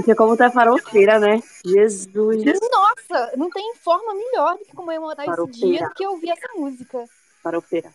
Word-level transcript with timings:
Cíntia, 0.00 0.16
como 0.16 0.34
tu 0.36 0.42
é 0.42 0.50
farofeira, 0.50 1.18
né? 1.18 1.42
Jesus. 1.64 2.44
Nossa, 2.70 3.36
não 3.36 3.50
tem 3.50 3.74
forma 3.76 4.14
melhor 4.14 4.56
do 4.56 4.64
que 4.64 4.72
comemorar 4.74 5.26
esse 5.26 5.26
Farofeira. 5.26 5.66
dia 5.66 5.88
do 5.88 5.94
que 5.94 6.06
ouvir 6.06 6.30
essa 6.30 6.48
música. 6.56 7.04
Farofeira. 7.42 7.92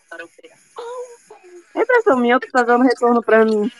É 1.74 1.82
impressão 1.82 2.18
minha 2.18 2.38
que 2.38 2.50
tá 2.50 2.62
dando 2.62 2.84
retorno 2.84 3.22
pra 3.22 3.44
mim. 3.44 3.70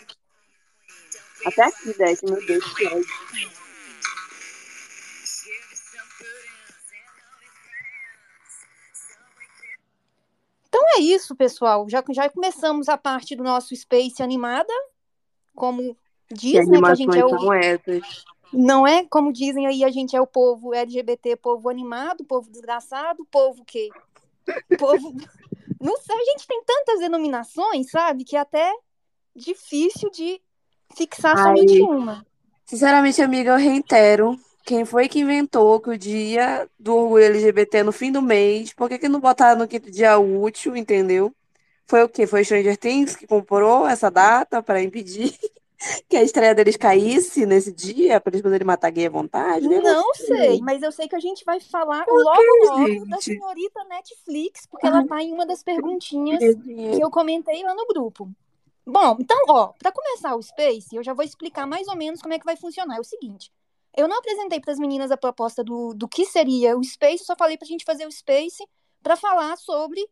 Até 1.45 1.65
aqui, 1.67 1.97
Deck, 1.97 2.25
meu 2.25 2.45
Deus, 2.45 2.75
que 2.75 2.87
ódio. 2.87 3.07
Então 10.69 10.83
é 10.97 11.01
isso, 11.01 11.37
pessoal. 11.37 11.89
Já, 11.89 12.03
já 12.11 12.29
começamos 12.29 12.89
a 12.89 12.99
parte 12.99 13.37
do 13.37 13.45
nosso 13.45 13.75
Space 13.75 14.21
animada. 14.21 14.73
Como 15.55 15.97
diz, 16.33 16.69
né, 16.69 16.79
que 16.79 16.87
a 16.87 16.95
gente 16.95 17.19
é 17.19 17.25
o, 17.25 17.29
são 17.29 17.53
essas? 17.53 18.25
Não 18.53 18.87
é? 18.87 19.05
Como 19.05 19.33
dizem 19.33 19.67
aí, 19.67 19.85
a 19.85 19.91
gente 19.91 20.17
é 20.17 20.21
o 20.21 20.27
povo 20.27 20.75
LGBT, 20.75 21.37
povo 21.37 21.69
animado, 21.69 22.25
povo 22.25 22.51
desgraçado, 22.51 23.27
povo 23.31 23.65
que. 23.65 23.89
Povo. 24.79 25.15
Não 25.81 25.97
sei, 25.99 26.17
a 26.17 26.25
gente 26.25 26.47
tem 26.47 26.63
tantas 26.65 27.01
denominações, 27.01 27.91
sabe? 27.91 28.25
Que 28.25 28.37
é 28.37 28.41
até 28.41 28.73
difícil 29.35 30.11
de 30.11 30.41
fixar 30.97 31.37
Ai. 31.37 31.45
somente 31.45 31.83
uma. 31.83 32.27
Sinceramente, 32.65 33.21
amiga, 33.23 33.53
eu 33.53 33.59
reitero. 33.59 34.39
Quem 34.65 34.85
foi 34.85 35.09
que 35.09 35.21
inventou 35.21 35.79
que 35.79 35.91
o 35.91 35.99
dia 35.99 36.69
do 36.77 36.97
orgulho 36.97 37.25
LGBT 37.25 37.79
é 37.79 37.83
no 37.85 37.93
fim 37.93 38.11
do 38.11 38.21
mês? 38.21 38.73
Por 38.73 38.89
que 38.89 38.99
que 38.99 39.09
não 39.09 39.21
botaram 39.21 39.61
no 39.61 39.69
quinto 39.69 39.91
dia 39.93 40.19
útil, 40.19 40.77
entendeu? 40.77 41.33
Foi 41.87 42.03
o 42.03 42.09
quê? 42.09 42.27
Foi 42.27 42.43
Stranger 42.43 42.77
Things 42.77 43.15
que 43.15 43.29
comprou 43.29 43.87
essa 43.87 44.11
data 44.11 44.61
para 44.61 44.83
impedir 44.83 45.39
que 46.09 46.17
a 46.17 46.23
estreia 46.23 46.55
deles 46.55 46.77
caísse 46.77 47.45
nesse 47.47 47.73
dia, 47.73 48.21
para 48.21 48.31
eles 48.31 48.43
poderem 48.43 48.67
matar 48.67 48.91
gay 48.91 49.07
à 49.07 49.11
vontade? 49.11 49.69
Que 49.69 49.81
Não 49.81 50.05
loucura. 50.05 50.27
sei, 50.27 50.61
mas 50.61 50.83
eu 50.83 50.91
sei 50.93 51.09
que 51.09 51.17
a 51.17 51.21
gente 51.21 51.45
vai 51.45 51.61
falar 51.61 52.05
logo, 52.09 52.23
logo 52.65 53.07
da 53.07 53.17
gente? 53.17 53.25
senhorita 53.25 53.85
Netflix, 53.85 54.67
porque 54.67 54.87
ela 54.87 55.07
tá 55.07 55.23
em 55.23 55.33
uma 55.33 55.47
das 55.47 55.63
perguntinhas 55.63 56.39
que 56.65 57.01
eu 57.01 57.11
comentei 57.11 57.63
lá 57.63 57.75
no 57.75 57.87
grupo. 57.87 58.31
Bom, 58.87 59.17
então, 59.19 59.37
ó, 59.49 59.73
para 59.79 59.91
começar 59.91 60.37
o 60.37 60.43
Space, 60.43 60.95
eu 60.95 61.03
já 61.03 61.13
vou 61.13 61.25
explicar 61.25 61.67
mais 61.67 61.89
ou 61.89 61.97
menos 61.97 62.23
como 62.23 62.35
é 62.35 62.39
que 62.39 62.45
vai 62.45 62.57
funcionar. 62.57 62.97
É 62.97 63.01
o 63.01 63.05
seguinte, 63.05 63.51
eu 63.97 64.07
não 64.07 64.19
apresentei 64.19 64.61
para 64.61 64.73
as 64.73 64.79
meninas 64.79 65.11
a 65.11 65.17
proposta 65.17 65.65
do, 65.65 65.93
do 65.93 66.07
que 66.07 66.25
seria 66.25 66.77
o 66.77 66.85
Space, 66.85 67.25
só 67.25 67.35
falei 67.37 67.57
pra 67.57 67.67
gente 67.67 67.85
fazer 67.85 68.07
o 68.07 68.13
Space 68.13 68.65
para 69.03 69.17
falar 69.17 69.57
sobre 69.57 70.07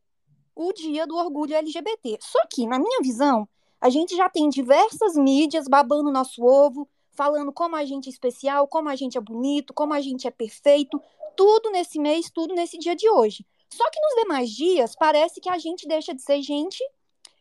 o 0.56 0.72
dia 0.72 1.06
do 1.06 1.16
orgulho 1.16 1.54
LGBT. 1.54 2.19
Só 2.20 2.38
que, 2.50 2.66
na 2.66 2.78
minha 2.78 3.00
visão, 3.02 3.48
a 3.84 3.90
gente 3.90 4.16
já 4.16 4.30
tem 4.30 4.48
diversas 4.48 5.14
mídias 5.14 5.68
babando 5.68 6.10
nosso 6.10 6.42
ovo, 6.42 6.88
falando 7.12 7.52
como 7.52 7.76
a 7.76 7.84
gente 7.84 8.06
é 8.06 8.10
especial, 8.10 8.66
como 8.66 8.88
a 8.88 8.96
gente 8.96 9.18
é 9.18 9.20
bonito, 9.20 9.74
como 9.74 9.92
a 9.92 10.00
gente 10.00 10.26
é 10.26 10.30
perfeito, 10.30 10.98
tudo 11.36 11.70
nesse 11.70 11.98
mês, 11.98 12.30
tudo 12.30 12.54
nesse 12.54 12.78
dia 12.78 12.96
de 12.96 13.10
hoje. 13.10 13.46
Só 13.68 13.84
que 13.90 14.00
nos 14.00 14.22
demais 14.22 14.48
dias, 14.48 14.96
parece 14.96 15.38
que 15.38 15.50
a 15.50 15.58
gente 15.58 15.86
deixa 15.86 16.14
de 16.14 16.22
ser 16.22 16.40
gente 16.40 16.82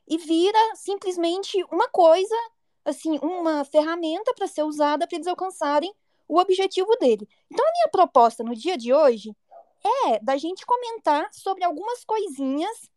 e 0.05 0.17
vira 0.17 0.59
simplesmente 0.75 1.63
uma 1.71 1.87
coisa, 1.87 2.35
assim, 2.83 3.17
uma 3.19 3.63
ferramenta 3.63 4.33
para 4.33 4.45
ser 4.45 4.63
usada 4.63 5.07
para 5.07 5.15
eles 5.15 5.27
alcançarem 5.27 5.95
o 6.27 6.37
objetivo 6.37 6.93
dele. 6.97 7.25
Então, 7.49 7.65
a 7.65 7.71
minha 7.71 7.89
proposta 7.89 8.43
no 8.43 8.53
dia 8.53 8.77
de 8.77 8.93
hoje 8.93 9.33
é 10.05 10.19
da 10.19 10.35
gente 10.35 10.65
comentar 10.65 11.29
sobre 11.31 11.63
algumas 11.63 12.03
coisinhas. 12.03 12.91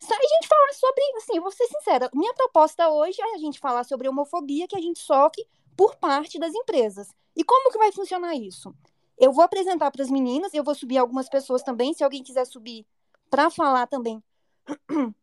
A 0.00 0.26
gente 0.28 0.48
falar 0.48 0.72
sobre, 0.74 1.02
assim, 1.16 1.36
eu 1.36 1.42
vou 1.42 1.50
ser 1.50 1.66
sincera, 1.66 2.10
minha 2.14 2.34
proposta 2.34 2.88
hoje 2.88 3.20
é 3.20 3.34
a 3.34 3.38
gente 3.38 3.58
falar 3.58 3.84
sobre 3.84 4.08
homofobia 4.08 4.66
que 4.66 4.76
a 4.76 4.80
gente 4.80 5.00
sofre 5.00 5.46
por 5.76 5.96
parte 5.96 6.38
das 6.38 6.54
empresas. 6.54 7.08
E 7.36 7.44
como 7.44 7.70
que 7.70 7.78
vai 7.78 7.92
funcionar 7.92 8.34
isso? 8.34 8.74
Eu 9.16 9.32
vou 9.32 9.44
apresentar 9.44 9.90
para 9.90 10.02
as 10.02 10.10
meninas, 10.10 10.54
eu 10.54 10.62
vou 10.62 10.74
subir 10.74 10.98
algumas 10.98 11.28
pessoas 11.28 11.62
também, 11.62 11.94
se 11.94 12.04
alguém 12.04 12.22
quiser 12.22 12.46
subir 12.46 12.86
para 13.30 13.50
falar 13.50 13.86
também, 13.86 14.22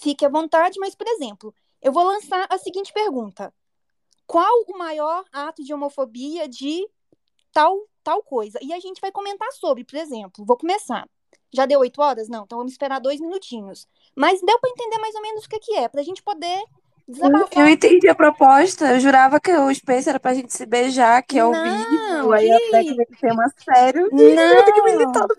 fique 0.00 0.24
à 0.24 0.28
vontade, 0.28 0.78
mas, 0.78 0.94
por 0.94 1.06
exemplo, 1.06 1.54
eu 1.80 1.92
vou 1.92 2.04
lançar 2.04 2.46
a 2.50 2.58
seguinte 2.58 2.92
pergunta: 2.92 3.52
Qual 4.26 4.64
o 4.68 4.78
maior 4.78 5.24
ato 5.32 5.62
de 5.62 5.72
homofobia 5.72 6.48
de 6.48 6.88
tal, 7.52 7.86
tal 8.02 8.22
coisa? 8.22 8.58
E 8.62 8.72
a 8.72 8.80
gente 8.80 9.00
vai 9.00 9.12
comentar 9.12 9.50
sobre, 9.52 9.84
por 9.84 9.96
exemplo, 9.96 10.44
vou 10.44 10.56
começar. 10.56 11.08
Já 11.54 11.66
deu 11.66 11.80
oito 11.80 12.00
horas? 12.02 12.28
Não, 12.28 12.44
então 12.44 12.58
vamos 12.58 12.72
esperar 12.72 13.00
dois 13.00 13.20
minutinhos. 13.20 13.86
Mas 14.14 14.40
deu 14.42 14.58
para 14.58 14.70
entender 14.70 14.98
mais 14.98 15.14
ou 15.14 15.22
menos 15.22 15.44
o 15.44 15.48
que, 15.48 15.58
que 15.58 15.74
é, 15.74 15.88
para 15.88 16.00
a 16.00 16.04
gente 16.04 16.22
poder 16.22 16.62
desabafar. 17.08 17.48
Eu 17.58 17.68
entendi 17.68 18.08
a 18.08 18.14
proposta. 18.14 18.92
Eu 18.92 19.00
jurava 19.00 19.38
que 19.40 19.52
o 19.52 19.72
Space 19.74 20.08
era 20.08 20.18
pra 20.20 20.34
gente 20.34 20.52
se 20.52 20.66
beijar, 20.66 21.22
que 21.22 21.38
é 21.38 21.44
o 21.44 21.52
vídeo. 21.52 22.32
Aí 22.32 22.50
a 22.50 22.58
que- 22.58 23.06
com 23.06 23.14
tema 23.20 23.44
sério. 23.64 24.08
Não. 24.12 24.20
Eu 24.22 24.64
tenho 24.64 24.74
que 24.74 24.82
militar 24.82 25.26
no. 25.28 25.36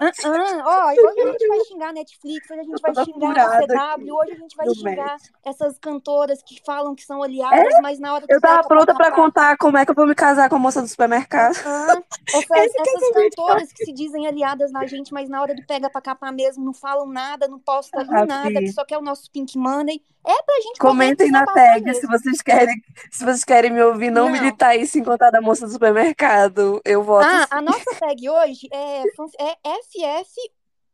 Ah, 0.00 0.10
ah, 0.24 0.62
ó, 0.64 0.90
hoje 0.90 1.20
a 1.20 1.26
gente 1.32 1.48
vai 1.48 1.60
xingar 1.60 1.88
a 1.88 1.92
Netflix, 1.92 2.50
hoje 2.50 2.60
a 2.60 2.64
gente 2.64 2.80
vai 2.80 3.04
xingar 3.04 3.38
a 3.38 3.60
CW, 3.96 4.14
hoje 4.16 4.32
a 4.32 4.36
gente 4.36 4.56
vai 4.56 4.66
xingar 4.74 5.16
essas 5.44 5.78
cantoras 5.78 6.42
que 6.42 6.60
falam 6.64 6.94
que 6.94 7.02
são 7.04 7.22
aliadas, 7.22 7.74
mas 7.82 7.98
na 7.98 8.14
hora 8.14 8.26
que 8.26 8.32
Eu 8.32 8.40
tava 8.40 8.66
pronta 8.66 8.94
pra 8.94 9.10
contar 9.12 9.56
como 9.56 9.76
é 9.76 9.84
que 9.84 9.90
eu 9.90 9.94
vou 9.94 10.06
me 10.06 10.14
casar 10.14 10.48
com 10.48 10.56
a 10.56 10.58
moça 10.58 10.80
do 10.80 10.88
supermercado. 10.88 11.56
Ah, 11.64 12.00
essas, 12.34 12.74
essas 12.74 13.10
cantoras 13.12 13.72
que 13.72 13.84
se 13.84 13.92
dizem 13.92 14.26
aliadas 14.26 14.70
na 14.72 14.86
gente, 14.86 15.12
mas 15.12 15.28
na 15.28 15.42
hora 15.42 15.54
do 15.54 15.64
pega 15.66 15.90
pra 15.90 16.00
capar 16.00 16.32
mesmo, 16.32 16.64
não 16.64 16.72
falam 16.74 17.06
nada, 17.06 17.48
não 17.48 17.58
postam 17.58 18.00
Ah, 18.10 18.24
nada, 18.26 18.50
que 18.60 18.72
só 18.72 18.84
quer 18.84 18.98
o 18.98 19.02
nosso 19.02 19.30
pink 19.30 19.58
money. 19.58 20.02
É 20.26 20.42
pra 20.42 20.54
gente 20.62 20.78
poder 20.78 20.93
Comentem 20.94 21.30
na 21.30 21.44
tag 21.46 21.94
se 21.94 22.06
vocês 22.06 22.40
querem, 22.42 22.74
se 23.10 23.24
vocês 23.24 23.44
querem 23.44 23.70
me 23.70 23.82
ouvir 23.82 24.10
não, 24.10 24.26
Não. 24.26 24.32
militar 24.32 24.76
isso 24.76 24.98
em 24.98 25.04
contar 25.04 25.30
da 25.30 25.40
moça 25.40 25.66
do 25.66 25.72
supermercado. 25.72 26.80
Eu 26.84 27.02
voto 27.02 27.26
Ah, 27.26 27.40
sim. 27.42 27.46
a 27.50 27.62
nossa 27.62 27.94
tag 27.98 28.28
hoje 28.28 28.68
é, 28.72 29.02
é 29.40 29.54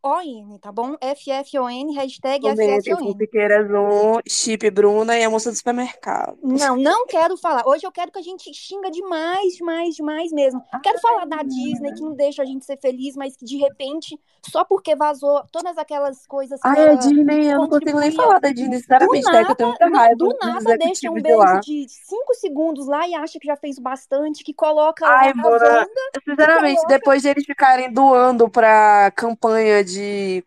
FFON, 0.03 0.59
tá 0.59 0.73
bom? 0.73 0.97
FFON, 0.97 1.93
hashtag 1.95 2.47
FFON. 2.49 3.07
Fupiqueiras 3.09 3.67
1, 3.71 4.21
Chip 4.29 4.71
Bruna 4.71 5.17
e 5.19 5.23
a 5.23 5.31
moça 5.31 5.51
do 5.51 5.57
supermercado. 5.57 6.39
Não, 6.43 6.77
não 6.77 7.07
quero 7.07 7.37
falar. 7.37 7.63
Hoje 7.67 7.87
eu 7.87 7.93
quero 7.93 8.11
que 8.11 8.19
a 8.19 8.23
gente 8.23 8.53
xinga 8.55 8.91
demais, 8.91 9.55
demais, 9.57 9.95
demais 9.95 10.33
mesmo. 10.33 10.63
Quero 10.83 10.99
falar 11.01 11.27
da 11.27 11.43
Disney, 11.43 11.93
que 11.95 12.01
não 12.01 12.15
deixa 12.15 12.43
a 12.43 12.47
gente 12.47 12.65
ser 12.65 12.79
feliz, 12.79 13.15
mas 13.15 13.37
que 13.37 13.45
de 13.45 13.59
repente, 13.59 14.19
só 14.49 14.65
porque 14.65 14.97
vazou 14.97 15.43
todas 15.53 15.77
aquelas 15.77 16.27
coisas 16.27 16.61
que 16.61 16.69
Ai, 16.69 16.91
a 16.91 16.95
Disney, 16.95 17.51
eu 17.53 17.59
não 17.59 17.69
consigo 17.69 18.01
nem 18.01 18.11
falar 18.13 18.39
da 18.39 18.51
Disney, 18.51 18.77
do 18.79 18.81
sinceramente, 18.81 19.31
né? 19.33 19.45
Que 19.45 19.51
eu 19.53 19.57
tenho 19.57 19.69
muita 19.69 19.87
nada, 19.91 19.99
raiva 19.99 20.17
do 20.17 20.37
nada 20.41 20.79
deixa 20.79 21.11
um 21.11 21.15
beijo 21.15 21.39
lá. 21.39 21.61
de 21.61 21.87
cinco 21.89 22.35
segundos 22.35 22.87
lá 22.87 23.07
e 23.07 23.15
acha 23.15 23.39
que 23.39 23.47
já 23.47 23.57
fez 23.57 23.79
bastante, 23.79 24.43
que 24.43 24.55
coloca 24.55 25.05
lá 25.05 25.21
Ai, 25.21 25.31
a 25.31 25.35
Mona, 25.35 25.87
sinceramente, 26.25 26.77
coloca- 26.77 26.95
depois 26.95 27.23
de 27.23 27.29
eles 27.29 27.45
ficarem 27.45 27.93
doando 27.93 28.49
pra 28.49 29.11
campanha 29.15 29.85
de 29.85 29.90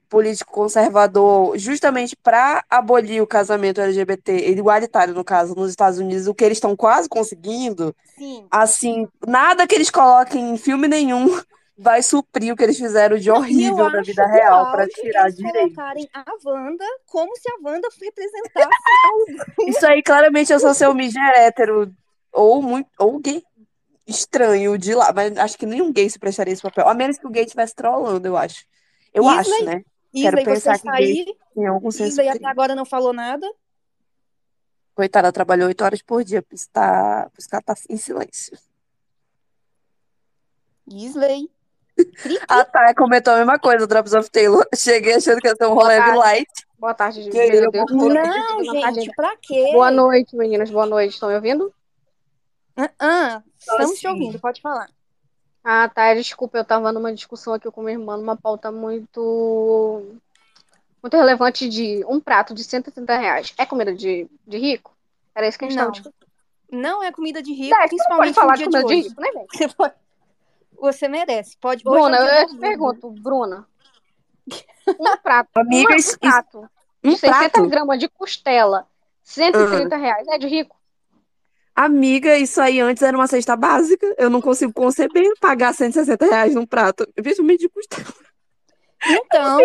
político 0.10 0.52
conservador, 0.52 1.58
justamente 1.58 2.16
pra 2.16 2.64
abolir 2.70 3.22
o 3.22 3.28
casamento 3.28 3.82
LGBT, 3.82 4.50
igualitário 4.50 5.14
no 5.14 5.24
caso, 5.24 5.56
nos 5.56 5.70
Estados 5.70 6.00
Unidos, 6.00 6.28
o 6.28 6.34
que 6.34 6.44
eles 6.44 6.58
estão 6.58 6.76
quase 6.76 7.10
conseguindo, 7.10 7.96
Sim. 8.18 8.46
assim, 8.50 9.08
nada 9.26 9.68
que 9.68 9.76
eles 9.76 9.90
coloquem 9.90 10.52
em 10.52 10.58
filme 10.58 10.88
nenhum 10.88 11.26
vai 11.78 12.04
suprir 12.04 12.54
o 12.54 12.56
que 12.56 12.64
eles 12.64 12.78
fizeram 12.78 13.18
de 13.18 13.32
horrível 13.32 13.90
na 13.90 14.02
vida 14.02 14.26
real 14.28 14.66
auge 14.68 14.90
tirar 14.90 15.24
eles 15.24 15.38
direito. 15.38 15.76
colocarem 15.76 16.10
a 16.14 16.24
Wanda 16.46 16.86
como 17.08 17.36
se 17.36 17.50
a 17.50 17.56
Wanda 17.64 17.88
representasse 18.00 18.70
algo. 19.10 19.70
Isso 19.70 19.86
aí, 19.86 20.04
claramente, 20.04 20.54
eu 20.54 20.60
sou 20.60 20.74
seu 20.74 20.94
mídia 20.94 21.22
hétero, 21.36 21.92
ou 22.32 22.62
muito, 22.62 22.90
ou 23.00 23.20
gay 23.20 23.44
estranho 24.06 24.78
de 24.78 24.94
lá, 24.94 25.12
mas 25.14 25.38
acho 25.38 25.58
que 25.58 25.66
nenhum 25.66 25.92
gay 25.92 26.10
se 26.10 26.20
prestaria 26.20 26.54
esse 26.54 26.62
papel, 26.62 26.88
a 26.88 26.94
menos 26.94 27.18
que 27.18 27.26
o 27.26 27.30
gay 27.30 27.44
estivesse 27.44 27.74
trollando, 27.76 28.28
eu 28.28 28.38
acho. 28.38 28.66
Eu 29.14 29.24
Isley, 29.24 29.38
acho, 29.40 29.66
né? 29.66 29.86
Quero 30.14 30.40
Isley, 30.40 30.44
você 30.46 30.52
pensar 30.52 30.72
que 30.74 30.88
está 30.88 30.98
gay 30.98 31.06
aí. 31.06 31.38
tem 31.54 31.68
algum 31.68 31.92
senso 31.92 32.22
Isley 32.22 32.30
até 32.30 32.46
agora 32.48 32.76
não 32.76 32.86
falou 32.86 33.14
nada. 33.14 33.48
Coitada, 34.96 35.28
ela 35.28 35.34
trabalhou 35.34 35.68
oito 35.68 35.84
horas 35.84 36.02
por 36.02 36.24
dia, 36.24 36.42
por 36.42 36.54
estar, 36.56 37.30
por 37.30 37.40
estar 37.40 37.62
tá 37.62 37.74
em 37.90 37.98
silêncio. 37.98 38.58
Isley. 40.88 41.50
Ah, 42.48 42.66
tá, 42.66 42.94
comentou 42.96 43.34
a 43.34 43.38
mesma 43.38 43.60
coisa, 43.60 43.88
Drops 43.88 44.14
of 44.14 44.30
Taylor. 44.30 44.68
Cheguei 44.76 45.16
achando 45.16 45.40
que 45.40 45.48
ia 45.48 45.56
ser 45.56 45.68
um 45.68 45.74
rolê 45.74 45.98
light. 46.00 46.50
Boa 46.78 46.94
tarde, 46.94 47.30
Que 47.30 47.48
meu 47.50 47.64
eu 47.64 47.72
Deus. 47.72 47.92
Não, 47.92 48.60
a 48.60 48.64
gente, 48.64 48.82
tarde. 48.82 49.12
pra 49.16 49.38
quê? 49.42 49.70
Boa 49.72 49.92
noite, 49.92 50.36
meninas. 50.36 50.70
Boa 50.70 50.86
noite. 50.86 51.14
Estão 51.14 51.30
me 51.30 51.36
ouvindo? 51.36 51.74
Ah, 52.76 52.90
ah, 53.00 53.44
estamos 53.58 54.00
te 54.00 54.08
assim. 54.08 54.08
ouvindo, 54.08 54.40
pode 54.40 54.60
falar. 54.60 54.90
Ah, 55.64 55.88
tá. 55.90 56.14
Desculpa, 56.14 56.58
eu 56.58 56.66
tava 56.66 56.92
numa 56.92 57.14
discussão 57.14 57.54
aqui 57.54 57.70
com 57.72 57.82
minha 57.82 57.94
irmã, 57.94 58.18
numa 58.18 58.36
pauta 58.36 58.72
muito. 58.72 60.02
Muito 61.02 61.18
relevante 61.18 61.68
de 61.68 62.04
um 62.08 62.20
prato 62.20 62.54
de 62.54 62.64
130 62.64 63.18
reais. 63.18 63.54
É 63.58 63.66
comida 63.66 63.94
de, 63.94 64.28
de 64.48 64.58
rico? 64.58 64.96
Era 65.36 65.48
isso 65.48 65.58
que 65.58 65.66
a 65.66 65.68
gente 65.68 65.78
Não. 65.78 65.84
tava 65.86 65.92
discutindo. 65.92 66.28
Não 66.72 67.04
é 67.04 67.12
comida 67.12 67.42
de 67.42 67.54
rico, 67.54 67.78
Dez, 67.78 67.92
você 67.92 68.10
não 68.10 68.18
pode 68.18 68.34
principalmente 68.34 68.36
falar 68.36 68.52
no 68.52 68.58
de 68.58 68.64
dia 68.64 68.68
de 68.68 68.72
comida 68.72 68.88
de 68.88 68.96
hoje. 68.96 69.10
rico, 69.10 69.22
né, 69.22 69.32
velho? 69.32 69.48
Você, 69.52 69.68
pode- 69.70 69.94
você 70.80 71.08
merece. 71.08 71.58
Pode. 71.58 71.84
Bruna, 71.84 72.18
é 72.18 72.42
eu 72.44 72.48
te 72.48 72.58
pergunto, 72.58 73.10
Bruna. 73.12 73.68
Um 75.00 75.18
prato, 75.18 75.50
Amiga, 75.56 75.96
um 75.96 76.18
prato 76.20 76.70
Um 77.04 77.12
de 77.12 77.18
60 77.18 77.50
prato? 77.50 77.70
gramas 77.70 78.00
de 78.00 78.10
costela, 78.10 78.88
130 79.24 79.98
reais. 79.98 80.28
É 80.30 80.38
de 80.38 80.48
rico? 80.48 80.76
Amiga, 81.76 82.38
isso 82.38 82.62
aí 82.62 82.80
antes 82.80 83.02
era 83.02 83.18
uma 83.18 83.26
cesta 83.28 83.56
básica. 83.56 84.14
Eu 84.18 84.30
não 84.30 84.42
consigo 84.42 84.72
conceber 84.74 85.32
pagar 85.40 85.74
160 85.74 86.26
reais 86.26 86.54
num 86.54 86.66
prato. 86.66 87.08
Principalmente 87.16 87.62
de 87.62 87.70
custo. 87.70 87.98
Então, 89.06 89.58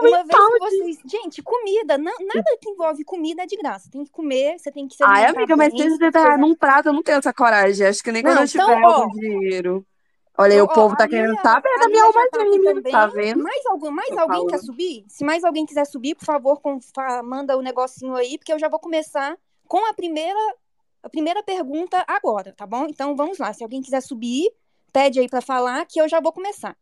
uma 0.00 0.24
vez 0.24 0.28
que 0.28 0.58
vocês. 0.58 0.98
Gente, 1.06 1.42
comida, 1.42 1.98
não- 1.98 2.12
nada 2.20 2.56
que 2.60 2.70
envolve 2.70 3.04
comida 3.04 3.42
é 3.42 3.46
de 3.46 3.56
graça. 3.56 3.90
Tem 3.90 4.04
que 4.04 4.10
comer, 4.10 4.58
você 4.58 4.70
tem 4.70 4.88
que 4.88 4.96
se 4.96 5.04
Ai, 5.04 5.26
amiga, 5.26 5.56
mas 5.56 5.72
bem, 5.72 5.82
160 5.82 6.18
reais 6.22 6.40
num 6.40 6.54
prato 6.54 6.88
eu 6.88 6.92
não 6.92 7.02
tenho 7.02 7.18
essa 7.18 7.32
coragem. 7.32 7.86
Acho 7.86 8.02
que 8.02 8.10
nem 8.12 8.22
quando 8.22 8.36
Não, 8.36 8.42
eu 8.42 8.48
tiver 8.48 8.62
então, 8.62 8.80
ó, 8.82 8.94
algum 9.02 9.10
dinheiro. 9.18 9.86
Olha 10.36 10.54
aí, 10.54 10.60
Ó, 10.60 10.64
o 10.64 10.68
povo 10.68 10.96
tá 10.96 11.06
querendo 11.06 11.36
saber 11.42 11.68
da 11.78 11.86
minha 11.88 12.10
já 12.12 12.12
tá 12.12 12.28
também. 12.38 12.82
tá 12.90 13.06
vendo? 13.06 13.42
Mais, 13.44 13.66
algum, 13.66 13.90
mais 13.90 14.08
Tô 14.08 14.18
alguém 14.18 14.46
quer 14.46 14.50
falando. 14.52 14.66
subir? 14.66 15.04
Se 15.08 15.24
mais 15.24 15.44
alguém 15.44 15.64
quiser 15.66 15.84
subir, 15.84 16.14
por 16.16 16.24
favor, 16.24 16.60
com- 16.60 16.78
manda 17.22 17.56
o 17.56 17.62
negocinho 17.62 18.14
aí, 18.16 18.36
porque 18.38 18.52
eu 18.52 18.58
já 18.58 18.68
vou 18.68 18.80
começar 18.80 19.36
com 19.68 19.84
a 19.88 19.92
primeira, 19.94 20.38
a 21.04 21.08
primeira 21.10 21.42
pergunta 21.42 22.02
agora, 22.08 22.52
tá 22.54 22.66
bom? 22.66 22.86
Então 22.86 23.14
vamos 23.14 23.36
lá. 23.38 23.52
Se 23.52 23.62
alguém 23.62 23.82
quiser 23.82 24.00
subir, 24.00 24.50
pede 24.90 25.20
aí 25.20 25.28
pra 25.28 25.42
falar 25.42 25.84
que 25.86 26.00
eu 26.00 26.08
já 26.08 26.18
vou 26.18 26.32
começar. 26.32 26.74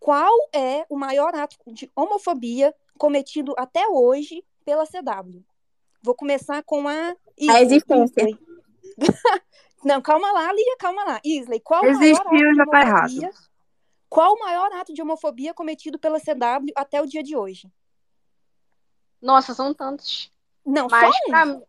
Qual 0.00 0.32
é 0.54 0.86
o 0.88 0.96
maior 0.96 1.34
ato 1.34 1.56
de 1.66 1.90
homofobia 1.94 2.74
cometido 2.98 3.54
até 3.58 3.86
hoje 3.88 4.42
pela 4.64 4.86
CW? 4.86 5.44
Vou 6.02 6.14
começar 6.14 6.62
com 6.62 6.88
a 6.88 7.14
A 7.50 7.60
existência. 7.62 8.22
Isley. 8.22 8.38
Não, 9.84 10.00
calma 10.00 10.32
lá, 10.32 10.50
Lia, 10.52 10.76
calma 10.78 11.04
lá. 11.04 11.20
Isley, 11.24 11.60
qual 11.60 11.82
o 11.82 11.92
maior 11.92 12.16
ato 12.20 12.30
de 12.30 12.54
já 12.54 12.66
tá 12.66 12.80
errado. 12.80 13.10
homofobia? 13.10 13.30
Qual 14.08 14.34
o 14.34 14.38
maior 14.38 14.72
ato 14.72 14.94
de 14.94 15.02
homofobia 15.02 15.52
cometido 15.52 15.98
pela 15.98 16.18
CW 16.18 16.72
até 16.74 17.02
o 17.02 17.06
dia 17.06 17.22
de 17.22 17.36
hoje? 17.36 17.70
Nossa, 19.20 19.52
são 19.52 19.74
tantos. 19.74 20.32
Não, 20.64 20.88
Mas 20.90 21.14
só 21.14 21.20
um. 21.26 21.30
pra, 21.30 21.62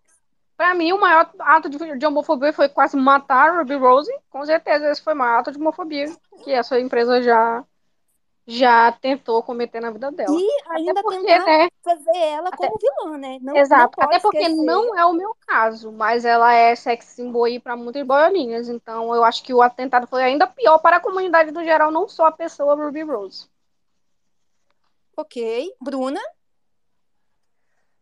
pra 0.58 0.74
mim, 0.74 0.92
o 0.92 1.00
maior 1.00 1.30
ato 1.40 1.70
de, 1.70 1.78
de 1.98 2.06
homofobia 2.06 2.52
foi 2.52 2.68
quase 2.68 2.98
matar 2.98 3.50
a 3.50 3.58
Ruby 3.60 3.76
Rose. 3.76 4.12
Com 4.30 4.44
certeza, 4.46 4.90
esse 4.90 5.02
foi 5.02 5.14
o 5.14 5.18
maior 5.18 5.40
ato 5.40 5.52
de 5.52 5.60
homofobia 5.60 6.06
que 6.44 6.54
a 6.54 6.64
sua 6.64 6.80
empresa 6.80 7.22
já, 7.22 7.64
já 8.46 8.92
tentou 8.92 9.44
cometer 9.44 9.80
na 9.80 9.92
vida 9.92 10.12
dela. 10.12 10.36
E 10.38 10.48
ainda 10.72 11.02
porque, 11.02 11.20
tentar 11.20 11.46
né? 11.46 11.68
fazer 11.84 12.18
ela 12.18 12.50
Até- 12.50 12.68
como 12.68 12.80
vilã, 12.80 13.18
né? 13.18 13.38
Não, 13.42 13.56
Exato. 13.56 13.98
não 13.98 14.06
Até 14.06 14.20
porque 14.20 14.40
esquecer. 14.40 14.64
não 14.66 14.98
é 14.98 15.06
o 15.06 15.14
meu 15.14 15.36
caso, 15.46 15.92
mas 15.92 16.26
ela 16.26 16.52
é 16.54 16.76
sex 16.76 17.06
symbol 17.06 17.48
pra 17.62 17.76
muitas 17.78 18.06
boiolinhas. 18.06 18.68
Então 18.68 19.14
eu 19.14 19.24
acho 19.24 19.44
que 19.44 19.54
o 19.54 19.62
atentado 19.62 20.08
foi 20.08 20.24
ainda 20.24 20.48
pior 20.48 20.80
para 20.80 20.98
a 20.98 21.02
comunidade 21.02 21.52
no 21.52 21.64
geral, 21.64 21.92
não 21.92 22.08
só 22.10 22.26
a 22.26 22.32
pessoa 22.32 22.76
Ruby 22.76 23.04
Rose. 23.04 23.48
Ok. 25.16 25.74
Bruna? 25.82 26.20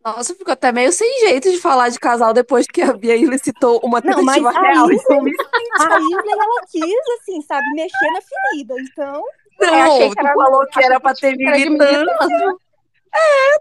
Nossa, 0.05 0.35
ficou 0.35 0.51
até 0.53 0.71
meio 0.71 0.91
sem 0.91 1.19
jeito 1.21 1.49
de 1.51 1.57
falar 1.59 1.89
de 1.89 1.97
casal 1.99 2.31
depois 2.31 2.67
que 2.67 2.81
a 2.81 2.93
Bia 2.93 3.15
Isley 3.15 3.39
citou 3.39 3.79
uma 3.83 3.99
Não, 4.01 4.21
mas 4.23 4.35
tentativa 4.35 4.49
a 4.49 4.61
real. 4.61 4.91
Isley- 4.91 4.97
Isso 4.97 5.21
me... 5.23 5.31
A 5.79 5.99
Isley, 5.99 6.31
ela 6.31 6.61
quis, 6.71 7.19
assim, 7.19 7.41
sabe, 7.41 7.65
mexer 7.73 8.11
na 8.11 8.19
ferida. 8.21 8.75
Então, 8.79 9.23
Eu 9.59 9.73
achei 9.73 9.99
Não, 10.01 10.09
que 10.09 10.15
tu 10.15 10.25
era- 10.27 10.33
falou 10.35 10.67
que 10.67 10.83
era 10.83 10.99
pra 10.99 11.13
ter 11.15 11.35
militância. 11.35 11.97
militância. 11.99 12.55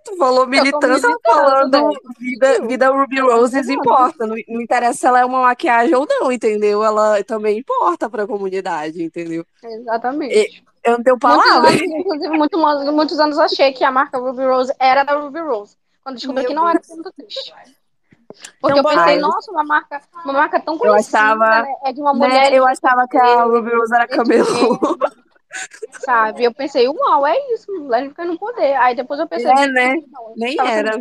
Tu 0.04 0.16
falou 0.16 0.46
militância 0.48 0.88
militando, 1.08 1.20
falando 1.24 1.70
velho. 1.88 2.00
vida, 2.18 2.66
vida 2.66 2.88
Ruby 2.90 3.20
Roses 3.20 3.68
importa. 3.68 4.26
Não, 4.26 4.34
não 4.48 4.60
interessa 4.60 4.98
se 4.98 5.06
ela 5.06 5.20
é 5.20 5.24
uma 5.24 5.42
maquiagem 5.42 5.94
ou 5.94 6.04
não, 6.10 6.30
entendeu? 6.32 6.82
Ela 6.84 7.22
também 7.22 7.58
importa 7.60 8.10
pra 8.10 8.26
comunidade, 8.26 9.00
entendeu? 9.02 9.46
Exatamente. 9.62 10.62
Eu 10.84 10.98
não 10.98 11.02
tenho 11.04 11.16
Muitos 11.22 11.44
palavras. 11.44 11.70
anos, 11.80 11.82
inclusive, 11.82 12.36
muito- 12.36 12.92
muitos 12.92 13.18
anos 13.20 13.38
achei 13.38 13.72
que 13.72 13.84
a 13.84 13.92
marca 13.92 14.18
Ruby 14.18 14.44
Rose 14.44 14.72
era 14.78 15.04
da 15.04 15.14
Ruby 15.14 15.40
Rose. 15.40 15.76
Quando 16.04 16.16
descobri 16.16 16.42
Meu 16.42 16.48
que 16.50 16.54
não 16.54 16.68
era, 16.68 16.74
Deus. 16.74 16.86
fiquei 16.86 16.96
muito 17.02 17.12
triste. 17.16 17.54
Porque 18.60 18.78
Então, 18.78 18.78
eu 18.78 18.84
pensei, 18.84 19.18
nossa, 19.18 19.50
uma 19.50 19.64
marca, 19.64 20.00
uma 20.24 20.32
marca 20.34 20.60
tão 20.60 20.74
Eu 20.74 20.78
conhecida, 20.80 21.18
achava, 21.18 21.62
né? 21.62 21.74
É 21.84 21.92
de 21.92 22.00
uma 22.00 22.12
Né? 22.12 22.18
mulher 22.18 22.52
Eu 22.52 22.66
achava 22.66 23.06
que 23.08 23.16
a 23.16 23.42
Ruby 23.44 23.74
Rose 23.74 23.94
era 23.94 24.06
camelô. 24.08 24.78
sabe? 26.04 26.44
Eu 26.44 26.52
pensei, 26.52 26.86
uau, 26.88 27.26
é 27.26 27.36
isso, 27.54 27.70
lésbica 27.86 28.24
no 28.24 28.38
poder. 28.38 28.74
Aí 28.76 28.94
depois 28.94 29.18
eu 29.18 29.26
pensei, 29.28 29.50
É, 29.50 29.66
né? 29.68 29.94
não, 30.12 30.34
Nem 30.36 30.56
era. 30.60 30.92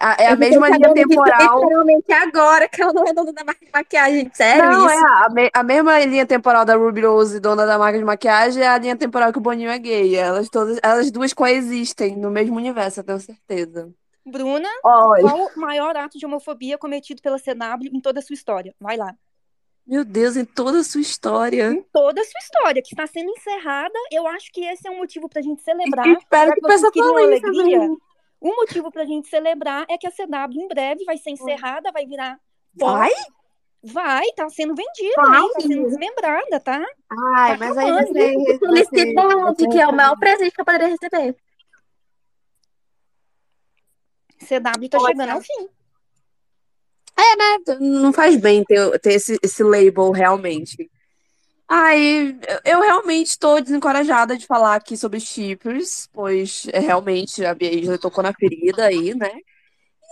A- 0.00 0.16
É 0.18 0.26
a 0.28 0.30
Eu 0.30 0.36
fiquei 0.36 0.50
mesma 0.50 0.68
linha 0.70 0.94
temporal. 0.94 1.60
Literalmente 1.62 2.12
agora, 2.12 2.66
que 2.68 2.80
ela 2.80 2.92
não 2.92 3.06
é 3.06 3.12
dona 3.12 3.32
da 3.34 3.44
marca 3.44 3.64
de 3.66 3.70
maquiagem. 3.72 4.30
Sério 4.32 4.64
Não, 4.70 4.88
é 4.90 4.94
isso? 4.96 5.04
a, 5.06 5.28
me- 5.30 5.50
a 5.52 5.62
mesma 5.62 5.98
linha 6.00 6.26
temporal 6.26 6.64
da 6.64 6.74
Ruby 6.74 7.02
Rose, 7.02 7.38
dona 7.38 7.66
da 7.66 7.78
marca 7.78 7.98
de 7.98 8.04
maquiagem, 8.04 8.62
é 8.62 8.68
a 8.68 8.78
linha 8.78 8.96
temporal 8.96 9.30
que 9.30 9.38
o 9.38 9.42
Boninho 9.42 9.70
é 9.70 9.78
gay. 9.78 10.16
Elas 10.16 10.48
todas, 10.48 10.78
elas 10.82 11.10
duas 11.10 11.34
coexistem 11.34 12.16
no 12.16 12.30
mesmo 12.30 12.56
universo, 12.56 13.00
eu 13.00 13.04
tenho 13.04 13.20
certeza. 13.20 13.92
Bruna, 14.24 14.68
Olha, 14.84 15.22
qual 15.22 15.50
o 15.54 15.60
maior 15.60 15.96
ato 15.96 16.18
de 16.18 16.24
homofobia 16.26 16.78
cometido 16.78 17.20
pela 17.22 17.38
CW 17.38 17.90
em 17.92 18.00
toda 18.00 18.20
a 18.20 18.22
sua 18.22 18.34
história? 18.34 18.74
Vai 18.80 18.96
lá. 18.96 19.14
meu 19.86 20.04
Deus, 20.04 20.36
em 20.36 20.44
toda 20.44 20.80
a 20.80 20.84
sua 20.84 21.00
história. 21.00 21.70
Em 21.72 21.82
toda 21.92 22.20
a 22.20 22.24
sua 22.24 22.38
história, 22.38 22.82
que 22.82 22.94
está 22.94 23.06
sendo 23.06 23.30
encerrada, 23.30 23.98
eu 24.12 24.26
acho 24.28 24.52
que 24.52 24.64
esse 24.64 24.86
é 24.86 24.90
um 24.90 24.98
motivo 24.98 25.28
pra 25.28 25.42
gente 25.42 25.62
celebrar. 25.62 26.06
E 26.06 26.12
espero 26.12 26.52
que 26.52 26.60
o 26.60 26.68
pessoal 26.68 27.16
alegria, 27.18 27.80
também. 27.80 27.96
O 28.40 28.48
motivo 28.56 28.90
pra 28.90 29.04
gente 29.04 29.28
celebrar 29.28 29.84
é 29.88 29.98
que 29.98 30.06
a 30.06 30.10
CW 30.10 30.60
em 30.62 30.68
breve 30.68 31.04
vai 31.04 31.16
ser 31.18 31.30
encerrada, 31.30 31.92
vai 31.92 32.06
virar. 32.06 32.38
Vai? 32.74 33.10
Vai, 33.82 34.26
tá 34.36 34.48
sendo 34.50 34.74
vendida 34.74 35.14
Vai, 35.16 35.40
aí, 35.40 35.52
tá 35.52 35.60
sendo 35.60 35.86
desmembrada, 35.88 36.60
tá? 36.60 36.84
Ai, 37.36 37.52
Tá 37.52 37.56
mas 37.58 37.76
aí 37.78 37.86
acabando. 37.90 38.08
você. 38.08 38.34
você- 38.34 38.58
Felicidade, 38.58 39.68
que 39.68 39.80
é 39.80 39.86
o 39.88 39.92
maior 39.92 40.18
presente 40.18 40.54
que 40.54 40.60
eu 40.60 40.64
poderia 40.64 40.88
receber. 40.88 41.36
CW 44.38 44.88
tá 44.88 44.98
chegando 45.00 45.30
ao 45.30 45.40
fim. 45.40 45.68
Não 47.80 48.12
faz 48.12 48.36
bem 48.36 48.64
ter, 48.64 48.98
ter 49.00 49.12
esse, 49.14 49.38
esse 49.42 49.62
label 49.62 50.10
realmente. 50.10 50.90
Ai, 51.72 52.36
eu- 52.64 52.80
realmente 52.80 53.28
estou 53.28 53.60
desencorajada 53.60 54.36
de 54.36 54.44
falar 54.44 54.74
aqui 54.74 54.96
sobre 54.96 55.20
shippers, 55.20 56.08
pois 56.12 56.66
é, 56.72 56.80
realmente 56.80 57.44
a 57.44 57.54
Bia 57.54 57.72
Isley 57.72 57.96
tocou 57.98 58.24
na 58.24 58.32
ferida 58.32 58.86
aí, 58.86 59.14
né? 59.14 59.30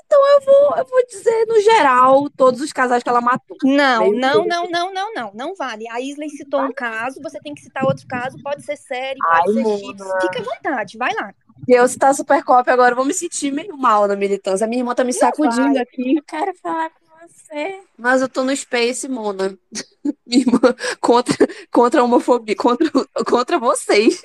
Então 0.07 0.27
eu 0.35 0.41
vou, 0.41 0.77
eu 0.77 0.87
vou 0.87 1.07
dizer, 1.07 1.47
no 1.47 1.61
geral, 1.61 2.31
todos 2.31 2.61
os 2.61 2.73
casais 2.73 3.03
que 3.03 3.09
ela 3.09 3.21
matou. 3.21 3.57
Não, 3.65 4.09
Meu 4.11 4.19
não, 4.19 4.47
não, 4.47 4.71
não, 4.71 4.93
não, 4.95 5.13
não. 5.13 5.33
Não 5.35 5.55
vale. 5.55 5.87
A 5.89 6.01
Isley 6.01 6.31
citou 6.31 6.63
um 6.63 6.73
caso, 6.73 7.21
você 7.21 7.39
tem 7.41 7.55
que 7.55 7.61
citar 7.61 7.85
outro 7.85 8.07
caso. 8.07 8.39
Pode 8.43 8.65
ser 8.65 8.77
série, 8.77 9.19
Ai, 9.23 9.43
pode 9.43 9.53
ser 9.55 9.79
chips. 9.79 10.07
Fica 10.23 10.41
à 10.41 10.45
vontade, 10.45 10.97
vai 10.97 11.13
lá. 11.13 11.35
Eu 11.67 11.87
citar 11.89 12.15
Super 12.15 12.43
Cop 12.45 12.71
agora, 12.71 12.93
eu 12.93 12.97
vou 12.97 13.05
me 13.05 13.13
sentir 13.13 13.53
meio 13.53 13.77
mal 13.77 14.07
na 14.09 14.17
militância. 14.17 14.65
A 14.65 14.69
minha 14.69 14.81
irmã 14.81 14.95
tá 14.95 15.05
me 15.05 15.13
sacudindo 15.13 15.75
vai. 15.75 15.83
aqui. 15.83 16.17
Eu 16.17 16.23
quero 16.23 16.55
falar 16.63 16.89
com 16.89 17.08
você. 17.49 17.81
Mas 17.97 18.23
eu 18.23 18.29
tô 18.29 18.45
no 18.45 18.55
Space, 18.55 19.09
Mona. 19.09 19.59
Contra, 21.01 21.37
contra 21.71 22.01
a 22.01 22.05
homofobia, 22.05 22.55
contra, 22.57 22.91
contra 23.27 23.59
vocês. 23.59 24.23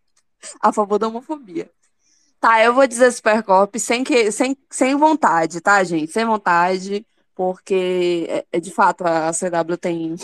A 0.60 0.72
favor 0.72 0.98
da 0.98 1.08
homofobia. 1.08 1.70
Tá, 2.40 2.62
eu 2.64 2.74
vou 2.74 2.86
dizer 2.86 3.12
Super 3.12 3.42
Cop 3.44 3.78
sem, 3.78 4.02
que, 4.02 4.32
sem, 4.32 4.56
sem 4.68 4.96
vontade, 4.96 5.60
tá, 5.60 5.84
gente? 5.84 6.10
Sem 6.10 6.24
vontade, 6.24 7.06
porque 7.34 8.26
é, 8.28 8.44
é, 8.52 8.60
de 8.60 8.72
fato 8.72 9.04
a 9.06 9.30
CW 9.30 9.76
tem 9.80 10.16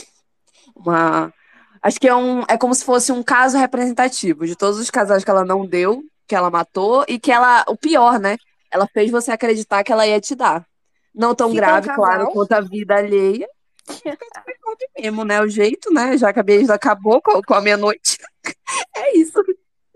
uma. 0.74 1.32
Acho 1.80 2.00
que 2.00 2.08
é 2.08 2.14
um. 2.14 2.42
É 2.48 2.58
como 2.58 2.74
se 2.74 2.84
fosse 2.84 3.12
um 3.12 3.22
caso 3.22 3.56
representativo 3.56 4.46
de 4.46 4.56
todos 4.56 4.80
os 4.80 4.90
casais 4.90 5.22
que 5.22 5.30
ela 5.30 5.44
não 5.44 5.64
deu, 5.64 6.02
que 6.26 6.34
ela 6.34 6.50
matou, 6.50 7.04
e 7.06 7.20
que 7.20 7.30
ela. 7.30 7.64
O 7.68 7.76
pior, 7.76 8.18
né? 8.18 8.36
Ela 8.70 8.88
fez 8.88 9.10
você 9.10 9.30
acreditar 9.30 9.84
que 9.84 9.92
ela 9.92 10.06
ia 10.06 10.20
te 10.20 10.34
dar. 10.34 10.66
Não 11.14 11.34
tão 11.34 11.50
um 11.50 11.54
grave, 11.54 11.86
casal. 11.86 12.04
claro, 12.04 12.30
quanto 12.32 12.52
a 12.52 12.60
vida 12.60 12.96
alheia. 12.96 13.48
Super 13.88 14.58
Cop 14.60 14.84
mesmo, 14.98 15.24
né? 15.24 15.40
O 15.40 15.48
jeito, 15.48 15.92
né? 15.92 16.16
Já 16.16 16.32
que 16.32 16.40
a 16.40 16.42
beijo 16.42 16.72
acabou 16.72 17.20
com, 17.22 17.40
com 17.42 17.54
a 17.54 17.60
meia-noite. 17.60 18.18
É 18.94 19.16
isso. 19.16 19.42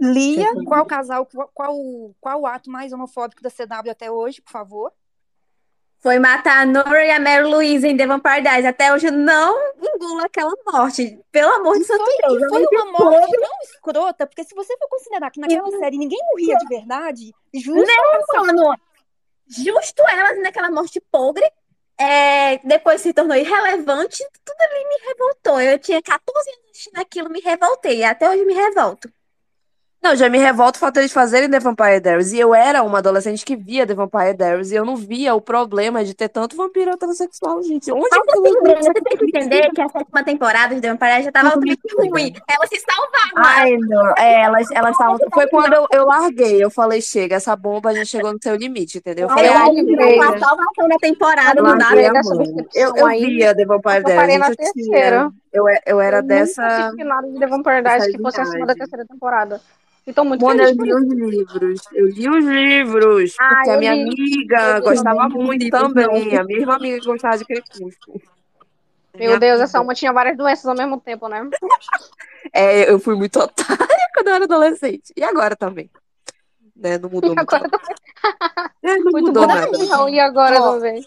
Lia, 0.00 0.49
qual 0.66 0.87
casal, 0.87 1.26
qual, 1.26 1.50
qual, 1.52 1.76
qual 2.19 2.40
o 2.40 2.47
ato 2.47 2.71
mais 2.71 2.90
homofóbico 2.90 3.42
da 3.42 3.50
CW 3.50 3.90
até 3.90 4.11
hoje, 4.11 4.40
por 4.40 4.50
favor? 4.50 4.92
Foi 6.02 6.19
matar 6.19 6.62
a 6.62 6.66
Nora 6.66 7.07
e 7.07 7.11
a 7.12 7.21
Mary 7.21 7.45
Louise 7.45 7.87
em 7.87 7.97
The 7.97 8.09
Vampire 8.09 8.42
Diaries. 8.42 8.66
Até 8.66 8.92
hoje 8.92 9.07
eu 9.07 9.12
não 9.12 9.57
engulo 9.81 10.25
aquela 10.25 10.52
morte. 10.66 11.16
Pelo 11.31 11.52
amor 11.52 11.78
de 11.78 11.85
santo 11.85 12.04
Deus. 12.04 12.49
foi 12.49 12.66
uma 12.66 12.87
morte 12.99 13.40
tão 13.40 13.57
escrota, 13.62 14.26
porque 14.26 14.42
se 14.42 14.52
você 14.52 14.76
for 14.76 14.88
considerar 14.88 15.31
que 15.31 15.38
naquela 15.38 15.71
série 15.78 15.97
ninguém 15.97 16.19
morria 16.31 16.57
de 16.57 16.66
verdade, 16.66 17.33
justo 17.54 17.87
Não, 17.87 18.47
mano. 18.47 18.76
Justo 19.49 20.02
ela 20.08 20.34
naquela 20.42 20.70
morte 20.70 21.00
podre. 21.11 21.44
é, 21.99 22.58
depois 22.66 23.00
se 23.00 23.12
tornou 23.12 23.37
irrelevante. 23.37 24.25
Tudo 24.44 24.61
ali 24.61 24.84
me 24.88 25.08
revoltou. 25.08 25.61
Eu 25.61 25.78
tinha 25.78 26.02
14 26.02 26.50
anos 26.50 26.70
assistindo 26.70 26.99
aquilo, 26.99 27.30
me 27.30 27.40
revoltei. 27.40 28.04
Até 28.04 28.28
hoje 28.30 28.44
me 28.44 28.54
revolto. 28.54 29.12
Não, 30.02 30.16
já 30.16 30.28
me 30.28 30.37
revolta 30.37 30.78
o 30.78 30.80
fato 30.80 30.94
deles 30.94 31.12
fazerem 31.12 31.49
The 31.49 31.61
Vampire 31.61 32.00
Diaries. 32.00 32.32
E 32.32 32.38
eu 32.40 32.52
era 32.52 32.82
uma 32.82 32.99
adolescente 32.99 33.44
que 33.44 33.54
via 33.54 33.87
The 33.87 33.94
Vampire 33.94 34.35
Diaries 34.37 34.73
e 34.73 34.75
eu 34.75 34.85
não 34.85 34.97
via 34.97 35.32
o 35.32 35.40
problema 35.40 36.04
de 36.04 36.12
ter 36.12 36.28
tanto 36.28 36.56
vampiro 36.56 36.90
heterossexual, 36.90 37.62
gente. 37.62 37.92
Onde 37.92 38.09
Mas 38.11 38.35
eu- 38.35 38.42
Bruna, 38.42 38.76
você 38.82 38.92
tem 38.94 39.16
que 39.16 39.25
entender 39.26 39.71
que 39.71 39.80
a 39.80 39.88
sétima 39.88 40.25
temporada 40.25 40.75
de 40.75 40.80
The 40.80 40.88
Vampire 40.90 41.23
já 41.23 41.30
tava 41.30 41.54
muito 41.56 41.80
ruim. 41.97 42.32
Ela 42.49 42.66
se 42.66 42.80
salvava. 42.80 43.32
Ai, 43.37 43.76
não. 43.76 44.14
É, 44.18 44.42
elas 44.42 44.68
elas 44.73 44.90
estavam. 44.90 45.18
Foi 45.32 45.47
quando 45.49 45.73
eu, 45.73 45.87
eu 45.92 46.04
larguei. 46.04 46.62
Eu 46.62 46.68
falei, 46.71 47.00
chega, 47.00 47.37
essa 47.37 47.54
bomba 47.54 47.94
já 47.94 48.04
chegou 48.04 48.32
no 48.32 48.38
seu 48.42 48.56
limite, 48.56 48.99
entendeu? 48.99 49.28
Eu 49.28 49.35
falei, 49.35 49.50
ai, 49.50 49.71
virou 49.73 50.14
uma 50.14 50.37
salvação 50.38 50.88
da 50.88 50.97
temporada 51.00 51.61
Eu 51.61 51.64
a 51.66 51.76
mão. 51.76 51.94
decepção 51.94 52.42
Eu, 52.75 52.97
eu 52.97 53.09
via 53.09 53.54
The 53.54 53.64
Vampire 53.64 53.99
Eu 53.99 54.02
parei 54.16 54.37
Diaries. 54.37 54.38
na 54.40 54.49
eu 54.49 54.56
terceira. 54.56 55.30
Eu, 55.52 55.64
eu 55.87 56.00
era 56.00 56.18
eu 56.18 56.23
dessa. 56.23 56.92
nada 57.04 57.28
de 57.28 57.38
The 57.38 57.47
Vampire 57.47 57.82
Diaries 57.82 58.06
que 58.09 58.18
fosse 58.21 58.40
acima 58.40 58.66
da 58.66 58.75
terceira 58.75 59.06
temporada. 59.06 59.61
E 60.06 60.12
tô 60.12 60.25
muito 60.25 60.44
eu 60.44 60.50
feliz 60.50 60.76
por 60.76 60.85
li 60.85 60.94
os 60.94 61.04
livros, 61.12 61.80
eu 61.92 62.06
li 62.06 62.28
os 62.28 62.44
livros, 62.44 63.37
Ah, 63.38 63.49
porque 63.49 63.71
a 63.71 63.75
eu 63.75 63.78
minha 63.78 63.94
li. 63.94 64.02
amiga 64.02 64.76
Eu 64.78 64.82
gostava 64.82 65.26
li 65.28 65.35
muito 65.35 65.71
também, 65.71 66.37
a 66.37 66.44
mesma 66.44 66.75
amiga 66.76 66.99
que 67.00 67.06
gostava 67.06 67.38
de 67.38 67.44
Crepúsculo. 67.44 68.21
Meu 69.14 69.26
Minha 69.26 69.38
Deus, 69.38 69.61
essa 69.61 69.78
amiga. 69.78 69.88
uma 69.88 69.94
tinha 69.94 70.12
várias 70.12 70.37
doenças 70.37 70.66
ao 70.66 70.75
mesmo 70.75 71.00
tempo, 71.00 71.28
né? 71.28 71.49
É, 72.52 72.90
eu 72.90 72.99
fui 72.99 73.14
muito 73.14 73.38
otária 73.38 73.87
quando 74.14 74.28
eu 74.28 74.35
era 74.35 74.44
adolescente. 74.44 75.12
E 75.16 75.23
agora 75.23 75.54
também. 75.54 75.88
Né? 76.76 76.99
Não 76.99 77.09
mudou 77.09 77.30
E 77.32 77.37
muito. 77.37 77.54
agora 77.54 77.71
não. 78.82 78.90
É, 78.90 78.97
não 78.99 79.12
muito 79.12 79.26
mudou 79.28 79.47
bom. 79.47 79.54
nada. 79.54 79.78
Não, 79.78 80.09
e 80.09 80.18
agora 80.18 80.61
também. 80.61 81.04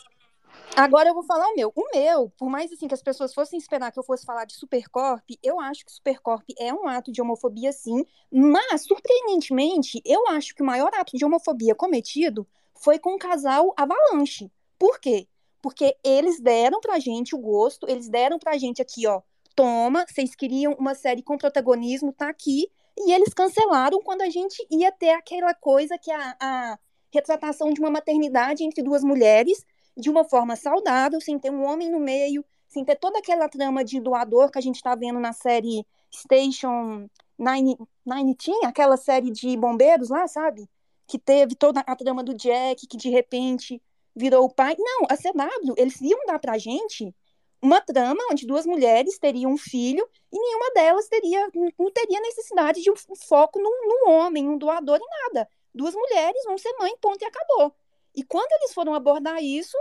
Agora 0.76 1.10
eu 1.10 1.14
vou 1.14 1.24
falar 1.24 1.48
o 1.48 1.56
meu. 1.56 1.72
O 1.74 1.84
meu, 1.94 2.30
por 2.38 2.50
mais 2.50 2.72
assim 2.72 2.88
que 2.88 2.94
as 2.94 3.02
pessoas 3.02 3.34
fossem 3.34 3.58
esperar 3.58 3.92
que 3.92 4.00
eu 4.00 4.04
fosse 4.04 4.26
falar 4.26 4.44
de 4.44 4.54
Supercorp, 4.54 5.24
eu 5.42 5.60
acho 5.60 5.86
que 5.86 5.92
Supercorp 5.92 6.44
é 6.60 6.74
um 6.74 6.88
ato 6.88 7.12
de 7.12 7.22
homofobia, 7.22 7.72
sim. 7.72 8.06
Mas, 8.30 8.84
surpreendentemente, 8.84 10.02
eu 10.06 10.28
acho 10.30 10.54
que 10.54 10.62
o 10.62 10.66
maior 10.66 10.92
ato 10.94 11.18
de 11.18 11.24
homofobia 11.24 11.74
cometido 11.74 12.46
foi 12.74 13.00
com 13.00 13.16
o 13.16 13.18
casal 13.18 13.74
Avalanche. 13.78 14.52
Por 14.78 15.00
quê? 15.00 15.28
Porque 15.62 15.96
eles 16.04 16.42
deram 16.42 16.82
pra 16.82 17.00
gente 17.00 17.34
o 17.34 17.40
gosto, 17.40 17.90
eles 17.90 18.10
deram 18.10 18.38
pra 18.38 18.58
gente 18.58 18.82
aqui, 18.82 19.08
ó. 19.08 19.22
Toma, 19.56 20.06
vocês 20.06 20.36
queriam 20.36 20.74
uma 20.74 20.94
série 20.94 21.24
com 21.24 21.38
protagonismo, 21.38 22.12
tá 22.12 22.28
aqui. 22.28 22.70
E 22.98 23.14
eles 23.14 23.34
cancelaram 23.34 24.02
quando 24.02 24.22
a 24.22 24.30
gente 24.30 24.66
ia 24.70 24.92
ter 24.92 25.12
aquela 25.12 25.54
coisa 25.54 25.98
que 25.98 26.12
é 26.12 26.16
a, 26.16 26.36
a 26.40 26.80
retratação 27.14 27.72
de 27.72 27.80
uma 27.80 27.90
maternidade 27.90 28.64
entre 28.64 28.84
duas 28.84 29.04
mulheres 29.04 29.66
de 29.98 30.10
uma 30.10 30.24
forma 30.24 30.56
saudável, 30.56 31.22
sem 31.22 31.40
ter 31.40 31.52
um 31.52 31.64
homem 31.64 31.90
no 31.90 32.00
meio, 32.00 32.44
sem 32.68 32.84
ter 32.84 32.96
toda 32.96 33.20
aquela 33.20 33.48
trama 33.48 33.84
de 33.84 34.00
doador 34.00 34.52
que 34.52 34.58
a 34.58 34.62
gente 34.62 34.76
está 34.76 34.96
vendo 34.96 35.20
na 35.20 35.34
série 35.34 35.86
Station 36.14 37.08
Nine, 37.38 37.78
Nine 38.06 38.36
tinha 38.36 38.70
aquela 38.70 38.98
série 38.98 39.30
de 39.30 39.56
bombeiros 39.58 40.10
lá, 40.10 40.28
sabe? 40.28 40.70
Que 41.08 41.20
teve 41.20 41.56
toda 41.56 41.82
a 41.82 41.96
trama 41.96 42.24
do 42.24 42.34
Jack, 42.34 42.88
que 42.88 42.98
de 42.98 43.10
repente 43.10 43.82
virou 44.16 44.46
o 44.46 44.54
pai. 44.54 44.76
Não, 44.80 45.04
a 45.10 45.16
CW, 45.16 45.76
eles 45.78 46.00
iam 46.02 46.26
dar 46.26 46.40
pra 46.40 46.58
gente 46.58 47.14
uma 47.62 47.82
trama 47.82 48.22
onde 48.32 48.46
duas 48.46 48.66
mulheres 48.66 49.18
teriam 49.18 49.52
um 49.52 49.58
filho 49.58 50.08
e 50.32 50.40
nenhuma 50.40 50.72
delas 50.74 51.08
teria, 51.08 51.50
não 51.78 51.92
teria 51.92 52.22
necessidade 52.22 52.82
de 52.82 52.92
um 52.92 52.96
foco 53.28 53.60
num, 53.60 53.88
num 53.88 54.12
homem, 54.12 54.48
um 54.48 54.58
doador 54.58 55.00
e 55.02 55.24
nada. 55.24 55.50
Duas 55.74 55.94
mulheres 55.94 56.44
vão 56.46 56.58
ser 56.58 56.74
mãe, 56.80 56.96
ponto 57.02 57.22
e 57.22 57.26
acabou. 57.26 57.76
E 58.16 58.24
quando 58.24 58.52
eles 58.54 58.74
foram 58.74 58.94
abordar 58.94 59.44
isso, 59.44 59.78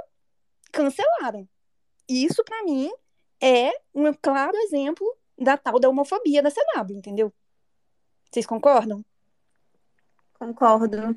cancelaram. 0.72 1.48
Isso, 2.08 2.42
para 2.44 2.62
mim, 2.64 2.90
é 3.40 3.72
um 3.94 4.12
claro 4.12 4.56
exemplo 4.56 5.06
da 5.38 5.56
tal 5.56 5.78
da 5.78 5.88
homofobia 5.88 6.42
da 6.42 6.50
CW, 6.50 6.96
entendeu? 6.96 7.32
Vocês 8.30 8.46
concordam? 8.46 9.04
Concordo. 10.38 11.16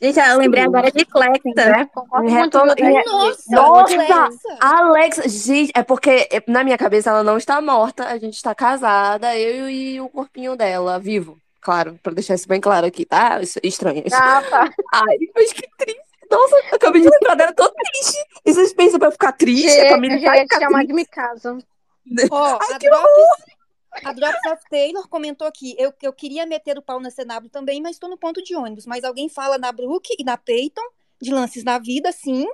Gente, 0.00 0.20
eu 0.20 0.38
lembrei 0.38 0.62
agora 0.62 0.92
de 0.92 1.04
Clecta. 1.06 1.48
Né? 1.54 1.86
Concordo 1.86 2.30
muito. 2.30 2.58
Thaís? 2.76 3.44
Nossa! 3.48 3.96
Nossa! 3.96 4.58
Alexa! 4.60 5.28
Gente, 5.28 5.72
é 5.74 5.82
porque 5.82 6.28
é, 6.30 6.42
na 6.46 6.62
minha 6.62 6.76
cabeça 6.76 7.08
ela 7.08 7.24
não 7.24 7.38
está 7.38 7.60
morta, 7.62 8.06
a 8.06 8.18
gente 8.18 8.34
está 8.34 8.54
casada, 8.54 9.36
eu 9.38 9.70
e 9.70 9.98
o 10.00 10.08
corpinho 10.10 10.54
dela, 10.54 10.98
vivo. 10.98 11.40
Claro, 11.62 11.98
pra 12.02 12.12
deixar 12.12 12.34
isso 12.34 12.46
bem 12.46 12.60
claro 12.60 12.86
aqui, 12.86 13.06
tá? 13.06 13.40
Isso 13.40 13.58
é 13.62 13.66
estranho. 13.66 14.04
Ah, 14.12 14.42
tá. 14.42 14.70
Ai, 14.92 15.16
mas 15.34 15.52
que 15.52 15.66
triste. 15.78 16.05
Nossa, 16.30 16.56
eu 16.56 16.74
acabei 16.76 17.02
de 17.02 17.08
lembrar 17.08 17.34
dela, 17.34 17.52
tô 17.52 17.68
triste. 17.70 18.16
E 18.44 18.52
vocês 18.52 18.72
pensam 18.72 18.98
pra 18.98 19.08
eu 19.08 19.12
ficar 19.12 19.32
triste? 19.32 19.68
a 19.68 19.70
Chega, 19.72 19.88
Camila 19.90 20.18
já 20.18 20.28
vai 20.30 20.38
ia 20.38 20.44
te 20.46 20.48
ficar 20.54 20.60
chamar 20.66 20.78
triste. 20.78 20.88
de 20.88 20.94
Mikasa. 20.94 21.58
Ó, 22.30 22.58
a 22.60 22.78
Drops, 22.78 24.04
a 24.04 24.12
Drops 24.12 24.52
of 24.52 24.62
Taylor 24.70 25.08
comentou 25.08 25.46
aqui. 25.46 25.74
Eu, 25.78 25.92
eu 26.02 26.12
queria 26.12 26.46
meter 26.46 26.78
o 26.78 26.82
pau 26.82 27.00
na 27.00 27.10
CW 27.10 27.48
também, 27.50 27.80
mas 27.80 27.96
estou 27.96 28.08
no 28.10 28.16
ponto 28.18 28.42
de 28.42 28.54
ônibus. 28.54 28.86
Mas 28.86 29.04
alguém 29.04 29.28
fala 29.28 29.58
da 29.58 29.72
Brooke 29.72 30.14
e 30.18 30.24
da 30.24 30.36
Peyton, 30.36 30.82
de 31.20 31.32
lances 31.32 31.64
da 31.64 31.78
vida, 31.78 32.12
sim. 32.12 32.46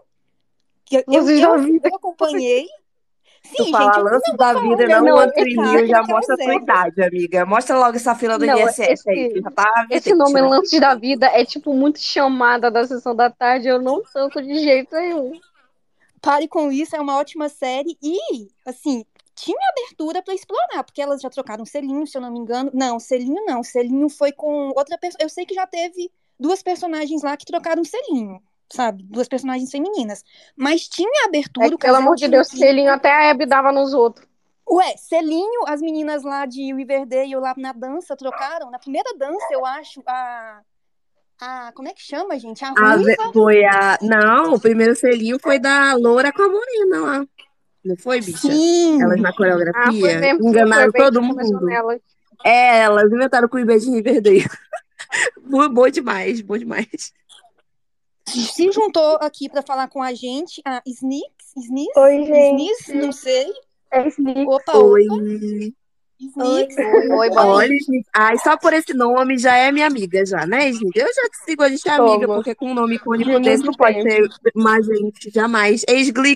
Que 0.85 0.97
eu, 0.99 1.05
eu, 1.09 1.29
eu- 1.31 1.81
eu 1.85 1.95
acompanhei. 1.97 2.67
Tu 3.57 3.65
Sim, 3.65 3.73
fala 3.73 3.93
gente, 3.93 3.99
eu 3.99 4.05
lance 4.05 4.37
da 4.37 4.53
vida, 4.55 4.89
não, 4.89 5.01
não, 5.01 5.07
não, 5.07 5.17
o 5.17 5.21
é 5.21 5.87
já 5.87 5.99
é 5.99 6.03
mostra 6.03 6.35
a 6.35 6.39
tua 6.39 6.55
idade, 6.55 7.03
amiga. 7.03 7.45
Mostra 7.45 7.79
logo 7.79 7.97
essa 7.97 8.15
fila 8.15 8.39
do 8.39 8.47
Não, 8.47 8.57
INSS 8.57 9.09
aí, 9.09 9.27
esse- 9.27 9.41
já 9.41 9.51
tá 9.51 9.87
Esse 9.91 10.15
nome? 10.15 10.41
Lances 10.41 10.81
da 10.81 10.95
Vida 10.95 11.27
é, 11.27 11.45
tipo, 11.45 11.75
muito 11.75 11.99
chamada 11.99 12.71
da 12.71 12.87
sessão 12.87 13.15
da 13.15 13.29
tarde. 13.31 13.69
Eu 13.69 13.81
não 13.83 14.03
tanto 14.13 14.41
de 14.41 14.59
jeito 14.59 14.95
nenhum. 14.97 15.33
Pare 16.21 16.47
com 16.47 16.71
isso, 16.71 16.95
é 16.95 17.01
uma 17.01 17.19
ótima 17.19 17.49
série 17.49 17.99
e, 18.01 18.49
assim, 18.65 19.05
tinha 19.35 19.59
abertura 19.71 20.23
pra 20.23 20.35
explorar, 20.35 20.85
porque 20.85 21.03
elas 21.03 21.21
já 21.21 21.29
trocaram 21.29 21.65
selinho, 21.65 22.07
se 22.07 22.17
eu 22.17 22.23
não 22.23 22.31
me 22.33 22.39
engano. 22.39 22.71
Não, 22.73 23.01
selinho 23.01 23.45
não, 23.45 23.63
selinho 23.63 24.09
foi 24.09 24.31
com 24.31 24.69
outra 24.69 24.97
pessoa. 24.97 25.19
Eu 25.21 25.29
sei 25.29 25.45
que 25.45 25.55
já 25.55 25.67
teve 25.67 26.11
duas 26.39 26.63
personagens 26.63 27.23
lá 27.23 27.37
que 27.37 27.45
trocaram 27.45 27.85
selinho, 27.85 28.41
sabe? 28.73 29.03
Duas 29.05 29.29
personagens 29.29 29.71
femininas. 29.71 30.25
Mas 30.57 30.89
tinha 30.89 31.27
abertura, 31.27 31.67
É 31.67 31.71
que, 31.71 31.77
pelo 31.79 31.97
amor 31.97 32.17
de 32.17 32.29
Deus, 32.29 32.49
química. 32.49 32.67
selinho 32.67 32.93
até 32.93 33.11
a 33.11 33.31
Abby 33.31 33.47
dava 33.47 33.71
nos 33.73 33.93
outros. 33.95 34.27
Ué, 34.71 34.97
selinho, 34.97 35.65
as 35.67 35.81
meninas 35.83 36.23
lá 36.23 36.47
de 36.47 36.73
Riverdale 36.75 37.35
lá 37.37 37.53
na 37.57 37.73
dança 37.73 38.17
trocaram. 38.17 38.71
Na 38.71 38.79
primeira 38.79 39.13
dança, 39.19 39.47
eu 39.51 39.67
acho, 39.67 40.03
a. 40.07 40.61
a 41.41 41.73
como 41.75 41.89
é 41.89 41.93
que 41.93 42.01
chama, 42.01 42.39
gente? 42.39 42.65
A 42.65 42.69
A 42.71 42.97
ve- 42.97 43.03
ruiva. 43.03 43.33
foi 43.33 43.65
a. 43.65 43.99
Não, 44.01 44.55
o 44.55 44.61
primeiro 44.61 44.95
selinho 44.97 45.39
foi 45.43 45.59
da 45.59 45.95
Loura 45.95 46.33
com 46.33 46.43
a 46.43 46.49
Morena 46.49 47.01
lá. 47.01 47.27
Não 47.85 47.97
foi, 47.97 48.21
bicha? 48.21 48.39
Sim. 48.49 49.03
Elas 49.03 49.21
na 49.21 49.31
Ah, 49.31 49.33
foi 49.33 49.49
coreografia 49.51 50.19
mesmo. 50.21 50.49
enganaram 50.49 50.93
todo 50.93 51.21
que 51.21 51.27
mundo. 51.27 51.67
nela. 51.67 51.99
É, 52.45 52.79
elas 52.83 53.13
inventaram 53.13 53.49
com 53.49 53.59
o 53.59 53.65
beijo 53.67 53.87
de 53.91 53.97
Riverdale. 53.97 54.45
Boa 55.45 55.69
boa 55.69 55.91
demais, 55.91 56.41
boa 56.41 56.59
demais. 56.59 57.13
Se 58.41 58.73
juntou 58.73 59.19
aqui 59.21 59.49
pra 59.49 59.63
falar 59.63 59.89
com 59.89 60.03
a 60.03 60.13
gente 60.15 60.61
a 60.65 60.83
Sneaks, 60.87 61.57
Sneaks, 61.57 61.97
Oi, 61.97 62.25
gente. 62.25 62.63
Sneaks, 62.63 62.89
não 62.95 63.13
sei. 63.13 63.53
É 63.91 64.09
Sneak. 64.09 64.47
Opa, 64.47 64.79
Oi. 64.79 65.07
opa, 65.11 65.23
Sneaks. 66.21 66.77
Oi, 66.77 67.09
oi, 67.11 67.31
Olha. 67.37 67.75
Ai, 68.15 68.39
só 68.39 68.57
por 68.57 68.73
esse 68.73 68.95
nome 68.95 69.39
já 69.39 69.57
é 69.57 69.73
minha 69.73 69.87
amiga, 69.87 70.25
já, 70.25 70.47
né, 70.47 70.69
Snick? 70.71 70.99
Eu 70.99 71.07
já 71.07 71.29
te 71.29 71.45
sigo, 71.45 71.63
a 71.63 71.69
gente 71.69 71.89
é 71.89 71.93
amiga, 71.93 72.27
porque 72.27 72.55
com 72.55 72.71
um 72.71 72.75
nome 72.75 72.95
icônico 72.97 73.31
De 73.31 73.41
desse 73.41 73.65
não 73.65 73.73
pode 73.73 74.01
ser 74.03 74.29
mais 74.55 74.87
gente, 74.87 75.31
jamais. 75.31 75.85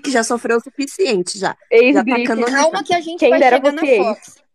Que 0.03 0.11
já 0.11 0.25
sofreu 0.25 0.59
o 0.59 0.61
suficiente, 0.61 1.39
já. 1.39 1.49
Já 1.49 1.55
tá 1.55 1.57
Ex-Glick. 1.71 2.25
canonizado. 2.25 2.63
Calma 2.63 2.85
que 2.85 2.95
a 2.95 3.01
gente 3.01 3.21
Quem 3.21 3.31
vai 3.31 3.39
dera 3.39 3.57
chegar 3.57 3.73
na 3.73 3.83
Fox. 4.05 4.46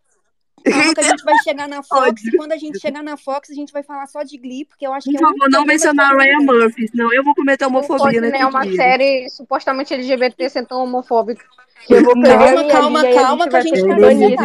Calma 0.64 0.94
que 0.94 1.00
a 1.02 1.04
gente 1.04 1.24
vai 1.24 1.36
chegar 1.44 1.68
na 1.68 1.84
Fox 1.84 2.24
e 2.26 2.38
quando 2.38 2.52
a 2.52 2.58
gente 2.58 2.80
chegar 2.80 3.04
na 3.04 3.18
Fox 3.18 3.50
a 3.50 3.54
gente 3.54 3.72
vai 3.74 3.84
falar 3.84 4.06
só 4.08 4.24
de 4.24 4.38
Glee, 4.38 4.66
porque 4.66 4.86
eu 4.86 4.94
acho 4.94 5.06
Por 5.10 5.18
que 5.18 5.24
é 5.24 5.26
o 5.26 5.30
único 5.30 5.40
favor, 5.40 5.52
não 5.52 5.66
programa 5.66 5.66
que 5.66 5.74
mencionar 5.74 6.16
Ryan 6.18 6.40
Murphy, 6.46 6.88
senão 6.88 7.14
eu 7.14 7.24
vou 7.24 7.34
cometer 7.36 7.66
Não 7.66 7.70
homofobia 7.76 8.22
nesse 8.22 8.38
né? 8.38 8.46
Uma 8.46 8.62
dia. 8.64 8.76
série 8.76 9.30
supostamente 9.30 9.94
LGBT 9.94 10.50
ser 10.50 10.66
tão 10.66 10.84
homofóbica. 10.84 11.44
Eu 11.90 12.04
vou 12.04 12.14
Calma, 12.22 12.68
calma, 12.68 13.10
e 13.10 13.14
calma, 13.16 13.46
a 13.46 13.50
que 13.50 13.56
a 13.56 13.62
gente 13.62 13.82
tá 13.82 13.96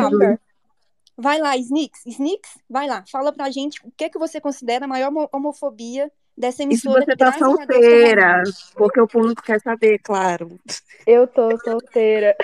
papo. 0.02 0.14
lugar. 0.14 0.40
Vai 1.18 1.38
lá, 1.38 1.56
Sneaks, 1.56 2.04
Sneaks, 2.06 2.50
vai 2.68 2.86
lá, 2.86 3.02
fala 3.10 3.32
pra 3.32 3.50
gente 3.50 3.80
o 3.84 3.90
que 3.96 4.10
que 4.10 4.18
você 4.18 4.40
considera 4.40 4.84
a 4.84 4.88
maior 4.88 5.08
homo- 5.08 5.28
homofobia 5.32 6.10
dessa 6.36 6.56
E 6.56 6.56
se 6.58 6.62
emissora 6.64 7.04
você 7.04 7.16
tá 7.16 7.32
solteira, 7.32 8.42
porque 8.74 9.00
o 9.00 9.06
público 9.08 9.42
quer 9.42 9.58
saber, 9.60 9.98
claro. 10.00 10.58
Eu 11.06 11.26
tô 11.26 11.58
solteira. 11.60 12.36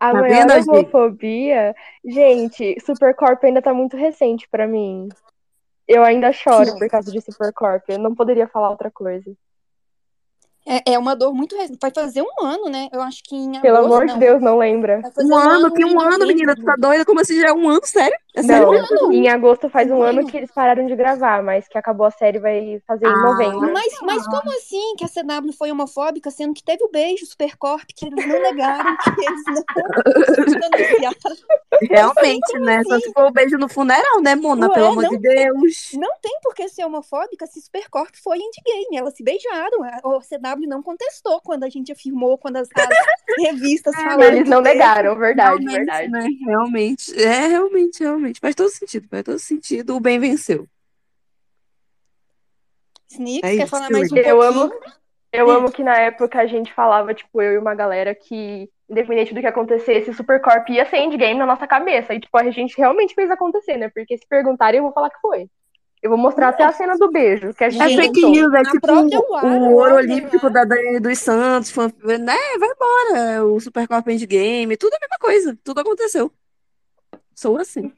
A 0.00 0.12
Tá 0.12 0.20
maior 0.20 0.46
vendo, 0.48 0.70
homofobia, 0.70 1.74
gente, 2.02 2.74
Supercorp 2.80 3.44
ainda 3.44 3.60
tá 3.60 3.74
muito 3.74 3.98
recente 3.98 4.48
pra 4.50 4.66
mim. 4.66 5.10
Eu 5.86 6.02
ainda 6.02 6.32
choro 6.32 6.70
Sim. 6.70 6.78
por 6.78 6.88
causa 6.88 7.12
de 7.12 7.20
Supercorp. 7.20 7.84
Eu 7.86 7.98
não 7.98 8.14
poderia 8.14 8.48
falar 8.48 8.70
outra 8.70 8.90
coisa. 8.90 9.30
É, 10.66 10.92
é 10.92 10.98
uma 10.98 11.14
dor 11.14 11.34
muito 11.34 11.54
recente. 11.54 11.78
Vai 11.80 11.90
fazer 11.90 12.22
um 12.22 12.46
ano, 12.46 12.70
né? 12.70 12.88
Eu 12.92 13.02
acho 13.02 13.22
que 13.24 13.36
em 13.36 13.60
Pelo 13.60 13.76
agosto, 13.76 13.94
amor 13.94 14.06
de. 14.06 14.18
Deus, 14.18 14.40
não 14.40 14.56
lembra. 14.56 15.02
Um 15.18 15.36
ano, 15.36 15.70
tem 15.70 15.86
em 15.86 15.94
um 15.94 16.00
ano, 16.00 16.26
menina, 16.26 16.54
tu 16.54 16.64
tá 16.64 16.76
doida? 16.78 17.04
Como 17.04 17.20
assim 17.20 17.38
já 17.38 17.48
é 17.48 17.52
um 17.52 17.68
ano, 17.68 17.84
sério? 17.84 18.16
É 18.34 18.42
Não, 18.42 19.12
em 19.12 19.28
agosto 19.28 19.68
faz 19.68 19.90
um 19.90 20.02
ano 20.02 20.24
que 20.24 20.36
eles 20.36 20.50
pararam 20.52 20.86
de 20.86 20.94
gravar, 20.94 21.42
mas 21.42 21.66
que 21.66 21.76
acabou 21.76 22.06
a 22.06 22.10
série 22.10 22.38
vai 22.38 22.80
fazer 22.86 23.06
em 23.06 23.10
Ah. 23.10 23.22
novembro. 23.22 23.72
Mas, 23.72 23.92
mas 24.02 24.24
como 24.26 24.50
assim 24.56 24.94
que 24.96 25.04
a 25.04 25.08
CW 25.08 25.52
foi 25.52 25.70
homofóbica, 25.72 26.30
sendo 26.30 26.54
que 26.54 26.62
teve 26.62 26.84
o 26.84 26.90
beijo 26.90 27.26
Supercorp, 27.26 27.88
que 27.94 28.06
eles 28.06 28.26
não 28.26 28.40
negaram, 28.40 28.96
que 28.96 29.24
eles 29.24 29.42
não? 29.46 29.64
Realmente, 31.90 32.58
né? 32.60 32.82
Só 32.84 32.98
se 33.00 33.12
for 33.12 33.26
o 33.26 33.30
beijo 33.32 33.56
no 33.56 33.68
funeral, 33.68 34.20
né, 34.20 34.34
Mona? 34.34 34.68
Ué, 34.68 34.74
Pelo 34.74 34.86
amor 34.88 35.08
de 35.08 35.18
Deus. 35.18 35.90
Não 35.94 36.10
tem 36.20 36.38
por 36.42 36.54
que 36.54 36.68
ser 36.68 36.84
homofóbica 36.84 37.46
se 37.46 37.60
Supercorp 37.60 38.14
foi 38.22 38.38
endgame. 38.38 38.96
Elas 38.98 39.14
se 39.16 39.22
beijaram. 39.22 39.82
A 39.84 40.00
o 40.04 40.20
CW 40.20 40.66
não 40.68 40.82
contestou 40.82 41.40
quando 41.40 41.64
a 41.64 41.68
gente 41.68 41.92
afirmou, 41.92 42.36
quando 42.38 42.56
as, 42.56 42.68
as 42.74 42.78
revistas 43.38 43.94
falaram. 43.94 44.22
Eles 44.22 44.48
não 44.48 44.60
negaram, 44.60 45.16
verdade, 45.16 45.64
realmente, 45.64 45.76
verdade. 45.76 46.08
né? 46.08 46.28
Realmente. 46.46 47.22
É, 47.22 47.46
realmente, 47.48 48.00
realmente. 48.02 48.19
Faz 48.40 48.54
todo 48.54 48.70
sentido, 48.70 49.08
faz 49.08 49.22
todo 49.24 49.38
sentido. 49.38 49.96
O 49.96 50.00
bem 50.00 50.18
venceu. 50.18 50.66
Snicks, 53.10 53.48
É 53.50 53.56
quer 53.56 53.62
isso, 53.62 53.70
falar 53.70 53.90
mais 53.90 54.12
um 54.12 54.16
Eu 54.16 54.38
pouquinho? 54.38 54.62
amo, 54.62 54.72
eu 55.32 55.50
amo 55.50 55.72
que 55.72 55.82
na 55.82 55.96
época 55.96 56.38
a 56.40 56.46
gente 56.46 56.72
falava, 56.72 57.12
tipo, 57.14 57.40
eu 57.42 57.52
e 57.54 57.58
uma 57.58 57.74
galera 57.74 58.14
que, 58.14 58.68
independente 58.88 59.34
do 59.34 59.40
que 59.40 59.46
acontecesse, 59.46 60.14
Supercorp 60.14 60.68
ia 60.70 60.84
ser 60.88 60.98
endgame 60.98 61.38
na 61.38 61.46
nossa 61.46 61.66
cabeça. 61.66 62.14
E, 62.14 62.20
tipo, 62.20 62.36
a 62.38 62.48
gente 62.50 62.76
realmente 62.76 63.14
fez 63.14 63.30
acontecer, 63.30 63.76
né? 63.76 63.90
Porque 63.92 64.16
se 64.16 64.26
perguntarem, 64.28 64.78
eu 64.78 64.84
vou 64.84 64.92
falar 64.92 65.10
que 65.10 65.20
foi. 65.20 65.48
Eu 66.02 66.08
vou 66.08 66.18
mostrar 66.18 66.48
até 66.48 66.64
a 66.64 66.72
cena 66.72 66.96
do 66.96 67.10
beijo, 67.10 67.52
que 67.52 67.62
a 67.62 67.68
gente 67.68 67.82
É 67.82 67.88
Gente, 67.88 67.96
fake 68.06 68.20
inventou. 68.20 68.30
news, 68.30 68.54
é 68.54 68.62
tipo 68.70 68.86
o 68.90 69.32
Warner, 69.32 69.60
ouro 69.60 69.74
Warner 69.76 69.98
olímpico 69.98 70.48
da 70.50 70.64
Dani 70.64 70.98
dos 70.98 71.18
Santos, 71.18 71.70
fan- 71.70 71.92
né? 72.18 72.36
Vai 72.58 72.68
embora. 72.70 73.44
O 73.44 73.60
Supercorp 73.60 74.08
Endgame, 74.08 74.76
tudo 74.78 74.94
é 74.94 74.96
a 74.96 75.00
mesma 75.00 75.18
coisa. 75.20 75.58
Tudo 75.62 75.80
aconteceu. 75.80 76.32
Sou 77.34 77.58
assim. 77.58 77.92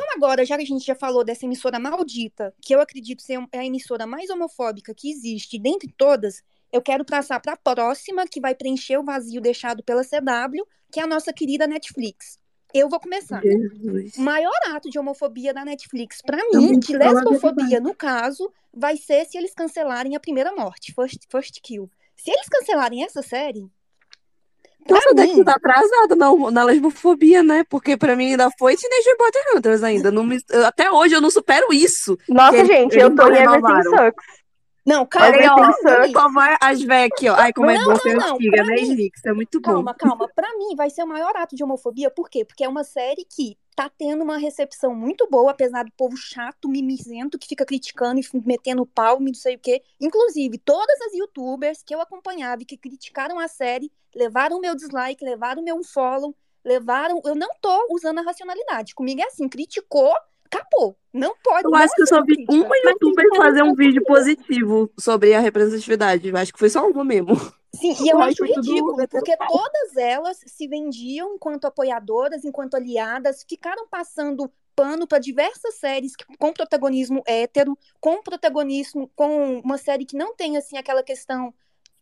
Então, 0.00 0.16
agora, 0.16 0.46
já 0.46 0.56
que 0.56 0.62
a 0.62 0.66
gente 0.66 0.86
já 0.86 0.94
falou 0.94 1.22
dessa 1.22 1.44
emissora 1.44 1.78
maldita, 1.78 2.54
que 2.62 2.74
eu 2.74 2.80
acredito 2.80 3.20
ser 3.20 3.38
a 3.52 3.64
emissora 3.66 4.06
mais 4.06 4.30
homofóbica 4.30 4.94
que 4.94 5.10
existe 5.10 5.58
dentre 5.58 5.92
todas, 5.94 6.42
eu 6.72 6.80
quero 6.80 7.04
passar 7.04 7.38
para 7.38 7.52
a 7.52 7.56
próxima, 7.56 8.26
que 8.26 8.40
vai 8.40 8.54
preencher 8.54 8.96
o 8.96 9.04
vazio 9.04 9.42
deixado 9.42 9.82
pela 9.82 10.02
CW, 10.02 10.66
que 10.90 11.00
é 11.00 11.02
a 11.02 11.06
nossa 11.06 11.34
querida 11.34 11.66
Netflix. 11.66 12.38
Eu 12.72 12.88
vou 12.88 12.98
começar. 12.98 13.42
Jesus. 13.42 14.16
O 14.16 14.22
maior 14.22 14.58
ato 14.68 14.88
de 14.88 14.98
homofobia 14.98 15.52
da 15.52 15.66
Netflix, 15.66 16.22
pra 16.22 16.38
Eu 16.50 16.62
mim, 16.62 16.78
de 16.78 16.96
lesbofobia 16.96 17.78
no 17.78 17.94
caso, 17.94 18.50
vai 18.72 18.96
ser 18.96 19.26
se 19.26 19.36
eles 19.36 19.52
cancelarem 19.52 20.16
a 20.16 20.20
primeira 20.20 20.50
morte, 20.54 20.94
First, 20.94 21.24
First 21.28 21.60
Kill. 21.62 21.90
Se 22.16 22.30
eles 22.30 22.48
cancelarem 22.48 23.04
essa 23.04 23.20
série, 23.20 23.70
Nossa, 24.88 25.14
daqui 25.14 25.44
tá 25.44 25.52
atrasada 25.54 26.16
na, 26.16 26.32
na 26.50 26.64
lesbofobia, 26.64 27.42
né? 27.42 27.64
Porque 27.68 27.96
pra 27.96 28.16
mim 28.16 28.30
ainda 28.32 28.48
foi 28.58 28.76
Teenage 28.76 29.10
Mutant 29.18 29.56
Hunters 29.56 29.82
ainda. 29.82 30.10
Não 30.10 30.24
me- 30.24 30.40
eu- 30.50 30.66
até 30.66 30.90
hoje 30.90 31.14
eu 31.14 31.20
não 31.20 31.30
supero 31.30 31.72
isso. 31.72 32.18
Nossa, 32.28 32.56
Eles- 32.56 32.68
gente, 32.68 32.92
eles 32.92 33.02
eu 33.04 33.14
tô 33.14 33.22
em 33.24 33.36
Everything 33.36 33.50
renovaram. 33.52 33.82
Sucks. 34.06 34.24
não, 34.86 35.06
calma, 35.06 35.28
Olha 35.36 35.54
ó. 35.54 36.08
Só 36.12 36.32
vai 36.32 36.56
as 36.60 36.82
véias 36.82 37.10
aqui, 37.14 37.28
ó. 37.28 37.34
Ai, 37.36 37.52
como 37.52 37.70
é 37.70 37.74
Não, 37.74 37.84
bom 37.84 37.90
não, 37.90 37.96
ser 37.98 38.18
antiga, 38.18 38.64
né, 38.64 38.76
Snix? 38.76 39.24
É 39.26 39.32
muito 39.32 39.60
bom. 39.60 39.72
calma, 39.72 39.94
calma. 39.94 40.28
Pra 40.34 40.48
mim, 40.56 40.74
vai 40.76 40.90
ser 40.90 41.02
o 41.02 41.06
maior 41.06 41.36
ato 41.36 41.54
de 41.54 41.62
homofobia, 41.62 42.10
por 42.10 42.28
quê? 42.28 42.44
Porque 42.44 42.64
é 42.64 42.68
uma 42.68 42.82
série 42.82 43.24
que 43.24 43.56
tá 43.80 43.88
tendo 43.88 44.22
uma 44.22 44.36
recepção 44.36 44.94
muito 44.94 45.26
boa, 45.26 45.52
apesar 45.52 45.86
do 45.86 45.92
povo 45.92 46.14
chato, 46.14 46.68
mimizento, 46.68 47.38
que 47.38 47.48
fica 47.48 47.64
criticando 47.64 48.20
e 48.20 48.24
metendo 48.44 48.84
pau, 48.84 49.18
e 49.22 49.24
não 49.24 49.32
sei 49.32 49.54
o 49.54 49.58
quê. 49.58 49.80
Inclusive, 49.98 50.58
todas 50.58 51.00
as 51.00 51.14
youtubers 51.14 51.82
que 51.82 51.94
eu 51.94 52.00
acompanhava 52.02 52.60
e 52.60 52.66
que 52.66 52.76
criticaram 52.76 53.38
a 53.38 53.48
série, 53.48 53.90
levaram 54.14 54.60
meu 54.60 54.74
dislike, 54.74 55.24
levaram 55.24 55.62
meu 55.62 55.82
follow, 55.82 56.36
levaram. 56.62 57.22
Eu 57.24 57.34
não 57.34 57.48
tô 57.58 57.88
usando 57.90 58.18
a 58.18 58.22
racionalidade. 58.22 58.94
Comigo 58.94 59.22
é 59.22 59.24
assim, 59.24 59.48
criticou, 59.48 60.12
acabou. 60.44 60.94
Não 61.10 61.34
pode. 61.42 61.64
Eu 61.64 61.70
não 61.70 61.78
acho 61.78 61.94
que 61.94 62.02
eu 62.02 62.06
só 62.06 62.22
vi 62.22 62.44
uma 62.50 62.76
youtuber 62.84 63.34
fazer 63.34 63.62
um 63.62 63.74
vídeo 63.74 64.04
positivo 64.04 64.92
sobre 65.00 65.32
a 65.32 65.40
representatividade. 65.40 66.28
Eu 66.28 66.36
acho 66.36 66.52
que 66.52 66.58
foi 66.58 66.68
só 66.68 66.86
uma 66.86 67.02
mesmo. 67.02 67.34
Sim, 67.74 67.94
e 68.04 68.08
eu 68.08 68.18
O 68.18 68.20
acho 68.20 68.42
resto 68.42 68.54
tudo 68.54 68.68
ridículo, 68.68 69.08
porque 69.08 69.36
todas 69.36 69.96
elas 69.96 70.42
se 70.46 70.66
vendiam 70.66 71.34
enquanto 71.34 71.66
apoiadoras, 71.66 72.44
enquanto 72.44 72.74
aliadas, 72.74 73.44
ficaram 73.48 73.86
passando 73.88 74.52
pano 74.74 75.06
para 75.06 75.18
diversas 75.18 75.74
séries 75.74 76.12
com 76.38 76.52
protagonismo 76.52 77.22
hétero, 77.26 77.78
com 78.00 78.22
protagonismo 78.22 79.10
com 79.14 79.60
uma 79.60 79.78
série 79.78 80.04
que 80.04 80.16
não 80.16 80.34
tem 80.34 80.56
assim 80.56 80.78
aquela 80.78 81.02
questão 81.02 81.54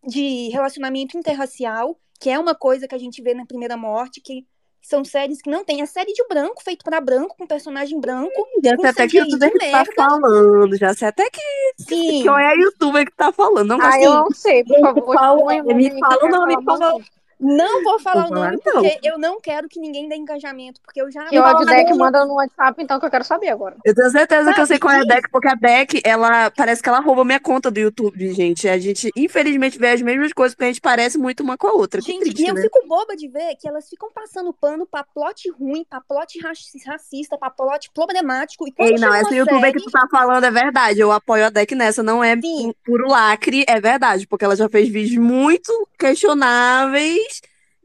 de 0.05 0.49
relacionamento 0.49 1.17
interracial, 1.17 1.99
que 2.19 2.29
é 2.29 2.39
uma 2.39 2.55
coisa 2.55 2.87
que 2.87 2.95
a 2.95 2.99
gente 2.99 3.21
vê 3.21 3.33
na 3.33 3.45
Primeira 3.45 3.77
Morte, 3.77 4.21
que 4.21 4.47
são 4.81 5.03
séries 5.03 5.41
que 5.41 5.49
não 5.49 5.63
tem. 5.63 5.81
É 5.81 5.85
série 5.85 6.13
de 6.13 6.23
branco, 6.27 6.63
feito 6.63 6.83
para 6.83 7.01
branco, 7.01 7.35
com 7.37 7.45
personagem 7.45 7.99
branco, 7.99 8.47
Já 8.63 8.77
sei 8.77 8.89
até 8.89 9.07
que 9.07 9.19
CGI 9.19 9.19
youtuber 9.19 9.51
que 9.51 9.71
tá 9.71 9.85
falando. 9.95 10.77
Já 10.77 10.93
sei 10.93 11.07
até 11.07 11.29
que, 11.29 11.41
Sim. 11.77 12.23
que 12.23 12.29
é 12.29 12.47
a 12.47 12.53
youtuber 12.53 13.05
que 13.05 13.15
tá 13.15 13.31
falando. 13.31 13.67
Não 13.67 13.81
Ah, 13.81 13.85
gosto 13.91 14.01
eu 14.03 14.13
não 14.13 14.31
sei, 14.31 14.63
por 14.63 14.79
favor, 14.79 15.15
o 15.63 15.75
me 15.75 15.89
nome, 15.89 15.99
fala 15.99 16.17
que 16.19 16.25
o 16.25 16.29
nome, 16.29 16.55
por 16.55 16.77
favor. 16.77 17.03
Não 17.39 17.83
vou 17.83 17.99
falar 17.99 18.23
Vou 18.27 18.31
o 18.31 18.35
nome, 18.35 18.57
falar, 18.61 18.75
não. 18.75 18.83
porque 18.83 18.99
eu 19.07 19.17
não 19.17 19.39
quero 19.39 19.69
que 19.69 19.79
ninguém 19.79 20.09
dê 20.09 20.15
engajamento, 20.15 20.81
porque 20.81 21.01
eu 21.01 21.09
já. 21.09 21.25
Que 21.27 21.39
ódio 21.39 21.65
Fala 21.65 21.65
deck 21.65 21.89
nome. 21.91 21.97
manda 22.03 22.25
no 22.25 22.33
WhatsApp, 22.33 22.83
então, 22.83 22.99
que 22.99 23.05
eu 23.05 23.09
quero 23.09 23.23
saber 23.23 23.47
agora. 23.49 23.77
Eu 23.85 23.95
tenho 23.95 24.09
certeza 24.09 24.53
que 24.53 24.59
eu 24.59 24.65
sei 24.65 24.77
qual 24.77 24.93
é 24.93 24.97
a 24.99 25.03
e- 25.03 25.07
Deck, 25.07 25.29
porque 25.31 25.47
a 25.47 25.55
Deck, 25.55 26.01
ela 26.03 26.51
parece 26.51 26.83
que 26.83 26.89
ela 26.89 26.99
rouba 26.99 27.23
minha 27.23 27.39
conta 27.39 27.71
do 27.71 27.79
YouTube, 27.79 28.33
gente. 28.33 28.67
A 28.67 28.77
gente, 28.77 29.09
infelizmente, 29.15 29.79
vê 29.79 29.91
as 29.91 30.01
mesmas 30.01 30.33
coisas, 30.33 30.53
porque 30.53 30.65
a 30.65 30.67
gente 30.67 30.81
parece 30.81 31.17
muito 31.17 31.41
uma 31.41 31.57
com 31.57 31.67
a 31.67 31.71
outra. 31.71 32.01
Gente, 32.01 32.19
triste, 32.23 32.43
e 32.43 32.47
eu 32.47 32.53
né? 32.55 32.61
fico 32.61 32.85
boba 32.87 33.15
de 33.15 33.27
ver 33.29 33.55
que 33.55 33.67
elas 33.69 33.87
ficam 33.89 34.09
passando 34.13 34.51
pano 34.53 34.85
pra 34.85 35.03
plot 35.05 35.49
ruim, 35.51 35.85
pra 35.89 36.01
plot 36.01 36.39
raci- 36.41 36.79
racista, 36.85 37.37
pra 37.37 37.49
plot 37.49 37.89
problemático. 37.93 38.67
E 38.67 38.73
Ei, 38.79 38.95
não, 38.95 39.13
essa 39.13 39.33
youtuber 39.33 39.61
série, 39.61 39.73
que 39.79 39.83
tu 39.85 39.91
tá 39.91 40.05
falando 40.11 40.43
é 40.43 40.51
verdade. 40.51 40.99
Eu 40.99 41.11
apoio 41.11 41.45
a 41.45 41.49
Deck 41.49 41.73
nessa. 41.73 42.03
Não 42.03 42.21
é 42.21 42.35
Sim. 42.35 42.73
pu- 42.73 42.75
puro 42.91 43.07
lacre, 43.07 43.63
é 43.67 43.79
verdade. 43.79 44.27
Porque 44.27 44.43
ela 44.43 44.55
já 44.57 44.67
fez 44.67 44.89
vídeos 44.89 45.17
muito 45.23 45.87
questionáveis. 45.97 47.28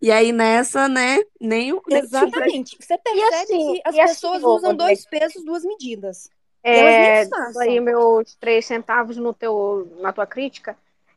E 0.05 0.13
aí 0.13 0.33
nessa, 0.33 0.87
né, 0.87 1.17
nem 1.41 1.73
o. 1.73 1.81
Exatamente. 1.89 2.77
Você 2.79 2.99
percebe 2.99 3.35
assim- 3.37 3.73
que 3.73 3.81
as 3.87 3.95
assim, 3.95 4.07
pessoas 4.07 4.45
ô, 4.45 4.57
usam 4.57 4.71
Rodrigo? 4.73 4.77
dois 4.77 5.07
pesos, 5.07 5.43
duas 5.43 5.65
medidas. 5.65 6.29
É, 6.63 7.23
aí 7.59 7.81
meus 7.81 8.35
três 8.35 8.67
centavos 8.67 9.17
no 9.17 9.33
teu, 9.33 9.91
na 10.03 10.13
tua 10.13 10.27
crítica. 10.27 10.77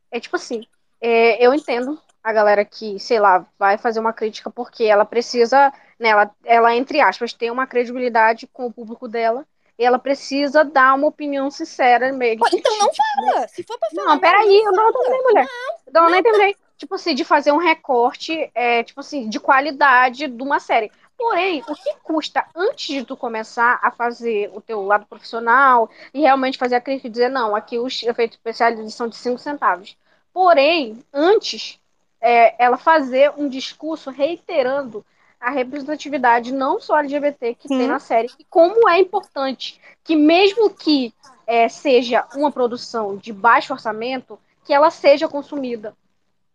É 0.09 0.21
tipo 0.21 0.37
assim, 0.37 0.65
é, 1.01 1.45
eu 1.45 1.53
entendo 1.53 1.99
a 2.23 2.31
galera 2.31 2.63
que, 2.63 2.97
sei 2.97 3.19
lá, 3.19 3.45
vai 3.59 3.77
fazer 3.77 3.99
uma 3.99 4.13
crítica 4.13 4.49
porque 4.49 4.85
ela 4.85 5.03
precisa, 5.03 5.73
né, 5.99 6.07
ela, 6.07 6.31
ela, 6.45 6.73
entre 6.73 7.01
aspas, 7.01 7.33
tem 7.33 7.51
uma 7.51 7.67
credibilidade 7.67 8.47
com 8.47 8.67
o 8.67 8.71
público 8.71 9.05
dela 9.09 9.45
e 9.77 9.83
ela 9.83 9.99
precisa 9.99 10.63
dar 10.63 10.95
uma 10.95 11.07
opinião 11.07 11.51
sincera. 11.51 12.13
Meio, 12.13 12.39
Pô, 12.39 12.47
Então 12.53 12.77
não 12.77 12.89
fala. 12.93 13.47
Se 13.49 13.63
for 13.63 13.77
pra 13.77 13.89
falar. 13.93 14.07
Não, 14.07 14.19
peraí, 14.19 14.61
eu 14.63 14.71
não 14.71 14.93
terminei, 14.93 15.21
mulher. 15.23 15.47
Então, 15.89 16.05
eu 16.05 16.09
nem 16.11 16.23
terminei. 16.23 16.55
Tipo 16.77 16.95
assim, 16.95 17.15
de 17.15 17.23
fazer 17.23 17.51
um 17.51 17.57
recorte, 17.57 18.51
é, 18.53 18.83
tipo 18.83 18.99
assim, 18.99 19.27
de 19.27 19.39
qualidade 19.39 20.27
de 20.27 20.43
uma 20.43 20.59
série. 20.59 20.91
Porém, 21.17 21.63
o 21.67 21.73
que 21.73 21.95
custa 22.03 22.45
antes 22.55 22.85
de 22.95 23.03
tu 23.03 23.17
começar 23.17 23.79
a 23.81 23.89
fazer 23.89 24.51
o 24.53 24.61
teu 24.61 24.85
lado 24.85 25.07
profissional 25.07 25.89
e 26.13 26.21
realmente 26.21 26.59
fazer 26.59 26.75
a 26.75 26.81
crítica 26.81 27.07
e 27.07 27.11
dizer, 27.11 27.29
não, 27.29 27.55
aqui 27.55 27.79
os 27.79 28.03
efeitos 28.03 28.37
especiais 28.37 28.93
são 28.93 29.07
de 29.07 29.15
5 29.15 29.39
centavos. 29.39 29.97
Porém, 30.31 31.03
antes, 31.11 31.79
é, 32.21 32.63
ela 32.63 32.77
fazer 32.77 33.31
um 33.35 33.49
discurso 33.49 34.11
reiterando 34.11 35.03
a 35.39 35.49
representatividade 35.49 36.51
não 36.51 36.79
só 36.79 36.99
LGBT 36.99 37.55
que 37.55 37.67
Sim. 37.67 37.79
tem 37.79 37.87
na 37.87 37.99
série, 37.99 38.29
e 38.39 38.43
como 38.45 38.87
é 38.87 38.99
importante 38.99 39.81
que 40.03 40.15
mesmo 40.15 40.69
que 40.69 41.13
é, 41.47 41.67
seja 41.67 42.27
uma 42.35 42.51
produção 42.51 43.17
de 43.17 43.33
baixo 43.33 43.73
orçamento, 43.73 44.39
que 44.63 44.73
ela 44.73 44.91
seja 44.91 45.27
consumida 45.27 45.95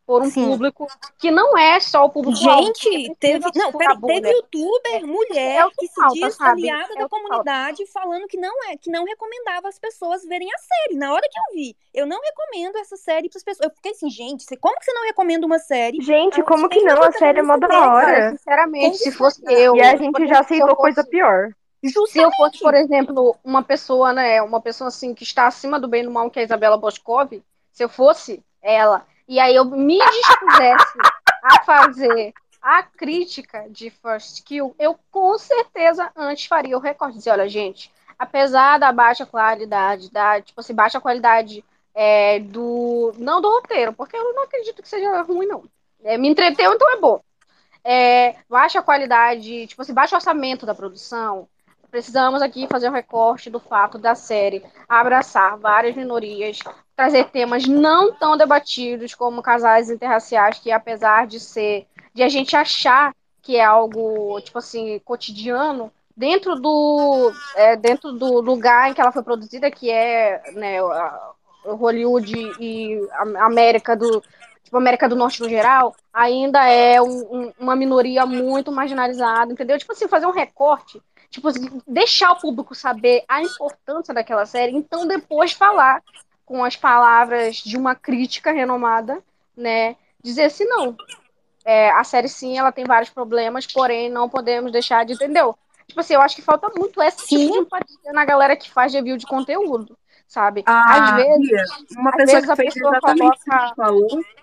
por 0.06 0.22
um 0.22 0.30
Sim. 0.30 0.46
público 0.50 0.86
que 1.18 1.30
não 1.30 1.56
é 1.56 1.78
só 1.80 2.04
o 2.04 2.10
público 2.10 2.36
Gente, 2.36 3.14
teve. 3.20 3.44
Não, 3.54 3.72
peraí, 3.72 3.96
teve 4.00 4.30
youtuber, 4.30 5.06
mulher, 5.06 5.60
É 5.64 5.68
que 5.70 5.76
que 5.76 5.86
se 5.88 5.94
falta, 5.94 6.14
diz 6.14 6.34
sabe? 6.34 6.50
aliada 6.70 6.94
É 6.94 6.98
da 6.98 7.08
comunidade, 7.08 7.86
falando 7.86 8.26
que 8.26 8.36
não 8.36 8.52
é, 8.70 8.76
que 8.76 8.90
não 8.90 9.04
recomendava 9.04 9.68
as 9.68 9.78
pessoas 9.78 10.24
verem 10.24 10.48
a 10.52 10.58
série. 10.58 10.98
Na 10.98 11.12
hora 11.12 11.22
que 11.22 11.38
eu 11.38 11.54
vi, 11.54 11.76
eu 11.94 12.06
não 12.06 12.20
recomendo 12.20 12.76
essa 12.78 12.96
série 12.96 13.28
para 13.28 13.38
as 13.38 13.44
pessoas. 13.44 13.64
Eu 13.70 13.74
fiquei 13.76 13.92
assim, 13.92 14.10
gente, 14.10 14.42
você- 14.42 14.56
como 14.56 14.76
que 14.78 14.84
você 14.84 14.92
não 14.92 15.04
recomenda 15.04 15.46
uma 15.46 15.58
série? 15.58 16.00
Gente, 16.00 16.42
como 16.42 16.68
que 16.68 16.80
não? 16.82 16.96
uma 16.96 17.06
A 17.08 17.12
série 17.12 17.38
é 17.38 17.42
mó 17.42 17.56
da 17.56 17.68
hora. 17.68 18.30
sinceramente, 18.32 18.98
se 18.98 19.12
fosse 19.12 19.42
eu. 19.46 19.76
E 19.76 19.80
a 19.80 19.96
gente 19.96 20.26
já 20.26 20.36
se 20.36 20.40
aceitou 20.40 20.70
fosse- 20.70 20.80
coisa 20.80 21.04
pior. 21.04 21.48
Se 21.84 21.90
Justamente. 21.92 22.18
eu 22.24 22.36
fosse, 22.36 22.58
por 22.60 22.74
exemplo, 22.74 23.36
uma 23.42 23.62
pessoa, 23.62 24.12
né, 24.12 24.40
uma 24.42 24.60
pessoa 24.60 24.88
assim 24.88 25.12
que 25.14 25.24
está 25.24 25.46
acima 25.48 25.80
do 25.80 25.88
bem 25.88 26.02
e 26.02 26.04
do 26.04 26.12
mal, 26.12 26.30
que 26.30 26.38
é 26.38 26.42
a 26.42 26.44
Isabela 26.44 26.76
Boscov, 26.76 27.32
se 27.72 27.82
eu 27.82 27.88
fosse 27.88 28.40
ela, 28.62 29.04
e 29.28 29.38
aí 29.38 29.54
eu 29.54 29.64
me 29.64 29.98
dispusesse 29.98 30.98
a 31.42 31.62
fazer 31.64 32.32
a 32.60 32.82
crítica 32.82 33.66
de 33.68 33.90
First 33.90 34.44
Kill, 34.44 34.74
eu 34.78 34.96
com 35.10 35.36
certeza 35.36 36.10
antes 36.16 36.46
faria 36.46 36.76
o 36.76 36.80
recorte. 36.80 37.18
Dizer, 37.18 37.30
olha, 37.30 37.48
gente, 37.48 37.92
apesar 38.18 38.78
da 38.78 38.92
baixa 38.92 39.26
qualidade, 39.26 40.10
da, 40.10 40.40
tipo 40.40 40.60
assim, 40.60 40.74
baixa 40.74 41.00
qualidade 41.00 41.64
é, 41.94 42.38
do. 42.38 43.12
Não 43.18 43.40
do 43.40 43.50
roteiro, 43.50 43.92
porque 43.92 44.16
eu 44.16 44.32
não 44.32 44.44
acredito 44.44 44.80
que 44.80 44.88
seja 44.88 45.22
ruim, 45.22 45.46
não. 45.46 45.64
É, 46.04 46.16
me 46.16 46.28
entreteu, 46.28 46.72
então 46.72 46.90
é 46.92 46.96
bom. 47.00 47.20
É, 47.84 48.36
baixa 48.48 48.80
qualidade, 48.80 49.66
tipo 49.66 49.82
assim, 49.82 49.92
baixo 49.92 50.14
orçamento 50.14 50.64
da 50.64 50.74
produção, 50.74 51.48
precisamos 51.90 52.40
aqui 52.40 52.66
fazer 52.68 52.88
um 52.88 52.92
recorte 52.92 53.50
do 53.50 53.58
fato 53.58 53.98
da 53.98 54.14
série 54.14 54.64
abraçar 54.88 55.58
várias 55.58 55.94
minorias, 55.96 56.60
trazer 57.02 57.24
temas 57.30 57.66
não 57.66 58.12
tão 58.12 58.36
debatidos 58.36 59.12
como 59.12 59.42
casais 59.42 59.90
interraciais, 59.90 60.60
que 60.60 60.70
apesar 60.70 61.26
de 61.26 61.40
ser, 61.40 61.84
de 62.14 62.22
a 62.22 62.28
gente 62.28 62.54
achar 62.54 63.12
que 63.42 63.56
é 63.56 63.64
algo, 63.64 64.40
tipo 64.40 64.58
assim, 64.58 65.00
cotidiano, 65.04 65.92
dentro 66.16 66.54
do, 66.54 67.32
é, 67.56 67.74
dentro 67.74 68.12
do 68.12 68.40
lugar 68.40 68.88
em 68.88 68.94
que 68.94 69.00
ela 69.00 69.10
foi 69.10 69.24
produzida, 69.24 69.68
que 69.68 69.90
é 69.90 70.52
né, 70.52 70.76
Hollywood 71.64 72.32
e 72.60 73.00
América 73.40 73.96
do, 73.96 74.22
tipo, 74.62 74.76
América 74.76 75.08
do 75.08 75.16
Norte 75.16 75.40
no 75.40 75.48
geral, 75.48 75.96
ainda 76.12 76.64
é 76.68 77.02
um, 77.02 77.08
um, 77.08 77.52
uma 77.58 77.74
minoria 77.74 78.24
muito 78.24 78.70
marginalizada, 78.70 79.52
entendeu? 79.52 79.76
Tipo 79.76 79.90
assim, 79.90 80.06
fazer 80.06 80.26
um 80.26 80.30
recorte, 80.30 81.02
tipo 81.30 81.48
assim, 81.48 81.82
deixar 81.84 82.30
o 82.30 82.40
público 82.40 82.76
saber 82.76 83.24
a 83.26 83.42
importância 83.42 84.14
daquela 84.14 84.46
série, 84.46 84.70
então 84.70 85.04
depois 85.04 85.50
falar 85.50 86.00
com 86.52 86.62
as 86.62 86.76
palavras 86.76 87.56
de 87.56 87.78
uma 87.78 87.94
crítica 87.94 88.52
renomada, 88.52 89.22
né? 89.56 89.96
Dizer 90.22 90.44
assim, 90.44 90.66
não, 90.66 90.94
é, 91.64 91.90
a 91.92 92.04
série 92.04 92.28
sim, 92.28 92.58
ela 92.58 92.70
tem 92.70 92.84
vários 92.84 93.08
problemas, 93.08 93.66
porém 93.66 94.10
não 94.10 94.28
podemos 94.28 94.70
deixar 94.70 95.06
de, 95.06 95.14
entendeu? 95.14 95.56
Tipo 95.88 96.00
assim, 96.00 96.12
eu 96.12 96.20
acho 96.20 96.36
que 96.36 96.42
falta 96.42 96.70
muito 96.76 97.02
esse 97.02 97.26
sim. 97.26 97.38
tipo 97.38 97.52
de 97.52 97.58
empatia 97.60 98.12
na 98.12 98.26
galera 98.26 98.54
que 98.54 98.70
faz 98.70 98.92
review 98.92 99.16
de 99.16 99.26
conteúdo, 99.26 99.96
sabe? 100.28 100.62
Ah, 100.66 101.14
às 101.14 101.24
vezes, 101.24 101.70
uma 101.96 102.10
às 102.10 102.16
pessoa 102.16 102.40
vezes 102.40 102.50
a 102.50 102.56
pessoa 102.56 103.00
coloca, 103.00 103.74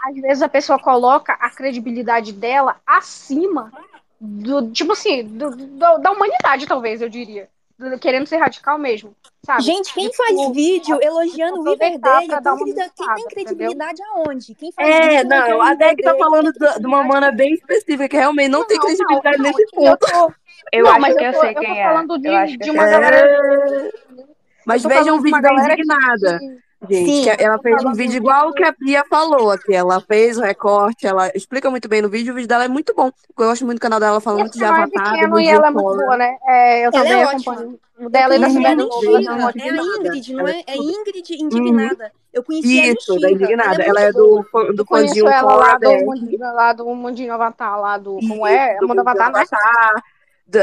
às 0.04 0.16
vezes 0.16 0.42
a 0.42 0.50
pessoa 0.50 0.80
coloca 0.80 1.34
a 1.34 1.50
credibilidade 1.52 2.34
dela 2.34 2.78
acima 2.88 3.72
do, 4.20 4.72
tipo 4.72 4.94
assim, 4.94 5.24
do, 5.26 5.52
do, 5.52 5.98
da 6.00 6.12
humanidade, 6.12 6.66
talvez, 6.66 7.04
eu 7.04 7.08
diria. 7.08 7.48
Do, 7.80 7.98
querendo 7.98 8.28
ser 8.28 8.36
radical 8.38 8.78
mesmo, 8.78 9.16
sabe? 9.42 9.64
Gente, 9.64 9.94
quem 9.94 10.10
Tipo, 10.10 10.18
faz 10.18 10.52
vídeo 10.54 11.00
elogiando 11.02 11.62
o 11.62 11.64
Riverdale, 11.64 12.28
pra 12.28 12.40
dar 12.42 12.54
uma 12.54 12.66
quem, 12.66 12.76
quem 12.76 13.16
tem 13.16 13.28
credibilidade 13.28 14.02
aonde? 14.04 14.54
Quem 14.54 14.70
faz 14.74 14.88
É, 14.90 15.10
vídeo 15.10 15.30
não, 15.30 15.38
elogiando 15.38 15.62
a 15.62 15.74
Deck 15.76 16.04
tá 16.04 16.16
falando 16.18 16.52
tem 16.52 16.80
de 16.82 16.86
uma 16.86 17.04
mana 17.06 17.32
bem 17.32 17.54
específica, 17.54 18.10
que 18.10 18.18
realmente 18.18 18.50
não, 18.50 18.66
tem 18.68 18.78
Não, 18.78 18.84
não, 18.84 18.96
credibilidade 18.96 19.38
não, 19.38 19.44
nesse 19.46 19.62
e 19.62 19.66
eu 19.86 19.98
ponto. 19.98 20.06
tô, 20.06 20.34
Eu 20.74 20.84
não, 20.84 20.92
acho 20.92 21.00
mas 21.02 21.16
que 21.16 21.24
eu 21.24 21.34
tô, 21.34 21.40
sei 21.40 21.50
eu 21.52 21.56
quem 21.56 21.80
é. 21.80 21.84
falando 21.86 22.18
de, 22.20 22.28
Eu 22.28 22.36
acho 22.36 22.58
que 22.58 22.64
de 22.66 22.70
uma 22.72 22.84
sei. 22.84 22.92
galera. 22.92 23.18
É, 23.18 23.92
Mas 24.66 24.84
vejam 24.84 25.18
o 25.18 25.22
vídeo 25.22 25.42
da 25.42 25.54
Indignada, 25.54 26.40
que- 26.40 26.69
gente, 26.90 27.24
Sim, 27.24 27.30
ela 27.40 27.58
fez 27.60 27.84
um 27.84 27.94
vídeo 27.94 28.12
de- 28.12 28.18
igual 28.18 28.50
o 28.50 28.54
que 28.54 28.64
a 28.64 28.72
Bia 28.80 29.04
falou 29.10 29.52
aqui. 29.52 29.74
Ela 29.74 30.00
fez 30.02 30.38
o 30.38 30.42
recorte, 30.42 31.08
ela 31.08 31.30
explica 31.36 31.70
muito 31.70 31.90
bem 31.90 32.02
no 32.02 32.10
vídeo, 32.10 32.32
o 32.32 32.36
vídeo 32.36 32.48
dela 32.48 32.66
é 32.66 32.68
muito 32.70 32.94
bom. 32.96 33.08
Eu 33.08 33.12
gosto 33.36 33.66
muito 33.66 33.80
do 33.80 33.82
canal 33.82 34.00
dela, 34.00 34.22
falando 34.22 34.40
E 34.40 34.44
muito 34.44 34.58
de 34.58 34.64
é 34.64 34.68
Avatar, 34.68 35.12
pequeno 35.14 35.40
e 35.40 35.48
ela 35.48 35.68
é 35.68 35.72
muito 35.72 35.84
Fora. 35.84 35.98
boa, 36.06 36.18
né? 36.18 36.38
É, 36.48 36.80
eu 36.80 36.84
Ela 36.84 36.92
também 36.92 37.12
é 37.14 37.24
acompanho 37.24 37.80
o 38.00 38.10
dela 38.10 38.36
e 38.36 38.40
da 38.40 38.48
ela 38.48 38.76
Nova. 38.76 39.52
Record. 39.52 39.56
é 39.58 39.70
a 39.70 39.84
Ingrid, 39.84 40.34
não 40.34 40.48
é? 40.48 40.64
É 40.68 40.78
Ingrid 40.78 41.34
Indignada. 41.42 42.12
Eu 42.32 42.44
conheci 42.44 42.92
Isso, 42.92 43.18
ela 43.18 43.18
em 43.18 43.22
da 43.22 43.28
ela 43.28 43.28
é 43.28 43.34
Indignada. 43.34 43.84
Ela 43.84 44.02
é 44.02 44.12
do, 44.14 44.46
do 44.76 44.86
fãzinho 44.86 45.28
ela 45.28 45.56
lá 45.56 45.78
do, 45.78 45.92
mundinho, 46.06 46.40
lá 46.40 46.74
do 46.74 46.86
Mundinho 46.96 47.34
Avatar, 47.34 47.80
lá 47.82 47.98
do. 47.98 48.14
Como 48.20 48.48
Isso, 48.48 48.56
é? 48.56 48.78
do 48.78 48.88
Mundo 48.88 49.00
Avatar, 49.00 49.32
né? 49.34 49.44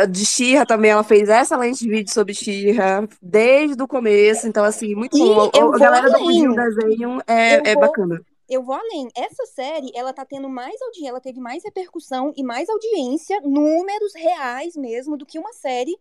De 0.09 0.27
Xirra 0.27 0.67
também, 0.67 0.91
ela 0.91 1.05
fez 1.05 1.29
excelentes 1.29 1.81
vídeos 1.81 2.13
sobre 2.13 2.35
Xirra, 2.35 3.09
desde 3.23 3.81
o 3.81 3.87
começo. 3.87 4.49
Então, 4.49 4.65
assim, 4.65 4.95
muito 4.95 5.17
bom. 5.17 5.51
E 5.55 5.61
A, 5.61 5.79
galera 5.79 6.11
do. 6.11 6.27
Desenho 6.55 7.15
Eu 7.17 7.23
é, 7.27 7.63
é 7.65 7.75
vou, 7.75 7.83
bacana. 7.83 8.21
eu 8.49 8.63
vou 8.63 8.75
além. 8.75 9.09
Essa 9.17 9.47
série, 9.47 9.91
ela 9.95 10.13
tá 10.13 10.25
tendo 10.25 10.49
mais 10.49 10.81
audiência, 10.83 11.11
ela 11.11 11.21
teve 11.21 11.41
mais 11.41 11.63
repercussão 11.63 12.33
e 12.37 12.43
mais 12.43 12.69
audiência, 12.69 13.41
números 13.43 14.13
reais 14.15 14.77
mesmo, 14.77 15.17
do 15.17 15.25
que 15.25 15.39
uma 15.39 15.53
série 15.53 15.97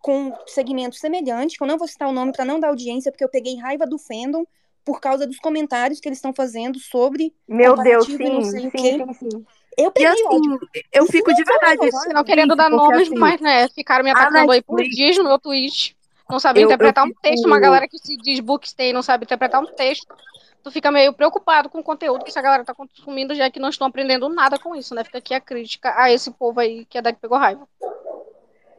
com 0.00 0.32
segmento 0.46 0.96
semelhante, 0.96 1.56
que 1.56 1.62
eu 1.62 1.68
não 1.68 1.78
vou 1.78 1.86
citar 1.86 2.08
o 2.08 2.12
nome 2.12 2.32
pra 2.32 2.44
não 2.44 2.58
dar 2.58 2.68
audiência, 2.68 3.12
porque 3.12 3.24
eu 3.24 3.30
peguei 3.30 3.56
raiva 3.56 3.86
do 3.86 3.98
fandom 3.98 4.44
por 4.84 5.00
causa 5.00 5.26
dos 5.26 5.38
comentários 5.38 6.00
que 6.00 6.08
eles 6.08 6.18
estão 6.18 6.32
fazendo 6.34 6.80
sobre 6.80 7.32
Meu 7.46 7.76
Deus, 7.76 8.06
sim, 8.06 8.42
sim, 8.42 8.70
sim, 8.70 9.12
sim. 9.14 9.44
Eu 9.76 9.88
E 9.88 9.90
peguei 9.92 10.08
assim, 10.08 10.24
ódio. 10.26 10.60
eu 10.92 11.06
fico 11.06 11.34
de 11.34 11.44
verdade 11.44 11.90
vai. 11.90 12.08
Não 12.12 12.24
querendo 12.24 12.54
dar 12.54 12.68
nomes, 12.68 13.08
assim, 13.08 13.18
mas, 13.18 13.40
né, 13.40 13.68
ficaram 13.68 14.04
me 14.04 14.10
atacando 14.10 14.52
aí 14.52 14.60
por 14.62 14.82
dias 14.82 15.16
no 15.16 15.24
meu 15.24 15.38
tweet. 15.38 15.96
Não 16.30 16.38
sabe 16.38 16.60
Eu- 16.60 16.64
eu 16.64 16.66
interpretar 16.66 17.04
um 17.04 17.08
fico- 17.08 17.20
texto, 17.22 17.46
uma 17.46 17.58
galera 17.58 17.88
que 17.88 17.98
se 17.98 18.16
diz 18.16 18.40
bookstay 18.40 18.90
e 18.90 18.92
não 18.92 19.02
sabe 19.02 19.24
interpretar 19.24 19.60
um 19.62 19.66
texto. 19.66 20.14
Tu 20.62 20.70
fica 20.70 20.92
meio 20.92 21.12
preocupado 21.12 21.68
com 21.68 21.80
o 21.80 21.82
conteúdo 21.82 22.22
que 22.22 22.30
essa 22.30 22.40
galera 22.40 22.64
tá 22.64 22.72
consumindo, 22.74 23.34
já 23.34 23.50
que 23.50 23.58
não 23.58 23.68
estão 23.68 23.86
aprendendo 23.86 24.28
nada 24.28 24.58
com 24.58 24.76
isso, 24.76 24.94
né? 24.94 25.02
Fica 25.04 25.18
aqui 25.18 25.34
a 25.34 25.40
crítica 25.40 25.92
a 25.96 26.12
esse 26.12 26.30
povo 26.30 26.60
aí 26.60 26.84
que 26.84 26.96
a 26.96 27.00
Deck 27.00 27.18
pegou 27.20 27.36
raiva. 27.38 27.66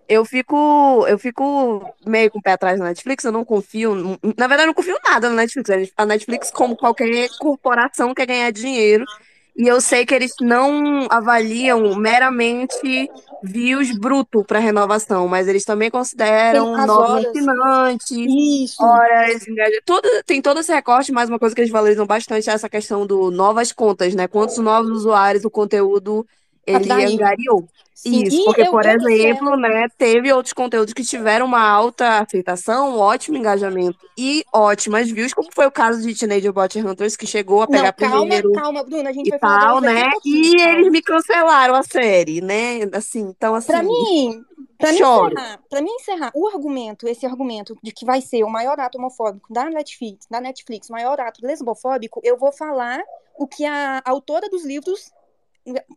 eu 0.07 0.25
fico, 0.25 1.05
eu 1.07 1.17
fico 1.17 1.93
meio 2.05 2.29
com 2.29 2.37
o 2.37 2.41
pé 2.41 2.51
atrás 2.51 2.77
na 2.77 2.85
Netflix, 2.87 3.23
eu 3.23 3.31
não 3.31 3.43
confio, 3.43 3.95
na 4.37 4.47
verdade 4.47 4.63
eu 4.63 4.67
não 4.67 4.73
confio 4.73 4.97
nada 5.03 5.29
na 5.29 5.35
Netflix. 5.37 5.91
A 5.97 6.05
Netflix, 6.05 6.51
como 6.51 6.75
qualquer 6.75 7.29
corporação, 7.39 8.13
quer 8.13 8.25
ganhar 8.27 8.51
dinheiro. 8.51 9.05
E 9.55 9.67
eu 9.67 9.79
sei 9.79 10.05
que 10.05 10.15
eles 10.15 10.33
não 10.41 11.05
avaliam 11.11 11.95
meramente 11.95 13.09
views 13.43 13.91
bruto 13.97 14.43
para 14.43 14.57
renovação, 14.57 15.27
mas 15.27 15.47
eles 15.47 15.63
também 15.63 15.91
consideram 15.91 16.75
novos 16.87 17.25
assinantes, 17.27 18.09
Isso. 18.11 18.83
horas, 18.83 19.45
todo, 19.85 20.07
tem 20.25 20.41
todo 20.41 20.59
esse 20.59 20.73
recorte, 20.73 21.11
mas 21.11 21.29
uma 21.29 21.37
coisa 21.37 21.53
que 21.53 21.61
eles 21.61 21.71
valorizam 21.71 22.05
bastante 22.05 22.49
é 22.49 22.53
essa 22.53 22.69
questão 22.69 23.05
do 23.05 23.29
novas 23.29 23.71
contas, 23.71 24.15
né? 24.15 24.27
Quantos 24.27 24.57
novos 24.57 24.89
usuários 24.89 25.45
o 25.45 25.51
conteúdo 25.51 26.25
ele 26.65 26.91
Atraiu. 26.91 27.13
angariou. 27.13 27.67
Sim. 27.93 28.23
Isso, 28.23 28.43
porque, 28.43 28.65
por 28.65 28.85
exemplo, 28.85 29.55
né, 29.55 29.87
teve 29.97 30.33
outros 30.33 30.51
conteúdos 30.51 30.93
que 30.93 31.03
tiveram 31.03 31.45
uma 31.45 31.61
alta 31.61 32.19
aceitação, 32.19 32.95
um 32.95 32.99
ótimo 32.99 33.37
engajamento 33.37 33.97
e 34.17 34.43
ótimas 34.51 35.09
views, 35.09 35.33
como 35.33 35.49
foi 35.53 35.67
o 35.67 35.71
caso 35.71 36.01
de 36.01 36.13
Teenage 36.13 36.51
Bot 36.51 36.79
Hunters, 36.79 37.15
que 37.15 37.25
chegou 37.27 37.61
a 37.61 37.67
pegar 37.67 37.95
Não, 37.97 38.09
calma, 38.09 38.19
primeiro 38.19 38.51
calma, 38.51 38.83
Bruna, 38.83 39.09
a 39.09 39.13
gente 39.13 39.29
vai 39.29 39.39
falar 39.39 39.59
tal, 39.59 39.81
né? 39.81 40.09
E 40.25 40.61
eles 40.61 40.91
me 40.91 41.01
cancelaram 41.01 41.75
a 41.75 41.83
série, 41.83 42.41
né? 42.41 42.81
Assim, 42.93 43.21
então 43.21 43.55
assim, 43.55 43.67
Pra 43.67 43.83
mim, 43.83 44.43
pra 44.77 44.91
mim 44.91 44.99
encerrar, 44.99 45.59
pra 45.69 45.81
mim 45.81 45.91
encerrar 45.91 46.31
o 46.35 46.47
argumento, 46.47 47.07
esse 47.07 47.25
argumento 47.25 47.77
de 47.81 47.91
que 47.91 48.05
vai 48.05 48.19
ser 48.21 48.43
o 48.43 48.49
maior 48.49 48.77
ato 48.79 48.97
homofóbico 48.97 49.53
da 49.53 49.69
Netflix, 49.69 50.25
da 50.29 50.41
Netflix, 50.41 50.89
o 50.89 50.93
maior 50.93 51.19
ato 51.21 51.45
lesbofóbico, 51.45 52.19
eu 52.23 52.37
vou 52.37 52.51
falar 52.51 53.01
o 53.37 53.47
que 53.47 53.65
a 53.65 54.01
autora 54.03 54.49
dos 54.49 54.65
livros 54.65 55.11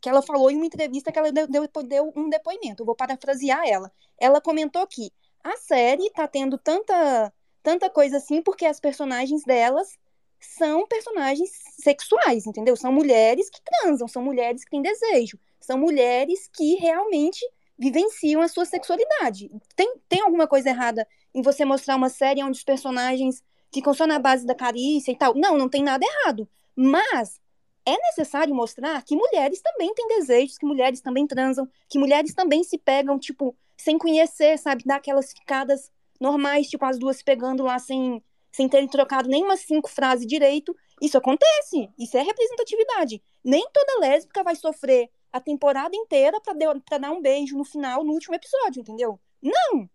que 0.01 0.09
ela 0.09 0.23
falou 0.23 0.51
em 0.51 0.57
uma 0.57 0.67
entrevista 0.67 1.11
que 1.11 1.19
ela 1.19 1.33
deu, 1.33 1.47
deu, 1.47 2.13
um 2.15 2.29
depoimento. 2.29 2.85
Vou 2.85 2.95
parafrasear 2.95 3.67
ela. 3.67 3.91
Ela 4.19 4.41
comentou 4.41 4.87
que 4.87 5.11
a 5.43 5.57
série 5.57 6.11
tá 6.11 6.27
tendo 6.27 6.59
tanta 6.59 7.33
tanta 7.63 7.91
coisa 7.91 8.19
assim 8.19 8.41
porque 8.43 8.65
as 8.65 8.79
personagens 8.79 9.43
delas 9.43 9.99
são 10.41 10.87
personagens 10.87 11.51
sexuais, 11.81 12.47
entendeu? 12.47 12.77
São 12.77 12.93
mulheres 12.93 13.51
que 13.51 13.61
transam, 13.63 14.07
são 14.07 14.23
mulheres 14.23 14.65
que 14.65 14.71
têm 14.71 14.83
desejo, 14.83 15.39
são 15.61 15.77
mulheres 15.77 16.49
que 16.53 16.77
realmente 16.77 17.45
vivenciam 17.79 18.41
a 18.41 18.49
sua 18.49 18.65
sexualidade. 18.65 19.51
Tem, 19.75 19.95
tem 20.09 20.21
alguma 20.21 20.47
coisa 20.47 20.69
errada 20.69 21.07
em 21.35 21.43
você 21.43 21.65
mostrar 21.65 21.97
uma 21.97 22.09
série 22.09 22.43
onde 22.43 22.59
os 22.59 22.65
personagens 22.65 23.43
ficam 23.73 23.93
só 23.93 24.07
na 24.07 24.19
base 24.19 24.47
da 24.47 24.55
carícia 24.55 25.11
e 25.11 25.17
tal? 25.17 25.35
Não, 25.35 25.59
não 25.59 25.69
tem 25.69 25.83
nada 25.83 26.05
errado. 26.05 26.49
Mas 26.75 27.41
é 27.87 27.97
necessário 27.97 28.55
mostrar 28.55 29.03
que 29.05 29.15
mulheres 29.15 29.61
também 29.63 29.95
têm 29.95 30.09
desejos, 30.09 30.59
que 30.59 30.67
mulheres 30.67 31.01
também 31.01 31.27
transam, 31.27 31.69
que 31.89 31.99
mulheres 31.99 32.35
também 32.35 32.65
se 32.65 32.77
pegam, 32.77 33.19
tipo, 33.19 33.57
sem 33.77 33.97
conhecer, 33.97 34.59
sabe? 34.59 34.83
Dar 34.85 34.97
aquelas 34.97 35.33
ficadas 35.33 35.91
normais, 36.21 36.69
tipo, 36.69 36.85
as 36.85 36.99
duas 36.99 37.23
pegando 37.23 37.63
lá 37.63 37.79
sem, 37.79 38.23
sem 38.51 38.69
terem 38.69 38.89
trocado 38.89 39.29
nem 39.29 39.45
cinco 39.57 39.89
frases 39.89 40.27
direito. 40.27 40.77
Isso 41.01 41.17
acontece. 41.17 41.89
Isso 41.99 42.17
é 42.17 42.23
representatividade. 42.23 43.23
Nem 43.45 43.65
toda 43.73 44.01
lésbica 44.01 44.43
vai 44.43 44.57
sofrer 44.57 45.09
a 45.33 45.41
temporada 45.41 45.95
inteira 45.95 46.41
pra 46.41 46.99
dar 46.99 47.13
um 47.13 47.21
beijo 47.21 47.57
no 47.57 47.65
final, 47.65 48.03
no 48.03 48.13
último 48.13 48.35
episódio, 48.35 48.81
entendeu? 48.81 49.21
Não! 49.43 49.89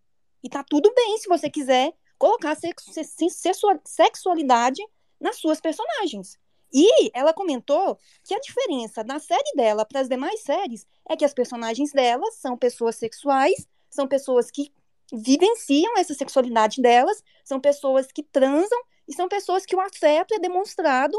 E 0.43 0.49
tá 0.49 0.63
tudo 0.63 0.93
bem 0.93 1.17
se 1.17 1.27
você 1.27 1.49
quiser 1.49 1.93
colocar 2.17 2.55
sexu- 2.55 2.93
se- 2.93 3.03
se- 3.03 3.29
sexua- 3.29 3.81
sexualidade 3.83 4.81
nas 5.19 5.37
suas 5.37 5.59
personagens. 5.59 6.37
E 6.73 7.11
ela 7.13 7.33
comentou 7.33 7.97
que 8.23 8.33
a 8.33 8.39
diferença 8.39 9.03
da 9.03 9.19
série 9.19 9.55
dela 9.55 9.85
para 9.85 9.99
as 9.99 10.07
demais 10.07 10.41
séries 10.41 10.87
é 11.09 11.17
que 11.17 11.25
as 11.25 11.33
personagens 11.33 11.91
dela 11.91 12.29
são 12.31 12.57
pessoas 12.57 12.95
sexuais, 12.95 13.67
são 13.89 14.07
pessoas 14.07 14.49
que 14.49 14.71
vivenciam 15.11 15.97
essa 15.97 16.13
sexualidade 16.13 16.81
delas, 16.81 17.21
são 17.43 17.59
pessoas 17.59 18.11
que 18.11 18.23
transam 18.23 18.79
e 19.07 19.13
são 19.13 19.27
pessoas 19.27 19.65
que 19.65 19.75
o 19.75 19.81
afeto 19.81 20.33
é 20.33 20.39
demonstrado 20.39 21.17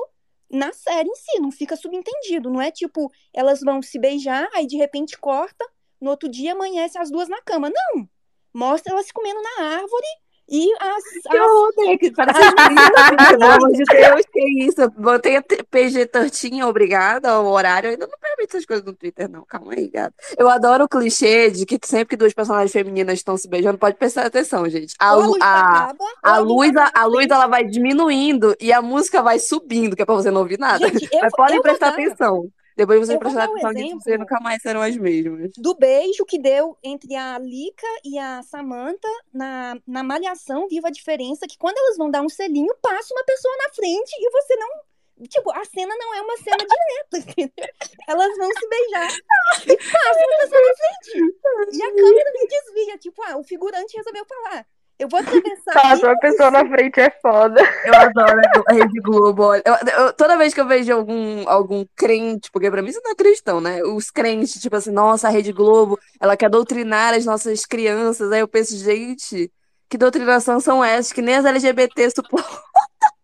na 0.50 0.72
série 0.72 1.08
em 1.08 1.14
si, 1.14 1.40
não 1.40 1.50
fica 1.50 1.76
subentendido, 1.76 2.50
não 2.50 2.60
é 2.60 2.70
tipo 2.70 3.10
elas 3.32 3.60
vão 3.60 3.82
se 3.82 3.98
beijar, 3.98 4.48
aí 4.54 4.66
de 4.66 4.76
repente 4.76 5.18
corta, 5.18 5.66
no 6.00 6.10
outro 6.10 6.28
dia 6.28 6.52
amanhece 6.52 6.98
as 6.98 7.10
duas 7.10 7.28
na 7.28 7.40
cama, 7.42 7.70
não. 7.70 8.08
Mostra 8.52 8.92
elas 8.92 9.10
comendo 9.10 9.40
na 9.40 9.76
árvore 9.76 10.06
E 10.48 10.72
as, 10.80 11.04
Que 11.30 11.36
as- 11.36 11.46
horror, 11.46 11.72
né? 11.78 11.96
Que 11.98 12.10
Parece 12.14 12.40
explícito, 12.40 13.38
pelo 13.38 13.44
amor 13.44 13.72
de 13.72 13.84
Deus, 13.90 14.22
que 14.32 14.64
isso? 14.64 14.80
Eu 14.82 14.90
Botei 14.90 15.36
a 15.36 15.42
PG 15.70 16.06
Tortinha, 16.06 16.66
obrigada, 16.66 17.40
o 17.40 17.50
horário 17.50 17.90
ainda 17.90 18.06
não 18.06 18.18
permite 18.18 18.56
essas 18.56 18.66
coisas 18.66 18.84
no 18.84 18.92
Twitter, 18.92 19.28
não. 19.30 19.44
Calma 19.44 19.72
aí, 19.74 19.88
gata. 19.88 20.14
Eu 20.36 20.48
adoro 20.48 20.84
o 20.84 20.88
clichê 20.88 21.50
de 21.50 21.64
que 21.66 21.78
sempre 21.84 22.08
que 22.10 22.16
duas 22.16 22.32
personagens 22.34 22.72
femininas 22.72 23.14
estão 23.14 23.36
se 23.36 23.48
beijando, 23.48 23.78
pode 23.78 23.96
prestar 23.96 24.26
atenção, 24.26 24.68
gente. 24.68 24.94
A, 24.98 25.16
ou 25.16 25.36
a 25.40 25.92
a, 26.22 26.38
luz, 26.38 26.76
a, 26.76 26.90
a 26.94 27.04
luz 27.06 27.26
ela 27.28 27.46
vai 27.46 27.64
diminuindo 27.64 28.54
e 28.60 28.72
a 28.72 28.82
música 28.82 29.22
vai 29.22 29.38
subindo, 29.38 29.96
que 29.96 30.02
é 30.02 30.04
pra 30.04 30.14
você 30.14 30.30
não 30.30 30.40
ouvir 30.42 30.58
nada. 30.58 30.86
Gente, 30.88 31.08
eu, 31.12 31.20
Mas 31.20 31.32
podem 31.32 31.56
eu 31.56 31.62
prestar 31.62 31.88
atenção. 31.88 32.48
Depois 32.82 32.98
vocês 32.98 33.16
o 33.16 33.28
atenção 33.28 33.70
exemplo. 33.70 34.00
vocês 34.00 34.18
nunca 34.18 34.40
mais 34.40 34.60
serão 34.60 34.82
as 34.82 34.96
mesmas. 34.96 35.52
do 35.56 35.74
beijo 35.74 36.24
que 36.26 36.36
deu 36.36 36.76
entre 36.82 37.14
a 37.14 37.38
Lika 37.38 37.86
e 38.04 38.18
a 38.18 38.42
Samantha 38.42 39.08
na, 39.32 39.76
na 39.86 40.02
Malhação 40.02 40.66
Viva 40.66 40.88
a 40.88 40.90
Diferença, 40.90 41.46
que 41.46 41.56
quando 41.56 41.78
elas 41.78 41.96
vão 41.96 42.10
dar 42.10 42.22
um 42.22 42.28
selinho, 42.28 42.74
passa 42.82 43.14
uma 43.14 43.24
pessoa 43.24 43.54
na 43.58 43.72
frente 43.72 44.10
e 44.18 44.30
você 44.30 44.56
não. 44.56 44.68
Tipo, 45.28 45.52
a 45.52 45.64
cena 45.64 45.94
não 45.96 46.14
é 46.14 46.22
uma 46.22 46.36
cena 46.38 46.56
direta, 46.56 47.18
entendeu? 47.30 47.74
Elas 48.08 48.36
vão 48.36 48.50
se 48.50 48.68
beijar 48.68 49.12
e 49.66 49.76
passa 49.76 50.26
uma 50.26 50.38
pessoa 50.40 50.60
na 50.60 50.74
frente. 50.74 51.76
E 51.76 51.82
a 51.82 51.94
câmera 51.94 52.32
me 52.32 52.48
desvia. 52.48 52.98
Tipo, 52.98 53.22
ah, 53.22 53.36
o 53.36 53.44
figurante 53.44 53.96
resolveu 53.96 54.24
falar. 54.26 54.66
Eu 55.02 55.08
vou 55.08 55.18
atravessar. 55.18 55.74
Nossa, 55.74 56.06
uma 56.06 56.18
pessoa 56.20 56.50
na 56.50 56.68
frente 56.68 57.00
é 57.00 57.10
foda. 57.20 57.60
Eu 57.84 57.94
adoro 57.94 58.40
a 58.68 58.72
Rede 58.72 59.00
Globo. 59.00 59.42
olha. 59.42 59.62
Eu- 59.66 60.04
eu- 60.04 60.12
toda 60.12 60.36
vez 60.38 60.54
que 60.54 60.60
eu 60.60 60.66
vejo 60.66 60.92
algum, 60.92 61.48
algum 61.48 61.84
crente, 61.96 62.50
porque 62.52 62.70
pra 62.70 62.80
mim 62.82 62.90
isso 62.90 63.00
não 63.02 63.10
é 63.10 63.14
cristão, 63.16 63.60
né? 63.60 63.82
Os 63.82 64.10
crentes, 64.10 64.60
tipo 64.60 64.76
assim, 64.76 64.92
nossa, 64.92 65.26
a 65.26 65.30
Rede 65.30 65.52
Globo, 65.52 65.98
ela 66.20 66.36
quer 66.36 66.48
doutrinar 66.48 67.14
as 67.14 67.24
nossas 67.26 67.66
crianças. 67.66 68.30
Aí 68.30 68.40
eu 68.40 68.48
penso, 68.48 68.76
gente, 68.76 69.50
que 69.88 69.98
doutrinação 69.98 70.60
são 70.60 70.84
essas? 70.84 71.12
Que 71.12 71.20
nem 71.20 71.34
as 71.34 71.44
LGBT 71.44 72.10
suportam. 72.10 72.48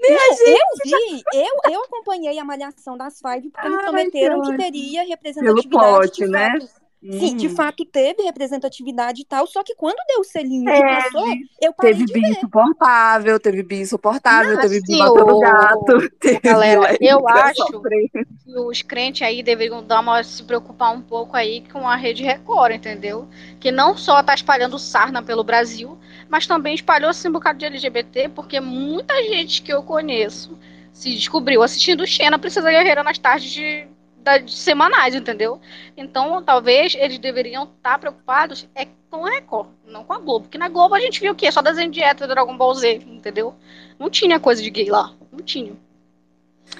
Não, 0.00 0.10
eu 0.10 0.58
vi, 0.82 1.22
eu, 1.34 1.72
eu 1.72 1.82
acompanhei 1.84 2.38
a 2.38 2.44
malhação 2.44 2.96
das 2.96 3.20
Five 3.20 3.50
porque 3.50 3.68
Ai, 3.68 3.82
prometeram 3.82 4.40
que 4.40 4.56
teria 4.56 5.00
Pelo 5.00 5.10
representatividade 5.10 5.68
plot, 5.68 6.12
de 6.24 6.26
né? 6.26 6.52
fato. 6.52 6.70
Sim, 7.10 7.36
de 7.36 7.48
Uhum. 7.48 7.54
fato 7.54 7.84
teve 7.84 8.22
representatividade 8.24 9.22
e 9.22 9.24
tal, 9.24 9.46
só 9.46 9.62
que 9.62 9.74
quando 9.74 9.96
deu 10.08 10.20
o 10.20 10.24
selinho 10.24 10.72
e 10.72 10.72
Teve. 10.72 10.84
passou, 10.84 11.24
eu 11.60 11.72
parei 11.72 11.92
Teve 11.94 12.06
bi 12.12 12.20
insuportável, 12.30 13.40
teve 13.40 13.62
bi 13.62 13.76
insuportável, 13.80 14.54
Não, 14.54 14.62
teve 14.62 14.80
bi 14.80 14.92
assim, 14.92 14.98
batendo 14.98 15.36
o- 15.36 15.40
gato, 15.40 16.10
teve 16.20 16.40
galera, 16.42 16.96
eu 17.00 17.26
acho- 17.28 17.54
sofrendo. 17.66 18.10
que 18.44 18.58
os 18.58 18.82
crentes 18.82 19.22
aí 19.22 19.42
deveriam 19.42 19.82
dar 19.82 20.00
uma, 20.00 20.22
se 20.22 20.42
preocupar 20.42 20.92
um 20.92 21.00
pouco 21.00 21.36
aí 21.36 21.62
com 21.72 21.86
a 21.88 21.96
rede 21.96 22.22
Record, 22.24 22.72
entendeu? 22.74 23.28
Que 23.60 23.70
não 23.70 23.96
só 23.96 24.22
tá 24.22 24.34
espalhando 24.34 24.78
sarna 24.78 25.22
pelo 25.22 25.44
Brasil, 25.44 25.98
mas 26.28 26.46
também 26.46 26.74
espalhou 26.74 27.10
assim 27.10 27.28
um 27.28 27.32
bocado 27.32 27.58
de 27.58 27.66
LGBT, 27.66 28.28
porque 28.28 28.60
muita 28.60 29.14
gente 29.24 29.62
que 29.62 29.72
eu 29.72 29.82
conheço 29.82 30.58
se 30.92 31.14
descobriu 31.14 31.62
assistindo 31.62 32.06
Xena 32.06 32.38
Princesa 32.38 32.70
Guerreira 32.70 33.02
nas 33.04 33.18
tardes 33.18 33.50
de, 33.52 33.86
da- 34.22 34.46
semanais, 34.46 35.14
entendeu? 35.14 35.60
Então, 35.96 36.42
talvez 36.42 36.94
eles 36.94 37.18
deveriam 37.18 37.64
estar 37.64 37.98
preocupados 37.98 38.68
é 38.74 38.86
com 39.10 39.24
a 39.26 39.30
Record, 39.30 39.68
não 39.86 40.04
com 40.04 40.12
a 40.12 40.18
Globo. 40.18 40.44
Porque 40.46 40.58
na 40.58 40.68
Globo 40.68 40.94
a 40.94 41.00
gente 41.00 41.20
viu 41.20 41.32
o 41.32 41.34
quê? 41.36 41.50
Só 41.50 41.62
desenho 41.62 41.90
de 41.90 42.02
hétero, 42.02 42.28
Dragon 42.28 42.56
Ball 42.56 42.74
Z, 42.74 42.94
entendeu? 43.06 43.54
Não 43.98 44.10
tinha 44.10 44.38
coisa 44.38 44.62
de 44.62 44.70
gay 44.70 44.90
lá, 44.90 45.14
não 45.32 45.40
tinha. 45.40 45.74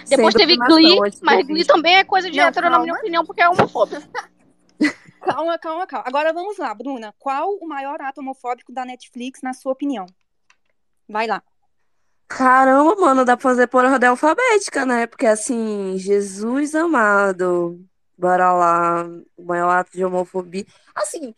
Depois 0.09 0.35
Sem 0.35 0.47
teve 0.47 0.57
Glee, 0.57 0.99
mas 1.23 1.47
Glee 1.47 1.65
também 1.65 1.97
é 1.97 2.05
coisa 2.05 2.31
de 2.31 2.37
Não, 2.37 2.45
hétero, 2.47 2.69
na 2.69 2.79
minha 2.79 2.93
calma. 2.93 3.01
opinião, 3.01 3.25
porque 3.25 3.41
é 3.41 3.49
homofóbico. 3.49 4.03
Calma, 5.21 5.59
calma, 5.59 5.87
calma. 5.87 6.05
Agora 6.07 6.33
vamos 6.33 6.57
lá, 6.57 6.73
Bruna. 6.73 7.13
Qual 7.19 7.55
o 7.61 7.67
maior 7.69 8.01
ato 8.01 8.21
homofóbico 8.21 8.73
da 8.73 8.85
Netflix, 8.85 9.43
na 9.43 9.53
sua 9.53 9.73
opinião? 9.73 10.07
Vai 11.09 11.27
lá. 11.27 11.43
Caramba, 12.29 12.95
mano, 12.97 13.25
dá 13.25 13.37
pra 13.37 13.43
fazer 13.43 13.67
por 13.67 13.85
ordem 13.85 14.09
alfabética, 14.09 14.85
né? 14.85 15.07
Porque 15.07 15.27
assim, 15.27 15.97
Jesus 15.97 16.75
amado, 16.75 17.81
bora 18.17 18.53
lá, 18.53 19.05
o 19.37 19.45
maior 19.45 19.71
ato 19.71 19.93
de 19.93 20.05
homofobia. 20.05 20.67
Assim, 20.95 21.35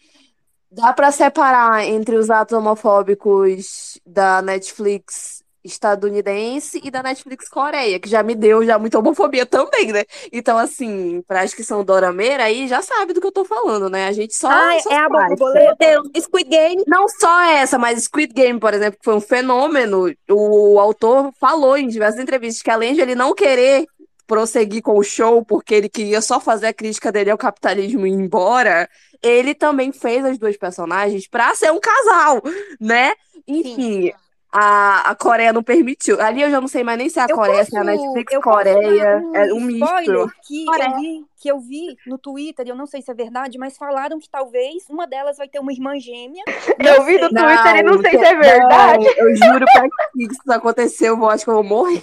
dá 0.70 0.92
pra 0.92 1.12
separar 1.12 1.85
entre 1.85 2.16
os 2.16 2.29
atos 2.29 2.57
homofóbicos 2.59 4.00
da 4.05 4.42
Netflix 4.42 5.39
estadunidense 5.64 6.81
e 6.83 6.90
da 6.90 7.03
Netflix 7.03 7.49
Coreia, 7.49 7.99
que 8.01 8.09
já 8.09 8.23
me 8.23 8.35
deu 8.35 8.64
já 8.64 8.79
muita 8.79 8.99
homofobia 8.99 9.44
também, 9.46 9.92
né? 9.92 10.05
Então, 10.33 10.57
assim, 10.59 11.23
pra 11.27 11.42
as 11.42 11.53
que 11.55 11.62
são 11.64 11.85
dorameira 11.85 12.44
aí, 12.44 12.66
já 12.68 12.83
sabe 12.83 13.12
do 13.12 13.20
que 13.20 13.27
eu 13.27 13.33
tô 13.33 13.44
falando, 13.44 13.88
né? 13.90 14.07
A 14.07 14.12
gente 14.12 14.35
só, 14.35 14.49
Ah, 14.51 14.79
só 14.81 14.90
é 14.90 14.96
a 14.96 15.09
faz. 15.09 15.29
borboleta? 15.31 15.77
Meu 15.79 16.03
Deus, 16.03 16.25
Squid 16.25 16.49
Game. 16.49 16.85
Não 16.87 17.09
só 17.09 17.42
essa, 17.51 17.79
mas 17.79 18.03
Squid 18.05 18.33
Game, 18.33 18.59
por 18.59 18.73
exemplo, 18.75 18.99
que 18.99 19.05
foi 19.05 19.14
um 19.14 19.20
fenômeno. 19.20 20.12
O 20.31 20.79
autor 20.79 21.33
falou 21.40 21.77
em 21.77 21.88
diversas 21.88 22.20
entrevistas 22.20 22.62
que, 22.62 22.70
além 22.70 22.94
de 22.94 23.01
ele 23.01 23.14
não 23.14 23.35
querer 23.35 23.87
prosseguir 24.27 24.81
com 24.83 24.96
o 24.96 25.03
show, 25.03 25.44
porque 25.44 25.75
ele 25.75 25.88
queria 25.88 26.20
só 26.20 26.38
fazer 26.38 26.68
a 26.68 26.73
crítica 26.73 27.11
dele 27.11 27.31
ao 27.31 27.38
capitalismo 27.38 28.07
e 28.07 28.11
ir 28.11 28.14
embora, 28.14 28.88
ele 29.20 29.55
também 29.57 29.90
fez 29.92 30.25
as 30.25 30.38
duas 30.38 30.57
personagens 30.57 31.27
pra 31.29 31.53
ser 31.55 31.73
um 31.73 31.81
casal, 31.81 32.40
né? 32.81 33.12
Enfim, 33.46 34.12
a, 34.53 35.11
a 35.11 35.15
Coreia 35.15 35.53
não 35.53 35.63
permitiu. 35.63 36.21
Ali 36.21 36.43
eu 36.43 36.51
já 36.51 36.61
não 36.61 36.67
sei 36.69 36.83
mais 36.83 36.99
nem 36.99 37.09
se 37.09 37.19
é 37.19 37.23
a 37.23 37.27
Eu 37.29 37.37
Coreia, 37.37 37.59
posso, 37.59 37.71
se 37.71 37.77
é 37.77 37.81
a 37.81 37.85
Netflix, 37.85 38.33
eu 38.33 38.41
posso 38.41 38.57
Coreia, 38.57 39.21
dar 39.33 39.47
é 39.47 39.53
um 39.55 39.61
misto. 39.61 40.33
que 40.47 40.65
Coreia. 40.65 40.89
eu, 40.91 40.97
vi, 41.01 41.25
que 41.41 41.49
eu 41.51 41.61
vi 41.61 41.97
no 42.07 42.19
Twitter, 42.19 42.67
eu 42.69 42.75
não 42.75 42.87
sei 42.87 43.01
se 43.01 43.11
é 43.11 43.15
verdade, 43.15 43.59
mas 43.59 43.77
falaram 43.77 44.19
que 44.19 44.29
talvez 44.29 44.85
uma 44.91 45.07
delas 45.07 45.37
vai 45.37 45.49
ter 45.49 45.61
uma 45.61 45.73
irmã 45.73 45.99
gêmea. 45.99 46.43
Eu 46.79 47.05
vi 47.05 47.19
no 47.19 47.31
Não, 47.31 47.43
Twitter 47.45 47.77
e 47.77 47.83
não 47.83 48.01
sei 48.01 48.11
se 48.11 48.25
é 48.25 48.33
não, 48.33 48.41
verdade. 48.41 49.07
eu 49.19 49.37
juro 49.37 49.65
pra 49.73 49.83
que 50.13 50.23
isso 50.25 50.53
aconteceu, 50.53 51.17
eu 51.17 51.31
acho 51.31 51.45
que 51.45 51.51
eu 51.51 51.55
vou 51.55 51.63
morrer. 51.65 52.03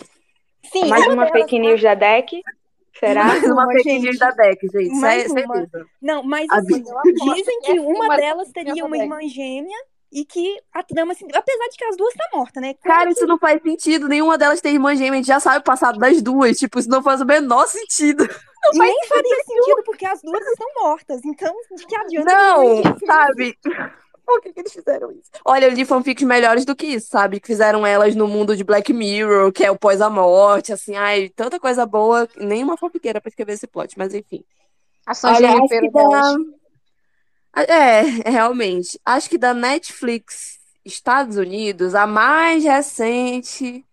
Sim, 0.71 0.87
Mais 0.87 1.05
uma 1.07 1.27
fake 1.27 1.59
news 1.59 1.81
da 1.81 1.95
deck. 1.95 2.41
Será? 2.99 3.25
Mais 3.25 3.43
uma 3.43 3.63
uma, 3.65 3.73
fake 3.73 3.99
news 3.99 4.17
da 4.17 4.31
deck, 4.31 4.67
gente. 4.71 4.95
Mais 4.95 5.25
é 5.25 5.27
uma. 5.43 5.55
certeza. 5.55 5.85
Não, 6.01 6.23
mas 6.23 6.47
assim, 6.49 6.83
Eu 7.05 7.33
dizem 7.35 7.59
que 7.61 7.79
uma 7.79 8.15
delas 8.17 8.47
eu 8.47 8.53
teria 8.53 8.85
uma 8.85 8.97
irmã 8.97 9.19
gêmea 9.27 9.77
e 10.11 10.23
que 10.23 10.57
a 10.73 10.81
trama, 10.83 11.11
assim, 11.11 11.27
apesar 11.33 11.67
de 11.69 11.77
que 11.77 11.85
as 11.85 11.97
duas 11.97 12.13
tá 12.13 12.29
morta, 12.33 12.61
né? 12.61 12.73
Cara, 12.83 13.09
isso 13.09 13.25
não 13.27 13.37
faz 13.37 13.61
sentido. 13.61 14.07
Nenhuma 14.07 14.37
delas 14.37 14.61
tem 14.61 14.73
irmã 14.73 14.95
gêmea. 14.95 15.13
A 15.13 15.15
gente 15.17 15.27
já 15.27 15.39
sabe 15.39 15.59
o 15.59 15.63
passado 15.63 15.99
das 15.99 16.21
duas. 16.21 16.57
Tipo, 16.57 16.79
isso 16.79 16.89
não 16.89 17.03
faz 17.03 17.21
o 17.21 17.25
menor 17.25 17.67
sentido. 17.67 18.23
E 18.73 18.77
nem 18.77 19.07
faria 19.07 19.35
sentido 19.45 19.83
porque 19.85 20.05
as 20.05 20.21
duas 20.21 20.45
estão 20.45 20.67
mortas. 20.81 21.23
Então, 21.25 21.53
de 21.75 21.85
que 21.85 21.95
adianta? 21.95 22.33
Não, 22.33 22.81
que 22.95 23.05
sabe? 23.05 23.57
Por 24.25 24.41
que, 24.41 24.51
que 24.51 24.59
eles 24.59 24.73
fizeram 24.73 25.09
isso? 25.11 25.31
Olha, 25.45 25.65
eu 25.65 25.71
li 25.71 25.85
fanfics 25.85 26.27
melhores 26.27 26.65
do 26.65 26.75
que 26.75 26.85
isso, 26.87 27.07
sabe? 27.07 27.39
Que 27.39 27.47
fizeram 27.47 27.85
elas 27.85 28.13
no 28.13 28.27
mundo 28.27 28.57
de 28.57 28.63
Black 28.63 28.91
Mirror, 28.91 29.53
que 29.53 29.63
é 29.63 29.71
o 29.71 29.79
pós 29.79 30.01
a 30.01 30.09
morte, 30.09 30.73
assim, 30.73 30.95
ai, 30.97 31.29
tanta 31.29 31.57
coisa 31.57 31.85
boa. 31.85 32.27
Nenhuma 32.35 32.75
fanfiqueira 32.75 33.21
pra 33.21 33.29
escrever 33.29 33.53
esse 33.53 33.67
plot, 33.67 33.97
mas 33.97 34.13
enfim. 34.13 34.43
A 35.05 35.13
San 35.13 35.33
Olha, 35.33 35.55
que 35.69 35.89
da... 35.91 36.35
delas. 37.65 37.67
É, 38.25 38.29
realmente. 38.29 38.99
Acho 39.05 39.29
que 39.29 39.37
da 39.37 39.53
Netflix 39.53 40.59
Estados 40.85 41.37
Unidos, 41.37 41.95
a 41.95 42.07
mais 42.07 42.63
recente. 42.63 43.85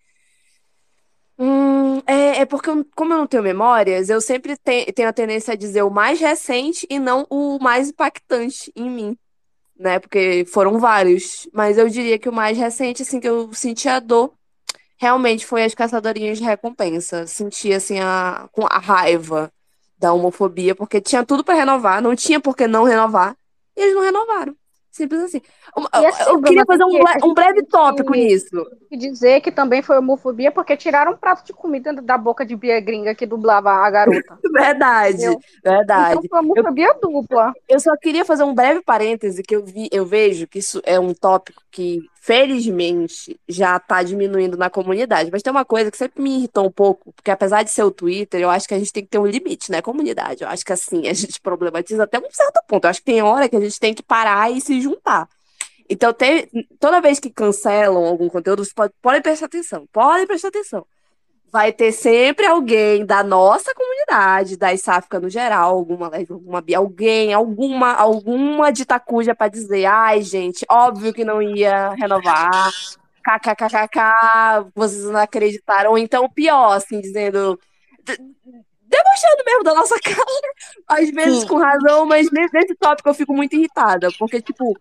Hum, 1.38 1.98
é, 2.06 2.40
é 2.42 2.46
porque, 2.46 2.70
eu- 2.70 2.84
como 2.94 3.12
eu 3.12 3.18
não 3.18 3.26
tenho 3.26 3.42
memórias, 3.42 4.08
eu 4.08 4.20
sempre 4.20 4.56
te- 4.56 4.92
tenho 4.92 5.08
a 5.08 5.12
tendência 5.12 5.52
a 5.52 5.56
dizer 5.56 5.82
o 5.82 5.90
mais 5.90 6.20
recente 6.20 6.86
e 6.88 6.98
não 6.98 7.26
o 7.28 7.58
mais 7.60 7.88
impactante 7.90 8.70
em 8.76 8.88
mim, 8.88 9.18
né? 9.78 9.98
Porque 10.00 10.44
foram 10.46 10.78
vários. 10.80 11.48
Mas 11.52 11.78
eu 11.78 11.88
diria 11.88 12.18
que 12.18 12.28
o 12.28 12.32
mais 12.32 12.58
recente, 12.58 13.02
assim, 13.02 13.20
que 13.20 13.28
eu 13.28 13.52
senti 13.54 13.88
a 13.88 14.00
dor, 14.00 14.34
realmente 14.98 15.46
foi 15.46 15.64
as 15.64 15.74
Caçadorinhas 15.74 16.38
de 16.38 16.44
Recompensa. 16.44 17.26
Senti, 17.26 17.72
assim, 17.74 18.00
a, 18.00 18.48
a 18.70 18.78
raiva 18.80 19.52
da 19.98 20.12
homofobia, 20.12 20.74
porque 20.74 21.00
tinha 21.00 21.24
tudo 21.26 21.44
pra 21.44 21.54
renovar, 21.54 22.02
não 22.02 22.16
tinha 22.16 22.40
por 22.40 22.56
que 22.56 22.66
não 22.68 22.84
renovar, 22.84 23.36
e 23.76 23.80
eles 23.82 23.94
não 23.94 24.02
renovaram. 24.02 24.54
Simples 24.90 25.22
assim. 25.22 25.40
Eu, 25.76 26.06
assim, 26.08 26.22
eu 26.30 26.40
queria 26.40 26.64
fazer 26.64 26.84
um, 26.84 26.90
ble- 26.90 27.24
um 27.24 27.34
breve 27.34 27.64
tópico 27.64 28.12
que- 28.12 28.18
nisso. 28.20 28.64
E 28.88 28.96
dizer 28.96 29.40
que 29.40 29.50
também 29.50 29.82
foi 29.82 29.98
homofobia 29.98 30.52
porque 30.52 30.76
tiraram 30.76 31.14
um 31.14 31.16
prato 31.16 31.44
de 31.44 31.52
comida 31.52 31.92
da 31.94 32.16
boca 32.16 32.46
de 32.46 32.54
Bia 32.54 32.78
Gringa 32.80 33.12
que 33.12 33.26
dublava 33.26 33.72
a 33.72 33.90
garota. 33.90 34.38
Verdade, 34.54 35.16
Entendeu? 35.16 35.40
verdade. 35.64 36.18
Então 36.18 36.28
foi 36.30 36.38
homofobia 36.38 36.94
dupla. 37.02 37.52
Eu 37.68 37.80
só 37.80 37.96
queria 37.96 38.24
fazer 38.24 38.44
um 38.44 38.54
breve 38.54 38.82
parêntese 38.82 39.42
que 39.42 39.56
eu 39.56 39.64
vi, 39.64 39.88
eu 39.90 40.06
vejo 40.06 40.46
que 40.46 40.60
isso 40.60 40.80
é 40.84 41.00
um 41.00 41.12
tópico 41.12 41.60
que, 41.72 41.98
felizmente, 42.24 43.38
já 43.46 43.76
está 43.76 44.02
diminuindo 44.02 44.56
na 44.56 44.70
comunidade. 44.70 45.30
Mas 45.30 45.42
tem 45.42 45.50
uma 45.50 45.64
coisa 45.64 45.90
que 45.90 45.98
sempre 45.98 46.22
me 46.22 46.38
irritou 46.38 46.66
um 46.66 46.70
pouco, 46.70 47.12
porque 47.12 47.30
apesar 47.30 47.62
de 47.62 47.70
ser 47.70 47.82
o 47.82 47.90
Twitter, 47.90 48.40
eu 48.40 48.48
acho 48.48 48.66
que 48.66 48.72
a 48.72 48.78
gente 48.78 48.90
tem 48.90 49.02
que 49.04 49.10
ter 49.10 49.18
um 49.18 49.26
limite, 49.26 49.70
né, 49.70 49.82
comunidade? 49.82 50.42
Eu 50.42 50.48
acho 50.48 50.64
que 50.64 50.72
assim, 50.72 51.06
a 51.06 51.12
gente 51.12 51.38
problematiza 51.38 52.04
até 52.04 52.18
um 52.18 52.30
certo 52.30 52.62
ponto. 52.66 52.84
Eu 52.84 52.90
acho 52.90 53.00
que 53.00 53.04
tem 53.04 53.20
hora 53.20 53.46
que 53.46 53.54
a 53.56 53.60
gente 53.60 53.78
tem 53.78 53.92
que 53.92 54.02
parar 54.02 54.50
e 54.50 54.58
se 54.58 54.80
juntar. 54.80 55.28
Então, 55.86 56.14
tem- 56.14 56.48
toda 56.80 56.98
vez 56.98 57.20
que 57.20 57.28
cancelam 57.28 58.06
algum 58.06 58.30
conteúdo, 58.30 58.64
vocês 58.64 58.72
pode- 58.72 58.94
podem 59.02 59.20
prestar 59.20 59.44
atenção, 59.44 59.86
podem 59.92 60.26
prestar 60.26 60.48
atenção. 60.48 60.86
Vai 61.54 61.72
ter 61.72 61.92
sempre 61.92 62.44
alguém 62.44 63.06
da 63.06 63.22
nossa 63.22 63.72
comunidade, 63.76 64.56
da 64.56 64.76
Sáfica 64.76 65.20
no 65.20 65.30
geral, 65.30 65.76
alguma 65.76 66.10
alguma 66.28 66.60
alguém, 66.76 67.32
alguma, 67.32 67.92
alguma 67.92 68.72
de 68.72 68.84
Tacuja 68.84 69.36
pra 69.36 69.46
dizer, 69.46 69.84
ai, 69.84 70.20
gente, 70.20 70.66
óbvio 70.68 71.12
que 71.14 71.24
não 71.24 71.40
ia 71.40 71.90
renovar. 71.90 72.72
KKKKK, 73.24 74.68
vocês 74.74 75.04
não 75.04 75.20
acreditaram. 75.20 75.92
Ou 75.92 75.98
então, 75.98 76.28
pior, 76.28 76.72
assim, 76.72 77.00
dizendo. 77.00 77.56
de- 78.02 78.18
Debochando 78.86 79.44
mesmo 79.46 79.62
da 79.62 79.74
nossa 79.74 79.94
cara, 80.02 80.52
às 80.88 81.08
vezes 81.10 81.42
Sim. 81.42 81.46
com 81.46 81.58
razão, 81.58 82.04
mas 82.04 82.28
nesse 82.32 82.74
tópico 82.74 83.08
eu 83.08 83.14
fico 83.14 83.32
muito 83.32 83.54
irritada, 83.54 84.08
porque, 84.18 84.42
tipo, 84.42 84.76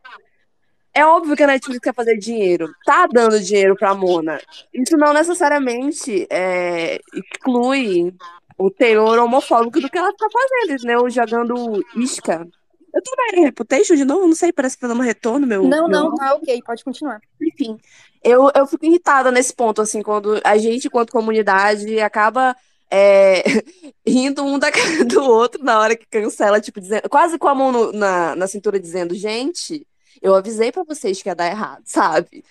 é 0.93 1.05
óbvio 1.05 1.35
que 1.35 1.43
a 1.43 1.47
Netflix 1.47 1.79
quer 1.79 1.93
fazer 1.93 2.17
dinheiro, 2.17 2.69
tá 2.85 3.07
dando 3.07 3.39
dinheiro 3.39 3.75
pra 3.75 3.93
Mona. 3.93 4.39
Isso 4.73 4.95
não 4.97 5.13
necessariamente 5.13 6.27
é, 6.29 6.99
exclui 7.13 8.13
o 8.57 8.69
teor 8.69 9.17
homofóbico 9.19 9.81
do 9.81 9.89
que 9.89 9.97
ela 9.97 10.13
tá 10.13 10.27
fazendo, 10.31 10.77
entendeu? 10.77 11.09
Jogando 11.09 11.83
isca. 11.95 12.47
Eu 12.93 13.01
tô 13.01 13.11
na 13.15 13.41
Reputation 13.45 13.95
de 13.95 14.05
novo? 14.05 14.27
Não 14.27 14.35
sei, 14.35 14.53
parece 14.53 14.75
que 14.75 14.81
tá 14.81 14.87
dando 14.87 15.01
retorno, 15.01 15.47
meu. 15.47 15.63
Não, 15.63 15.87
meu 15.87 15.89
não, 15.89 16.15
tá 16.15 16.35
ok, 16.35 16.61
pode 16.63 16.83
continuar. 16.83 17.19
enfim, 17.41 17.75
eu, 18.23 18.51
eu 18.55 18.67
fico 18.67 18.85
irritada 18.85 19.31
nesse 19.31 19.53
ponto, 19.53 19.81
assim, 19.81 20.03
quando 20.03 20.39
a 20.43 20.57
gente, 20.57 20.85
enquanto 20.87 21.11
comunidade, 21.11 21.99
acaba 21.99 22.55
é, 22.91 23.43
rindo 24.05 24.43
um 24.45 24.59
da 24.59 24.71
cara 24.71 25.03
do 25.05 25.23
outro 25.23 25.63
na 25.63 25.79
hora 25.79 25.95
que 25.95 26.05
cancela, 26.05 26.61
tipo, 26.61 26.79
dizendo, 26.79 27.09
quase 27.09 27.39
com 27.39 27.47
a 27.47 27.55
mão 27.55 27.71
no- 27.71 27.91
na, 27.91 28.35
na 28.35 28.45
cintura 28.45 28.79
dizendo, 28.79 29.15
gente, 29.15 29.87
eu 30.23 30.33
avisei 30.33 30.71
pra 30.71 30.83
vocês 30.83 31.21
que 31.21 31.29
ia 31.29 31.35
dar 31.35 31.47
errado, 31.47 31.83
sabe? 31.85 32.43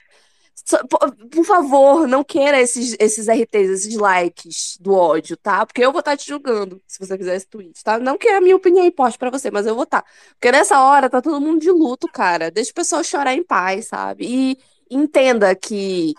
Por, 1.30 1.44
favor, 1.44 2.06
não 2.06 2.22
queira 2.22 2.60
esses, 2.60 2.94
esses 3.00 3.26
RTs, 3.26 3.70
esses 3.70 3.96
likes 3.96 4.76
do 4.78 4.92
ódio, 4.92 5.36
tá? 5.36 5.64
Porque 5.66 5.84
eu 5.84 5.90
vou 5.90 6.00
estar 6.00 6.16
te 6.16 6.28
julgando 6.28 6.80
se 6.86 6.98
você 6.98 7.16
fizer 7.16 7.34
esse 7.34 7.48
tweet, 7.48 7.82
tá? 7.82 7.98
Não 7.98 8.18
que 8.18 8.28
a 8.28 8.40
minha 8.40 8.54
opinião 8.54 8.84
importe 8.84 9.18
pra 9.18 9.30
você, 9.30 9.50
mas 9.50 9.66
eu 9.66 9.74
vou 9.74 9.84
estar. 9.84 10.04
Porque 10.34 10.52
nessa 10.52 10.80
hora 10.82 11.10
tá 11.10 11.20
todo 11.22 11.40
mundo 11.40 11.60
de 11.60 11.70
luto, 11.70 12.06
cara. 12.06 12.50
Deixa 12.50 12.70
o 12.70 12.74
pessoal 12.74 13.02
chorar 13.02 13.34
em 13.34 13.42
paz, 13.42 13.86
sabe? 13.88 14.26
E 14.28 14.58
entenda 14.90 15.54
que 15.56 16.14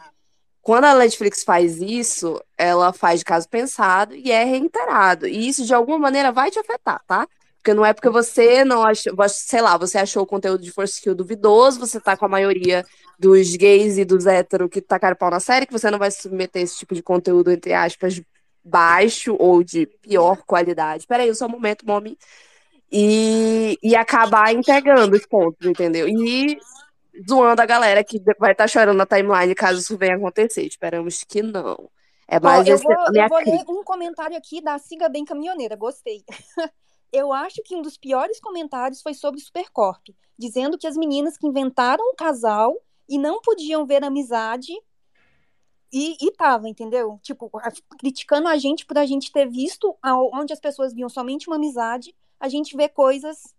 quando 0.61 0.85
a 0.85 0.95
Netflix 0.95 1.43
faz 1.43 1.79
isso, 1.79 2.41
ela 2.57 2.91
faz 2.91 3.19
de 3.19 3.25
caso 3.25 3.47
pensado 3.47 4.15
e 4.15 4.31
é 4.31 4.43
reiterado. 4.43 5.27
E 5.27 5.47
isso, 5.47 5.65
de 5.65 5.73
alguma 5.73 5.99
maneira, 5.99 6.31
vai 6.31 6.49
te 6.51 6.59
afetar, 6.59 7.01
tá? 7.07 7.27
Porque 7.63 7.73
não 7.73 7.85
é 7.85 7.93
porque 7.93 8.09
você 8.09 8.65
não 8.65 8.83
achou, 8.83 9.13
sei 9.29 9.61
lá, 9.61 9.77
você 9.77 9.97
achou 9.97 10.23
o 10.23 10.27
conteúdo 10.27 10.61
de 10.61 10.69
Force 10.69 11.01
Kill 11.01 11.15
duvidoso, 11.15 11.79
você 11.79 11.97
tá 11.97 12.17
com 12.17 12.25
a 12.25 12.27
maioria 12.27 12.83
dos 13.17 13.55
gays 13.55 13.97
e 13.97 14.03
dos 14.03 14.25
héteros 14.27 14.69
que 14.69 14.81
tacaram 14.81 15.15
pau 15.15 15.31
na 15.31 15.39
série, 15.39 15.65
que 15.65 15.71
você 15.71 15.89
não 15.89 15.97
vai 15.97 16.11
submeter 16.11 16.61
esse 16.61 16.77
tipo 16.77 16.93
de 16.93 17.01
conteúdo, 17.01 17.49
entre 17.49 17.71
aspas, 17.71 18.21
baixo 18.61 19.33
ou 19.39 19.63
de 19.63 19.85
pior 19.85 20.43
qualidade. 20.45 21.07
Peraí, 21.07 21.33
só 21.33 21.45
um 21.45 21.51
momento, 21.51 21.87
mommy. 21.87 22.17
E, 22.91 23.79
e 23.81 23.95
acabar 23.95 24.53
entregando 24.53 25.15
os 25.15 25.25
pontos, 25.25 25.65
entendeu? 25.65 26.05
E 26.05 26.59
zoando 27.25 27.61
a 27.61 27.65
galera 27.65 28.03
que 28.03 28.21
vai 28.37 28.51
estar 28.51 28.67
chorando 28.67 28.97
na 28.97 29.05
timeline 29.05 29.55
caso 29.55 29.79
isso 29.79 29.97
venha 29.97 30.17
acontecer. 30.17 30.63
Esperamos 30.63 31.23
que 31.23 31.41
não. 31.41 31.89
É 32.27 32.41
mais 32.41 32.67
eu 32.67 32.75
esse, 32.75 32.83
vou, 32.83 32.93
eu 32.93 33.29
vou 33.29 33.39
ler 33.39 33.63
um 33.69 33.85
comentário 33.85 34.35
aqui 34.35 34.61
da 34.61 34.77
Siga 34.77 35.07
Bem 35.07 35.23
Caminhoneira, 35.23 35.77
gostei. 35.77 36.25
Eu 37.13 37.31
acho 37.31 37.61
que 37.63 37.75
um 37.75 37.81
dos 37.83 37.95
piores 37.95 38.39
comentários 38.39 39.01
foi 39.03 39.13
sobre 39.13 39.39
Supercorp, 39.39 40.07
dizendo 40.37 40.79
que 40.79 40.87
as 40.87 40.97
meninas 40.97 41.37
que 41.37 41.45
inventaram 41.45 42.03
um 42.11 42.15
casal 42.15 42.75
e 43.07 43.19
não 43.19 43.39
podiam 43.39 43.85
ver 43.85 44.03
amizade 44.03 44.73
e, 45.93 46.17
e 46.19 46.31
tava, 46.31 46.67
entendeu? 46.67 47.19
Tipo, 47.21 47.51
a- 47.59 47.71
criticando 47.99 48.47
a 48.47 48.57
gente 48.57 48.83
por 48.83 48.97
a 48.97 49.05
gente 49.05 49.31
ter 49.31 49.47
visto 49.47 49.95
a- 50.01 50.17
onde 50.17 50.51
as 50.51 50.59
pessoas 50.59 50.91
viam 50.91 51.07
somente 51.07 51.47
uma 51.47 51.57
amizade, 51.57 52.15
a 52.39 52.49
gente 52.49 52.75
vê 52.75 52.89
coisas 52.89 53.53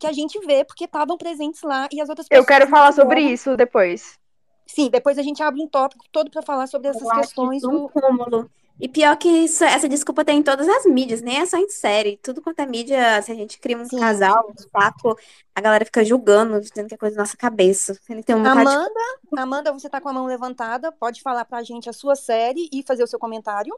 que 0.00 0.06
a 0.06 0.12
gente 0.12 0.38
vê 0.46 0.64
porque 0.64 0.84
estavam 0.84 1.18
presentes 1.18 1.60
lá 1.62 1.88
e 1.92 2.00
as 2.00 2.08
outras 2.08 2.26
pessoas 2.26 2.42
Eu 2.42 2.46
quero 2.46 2.70
falar 2.70 2.92
sobre 2.92 3.20
isso 3.20 3.54
depois. 3.54 4.18
Sim, 4.66 4.88
depois 4.88 5.18
a 5.18 5.22
gente 5.22 5.42
abre 5.42 5.60
um 5.60 5.68
tópico 5.68 6.06
todo 6.10 6.30
para 6.30 6.40
falar 6.40 6.66
sobre 6.68 6.88
essas 6.88 7.02
Eu 7.02 7.10
acho 7.10 7.20
questões 7.20 7.64
um 7.64 7.70
do, 7.70 7.88
cúmulo. 7.90 8.50
E 8.80 8.88
pior 8.88 9.16
que 9.16 9.28
isso, 9.28 9.64
essa 9.64 9.88
desculpa 9.88 10.24
tem 10.24 10.38
em 10.38 10.42
todas 10.42 10.68
as 10.68 10.86
mídias, 10.86 11.20
nem 11.20 11.40
é 11.40 11.46
só 11.46 11.56
em 11.56 11.68
série. 11.68 12.16
Tudo 12.22 12.40
quanto 12.40 12.60
é 12.60 12.66
mídia, 12.66 13.20
se 13.22 13.32
a 13.32 13.34
gente 13.34 13.58
cria 13.58 13.76
um 13.76 13.84
Sim. 13.84 13.98
casal, 13.98 14.48
um 14.48 14.68
papo, 14.70 15.18
a 15.54 15.60
galera 15.60 15.84
fica 15.84 16.04
julgando, 16.04 16.60
dizendo 16.60 16.86
que 16.86 16.94
é 16.94 16.98
coisa 16.98 17.16
da 17.16 17.22
nossa 17.22 17.36
cabeça. 17.36 17.98
Tem 18.06 18.36
um 18.36 18.42
bocado 18.42 18.60
de 18.60 18.66
Amanda, 18.68 19.00
Amanda, 19.36 19.72
você 19.72 19.88
tá 19.88 20.00
com 20.00 20.08
a 20.08 20.12
mão 20.12 20.26
levantada, 20.26 20.92
pode 20.92 21.22
falar 21.22 21.44
pra 21.44 21.62
gente 21.64 21.90
a 21.90 21.92
sua 21.92 22.14
série 22.14 22.68
e 22.72 22.84
fazer 22.84 23.02
o 23.02 23.08
seu 23.08 23.18
comentário. 23.18 23.76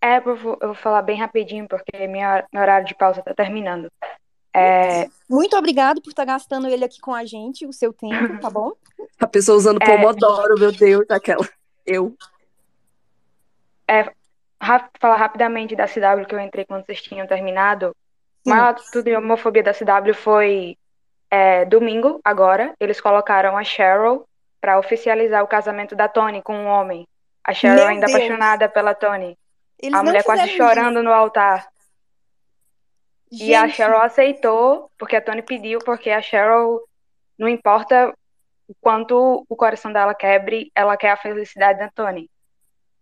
É, 0.00 0.18
eu 0.18 0.36
vou, 0.36 0.58
eu 0.60 0.68
vou 0.68 0.76
falar 0.76 1.02
bem 1.02 1.18
rapidinho, 1.18 1.66
porque 1.66 2.06
minha, 2.06 2.46
meu 2.52 2.62
horário 2.62 2.86
de 2.86 2.94
pausa 2.94 3.22
tá 3.22 3.34
terminando. 3.34 3.90
É, 4.56 5.08
Muito 5.28 5.56
obrigado 5.56 6.00
por 6.00 6.10
estar 6.10 6.24
gastando 6.24 6.68
ele 6.68 6.84
aqui 6.84 7.00
com 7.00 7.12
a 7.12 7.24
gente, 7.24 7.66
o 7.66 7.72
seu 7.72 7.92
tempo, 7.92 8.14
tá 8.40 8.48
bom? 8.48 8.72
A 9.18 9.26
pessoa 9.26 9.58
usando 9.58 9.82
É. 9.82 9.86
Pomodoro, 9.86 10.54
meu 10.56 10.70
Deus, 10.70 11.04
aquela. 11.10 11.44
Eu. 11.84 12.14
Ra- 14.60 14.88
falar 14.98 15.16
rapidamente 15.16 15.76
da 15.76 15.86
CW 15.86 16.26
que 16.26 16.34
eu 16.34 16.40
entrei 16.40 16.64
quando 16.64 16.84
vocês 16.86 17.02
tinham 17.02 17.26
terminado. 17.26 17.94
O 18.46 18.50
maior 18.50 18.74
tudo 18.74 19.04
de 19.04 19.16
homofobia 19.16 19.62
da 19.62 19.72
CW 19.72 20.14
foi 20.14 20.76
é, 21.30 21.64
domingo, 21.64 22.20
agora. 22.24 22.74
Eles 22.78 23.00
colocaram 23.00 23.56
a 23.56 23.64
Cheryl 23.64 24.26
pra 24.60 24.78
oficializar 24.78 25.42
o 25.42 25.48
casamento 25.48 25.94
da 25.94 26.08
Tony 26.08 26.42
com 26.42 26.54
um 26.54 26.66
homem. 26.66 27.06
A 27.42 27.52
Cheryl 27.52 27.76
Meu 27.76 27.86
ainda 27.88 28.06
Deus. 28.06 28.14
apaixonada 28.16 28.68
pela 28.68 28.94
Tony. 28.94 29.36
Eles 29.78 29.98
A 29.98 30.02
mulher 30.02 30.22
quase 30.24 30.48
chorando 30.48 31.02
no 31.02 31.12
altar. 31.12 31.66
isso. 33.30 33.44
E 33.44 33.54
a 33.54 33.66
Gente, 33.66 33.76
Cheryl 33.76 33.98
aceitou, 34.00 34.90
porque 34.98 35.16
a 35.16 35.20
Tony 35.20 35.42
pediu, 35.42 35.78
porque 35.80 36.10
a 36.10 36.22
Cheryl, 36.22 36.80
não 37.38 37.48
importa 37.48 38.14
o 38.68 38.74
quanto 38.80 39.44
o 39.48 39.56
coração 39.56 39.92
dela 39.92 40.14
quebre, 40.14 40.70
ela 40.74 40.96
quer 40.96 41.10
a 41.10 41.16
felicidade 41.16 41.78
da 41.78 41.90
Tony. 41.90 42.30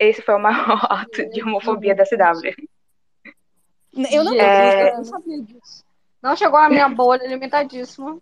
Esse 0.04 0.20
foi 0.22 0.34
o 0.34 0.38
maior 0.38 0.78
ato 0.90 1.28
de 1.30 1.42
homofobia 1.42 1.94
da 1.94 2.04
CW. 2.04 2.50
eu 4.10 4.24
não 4.24 4.34
É. 4.34 4.90
eu 4.90 4.96
não 4.96 5.04
sabia 5.04 5.42
disso. 5.42 5.84
Não 6.20 6.36
chegou 6.36 6.60
na 6.60 6.68
minha 6.68 6.88
bolha 6.88 7.22
alimentadíssima. 7.22 8.18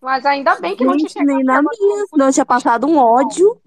Mas 0.00 0.26
ainda 0.26 0.56
bem 0.60 0.76
que 0.76 0.84
não 0.84 0.96
tinha 0.96 1.08
Gente, 1.08 1.24
nem 1.24 1.42
na 1.44 1.62
minha, 1.62 2.06
senão 2.10 2.26
eu 2.26 2.32
tinha 2.32 2.44
passado 2.44 2.86
um 2.86 2.98
ódio. 2.98 3.58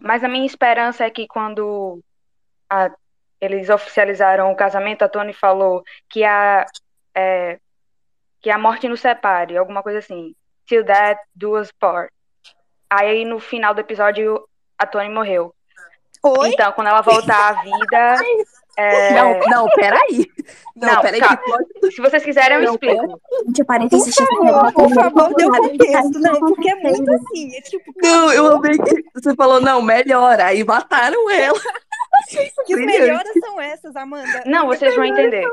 Mas 0.00 0.22
a 0.22 0.28
minha 0.28 0.46
esperança 0.46 1.04
é 1.04 1.10
que 1.10 1.26
quando 1.26 2.00
a- 2.70 2.90
eles 3.40 3.68
oficializaram 3.70 4.52
o 4.52 4.56
casamento, 4.56 5.02
a 5.02 5.08
Tony 5.08 5.32
falou 5.32 5.82
que 6.08 6.22
a, 6.22 6.64
é, 7.14 7.58
que 8.40 8.50
a 8.50 8.58
morte 8.58 8.88
nos 8.88 9.00
separe, 9.00 9.56
alguma 9.56 9.82
coisa 9.82 9.98
assim. 9.98 10.34
Till 10.66 10.84
that 10.84 11.20
do 11.34 11.58
us 11.58 11.72
part. 11.72 12.12
Aí 12.88 13.24
no 13.24 13.40
final 13.40 13.74
do 13.74 13.80
episódio, 13.80 14.46
a 14.78 14.86
Tony 14.86 15.08
morreu. 15.08 15.52
Oi? 16.24 16.48
Então, 16.50 16.72
quando 16.72 16.86
ela 16.88 17.00
voltar 17.02 17.50
à 17.50 17.62
vida. 17.62 18.16
é, 18.76 19.12
Não, 19.14 19.38
não, 19.48 19.66
peraí. 19.74 20.26
Não, 20.76 20.94
Não, 20.94 21.02
peraí. 21.02 21.20
plot- 21.20 21.92
Se 21.94 22.00
vocês 22.00 22.22
quiserem, 22.24 22.58
eu 22.58 22.62
Não, 22.64 22.72
explico. 22.74 23.20
gente, 23.46 23.58
eu 23.58 23.66
parei 23.66 23.88
de 23.88 23.96
Por 23.96 24.02
assistir 24.02 24.24
favor, 24.26 24.72
por 24.72 24.90
favor, 24.94 25.34
dê 25.34 25.44
o 25.44 25.50
nada, 25.50 25.68
contexto. 25.68 26.18
Não, 26.20 26.40
porque 26.40 26.70
é 26.70 26.74
muito 26.76 27.12
assim. 27.12 27.56
É 27.56 27.60
tipo, 27.60 27.92
Não, 28.00 28.32
eu 28.32 28.46
amei 28.56 28.78
que 28.78 29.04
você 29.14 29.34
falou, 29.34 29.60
não, 29.60 29.82
melhora. 29.82 30.46
Aí 30.46 30.62
mataram 30.64 31.28
ela. 31.30 31.58
Que 32.66 32.76
melhoras 32.76 33.32
são 33.40 33.60
essas, 33.60 33.96
Amanda? 33.96 34.42
Não, 34.46 34.66
vocês 34.66 34.94
vão 34.94 35.04
entender. 35.04 35.44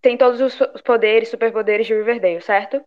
Tem 0.00 0.16
todos 0.16 0.40
os 0.40 0.60
os 0.74 0.80
poderes, 0.82 1.28
superpoderes 1.30 1.86
de 1.86 1.94
Riverdale, 1.94 2.40
certo? 2.40 2.80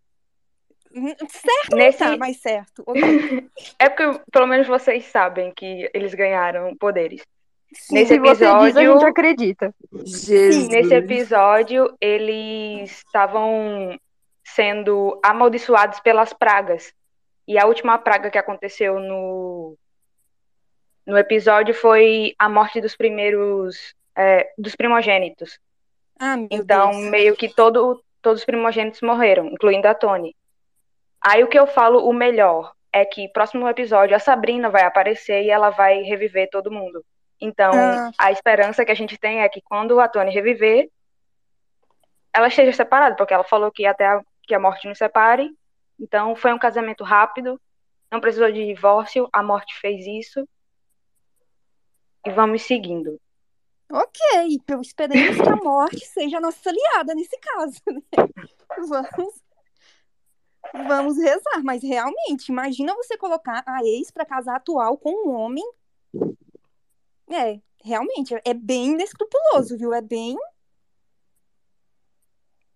Certo, 0.91 1.75
Nesse, 1.75 1.99
tá, 1.99 2.17
mas 2.17 2.37
certo. 2.37 2.83
ok. 2.85 3.01
É 3.79 3.89
porque 3.89 4.21
pelo 4.31 4.47
menos 4.47 4.67
vocês 4.67 5.05
sabem 5.05 5.51
que 5.53 5.89
eles 5.93 6.13
ganharam 6.13 6.75
poderes. 6.75 7.21
Sim. 7.73 7.93
Nesse 7.95 8.13
Se 8.15 8.19
você 8.19 8.35
diz, 8.35 8.41
a 8.43 8.63
episódio, 8.83 8.93
gente 8.93 9.05
acredita. 9.05 9.75
Jesus. 9.93 10.67
nesse 10.69 10.93
episódio, 10.95 11.95
eles 12.01 12.89
estavam 13.05 13.95
sendo 14.43 15.19
amaldiçoados 15.23 15.99
pelas 15.99 16.33
pragas. 16.33 16.91
E 17.47 17.59
a 17.59 17.65
última 17.67 17.97
praga 17.99 18.31
que 18.31 18.37
aconteceu 18.39 18.99
no, 18.99 19.77
no 21.05 21.17
episódio 21.17 21.73
foi 21.73 22.33
a 22.39 22.49
morte 22.49 22.81
dos 22.81 22.95
primeiros, 22.95 23.93
é, 24.15 24.51
dos 24.57 24.75
primogênitos. 24.75 25.59
Ah, 26.19 26.35
meu 26.35 26.47
Então, 26.51 26.89
Deus. 26.91 27.03
meio 27.05 27.35
que 27.35 27.47
todo, 27.53 28.03
todos 28.21 28.39
os 28.41 28.45
primogênitos 28.45 29.01
morreram, 29.01 29.45
incluindo 29.47 29.87
a 29.87 29.93
Tony. 29.93 30.35
Aí 31.21 31.43
o 31.43 31.47
que 31.47 31.59
eu 31.59 31.67
falo, 31.67 32.07
o 32.07 32.13
melhor, 32.13 32.73
é 32.91 33.05
que 33.05 33.27
próximo 33.29 33.67
episódio 33.67 34.15
a 34.15 34.19
Sabrina 34.19 34.69
vai 34.69 34.83
aparecer 34.83 35.43
e 35.43 35.49
ela 35.49 35.69
vai 35.69 36.01
reviver 36.01 36.49
todo 36.49 36.71
mundo. 36.71 37.03
Então, 37.41 37.71
Ah. 37.73 38.11
a 38.17 38.31
esperança 38.31 38.83
que 38.83 38.91
a 38.91 38.95
gente 38.95 39.17
tem 39.17 39.41
é 39.41 39.49
que 39.49 39.61
quando 39.61 39.99
a 39.99 40.07
Tony 40.07 40.31
reviver, 40.31 40.89
ela 42.33 42.47
esteja 42.47 42.71
separada, 42.73 43.15
porque 43.15 43.33
ela 43.33 43.43
falou 43.43 43.71
que 43.71 43.85
até 43.85 44.05
a, 44.05 44.21
que 44.43 44.53
a 44.53 44.59
morte 44.59 44.87
nos 44.87 44.97
separe. 44.97 45.49
Então, 45.99 46.35
foi 46.35 46.53
um 46.53 46.59
casamento 46.59 47.03
rápido. 47.03 47.59
não 48.11 48.19
precisou 48.19 48.51
de 48.51 48.65
divórcio, 48.65 49.29
a 49.31 49.43
morte 49.43 49.77
fez 49.79 50.05
isso. 50.07 50.47
E 52.25 52.31
vamos 52.31 52.63
seguindo. 52.63 53.19
Ok, 53.91 54.19
então 54.49 54.81
esperemos 54.81 55.37
que 55.39 55.49
a 55.49 55.55
morte 55.55 56.05
seja 56.05 56.37
a 56.37 56.41
nossa 56.41 56.69
aliada 56.69 57.13
nesse 57.13 57.37
caso, 57.39 57.79
né? 57.87 58.01
Vamos, 58.77 59.41
vamos 60.73 61.17
rezar, 61.17 61.63
mas 61.63 61.81
realmente, 61.83 62.49
imagina 62.49 62.93
você 62.95 63.17
colocar 63.17 63.63
a 63.65 63.83
ex 63.83 64.11
para 64.11 64.25
casar 64.25 64.55
atual 64.57 64.97
com 64.97 65.11
um 65.27 65.31
homem. 65.35 65.63
É, 67.31 67.59
realmente, 67.83 68.35
é 68.45 68.53
bem 68.53 68.87
inescrupuloso, 68.93 69.77
viu? 69.77 69.93
É 69.93 70.01
bem. 70.01 70.35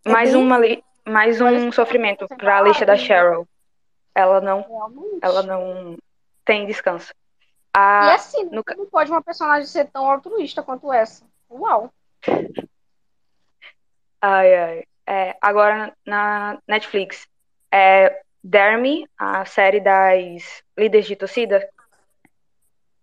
É 0.06 0.12
mais, 0.12 0.32
bem- 0.34 0.42
uma, 0.42 0.58
li- 0.58 0.84
mais 1.08 1.40
um 1.42 1.72
sofrimento 1.72 2.28
para 2.28 2.60
a 2.60 2.62
lista 2.62 2.86
da 2.86 2.96
Cheryl. 2.98 3.48
Ela 4.16 4.40
não, 4.42 4.62
Realmente. 4.62 5.20
ela 5.22 5.42
não 5.42 5.98
tem 6.46 6.68
descanso. 6.68 7.12
E 7.76 7.80
A, 7.80 8.14
assim, 8.14 8.44
no 8.46 8.64
não 8.78 8.86
pode 8.86 9.10
uma 9.10 9.24
personagem 9.24 9.66
ser 9.66 9.90
tão 9.90 10.10
altruísta 10.10 10.62
quanto 10.62 10.94
essa. 10.94 11.26
Uau. 11.50 11.92
ai, 14.22 14.56
ai. 14.56 14.84
É, 15.08 15.36
agora 15.42 15.96
na 16.06 16.60
Netflix. 16.68 17.28
É 17.74 18.22
Dermy, 18.44 19.08
a 19.18 19.46
série 19.46 19.80
das 19.80 20.62
líderes 20.78 21.08
de 21.08 21.16
torcida. 21.16 21.68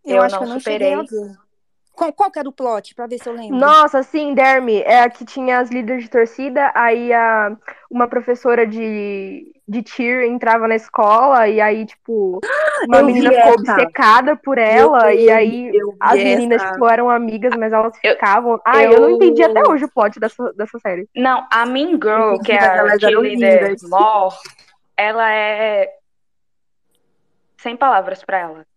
Eu, 0.04 0.16
Eu 0.16 0.22
acho 0.22 0.38
não 0.44 0.60
que 0.60 0.68
eu 0.68 1.36
Qual, 2.00 2.12
qual 2.14 2.30
que 2.30 2.38
era 2.38 2.48
o 2.48 2.52
plot, 2.52 2.94
pra 2.94 3.06
ver 3.06 3.18
se 3.18 3.28
eu 3.28 3.34
lembro? 3.34 3.58
Nossa, 3.58 4.02
sim, 4.02 4.32
Dermy, 4.32 4.80
é 4.86 5.02
a 5.02 5.10
que 5.10 5.22
tinha 5.22 5.58
as 5.58 5.68
líderes 5.68 6.04
de 6.04 6.08
torcida, 6.08 6.72
aí 6.74 7.12
a, 7.12 7.54
uma 7.90 8.08
professora 8.08 8.66
de, 8.66 9.52
de 9.68 9.84
cheer 9.86 10.24
entrava 10.26 10.66
na 10.66 10.76
escola, 10.76 11.46
e 11.46 11.60
aí, 11.60 11.84
tipo, 11.84 12.40
uma 12.88 13.00
Eu 13.00 13.04
menina 13.04 13.30
ficou 13.30 13.50
essa. 13.50 13.72
obcecada 13.74 14.34
por 14.34 14.56
ela, 14.56 15.12
Eu 15.14 15.20
e 15.20 15.30
aí 15.30 15.70
as 16.00 16.14
meninas, 16.14 16.62
essa. 16.62 16.72
tipo, 16.72 16.88
eram 16.88 17.10
amigas, 17.10 17.52
mas 17.54 17.70
elas 17.70 17.92
Eu- 18.02 18.12
ficavam. 18.14 18.58
Ai, 18.64 18.86
eu... 18.86 18.98
não 18.98 19.10
entendi 19.10 19.42
até 19.42 19.60
hoje 19.68 19.84
o 19.84 19.92
plot 19.92 20.18
dessa, 20.18 20.50
dessa 20.54 20.78
série. 20.78 21.06
Não, 21.14 21.46
a 21.52 21.66
Mean 21.66 21.98
Girl, 22.02 22.38
que 22.42 22.52
é 22.52 22.58
a 22.64 22.94
lindas. 23.20 23.82
mor, 23.82 24.32
ela 24.96 25.30
é 25.30 25.86
sem 27.58 27.76
palavras 27.76 28.24
pra 28.24 28.38
ela. 28.38 28.69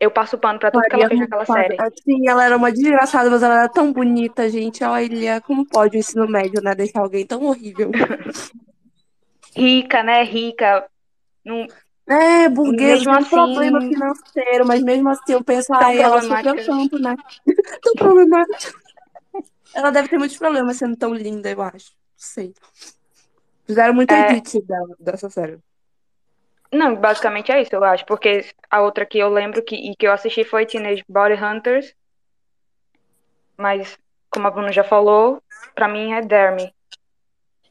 Eu 0.00 0.10
passo 0.12 0.38
pano 0.38 0.60
pra 0.60 0.70
tudo 0.70 0.82
que 0.82 0.94
ela 0.94 1.02
Maria 1.04 1.08
fez 1.18 1.20
naquela 1.28 1.44
série. 1.44 1.76
Assim, 1.80 2.28
ela 2.28 2.44
era 2.44 2.56
uma 2.56 2.70
desgraçada, 2.70 3.28
mas 3.28 3.42
ela 3.42 3.54
era 3.60 3.68
tão 3.68 3.92
bonita, 3.92 4.48
gente. 4.48 4.84
Olha, 4.84 5.40
como 5.40 5.66
pode 5.66 5.96
o 5.96 6.00
ensino 6.00 6.28
médio, 6.28 6.62
né? 6.62 6.72
Deixar 6.74 7.00
alguém 7.00 7.26
tão 7.26 7.42
horrível. 7.44 7.90
Rica, 9.56 10.02
né? 10.02 10.22
Rica. 10.22 10.86
Não, 11.44 11.66
É, 12.06 12.48
burguesa, 12.48 12.94
Mesmo 12.94 13.04
tem 13.12 13.14
assim- 13.22 13.30
problema 13.30 13.80
financeiro, 13.80 14.66
mas 14.66 14.82
mesmo 14.82 15.08
assim 15.08 15.32
eu 15.32 15.42
penso, 15.44 15.74
ai, 15.74 15.98
ela 16.00 16.22
sofreu 16.22 16.64
tanto, 16.64 16.98
né? 16.98 17.16
tão 17.82 17.92
problemática. 17.94 18.72
Ela 19.74 19.90
deve 19.90 20.08
ter 20.08 20.18
muitos 20.18 20.36
problemas 20.38 20.76
sendo 20.76 20.96
tão 20.96 21.12
linda, 21.12 21.50
eu 21.50 21.60
acho. 21.60 21.90
Não 21.90 21.96
sei. 22.16 22.54
Fizeram 23.66 23.94
muito 23.94 24.10
É. 24.12 24.40
dela, 24.62 24.96
dessa 24.98 25.28
série. 25.28 25.58
Não, 26.72 26.94
basicamente 26.94 27.50
é 27.50 27.62
isso, 27.62 27.74
eu 27.74 27.82
acho. 27.84 28.04
Porque 28.04 28.44
a 28.70 28.82
outra 28.82 29.06
que 29.06 29.18
eu 29.18 29.28
lembro 29.28 29.62
que, 29.62 29.74
e 29.74 29.96
que 29.96 30.06
eu 30.06 30.12
assisti 30.12 30.44
foi 30.44 30.66
Teenage 30.66 31.04
Body 31.08 31.34
Hunters. 31.34 31.94
Mas, 33.56 33.98
como 34.30 34.46
a 34.46 34.50
Bruna 34.50 34.70
já 34.70 34.84
falou, 34.84 35.42
pra 35.74 35.88
mim 35.88 36.12
é 36.12 36.20
Dermy. 36.20 36.72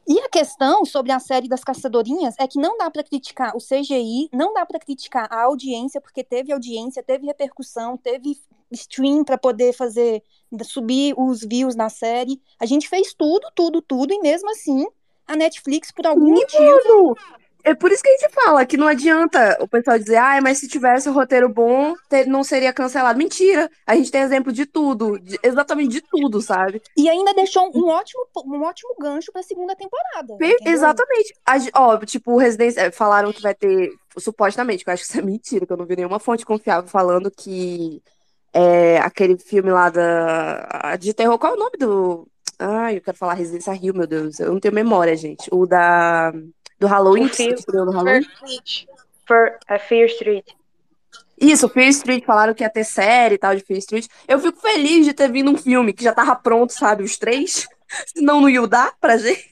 E 0.06 0.18
a 0.20 0.28
questão 0.30 0.86
sobre 0.86 1.12
a 1.12 1.18
série 1.18 1.48
das 1.48 1.62
caçadorinhas 1.62 2.34
é 2.38 2.48
que 2.48 2.58
não 2.58 2.78
dá 2.78 2.90
pra 2.90 3.04
criticar 3.04 3.54
o 3.54 3.60
CGI, 3.60 4.30
não 4.32 4.54
dá 4.54 4.64
pra 4.64 4.78
criticar 4.78 5.28
a 5.30 5.42
audiência, 5.42 6.00
porque 6.00 6.24
teve 6.24 6.50
audiência, 6.50 7.02
teve 7.02 7.26
repercussão, 7.26 7.94
teve 7.98 8.38
stream 8.70 9.22
pra 9.22 9.36
poder 9.36 9.74
fazer 9.74 10.22
subir 10.64 11.14
os 11.16 11.42
views 11.44 11.76
na 11.76 11.90
série. 11.90 12.40
A 12.58 12.64
gente 12.64 12.88
fez 12.88 13.12
tudo, 13.12 13.46
tudo, 13.54 13.82
tudo, 13.82 14.14
e 14.14 14.18
mesmo 14.20 14.50
assim 14.50 14.86
a 15.26 15.36
Netflix, 15.36 15.92
por 15.92 16.06
algum 16.06 16.24
Sim, 16.24 16.32
motivo. 16.32 17.14
É 17.64 17.74
por 17.74 17.90
isso 17.92 18.02
que 18.02 18.08
a 18.08 18.16
gente 18.16 18.32
fala 18.32 18.64
que 18.64 18.76
não 18.76 18.86
adianta 18.86 19.58
o 19.60 19.68
pessoal 19.68 19.98
dizer, 19.98 20.16
ai, 20.16 20.40
mas 20.40 20.58
se 20.58 20.68
tivesse 20.68 21.08
um 21.08 21.12
roteiro 21.12 21.48
bom, 21.48 21.94
não 22.26 22.42
seria 22.42 22.72
cancelado. 22.72 23.18
Mentira! 23.18 23.68
A 23.86 23.94
gente 23.94 24.10
tem 24.10 24.22
exemplo 24.22 24.52
de 24.52 24.64
tudo, 24.64 25.18
de- 25.18 25.38
exatamente 25.42 25.90
de 25.90 26.00
tudo, 26.00 26.40
sabe? 26.40 26.80
e 26.96 27.08
ainda 27.08 27.34
deixou 27.34 27.70
um 27.74 27.88
ótimo, 27.88 28.22
um 28.46 28.62
ótimo 28.62 28.94
gancho 29.00 29.30
pra 29.32 29.42
segunda 29.42 29.74
temporada. 29.76 30.36
Pe- 30.38 30.52
entendeu? 30.54 30.72
Exatamente. 30.72 31.34
A 31.46 31.56
ó, 31.74 31.98
tipo, 31.98 32.32
o 32.32 32.38
Residência. 32.38 32.80
é, 32.82 32.90
Falaram 32.90 33.32
que 33.32 33.42
vai 33.42 33.54
ter. 33.54 33.90
Supostamente, 34.18 34.82
que 34.84 34.90
eu 34.90 34.94
acho 34.94 35.04
que 35.04 35.10
isso 35.10 35.18
é 35.18 35.22
mentira, 35.22 35.66
que 35.66 35.72
eu 35.72 35.76
não 35.76 35.84
vi 35.86 35.94
nenhuma 35.96 36.18
fonte 36.18 36.44
confiável 36.46 36.88
falando 36.88 37.30
que 37.30 38.02
é, 38.52 38.98
aquele 38.98 39.36
filme 39.38 39.70
lá 39.70 39.90
da. 39.90 40.66
a 40.70 40.96
De 40.96 41.12
terror, 41.14 41.38
qual 41.38 41.52
é 41.52 41.56
o 41.56 41.58
nome 41.58 41.76
do. 41.78 42.26
Ai, 42.58 42.96
eu 42.96 43.00
quero 43.00 43.16
falar 43.16 43.34
Residência 43.34 43.72
Rio, 43.72 43.94
meu 43.94 44.06
Deus. 44.06 44.40
Eu 44.40 44.52
não 44.52 44.58
tenho 44.60 44.74
memória, 44.74 45.14
gente. 45.16 45.48
O 45.52 45.66
da. 45.66 46.32
Do 46.78 46.86
Halloween, 46.86 47.24
O 47.24 47.26
estreou 47.26 47.86
no 47.86 47.92
Halloween. 47.92 48.26
For, 49.26 49.58
é 49.68 49.78
Fear 49.78 50.06
Street. 50.06 50.46
Isso, 51.40 51.68
Fear 51.68 51.88
Street, 51.88 52.24
falaram 52.24 52.54
que 52.54 52.62
ia 52.62 52.70
ter 52.70 52.84
série 52.84 53.36
e 53.36 53.38
tal 53.38 53.54
de 53.54 53.62
Fear 53.62 53.78
Street. 53.78 54.06
Eu 54.26 54.38
fico 54.38 54.60
feliz 54.60 55.04
de 55.04 55.12
ter 55.12 55.30
vindo 55.30 55.50
um 55.50 55.56
filme 55.56 55.92
que 55.92 56.02
já 56.02 56.12
tava 56.12 56.34
pronto, 56.34 56.72
sabe, 56.72 57.02
os 57.02 57.16
três. 57.16 57.68
Senão 58.14 58.40
não 58.40 58.48
ia 58.48 58.66
dar 58.66 58.94
pra 59.00 59.16
gente. 59.16 59.48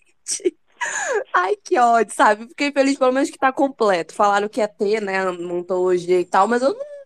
Ai, 1.33 1.57
que 1.57 1.79
ódio, 1.79 2.14
sabe? 2.14 2.49
Fiquei 2.49 2.72
feliz 2.72 2.99
pelo 2.99 3.12
menos 3.12 3.31
que 3.31 3.39
tá 3.39 3.53
completo. 3.53 4.14
Falaram 4.14 4.49
que 4.49 4.61
ia 4.61 4.68
ter, 4.68 5.01
né, 5.01 5.29
uma 5.29 5.55
antologia 5.55 6.20
e 6.20 6.24
tal, 6.24 6.47
mas 6.49 6.62
eu 6.62 6.74
não... 6.74 6.97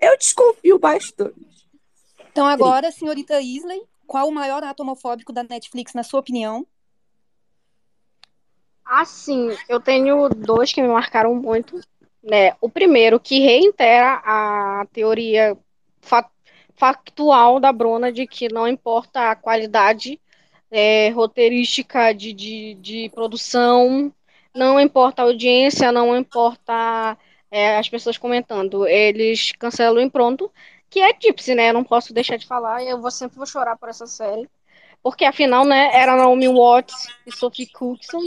Eu 0.00 0.18
desconfio 0.18 0.78
bastante. 0.78 1.34
Então 2.30 2.46
agora, 2.46 2.90
senhorita 2.90 3.40
Isley, 3.40 3.82
qual 4.06 4.28
o 4.28 4.32
maior 4.32 4.64
ato 4.64 4.82
homofóbico 4.82 5.32
da 5.32 5.44
Netflix, 5.44 5.94
na 5.94 6.02
sua 6.02 6.20
opinião? 6.20 6.66
Assim, 8.94 9.48
eu 9.70 9.80
tenho 9.80 10.28
dois 10.28 10.70
que 10.70 10.82
me 10.82 10.88
marcaram 10.88 11.34
muito, 11.34 11.80
né? 12.22 12.54
O 12.60 12.68
primeiro, 12.68 13.18
que 13.18 13.38
reitera 13.38 14.20
a 14.22 14.86
teoria 14.92 15.56
fa- 16.02 16.28
factual 16.76 17.58
da 17.58 17.72
Bruna 17.72 18.12
de 18.12 18.26
que 18.26 18.52
não 18.52 18.68
importa 18.68 19.30
a 19.30 19.34
qualidade 19.34 20.20
é, 20.70 21.08
roteirística 21.08 22.12
de, 22.12 22.34
de, 22.34 22.74
de 22.74 23.10
produção, 23.14 24.12
não 24.54 24.78
importa 24.78 25.22
a 25.22 25.24
audiência, 25.24 25.90
não 25.90 26.14
importa 26.14 27.16
é, 27.50 27.78
as 27.78 27.88
pessoas 27.88 28.18
comentando, 28.18 28.86
eles 28.86 29.52
cancelam 29.52 30.02
em 30.02 30.10
pronto, 30.10 30.52
que 30.90 31.00
é 31.00 31.14
Gypsy, 31.18 31.54
né? 31.54 31.70
Eu 31.70 31.74
não 31.74 31.84
posso 31.84 32.12
deixar 32.12 32.36
de 32.36 32.46
falar, 32.46 32.84
eu 32.84 33.00
vou, 33.00 33.10
sempre 33.10 33.38
vou 33.38 33.46
chorar 33.46 33.74
por 33.78 33.88
essa 33.88 34.06
série. 34.06 34.46
Porque 35.02 35.24
afinal, 35.24 35.64
né, 35.64 35.90
era 35.94 36.14
Naomi 36.14 36.46
Watts 36.48 37.08
e 37.26 37.32
Sophie 37.32 37.66
Cookson. 37.66 38.20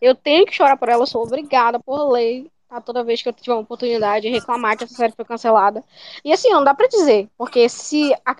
Eu 0.00 0.14
tenho 0.14 0.46
que 0.46 0.54
chorar 0.54 0.76
por 0.76 0.88
ela, 0.88 1.06
sou 1.06 1.22
obrigada 1.24 1.80
por 1.80 2.10
lei, 2.10 2.50
tá? 2.68 2.80
Toda 2.80 3.04
vez 3.04 3.22
que 3.22 3.28
eu 3.28 3.32
tiver 3.32 3.52
uma 3.52 3.62
oportunidade 3.62 4.26
de 4.28 4.32
reclamar 4.32 4.76
que 4.76 4.84
essa 4.84 4.94
série 4.94 5.12
foi 5.14 5.24
cancelada. 5.24 5.84
E 6.24 6.32
assim, 6.32 6.50
não 6.50 6.64
dá 6.64 6.74
pra 6.74 6.86
dizer, 6.88 7.28
porque 7.36 7.68
se 7.68 8.14
a, 8.24 8.36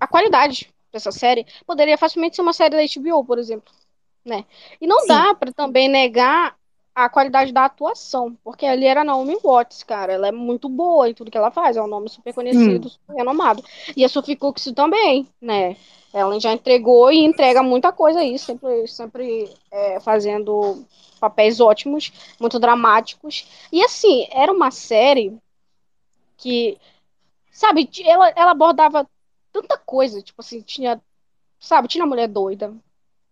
a 0.00 0.06
qualidade 0.06 0.72
dessa 0.92 1.12
série 1.12 1.46
poderia 1.66 1.96
facilmente 1.98 2.36
ser 2.36 2.42
uma 2.42 2.52
série 2.52 2.76
da 2.76 2.82
HBO, 2.82 3.24
por 3.24 3.38
exemplo, 3.38 3.72
né? 4.24 4.44
E 4.80 4.86
não 4.86 4.98
Sim. 5.02 5.08
dá 5.08 5.34
pra 5.34 5.52
também 5.52 5.88
negar 5.88 6.57
a 7.04 7.08
qualidade 7.08 7.52
da 7.52 7.64
atuação, 7.64 8.36
porque 8.42 8.66
ali 8.66 8.84
era 8.84 9.04
Naomi 9.04 9.38
Watts, 9.40 9.84
cara, 9.84 10.12
ela 10.12 10.26
é 10.26 10.32
muito 10.32 10.68
boa 10.68 11.08
em 11.08 11.14
tudo 11.14 11.30
que 11.30 11.38
ela 11.38 11.50
faz, 11.50 11.76
é 11.76 11.82
um 11.82 11.86
nome 11.86 12.08
super 12.08 12.34
conhecido, 12.34 12.88
super 12.88 13.14
renomado. 13.14 13.62
E 13.96 14.04
a 14.04 14.08
Sophie 14.08 14.34
Cookson 14.34 14.72
também, 14.72 15.28
né? 15.40 15.76
Ela 16.12 16.40
já 16.40 16.52
entregou 16.52 17.12
e 17.12 17.24
entrega 17.24 17.62
muita 17.62 17.92
coisa 17.92 18.18
aí, 18.18 18.36
sempre, 18.36 18.88
sempre 18.88 19.48
é, 19.70 20.00
fazendo 20.00 20.84
papéis 21.20 21.60
ótimos, 21.60 22.12
muito 22.40 22.58
dramáticos. 22.58 23.46
E 23.70 23.80
assim, 23.84 24.26
era 24.32 24.50
uma 24.50 24.72
série 24.72 25.38
que, 26.36 26.78
sabe, 27.52 27.88
ela, 28.04 28.28
ela 28.30 28.50
abordava 28.50 29.08
tanta 29.52 29.78
coisa, 29.78 30.20
tipo 30.20 30.40
assim, 30.40 30.62
tinha, 30.62 31.00
sabe, 31.60 31.86
tinha 31.86 32.04
mulher 32.04 32.26
doida, 32.26 32.74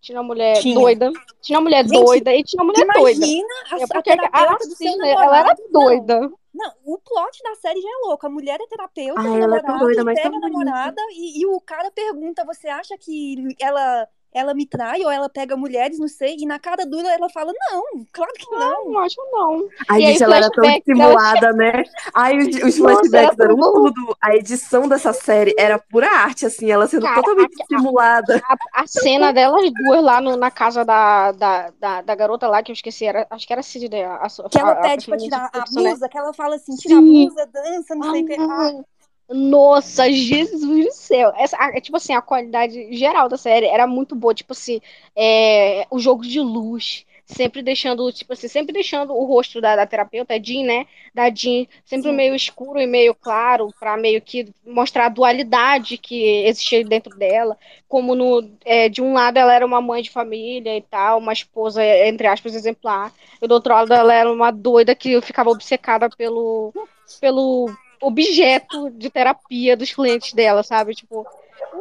tinha 0.00 0.22
mulher 0.22 0.60
Tinha. 0.60 0.74
doida, 0.74 1.10
tinha 1.40 1.60
mulher 1.60 1.84
Gente, 1.86 2.04
doida 2.04 2.32
e 2.34 2.42
tinha 2.44 2.62
mulher 2.64 2.86
doida. 2.86 3.26
Imagina 3.26 3.54
a, 3.70 3.78
É 3.80 3.84
a 3.84 3.88
porque 3.88 4.02
terapeuta 4.10 4.64
assim, 4.64 4.96
né, 4.96 5.10
ela 5.10 5.38
era 5.38 5.54
namorado. 5.54 5.62
Não, 5.70 5.80
doida. 5.80 6.20
Não, 6.54 6.72
o 6.84 6.98
plot 6.98 7.42
da 7.42 7.54
série 7.56 7.80
já 7.80 7.88
é 7.88 8.06
louco. 8.06 8.26
A 8.26 8.30
mulher 8.30 8.58
é 8.60 8.66
terapeuta 8.66 9.20
Ah, 9.20 9.22
do 9.22 9.36
ela 9.36 9.58
é 9.58 9.62
doida, 9.62 10.00
e 10.00 10.04
mas 10.04 10.20
pega 10.22 10.36
a 10.36 10.40
namorada 10.40 11.02
e, 11.12 11.40
e 11.42 11.46
o 11.46 11.60
cara 11.60 11.90
pergunta: 11.90 12.44
você 12.44 12.68
acha 12.68 12.96
que 12.96 13.54
ela 13.60 14.08
ela 14.36 14.54
me 14.54 14.66
trai 14.66 15.02
ou 15.02 15.10
ela 15.10 15.28
pega 15.28 15.56
mulheres, 15.56 15.98
não 15.98 16.08
sei, 16.08 16.36
e 16.38 16.46
na 16.46 16.58
cara 16.58 16.84
dura 16.84 17.08
ela 17.08 17.28
fala, 17.30 17.52
não, 17.70 18.04
claro 18.12 18.32
que 18.36 18.50
não. 18.50 18.90
Não 18.92 18.98
acho 19.00 19.16
não. 19.32 19.68
Ai, 19.88 20.00
E 20.02 20.04
aí, 20.04 20.12
gente, 20.12 20.22
ela 20.24 20.36
era 20.36 20.50
tão 20.50 20.64
estimulada, 20.64 21.52
né? 21.54 21.84
Ai, 22.14 22.38
os, 22.38 22.76
flashbacks 22.76 23.12
era 23.38 23.44
eram 23.44 23.56
tudo- 23.56 23.92
tudo. 23.94 24.16
A 24.20 24.36
edição 24.36 24.86
dessa 24.88 25.12
série 25.12 25.54
era 25.58 25.78
pura 25.78 26.08
arte, 26.10 26.44
assim, 26.46 26.70
ela 26.70 26.86
sendo 26.86 27.02
Cara, 27.02 27.16
totalmente 27.22 27.54
a- 27.58 27.62
estimulada. 27.62 28.42
A, 28.74 28.82
a 28.82 28.86
cena 28.86 29.32
delas 29.32 29.70
duas 29.72 30.02
lá 30.04 30.20
no- 30.20 30.36
na 30.36 30.50
casa 30.50 30.84
da, 30.84 31.32
da, 31.32 31.70
da, 31.80 32.02
da 32.02 32.14
garota 32.14 32.46
lá, 32.48 32.62
que 32.62 32.70
eu 32.70 32.74
esqueci, 32.74 33.06
era, 33.06 33.26
acho 33.30 33.46
que 33.46 33.52
era 33.52 33.62
Cid, 33.62 33.86
a, 33.96 34.16
a, 34.16 34.28
Que 34.50 34.58
ela 34.58 34.72
a- 34.72 34.78
a 34.78 34.82
pede 34.82 35.06
pra 35.06 35.16
tirar 35.16 35.46
a 35.46 35.50
fluxo, 35.50 35.74
né? 35.82 35.90
blusa, 35.90 36.08
que 36.08 36.18
ela 36.18 36.32
fala 36.34 36.56
assim, 36.56 36.76
tira 36.76 36.94
a 36.96 36.98
Sim. 37.00 37.26
blusa, 37.28 37.46
dança, 37.46 37.94
não 37.94 38.10
sei 38.12 38.22
o 38.22 38.26
que. 38.26 38.34
Ah, 38.38 38.46
Ah, 38.66 38.84
Nossa, 39.28 40.10
Jesus 40.10 40.60
do 40.86 40.92
céu. 40.92 41.32
Essa, 41.36 41.56
a- 41.56 41.80
tipo 41.80 41.96
assim, 41.96 42.14
a 42.14 42.22
qualidade 42.22 42.92
geral 42.96 43.28
da 43.28 43.36
série 43.36 43.66
era 43.66 43.86
muito 43.86 44.14
boa. 44.14 44.32
Tipo 44.34 44.52
assim, 44.52 44.80
é, 45.16 45.86
o 45.90 45.98
jogo 45.98 46.22
de 46.22 46.40
luz. 46.40 47.04
Sempre 47.28 47.60
deixando, 47.60 48.12
tipo 48.12 48.32
assim, 48.34 48.46
sempre 48.46 48.72
deixando 48.72 49.12
o 49.12 49.24
rosto 49.24 49.60
da, 49.60 49.74
da 49.74 49.84
terapeuta, 49.84 50.40
Jean, 50.40 50.64
né? 50.64 50.86
Da 51.12 51.28
Jean, 51.28 51.66
sempre 51.84 52.10
Sim. 52.10 52.14
meio 52.16 52.36
escuro 52.36 52.78
e 52.80 52.86
meio 52.86 53.16
claro, 53.16 53.74
pra 53.80 53.96
meio 53.96 54.22
que 54.22 54.46
mostrar 54.64 55.06
a 55.06 55.08
dualidade 55.08 55.98
que 55.98 56.44
existia 56.46 56.84
dentro 56.84 57.16
dela. 57.18 57.58
Como 57.88 58.14
no, 58.14 58.48
é, 58.64 58.88
de 58.88 59.02
um 59.02 59.12
lado 59.12 59.38
ela 59.38 59.52
era 59.52 59.66
uma 59.66 59.80
mãe 59.80 60.02
de 60.02 60.10
família 60.10 60.76
e 60.76 60.82
tal, 60.82 61.18
uma 61.18 61.32
esposa, 61.32 61.84
entre 61.84 62.28
aspas, 62.28 62.54
exemplar. 62.54 63.12
E 63.42 63.48
do 63.48 63.54
outro 63.54 63.74
lado 63.74 63.92
ela 63.92 64.14
era 64.14 64.32
uma 64.32 64.52
doida 64.52 64.94
que 64.94 65.20
ficava 65.20 65.50
obcecada 65.50 66.08
pelo, 66.08 66.72
pelo 67.20 67.70
objeto 68.00 68.90
de 68.90 69.10
terapia 69.10 69.76
dos 69.76 69.92
clientes 69.92 70.32
dela, 70.32 70.62
sabe? 70.62 70.94
Tipo, 70.94 71.26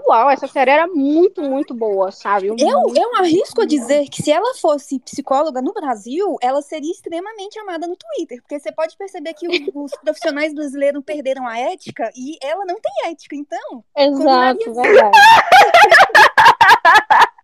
uau, 0.08 0.30
essa 0.30 0.48
série 0.48 0.72
era 0.72 0.88
muito, 0.88 1.42
muito 1.42 1.74
boa, 1.74 2.12
sabe? 2.12 2.48
Eu, 2.48 2.56
Muito- 2.56 2.98
eu 3.00 3.16
arrisco 3.16 3.62
a 3.62 3.66
dizer 3.66 4.08
que 4.10 4.22
se 4.22 4.32
ela 4.32 4.54
fosse 4.56 5.00
psicóloga 5.00 5.62
no 5.62 5.74
Brasil, 5.74 6.38
ela 6.42 6.62
seria 6.62 6.92
extremamente 6.92 7.58
amada 7.60 7.88
no 7.88 7.96
Twitter, 7.96 8.42
porque 8.42 8.60
você 8.60 8.72
pode 8.72 8.96
perceber 8.98 9.34
que 9.34 9.48
os, 9.48 9.60
os 9.74 9.92
profissionais 10.02 10.54
brasileiros 10.54 11.04
perderam 11.04 11.48
a 11.48 11.58
ética 11.58 12.12
e 12.16 12.38
ela 12.42 12.66
não 12.66 12.80
tem 12.80 13.12
ética, 13.12 13.36
então, 13.36 13.84
Exato, 13.98 14.74
verdade. 14.74 15.18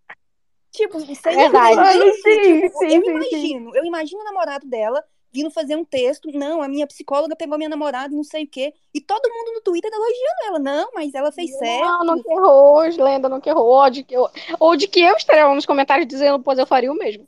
tipo, 0.72 1.00
seria 1.16 1.50
Verdade. 1.50 1.76
realmente, 1.76 2.22
Sim, 2.22 2.62
tipo, 2.62 2.78
sim, 2.80 2.96
eu 2.96 3.02
sim, 3.04 3.10
imagino, 3.12 3.76
eu 3.76 3.86
imagino 3.86 4.22
o 4.22 4.26
namorado 4.26 4.68
dela 4.68 5.04
vindo 5.34 5.50
fazer 5.50 5.76
um 5.76 5.86
texto, 5.86 6.30
não, 6.34 6.62
a 6.62 6.68
minha 6.68 6.86
psicóloga 6.86 7.36
pegou 7.36 7.58
minha 7.58 7.70
namorada 7.70 8.14
e 8.14 8.18
não 8.18 8.24
sei 8.24 8.44
o 8.44 8.48
quê, 8.48 8.74
e 8.94 9.00
todo 9.00 9.30
mundo 9.30 9.54
no 9.54 9.62
Twitter 9.62 9.90
elogiando 9.92 10.42
ela, 10.48 10.60
não, 10.60 10.92
mas 10.94 11.14
ela 11.14 11.32
fez 11.32 11.58
certo. 11.58 11.86
Não, 11.86 12.04
não 12.04 12.22
que 12.22 12.32
errou, 12.32 12.80
lenda 13.04 13.30
não 13.30 13.40
que 13.40 13.50
errou. 13.50 13.66
Ou 13.66 13.90
de 13.90 14.04
que 14.04 14.14
eu, 14.14 14.28
ou 14.60 14.76
de 14.76 14.88
que 14.88 15.00
eu 15.00 15.16
estaria 15.16 15.48
nos 15.54 15.66
comentários 15.66 16.08
dizendo, 16.08 16.42
pois 16.44 16.60
eu 16.60 16.68
faria 16.68 16.92
o 16.92 16.96
mesmo. 16.96 17.28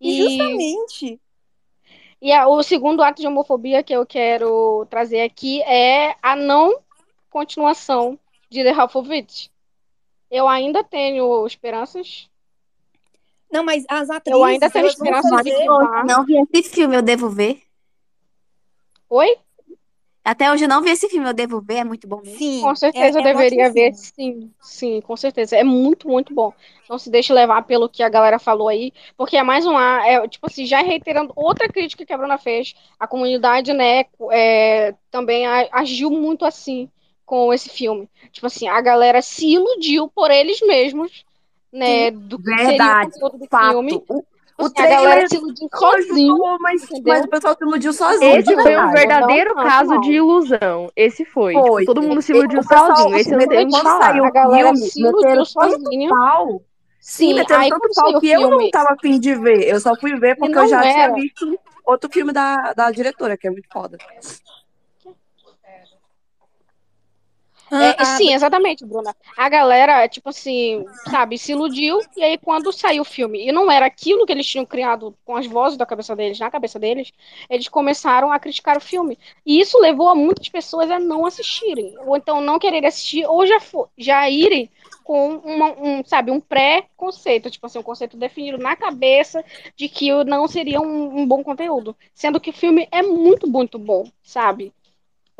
E 0.00 0.12
E, 0.12 0.22
justamente, 0.22 1.20
e 2.22 2.32
a- 2.32 2.46
o 2.48 2.62
segundo 2.62 3.02
ato 3.02 3.20
de 3.20 3.26
homofobia 3.26 3.82
que 3.82 3.92
eu 3.92 4.06
quero 4.06 4.86
trazer 4.86 5.22
aqui 5.22 5.60
é 5.62 6.14
a 6.22 6.36
não 6.36 6.80
continuação 7.30 8.18
de 8.48 8.62
The 8.62 8.70
Half 8.70 8.96
of 8.96 9.12
It. 9.12 9.50
Eu 10.30 10.46
ainda 10.46 10.84
tenho 10.84 11.44
esperanças. 11.46 12.29
Não, 13.52 13.64
mas 13.64 13.84
as 13.88 14.10
atrizes, 14.10 14.38
Eu 14.38 14.44
ainda 14.44 14.70
tenho 14.70 14.86
esperança 14.86 15.28
de 15.28 15.36
fazer... 15.36 15.56
que. 15.56 15.66
Não 16.06 16.24
vi 16.24 16.34
esse 16.52 16.70
filme, 16.70 16.96
eu 16.96 17.02
devo 17.02 17.28
ver. 17.28 17.62
Oi? 19.08 19.36
Até 20.22 20.52
hoje 20.52 20.64
eu 20.64 20.68
não 20.68 20.82
vi 20.82 20.90
esse 20.90 21.08
filme, 21.08 21.26
eu 21.26 21.32
devo 21.32 21.60
ver, 21.62 21.76
é 21.76 21.84
muito 21.84 22.06
bom 22.06 22.20
mesmo. 22.20 22.38
Sim, 22.38 22.60
Com 22.60 22.76
certeza 22.76 23.18
é, 23.18 23.22
eu 23.22 23.26
é 23.26 23.32
deveria 23.32 23.72
ver, 23.72 23.94
sim, 23.94 24.50
sim, 24.60 25.00
com 25.00 25.16
certeza. 25.16 25.56
É 25.56 25.64
muito, 25.64 26.06
muito 26.06 26.34
bom. 26.34 26.52
Não 26.88 26.98
se 26.98 27.10
deixe 27.10 27.32
levar 27.32 27.62
pelo 27.62 27.88
que 27.88 28.02
a 28.02 28.08
galera 28.08 28.38
falou 28.38 28.68
aí, 28.68 28.92
porque 29.16 29.36
é 29.36 29.42
mais 29.42 29.64
um 29.66 29.76
ar, 29.76 30.06
é, 30.06 30.28
tipo 30.28 30.46
assim, 30.46 30.66
já 30.66 30.82
reiterando 30.82 31.32
outra 31.34 31.68
crítica 31.68 32.04
que 32.04 32.12
a 32.12 32.18
Bruna 32.18 32.36
fez, 32.36 32.74
a 32.98 33.06
comunidade, 33.06 33.72
né, 33.72 34.04
é, 34.30 34.94
também 35.10 35.46
agiu 35.72 36.10
muito 36.10 36.44
assim 36.44 36.90
com 37.24 37.52
esse 37.54 37.70
filme. 37.70 38.08
Tipo 38.30 38.46
assim, 38.46 38.68
a 38.68 38.80
galera 38.80 39.22
se 39.22 39.46
iludiu 39.46 40.08
por 40.08 40.30
eles 40.30 40.60
mesmos, 40.60 41.24
né, 41.72 42.10
do 42.10 42.38
que 42.38 42.50
seria 42.58 42.64
o 42.64 42.66
Verdade, 42.68 43.12
fato. 43.50 43.72
filme. 43.72 44.04
O, 44.08 44.24
o 44.58 44.64
assim, 44.66 44.74
a 44.76 44.86
galera 44.86 45.26
trailer 45.26 45.28
se 45.28 45.36
iludiu 45.36 45.68
sozinho. 45.74 46.32
ajudou, 46.34 46.58
mas, 46.60 46.82
mas 47.06 47.24
o 47.24 47.28
pessoal 47.28 47.56
se 47.56 47.64
iludiu 47.64 47.92
sozinho. 47.92 48.36
Esse 48.36 48.54
foi 48.60 48.76
um 48.76 48.90
verdade. 48.90 48.92
verdadeiro 48.92 49.54
Não, 49.54 49.62
caso 49.62 49.90
não. 49.94 50.00
de 50.00 50.12
ilusão. 50.12 50.92
Esse 50.94 51.24
foi. 51.24 51.52
Foi. 51.52 51.82
Tipo, 51.82 51.94
todo 51.94 52.02
mundo 52.02 52.20
se 52.22 52.32
iludiu 52.32 52.62
sozinho. 52.62 53.16
Esse 53.16 53.30
não 53.36 53.48
tem 53.48 53.66
o 53.66 53.68
que 53.70 53.80
falar. 53.82 54.02
saiu 54.02 54.24
A 54.24 54.30
galera 54.30 54.74
filme, 54.74 54.90
se 54.90 55.00
iludiu 55.00 55.44
sozinha. 55.44 56.08
pau. 56.10 56.62
Sim, 57.00 57.28
Sim, 57.28 57.34
meteram 57.34 57.60
aí 57.62 57.70
tanto 57.70 57.88
pau 57.94 58.20
que 58.20 58.28
eu 58.28 58.40
não 58.42 58.48
filme, 58.58 58.70
tava 58.70 58.90
afim 58.90 59.18
de 59.18 59.34
ver. 59.34 59.66
Eu 59.68 59.80
só 59.80 59.96
fui 59.96 60.14
ver 60.18 60.36
porque 60.36 60.58
eu 60.58 60.68
já 60.68 60.82
tinha 60.82 61.04
era. 61.04 61.14
visto 61.14 61.58
outro 61.86 62.10
filme 62.12 62.32
da, 62.32 62.74
da 62.74 62.90
diretora, 62.90 63.38
que 63.38 63.46
é 63.46 63.50
muito 63.50 63.68
foda. 63.72 63.96
É, 67.78 67.96
Ah, 67.98 68.04
sim, 68.04 68.32
exatamente, 68.34 68.84
Bruna. 68.84 69.14
A 69.36 69.48
galera, 69.48 70.06
tipo 70.08 70.28
assim, 70.30 70.84
sabe, 71.08 71.38
se 71.38 71.52
iludiu, 71.52 71.98
e 72.16 72.22
aí 72.22 72.36
quando 72.36 72.72
saiu 72.72 73.02
o 73.02 73.04
filme 73.04 73.46
e 73.46 73.52
não 73.52 73.70
era 73.70 73.86
aquilo 73.86 74.26
que 74.26 74.32
eles 74.32 74.46
tinham 74.46 74.66
criado 74.66 75.16
com 75.24 75.36
as 75.36 75.46
vozes 75.46 75.78
da 75.78 75.86
cabeça 75.86 76.14
deles, 76.14 76.38
na 76.38 76.50
cabeça 76.50 76.78
deles, 76.78 77.10
eles 77.48 77.68
começaram 77.68 78.30
a 78.32 78.38
criticar 78.38 78.76
o 78.76 78.80
filme. 78.80 79.18
E 79.46 79.60
isso 79.60 79.78
levou 79.78 80.08
a 80.08 80.14
muitas 80.14 80.48
pessoas 80.48 80.90
a 80.90 80.98
não 80.98 81.24
assistirem, 81.24 81.94
ou 82.04 82.16
então 82.16 82.40
não 82.40 82.58
quererem 82.58 82.88
assistir, 82.88 83.24
ou 83.26 83.46
já, 83.46 83.60
fo- 83.60 83.88
já 83.96 84.28
irem 84.28 84.68
com 85.02 85.36
uma, 85.38 85.72
um, 85.80 86.04
sabe, 86.04 86.30
um 86.30 86.40
pré-conceito, 86.40 87.50
tipo 87.50 87.66
assim, 87.66 87.78
um 87.78 87.82
conceito 87.82 88.16
definido 88.16 88.58
na 88.58 88.76
cabeça 88.76 89.44
de 89.76 89.88
que 89.88 90.12
não 90.24 90.46
seria 90.46 90.80
um, 90.80 91.20
um 91.20 91.26
bom 91.26 91.42
conteúdo. 91.42 91.96
Sendo 92.14 92.40
que 92.40 92.50
o 92.50 92.52
filme 92.52 92.86
é 92.92 93.02
muito, 93.02 93.48
muito 93.48 93.78
bom, 93.78 94.04
sabe? 94.22 94.72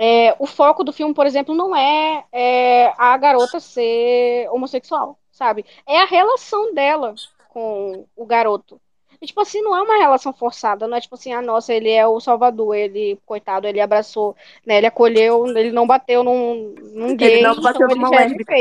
É, 0.03 0.35
o 0.39 0.47
foco 0.47 0.83
do 0.83 0.95
filme, 0.95 1.13
por 1.13 1.27
exemplo, 1.27 1.55
não 1.55 1.77
é, 1.77 2.25
é, 2.33 2.91
a 2.97 3.15
garota 3.19 3.61
ser 3.61 4.49
homossexual, 4.51 5.19
sabe? 5.31 5.63
É 5.87 6.01
a 6.01 6.07
relação 6.07 6.73
dela 6.73 7.15
com 7.51 8.07
o 8.17 8.25
garoto. 8.25 8.81
E, 9.21 9.27
tipo 9.27 9.43
assim, 9.43 9.61
não 9.61 9.77
é 9.77 9.83
uma 9.83 9.99
relação 9.99 10.33
forçada, 10.33 10.89
não 10.89 10.97
é 10.97 11.03
tipo 11.03 11.17
assim, 11.17 11.35
ah, 11.35 11.43
nossa, 11.43 11.75
ele 11.75 11.91
é 11.91 12.07
o 12.07 12.19
salvador, 12.19 12.75
ele, 12.75 13.19
coitado, 13.27 13.67
ele 13.67 13.79
abraçou, 13.79 14.35
né, 14.65 14.79
ele 14.79 14.87
acolheu, 14.87 15.47
ele 15.49 15.71
não 15.71 15.87
bateu 15.87 16.25
num, 16.25 16.75
num 16.95 17.15
gay, 17.15 17.35
Ele 17.35 17.43
não 17.43 17.61
bateu 17.61 17.85
então 17.85 17.95
numa 17.95 18.09
lésbica. 18.09 18.55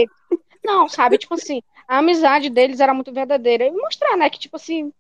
Não, 0.62 0.90
sabe, 0.90 1.18
tipo 1.18 1.36
assim, 1.36 1.62
a 1.88 2.00
amizade 2.00 2.50
deles 2.50 2.82
era 2.82 2.94
muito 2.94 3.14
verdadeira. 3.14 3.66
E 3.66 3.72
mostrar, 3.72 4.18
né, 4.18 4.30
que, 4.30 4.38
tipo 4.38 4.58
assim, 4.58 4.92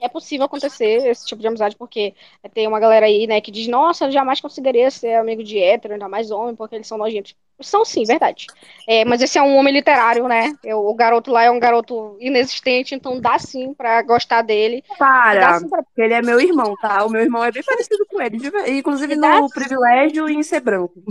é 0.00 0.08
possível 0.08 0.46
acontecer 0.46 1.06
esse 1.08 1.26
tipo 1.26 1.40
de 1.40 1.46
amizade, 1.48 1.76
porque 1.76 2.14
tem 2.52 2.66
uma 2.66 2.80
galera 2.80 3.06
aí, 3.06 3.26
né, 3.26 3.40
que 3.40 3.50
diz, 3.50 3.66
nossa, 3.68 4.04
eu 4.06 4.10
jamais 4.12 4.40
conseguiria 4.40 4.90
ser 4.90 5.14
amigo 5.14 5.42
de 5.42 5.58
hétero, 5.58 5.94
ainda 5.94 6.08
mais 6.08 6.30
homem, 6.30 6.54
porque 6.54 6.74
eles 6.74 6.86
são 6.86 6.98
nojentos. 6.98 7.34
São 7.62 7.84
sim, 7.84 8.04
verdade. 8.04 8.46
É, 8.86 9.04
mas 9.04 9.22
esse 9.22 9.38
é 9.38 9.42
um 9.42 9.56
homem 9.56 9.72
literário, 9.72 10.28
né? 10.28 10.54
Eu- 10.62 10.86
o 10.86 10.94
garoto 10.94 11.30
lá 11.30 11.42
é 11.44 11.50
um 11.50 11.58
garoto 11.58 12.16
inexistente, 12.20 12.94
então 12.94 13.18
dá 13.20 13.38
sim 13.38 13.72
pra 13.72 14.02
gostar 14.02 14.42
dele. 14.42 14.84
Para, 14.98 15.60
pra. 15.68 15.82
ele 15.96 16.14
é 16.14 16.22
meu 16.22 16.40
irmão, 16.40 16.76
tá? 16.76 17.04
O 17.04 17.08
meu 17.10 17.20
irmão 17.22 17.42
é 17.44 17.50
bem 17.52 17.62
parecido 17.62 18.06
com 18.06 18.20
ele, 18.20 18.38
inclusive 18.78 19.14
E 19.14 19.16
no 19.16 19.50
privilégio 19.50 20.28
e 20.28 20.34
em 20.34 20.42
ser 20.42 20.60
branco. 20.60 21.02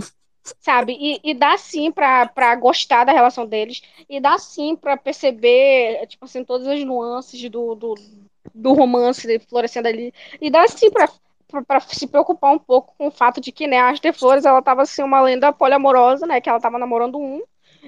sabe? 0.60 0.92
E, 0.98 1.20
e 1.30 1.34
dá 1.34 1.56
sim 1.58 1.90
pra, 1.92 2.26
pra 2.28 2.54
gostar 2.56 3.04
da 3.04 3.12
relação 3.12 3.46
deles, 3.46 3.82
e 4.08 4.20
dá 4.20 4.38
sim 4.38 4.76
pra 4.76 4.96
perceber, 4.96 6.06
tipo 6.06 6.24
assim, 6.24 6.44
todas 6.44 6.66
as 6.66 6.82
nuances 6.84 7.48
do, 7.50 7.74
do, 7.74 7.94
do 8.54 8.72
romance 8.72 9.38
florescendo 9.48 9.88
ali, 9.88 10.12
e 10.40 10.50
dá 10.50 10.66
sim 10.68 10.90
pra, 10.90 11.08
pra, 11.48 11.62
pra 11.62 11.80
se 11.80 12.06
preocupar 12.06 12.52
um 12.52 12.58
pouco 12.58 12.94
com 12.96 13.08
o 13.08 13.10
fato 13.10 13.40
de 13.40 13.52
que, 13.52 13.66
né, 13.66 13.78
a 13.78 13.90
Ashley 13.90 14.12
Flores, 14.12 14.44
ela 14.44 14.62
tava 14.62 14.82
assim, 14.82 15.02
uma 15.02 15.20
lenda 15.20 15.52
poliamorosa, 15.52 16.26
né, 16.26 16.40
que 16.40 16.48
ela 16.48 16.60
tava 16.60 16.78
namorando 16.78 17.18
um, 17.18 17.42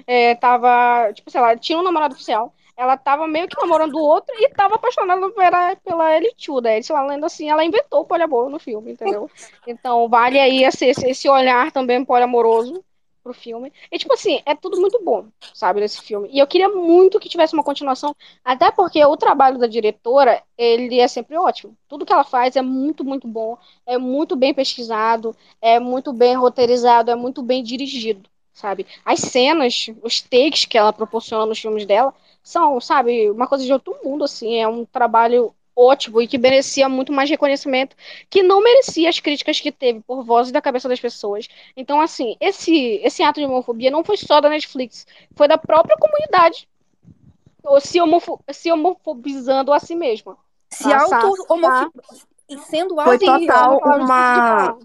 é, 0.07 0.35
tava, 0.35 1.11
tipo, 1.13 1.29
sei 1.29 1.41
lá, 1.41 1.55
tinha 1.57 1.77
um 1.77 1.83
namorado 1.83 2.15
oficial, 2.15 2.53
ela 2.79 2.95
tava 2.95 3.27
meio 3.27 3.45
que 3.45 3.59
namorando 3.59 3.95
o 3.95 4.01
outro 4.01 4.33
e 4.37 4.49
tava 4.51 4.75
apaixonada 4.75 5.29
pela, 5.31 5.75
pela 5.75 6.15
Elituda. 6.15 6.77
Isso 6.77 6.93
é 6.93 6.95
uma 6.95 7.07
lenda 7.07 7.25
assim, 7.25 7.49
ela 7.49 7.65
inventou 7.65 8.01
o 8.01 8.05
poliamor 8.05 8.49
no 8.49 8.57
filme, 8.57 8.93
entendeu? 8.93 9.29
Então 9.67 10.07
vale 10.07 10.39
aí 10.39 10.63
esse, 10.63 10.85
esse 10.85 11.27
olhar 11.27 11.73
também 11.73 12.05
poliamoroso 12.05 12.81
pro 13.29 13.33
filme. 13.33 13.71
E 13.91 13.97
tipo 13.97 14.13
assim, 14.13 14.41
é 14.45 14.55
tudo 14.55 14.79
muito 14.81 14.99
bom, 15.03 15.27
sabe, 15.53 15.79
nesse 15.79 16.01
filme. 16.01 16.29
E 16.31 16.39
eu 16.39 16.47
queria 16.47 16.69
muito 16.69 17.19
que 17.19 17.29
tivesse 17.29 17.53
uma 17.53 17.63
continuação, 17.63 18.15
até 18.43 18.71
porque 18.71 19.03
o 19.05 19.15
trabalho 19.15 19.59
da 19.59 19.67
diretora, 19.67 20.41
ele 20.57 20.99
é 20.99 21.07
sempre 21.07 21.37
ótimo. 21.37 21.77
Tudo 21.87 22.05
que 22.05 22.11
ela 22.13 22.23
faz 22.23 22.55
é 22.55 22.61
muito, 22.61 23.03
muito 23.05 23.27
bom, 23.27 23.57
é 23.85 23.97
muito 23.97 24.35
bem 24.35 24.53
pesquisado, 24.53 25.35
é 25.61 25.79
muito 25.79 26.11
bem 26.11 26.35
roteirizado, 26.35 27.11
é 27.11 27.15
muito 27.15 27.43
bem 27.43 27.63
dirigido, 27.63 28.27
sabe? 28.53 28.87
As 29.05 29.19
cenas, 29.19 29.87
os 30.01 30.21
takes 30.21 30.65
que 30.65 30.77
ela 30.77 30.91
proporciona 30.91 31.45
nos 31.45 31.59
filmes 31.59 31.85
dela 31.85 32.13
são, 32.41 32.79
sabe, 32.81 33.29
uma 33.29 33.47
coisa 33.47 33.63
de 33.63 33.71
outro 33.71 33.95
mundo, 34.03 34.23
assim, 34.23 34.55
é 34.55 34.67
um 34.67 34.85
trabalho 34.85 35.53
ótimo 35.79 36.21
e 36.21 36.27
que 36.27 36.37
merecia 36.37 36.89
muito 36.89 37.13
mais 37.13 37.29
reconhecimento, 37.29 37.95
que 38.29 38.43
não 38.43 38.61
merecia 38.61 39.09
as 39.09 39.19
críticas 39.19 39.59
que 39.61 39.71
teve 39.71 40.01
por 40.01 40.23
vozes 40.23 40.51
da 40.51 40.61
cabeça 40.61 40.89
das 40.89 40.99
pessoas. 40.99 41.47
Então, 41.75 42.01
assim, 42.01 42.35
esse, 42.39 42.99
esse 43.03 43.23
ato 43.23 43.39
de 43.39 43.45
homofobia 43.45 43.89
não 43.89 44.03
foi 44.03 44.17
só 44.17 44.41
da 44.41 44.49
Netflix, 44.49 45.07
foi 45.35 45.47
da 45.47 45.57
própria 45.57 45.97
comunidade. 45.97 46.67
ou 47.63 47.79
se, 47.79 48.01
homofo 48.01 48.39
se 48.51 48.71
homofobizando 48.71 49.71
a 49.71 49.79
si 49.79 49.95
mesma. 49.95 50.37
Se 50.69 50.83
Tá, 50.83 51.01
auto 51.01 51.45
tá. 51.61 51.89
e 52.49 52.57
sendo 52.59 52.95
Foi 52.95 53.13
auto 53.13 53.25
total 53.25 53.79
Ela 53.83 53.97
uma. 53.97 54.77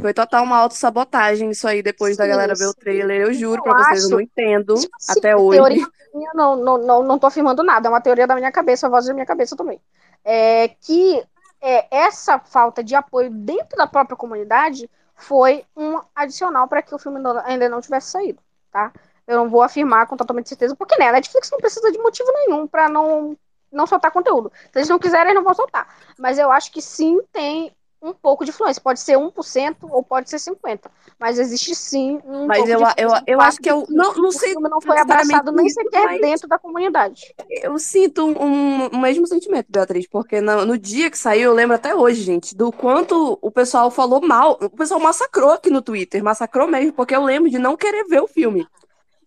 Foi 0.00 0.12
total 0.12 0.44
uma 0.44 0.58
autossabotagem 0.58 1.50
isso 1.50 1.66
aí 1.66 1.82
depois 1.82 2.16
da 2.16 2.24
Sim, 2.24 2.30
galera 2.30 2.54
ver 2.54 2.66
o 2.66 2.72
sim. 2.72 2.80
trailer. 2.80 3.22
Eu 3.22 3.32
juro 3.32 3.58
Eu 3.58 3.62
pra 3.62 3.74
vocês, 3.74 4.02
eu 4.02 4.04
acho- 4.04 4.10
não 4.10 4.20
entendo 4.20 4.74
assim, 4.74 5.18
até 5.18 5.36
hoje. 5.36 5.58
Teoria 5.58 5.86
minha, 6.14 6.30
não, 6.34 6.56
não, 6.56 6.78
não, 6.78 7.02
não 7.02 7.18
tô 7.18 7.26
afirmando 7.26 7.62
nada, 7.62 7.88
é 7.88 7.90
uma 7.90 8.00
teoria 8.00 8.26
da 8.26 8.34
minha 8.34 8.52
cabeça, 8.52 8.86
a 8.86 8.90
voz 8.90 9.06
da 9.06 9.14
minha 9.14 9.26
cabeça 9.26 9.56
também. 9.56 9.80
É 10.24 10.68
que 10.68 11.22
é, 11.60 11.86
essa 11.90 12.38
falta 12.38 12.82
de 12.84 12.94
apoio 12.94 13.30
dentro 13.30 13.76
da 13.76 13.86
própria 13.86 14.16
comunidade 14.16 14.88
foi 15.16 15.64
um 15.76 16.00
adicional 16.14 16.68
para 16.68 16.82
que 16.82 16.94
o 16.94 16.98
filme 16.98 17.18
não- 17.20 17.38
ainda 17.44 17.68
não 17.68 17.80
tivesse 17.80 18.10
saído, 18.10 18.40
tá? 18.70 18.92
Eu 19.26 19.36
não 19.38 19.48
vou 19.48 19.62
afirmar 19.62 20.06
com 20.06 20.16
totalmente 20.16 20.48
certeza, 20.48 20.76
porque 20.76 20.96
né, 20.98 21.08
a 21.08 21.12
Netflix 21.12 21.50
não 21.50 21.58
precisa 21.58 21.90
de 21.90 21.98
motivo 21.98 22.30
nenhum 22.32 22.66
para 22.66 22.88
não, 22.88 23.36
não 23.72 23.86
soltar 23.86 24.10
conteúdo. 24.10 24.52
Se 24.72 24.78
eles 24.78 24.88
não 24.88 24.98
quiserem, 24.98 25.26
eles 25.28 25.36
não 25.36 25.44
vão 25.44 25.54
soltar. 25.54 25.88
Mas 26.18 26.38
eu 26.38 26.50
acho 26.52 26.70
que 26.70 26.82
sim 26.82 27.20
tem 27.32 27.72
um 28.04 28.12
pouco 28.12 28.44
de 28.44 28.50
influência. 28.50 28.82
Pode 28.82 29.00
ser 29.00 29.16
1% 29.16 29.76
ou 29.90 30.02
pode 30.02 30.28
ser 30.28 30.36
50%. 30.36 30.80
Mas 31.18 31.38
existe 31.38 31.74
sim 31.74 32.20
um 32.26 32.46
Mas 32.46 32.58
pouco 32.58 32.72
eu, 32.72 32.78
de 32.78 32.84
eu, 32.98 33.10
eu 33.26 33.40
acho 33.40 33.58
que 33.58 33.70
eu. 33.70 33.86
Não, 33.88 34.14
não 34.14 34.28
o 34.28 34.32
sei. 34.32 34.50
filme 34.50 34.68
não 34.68 34.80
foi 34.80 34.98
abraçado 34.98 35.50
nem 35.52 35.68
sequer 35.68 36.04
mas- 36.04 36.20
dentro 36.20 36.46
da 36.48 36.58
comunidade. 36.58 37.34
Eu 37.62 37.78
sinto 37.78 38.26
um, 38.26 38.94
um 38.94 39.00
mesmo 39.00 39.26
sentimento, 39.26 39.66
Beatriz, 39.70 40.06
porque 40.06 40.40
no, 40.40 40.66
no 40.66 40.76
dia 40.76 41.10
que 41.10 41.18
saiu, 41.18 41.50
eu 41.50 41.54
lembro 41.54 41.74
até 41.76 41.94
hoje, 41.94 42.22
gente, 42.22 42.54
do 42.54 42.70
quanto 42.70 43.38
o 43.40 43.50
pessoal 43.50 43.90
falou 43.90 44.20
mal. 44.20 44.58
O 44.60 44.70
pessoal 44.70 45.00
massacrou 45.00 45.50
aqui 45.52 45.70
no 45.70 45.80
Twitter, 45.80 46.22
massacrou 46.22 46.68
mesmo, 46.68 46.92
porque 46.92 47.16
eu 47.16 47.24
lembro 47.24 47.48
de 47.48 47.58
não 47.58 47.76
querer 47.76 48.04
ver 48.04 48.20
o 48.20 48.28
filme. 48.28 48.66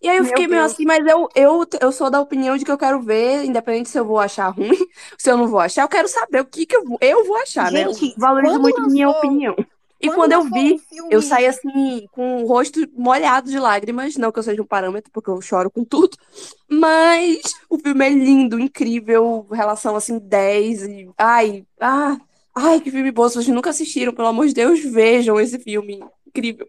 E 0.01 0.07
aí 0.09 0.17
eu 0.17 0.23
Meu 0.23 0.29
fiquei 0.29 0.47
meio 0.47 0.61
Deus. 0.61 0.73
assim, 0.73 0.85
mas 0.85 1.05
eu, 1.07 1.27
eu, 1.35 1.65
eu 1.81 1.91
sou 1.91 2.09
da 2.09 2.21
opinião 2.21 2.55
de 2.57 2.63
que 2.65 2.71
eu 2.71 2.77
quero 2.77 3.01
ver, 3.01 3.43
independente 3.45 3.89
se 3.89 3.97
eu 3.99 4.05
vou 4.05 4.19
achar 4.19 4.49
ruim, 4.49 4.71
se 5.17 5.29
eu 5.31 5.37
não 5.37 5.47
vou 5.47 5.59
achar, 5.59 5.81
eu 5.83 5.87
quero 5.89 6.07
saber 6.07 6.41
o 6.41 6.45
que, 6.45 6.65
que 6.65 6.75
eu, 6.75 6.83
vou, 6.85 6.97
eu 7.01 7.25
vou 7.25 7.37
achar, 7.37 7.71
né? 7.71 7.85
Gente, 7.87 8.11
Eu 8.11 8.19
valorizo 8.19 8.59
muito 8.59 8.81
minha 8.89 9.07
lançou- 9.07 9.19
opinião. 9.19 9.55
E 9.99 10.09
quando 10.09 10.17
quando 10.17 10.31
eu 10.33 10.43
vi, 10.43 10.79
eu 11.09 11.23
saí 11.23 11.47
assim, 11.47 12.05
com 12.11 12.43
o 12.43 12.47
rosto 12.47 12.79
molhado 12.93 13.49
de 13.49 13.57
lágrimas. 13.57 14.15
Não 14.15 14.31
que 14.31 14.37
eu 14.37 14.43
seja 14.43 14.61
um 14.61 14.65
parâmetro, 14.65 15.09
porque 15.11 15.27
eu 15.27 15.41
choro 15.41 15.71
com 15.71 15.83
tudo. 15.83 16.15
Mas 16.69 17.41
o 17.67 17.79
filme 17.79 18.05
é 18.05 18.09
lindo, 18.09 18.59
incrível, 18.59 19.47
relação 19.51 19.95
assim 19.95 20.19
10 20.19 20.83
e 20.83 21.09
ai, 21.17 21.65
ah, 21.79 22.15
ai, 22.53 22.79
que 22.79 22.91
filme 22.91 23.11
bom. 23.11 23.27
Se 23.27 23.35
vocês 23.35 23.47
nunca 23.47 23.71
assistiram, 23.71 24.13
pelo 24.13 24.27
amor 24.27 24.45
de 24.47 24.53
Deus, 24.53 24.79
vejam 24.81 25.39
esse 25.39 25.57
filme 25.57 26.03
incrível. 26.27 26.67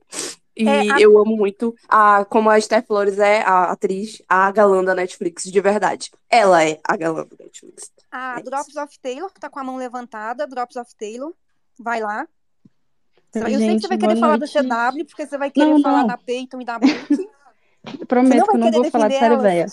E 0.59 0.68
É, 0.68 0.92
a- 0.92 1.00
eu 1.00 1.16
amo 1.18 1.36
muito 1.36 1.72
a 1.88 2.24
como 2.24 2.50
a 2.50 2.59
Esther 2.59 2.84
Flores 2.84 3.18
é 3.20 3.42
a 3.42 3.70
atriz, 3.70 4.20
a 4.28 4.50
galã 4.50 4.82
da 4.82 4.94
Netflix, 4.94 5.44
de 5.44 5.61
verdade. 5.61 6.11
Ela 6.28 6.64
é 6.64 6.80
a 6.82 6.96
galã 6.96 7.24
da 7.24 7.36
Netflix. 7.44 7.92
A 8.11 8.34
É 8.34 8.40
isso. 8.40 8.50
Drops 8.50 8.76
of 8.76 8.98
Taylor, 9.00 9.32
que 9.32 9.38
tá 9.38 9.48
com 9.48 9.61
a 9.61 9.64
mão 9.64 9.76
levantada. 9.76 10.46
Drops 10.48 10.74
of 10.76 10.90
Taylor. 10.96 11.32
Vai 11.78 12.00
lá. 12.00 12.26
Eu 13.34 13.42
sei 13.42 13.52
que 13.52 13.59
Gente, 13.59 13.82
você 13.82 13.88
vai 13.88 13.98
querer 13.98 14.16
falar 14.16 14.38
noite. 14.38 14.52
CW, 14.52 15.04
porque 15.06 15.26
você 15.26 15.38
vai 15.38 15.50
querer 15.50 15.70
Não, 15.70 15.80
falar 15.82 16.00
não. 16.00 16.06
da 16.09 16.16
Peyton 16.18 16.61
e 16.61 16.64
da 16.64 16.78
Book. 16.78 17.28
Prometo 18.09 18.44
que 18.46 18.50
eu 18.56 18.59
não 18.59 18.72
vou 18.72 18.84
falar 18.90 19.09
de 19.09 19.14
série 19.18 19.34
elas? 19.34 19.42
velha. 19.42 19.66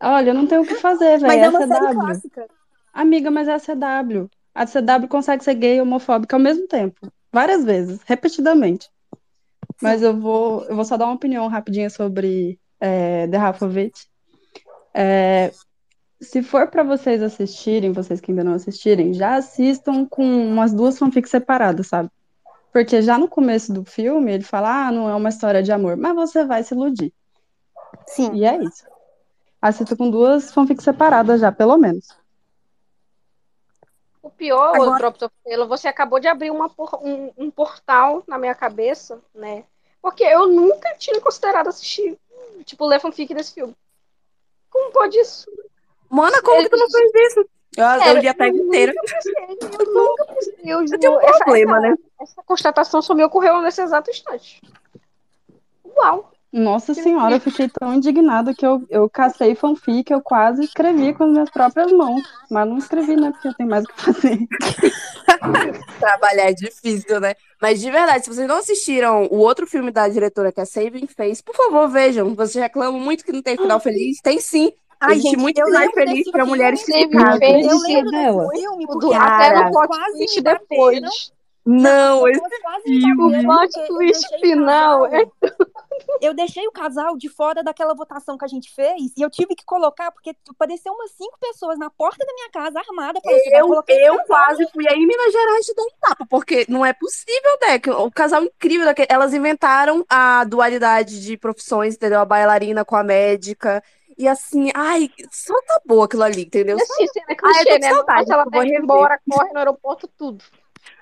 Olha, 0.00 0.30
eu 0.30 0.34
não 0.34 0.46
tenho 0.46 0.62
o 0.62 0.66
que 0.66 0.74
fazer, 0.76 1.18
velho. 1.18 1.26
Mas 1.26 1.40
é 1.42 1.44
É 1.44 1.48
uma 1.48 1.66
série 1.66 1.86
CW. 1.86 1.94
clássica. 1.94 2.46
Amiga, 2.92 3.30
mas 3.30 3.48
é 3.48 3.54
a 3.54 3.58
CW. 3.58 4.30
A 4.54 4.64
CW 4.66 5.08
consegue 5.08 5.44
ser 5.44 5.54
gay 5.54 5.76
e 5.76 5.80
homofóbica 5.82 6.36
ao 6.36 6.40
mesmo 6.40 6.66
tempo. 6.66 7.12
Várias 7.32 7.64
vezes, 7.64 8.00
repetidamente. 8.06 8.88
Mas 9.80 10.02
eu 10.02 10.18
vou, 10.18 10.64
eu 10.64 10.74
vou 10.74 10.84
só 10.84 10.96
dar 10.96 11.06
uma 11.06 11.14
opinião 11.14 11.46
rapidinha 11.48 11.90
sobre 11.90 12.58
é, 12.80 13.26
The 13.28 13.36
Half 13.36 13.62
of 13.62 13.78
It. 13.78 14.08
É, 14.94 15.52
se 16.20 16.42
for 16.42 16.68
pra 16.68 16.82
vocês 16.82 17.22
assistirem, 17.22 17.92
vocês 17.92 18.20
que 18.20 18.30
ainda 18.30 18.42
não 18.42 18.54
assistirem, 18.54 19.12
já 19.12 19.36
assistam 19.36 20.06
com 20.06 20.24
umas 20.24 20.72
duas 20.72 20.98
fanfics 20.98 21.30
separadas, 21.30 21.88
sabe? 21.88 22.10
Porque 22.72 23.02
já 23.02 23.18
no 23.18 23.28
começo 23.28 23.72
do 23.72 23.84
filme 23.84 24.32
ele 24.32 24.44
fala, 24.44 24.86
ah, 24.86 24.92
não 24.92 25.08
é 25.08 25.14
uma 25.14 25.28
história 25.28 25.62
de 25.62 25.72
amor, 25.72 25.96
mas 25.96 26.14
você 26.14 26.44
vai 26.44 26.62
se 26.62 26.74
iludir. 26.74 27.12
Sim. 28.06 28.34
E 28.34 28.44
é 28.44 28.62
isso. 28.62 28.84
Assista 29.60 29.96
com 29.96 30.10
duas 30.10 30.52
fanfics 30.52 30.84
separadas 30.84 31.40
já, 31.40 31.50
pelo 31.50 31.76
menos. 31.76 32.08
O 34.26 34.30
pior, 34.30 34.74
Agora- 34.74 34.90
o 34.90 34.98
Drops 34.98 35.22
of 35.22 35.34
Taylor, 35.44 35.68
você 35.68 35.86
acabou 35.86 36.18
de 36.18 36.26
abrir 36.26 36.50
uma 36.50 36.68
um, 37.00 37.32
um 37.38 37.48
portal 37.48 38.24
na 38.26 38.36
minha 38.36 38.56
cabeça, 38.56 39.20
né? 39.32 39.62
Porque 40.02 40.24
eu 40.24 40.48
nunca 40.48 40.94
tinha 40.96 41.20
considerado 41.20 41.68
assistir, 41.68 42.18
tipo, 42.64 42.84
ler 42.86 43.00
fanfic 43.00 43.32
desse 43.32 43.54
filme. 43.54 43.72
Como 44.68 44.90
pode 44.90 45.16
isso? 45.16 45.48
Mana, 46.10 46.42
como 46.42 46.60
que 46.60 46.68
tu 46.68 46.76
não 46.76 46.90
fez 46.90 47.12
isso? 47.30 47.48
Eu, 47.76 47.84
eu 47.84 48.00
Sério, 48.00 48.20
li 48.20 48.28
a 48.28 48.34
tag 48.34 48.56
inteira. 48.58 48.92
eu 48.96 49.86
nunca 49.94 50.24
pensei. 50.24 50.54
Eu, 50.64 50.80
Eu 50.82 50.98
tenho 50.98 51.12
um 51.14 51.20
essa- 51.20 51.38
problema, 51.44 51.76
essa, 51.78 51.88
né? 51.88 51.96
Essa 52.20 52.42
constatação 52.42 53.00
só 53.02 53.14
me 53.14 53.22
ocorreu 53.24 53.60
nesse 53.60 53.80
exato 53.80 54.10
instante. 54.10 54.60
Uau! 55.96 56.32
Nossa 56.56 56.94
senhora, 56.94 57.34
eu 57.34 57.40
fiquei 57.40 57.68
tão 57.68 57.92
indignada 57.92 58.54
que 58.54 58.64
eu, 58.64 58.82
eu 58.88 59.10
cacei 59.10 59.54
fanfic, 59.54 60.10
eu 60.10 60.22
quase 60.22 60.64
escrevi 60.64 61.12
com 61.12 61.24
as 61.24 61.30
minhas 61.30 61.50
próprias 61.50 61.92
mãos. 61.92 62.22
Mas 62.50 62.66
não 62.66 62.78
escrevi, 62.78 63.14
né? 63.14 63.30
Porque 63.30 63.48
eu 63.48 63.54
tenho 63.54 63.68
mais 63.68 63.84
o 63.84 63.88
que 63.88 64.00
fazer. 64.00 64.38
Trabalhar 66.00 66.48
é 66.48 66.54
difícil, 66.54 67.20
né? 67.20 67.34
Mas 67.60 67.78
de 67.78 67.90
verdade, 67.90 68.24
se 68.24 68.34
vocês 68.34 68.48
não 68.48 68.56
assistiram 68.56 69.28
o 69.30 69.36
outro 69.36 69.66
filme 69.66 69.90
da 69.90 70.08
diretora, 70.08 70.50
que 70.50 70.58
é 70.58 70.64
Saving 70.64 71.06
Face, 71.06 71.42
por 71.42 71.54
favor, 71.54 71.90
vejam. 71.90 72.34
Vocês 72.34 72.62
reclamam 72.62 72.98
muito 72.98 73.22
que 73.22 73.32
não 73.32 73.42
tem 73.42 73.58
final 73.58 73.78
feliz. 73.78 74.22
Tem 74.22 74.40
sim. 74.40 74.72
Ai, 74.98 75.12
Existe 75.12 75.32
gente, 75.32 75.40
muito 75.40 75.62
lembro 75.62 75.92
feliz 75.92 76.30
para 76.30 76.46
mulheres 76.46 76.82
que. 76.82 76.90
Eu 76.90 76.98
lembro 77.00 78.10
dela. 78.10 78.48
desse 78.48 78.60
filme 78.62 78.86
porque 78.86 79.14
até 79.14 79.62
no 79.62 79.70
plot 79.72 79.88
quase 79.88 80.40
bateram. 80.40 80.58
depois. 80.58 81.35
Não, 81.66 82.24
As 82.26 82.36
esse 82.36 83.12
O 83.18 83.42
plot 83.42 83.86
twist 83.88 84.28
deixei 84.30 84.38
o 84.38 84.40
final 84.40 85.02
casal- 85.02 85.20
é- 85.20 85.26
Eu 86.20 86.34
deixei 86.34 86.66
o 86.68 86.72
casal 86.72 87.16
de 87.16 87.28
fora 87.28 87.62
daquela 87.62 87.94
votação 87.94 88.36
que 88.38 88.44
a 88.44 88.48
gente 88.48 88.72
fez 88.72 89.12
e 89.16 89.22
eu 89.22 89.30
tive 89.30 89.54
que 89.54 89.64
colocar, 89.64 90.12
porque 90.12 90.36
apareceu 90.48 90.92
umas 90.92 91.10
cinco 91.12 91.36
pessoas 91.40 91.78
na 91.78 91.90
porta 91.90 92.24
da 92.24 92.32
minha 92.32 92.50
casa, 92.50 92.78
armada, 92.78 93.20
falando, 93.20 93.38
"Você 93.42 93.50
vai 93.50 93.60
Eu, 93.60 94.14
eu 94.14 94.24
quase 94.26 94.66
fui 94.72 94.86
aí 94.88 94.96
em 94.98 95.06
Minas 95.06 95.32
Gerais 95.32 95.66
de 95.66 95.74
dar 95.74 95.82
um 95.82 95.90
tapa, 96.00 96.26
porque 96.28 96.66
não 96.68 96.84
é 96.84 96.92
possível, 96.92 97.58
né? 97.62 97.78
que 97.78 97.90
O 97.90 98.10
casal 98.10 98.44
incrível 98.44 98.84
daquele. 98.86 99.08
Elas 99.10 99.34
inventaram 99.34 100.04
a 100.08 100.44
dualidade 100.44 101.20
de 101.22 101.36
profissões, 101.36 101.94
entendeu? 101.94 102.20
A 102.20 102.24
bailarina 102.24 102.84
com 102.84 102.94
a 102.96 103.02
médica. 103.02 103.82
E 104.18 104.26
assim, 104.28 104.70
ai, 104.74 105.10
só 105.30 105.54
tá 105.62 105.80
boa 105.84 106.06
aquilo 106.06 106.22
ali, 106.22 106.42
entendeu? 106.42 106.78
Cena 106.78 107.26
Ah, 107.28 107.32
eu 107.32 107.36
clichê, 107.36 107.64
tô 107.64 107.74
com 107.74 107.80
né? 107.80 107.94
saudade, 107.94 108.32
ela 108.32 108.44
rever. 108.64 108.82
embora, 108.82 109.20
corre 109.28 109.52
no 109.52 109.58
aeroporto, 109.58 110.08
tudo. 110.08 110.44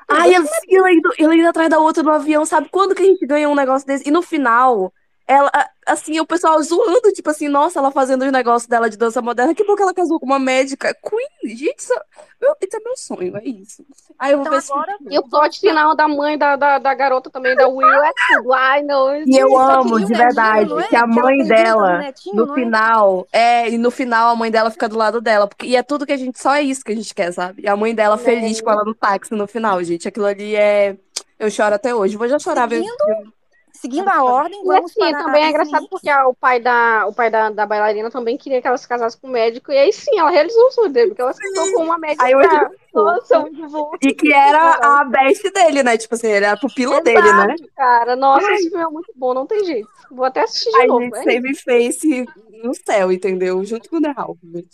Ai, 0.09 0.35
assim, 0.35 0.77
ela 0.77 0.93
indo, 0.93 1.11
ela 1.19 1.35
indo 1.37 1.49
atrás 1.49 1.69
da 1.71 1.79
outra 1.79 2.03
no 2.03 2.11
avião, 2.11 2.45
sabe? 2.45 2.69
Quando 2.71 2.95
que 2.95 3.03
a 3.03 3.07
gente 3.07 3.27
ganha 3.27 3.49
um 3.49 3.55
negócio 3.55 3.87
desse? 3.87 4.09
E 4.09 4.11
no 4.13 4.23
final, 4.23 4.93
ela, 5.27 5.51
assim, 5.87 6.21
o 6.21 6.27
pessoal 6.27 6.63
zoando, 6.63 7.13
tipo 7.13 7.31
assim, 7.31 7.49
nossa, 7.49 7.79
ela 7.79 7.91
fazendo 7.91 8.25
os 8.25 8.33
negócios 8.33 8.69
dela 8.69 8.91
de 8.91 8.97
dança 8.97 9.23
moderna, 9.23 9.55
que 9.55 9.65
bom 9.65 9.75
que 9.75 9.83
ela 9.83 9.95
casou 9.95 10.21
com 10.21 10.27
uma 10.27 10.39
médica. 10.39 10.95
Queen, 10.95 11.57
gente, 11.57 11.79
isso, 11.81 11.95
meu, 12.41 12.55
isso 12.61 12.77
é 12.77 12.81
meu 12.81 12.97
sonho, 12.97 13.37
é 13.39 13.45
isso. 13.45 13.85
Aí 14.19 14.33
eu 14.33 14.39
vou 14.39 14.47
Então 14.47 14.53
ver 14.53 14.63
se- 14.63 14.73
agora 14.73 14.97
E 15.09 15.19
o 15.19 15.23
plot 15.29 15.61
final 15.61 15.95
da 15.97 16.07
mãe 16.07 16.37
da, 16.37 16.57
da, 16.57 16.79
da 16.79 16.95
garota 16.95 17.31
também, 17.31 17.57
da 17.57 17.67
Will, 17.69 18.03
é 18.05 18.13
tudo. 18.15 18.53
Ai, 18.53 18.83
não. 18.83 19.15
E 19.17 19.37
eu 19.39 19.57
amo, 19.59 19.99
de 20.01 20.15
verdade, 20.15 20.75
netinho, 20.75 20.81
é? 20.81 20.89
que 20.89 20.97
a 20.97 21.09
Que 21.09 21.09
mãe 21.09 21.39
no 21.39 21.45
dela, 21.49 21.99
netinho, 21.99 22.37
no 22.37 22.53
é? 22.53 22.55
final, 22.55 23.27
é, 23.33 23.71
e 23.71 23.79
no 23.79 23.91
final 23.91 24.31
a 24.31 24.37
mãe 24.37 24.51
dela 24.51 24.71
fica 24.71 24.89
do 24.89 24.97
lado 24.97 25.21
dela, 25.21 25.47
porque, 25.49 25.67
e 25.67 25.77
é 25.77 25.83
tudo 25.83 26.05
que 26.07 26.13
a 26.13 26.17
gente, 26.17 26.39
só 26.41 26.55
é 26.55 26.63
isso 26.63 26.85
que 26.85 26.93
a 26.93 26.95
gente 26.97 27.15
quer, 27.15 27.33
sabe? 27.33 27.63
E 27.63 27.69
a 27.69 27.77
mãe 27.77 27.95
dela 27.95 28.19
feliz 28.19 28.61
com 28.61 28.71
ela 28.71 28.85
no 28.85 28.95
táxi 28.95 29.35
no 29.35 29.47
final, 29.47 29.83
gente, 29.83 30.07
aquilo 30.09 30.27
ali 30.27 30.55
é, 30.55 30.97
eu 31.39 31.51
choro 31.51 31.75
até 31.75 31.95
hoje, 31.95 32.17
vou 32.17 32.29
já 32.29 32.39
chorar 32.39 32.67
vendo 32.67 32.83
esse 32.85 32.97
filme. 33.03 33.33
Seguindo 33.77 34.09
a 34.09 34.23
ordem, 34.23 34.61
E 34.63 34.65
vamos 34.65 34.91
assim, 34.93 35.01
para 35.01 35.19
também 35.25 35.43
é 35.45 35.51
engraçado 35.51 35.89
porque 35.89 36.09
a- 36.09 36.29
o 36.29 36.35
pai, 36.35 36.61
da, 36.61 37.07
o 37.07 37.13
pai 37.13 37.29
da, 37.31 37.51
da 37.51 37.67
bailarina 37.67 38.11
também 38.11 38.39
queria 38.39 38.63
que 38.63 38.67
ela 38.69 38.79
se 38.79 38.87
casasse 38.89 39.17
com 39.21 39.27
um 39.27 39.31
médico, 39.33 39.73
e 39.73 39.77
aí 39.77 39.93
sim, 39.93 40.19
ela 40.19 40.31
realizou 40.31 40.69
o 40.69 40.71
sonho 40.71 40.91
dele, 40.91 41.09
porque 41.09 41.21
ela 41.21 41.33
se 41.33 41.41
casou 41.41 41.73
com 41.75 41.85
uma 41.85 41.99
médica. 41.99 42.25
Aí 42.25 42.35
hoje- 42.35 42.49
Nossa, 42.95 43.41
muito 43.41 43.69
bom. 43.69 43.91
E 44.01 44.15
que 44.15 44.33
era 44.33 45.01
a 45.01 45.05
best 45.05 45.51
dele, 45.51 45.83
né? 45.83 45.99
Tipo 45.99 46.15
assim, 46.15 46.29
era 46.29 46.53
a 46.53 46.57
pupila 46.57 47.03
dele, 47.03 47.21
né? 47.21 47.55
Exato, 47.55 47.71
cara. 47.77 48.17
Nossa, 48.17 48.53
esse 48.53 48.71
filme 48.71 48.85
é 48.85 48.89
muito 48.89 49.13
bom, 49.17 49.35
não 49.35 49.47
tem 49.47 49.65
jeito. 49.65 49.89
Vou 50.11 50.25
até 50.25 50.43
assistir 50.43 50.71
de 50.71 50.81
A 50.83 50.87
novo. 50.87 51.01
gente 51.17 51.29
é 51.69 52.25
no 52.65 52.75
céu, 52.75 53.11
entendeu? 53.13 53.65
Junto 53.65 53.91
com 53.91 53.97
o 53.97 54.01
The 54.01 54.15
Halford. 54.17 54.69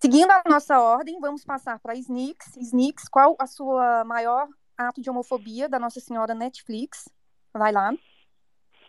Seguindo 0.00 0.30
a 0.30 0.42
nossa 0.48 0.78
ordem, 0.78 1.18
vamos 1.18 1.44
passar 1.44 1.78
para 1.80 1.94
Sneaks. 1.96 2.56
Sneaks, 2.56 3.08
qual 3.08 3.34
a 3.38 3.46
sua 3.46 4.04
maior 4.04 4.46
ato 4.78 5.00
de 5.00 5.10
homofobia 5.10 5.68
da 5.68 5.78
Nossa 5.78 5.98
Senhora 5.98 6.34
Netflix? 6.34 7.08
Vai 7.52 7.72
lá. 7.72 7.92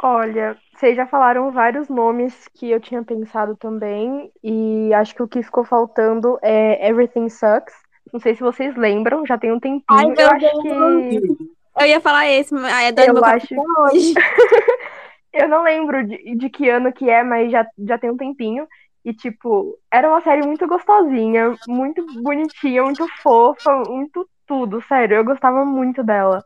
Olha, 0.01 0.57
vocês 0.75 0.95
já 0.95 1.07
falaram 1.07 1.51
vários 1.51 1.87
nomes 1.87 2.47
que 2.49 2.69
eu 2.69 2.79
tinha 2.79 3.03
pensado 3.03 3.55
também, 3.55 4.29
e 4.43 4.93
acho 4.93 5.15
que 5.15 5.23
o 5.23 5.27
que 5.27 5.41
ficou 5.41 5.63
faltando 5.63 6.37
é 6.41 6.87
Everything 6.87 7.29
Sucks. 7.29 7.73
Não 8.11 8.19
sei 8.19 8.35
se 8.35 8.41
vocês 8.41 8.75
lembram, 8.75 9.25
já 9.25 9.37
tem 9.37 9.51
um 9.51 9.59
tempinho. 9.59 9.83
Ai, 9.89 10.13
eu 10.17 10.27
acho 10.29 10.61
que. 10.61 11.47
Eu 11.77 11.85
ia 11.87 11.99
falar 11.99 12.27
esse, 12.29 12.53
mas 12.53 12.71
é 12.97 13.11
no 13.11 13.19
Eu 13.19 13.25
acho- 13.25 13.55
hoje. 13.79 14.13
Eu 15.33 15.49
não 15.49 15.63
lembro 15.63 16.07
de, 16.07 16.35
de 16.35 16.49
que 16.49 16.69
ano 16.69 16.93
que 16.93 17.09
é, 17.09 17.21
mas 17.21 17.51
já, 17.51 17.67
já 17.79 17.97
tem 17.97 18.09
um 18.09 18.15
tempinho. 18.15 18.65
E, 19.03 19.13
tipo, 19.13 19.77
era 19.91 20.07
uma 20.07 20.21
série 20.21 20.41
muito 20.41 20.65
gostosinha, 20.65 21.57
muito 21.67 22.01
bonitinha, 22.23 22.83
muito 22.83 23.05
fofa, 23.21 23.75
muito 23.89 24.27
tudo, 24.47 24.81
sério. 24.83 25.17
Eu 25.17 25.25
gostava 25.25 25.65
muito 25.65 26.01
dela. 26.03 26.41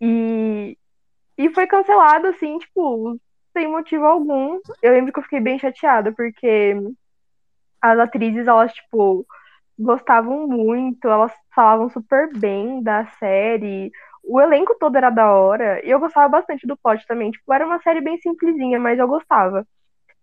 E, 0.00 0.76
e 1.36 1.50
foi 1.50 1.66
cancelado, 1.66 2.28
assim, 2.28 2.58
tipo, 2.58 3.18
sem 3.52 3.68
motivo 3.68 4.04
algum. 4.04 4.60
Eu 4.82 4.92
lembro 4.92 5.12
que 5.12 5.18
eu 5.18 5.22
fiquei 5.22 5.40
bem 5.40 5.58
chateada, 5.58 6.12
porque 6.12 6.76
as 7.80 7.98
atrizes, 7.98 8.46
elas, 8.46 8.72
tipo, 8.72 9.26
gostavam 9.78 10.46
muito, 10.46 11.08
elas 11.08 11.32
falavam 11.54 11.90
super 11.90 12.30
bem 12.36 12.82
da 12.82 13.06
série. 13.18 13.90
O 14.22 14.40
elenco 14.40 14.76
todo 14.78 14.96
era 14.96 15.10
da 15.10 15.32
hora. 15.32 15.84
E 15.84 15.90
eu 15.90 16.00
gostava 16.00 16.28
bastante 16.28 16.66
do 16.66 16.76
plot 16.76 17.06
também. 17.06 17.30
Tipo, 17.30 17.52
era 17.52 17.66
uma 17.66 17.80
série 17.82 18.00
bem 18.00 18.18
simplesinha, 18.18 18.78
mas 18.80 18.98
eu 18.98 19.06
gostava. 19.08 19.66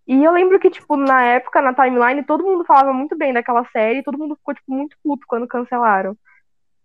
E 0.06 0.24
eu 0.24 0.32
lembro 0.32 0.58
que, 0.58 0.70
tipo, 0.70 0.96
na 0.96 1.22
época, 1.24 1.62
na 1.62 1.74
timeline, 1.74 2.24
todo 2.24 2.44
mundo 2.44 2.64
falava 2.64 2.92
muito 2.92 3.16
bem 3.16 3.32
daquela 3.32 3.64
série, 3.66 4.02
todo 4.02 4.18
mundo 4.18 4.36
ficou, 4.36 4.54
tipo, 4.54 4.72
muito 4.72 4.96
puto 5.02 5.24
quando 5.28 5.46
cancelaram. 5.46 6.16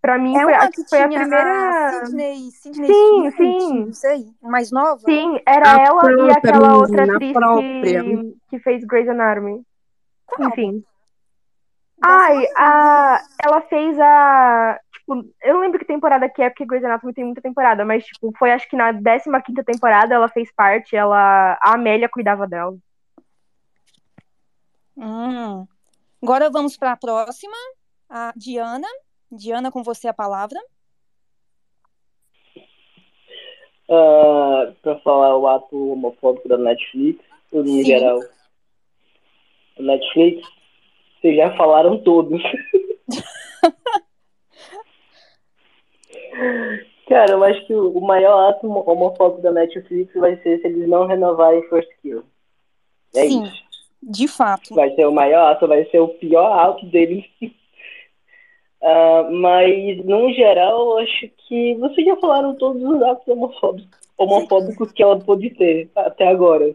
Pra 0.01 0.17
mim, 0.17 0.37
É 0.37 0.43
foi, 0.43 0.53
uma 0.53 0.61
acho 0.61 0.71
que 0.71 0.89
foi 0.89 1.01
a 1.01 1.07
primeira. 1.07 1.87
a 1.87 2.05
Sidney, 2.05 2.51
Sidney 2.51 2.87
Sim, 2.87 3.31
sim. 3.31 3.85
não 3.85 3.93
sei, 3.93 4.27
mais 4.41 4.71
nova? 4.71 4.99
Sim, 5.03 5.39
era 5.45 5.75
A 5.75 5.79
ela 5.81 6.01
e 6.11 6.15
própria 6.15 6.33
aquela 6.37 6.77
outra 6.77 7.03
atriz 7.15 7.33
própria. 7.33 8.03
que, 8.03 8.37
que 8.49 8.59
fez 8.59 8.83
Grey's 8.85 9.09
Anatomy. 9.09 9.63
Qual? 10.25 10.49
Enfim. 10.49 10.83
Ai, 12.01 12.45
a, 12.55 13.23
ela 13.43 13.61
fez 13.61 13.99
a. 13.99 14.79
Tipo, 14.93 15.25
eu 15.41 15.53
não 15.55 15.61
lembro 15.61 15.79
que 15.79 15.85
temporada 15.85 16.29
que 16.29 16.43
é, 16.43 16.49
porque 16.49 16.65
Grey's 16.65 16.85
Anatomy 16.85 17.11
tem 17.13 17.25
muita 17.25 17.41
temporada, 17.41 17.83
mas, 17.83 18.05
tipo, 18.05 18.31
foi 18.37 18.51
acho 18.51 18.69
que 18.69 18.75
na 18.77 18.93
15 18.93 19.63
temporada 19.65 20.13
ela 20.13 20.29
fez 20.29 20.51
parte, 20.53 20.95
ela. 20.95 21.57
A 21.59 21.73
Amélia 21.73 22.07
cuidava 22.07 22.47
dela. 22.47 22.77
Hum. 24.95 25.67
Agora 26.21 26.49
vamos 26.51 26.77
para 26.77 26.91
a 26.91 26.97
próxima, 26.97 27.55
a 28.09 28.31
Diana. 28.35 28.87
Diana, 29.31 29.71
com 29.71 29.83
você 29.83 30.07
a 30.07 30.13
palavra. 30.13 30.59
Ah, 33.89 34.73
pra 34.81 34.99
falar 34.99 35.37
o 35.37 35.47
ato 35.47 35.91
homofóbico 35.93 36.47
da 36.49 36.57
Netflix, 36.57 37.23
no 37.51 37.65
Sim. 37.65 37.83
geral. 37.85 38.19
A 39.79 39.81
Netflix, 39.81 40.47
vocês 41.21 41.35
já 41.37 41.55
falaram 41.55 41.97
todos. 42.03 42.41
Cara, 47.07 47.31
eu 47.31 47.43
acho 47.43 47.65
que 47.65 47.73
o 47.73 47.99
maior 48.01 48.49
ato 48.49 48.67
homo- 48.67 48.83
homofóbico 48.85 49.41
da 49.41 49.51
Netflix 49.51 50.13
vai 50.15 50.35
ser 50.41 50.59
se 50.59 50.67
eles 50.67 50.87
não 50.89 51.07
renovarem 51.07 51.63
First 51.69 51.89
Kill. 52.01 52.23
É 53.15 53.21
Sim. 53.27 53.43
isso. 53.43 53.65
De 54.03 54.27
fato. 54.27 54.75
Vai 54.75 54.93
ser 54.93 55.05
o 55.07 55.11
maior 55.11 55.51
ato, 55.51 55.67
vai 55.67 55.85
ser 55.85 55.99
o 55.99 56.09
pior 56.09 56.51
ato 56.51 56.85
deles. 56.87 57.25
Ah, 58.89 59.27
mas, 59.29 59.97
no 60.05 60.31
geral, 60.33 60.91
eu 60.91 60.97
acho 60.99 61.29
que 61.45 61.75
vocês 61.75 62.07
já 62.07 62.15
falaram 62.15 62.55
todos 62.55 62.81
os 62.81 63.01
atos 63.01 63.27
homofóbicos, 63.27 63.89
homofóbicos 64.17 64.91
que 64.93 65.03
ela 65.03 65.19
pôde 65.19 65.49
ter 65.49 65.89
até 65.93 66.25
agora. 66.29 66.73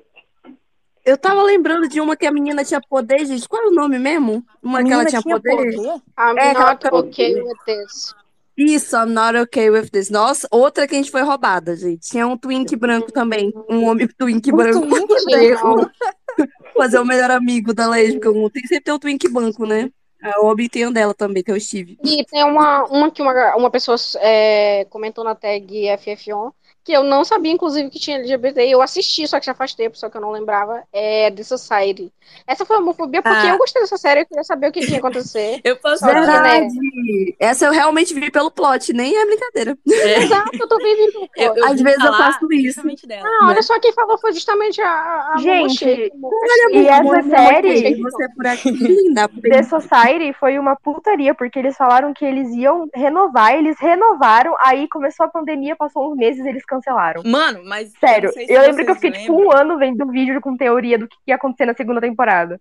Eu 1.07 1.17
tava 1.17 1.43
lembrando 1.43 1.89
de 1.89 2.03
uma 2.03 2.15
que 2.15 2.27
a 2.27 2.31
menina 2.31 2.63
tinha 2.65 2.81
poder, 2.83 3.25
gente. 3.25 3.49
Qual 3.49 3.63
é 3.63 3.67
o 3.69 3.73
nome 3.73 3.99
mesmo? 3.99 4.45
Uma 4.63 4.81
A 4.81 4.85
que 4.85 4.93
ela 4.93 5.07
tinha 5.07 5.23
tinha 5.23 5.41
poder. 5.41 5.57
poder? 5.57 6.03
I'm 6.19 6.39
É, 6.39 6.53
not 6.53 6.87
okay 6.93 7.35
with 7.43 7.57
this. 7.65 8.15
Isso, 8.59 8.95
I'm 8.95 9.13
not 9.13 9.37
okay 9.39 9.71
with 9.71 9.89
this. 9.91 10.11
Nossa, 10.11 10.47
outra 10.51 10.87
que 10.87 10.95
a 10.95 10.99
gente 10.99 11.11
foi 11.11 11.23
roubada, 11.23 11.75
gente. 11.75 12.11
Tinha 12.11 12.27
um 12.27 12.37
twink 12.37 12.77
branco 12.77 13.11
também. 13.11 13.51
Um 13.71 13.87
homem 13.89 14.07
twink 14.07 14.53
Um 14.53 14.57
branco 14.57 14.87
twink 14.87 15.09
fazer, 15.25 15.57
branco. 15.59 15.91
o, 16.39 16.73
fazer 16.77 16.99
o 16.99 17.05
melhor 17.07 17.31
amigo 17.31 17.73
da 17.73 17.89
lésbica. 17.89 18.31
Tem 18.53 18.63
sempre 18.67 18.85
tem 18.85 18.95
um 18.95 18.99
twink 18.99 19.29
branco, 19.29 19.65
né? 19.67 19.91
A 20.23 20.41
Obi 20.41 20.69
tem 20.69 20.93
dela 20.93 21.13
também, 21.13 21.43
que 21.43 21.51
o 21.51 21.61
Steve. 21.61 21.99
E 22.05 22.25
tem 22.25 22.45
uma, 22.45 22.85
uma 22.85 23.11
que 23.11 23.21
uma, 23.21 23.57
uma 23.57 23.71
pessoa 23.71 23.97
é, 24.21 24.87
comentou 24.89 25.25
na 25.25 25.35
tag 25.35 25.67
FF1, 25.67 26.53
que 26.85 26.93
eu 26.93 27.03
não 27.05 27.25
sabia, 27.25 27.53
inclusive, 27.53 27.89
que 27.91 27.99
tinha 27.99 28.19
LGBT. 28.19 28.63
Eu 28.69 28.83
assisti, 28.83 29.27
só 29.27 29.39
que 29.39 29.47
já 29.47 29.55
faz 29.55 29.75
tempo, 29.75 29.97
só 29.97 30.09
que 30.11 30.17
eu 30.17 30.21
não 30.21 30.31
lembrava. 30.31 30.83
É 30.93 31.31
The 31.31 31.43
Society. 31.43 32.13
Essa 32.47 32.65
foi 32.65 32.77
homofobia 32.79 33.23
porque 33.23 33.47
Ah. 33.47 33.51
eu 33.51 33.59
gostei 33.59 33.83
dessa 33.83 33.97
série, 33.97 34.21
eu 34.23 34.27
queria 34.27 34.45
saber 34.45 34.69
o 34.69 34.73
que 34.73 34.81
ia 34.91 34.99
acontecer. 34.99 35.61
Eu 35.65 35.77
posso 35.77 36.05
que, 36.05 36.11
falar. 36.13 36.43
né, 36.43 36.61
Verdade! 36.61 37.37
Essa 37.39 37.67
eu 37.67 37.73
realmente 37.73 38.15
vi 38.15 38.31
pelo 38.31 38.51
plot, 38.51 38.93
nem 38.93 39.17
é 39.17 39.27
brincadeira. 39.27 39.77
É, 39.89 40.19
Exato, 40.23 40.51
eu 40.59 40.69
tô 40.69 40.77
bem 40.79 40.97
vindo. 40.97 41.29
eu, 41.37 41.55
eu 41.57 41.65
Às 41.67 41.81
vezes 41.81 42.03
eu 42.05 42.13
faço 42.15 42.53
isso. 42.53 42.83
dela. 43.07 43.29
Ah, 43.43 43.49
olha 43.49 43.63
só, 43.63 43.79
quem 43.79 43.93
falou 43.93 44.19
foi 44.19 44.33
justamente 44.33 44.81
a, 44.81 45.33
a 45.35 45.37
Gente, 45.39 46.11
Momoshake. 46.15 46.73
E 46.73 46.87
essa 46.89 47.23
série, 47.29 47.97
Você 48.03 48.29
por 48.35 48.47
aqui, 48.47 48.71
linda. 48.71 49.29
The 49.43 49.63
Society, 49.65 50.33
foi 50.39 50.59
uma 50.59 50.77
putaria, 50.77 51.35
porque 51.35 51.59
eles 51.59 51.77
falaram 51.77 52.13
que 52.15 52.25
eles 52.25 52.49
iam 52.55 52.89
renovar, 52.95 53.55
eles 53.55 53.79
renovaram, 53.79 54.55
aí 54.61 54.89
começou 54.89 55.27
a 55.27 55.29
pandemia, 55.29 55.77
passou 55.77 56.11
uns 56.13 56.17
meses 56.17 56.45
eles 56.47 56.65
cancelaram. 56.73 57.23
Mano, 57.25 57.63
mas. 57.65 57.93
Sério, 58.01 58.33
sei 58.33 58.47
se 58.47 58.53
eu 58.53 58.63
lembro 58.63 58.85
que 58.85 58.91
eu 58.91 58.95
fiquei 58.95 59.13
tipo 59.13 59.33
um 59.35 59.39
lembram. 59.41 59.59
ano 59.59 59.79
vendo 59.79 60.07
vídeo 60.11 60.41
com 60.41 60.57
teoria 60.57 60.99
do 60.99 61.07
que 61.07 61.17
ia 61.27 61.35
acontecer 61.35 61.67
na 61.67 61.75
segunda 61.75 62.01
temporada. 62.01 62.61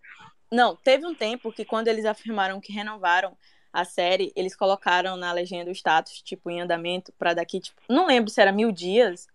Não, 0.51 0.76
teve 0.76 1.05
um 1.05 1.16
tempo 1.16 1.51
que 1.51 1.64
quando 1.64 1.88
eles 1.88 2.03
afirmaram 2.03 2.59
que 2.59 2.74
renovaram 2.74 3.38
a 3.72 3.86
série, 3.86 4.34
eles 4.36 4.53
colocaram 4.53 5.16
na 5.16 5.32
legenda 5.32 5.72
o 5.72 5.74
status, 5.74 6.22
tipo, 6.22 6.49
em 6.49 6.59
andamento, 6.59 7.14
pra 7.18 7.34
daqui, 7.34 7.62
tipo, 7.62 7.80
não 7.88 8.05
lembro 8.05 8.30
se 8.30 8.41
era 8.41 8.51
mil 8.51 8.70
dias 8.70 9.28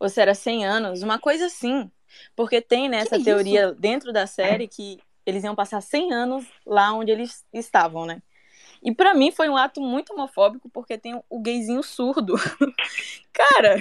ou 0.00 0.08
se 0.08 0.20
era 0.20 0.34
100 0.34 0.64
anos, 0.64 1.02
uma 1.02 1.18
coisa 1.18 1.46
assim. 1.46 1.90
Porque 2.34 2.60
tem 2.60 2.88
nessa 2.88 3.16
isso? 3.16 3.24
teoria 3.24 3.72
dentro 3.74 4.12
da 4.12 4.26
série 4.26 4.66
que 4.66 4.98
eles 5.24 5.44
iam 5.44 5.54
passar 5.54 5.80
100 5.80 6.12
anos 6.12 6.46
lá 6.66 6.92
onde 6.92 7.10
eles 7.10 7.44
estavam, 7.52 8.06
né? 8.06 8.22
E 8.84 8.92
pra 8.92 9.14
mim 9.14 9.30
foi 9.30 9.48
um 9.48 9.56
ato 9.56 9.80
muito 9.80 10.12
homofóbico, 10.12 10.68
porque 10.68 10.98
tem 10.98 11.14
o 11.30 11.40
gayzinho 11.40 11.82
surdo. 11.82 12.34
Cara, 13.32 13.76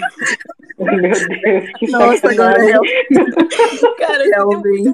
Meu 0.77 1.01
Deus, 1.01 1.71
que 1.77 1.87
Nossa, 1.91 2.27
é 2.31 2.35
cara, 2.35 2.55
tem 2.55 2.79
um 4.45 4.93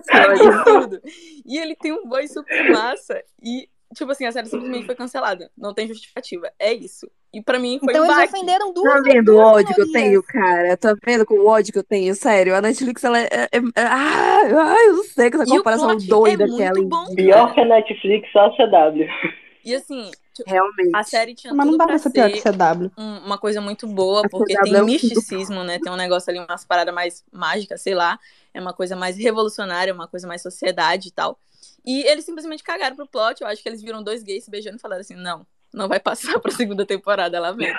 é 0.51 0.63
tudo. 0.63 1.01
E 1.45 1.57
ele 1.59 1.75
tem 1.75 1.91
um 1.91 2.07
voz 2.07 2.31
super 2.33 2.71
massa. 2.71 3.21
E, 3.43 3.69
tipo 3.93 4.11
assim, 4.11 4.25
a 4.25 4.31
série 4.31 4.47
simplesmente 4.47 4.85
foi 4.85 4.95
cancelada. 4.95 5.51
Não 5.57 5.73
tem 5.73 5.87
justificativa. 5.87 6.49
É 6.57 6.73
isso. 6.73 7.07
E 7.33 7.41
pra 7.41 7.59
mim 7.59 7.77
foi 7.79 7.89
Então 7.91 8.01
um 8.03 8.05
eles 8.05 8.17
baque. 8.17 8.33
ofenderam 8.35 8.73
duas 8.73 8.93
Tá 8.93 9.01
vendo 9.01 9.35
o 9.35 9.37
ódio 9.37 9.75
que 9.75 9.81
eu 9.81 9.91
tenho, 9.91 10.23
cara? 10.23 10.75
Tá 10.77 10.95
vendo 11.05 11.25
com 11.25 11.35
o 11.35 11.47
ódio 11.47 11.71
que 11.73 11.79
eu 11.79 11.83
tenho? 11.83 12.15
Sério, 12.15 12.55
a 12.55 12.61
Netflix, 12.61 13.03
ela 13.03 13.19
é. 13.19 13.25
é- 13.25 13.49
é- 13.57 13.81
ah, 13.83 14.41
ai, 14.41 14.87
eu 14.87 14.95
não 14.97 15.03
sei 15.03 15.29
com 15.29 15.41
essa 15.41 15.53
E 15.53 15.53
o 15.53 15.57
comparação 15.57 15.95
doida 15.97 16.45
é 16.45 16.47
que 16.47 16.61
ela 16.63 16.81
bom, 16.81 17.05
Pior 17.15 17.53
que 17.53 17.59
a 17.61 17.65
Netflix, 17.65 18.31
só 18.31 18.45
a 18.47 18.51
CW. 18.55 19.05
E 19.67 19.75
assim, 19.75 20.09
Realmente. 20.45 20.91
a 20.95 21.03
série 21.03 21.35
tinha 21.35 21.53
Mas 21.53 21.65
não 21.65 21.73
tudo 21.73 21.79
dá 21.79 21.87
pra 21.87 21.97
ser 21.97 22.09
pior 22.09 22.31
que 22.31 22.39
CW. 22.39 22.89
um- 22.97 23.17
uma 23.25 23.37
coisa 23.37 23.59
muito 23.59 23.85
boa, 23.85 24.25
A 24.25 24.29
porque 24.29 24.53
CW 24.53 24.63
tem 24.63 24.75
é 24.77 24.81
misticismo, 24.81 25.61
né? 25.65 25.77
Tem 25.77 25.91
um 25.91 25.97
negócio 25.97 26.29
ali, 26.29 26.39
umas 26.39 26.63
paradas 26.63 26.93
mais 26.95 27.25
mágicas, 27.33 27.81
sei 27.81 27.93
lá. 27.93 28.17
É 28.53 28.61
uma 28.61 28.71
coisa 28.71 28.95
mais 28.95 29.17
revolucionária, 29.17 29.93
uma 29.93 30.07
coisa 30.07 30.25
mais 30.25 30.41
sociedade 30.41 31.09
e 31.09 31.11
tal. 31.11 31.37
E 31.85 32.01
eles 32.03 32.23
simplesmente 32.23 32.63
cagaram 32.63 32.95
pro 32.95 33.05
plot. 33.07 33.41
Eu 33.41 33.47
acho 33.47 33.61
que 33.61 33.67
eles 33.67 33.81
viram 33.81 34.01
dois 34.01 34.23
gays 34.23 34.45
se 34.45 34.49
beijando 34.49 34.77
e 34.77 34.79
falaram 34.79 35.01
assim: 35.01 35.15
não, 35.15 35.45
não 35.73 35.89
vai 35.89 35.99
passar 35.99 36.39
pra 36.39 36.49
segunda 36.55 36.85
temporada, 36.85 37.37
lamento. 37.37 37.77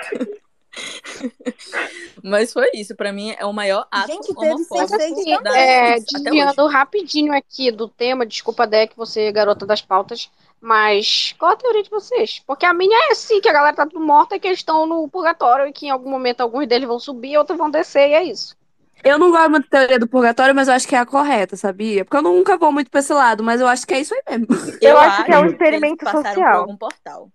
Mas 2.23 2.53
foi 2.53 2.69
isso, 2.75 2.95
pra 2.95 3.11
mim 3.11 3.33
é 3.37 3.45
o 3.45 3.51
maior 3.51 3.87
ato 3.89 4.07
Gente, 4.11 4.27
teve 4.35 4.53
homofóbico 4.53 4.97
Sense8 4.97 5.41
da 5.41 5.57
é, 5.57 5.99
desviando 5.99 6.67
rapidinho 6.67 7.33
aqui 7.33 7.71
do 7.71 7.87
tema, 7.87 8.25
desculpa, 8.25 8.67
Deck, 8.67 8.95
você 8.95 9.21
é 9.21 9.31
garota 9.31 9.65
das 9.65 9.81
pautas, 9.81 10.29
mas 10.61 11.33
qual 11.37 11.53
a 11.53 11.55
teoria 11.55 11.83
de 11.83 11.89
vocês? 11.89 12.41
Porque 12.45 12.65
a 12.65 12.73
minha 12.73 13.09
é 13.09 13.11
assim, 13.11 13.39
que 13.39 13.49
a 13.49 13.53
galera 13.53 13.75
tá 13.75 13.85
tudo 13.85 14.05
morta 14.05 14.35
e 14.35 14.39
que 14.39 14.47
eles 14.47 14.59
estão 14.59 14.85
no 14.85 15.07
purgatório 15.07 15.67
e 15.67 15.73
que 15.73 15.87
em 15.87 15.89
algum 15.89 16.09
momento 16.09 16.41
alguns 16.41 16.67
deles 16.67 16.87
vão 16.87 16.99
subir, 16.99 17.37
outros 17.37 17.57
vão 17.57 17.69
descer, 17.69 18.09
e 18.09 18.13
é 18.13 18.23
isso. 18.23 18.57
Eu 19.03 19.17
não 19.17 19.31
gosto 19.31 19.49
muito 19.49 19.69
da 19.69 19.79
teoria 19.79 19.99
do 19.99 20.07
purgatório, 20.07 20.53
mas 20.53 20.67
eu 20.67 20.73
acho 20.73 20.87
que 20.87 20.95
é 20.95 20.99
a 20.99 21.05
correta, 21.05 21.55
sabia? 21.55 22.03
Porque 22.03 22.17
eu 22.17 22.21
nunca 22.21 22.57
vou 22.57 22.71
muito 22.71 22.91
pra 22.91 22.99
esse 22.99 23.13
lado, 23.13 23.43
mas 23.43 23.61
eu 23.61 23.67
acho 23.67 23.87
que 23.87 23.93
é 23.93 24.01
isso 24.01 24.13
aí 24.13 24.21
mesmo. 24.29 24.47
Eu 24.81 24.97
acho 24.97 25.23
que 25.23 25.31
é 25.31 25.37
um 25.37 25.41
eles 25.41 25.53
experimento 25.53 26.03
passaram 26.03 26.25
social. 26.25 26.51
por 26.51 26.59
algum 26.59 26.77
portal. 26.77 27.29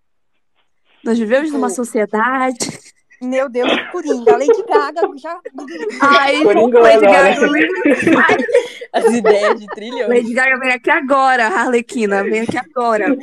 Nós 1.02 1.18
vivemos 1.18 1.50
numa 1.50 1.68
Sim. 1.70 1.76
sociedade. 1.76 2.93
Meu 3.24 3.48
Deus, 3.48 3.70
Coringa. 3.90 4.32
Lady 4.32 4.62
Gaga 4.68 5.02
já. 5.16 5.40
Ai, 6.00 6.42
Coringou 6.42 6.82
Lady. 6.82 7.00
Gaga, 7.00 7.40
As 8.92 9.04
ideias 9.06 9.60
de 9.60 9.66
trilhões. 9.68 10.08
Lady 10.08 10.32
Gaga 10.32 10.58
vem 10.58 10.72
aqui 10.72 10.90
agora, 10.90 11.46
Harlequina, 11.46 12.22
vem 12.22 12.40
aqui 12.40 12.56
agora. 12.56 13.16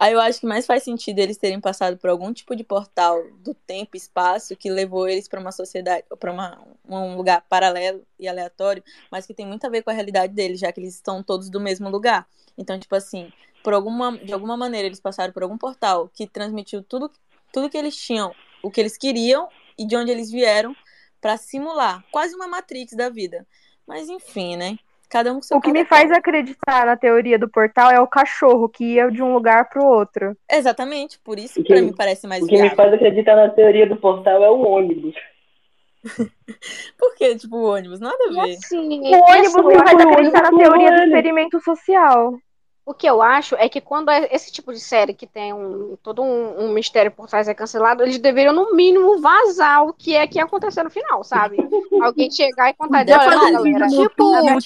Aí 0.00 0.14
eu 0.14 0.20
acho 0.20 0.40
que 0.40 0.46
mais 0.46 0.64
faz 0.64 0.82
sentido 0.82 1.18
eles 1.18 1.36
terem 1.36 1.60
passado 1.60 1.98
por 1.98 2.08
algum 2.08 2.32
tipo 2.32 2.56
de 2.56 2.64
portal 2.64 3.22
do 3.40 3.52
tempo 3.52 3.90
e 3.92 3.98
espaço 3.98 4.56
que 4.56 4.70
levou 4.70 5.06
eles 5.06 5.28
para 5.28 5.38
uma 5.38 5.52
sociedade, 5.52 6.04
para 6.18 6.32
um 6.88 7.16
lugar 7.16 7.44
paralelo 7.50 8.02
e 8.18 8.26
aleatório, 8.26 8.82
mas 9.10 9.26
que 9.26 9.34
tem 9.34 9.46
muito 9.46 9.66
a 9.66 9.68
ver 9.68 9.82
com 9.82 9.90
a 9.90 9.92
realidade 9.92 10.32
deles, 10.32 10.58
já 10.58 10.72
que 10.72 10.80
eles 10.80 10.94
estão 10.94 11.22
todos 11.22 11.50
do 11.50 11.60
mesmo 11.60 11.90
lugar. 11.90 12.26
Então, 12.56 12.78
tipo 12.78 12.94
assim, 12.94 13.30
por 13.62 13.74
alguma, 13.74 14.16
de 14.16 14.32
alguma 14.32 14.56
maneira 14.56 14.86
eles 14.86 15.00
passaram 15.00 15.34
por 15.34 15.42
algum 15.42 15.58
portal 15.58 16.10
que 16.14 16.26
transmitiu 16.26 16.82
tudo, 16.82 17.10
tudo 17.52 17.68
que 17.68 17.76
eles 17.76 17.94
tinham, 17.94 18.34
o 18.62 18.70
que 18.70 18.80
eles 18.80 18.96
queriam 18.96 19.48
e 19.78 19.86
de 19.86 19.96
onde 19.96 20.10
eles 20.10 20.30
vieram 20.30 20.74
para 21.20 21.36
simular, 21.36 22.02
quase 22.10 22.34
uma 22.34 22.48
Matrix 22.48 22.92
da 22.94 23.08
vida. 23.08 23.46
Mas 23.86 24.08
enfim, 24.08 24.56
né? 24.56 24.76
Cada 25.08 25.32
um 25.32 25.36
com 25.36 25.42
seu 25.42 25.56
O 25.56 25.60
que 25.60 25.72
me 25.72 25.84
faz 25.84 26.10
acreditar 26.12 26.86
na 26.86 26.96
teoria 26.96 27.36
do 27.38 27.48
portal 27.50 27.90
é 27.90 28.00
o 28.00 28.06
cachorro 28.06 28.68
que 28.68 28.84
ia 28.94 29.10
de 29.10 29.20
um 29.22 29.34
lugar 29.34 29.68
pro 29.68 29.84
outro. 29.84 30.36
Exatamente, 30.48 31.18
por 31.18 31.38
isso 31.38 31.60
O 31.60 31.64
que- 31.64 31.72
pra 31.74 31.82
mim 31.82 31.92
parece 31.92 32.26
mais 32.28 32.42
O 32.44 32.46
que 32.46 32.52
me 32.52 32.60
viável. 32.60 32.76
faz 32.76 32.92
acreditar 32.94 33.34
na 33.36 33.48
teoria 33.48 33.88
do 33.88 33.96
portal 33.96 34.42
é 34.44 34.48
o 34.50 34.60
ônibus. 34.62 35.14
Por 36.98 37.14
que, 37.16 37.36
tipo, 37.36 37.56
o 37.56 37.64
ônibus? 37.74 38.00
Nada 38.00 38.16
a 38.28 38.32
ver. 38.32 38.52
assim, 38.54 38.78
O 38.78 39.30
ônibus 39.30 39.56
assim, 39.56 39.66
me 39.66 39.74
faz 39.78 40.00
acreditar 40.00 40.42
na 40.42 40.56
teoria 40.58 40.90
do 40.90 41.02
experimento 41.02 41.60
social. 41.60 42.38
O 42.90 42.94
que 42.94 43.06
eu 43.08 43.22
acho 43.22 43.54
é 43.54 43.68
que 43.68 43.80
quando 43.80 44.10
é 44.10 44.28
esse 44.32 44.50
tipo 44.50 44.72
de 44.72 44.80
série 44.80 45.14
que 45.14 45.24
tem 45.24 45.52
um, 45.54 45.96
todo 46.02 46.24
um, 46.24 46.64
um 46.64 46.72
mistério 46.72 47.12
por 47.12 47.28
trás 47.28 47.46
é 47.46 47.54
cancelado, 47.54 48.02
eles 48.02 48.18
deveriam, 48.18 48.52
no 48.52 48.74
mínimo, 48.74 49.20
vazar 49.20 49.84
o 49.84 49.92
que 49.92 50.16
é 50.16 50.26
que 50.26 50.38
ia 50.38 50.44
acontecer 50.44 50.82
no 50.82 50.90
final, 50.90 51.22
sabe? 51.22 51.56
Alguém 52.02 52.28
chegar 52.32 52.68
e 52.68 52.74
contar 52.74 53.04
de 53.04 53.12
olha, 53.12 53.52
não, 53.52 53.62
vídeo 53.62 53.78
galera. 53.78 54.08
tipo, 54.08 54.34
é 54.34 54.40
o 54.40 54.58
eu 54.58 54.60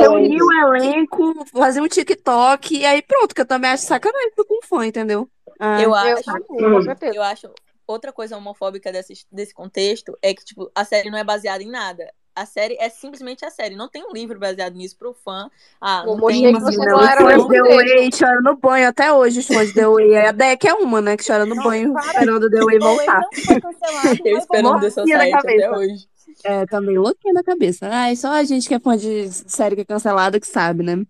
reunir 0.00 0.40
Além. 0.40 0.64
o 0.64 0.74
elenco, 0.76 1.44
fazer 1.52 1.82
um 1.82 1.88
TikTok 1.88 2.74
e 2.74 2.86
aí 2.86 3.02
pronto, 3.02 3.34
que 3.34 3.42
eu 3.42 3.46
também 3.46 3.70
acho 3.72 3.84
sacanagem 3.84 4.32
do 4.34 4.46
com 4.46 4.62
fã, 4.62 4.86
entendeu? 4.86 5.28
Ah, 5.60 5.82
Eu 5.82 5.90
Eu 5.90 5.94
acho, 5.94 6.30
Hum. 6.50 6.82
certeza. 6.84 7.14
eu 7.14 7.22
acho 7.22 7.50
outra 7.86 8.14
coisa 8.14 8.38
homofóbica 8.38 8.90
desse, 8.90 9.12
desse 9.30 9.52
contexto 9.52 10.16
é 10.22 10.32
que, 10.32 10.42
tipo, 10.42 10.70
a 10.74 10.86
série 10.86 11.10
não 11.10 11.18
é 11.18 11.24
baseada 11.24 11.62
em 11.62 11.68
nada. 11.68 12.10
A 12.36 12.44
série 12.46 12.76
é 12.80 12.88
simplesmente 12.88 13.44
a 13.44 13.50
série. 13.50 13.76
Não 13.76 13.88
tem 13.88 14.04
um 14.04 14.12
livro 14.12 14.38
baseado 14.38 14.74
nisso 14.74 14.96
pro 14.98 15.14
fã. 15.14 15.48
Ah, 15.80 16.02
não 16.04 16.16
mostrei 16.16 16.42
tem 16.42 16.52
que 16.52 16.58
uma 16.58 16.70
não 16.70 17.48
The. 17.48 17.60
Way 17.62 18.10
choram 18.12 18.42
no 18.42 18.56
banho 18.56 18.88
até 18.88 19.12
hoje, 19.12 19.38
os 19.40 19.46
fãs 19.46 19.68
de 19.68 19.74
The 19.74 19.86
Way. 19.86 20.16
A 20.16 20.32
Deck 20.32 20.66
é 20.66 20.74
uma, 20.74 21.00
né, 21.00 21.16
que 21.16 21.24
chora 21.24 21.46
no 21.46 21.54
Não, 21.54 21.62
banho 21.62 21.92
para. 21.92 22.06
esperando 22.06 22.50
The 22.50 22.64
Way 22.64 22.78
The 22.78 22.84
Way 22.84 22.96
voltar. 22.96 23.20
não 23.20 23.42
foi 23.44 23.60
cancelado, 23.60 24.18
Eu 24.24 24.38
esperando. 24.38 24.80
The 24.80 24.90
Society 24.90 25.12
até 25.22 25.30
cabeça. 25.32 25.70
hoje. 25.70 26.08
É, 26.42 26.66
também 26.66 26.98
louquinha 26.98 27.32
na 27.34 27.44
cabeça. 27.44 27.88
Ai, 27.90 28.16
só 28.16 28.32
a 28.32 28.42
gente 28.44 28.66
que 28.68 28.74
é 28.74 28.80
fã 28.80 28.96
de 28.96 29.30
série 29.32 29.76
que 29.76 29.82
é 29.82 29.84
cancelada 29.84 30.40
que 30.40 30.46
sabe, 30.46 30.82
né? 30.82 31.04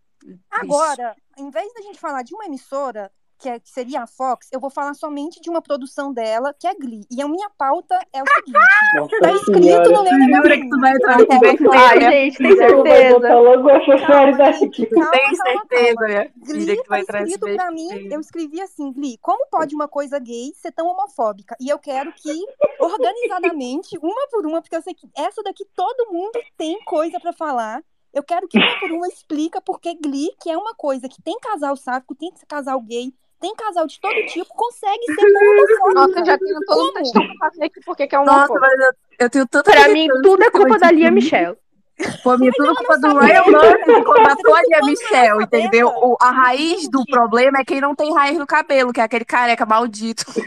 Agora, 0.51 1.15
em 1.39 1.51
vez 1.51 1.73
da 1.75 1.81
gente 1.83 1.99
falar 1.99 2.23
de 2.23 2.35
uma 2.35 2.45
emissora, 2.47 3.11
que, 3.45 3.49
é- 3.51 3.61
que 3.61 3.69
seria 3.69 4.03
a 4.03 4.07
Fox, 4.07 4.49
eu 4.51 4.59
vou 4.59 4.71
falar 4.71 4.95
somente 4.95 5.39
de 5.39 5.51
uma 5.51 5.61
produção 5.61 6.11
dela, 6.15 6.55
que 6.59 6.67
é 6.67 6.75
Glee. 6.75 7.05
E 7.11 7.21
a 7.21 7.29
minha 7.29 7.51
pauta 7.59 7.95
é 8.11 8.23
o 8.23 8.27
seguinte: 8.27 8.59
Nossa 8.97 9.21
tá 9.21 9.31
escrito 9.33 9.63
senhora. 9.63 9.89
no 9.93 10.03
meu 10.03 10.37
jura 10.43 10.57
que 10.57 10.69
tu 10.71 10.81
vai 10.81 10.93
entrar 10.95 11.19
no 11.19 11.21
Ai, 11.21 11.27
converter? 11.27 12.11
gente, 12.11 12.39
tem 12.39 12.57
certeza. 12.57 13.35
logo 13.35 13.69
série 13.69 14.07
Calma, 14.07 14.37
daqui. 14.39 14.59
gente, 14.61 14.87
calma, 14.87 15.11
Tem 15.11 15.35
certeza, 15.37 15.95
calma. 15.95 16.07
filha, 16.09 16.33
Glee 16.39 16.67
que 16.67 16.77
tu 16.77 16.83
tá 16.85 16.89
vai 16.89 17.01
entrar 17.03 17.21
nesse 17.21 17.35
escrito 17.35 17.57
pra 17.57 17.71
mim, 17.71 18.09
eu 18.11 18.21
escrevi 18.21 18.61
assim, 18.63 18.93
Glee, 18.95 19.19
como 19.21 19.47
pode 19.51 19.75
uma 19.75 19.89
coisa 19.89 20.19
gay 20.19 20.53
ser 20.57 20.73
tão 20.73 20.87
homofóbica? 20.87 21.55
E 21.61 21.69
eu 21.69 21.79
quero 21.79 22.11
que, 22.15 22.33
organizadamente, 22.81 23.99
uma 23.99 24.27
por 24.31 24.47
uma, 24.47 24.63
porque 24.63 24.77
eu 24.77 24.83
sei 24.83 24.95
que 24.95 25.07
essa 25.17 25.43
daqui 25.43 25.65
todo 25.75 26.11
mundo 26.11 26.39
tem 26.57 26.83
coisa 26.85 27.21
pra 27.21 27.33
falar. 27.33 27.83
Eu 28.13 28.23
quero 28.23 28.47
que 28.47 28.57
uma 28.57 28.79
por 28.79 28.93
uma 28.93 29.09
explica 29.09 29.61
porque 29.61 29.93
Glee, 29.95 30.31
que 30.41 30.49
é 30.49 30.57
uma 30.57 30.73
coisa 30.75 31.09
que 31.09 31.21
tem 31.21 31.37
casal 31.41 31.77
sáfico, 31.77 32.15
tem 32.15 32.33
casal 32.49 32.81
gay, 32.81 33.13
tem 33.45 33.55
casal 33.57 33.87
de 33.87 34.01
todo 34.01 34.15
tipo, 34.27 34.47
consegue 34.55 35.05
ser 35.05 35.15
tão 35.33 35.93
Nossa, 35.93 35.93
homofóbica. 35.93 36.21
eu 36.21 36.25
já 36.27 36.39
tenho 36.39 36.61
todo 36.65 36.81
um 36.81 36.87
Como? 36.87 36.93
textão 36.95 37.27
pra 37.27 37.51
fazer 37.51 37.65
aqui 37.65 37.81
porque 37.85 38.07
que 38.07 38.17
é 38.17 38.19
Nossa, 38.19 38.33
homofóbico. 38.53 38.61
mas 38.61 38.81
eu, 38.81 38.93
eu 39.19 39.31
tenho 39.31 39.47
tanta 39.49 39.71
Pra 39.71 39.89
mim, 39.89 40.09
tudo 40.23 40.43
é 40.43 40.51
culpa 40.51 40.79
da 40.79 40.91
Lia. 40.91 41.11
Michelle. 41.11 41.57
Pô, 42.25 42.37
minha, 42.37 42.51
tudo 42.53 42.75
culpa 42.75 42.99
do 42.99 43.19
Ryan 43.19 43.43
Murphy 43.47 43.85
que 43.85 44.03
contratou 44.03 44.55
a 44.55 44.63
Lia 44.63 44.81
Michelle, 44.83 45.43
entendeu? 45.43 45.89
O, 45.89 46.17
a 46.21 46.31
raiz 46.31 46.89
do 46.89 47.05
problema 47.05 47.59
é 47.61 47.65
quem 47.65 47.81
não 47.81 47.95
tem 47.95 48.13
raiz 48.13 48.37
no 48.37 48.47
cabelo, 48.47 48.93
que 48.93 49.01
é 49.01 49.05
aquele 49.05 49.25
careca 49.25 49.65
maldito. 49.65 50.25
gente, 50.35 50.45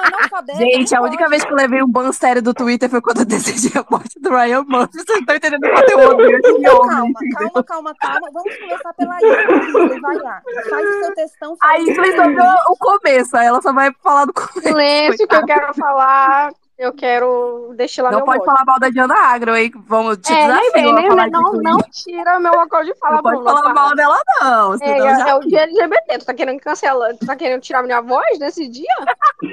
analfabeta? 0.00 0.58
Gente, 0.58 0.96
a 0.96 1.00
única 1.00 1.28
vez 1.28 1.44
que 1.44 1.52
eu 1.52 1.56
levei 1.56 1.80
um 1.82 1.88
ban 1.88 2.10
sério 2.10 2.42
do 2.42 2.52
Twitter 2.52 2.90
foi 2.90 3.00
quando 3.00 3.20
eu 3.20 3.24
desejei 3.24 3.80
a 3.80 3.84
morte 3.88 4.18
do 4.18 4.30
Ryan 4.30 4.64
Murphy. 4.66 4.94
Vocês 4.94 5.04
não 5.08 5.16
estão 5.16 5.36
entendendo 5.36 5.64
o 5.64 5.72
conteúdo 5.72 6.16
desse 6.16 6.68
homem, 6.68 7.12
calma, 7.12 7.14
calma, 7.34 7.64
calma, 7.64 7.94
calma. 7.94 8.30
Vamos 8.32 8.56
começar 8.56 8.92
pela. 8.94 9.16
Isley, 9.18 10.00
vai 10.00 10.16
lá. 10.16 10.42
Faz 10.68 10.88
o 10.88 11.04
seu 11.04 11.14
textão 11.14 11.56
A 11.62 11.78
Isley 11.78 12.16
só 12.16 12.24
deu 12.24 12.54
o 12.68 12.76
começo, 12.76 13.36
aí 13.36 13.46
ela 13.46 13.62
só 13.62 13.72
vai 13.72 13.92
falar 14.02 14.24
do 14.24 14.32
começo, 14.32 14.60
Silêncio 14.60 15.28
que 15.28 15.36
eu 15.36 15.46
quero 15.46 15.72
falar. 15.74 16.52
Eu 16.76 16.92
quero 16.92 17.72
destilar 17.76 18.10
Não 18.10 18.18
meu 18.18 18.26
pode 18.26 18.40
ódio. 18.40 18.52
falar 18.52 18.64
mal 18.66 18.80
da 18.80 18.88
Diana 18.88 19.14
Agro, 19.14 19.54
hein? 19.54 19.70
Vamos, 19.86 20.16
te 20.18 20.32
É, 20.32 20.48
nem 20.48 20.48
desafio 20.48 20.72
vem, 20.72 20.90
a 20.90 20.94
nem, 20.94 21.08
nem- 21.08 21.30
não, 21.30 21.52
não 21.52 21.78
tira 21.92 22.40
meu 22.40 22.52
local 22.52 22.82
de 22.84 22.92
fala, 22.96 23.16
Não 23.16 23.22
pode 23.22 23.44
falar 23.44 23.62
para. 23.62 23.74
mal 23.74 23.94
dela, 23.94 24.16
não, 24.40 24.74
É, 24.82 24.98
é, 24.98 25.16
já 25.16 25.28
é 25.28 25.34
o 25.36 25.40
dia 25.40 25.60
LGBT. 25.62 26.18
Tu 26.18 26.26
tá 26.26 26.34
querendo 26.34 26.58
cancelar? 26.58 27.16
Tu 27.16 27.24
tá 27.26 27.36
querendo 27.36 27.60
tirar 27.60 27.84
minha 27.84 28.00
voz 28.00 28.40
nesse 28.40 28.66
dia? 28.68 28.88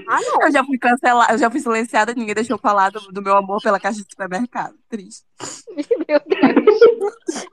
Ah, 0.10 0.20
não. 0.20 0.42
Eu 0.42 0.52
já 0.52 0.64
fui 0.64 0.80
cancelada, 0.80 1.34
eu 1.34 1.38
já 1.38 1.52
fui 1.52 1.60
silenciada, 1.60 2.14
ninguém 2.16 2.34
deixou 2.34 2.58
falar 2.58 2.90
do, 2.90 3.00
do 3.12 3.22
meu 3.22 3.38
amor 3.38 3.62
pela 3.62 3.80
caixa 3.80 4.00
de 4.04 4.08
supermercado. 4.10 4.74
Triste. 4.90 5.24
Meu 6.08 6.20
Deus. 6.26 7.46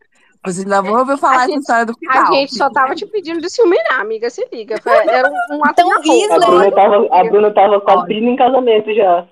Vocês 0.44 0.60
ainda 0.64 0.80
vão 0.80 1.00
ouvir 1.00 1.12
A 1.12 1.16
falar 1.18 1.34
essa 1.42 1.46
gente, 1.48 1.60
história 1.60 1.84
do 1.84 1.92
a 1.92 2.12
final. 2.12 2.32
gente 2.32 2.56
só 2.56 2.70
tava 2.70 2.94
te 2.94 3.04
pedindo 3.06 3.40
de 3.40 3.50
se 3.50 3.60
humilhar, 3.60 4.00
amiga. 4.00 4.30
Se 4.30 4.48
liga. 4.52 4.80
Foi- 4.80 4.92
Era 5.08 5.28
um, 5.28 5.56
um 5.58 5.64
ato 5.64 5.74
Então, 5.82 6.00
de 6.00 6.24
amor. 6.32 6.32
A 6.32 6.46
Bruna 6.46 6.70
tava, 6.72 7.08
a 7.12 7.24
Bruna 7.24 7.50
tava 7.54 7.80
quase 7.80 7.98
Olha. 7.98 8.06
pedindo 8.06 8.28
em 8.30 8.36
casamento 8.36 8.94
já. 8.94 9.26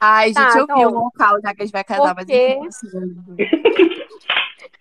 Ai, 0.00 0.32
Tá, 0.32 0.50
gente, 0.50 0.58
eu 0.58 0.66
vi 0.66 0.72
o 0.72 0.88
então, 0.88 0.90
local, 0.92 1.40
já 1.40 1.54
que 1.54 1.62
a 1.62 1.64
gente 1.64 1.72
vai 1.72 1.84
casar, 1.84 2.14
mas 2.14 2.28
enfim, 2.28 2.54
porque 2.54 2.68
assim, 2.68 2.88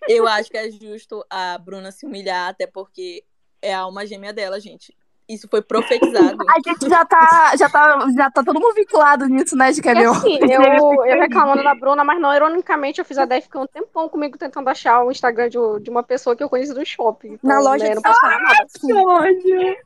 Eu 0.07 0.27
acho 0.27 0.49
que 0.49 0.57
é 0.57 0.69
justo 0.69 1.25
a 1.29 1.57
Bruna 1.57 1.91
se 1.91 2.05
humilhar, 2.05 2.49
até 2.49 2.67
porque 2.67 3.23
é 3.61 3.73
a 3.73 3.79
alma 3.79 4.05
gêmea 4.05 4.33
dela, 4.33 4.59
gente. 4.59 4.95
Isso 5.27 5.47
foi 5.49 5.59
profetizado. 5.61 6.37
A 6.47 6.55
gente 6.63 6.87
já 6.87 7.03
tá, 7.03 7.51
já 7.57 7.67
tá, 7.67 7.97
já 8.15 8.29
tá 8.29 8.43
todo 8.43 8.59
mundo 8.59 8.75
vinculado 8.75 9.25
nisso, 9.25 9.55
né? 9.57 9.71
De 9.71 9.81
que 9.81 9.89
é 9.89 9.95
meu. 9.95 10.11
assim, 10.11 10.37
é 10.43 10.55
eu, 10.55 11.03
eu 11.03 11.19
reclamando 11.19 11.63
da 11.63 11.73
Bruna, 11.73 12.03
mas 12.03 12.21
não 12.21 12.31
ironicamente, 12.31 12.99
eu 12.99 13.05
fiz 13.05 13.17
a 13.17 13.25
Dé 13.25 13.41
ficar 13.41 13.59
um 13.61 13.65
tempão 13.65 14.07
comigo 14.07 14.37
tentando 14.37 14.67
achar 14.69 15.03
o 15.03 15.09
Instagram 15.11 15.49
de, 15.49 15.57
de 15.81 15.89
uma 15.89 16.03
pessoa 16.03 16.35
que 16.35 16.43
eu 16.43 16.49
conheci 16.49 16.75
do 16.75 16.85
shopping. 16.85 17.39
na 17.41 17.55
Então, 17.55 17.63
loja 17.63 17.83
né, 17.85 17.89
de 17.89 17.95
não 17.95 18.01
posso 18.03 18.21
falar 18.21 18.39
nada. 18.39 18.65
Que 18.79 18.93
ódio. 18.93 19.77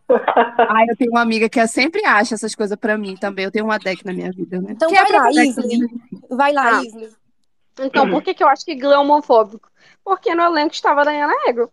Ai, 0.70 0.86
eu 0.90 0.98
tenho 0.98 1.12
uma 1.12 1.22
amiga 1.22 1.48
que 1.48 1.66
sempre 1.68 2.04
acha 2.06 2.36
essas 2.36 2.54
coisas 2.54 2.78
pra 2.78 2.98
mim 2.98 3.16
também. 3.16 3.46
Eu 3.46 3.52
tenho 3.52 3.64
uma 3.64 3.80
deck 3.80 4.06
na 4.06 4.12
minha 4.12 4.32
vida, 4.34 4.60
né? 4.60 4.72
Então 4.72 4.90
Que 4.90 4.98
é 4.98 5.04
vai 5.04 5.08
pra 5.08 5.22
lá, 5.24 5.30
Isley. 5.32 5.80
Vai 6.30 6.52
lá, 6.54 6.80
Ah, 6.80 6.84
Isley. 6.84 7.10
então, 7.80 8.10
por 8.10 8.22
que, 8.22 8.34
que 8.34 8.44
eu 8.44 8.48
acho 8.50 8.66
que 8.66 8.76
Glee 8.76 8.92
é 8.94 8.98
homofóbico? 8.98 9.70
Porque 10.04 10.36
no 10.36 10.44
elenco 10.44 10.74
estava 10.74 11.00
a 11.02 11.06
Dayana 11.06 11.34
Negro. 11.46 11.72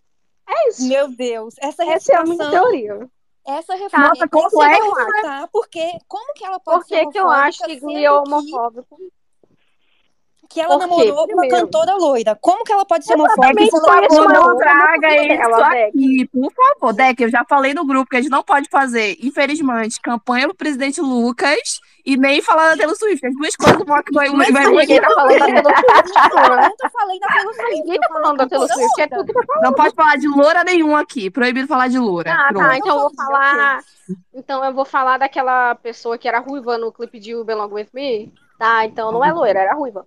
É 0.48 0.68
isso. 0.68 0.86
Meu 0.86 1.08
Deus, 1.08 1.56
essa 1.58 1.82
Essa 1.84 2.12
é 2.12 2.16
a 2.16 2.22
minha 2.22 2.48
teoria. 2.50 3.08
Essa 3.46 3.76
Tá? 3.90 4.08
Nossa, 4.08 4.12
que 4.14 4.18
ser 4.18 4.28
complexo, 4.28 4.94
né? 4.94 5.04
refutar, 5.04 5.48
porque 5.52 5.98
como 6.08 6.34
que 6.34 6.44
ela 6.44 6.58
pode 6.60 6.80
Por 6.80 6.86
ser 6.88 7.06
que, 7.06 7.12
que 7.12 7.18
eu 7.18 7.30
acho 7.30 7.64
que 7.64 7.72
é 7.72 7.76
que, 7.76 8.08
homofóbico? 8.08 8.98
Que 10.46 10.60
ela 10.60 10.78
Por 10.78 10.80
quê? 10.80 10.86
namorou 10.86 11.14
uma 11.18 11.26
Primeiro, 11.26 11.56
cantora 11.56 11.94
loira? 11.96 12.38
Como 12.40 12.64
que 12.64 12.72
ela 12.72 12.84
pode 12.84 13.04
ser 13.04 13.14
homofóbica 13.14 13.64
se 13.64 13.70
por 13.70 13.88
ela 13.88 14.06
eu 14.06 14.28
não 14.28 14.48
amo 14.50 14.58
traga 14.58 15.16
isso 15.22 15.42
ela, 15.42 15.68
Deck. 15.70 15.88
aqui. 15.88 16.28
Por 16.32 16.52
favor, 16.52 16.92
Deck, 16.92 17.22
eu 17.22 17.28
já 17.30 17.44
falei 17.48 17.74
no 17.74 17.84
grupo 17.86 18.08
que 18.10 18.16
a 18.16 18.20
gente 18.22 18.30
não 18.30 18.42
pode 18.42 18.68
fazer, 18.70 19.16
infelizmente, 19.22 20.00
campanha 20.00 20.46
pro 20.48 20.56
presidente 20.56 21.00
Lucas 21.00 21.80
e 22.04 22.16
nem 22.16 22.40
falar 22.40 22.70
da 22.70 22.76
Taylor 22.76 22.96
Swift. 22.96 23.26
As 23.26 23.34
duas 23.34 23.56
coisas 23.56 23.78
vão, 23.78 23.86
Mas 23.86 24.04
vai, 24.12 24.28
Mas 24.30 24.50
vai, 24.52 24.66
ninguém 24.66 25.00
tá 25.00 25.08
falando 25.10 25.38
da 25.38 25.46
Taylor 25.46 25.76
Swift, 25.76 26.82
eu 26.84 26.90
falei 26.90 27.18
da 27.20 27.26
Taylor 27.28 27.54
Swift, 27.54 27.74
Ninguém 27.80 27.94
eu 27.94 28.00
tá 28.00 28.08
falando 28.08 28.36
da 28.38 28.46
Taylor 28.46 28.68
cantora 28.68 28.88
Swift, 28.88 29.00
é 29.00 29.08
que 29.08 29.10
tá 29.10 29.40
Não 29.40 29.46
falando. 29.46 29.74
pode 29.76 29.94
falar 29.94 30.16
de 30.16 30.28
loura 30.28 30.64
nenhum 30.64 30.96
aqui. 30.96 31.30
Proibido 31.30 31.66
falar 31.68 31.88
de 31.88 31.98
loura. 31.98 32.30
Tá, 32.30 32.36
tá, 32.36 32.48
Pronto. 32.52 32.72
então 32.74 32.94
eu 32.96 33.00
vou 33.00 33.14
falar. 33.14 33.80
Então 34.32 34.64
eu 34.64 34.72
vou 34.72 34.84
falar 34.84 35.18
daquela 35.18 35.74
pessoa 35.74 36.16
que 36.16 36.28
era 36.28 36.38
ruiva 36.38 36.78
no 36.78 36.92
clipe 36.92 37.18
de 37.18 37.32
You 37.32 37.44
Belong 37.44 37.72
With 37.72 37.88
Me. 37.92 38.32
Tá, 38.58 38.84
então 38.86 39.10
não 39.12 39.24
é 39.24 39.32
loira, 39.32 39.58
era 39.60 39.74
ruiva. 39.74 40.06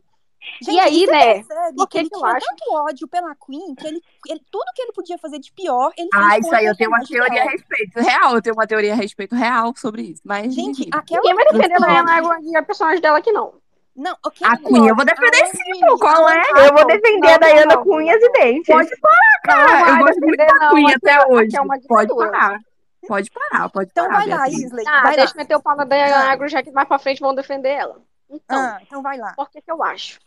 E 0.61 0.65
Gente, 0.65 0.79
aí, 0.79 1.03
e 1.03 1.05
você 1.05 1.11
né? 1.11 1.33
percebe 1.35 1.75
Por 1.75 1.87
que 1.87 1.91
que 1.91 1.97
ele 1.99 2.09
que 2.09 2.15
eu 2.15 2.19
tinha 2.19 2.31
acho? 2.31 2.45
tanto 2.47 2.73
ódio 2.73 3.07
pela 3.07 3.35
Queen 3.35 3.75
que 3.75 3.87
ele, 3.87 4.01
ele- 4.27 4.41
tudo 4.51 4.65
que 4.75 4.81
ele 4.81 4.91
podia 4.93 5.17
fazer 5.17 5.39
de 5.39 5.51
pior, 5.51 5.91
ele 5.97 6.09
Ah, 6.13 6.37
isso 6.37 6.53
aí, 6.55 6.65
eu 6.65 6.75
tenho 6.75 6.89
uma 6.89 7.03
teoria 7.05 7.41
a 7.43 7.49
respeito. 7.49 7.99
Real, 7.99 8.35
eu 8.35 8.41
tenho 8.41 8.55
uma 8.55 8.67
teoria 8.67 8.93
a 8.93 8.95
respeito 8.95 9.35
real 9.35 9.73
sobre 9.75 10.01
isso. 10.03 10.21
Mas, 10.25 10.53
Gente, 10.53 10.87
aquela 10.91 11.21
Ninguém 11.21 11.35
vai 11.35 11.45
defender 11.45 11.63
a 11.73 11.77
Diana 11.77 12.03
personagem. 12.05 12.29
Negro 12.29 12.51
e 12.51 12.55
a 12.57 12.63
personagem 12.63 13.01
dela 13.01 13.17
aqui, 13.19 13.31
não. 13.31 13.53
Não, 13.95 14.15
ok, 14.25 14.47
A 14.47 14.55
Queen, 14.57 14.87
eu 14.87 14.95
vou 14.95 15.03
defender 15.03 15.45
sim, 15.47 15.79
pô. 15.81 15.97
Qual 15.99 16.29
é? 16.29 16.41
Eu 16.65 16.73
vou 16.73 16.85
defender 16.87 17.27
a 17.27 17.31
Não, 17.31 17.31
não, 17.31 17.39
Dayana 17.39 17.75
não, 17.75 17.83
com 17.83 17.89
não, 17.89 17.97
unhas 17.97 18.21
não. 18.21 18.27
e 18.27 18.31
dentes. 18.31 18.67
Pode 18.73 18.89
parar, 19.01 19.17
Não 19.45 19.67
cara. 19.67 19.79
Eu 19.81 19.85
vai 19.85 19.99
gosto 20.03 20.19
muito 20.21 20.37
defender, 20.37 20.47
da 20.47 20.65
não. 20.65 20.69
Queen 20.75 20.85
Aqui 20.85 20.95
até 20.95 21.11
é, 21.11 21.27
hoje. 21.27 21.55
é 21.57 21.87
Pode 21.87 22.15
parar. 22.15 22.59
Pode 23.07 23.31
parar, 23.31 23.69
pode 23.69 23.89
Então 23.91 24.07
parar, 24.07 24.17
vai 24.19 24.27
lá. 24.27 24.47
Isley, 24.49 24.85
Tá, 24.85 25.01
vai 25.01 25.15
deixa 25.15 25.33
eu 25.33 25.37
lá. 25.37 25.43
meter 25.43 25.55
o 25.55 25.61
pau 25.61 25.75
na 25.75 25.83
Diana 25.83 26.15
Ah, 26.25 26.29
Negro, 26.29 26.47
já 26.47 26.61
que 26.63 26.71
mais 26.71 26.87
pra 26.87 26.99
frente 26.99 27.19
vão 27.21 27.33
defender 27.35 27.69
ela. 27.69 28.01
Então, 28.29 28.59
ah, 28.59 28.79
então 28.83 29.01
vai 29.01 29.17
lá. 29.17 29.33
por 29.35 29.49
que 29.49 29.61
que 29.61 29.71
eu 29.71 29.81
acho? 29.83 30.19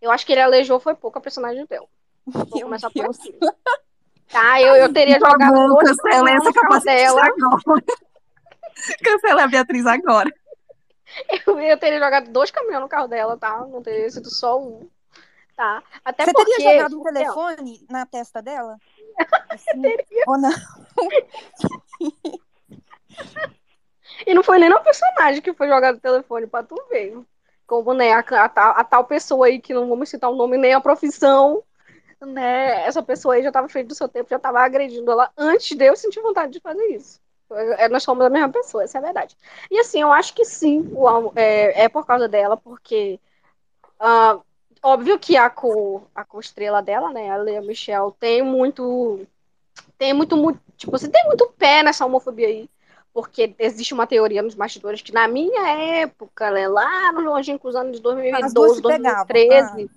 Eu 0.00 0.10
acho 0.10 0.24
que 0.26 0.32
ele 0.32 0.40
aleijou 0.40 0.78
foi 0.78 0.94
pouco 0.94 1.18
a 1.18 1.20
personagem 1.20 1.64
dela. 1.66 1.86
Vou 2.26 2.46
Meu 2.54 2.66
começar 2.66 2.90
por 2.90 3.04
aqui. 3.04 3.38
Tá, 4.28 4.60
eu, 4.60 4.74
eu 4.74 4.92
teria 4.92 5.18
Por 5.18 5.30
jogado 5.30 5.54
favor, 5.54 5.84
cancela 5.84 6.30
essa 6.30 6.52
capacitista 6.52 6.92
dela. 6.92 7.22
agora. 7.24 7.82
Cancela 9.02 9.44
a 9.44 9.46
Beatriz 9.46 9.86
agora. 9.86 10.30
Eu, 11.46 11.60
eu 11.60 11.78
teria 11.78 11.98
jogado 11.98 12.30
dois 12.30 12.50
caminhões 12.50 12.80
no 12.82 12.88
carro 12.88 13.06
dela, 13.08 13.36
tá? 13.38 13.64
Não 13.66 13.80
teria 13.80 14.10
sido 14.10 14.28
só 14.28 14.60
um. 14.60 14.88
Tá. 15.56 15.82
Até 16.04 16.24
Você 16.24 16.32
porque. 16.32 16.56
teria 16.56 16.72
jogado 16.76 17.00
um 17.00 17.02
telefone 17.04 17.86
na 17.88 18.04
testa 18.04 18.42
dela? 18.42 18.76
Assim, 19.48 19.82
ou 20.26 20.38
não? 20.38 20.50
E 24.26 24.34
não 24.34 24.42
foi 24.42 24.58
nem 24.58 24.68
no 24.68 24.80
personagem 24.82 25.42
que 25.42 25.52
foi 25.52 25.68
jogado 25.68 25.96
o 25.96 26.00
telefone 26.00 26.46
pra 26.46 26.62
tu 26.62 26.76
ver. 26.88 27.18
Como 27.66 27.92
né, 27.94 28.12
a, 28.12 28.20
a 28.20 28.48
tal- 28.48 28.74
a 28.78 28.84
tal 28.84 29.04
pessoa 29.04 29.46
aí, 29.46 29.60
que 29.60 29.74
não 29.74 29.88
vamos 29.88 30.08
citar 30.08 30.30
o 30.30 30.36
nome 30.36 30.56
nem 30.58 30.74
a 30.74 30.80
profissão, 30.80 31.62
né? 32.20 32.86
Essa 32.86 33.02
pessoa 33.02 33.34
aí 33.34 33.42
já 33.42 33.48
estava 33.50 33.68
frente 33.68 33.88
do 33.88 33.94
seu 33.94 34.08
tempo, 34.08 34.30
já 34.30 34.36
estava 34.36 34.60
agredindo 34.60 35.10
ela 35.12 35.30
antes 35.36 35.76
de 35.76 35.84
eu 35.84 35.96
sentir 35.96 36.20
vontade 36.22 36.52
de 36.52 36.60
fazer 36.60 36.84
isso. 36.88 37.20
É, 37.78 37.88
Nós 37.88 38.02
somos 38.02 38.24
a 38.26 38.30
mesma 38.30 38.50
pessoa, 38.50 38.84
essa 38.84 38.98
é 38.98 39.00
a 39.00 39.04
verdade. 39.04 39.36
E 39.70 39.78
assim, 39.80 40.02
eu 40.02 40.12
acho 40.12 40.34
que 40.34 40.44
sim, 40.44 40.88
o 40.94 41.32
é, 41.36 41.84
é 41.84 41.88
por 41.88 42.06
causa 42.06 42.28
dela, 42.28 42.56
porque 42.56 43.20
ah, 43.98 44.38
óbvio 44.82 45.18
que 45.18 45.36
a 45.36 45.48
co, 45.50 46.02
a 46.14 46.24
co-estrela 46.24 46.82
dela, 46.82 47.12
né, 47.12 47.30
a 47.30 47.36
Lea 47.36 47.60
Michelle, 47.62 48.12
tem 48.18 48.42
muito. 48.42 49.26
Tem 49.98 50.12
muito, 50.14 50.36
muito. 50.36 50.60
Tipo, 50.76 50.92
você 50.92 51.08
tem 51.10 51.24
muito 51.26 51.48
pé 51.58 51.82
nessa 51.82 52.06
homofobia 52.06 52.48
aí. 52.48 52.70
Porque 53.16 53.54
existe 53.58 53.94
uma 53.94 54.06
teoria 54.06 54.42
nos 54.42 54.54
bastidores 54.54 55.00
que 55.00 55.10
na 55.10 55.26
minha 55.26 55.66
época, 56.02 56.50
né, 56.50 56.68
lá 56.68 57.10
nos 57.12 57.24
longínquos 57.24 57.74
anos 57.74 57.98
de 57.98 58.06
As 58.30 58.52
duas 58.52 58.78
2012, 58.78 59.20
se 59.20 59.26
pegavam. 59.26 59.26
2013. 59.26 59.90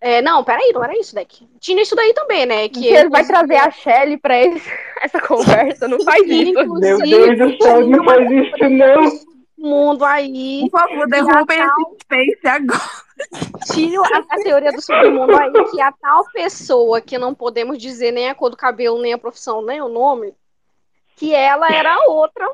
É, 0.00 0.20
não, 0.20 0.42
peraí, 0.42 0.72
não 0.72 0.82
era 0.82 0.98
isso, 0.98 1.14
Deck. 1.14 1.46
Tinha 1.60 1.80
isso 1.80 1.94
daí 1.94 2.12
também, 2.12 2.44
né? 2.44 2.68
Que 2.68 2.88
ele 2.88 3.08
vai 3.08 3.24
trazer 3.24 3.54
a 3.54 3.70
Shelly 3.70 4.16
pra 4.16 4.36
esse- 4.36 4.68
essa 5.00 5.20
conversa, 5.20 5.86
não 5.86 6.02
faz 6.02 6.24
isso. 6.28 6.52
Meu 6.54 6.62
inclusive, 6.64 7.36
Deus 7.36 7.56
do 7.56 7.62
céu, 7.62 7.86
não 7.86 8.04
faz 8.04 8.28
isso 8.28 8.68
não. 8.68 9.24
mundo 9.56 10.04
aí. 10.04 10.68
Por 10.68 10.80
favor, 10.80 11.06
derrubem 11.06 11.58
esse 11.60 12.02
space 12.02 12.48
agora. 12.48 12.80
Tire 13.72 13.96
a, 13.96 14.24
a 14.28 14.36
teoria 14.42 14.72
do 14.72 14.80
submundo 14.82 15.36
aí, 15.36 15.52
que 15.70 15.80
a 15.80 15.92
tal 15.92 16.24
pessoa 16.32 17.00
que 17.00 17.16
não 17.16 17.32
podemos 17.32 17.78
dizer 17.78 18.10
nem 18.10 18.28
a 18.28 18.34
cor 18.34 18.50
do 18.50 18.56
cabelo, 18.56 19.00
nem 19.00 19.12
a 19.12 19.18
profissão, 19.18 19.62
nem 19.62 19.80
o 19.80 19.88
nome, 19.88 20.34
que 21.16 21.34
ela 21.34 21.68
era 21.72 21.94
a 21.94 22.04
outra, 22.08 22.50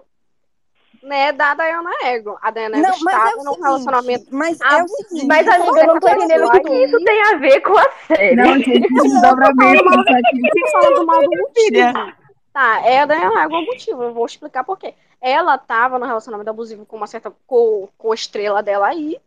né, 1.03 1.33
da 1.33 1.55
Diana 1.55 1.91
Egon. 2.05 2.37
A 2.43 2.51
Diana 2.51 2.79
Egon 2.79 2.89
é 2.89 2.93
estava 2.93 3.31
o 3.31 3.37
num 3.45 3.53
seguinte, 3.53 3.63
relacionamento 3.63 4.27
mas 4.31 4.61
é 4.61 4.65
o 4.65 4.69
abusivo. 4.69 5.09
seguinte, 5.09 5.27
Mas, 5.27 5.49
amiga, 5.49 5.81
eu 5.81 5.87
não 5.87 6.01
tô 6.01 6.09
entendendo 6.09 6.47
o 6.47 6.51
que, 6.51 6.61
que 6.61 6.85
isso 6.85 7.05
tem 7.05 7.23
a 7.23 7.37
ver 7.37 7.61
com 7.61 7.79
a 7.79 7.91
série. 8.07 8.37
Não, 8.37 8.55
gente, 8.59 8.81
desdobramento. 8.93 9.85
Fiquem 10.31 10.71
falando 10.73 11.07
mal 11.07 11.23
do 11.23 11.31
motivo. 11.31 12.13
Tá, 12.53 12.81
é 12.85 13.01
a 13.01 13.07
Diana 13.07 13.45
Egon 13.45 13.59
o 13.61 13.67
motivo, 13.67 14.03
eu 14.03 14.13
vou 14.13 14.27
explicar 14.27 14.65
por 14.65 14.77
quê. 14.79 14.95
Ela 15.21 15.55
estava 15.55 15.99
no 15.99 16.07
relacionamento 16.07 16.51
abusivo 16.51 16.85
com 16.85 16.97
uma 16.97 17.07
certa 17.07 17.33
co- 17.47 17.89
co-estrela 17.97 18.63
dela 18.63 18.89
aí, 18.89 19.19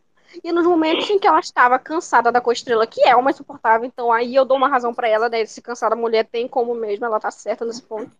e 0.42 0.52
nos 0.52 0.66
momentos 0.66 1.08
em 1.08 1.18
que 1.18 1.26
ela 1.26 1.38
estava 1.40 1.78
cansada 1.78 2.30
da 2.32 2.40
co-estrela, 2.40 2.86
que 2.86 3.00
é 3.02 3.14
uma 3.16 3.30
insuportável, 3.30 3.86
então 3.86 4.12
aí 4.12 4.34
eu 4.34 4.44
dou 4.44 4.56
uma 4.56 4.68
razão 4.68 4.92
pra 4.92 5.08
ela, 5.08 5.28
né, 5.28 5.46
se 5.46 5.62
cansar 5.62 5.90
da 5.90 5.96
mulher 5.96 6.24
tem 6.26 6.46
como 6.48 6.74
mesmo, 6.74 7.04
ela 7.06 7.20
tá 7.20 7.30
certa 7.30 7.64
nesse 7.64 7.82
ponto. 7.82 8.10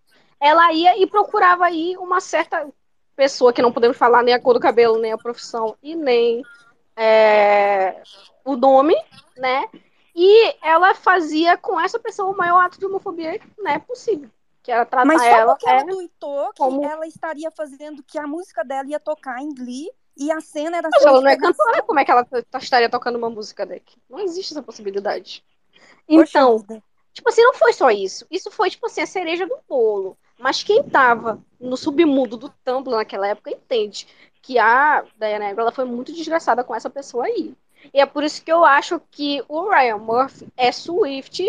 Ela 0.41 0.73
ia 0.73 0.99
e 0.99 1.07
procurava 1.07 1.65
aí 1.67 1.97
uma 1.99 2.21
certa 2.21 2.69
pessoa 3.17 3.53
que 3.53 3.63
não 3.63 3.73
podemos 3.73 3.97
falar 3.97 4.23
nem 4.23 4.35
a 4.35 4.41
cor 4.41 4.55
do 4.55 4.61
cabelo, 4.61 4.99
nem 4.99 5.13
a 5.13 5.19
profissão 5.19 5.77
e 5.83 5.95
nem 5.95 6.43
é, 6.97 8.03
o 8.45 8.57
nome, 8.57 8.95
né? 9.37 9.65
E 10.15 10.55
ela 10.63 10.95
fazia 10.95 11.57
com 11.57 11.81
essa 11.81 11.99
pessoa 11.99 12.33
o 12.33 12.37
maior 12.37 12.61
ato 12.61 12.79
de 12.79 12.87
homofobia, 12.87 13.41
né, 13.59 13.79
possível. 13.81 14.31
Que 14.63 14.71
era 14.71 14.87
tratar 14.87 15.05
Mas 15.05 15.23
ela 15.23 15.53
porque 15.55 15.69
ela 15.69 15.81
é, 15.81 15.85
tuitou 15.85 16.49
que 16.51 16.59
como- 16.59 16.85
ela 16.85 17.07
estaria 17.07 17.51
fazendo 17.51 18.03
que 18.03 18.19
a 18.19 18.27
música 18.27 18.65
dela 18.65 18.89
ia 18.89 19.01
tocar 19.01 19.41
em 19.43 19.53
Glee 19.53 19.91
e 20.17 20.31
a 20.31 20.41
cena 20.41 20.77
era 20.77 20.89
Mas 20.93 21.05
ela 21.05 21.21
não 21.21 21.29
é 21.29 21.37
cantora, 21.37 21.83
como 21.83 21.99
é 21.99 22.05
que 22.05 22.11
ela 22.11 22.25
t- 22.25 22.45
estaria 22.59 22.89
tocando 22.89 23.17
uma 23.17 23.29
música 23.29 23.67
daqui? 23.67 23.97
Não 24.09 24.21
existe 24.21 24.53
essa 24.53 24.63
possibilidade. 24.63 25.45
Poxa 26.07 26.39
Então, 26.39 26.59
vida. 26.59 26.83
tipo 27.13 27.29
assim, 27.29 27.43
não 27.43 27.55
foi 27.55 27.73
só 27.73 27.91
isso. 27.91 28.25
Isso 28.31 28.51
foi, 28.51 28.71
tipo 28.71 28.87
assim, 28.87 29.01
a 29.03 29.07
cereja 29.07 29.47
do 29.47 29.59
bolo. 29.69 30.17
Mas 30.45 30.63
quem 30.63 30.83
tava 30.83 31.39
no 31.59 31.75
submundo 31.75 32.37
do 32.37 32.51
Tumblr 32.63 32.95
naquela 32.95 33.27
época 33.27 33.51
entende 33.51 34.07
que 34.43 34.59
a 34.59 35.03
Diana 35.19 35.49
Egro, 35.49 35.63
ela 35.63 35.73
foi 35.73 35.87
muito 35.87 36.13
desgraçada 36.13 36.63
com 36.63 36.75
essa 36.75 36.91
pessoa 36.91 37.25
aí. 37.25 37.55
E 37.95 37.99
é 37.99 38.05
por 38.05 38.23
isso 38.23 38.45
que 38.45 38.53
eu 38.53 38.63
acho 38.63 39.01
que 39.11 39.43
o 39.49 39.71
Ryan 39.71 39.97
Murphy 39.97 40.47
é 40.55 40.71
Swift 40.71 41.43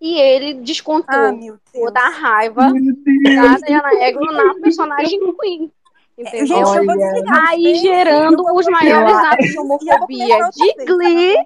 e 0.00 0.18
ele 0.18 0.54
descontou 0.54 1.14
Ah, 1.14 1.32
toda 1.72 2.00
a 2.00 2.08
raiva 2.08 2.72
da 2.72 3.56
Diana 3.58 3.94
Egro 4.04 4.32
na 4.32 4.54
personagem 4.54 5.20
Queen. 5.36 5.70
Gente, 6.18 6.50
eu 6.50 6.64
vou 6.64 6.72
Olha. 6.72 6.96
desligar 6.96 7.44
o 7.44 7.48
Aí 7.50 7.74
gerando 7.76 8.44
os 8.52 8.66
maiores 8.66 9.14
atos 9.14 9.46
de 9.46 9.58
homofobia 9.60 10.38
de 10.50 10.84
Glee. 10.86 11.36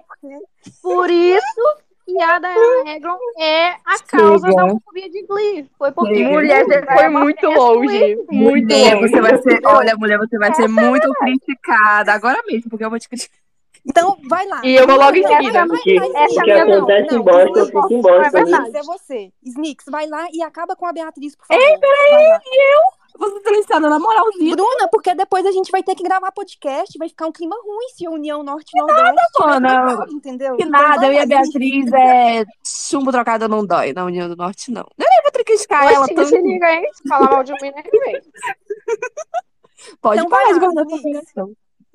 Por 0.81 1.11
isso 1.11 1.84
que 2.05 2.21
a 2.21 2.39
Diana 2.39 2.91
Egron 2.91 3.17
é 3.39 3.71
a 3.83 3.99
causa 4.07 4.47
Chega. 4.47 4.55
da 4.55 4.65
homofobia 4.65 5.09
de 5.09 5.23
Glee. 5.23 5.69
Foi 5.77 5.91
porque. 5.91 6.23
Mulher, 6.23 6.63
você 6.63 6.85
foi 6.85 7.09
muito 7.09 7.45
longe. 7.47 8.15
Muito 8.29 8.33
Mulher, 8.33 8.95
longe. 8.95 9.09
você 9.09 9.21
vai 9.21 9.37
ser, 9.41 9.61
olha, 9.65 9.95
mulher, 9.97 10.17
você 10.17 10.37
vai 10.37 10.53
ser 10.53 10.63
Essa 10.63 10.71
é 10.71 10.87
muito 10.89 11.11
criticada 11.13 12.13
agora 12.13 12.41
mesmo, 12.45 12.69
porque 12.69 12.85
eu 12.85 12.89
vou 12.89 12.99
te 12.99 13.09
criticar. 13.09 13.39
Então, 13.87 14.17
vai 14.27 14.47
lá. 14.47 14.61
E 14.63 14.75
eu 14.75 14.87
vou 14.87 14.97
logo 14.97 15.15
em 15.15 15.27
seguida. 15.27 15.63
o 15.63 15.77
que 15.77 16.51
é 16.51 16.61
acontece 16.61 17.11
não, 17.11 17.19
em 17.19 17.23
Boston 17.23 17.59
não, 17.59 17.65
fica 17.65 17.93
em 17.93 17.99
é 17.99 18.01
Boston, 18.01 18.31
verdade. 18.31 18.49
Snix, 18.49 18.75
é 18.75 18.83
você. 18.83 19.31
Snix, 19.43 19.85
vai 19.89 20.07
lá 20.07 20.27
e 20.33 20.41
acaba 20.41 20.75
com 20.75 20.87
a 20.87 20.93
Beatriz, 20.93 21.35
por 21.35 21.45
favor. 21.45 21.61
Ei, 21.61 21.77
peraí, 21.77 22.31
Eu 22.31 23.04
vou 23.17 23.31
ser 23.31 23.41
silenciada 23.41 23.89
na 23.89 23.99
moralzinha. 23.99 24.55
Bruna, 24.55 24.87
porque 24.91 25.13
depois 25.15 25.45
a 25.45 25.51
gente 25.51 25.71
vai 25.71 25.81
ter 25.83 25.95
que 25.95 26.03
gravar 26.03 26.31
podcast, 26.31 26.97
vai 26.97 27.09
ficar 27.09 27.27
um 27.27 27.31
clima 27.31 27.55
ruim 27.63 27.89
se 27.95 28.05
a 28.05 28.09
União 28.09 28.43
Norte 28.43 28.71
e 28.75 28.79
Nordeste 28.79 29.31
tiver 29.35 29.47
mana. 29.47 29.85
brigado, 29.85 30.11
entendeu? 30.13 30.55
Que 30.57 30.63
Então, 30.63 30.81
nada, 30.81 31.07
eu 31.07 31.13
e 31.13 31.19
a 31.19 31.25
Beatriz 31.25 31.91
é 31.93 32.43
chumbo 32.65 33.11
trocado 33.11 33.47
não 33.47 33.65
dói 33.65 33.93
na 33.93 34.05
União 34.05 34.27
do 34.27 34.35
Norte, 34.35 34.71
não. 34.71 34.85
Eu 34.97 35.05
nem 35.09 35.21
vou 35.23 35.31
criticar 35.31 35.85
Mas 35.85 35.95
ela 35.95 36.07
tanto. 36.07 36.25
se 36.27 36.41
liga, 36.41 36.71
hein? 36.71 36.85
Se 36.93 37.07
falar 37.07 37.29
mal 37.31 37.43
de 37.43 37.53
mim, 37.53 37.71
né? 37.71 37.81
que 37.83 37.99
vem. 37.99 38.21
Pode 40.01 40.19
Então 40.19 40.29
parar 40.29 40.53
de 40.53 40.59
guardar 40.59 40.85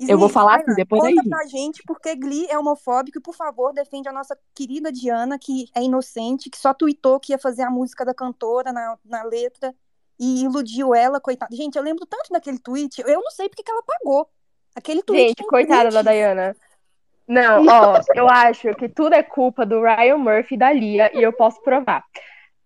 Eu 0.08 0.18
vou 0.18 0.28
falar 0.28 0.56
assim, 0.60 0.74
depois 0.74 1.02
Conta 1.02 1.20
aí. 1.22 1.28
pra 1.28 1.46
gente 1.46 1.82
porque 1.86 2.14
Glee 2.14 2.46
é 2.48 2.58
homofóbico 2.58 3.18
e, 3.18 3.22
por 3.22 3.34
favor, 3.34 3.72
defende 3.72 4.08
a 4.08 4.12
nossa 4.12 4.38
querida 4.54 4.92
Diana, 4.92 5.38
que 5.38 5.66
é 5.74 5.82
inocente, 5.82 6.48
que 6.50 6.58
só 6.58 6.72
tweetou 6.72 7.18
que 7.20 7.32
ia 7.32 7.38
fazer 7.38 7.62
a 7.62 7.70
música 7.70 8.04
da 8.04 8.14
cantora 8.14 8.72
na, 8.72 8.96
na 9.04 9.22
letra 9.22 9.74
e 10.20 10.44
iludiu 10.44 10.94
ela, 10.94 11.18
coitada. 11.18 11.56
Gente, 11.56 11.76
eu 11.76 11.82
lembro 11.82 12.04
tanto 12.04 12.30
daquele 12.30 12.58
tweet, 12.58 13.00
eu 13.00 13.22
não 13.22 13.30
sei 13.30 13.48
porque 13.48 13.62
que 13.62 13.70
ela 13.70 13.82
pagou. 13.82 14.28
Aquele 14.76 15.02
tweet. 15.02 15.28
Gente, 15.28 15.36
tem 15.36 15.46
coitada 15.46 15.90
da 15.90 16.02
prints. 16.02 16.12
Diana. 16.12 16.56
Não, 17.26 17.66
ó, 17.66 18.00
eu 18.14 18.28
acho 18.28 18.74
que 18.74 18.88
tudo 18.88 19.14
é 19.14 19.22
culpa 19.22 19.64
do 19.64 19.80
Ryan 19.80 20.18
Murphy 20.18 20.54
e 20.54 20.58
da 20.58 20.72
Lia, 20.72 21.10
e 21.14 21.22
eu 21.22 21.32
posso 21.32 21.62
provar. 21.62 22.04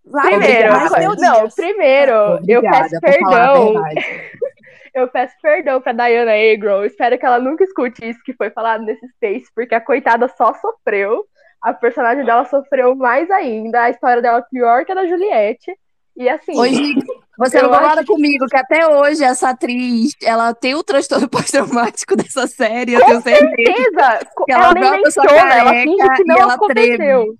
Primeiro, 0.04 0.68
teorias. 0.90 1.20
não, 1.20 1.48
primeiro, 1.48 2.12
eu 2.46 2.60
peço 2.60 2.96
Obrigada 2.96 3.00
perdão. 3.00 3.74
Eu 4.94 5.08
peço 5.08 5.34
perdão 5.42 5.80
pra 5.80 5.92
Diana 5.92 6.30
Agron. 6.30 6.84
Espero 6.84 7.18
que 7.18 7.26
ela 7.26 7.40
nunca 7.40 7.64
escute 7.64 8.08
isso 8.08 8.22
que 8.22 8.32
foi 8.32 8.50
falado 8.50 8.84
nesse 8.84 9.04
space, 9.08 9.50
porque 9.52 9.74
a 9.74 9.80
coitada 9.80 10.28
só 10.28 10.54
sofreu. 10.54 11.26
A 11.60 11.74
personagem 11.74 12.24
dela 12.24 12.44
sofreu 12.44 12.94
mais 12.94 13.28
ainda. 13.28 13.82
A 13.82 13.90
história 13.90 14.22
dela 14.22 14.38
é 14.38 14.48
pior 14.48 14.84
que 14.84 14.92
a 14.92 14.94
da 14.94 15.04
Juliette. 15.04 15.76
E 16.16 16.28
assim, 16.28 16.56
Hoje, 16.56 16.94
você 17.38 17.58
Eu 17.58 17.64
não 17.64 17.70
concorda 17.70 18.04
comigo 18.04 18.46
que 18.46 18.56
até 18.56 18.86
hoje 18.86 19.24
essa 19.24 19.50
atriz, 19.50 20.12
ela 20.22 20.54
tem 20.54 20.74
o 20.74 20.82
transtorno 20.84 21.28
pós-traumático 21.30 22.16
dessa 22.16 22.46
série, 22.46 22.94
eu 22.94 23.04
tenho 23.04 23.22
certeza. 23.22 23.72
certeza, 23.74 24.18
Que 24.46 24.52
ela 24.52 24.64
ela 24.66 24.74
nem 24.74 25.02
menciona, 25.02 25.54
ela 25.54 25.70
finge 25.72 26.08
que 26.16 26.22
e 26.22 26.24
não 26.24 26.36
ela 26.36 26.54
aconteceu. 26.54 27.34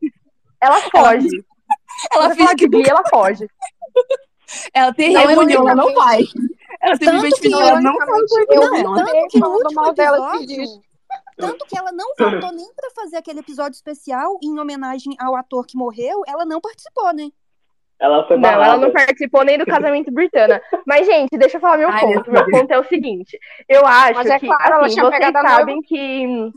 Ela 0.61 0.80
foge. 0.90 1.45
Ela 2.12 2.28
Você 2.28 2.34
finge 2.36 2.55
que 2.57 2.68
de 2.68 2.68
Glee, 2.68 2.88
ela 2.88 3.03
foge. 3.09 3.47
ela 4.72 4.92
tem 4.95 5.12
Não, 5.12 5.26
reunião, 5.26 5.68
ela 5.68 5.74
não 5.74 5.95
vai. 5.95 6.22
Ela 6.80 6.97
simplesmente 6.97 7.34
que 7.36 7.42
finge 7.42 7.57
que 7.57 7.62
ela 7.62 7.80
não 7.80 7.95
sabe 7.97 8.12
eu 8.51 8.68
com 8.68 8.76
ela. 8.76 9.05
Tanto 9.05 9.28
que 9.28 9.38
no 9.38 9.49
último 9.51 9.86
episódio, 9.86 10.82
tanto 11.36 11.66
que 11.66 11.78
ela 11.78 11.92
não 11.92 12.14
voltou 12.18 12.53
nem 12.53 12.72
pra 12.74 12.90
fazer 12.90 13.16
aquele 13.16 13.40
episódio 13.40 13.74
especial 13.76 14.38
em 14.42 14.59
homenagem 14.59 15.14
ao 15.18 15.34
ator 15.36 15.66
que 15.66 15.76
morreu, 15.76 16.22
ela 16.26 16.45
não 16.45 16.61
participou, 16.61 17.12
né? 17.12 17.28
Ela 18.01 18.26
foi 18.26 18.36
Não, 18.36 18.49
ela 18.49 18.59
barrada. 18.59 18.80
não 18.80 18.92
participou 18.92 19.45
nem 19.45 19.57
do 19.57 19.64
casamento 19.64 20.12
britana. 20.12 20.61
Mas, 20.86 21.07
gente, 21.07 21.38
deixa 21.38 21.57
eu 21.57 21.61
falar 21.61 21.78
meu 21.78 21.88
Ai, 21.88 22.01
ponto. 22.01 22.30
meu 22.30 22.51
ponto 22.51 22.70
é 22.70 22.78
o 22.78 22.84
seguinte. 22.84 23.38
Eu 23.68 23.86
acho 23.86 24.14
Mas 24.14 24.30
é 24.30 24.38
que, 24.38 24.47
claro, 24.47 24.74
ela 24.74 24.86
assim, 24.86 25.01
vocês 25.01 25.32
sabem 25.32 25.82
que... 25.82 26.53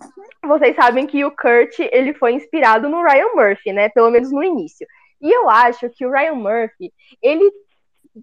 Vocês 0.46 0.76
sabem 0.76 1.08
que 1.08 1.24
o 1.26 1.32
Kurt, 1.32 1.80
ele 1.92 2.14
foi 2.14 2.34
inspirado 2.34 2.90
no 2.90 3.02
Ryan 3.04 3.34
Murphy, 3.36 3.72
né? 3.72 3.90
Pelo 3.90 4.10
menos 4.10 4.32
no 4.32 4.44
início. 4.44 4.88
E 5.22 5.32
eu 5.32 5.50
acho 5.50 5.90
que 5.90 6.06
o 6.06 6.12
Ryan 6.12 6.36
Murphy, 6.36 6.92
ele 7.22 7.52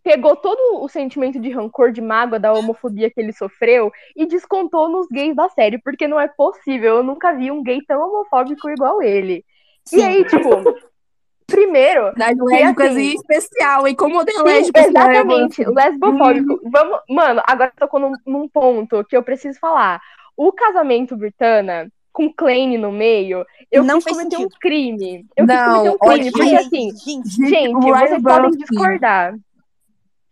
pegou 0.03 0.35
todo 0.35 0.83
o 0.83 0.89
sentimento 0.89 1.39
de 1.41 1.51
rancor, 1.51 1.93
de 1.93 2.01
mágoa, 2.01 2.39
da 2.39 2.53
homofobia 2.53 3.11
que 3.11 3.21
ele 3.21 3.33
sofreu 3.33 3.93
e 4.17 4.27
descontou 4.27 4.89
nos 4.89 5.07
gays 5.09 5.37
da 5.37 5.49
série, 5.49 5.79
porque 5.79 6.09
não 6.09 6.19
é 6.19 6.29
possível. 6.29 6.97
Eu 6.97 7.03
nunca 7.03 7.33
vi 7.33 7.51
um 7.51 7.63
gay 7.63 7.81
tão 7.87 8.01
homofóbico 8.01 8.69
igual 8.71 9.03
ele. 9.03 9.45
E 9.93 10.03
aí, 10.03 10.25
tipo, 10.25 10.49
primeiro, 11.47 12.13
Das 12.17 12.37
lésbicas 12.37 12.91
assim, 12.93 13.11
em 13.11 13.15
especial, 13.15 13.87
e 13.89 13.95
como 13.95 14.19
odeio 14.19 14.43
lésbicas. 14.45 14.87
exatamente, 14.87 15.65
né? 15.65 15.73
lesbofóbico. 15.85 16.61
Vamos, 16.71 17.01
mano, 17.09 17.43
agora 17.47 17.73
tocou 17.79 18.01
num, 18.01 18.13
num 18.27 18.49
ponto 18.49 19.05
que 19.05 19.17
eu 19.17 19.23
preciso 19.23 19.59
falar. 19.59 20.01
O 20.37 20.53
casamento 20.53 21.17
britana 21.17 21.89
com 22.13 22.33
Klein 22.33 22.79
no 22.79 22.93
meio, 22.93 23.45
eu 23.71 23.83
Não 23.83 24.01
quis 24.01 24.13
cometer 24.17 24.37
um 24.37 24.41
sentido. 24.43 24.59
crime. 24.61 25.27
Eu 25.37 25.47
Não, 25.47 25.55
quis 25.57 25.67
cometer 25.67 25.91
um 25.91 25.99
crime, 25.99 26.33
porque 26.33 26.55
assim, 26.55 26.91
gente, 27.05 27.49
gente, 27.49 27.73
vocês 27.81 28.23
podem 28.23 28.51
discordar. 28.53 29.35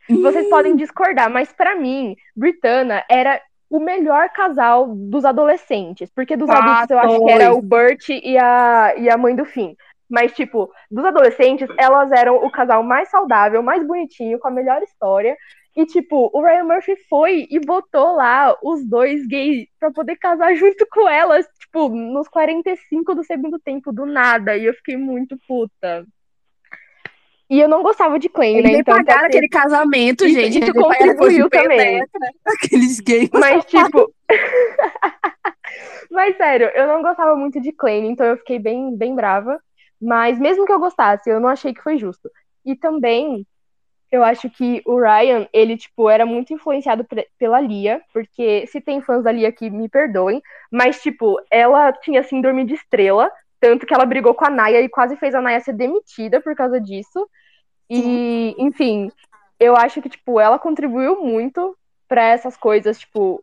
Vocês 0.09 0.49
podem 0.49 0.77
discordar, 0.77 1.31
mas 1.31 1.53
pra 1.53 1.75
mim, 1.77 2.17
Britana 2.37 3.05
era 3.09 3.41
o 3.71 3.81
melhor 3.81 4.29
casal 4.31 4.87
dos 4.95 5.25
adolescentes. 5.25 6.11
Porque 6.15 6.37
dos 6.37 6.49
adultos 6.51 6.91
eu 6.91 6.99
acho 6.99 7.25
que 7.25 7.31
era 7.31 7.55
o 7.55 7.63
Bert 7.63 8.09
e 8.11 8.37
a, 8.37 8.95
e 8.99 9.09
a 9.09 9.17
mãe 9.17 9.35
do 9.35 9.45
Finn. 9.45 9.75
Mas, 10.13 10.31
tipo, 10.33 10.71
dos 10.91 11.03
adolescentes, 11.07 11.67
elas 11.79 12.13
eram 12.13 12.37
o 12.37 12.51
casal 12.51 12.83
mais 12.83 13.09
saudável, 13.09 13.63
mais 13.63 13.83
bonitinho, 13.83 14.39
com 14.39 14.47
a 14.47 14.51
melhor 14.51 14.83
história. 14.83 15.35
E, 15.75 15.87
tipo, 15.87 16.29
o 16.35 16.43
Ryan 16.43 16.65
Murphy 16.65 16.95
foi 17.09 17.47
e 17.51 17.59
botou 17.59 18.15
lá 18.15 18.55
os 18.63 18.87
dois 18.87 19.27
gays 19.27 19.67
pra 19.81 19.91
poder 19.91 20.17
casar 20.17 20.53
junto 20.55 20.87
com 20.91 21.09
elas, 21.09 21.47
tipo, 21.59 21.89
nos 21.89 22.29
45 22.29 23.15
do 23.15 23.25
segundo 23.25 23.59
tempo, 23.59 23.91
do 23.91 24.05
nada. 24.05 24.55
E 24.55 24.67
eu 24.67 24.75
fiquei 24.75 24.99
muito 24.99 25.35
puta. 25.49 26.05
E 27.49 27.59
eu 27.59 27.67
não 27.67 27.83
gostava 27.83 28.19
de 28.19 28.29
Clay, 28.29 28.57
Eles 28.59 28.71
né? 28.71 28.79
Então, 28.81 28.95
pagaram 28.95 29.29
aquele 29.29 29.49
casamento, 29.49 30.27
Isso- 30.27 30.39
gente. 30.41 30.63
isso 30.63 30.75
contribuiu 30.75 31.49
também. 31.49 32.03
Aqueles 32.45 33.01
gays. 33.01 33.31
Mas, 33.33 33.65
tipo. 33.65 34.13
Mas, 36.11 36.37
sério, 36.37 36.71
eu 36.75 36.87
não 36.87 37.01
gostava 37.01 37.35
muito 37.35 37.59
de 37.59 37.73
Clay, 37.73 38.05
então 38.05 38.27
eu 38.27 38.37
fiquei 38.37 38.59
bem, 38.59 38.95
bem 38.95 39.15
brava. 39.15 39.59
Mas, 40.03 40.37
mesmo 40.37 40.67
que 40.67 40.73
eu 40.73 40.81
gostasse, 40.81 41.31
eu 41.31 41.39
não 41.39 41.49
achei 41.49 41.73
que 41.73 41.81
foi 41.81 41.97
justo. 41.97 42.29
E 42.65 42.75
também, 42.75 43.47
eu 44.11 44.25
acho 44.25 44.51
que 44.51 44.83
o 44.85 44.99
Ryan, 45.01 45.47
ele, 45.53 45.77
tipo, 45.77 46.11
era 46.11 46.27
muito 46.27 46.53
influenciado 46.53 47.07
pela 47.39 47.61
Lia, 47.61 48.03
porque 48.13 48.67
se 48.67 48.81
tem 48.81 49.01
fãs 49.01 49.23
da 49.23 49.31
Lia 49.31 49.49
aqui, 49.49 49.71
me 49.71 49.89
perdoem, 49.89 50.43
mas, 50.73 51.01
tipo, 51.01 51.41
ela 51.49 51.93
tinha 51.93 52.25
síndrome 52.25 52.65
de 52.65 52.75
estrela, 52.75 53.31
tanto 53.61 53.87
que 53.87 53.95
ela 53.95 54.05
brigou 54.05 54.35
com 54.35 54.45
a 54.45 54.51
Naya 54.51 54.81
e 54.81 54.89
quase 54.89 55.17
fez 55.17 55.37
a 55.37 55.41
Naya 55.41 55.61
ser 55.61 55.75
demitida 55.75 56.41
por 56.41 56.57
causa 56.57 56.81
disso. 56.81 57.29
E, 57.89 58.57
enfim, 58.59 59.09
eu 59.61 59.77
acho 59.77 60.03
que, 60.03 60.09
tipo, 60.09 60.41
ela 60.41 60.59
contribuiu 60.59 61.23
muito 61.23 61.79
pra 62.09 62.25
essas 62.25 62.57
coisas, 62.57 62.99
tipo, 62.99 63.41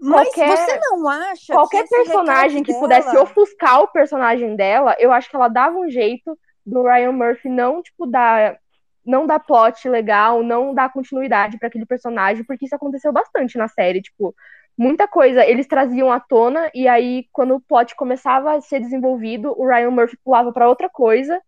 Mas 0.00 0.28
Qualquer- 0.28 0.56
você 0.56 0.78
não 0.78 1.08
acha 1.08 1.52
qualquer 1.52 1.82
que 1.82 1.94
personagem 1.94 2.62
que 2.62 2.72
pudesse 2.74 3.10
dela- 3.10 3.22
ofuscar 3.22 3.82
o 3.82 3.88
personagem 3.88 4.56
dela, 4.56 4.96
eu 4.98 5.12
acho 5.12 5.28
que 5.28 5.36
ela 5.36 5.48
dava 5.48 5.76
um 5.78 5.90
jeito 5.90 6.38
do 6.64 6.82
Ryan 6.82 7.12
Murphy 7.12 7.48
não, 7.50 7.82
tipo, 7.82 8.06
dar 8.06 8.58
não 9.04 9.26
dar 9.26 9.40
plot 9.40 9.88
legal, 9.88 10.42
não 10.42 10.72
dar 10.74 10.92
continuidade 10.92 11.58
pra 11.58 11.68
aquele 11.68 11.86
personagem, 11.86 12.44
porque 12.44 12.64
isso 12.66 12.74
aconteceu 12.74 13.12
bastante 13.12 13.58
na 13.58 13.66
série, 13.66 14.00
tipo, 14.02 14.34
muita 14.76 15.08
coisa 15.08 15.44
eles 15.44 15.66
traziam 15.66 16.12
à 16.12 16.20
tona 16.20 16.70
e 16.74 16.86
aí 16.86 17.26
quando 17.32 17.54
o 17.54 17.60
plot 17.60 17.94
começava 17.96 18.54
a 18.54 18.60
ser 18.60 18.80
desenvolvido, 18.80 19.54
o 19.58 19.66
Ryan 19.66 19.90
Murphy 19.90 20.16
pulava 20.24 20.52
pra 20.52 20.68
outra 20.68 20.88
coisa. 20.88 21.40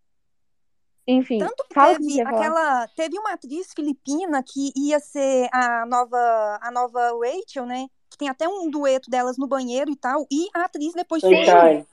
Enfim, 1.05 1.39
Tanto 1.39 1.65
que 1.67 1.73
teve 1.73 2.21
aquela. 2.21 2.87
Teve 2.95 3.19
uma 3.19 3.33
atriz 3.33 3.73
filipina 3.75 4.41
que 4.41 4.71
ia 4.75 4.99
ser 4.99 5.49
a 5.51 5.85
nova, 5.85 6.59
a 6.61 6.71
nova 6.71 7.11
Rachel, 7.21 7.65
né? 7.65 7.87
Tem 8.23 8.29
até 8.29 8.47
um 8.47 8.69
dueto 8.69 9.09
delas 9.09 9.37
no 9.37 9.45
banheiro 9.47 9.91
e 9.91 9.97
tal. 9.97 10.25
E 10.31 10.47
a 10.55 10.63
atriz 10.63 10.93
depois. 10.93 11.19
Sunshine. 11.21 11.85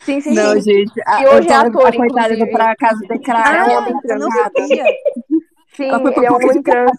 Sim, 0.00 0.20
sim, 0.20 0.34
Não, 0.34 0.52
sim. 0.54 0.60
gente. 0.60 0.92
A, 1.06 1.22
E 1.22 1.26
hoje 1.28 1.48
eu 1.48 1.54
é 1.54 1.62
tô- 1.62 1.68
ator, 1.78 1.86
a 1.86 1.96
coitada 1.96 2.04
inclusive. 2.34 2.42
indo 2.42 2.50
pra 2.52 2.76
casa 2.76 2.98
de 3.00 3.18
crack. 3.20 3.48
Ah, 3.48 3.86
eu 4.04 4.18
não 4.18 4.30
sabia. 4.30 4.84
Sim, 5.74 5.84
Ela 5.88 6.00
foi 6.00 6.12
pra 6.12 6.22
ele 6.24 6.26
é 6.26 6.32
um 6.58 6.62
trans. 6.62 6.90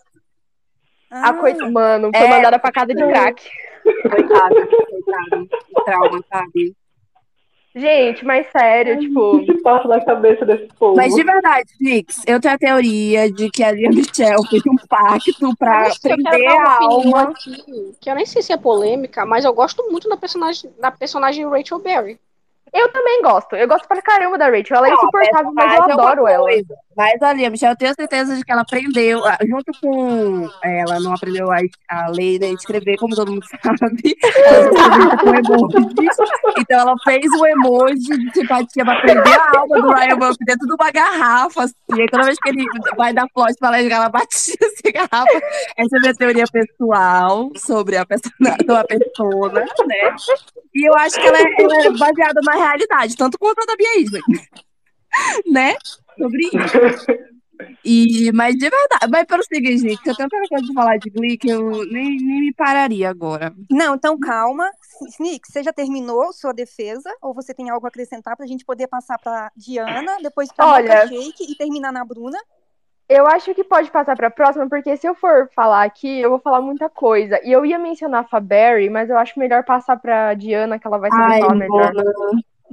Ah, 1.11 1.29
A 1.29 1.33
coisa, 1.35 1.69
mano, 1.69 2.09
foi 2.15 2.25
É. 2.25 2.29
mandada 2.29 2.57
pra 2.57 2.71
casa 2.71 2.87
de 2.87 2.95
crack. 2.95 3.47
Coitada, 3.83 4.67
coitada. 4.67 5.47
Trauma, 5.85 6.25
sabe? 6.33 6.75
Gente, 7.75 8.23
mas 8.23 8.45
sério, 8.51 8.99
tipo, 8.99 9.37
O 9.37 9.39
que 9.45 9.61
passa 9.61 9.87
na 9.87 10.03
cabeça 10.05 10.45
desse 10.45 10.67
povo? 10.77 10.95
Mas 10.95 11.13
de 11.15 11.23
verdade, 11.23 11.69
Nix, 11.81 12.23
eu 12.27 12.39
tenho 12.39 12.53
a 12.53 12.57
teoria 12.57 13.31
de 13.31 13.49
que 13.49 13.63
a 13.63 13.71
Lia 13.71 13.89
Michelle 13.89 14.47
fez 14.47 14.61
um 14.67 14.75
pacto 14.87 15.57
pra 15.57 15.89
prender 15.99 16.51
a 16.51 16.83
alma. 16.83 17.23
aqui, 17.23 17.95
que 17.99 18.09
eu 18.09 18.15
nem 18.15 18.27
sei 18.27 18.43
se 18.43 18.53
é 18.53 18.57
polêmica, 18.57 19.25
mas 19.25 19.43
eu 19.43 19.53
gosto 19.53 19.89
muito 19.89 20.07
da 20.07 20.15
personagem, 20.15 20.71
da 20.79 20.91
personagem 20.91 21.49
Rachel 21.49 21.79
Berry. 21.79 22.19
eu 22.71 22.91
também 22.91 23.23
gosto. 23.23 23.55
Eu 23.55 23.67
gosto 23.67 23.87
pra 23.87 24.01
caramba 24.03 24.37
da 24.37 24.49
Rachel. 24.49 24.77
Ela 24.77 24.89
é 24.89 24.93
insuportável, 24.93 25.51
mas 25.53 25.75
eu 25.75 25.83
adoro 25.83 26.27
ela. 26.27 26.49
Mas 26.95 27.21
a 27.21 27.33
Lia 27.33 27.49
Michelle, 27.49 27.73
eu 27.73 27.77
tenho 27.77 27.93
certeza 27.95 28.35
de 28.35 28.43
que 28.43 28.51
ela 28.51 28.61
aprendeu, 28.61 29.25
ah, 29.25 29.37
junto 29.41 29.71
com 29.81 30.49
ela, 30.63 30.99
não 30.99 31.13
aprendeu 31.13 31.51
a, 31.51 31.57
a 31.89 32.09
lei 32.09 32.37
de 32.37 32.53
escrever, 32.53 32.97
como 32.97 33.15
todo 33.15 33.31
mundo 33.31 33.45
sabe. 33.61 34.17
Ela. 35.25 35.43
Então 36.57 36.79
ela 36.79 36.95
fez 37.03 37.25
um 37.33 37.45
emoji 37.45 38.17
de 38.17 38.33
simpatia 38.33 38.85
pra 38.85 39.01
prender 39.01 39.39
a 39.39 39.59
alma 39.59 39.81
do 39.81 39.87
Ryan 39.87 40.15
Murphy 40.15 40.45
dentro 40.45 40.67
de 40.67 40.73
uma 40.73 40.91
garrafa. 40.91 41.63
Assim. 41.63 41.73
E 41.95 42.05
toda 42.07 42.23
vez 42.23 42.37
que 42.39 42.49
ele 42.49 42.63
vai 42.95 43.13
dar 43.13 43.27
plot 43.33 43.53
pra 43.59 43.71
largar, 43.71 43.95
ela 43.97 44.09
batia 44.09 44.55
essa 44.61 44.91
garrafa. 44.91 45.41
Essa 45.77 45.95
é 45.95 45.97
a 45.97 46.01
minha 46.01 46.15
teoria 46.15 46.45
pessoal 46.51 47.49
sobre 47.55 47.97
a 47.97 48.05
persona, 48.05 48.55
sobre 48.65 48.75
a 48.75 48.83
persona, 48.83 49.59
né? 49.87 50.15
E 50.75 50.87
eu 50.87 50.93
acho 50.95 51.19
que 51.19 51.27
ela 51.27 51.37
é, 51.37 51.43
ela 51.59 51.85
é 51.85 51.91
baseada 51.91 52.41
na 52.43 52.53
realidade, 52.53 53.15
tanto 53.15 53.37
quanto 53.37 53.61
a 53.61 53.65
da 53.65 53.75
Bia 53.75 53.99
Isley. 53.99 54.21
né? 55.51 55.75
Sobre 56.17 56.41
isso. 56.43 57.33
E, 57.85 58.31
mas 58.33 58.55
de 58.55 58.69
verdade, 58.69 59.07
mas 59.09 59.25
prosseguir, 59.25 59.77
gente, 59.77 60.01
que 60.01 60.09
eu 60.09 60.15
tenho 60.15 60.27
tanta 60.27 60.47
coisa 60.49 60.65
de 60.65 60.73
falar 60.73 60.97
de 60.97 61.09
Glee 61.09 61.37
que 61.37 61.49
eu 61.49 61.69
nem, 61.85 62.17
nem 62.17 62.39
me 62.41 62.53
pararia 62.53 63.09
agora. 63.09 63.53
Não, 63.69 63.95
então 63.95 64.19
calma. 64.19 64.69
Snick, 65.09 65.47
você 65.49 65.63
já 65.63 65.71
terminou 65.71 66.33
sua 66.33 66.53
defesa? 66.53 67.09
Ou 67.21 67.33
você 67.33 67.53
tem 67.53 67.69
algo 67.69 67.85
a 67.85 67.89
acrescentar 67.89 68.35
pra 68.35 68.47
gente 68.47 68.65
poder 68.65 68.87
passar 68.87 69.17
pra 69.17 69.51
Diana, 69.55 70.17
depois 70.21 70.51
pra 70.51 70.65
Olha- 70.73 71.07
Shake 71.07 71.51
e 71.51 71.55
terminar 71.55 71.91
na 71.91 72.03
Bruna? 72.03 72.37
Eu 73.07 73.27
acho 73.27 73.53
que 73.53 73.63
pode 73.63 73.91
passar 73.91 74.15
pra 74.15 74.31
próxima, 74.31 74.67
porque 74.67 74.95
se 74.97 75.05
eu 75.07 75.13
for 75.13 75.49
falar 75.53 75.83
aqui, 75.83 76.19
eu 76.21 76.29
vou 76.31 76.39
falar 76.39 76.61
muita 76.61 76.89
coisa. 76.89 77.39
E 77.43 77.51
eu 77.51 77.65
ia 77.65 77.77
mencionar 77.77 78.21
a 78.21 78.27
Faberry, 78.27 78.89
mas 78.89 79.09
eu 79.09 79.17
acho 79.17 79.37
melhor 79.37 79.63
passar 79.63 79.97
pra 79.97 80.33
Diana, 80.33 80.79
que 80.79 80.87
ela 80.87 80.97
vai 80.97 81.11
saber 81.11 81.33
Ai, 81.33 81.41
falar 81.41 81.55
melhor. 81.55 81.93
Mona, 81.93 82.03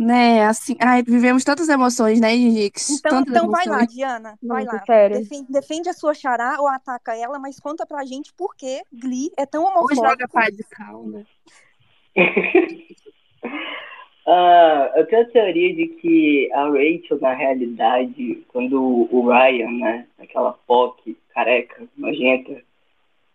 né, 0.00 0.46
assim, 0.46 0.74
ai, 0.80 1.02
vivemos 1.02 1.44
tantas 1.44 1.68
emoções, 1.68 2.18
né, 2.18 2.30
Gigix? 2.30 2.88
Então, 2.88 3.18
tantas 3.18 3.36
então 3.36 3.50
vai 3.50 3.66
lá. 3.66 3.84
Diana. 3.84 4.38
Vai 4.42 4.62
Muito 4.62 4.76
lá. 4.76 4.84
sério. 4.86 5.18
Defende, 5.18 5.52
defende 5.52 5.88
a 5.90 5.92
sua 5.92 6.14
xará 6.14 6.56
ou 6.58 6.66
ataca 6.66 7.14
ela, 7.14 7.38
mas 7.38 7.60
conta 7.60 7.84
pra 7.84 8.04
gente 8.06 8.32
por 8.32 8.56
que 8.56 8.82
Glee 8.90 9.30
é 9.36 9.44
tão 9.44 9.62
Ou 9.62 9.68
homofóbico. 9.68 10.06
joga 10.06 10.28
pá 10.28 10.48
de 10.48 10.64
cal, 10.64 11.04
né? 11.04 11.26
Ah, 14.26 14.92
eu 14.94 15.06
tenho 15.06 15.22
a 15.22 15.28
teoria 15.30 15.74
de 15.74 15.88
que 15.88 16.52
a 16.52 16.64
Rachel, 16.68 17.18
na 17.20 17.32
realidade, 17.32 18.44
quando 18.48 19.08
o 19.10 19.28
Ryan, 19.28 19.70
né, 19.72 20.06
aquela 20.20 20.52
POC 20.52 21.16
careca, 21.34 21.88
nojenta, 21.96 22.62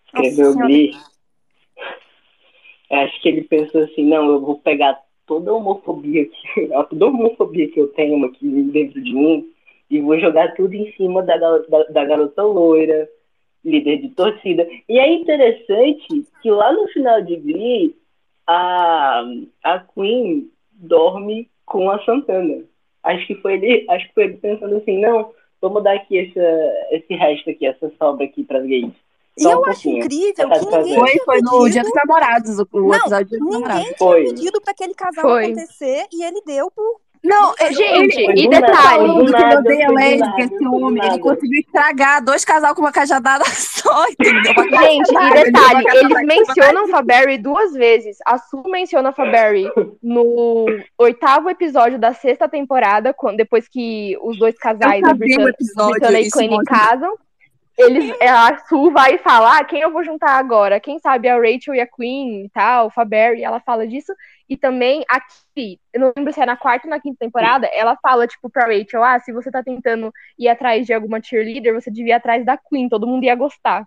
escreveu 0.05 0.53
Nossa 0.53 0.65
Glee, 0.65 0.91
acho 2.89 3.21
que 3.21 3.27
ele 3.27 3.41
pensou 3.43 3.83
assim, 3.83 4.05
não, 4.05 4.29
eu 4.29 4.39
vou 4.39 4.59
pegar 4.59 5.04
toda 5.25 5.51
a 5.51 5.53
homofobia 5.53 6.25
que, 6.25 6.67
toda 6.89 7.05
homofobia 7.07 7.69
que 7.69 7.79
eu 7.79 7.87
tenho 7.89 8.23
aqui 8.25 8.47
dentro 8.63 9.01
de 9.01 9.13
mim 9.13 9.49
e 9.89 10.01
vou 10.01 10.19
jogar 10.19 10.55
tudo 10.55 10.73
em 10.73 10.91
cima 10.93 11.21
da, 11.21 11.37
da, 11.37 11.83
da 11.89 12.05
garota 12.05 12.43
loira, 12.43 13.07
líder 13.63 13.97
de 13.97 14.09
torcida. 14.09 14.67
E 14.89 14.99
é 14.99 15.11
interessante 15.11 16.25
que 16.41 16.51
lá 16.51 16.71
no 16.73 16.87
final 16.89 17.21
de 17.21 17.35
Glee, 17.35 17.95
a, 18.47 19.23
a 19.63 19.79
Queen 19.79 20.49
dorme 20.71 21.49
com 21.65 21.89
a 21.89 22.03
Santana. 22.03 22.63
Acho 23.03 23.25
que 23.27 23.35
foi 23.35 23.53
ele, 23.53 23.85
acho 23.89 24.07
que 24.07 24.13
foi 24.13 24.23
ele 24.25 24.37
pensando 24.37 24.75
assim, 24.75 24.99
não, 24.99 25.31
vamos 25.61 25.83
dar 25.83 25.95
aqui 25.95 26.17
essa, 26.17 26.73
esse 26.91 27.13
resto 27.13 27.49
aqui, 27.49 27.65
essa 27.65 27.91
sobra 27.97 28.25
aqui 28.25 28.43
para 28.43 28.61
gays. 28.61 28.93
E 29.37 29.45
um 29.47 29.51
eu 29.51 29.65
acho 29.65 29.89
incrível 29.89 30.47
Pra 30.47 30.59
que 30.59 30.65
ninguém 30.65 30.95
Foi, 30.95 31.09
tinha 31.11 31.23
foi 31.25 31.39
no 31.41 31.69
Dia 31.69 31.83
dos 31.83 31.91
Namorados, 31.93 32.59
o, 32.59 32.67
Não, 32.73 32.93
episódio 32.95 33.27
do 33.39 33.45
ninguém 33.45 33.61
Namorados. 33.61 33.97
Foi. 33.97 34.23
pedido 34.25 34.61
pra 34.61 34.71
aquele 34.71 34.93
casal 34.93 35.21
Foi. 35.23 35.45
acontecer 35.45 36.05
e 36.13 36.23
ele 36.23 36.41
deu 36.45 36.71
por. 36.71 37.01
Não, 37.23 37.55
é, 37.59 37.73
Gente, 37.73 38.23
Foi 38.23 38.35
e 38.35 38.43
do 38.47 38.51
nada, 38.51 38.67
detalhe, 38.67 39.07
do 39.07 39.13
que 39.15 39.19
ele 39.21 39.31
nada, 39.31 39.59
odeia 39.59 39.89
lésbica, 39.89 40.41
esse 40.43 40.67
homem. 40.67 41.03
Ele 41.07 41.17
conseguiu 41.19 41.59
estragar 41.59 42.23
dois 42.23 42.45
casal 42.45 42.75
com 42.75 42.81
uma 42.81 42.91
cajadada 42.91 43.43
só, 43.49 44.05
entendeu? 44.09 44.53
Gente, 44.79 45.09
e 45.11 45.43
detalhe, 45.43 45.85
eles 45.97 46.23
mencionam 46.27 46.87
Faberry 46.87 47.39
duas 47.39 47.73
vezes. 47.73 48.17
A 48.27 48.37
Su 48.37 48.61
menciona 48.67 49.11
Faberry 49.11 49.67
no 50.03 50.65
oitavo 50.99 51.49
episódio 51.49 51.97
da 51.97 52.13
sexta 52.13 52.47
temporada, 52.47 53.11
quando, 53.11 53.37
depois 53.37 53.67
que 53.67 54.15
os 54.21 54.37
dois 54.37 54.55
casais, 54.55 55.01
Eu 55.01 55.09
a 55.09 55.13
Britana 55.15 55.49
e 56.43 56.49
mostra- 56.49 56.77
casam. 56.77 57.17
Eles, 57.77 58.15
é, 58.21 58.29
a 58.29 58.57
Su 58.69 58.89
vai 58.91 59.17
falar 59.17 59.59
"Ah, 59.59 59.63
quem 59.65 59.81
eu 59.81 59.91
vou 59.91 60.03
juntar 60.03 60.31
agora. 60.37 60.79
Quem 60.79 60.97
sabe 60.99 61.27
a 61.27 61.35
Rachel 61.37 61.75
e 61.75 61.81
a 61.81 61.87
Queen 61.87 62.45
e 62.45 62.49
tal, 62.49 62.89
Faberry, 62.89 63.43
ela 63.43 63.59
fala 63.59 63.85
disso. 63.85 64.13
E 64.47 64.55
também 64.55 65.03
aqui, 65.09 65.79
eu 65.93 65.99
não 65.99 66.13
lembro 66.15 66.31
se 66.31 66.39
é 66.39 66.45
na 66.45 66.55
quarta 66.55 66.87
ou 66.87 66.91
na 66.91 66.99
quinta 67.01 67.17
temporada, 67.19 67.67
ela 67.67 67.97
fala, 68.01 68.27
tipo, 68.27 68.49
pra 68.49 68.67
Rachel, 68.67 69.03
ah, 69.03 69.19
se 69.19 69.33
você 69.33 69.51
tá 69.51 69.61
tentando 69.63 70.11
ir 70.39 70.47
atrás 70.47 70.85
de 70.85 70.93
alguma 70.93 71.21
cheerleader, 71.21 71.73
você 71.73 71.91
devia 71.91 72.13
ir 72.13 72.17
atrás 72.17 72.45
da 72.45 72.57
Queen, 72.57 72.87
todo 72.87 73.07
mundo 73.07 73.23
ia 73.25 73.35
gostar. 73.35 73.85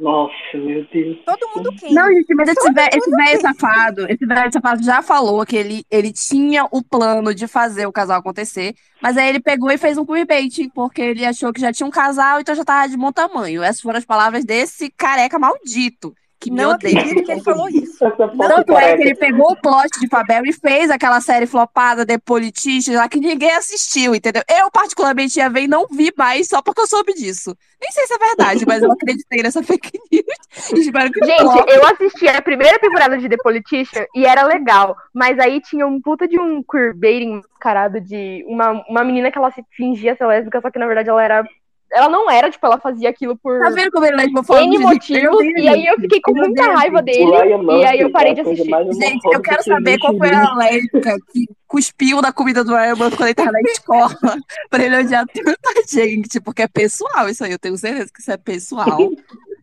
Nossa, 0.00 0.32
meu 0.54 0.86
Deus. 0.90 1.18
Todo 1.26 1.48
mundo 1.54 1.70
quem? 1.78 1.92
Não, 1.92 2.08
gente, 2.08 2.34
mas 2.34 2.48
esse 2.48 2.72
velho, 2.72 2.88
esse 2.94 3.10
velho 3.10 3.40
safado, 3.42 4.06
esse 4.10 4.24
velho 4.24 4.50
safado 4.50 4.82
já 4.82 5.02
falou 5.02 5.44
que 5.44 5.54
ele, 5.54 5.84
ele 5.90 6.10
tinha 6.10 6.66
o 6.72 6.82
plano 6.82 7.34
de 7.34 7.46
fazer 7.46 7.86
o 7.86 7.92
casal 7.92 8.18
acontecer, 8.18 8.74
mas 9.02 9.18
aí 9.18 9.28
ele 9.28 9.40
pegou 9.40 9.70
e 9.70 9.76
fez 9.76 9.98
um 9.98 10.06
queerbait, 10.06 10.70
porque 10.74 11.02
ele 11.02 11.26
achou 11.26 11.52
que 11.52 11.60
já 11.60 11.70
tinha 11.70 11.86
um 11.86 11.90
casal, 11.90 12.40
então 12.40 12.54
já 12.54 12.64
tava 12.64 12.88
de 12.88 12.96
bom 12.96 13.12
tamanho. 13.12 13.62
Essas 13.62 13.82
foram 13.82 13.98
as 13.98 14.04
palavras 14.06 14.42
desse 14.42 14.90
careca 14.90 15.38
maldito. 15.38 16.14
Que 16.40 16.50
me 16.50 16.56
Não 16.62 16.70
odeia. 16.70 16.98
acredito 16.98 17.24
que 17.24 17.32
ele 17.32 17.42
falou 17.42 17.68
isso. 17.70 17.98
Tanto 18.10 18.76
é 18.78 18.96
que 18.96 19.02
ele 19.02 19.14
pegou 19.14 19.52
o 19.52 19.56
plot 19.60 20.00
de 20.00 20.08
Fabel 20.08 20.44
e 20.46 20.52
fez 20.52 20.90
aquela 20.90 21.20
série 21.20 21.46
flopada 21.46 22.06
The 22.06 22.18
Politicians 22.18 22.96
lá 22.96 23.08
que 23.08 23.20
ninguém 23.20 23.52
assistiu, 23.52 24.14
entendeu? 24.14 24.42
Eu, 24.48 24.70
particularmente, 24.70 25.38
ia 25.38 25.50
ver 25.50 25.62
e 25.62 25.68
não 25.68 25.86
vi 25.86 26.12
mais 26.16 26.48
só 26.48 26.62
porque 26.62 26.80
eu 26.80 26.86
soube 26.86 27.12
disso. 27.12 27.54
Nem 27.80 27.90
sei 27.92 28.06
se 28.06 28.14
é 28.14 28.18
verdade, 28.18 28.64
mas 28.66 28.82
eu 28.82 28.90
acreditei 28.90 29.42
nessa 29.42 29.62
fake 29.64 29.98
news. 30.10 30.72
E 30.74 30.80
espero 30.80 31.10
que 31.12 31.24
Gente, 31.24 31.70
eu 31.70 31.86
assisti 31.86 32.28
a 32.28 32.42
primeira 32.42 32.78
temporada 32.78 33.18
de 33.18 33.28
The 33.28 33.36
Politician 33.42 34.06
e 34.14 34.24
era 34.24 34.42
legal, 34.42 34.96
mas 35.14 35.38
aí 35.38 35.60
tinha 35.60 35.86
um 35.86 36.00
puta 36.00 36.26
de 36.26 36.38
um 36.40 36.62
queerbaiting 36.62 37.42
mascarado 37.60 38.00
de 38.00 38.44
uma, 38.48 38.82
uma 38.88 39.04
menina 39.04 39.30
que 39.30 39.36
ela 39.38 39.50
se 39.50 39.62
fingia 39.76 40.16
ser 40.16 40.26
lésbica, 40.26 40.60
só 40.60 40.70
que 40.70 40.78
na 40.78 40.86
verdade 40.86 41.10
ela 41.10 41.22
era. 41.22 41.44
Ela 41.92 42.08
não 42.08 42.30
era, 42.30 42.50
tipo, 42.50 42.64
ela 42.64 42.78
fazia 42.78 43.10
aquilo 43.10 43.36
por 43.36 43.58
Tá 43.58 43.70
vendo 43.70 43.90
como 43.90 44.06
ele 44.06 44.14
é 44.14 44.16
lesbofóbico? 44.18 44.74
N 44.74 44.78
motivos, 44.78 45.40
Eu 45.40 45.42
e 45.42 45.68
aí 45.68 45.86
eu 45.86 45.96
fiquei 46.00 46.20
com 46.20 46.32
muita 46.32 46.62
raiva 46.72 47.02
dele, 47.02 47.30
e 47.30 47.84
aí 47.84 48.00
eu 48.00 48.12
parei 48.12 48.30
é 48.30 48.34
de 48.34 48.40
assistir. 48.42 48.70
Gente, 48.92 49.24
eu 49.24 49.40
quero 49.40 49.58
que 49.58 49.64
saber 49.64 49.98
qual 49.98 50.16
foi 50.16 50.32
a 50.32 50.54
lésbica 50.54 51.16
que 51.32 51.48
cuspiu 51.66 52.22
na 52.22 52.32
comida 52.32 52.62
do 52.62 52.74
Ryan 52.74 52.94
Murphy 52.94 53.16
quando 53.16 53.28
ele 53.28 53.34
tava 53.34 53.52
na 53.52 53.60
escola 53.60 54.16
pra 54.70 54.84
ele 54.84 54.98
odiar 54.98 55.26
tanta 55.26 55.88
gente, 55.88 56.40
porque 56.40 56.62
é 56.62 56.68
pessoal 56.68 57.28
isso 57.28 57.44
aí, 57.44 57.50
eu 57.52 57.58
tenho 57.58 57.76
certeza 57.76 58.10
que 58.12 58.20
isso 58.20 58.30
é 58.30 58.36
pessoal, 58.36 59.10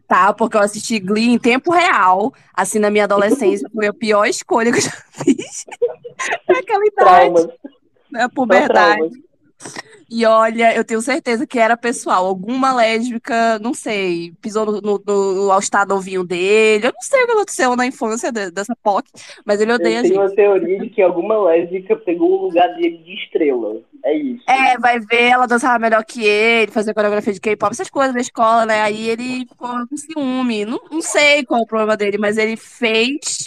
tá? 0.07 0.33
Porque 0.33 0.57
eu 0.57 0.61
assisti 0.61 0.99
Glee 0.99 1.29
em 1.29 1.37
tempo 1.37 1.71
real, 1.71 2.33
assim, 2.53 2.79
na 2.79 2.89
minha 2.89 3.05
adolescência, 3.05 3.69
foi 3.73 3.87
a 3.87 3.93
pior 3.93 4.25
escolha 4.25 4.71
que 4.71 4.79
eu 4.79 4.83
já 4.83 4.91
fiz 5.11 5.65
naquela 6.47 6.85
idade, 6.85 7.33
Traumas. 7.33 7.47
na 8.11 8.29
puberdade. 8.29 9.26
E 10.09 10.25
olha, 10.25 10.73
eu 10.73 10.85
tenho 10.85 11.01
certeza 11.01 11.45
que 11.45 11.59
era 11.59 11.75
pessoal. 11.75 12.25
Alguma 12.25 12.73
lésbica, 12.73 13.59
não 13.59 13.73
sei, 13.73 14.31
pisou 14.41 14.65
no, 14.65 14.79
no, 14.81 15.01
no 15.05 15.51
all-star 15.51 15.85
novinho 15.85 16.23
dele. 16.23 16.88
Eu 16.88 16.93
não 16.93 17.01
sei 17.01 17.23
o 17.23 17.25
que 17.25 17.31
aconteceu 17.34 17.75
na 17.75 17.85
infância 17.85 18.31
de- 18.31 18.49
dessa 18.51 18.73
POC, 18.81 19.09
mas 19.45 19.59
ele 19.59 19.73
odeia 19.73 19.95
Eu 19.95 19.99
a 19.99 20.01
tenho 20.03 20.13
gente. 20.13 20.23
uma 20.23 20.34
teoria 20.35 20.79
de 20.79 20.89
que 20.89 21.01
alguma 21.01 21.38
lésbica 21.43 21.95
pegou 21.97 22.39
o 22.39 22.45
lugar 22.47 22.67
dele 22.75 22.99
de 22.99 23.13
estrela. 23.15 23.81
É 24.05 24.15
isso. 24.15 24.43
É, 24.47 24.77
vai 24.77 24.97
ver 24.99 25.23
ela 25.23 25.45
dançava 25.45 25.77
melhor 25.77 26.05
que 26.05 26.23
ele, 26.23 26.71
fazer 26.71 26.93
coreografia 26.93 27.34
de 27.34 27.41
K-pop, 27.41 27.73
essas 27.73 27.89
coisas 27.89 28.13
na 28.13 28.21
escola, 28.21 28.65
né? 28.65 28.81
Aí 28.84 29.09
ele 29.09 29.45
ficou 29.45 29.88
com 29.88 29.97
ciúme. 29.97 30.63
Não, 30.63 30.79
não 30.89 31.01
sei 31.01 31.43
qual 31.43 31.59
é 31.59 31.63
o 31.63 31.67
problema 31.67 31.97
dele, 31.97 32.17
mas 32.17 32.38
ele 32.38 32.55
fez 32.55 33.43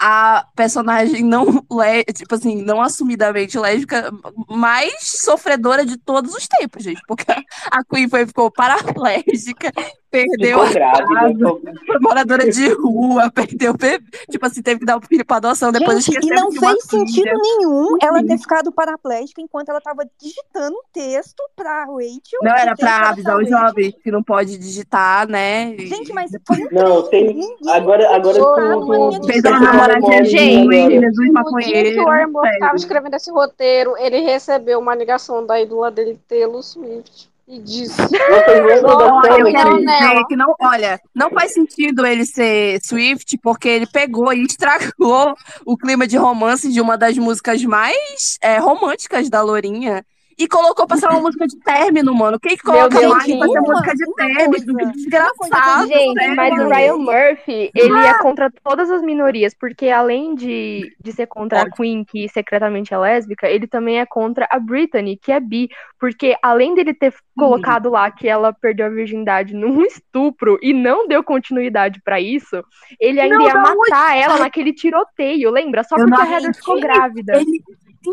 a 0.00 0.46
personagem 0.54 1.22
não, 1.22 1.44
tipo 2.14 2.34
assim, 2.34 2.62
não 2.62 2.80
assumidamente 2.80 3.58
lésbica 3.58 4.10
mais 4.48 4.94
sofredora 5.00 5.84
de 5.84 5.96
todos 5.96 6.34
os 6.34 6.46
tempos, 6.46 6.82
gente. 6.84 7.00
Porque 7.06 7.30
a 7.30 7.84
Queen 7.84 8.08
foi, 8.08 8.26
ficou 8.26 8.50
paraplégica, 8.50 9.72
perdeu 10.10 10.60
Ficou 10.66 10.72
grávida. 10.72 11.48
foi 11.86 11.98
moradora 12.00 12.50
de 12.50 12.68
rua, 12.74 13.30
perdeu 13.34 13.72
o 13.72 13.76
bebê. 13.76 14.04
Tipo 14.30 14.46
assim, 14.46 14.62
teve 14.62 14.80
que 14.80 14.86
dar 14.86 14.96
o 14.98 15.06
filho 15.06 15.24
pra 15.24 15.36
adoção, 15.38 15.72
depois 15.72 16.04
Gente, 16.04 16.26
e 16.26 16.30
não 16.30 16.50
fez 16.52 16.84
sentido 16.84 17.24
filha. 17.24 17.34
nenhum 17.34 17.96
ela 18.02 18.22
ter 18.24 18.38
ficado 18.38 18.72
paraplégica 18.72 19.40
enquanto 19.40 19.68
ela 19.70 19.80
tava 19.80 20.08
digitando 20.20 20.76
um 20.76 20.82
texto 20.92 21.42
pra 21.56 21.84
Rachel. 21.84 22.40
Não 22.42 22.54
era 22.56 22.76
pra 22.76 23.10
avisar 23.10 23.36
os 23.36 23.48
jovens 23.48 23.94
que 24.02 24.10
não 24.10 24.22
pode 24.22 24.56
digitar, 24.56 25.28
né? 25.28 25.76
Gente, 25.78 26.12
mas 26.12 26.30
foi 26.46 26.56
um 26.58 26.68
Não, 26.70 27.02
tem. 27.08 27.28
Ninguém 27.28 27.56
Agora, 27.68 28.14
agora 28.14 28.38
tu, 28.38 29.26
Fez 29.26 29.42
tu 29.42 29.48
uma 29.48 29.87
Gente. 30.24 31.00
Jesus 31.00 31.28
dia 31.64 31.92
que 31.94 32.00
o 32.00 32.02
sério. 32.02 32.52
estava 32.52 32.76
escrevendo 32.76 33.14
esse 33.14 33.30
roteiro, 33.30 33.96
ele 33.98 34.20
recebeu 34.20 34.78
uma 34.78 34.94
ligação 34.94 35.44
da 35.44 35.60
ídola 35.60 35.90
dele, 35.90 36.18
Taylor 36.28 36.62
Swift, 36.62 37.28
e 37.46 37.58
disse: 37.58 38.00
Olha, 38.00 39.38
eu 39.38 39.44
quero 39.46 39.78
dizer 39.78 40.24
que 40.28 40.36
não, 40.36 40.54
olha, 40.60 41.00
não 41.14 41.30
faz 41.30 41.52
sentido 41.52 42.06
ele 42.06 42.26
ser 42.26 42.78
Swift, 42.84 43.38
porque 43.38 43.68
ele 43.68 43.86
pegou 43.86 44.32
e 44.32 44.42
estragou 44.44 45.34
o 45.64 45.76
clima 45.76 46.06
de 46.06 46.16
romance 46.16 46.70
de 46.70 46.80
uma 46.80 46.98
das 46.98 47.16
músicas 47.16 47.64
mais 47.64 48.38
é, 48.42 48.58
românticas 48.58 49.30
da 49.30 49.42
Lourinha. 49.42 50.04
E 50.38 50.46
colocou 50.46 50.86
pra 50.86 50.96
ser 50.96 51.08
uma 51.08 51.20
música 51.20 51.46
de 51.48 51.58
término, 51.58 52.14
mano. 52.14 52.38
Quem 52.38 52.56
que 52.56 52.64
Meu 52.64 52.74
coloca 52.74 53.00
Deus, 53.00 53.26
Miley 53.26 53.38
pra 53.38 53.48
ser 53.48 53.60
música 53.60 53.94
de 53.94 54.14
término? 54.14 54.78
Que 54.78 54.86
desgraçado, 54.92 55.88
Gente, 55.88 56.20
sério. 56.20 56.36
mas 56.36 56.52
o 56.52 56.56
sério. 56.56 56.68
Ryan 56.68 56.96
Murphy, 56.96 57.70
ele 57.74 57.98
é 57.98 58.18
contra 58.18 58.50
todas 58.62 58.88
as 58.88 59.02
minorias, 59.02 59.52
porque 59.58 59.88
além 59.88 60.36
de, 60.36 60.94
de 61.02 61.12
ser 61.12 61.26
contra 61.26 61.62
a. 61.62 61.70
Queen, 61.70 62.04
que 62.04 62.28
secretamente 62.28 62.94
é 62.94 62.98
lésbica, 62.98 63.48
ele 63.48 63.66
também 63.66 63.98
é 63.98 64.06
contra 64.06 64.46
a 64.50 64.58
Brittany, 64.60 65.16
que 65.16 65.32
é 65.32 65.40
bi, 65.40 65.68
porque 65.98 66.36
além 66.40 66.74
dele 66.74 66.94
ter 66.94 67.12
colocado 67.36 67.90
lá 67.90 68.10
que 68.10 68.28
ela 68.28 68.52
perdeu 68.52 68.86
a 68.86 68.90
virgindade 68.90 69.54
num 69.54 69.82
estupro 69.86 70.58
e 70.62 70.72
não 70.72 71.08
deu 71.08 71.24
continuidade 71.24 72.00
pra 72.04 72.20
isso, 72.20 72.62
ele 73.00 73.20
ainda 73.20 73.38
Não, 73.38 73.46
ia 73.46 73.54
matar 73.54 74.16
ela 74.16 74.38
naquele 74.38 74.72
tiroteio, 74.72 75.50
lembra? 75.50 75.82
Só 75.82 75.96
porque 75.96 76.20
a 76.20 76.30
Heather 76.30 76.54
ficou 76.54 76.80
grávida. 76.80 77.36
Ele, 77.36 77.62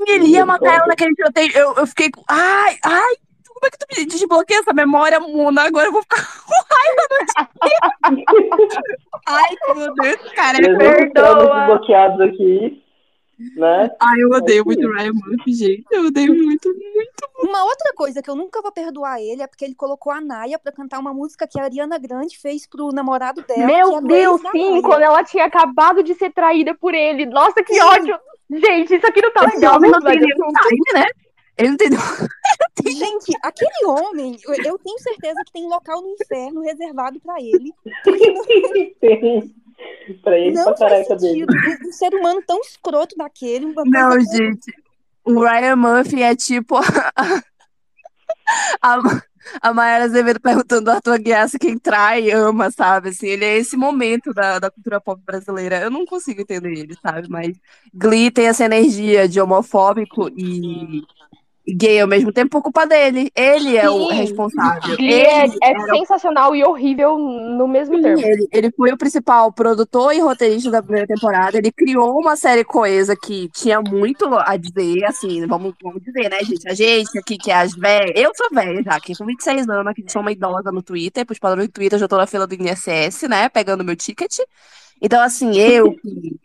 ele 0.08 0.28
ia 0.28 0.46
matar 0.46 0.76
ela 0.76 0.88
naquele 0.88 1.14
tiroteio. 1.16 1.52
Eu, 1.56 1.74
eu 1.76 1.88
fiquei 1.88 2.10
com. 2.12 2.24
Ai, 2.28 2.78
ai, 2.84 3.16
como 3.48 3.66
é 3.66 3.70
que 3.70 3.78
tu 3.78 3.86
me 3.98 4.06
desbloqueia 4.06 4.60
essa 4.60 4.74
memória, 4.74 5.20
Mona? 5.20 5.64
Agora 5.64 5.88
eu 5.88 5.92
vou 5.92 6.02
ficar 6.02 6.18
com 6.46 6.54
raiva 6.76 7.08
no 7.12 8.16
dia. 8.16 8.70
Ai, 9.26 9.56
meu 9.76 9.94
Deus, 9.96 10.32
cara. 10.34 10.60
Mesmo 10.60 10.78
Perdoa. 10.78 11.60
desbloqueados 11.60 12.22
aqui, 12.22 12.84
né? 13.58 13.90
Ai, 14.00 14.22
eu 14.22 14.30
odeio 14.30 14.64
muito 14.66 14.86
o 14.88 14.94
Ryan 14.94 15.14
Murphy, 15.14 15.54
gente. 15.54 15.86
Eu 15.90 16.08
odeio 16.08 16.36
muito, 16.36 16.70
muito. 16.70 17.30
Uma 17.40 17.64
outra 17.64 17.94
coisa 17.96 18.22
que 18.22 18.30
eu 18.30 18.36
nunca 18.36 18.62
vou 18.62 18.72
perdoar 18.72 19.20
ele 19.22 19.42
é 19.42 19.48
porque 19.48 19.66
ele 19.66 19.76
colocou 19.76 20.12
a 20.12 20.22
Naya 20.22 20.60
pra 20.60 20.72
cantar 20.72 21.00
uma 21.00 21.14
música 21.14 21.48
que 21.48 21.60
a 21.60 21.64
Ariana 21.64 21.98
Grande 21.98 22.38
fez 22.38 22.68
pro 22.68 22.92
namorado 22.92 23.42
dela. 23.42 23.66
Meu 23.66 23.88
o 23.96 24.02
Deus, 24.02 24.42
sim, 24.52 24.72
Naya. 24.72 24.82
quando 24.84 25.02
ela 25.02 25.24
tinha 25.24 25.46
acabado 25.46 26.04
de 26.04 26.14
ser 26.14 26.32
traída 26.32 26.76
por 26.76 26.94
ele. 26.94 27.26
Nossa, 27.26 27.64
que 27.64 27.74
Sim. 27.74 27.82
ódio! 27.82 28.20
Gente, 28.50 28.96
isso 28.96 29.08
aqui 29.08 29.22
não 29.22 29.32
tá 29.34 29.46
Esse 29.46 29.56
legal, 29.56 29.76
homem 29.78 29.92
não 29.92 30.02
tem 30.02 30.20
nenhum 30.20 30.52
time, 30.68 30.94
né? 30.94 31.06
Ele 31.58 31.70
não 31.70 31.78
tem 31.78 31.90
Gente, 32.96 33.32
aquele 33.42 33.86
homem, 33.88 34.38
eu, 34.46 34.78
tenho 34.78 35.00
certeza 35.00 35.42
que 35.46 35.52
tem 35.54 35.68
local 35.68 36.02
no 36.02 36.10
inferno 36.10 36.62
reservado 36.62 37.20
pra 37.20 37.36
ele. 37.40 37.74
Tem. 39.00 39.56
pra 40.22 40.38
ele, 40.38 40.52
Não 40.56 40.66
pra 40.66 40.76
careca 40.76 41.16
dele. 41.16 41.46
Um, 41.88 41.92
ser 41.92 42.14
humano 42.14 42.44
tão 42.46 42.60
escroto 42.62 43.16
daquele. 43.18 43.66
Uma 43.66 43.84
Não, 43.86 44.10
tão- 44.12 44.20
gente. 44.22 44.72
O 45.24 45.40
Ryan 45.40 45.76
Murphy 45.76 46.22
é 46.22 46.36
tipo 46.36 46.76
a, 48.82 49.00
a 49.62 49.74
Mayara 49.74 50.06
Azevedo 50.06 50.40
perguntando 50.40 50.90
ao 50.90 50.98
Arthur 50.98 51.14
Aguiar 51.14 51.50
se 51.50 51.60
quem 51.60 51.78
trai 51.78 52.32
ama, 52.32 52.72
sabe? 52.72 53.10
Assim, 53.10 53.28
ele 53.28 53.46
é 53.46 53.58
esse 53.58 53.78
momento 53.78 54.34
da, 54.34 54.60
da 54.60 54.72
cultura 54.72 55.00
pop 55.02 55.22
brasileira. 55.26 55.80
Eu 55.80 55.92
não 55.92 56.06
consigo 56.06 56.42
entender 56.42 56.74
ele, 56.74 56.96
sabe? 57.02 57.30
Mas 57.30 57.58
Glee 57.94 58.32
tem 58.32 58.48
essa 58.48 58.66
energia 58.66 59.28
de 59.28 59.40
homofóbico 59.40 60.30
e 60.30 61.04
gay 61.68 62.00
ao 62.00 62.08
mesmo 62.08 62.32
tempo 62.32 62.52
por 62.52 62.62
culpa 62.62 62.86
dele. 62.86 63.32
Ele 63.36 63.78
é 63.78 63.90
o 63.90 64.10
Sim. 64.10 64.16
responsável. 64.16 64.96
É, 65.00 65.02
Ele 65.02 65.14
é 65.14 65.48
era 65.62 65.80
o 65.80 65.98
sensacional 65.98 66.56
e 66.56 66.64
horrível 66.64 67.18
no 67.18 67.68
mesmo 67.68 67.96
Sim, 67.96 68.02
termo. 68.02 68.22
ele, 68.26 68.48
ele 68.52 68.72
foi 68.72 68.92
o 68.92 68.98
principal 68.98 69.52
produtor 69.52 70.14
e 70.14 70.20
roteirista 70.20 70.70
da 70.70 70.82
primeira 70.82 71.08
temporada. 71.08 71.58
Ele 71.58 71.72
criou 71.72 72.20
uma 72.20 72.36
série 72.36 72.64
coesa 72.64 73.16
que 73.16 73.50
tinha 73.50 73.82
muito 73.82 74.26
a 74.36 74.56
dizer, 74.58 75.06
assim, 75.06 75.46
vamos, 75.48 75.74
vamos 75.82 76.02
dizer, 76.04 76.30
né, 76.30 76.44
gente? 76.44 76.68
A 76.68 76.74
gente 76.74 77.18
aqui 77.18 77.38
que 77.38 77.52
é 77.52 77.56
as 77.56 77.74
velhas. 77.74 78.14
Eu 78.16 78.32
sou 78.36 78.48
velha 78.52 78.84
já, 78.84 78.96
aqui 78.96 79.16
com 79.16 79.26
26 79.26 79.68
anos, 79.70 79.88
aqui 79.88 80.04
sou 80.08 80.22
uma 80.22 80.32
idosa 80.32 80.72
no 80.72 80.82
Twitter, 80.84 81.26
pros 81.26 81.40
padrões 81.40 81.68
do 81.68 81.72
Twitter, 81.74 81.98
já 82.00 82.08
tô 82.08 82.18
na 82.18 82.28
fila 82.28 82.46
do 82.46 82.54
INSS, 82.56 83.28
né? 83.28 83.50
Pegando 83.50 83.84
meu 83.84 83.96
ticket. 83.96 84.38
Então, 85.02 85.22
assim, 85.22 85.58
eu 85.58 85.94
que 85.94 86.40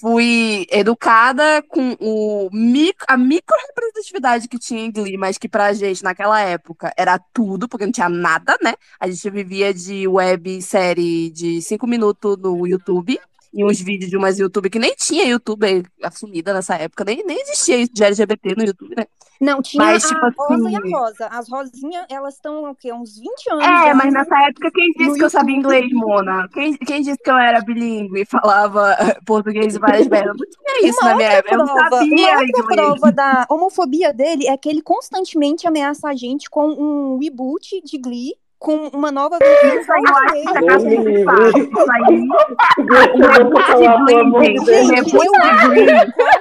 fui 0.00 0.66
educada 0.70 1.62
com 1.68 1.96
o 2.00 2.48
mic- 2.52 3.04
a 3.08 3.16
micro 3.16 3.56
representatividade 3.68 4.48
que 4.48 4.58
tinha 4.58 4.84
em 4.84 4.90
Glee, 4.92 5.16
mas 5.16 5.38
que 5.38 5.48
pra 5.48 5.72
gente 5.72 6.02
naquela 6.02 6.40
época 6.40 6.92
era 6.96 7.18
tudo, 7.32 7.68
porque 7.68 7.84
não 7.86 7.92
tinha 7.92 8.08
nada, 8.08 8.56
né? 8.62 8.74
A 9.00 9.08
gente 9.08 9.28
vivia 9.30 9.72
de 9.72 10.06
websérie 10.06 11.30
de 11.30 11.60
cinco 11.62 11.86
minutos 11.86 12.36
no 12.38 12.66
YouTube 12.66 13.18
e 13.56 13.64
uns 13.64 13.80
vídeos 13.80 14.10
de 14.10 14.16
umas 14.18 14.38
YouTube 14.38 14.68
que 14.68 14.78
nem 14.78 14.94
tinha 14.94 15.24
YouTube 15.24 15.82
assumida 16.04 16.52
nessa 16.52 16.74
época, 16.76 17.04
nem, 17.04 17.24
nem 17.24 17.40
existia 17.40 17.78
isso 17.78 17.92
de 17.92 18.04
LGBT 18.04 18.54
no 18.54 18.64
YouTube, 18.64 18.94
né? 18.96 19.06
Não, 19.40 19.60
tinha 19.60 19.84
Mas, 19.84 20.04
a 20.04 20.08
tipo 20.08 20.20
Rosa 20.42 20.70
e 20.70 20.76
assim- 20.76 20.94
a 20.94 20.98
Rosa. 20.98 21.26
As 21.26 21.48
Rosinhas, 21.50 22.06
elas 22.08 22.34
estão, 22.34 22.70
o 22.70 22.74
quê? 22.74 22.90
Uns 22.92 23.18
20 23.18 23.50
anos. 23.50 23.64
É, 23.66 23.92
mas 23.94 24.12
nessa 24.12 24.34
época 24.48 24.70
quem 24.74 24.92
disse 24.92 25.18
que 25.18 25.24
eu 25.24 25.28
sabia 25.30 25.56
inglês, 25.56 25.90
Mona? 25.92 26.48
Quem, 26.54 26.74
quem 26.76 27.02
disse 27.02 27.18
que 27.22 27.30
eu 27.30 27.36
era 27.36 27.60
bilíngue 27.60 28.22
e 28.22 28.24
falava 28.26 28.96
português 29.26 29.74
e 29.74 29.78
várias 29.78 30.06
merdas? 30.08 30.36
Não 30.38 30.46
tinha 30.64 30.88
isso 30.88 30.98
Uma 31.02 31.10
na 31.10 31.16
minha 31.16 31.28
outra 31.28 31.38
época. 31.38 31.54
Eu 31.54 31.64
prova, 31.64 31.80
uma 31.80 31.90
sabia 31.98 32.30
outra 32.30 32.44
inglês. 32.44 32.66
prova 32.66 33.12
da 33.12 33.46
homofobia 33.50 34.12
dele 34.12 34.46
é 34.48 34.56
que 34.56 34.68
ele 34.70 34.80
constantemente 34.82 35.66
ameaça 35.66 36.08
a 36.08 36.14
gente 36.14 36.48
com 36.48 36.68
um 36.68 37.18
reboot 37.18 37.82
de 37.82 37.98
Glee, 37.98 38.32
com 38.66 38.88
uma 38.92 39.12
nova 39.12 39.38
versão 39.38 39.78
Isso 39.78 39.92
aí 39.92 40.02
eu 40.04 40.16
acho 40.16 40.34
que 40.34 41.22
tá. 41.24 41.36
Isso 41.56 41.86
aí, 41.92 42.26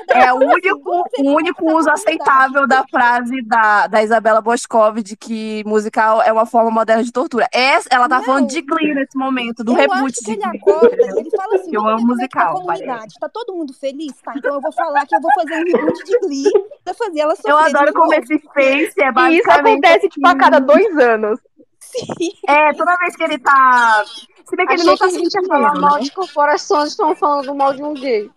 É 0.09 0.33
o 0.33 0.37
único, 0.37 1.05
o 1.19 1.35
único 1.35 1.77
uso 1.77 1.87
aceitável 1.91 2.67
da 2.67 2.83
frase 2.87 3.43
da, 3.43 3.85
da 3.85 4.01
Isabela 4.01 4.41
Boscov 4.41 5.03
de 5.03 5.15
que 5.15 5.63
musical 5.67 6.19
é 6.23 6.33
uma 6.33 6.47
forma 6.47 6.71
moderna 6.71 7.03
de 7.03 7.11
tortura. 7.11 7.47
Essa, 7.53 7.89
ela 7.91 8.09
tá 8.09 8.17
Não. 8.17 8.23
falando 8.25 8.47
de 8.47 8.59
Glee 8.63 8.95
nesse 8.95 9.15
momento, 9.15 9.63
do 9.63 9.73
eu 9.73 9.75
reboot 9.75 10.05
acho 10.05 10.15
que 10.15 10.23
de 10.23 10.31
ele 10.31 10.43
acorda 10.45 10.95
ele 10.95 11.29
fala 11.29 11.55
assim: 11.55 11.75
Eu 11.75 11.81
amo 11.81 11.99
é 11.99 12.01
tá 12.01 12.07
musical. 12.07 12.65
Tá 13.19 13.29
todo 13.29 13.53
mundo 13.53 13.71
feliz? 13.71 14.13
Tá, 14.23 14.33
então 14.35 14.55
eu 14.55 14.61
vou 14.61 14.71
falar 14.71 15.05
que 15.05 15.15
eu 15.15 15.21
vou 15.21 15.31
fazer 15.35 15.53
um 15.61 15.63
reboot 15.63 16.03
de 16.03 16.19
Glee 16.21 16.51
pra 16.83 16.93
fazer 16.95 17.19
ela 17.19 17.35
sofrer. 17.35 17.51
Eu 17.51 17.57
adoro 17.57 17.93
como 17.93 18.13
esse 18.15 18.39
Face 18.39 18.65
é 18.65 18.79
E 18.79 19.09
isso 19.09 19.13
basicamente. 19.13 19.49
acontece, 19.49 20.09
tipo, 20.09 20.27
a 20.27 20.35
cada 20.35 20.59
dois 20.59 20.97
anos. 20.97 21.39
Sim. 22.17 22.31
É, 22.47 22.73
toda 22.73 22.97
vez 22.97 23.15
que 23.15 23.23
ele 23.23 23.37
tá. 23.37 24.03
Se 24.47 24.55
bem 24.55 24.65
que 24.67 24.73
ele 24.73 24.81
Achei 24.81 24.91
não 24.91 24.97
que 24.97 25.03
tá 25.03 25.09
sentindo, 25.09 25.47
falar 25.47 25.73
né? 25.73 25.79
mal 25.79 25.99
de 25.99 26.11
corporações, 26.11 26.89
estão 26.91 27.15
falando 27.15 27.55
mal 27.55 27.73
de 27.73 27.83
um 27.83 27.93
gay. 27.93 28.29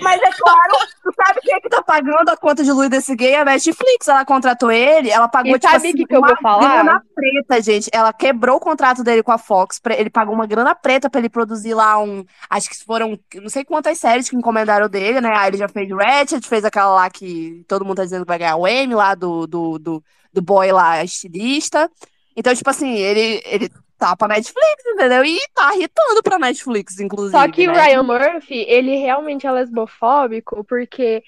Mas 0.00 0.20
é 0.20 0.30
claro, 0.32 0.72
tu 1.02 1.12
sabe 1.14 1.40
quem 1.40 1.54
é 1.54 1.60
que 1.60 1.68
tá 1.68 1.80
pagando 1.82 2.28
a 2.28 2.36
conta 2.36 2.62
de 2.64 2.72
luz 2.72 2.88
desse 2.88 3.14
gay? 3.14 3.36
A 3.36 3.44
Netflix. 3.44 4.08
Ela 4.08 4.24
contratou 4.24 4.70
ele, 4.70 5.10
ela 5.10 5.28
pagou, 5.28 5.52
E 5.52 5.58
tipo 5.58 5.66
sabe 5.70 5.76
assim, 5.88 5.90
o 5.90 5.96
que 5.96 6.06
que 6.06 6.16
eu 6.16 6.20
vou 6.20 6.36
falar? 6.40 6.82
grana 6.82 7.02
preta, 7.14 7.62
gente. 7.62 7.88
Ela 7.92 8.12
quebrou 8.12 8.56
o 8.56 8.60
contrato 8.60 9.02
dele 9.04 9.22
com 9.22 9.32
a 9.32 9.38
Fox. 9.38 9.80
Ele 9.96 10.10
pagou 10.10 10.34
uma 10.34 10.46
grana 10.46 10.74
preta 10.74 11.08
pra 11.08 11.20
ele 11.20 11.28
produzir 11.28 11.74
lá 11.74 11.98
um. 12.00 12.24
Acho 12.50 12.68
que 12.68 12.84
foram 12.84 13.18
não 13.36 13.48
sei 13.48 13.64
quantas 13.64 13.98
séries 13.98 14.28
que 14.28 14.36
encomendaram 14.36 14.88
dele, 14.88 15.20
né? 15.20 15.32
Aí 15.36 15.50
ele 15.50 15.58
já 15.58 15.68
fez 15.68 15.88
Ratchet, 15.90 16.46
fez 16.46 16.64
aquela 16.64 16.94
lá 16.94 17.10
que 17.10 17.64
todo 17.68 17.84
mundo 17.84 17.96
tá 17.96 18.04
dizendo 18.04 18.22
que 18.22 18.28
vai 18.28 18.38
ganhar 18.38 18.56
o 18.56 18.66
Emmy 18.66 18.94
lá 18.94 19.14
do, 19.14 19.46
do, 19.46 19.78
do, 19.78 20.04
do 20.32 20.42
boy 20.42 20.70
lá, 20.72 21.02
estilista. 21.04 21.88
Então, 22.36 22.54
tipo 22.54 22.68
assim, 22.70 22.94
ele, 22.96 23.42
ele 23.44 23.70
tá 23.98 24.16
pra 24.16 24.28
Netflix, 24.28 24.84
entendeu? 24.86 25.24
E 25.24 25.38
tá 25.54 25.74
irritando 25.74 26.22
pra 26.22 26.38
Netflix, 26.38 26.98
inclusive. 27.00 27.38
Só 27.38 27.48
que 27.50 27.68
o 27.68 27.72
né? 27.72 27.80
Ryan 27.82 28.02
Murphy, 28.02 28.64
ele 28.68 28.96
realmente 28.96 29.46
é 29.46 29.52
lesbofóbico, 29.52 30.64
porque 30.64 31.22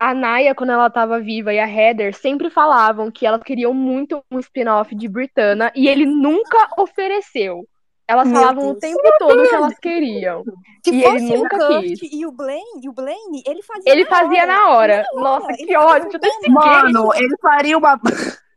a 0.00 0.14
Naya, 0.14 0.54
quando 0.54 0.70
ela 0.70 0.90
tava 0.90 1.20
viva, 1.20 1.52
e 1.52 1.58
a 1.58 1.68
Heather 1.68 2.14
sempre 2.14 2.50
falavam 2.50 3.10
que 3.10 3.26
elas 3.26 3.42
queriam 3.42 3.72
muito 3.72 4.22
um 4.30 4.38
spin-off 4.40 4.94
de 4.94 5.08
Britana, 5.08 5.72
e 5.74 5.88
ele 5.88 6.04
nunca 6.06 6.68
ofereceu. 6.78 7.64
Elas 8.06 8.26
Meu 8.26 8.40
falavam 8.40 8.64
o 8.70 8.74
Deus. 8.74 8.80
tempo 8.80 9.02
todo 9.18 9.42
o 9.44 9.48
que 9.48 9.54
elas 9.54 9.78
queriam. 9.78 10.42
Se 10.82 10.94
E 10.94 11.04
ele 11.04 11.20
nunca 11.36 11.56
o 11.78 11.82
quis. 11.82 12.00
e 12.10 12.24
o 12.24 12.32
Blaine, 12.32 12.80
e 12.82 12.88
o 12.88 12.92
Blaine, 12.92 13.42
ele 13.46 13.62
fazia 13.62 13.92
Ele 13.92 14.04
na 14.04 14.08
fazia 14.08 14.42
hora. 14.44 14.46
na 14.46 14.68
hora. 14.70 15.04
Nossa, 15.14 15.52
que 15.52 15.62
Ele 15.64 15.72
tava 15.74 15.86
ódio 15.86 16.18
desse 16.18 16.50
Mano, 16.50 17.14
ele 17.14 17.36
faria 17.42 17.76
uma. 17.76 18.00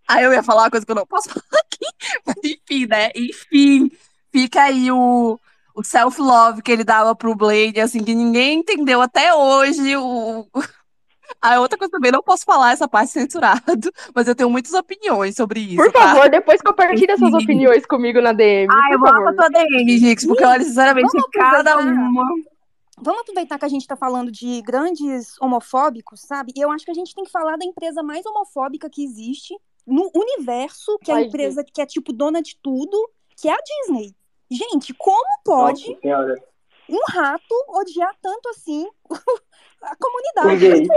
Aí 0.07 0.23
eu 0.23 0.33
ia 0.33 0.43
falar 0.43 0.63
uma 0.63 0.71
coisa 0.71 0.85
que 0.85 0.91
eu 0.91 0.95
não 0.95 1.05
posso 1.05 1.29
falar 1.31 1.61
aqui. 1.61 1.85
Mas 2.25 2.35
enfim, 2.43 2.85
né? 2.87 3.09
Enfim, 3.15 3.91
fica 4.31 4.63
aí 4.63 4.91
o, 4.91 5.39
o 5.75 5.83
self-love 5.83 6.61
que 6.61 6.71
ele 6.71 6.83
dava 6.83 7.15
pro 7.15 7.35
Blade, 7.35 7.79
assim, 7.79 8.03
que 8.03 8.13
ninguém 8.13 8.59
entendeu 8.59 9.01
até 9.01 9.33
hoje. 9.33 9.95
O... 9.97 10.47
A 11.41 11.59
outra 11.59 11.77
coisa 11.77 11.91
também, 11.91 12.11
não 12.11 12.21
posso 12.21 12.43
falar 12.43 12.73
essa 12.73 12.87
parte 12.87 13.11
censurado, 13.11 13.91
mas 14.13 14.27
eu 14.27 14.35
tenho 14.35 14.49
muitas 14.49 14.73
opiniões 14.73 15.35
sobre 15.35 15.59
isso. 15.59 15.77
Por 15.77 15.91
tá? 15.91 16.09
favor, 16.09 16.29
depois 16.29 16.61
compartilha 16.61 17.17
suas 17.17 17.33
opiniões 17.33 17.85
comigo 17.85 18.21
na 18.21 18.33
DM. 18.33 18.67
Ah, 18.71 18.89
eu 18.91 18.99
vou 18.99 19.09
favor. 19.09 19.35
tua 19.35 19.49
DM, 19.49 19.97
Gix, 19.97 20.25
porque 20.25 20.43
olha, 20.43 20.63
sinceramente, 20.63 21.09
vamos 21.11 21.29
cada 21.31 21.73
aproveitar. 21.73 22.01
uma. 22.01 22.25
Vamos 23.03 23.21
aproveitar 23.21 23.57
que 23.57 23.65
a 23.65 23.69
gente 23.69 23.87
tá 23.87 23.95
falando 23.95 24.31
de 24.31 24.61
grandes 24.61 25.35
homofóbicos, 25.41 26.21
sabe? 26.21 26.53
E 26.55 26.61
eu 26.61 26.69
acho 26.69 26.85
que 26.85 26.91
a 26.91 26.93
gente 26.93 27.15
tem 27.15 27.23
que 27.23 27.31
falar 27.31 27.57
da 27.57 27.65
empresa 27.65 28.03
mais 28.03 28.23
homofóbica 28.27 28.87
que 28.91 29.03
existe 29.03 29.55
no 29.85 30.11
universo, 30.15 30.97
que 30.99 31.11
é 31.11 31.15
a 31.15 31.21
empresa 31.21 31.63
que 31.63 31.81
é 31.81 31.85
tipo 31.85 32.13
dona 32.13 32.41
de 32.41 32.57
tudo, 32.61 33.09
que 33.35 33.47
é 33.47 33.53
a 33.53 33.57
Disney. 33.57 34.15
Gente, 34.49 34.93
como 34.93 35.41
pode 35.43 35.97
um 36.89 36.99
rato 37.07 37.55
odiar 37.69 38.13
tanto 38.21 38.49
assim 38.49 38.85
a 39.81 39.95
comunidade? 39.95 40.87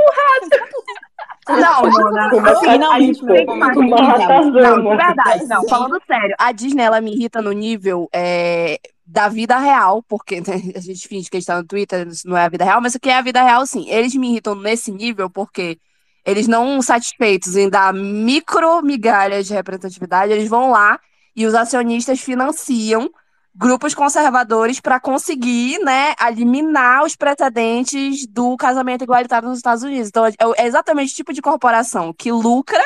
Não, 1.48 1.82
Mona. 1.82 2.34
Uma 2.34 2.50
assim, 2.50 2.66
a 2.68 3.00
gente 3.00 3.26
tem 3.26 3.46
que 3.46 3.52
imaginar. 3.52 3.84
Não, 3.84 4.18
ratazana. 4.18 4.82
de 4.82 4.96
verdade, 4.96 5.46
não, 5.46 5.68
falando 5.68 6.02
sério, 6.06 6.34
a 6.38 6.52
Disney 6.52 6.82
ela 6.82 7.00
me 7.00 7.12
irrita 7.12 7.42
no 7.42 7.52
nível 7.52 8.08
é, 8.12 8.80
da 9.06 9.28
vida 9.28 9.56
real, 9.58 10.02
porque 10.02 10.40
né, 10.40 10.72
a 10.74 10.80
gente 10.80 11.06
finge 11.06 11.28
que 11.28 11.36
a 11.36 11.40
gente 11.40 11.46
tá 11.46 11.56
no 11.56 11.66
Twitter, 11.66 12.08
isso 12.08 12.26
não 12.26 12.36
é 12.36 12.44
a 12.44 12.48
vida 12.48 12.64
real, 12.64 12.80
mas 12.80 12.92
isso 12.92 12.96
aqui 12.96 13.10
é 13.10 13.18
a 13.18 13.22
vida 13.22 13.42
real, 13.42 13.66
sim. 13.66 13.88
Eles 13.88 14.14
me 14.14 14.30
irritam 14.30 14.54
nesse 14.54 14.90
nível 14.90 15.28
porque 15.28 15.78
eles 16.24 16.48
não 16.48 16.80
satisfeitos 16.80 17.56
em 17.56 17.68
dar 17.68 17.92
micro 17.92 18.82
migalhas 18.82 19.46
de 19.46 19.54
representatividade, 19.54 20.32
eles 20.32 20.48
vão 20.48 20.70
lá 20.70 20.98
e 21.36 21.46
os 21.46 21.54
acionistas 21.54 22.20
financiam 22.20 23.10
grupos 23.54 23.94
conservadores 23.94 24.80
para 24.80 24.98
conseguir, 24.98 25.78
né, 25.78 26.14
eliminar 26.26 27.04
os 27.04 27.14
precedentes 27.14 28.26
do 28.26 28.56
casamento 28.56 29.04
igualitário 29.04 29.48
nos 29.48 29.58
Estados 29.58 29.84
Unidos. 29.84 30.08
Então, 30.08 30.26
é 30.26 30.34
é 30.56 30.66
exatamente 30.66 31.12
o 31.12 31.16
tipo 31.16 31.32
de 31.32 31.40
corporação 31.40 32.12
que 32.12 32.32
lucra 32.32 32.82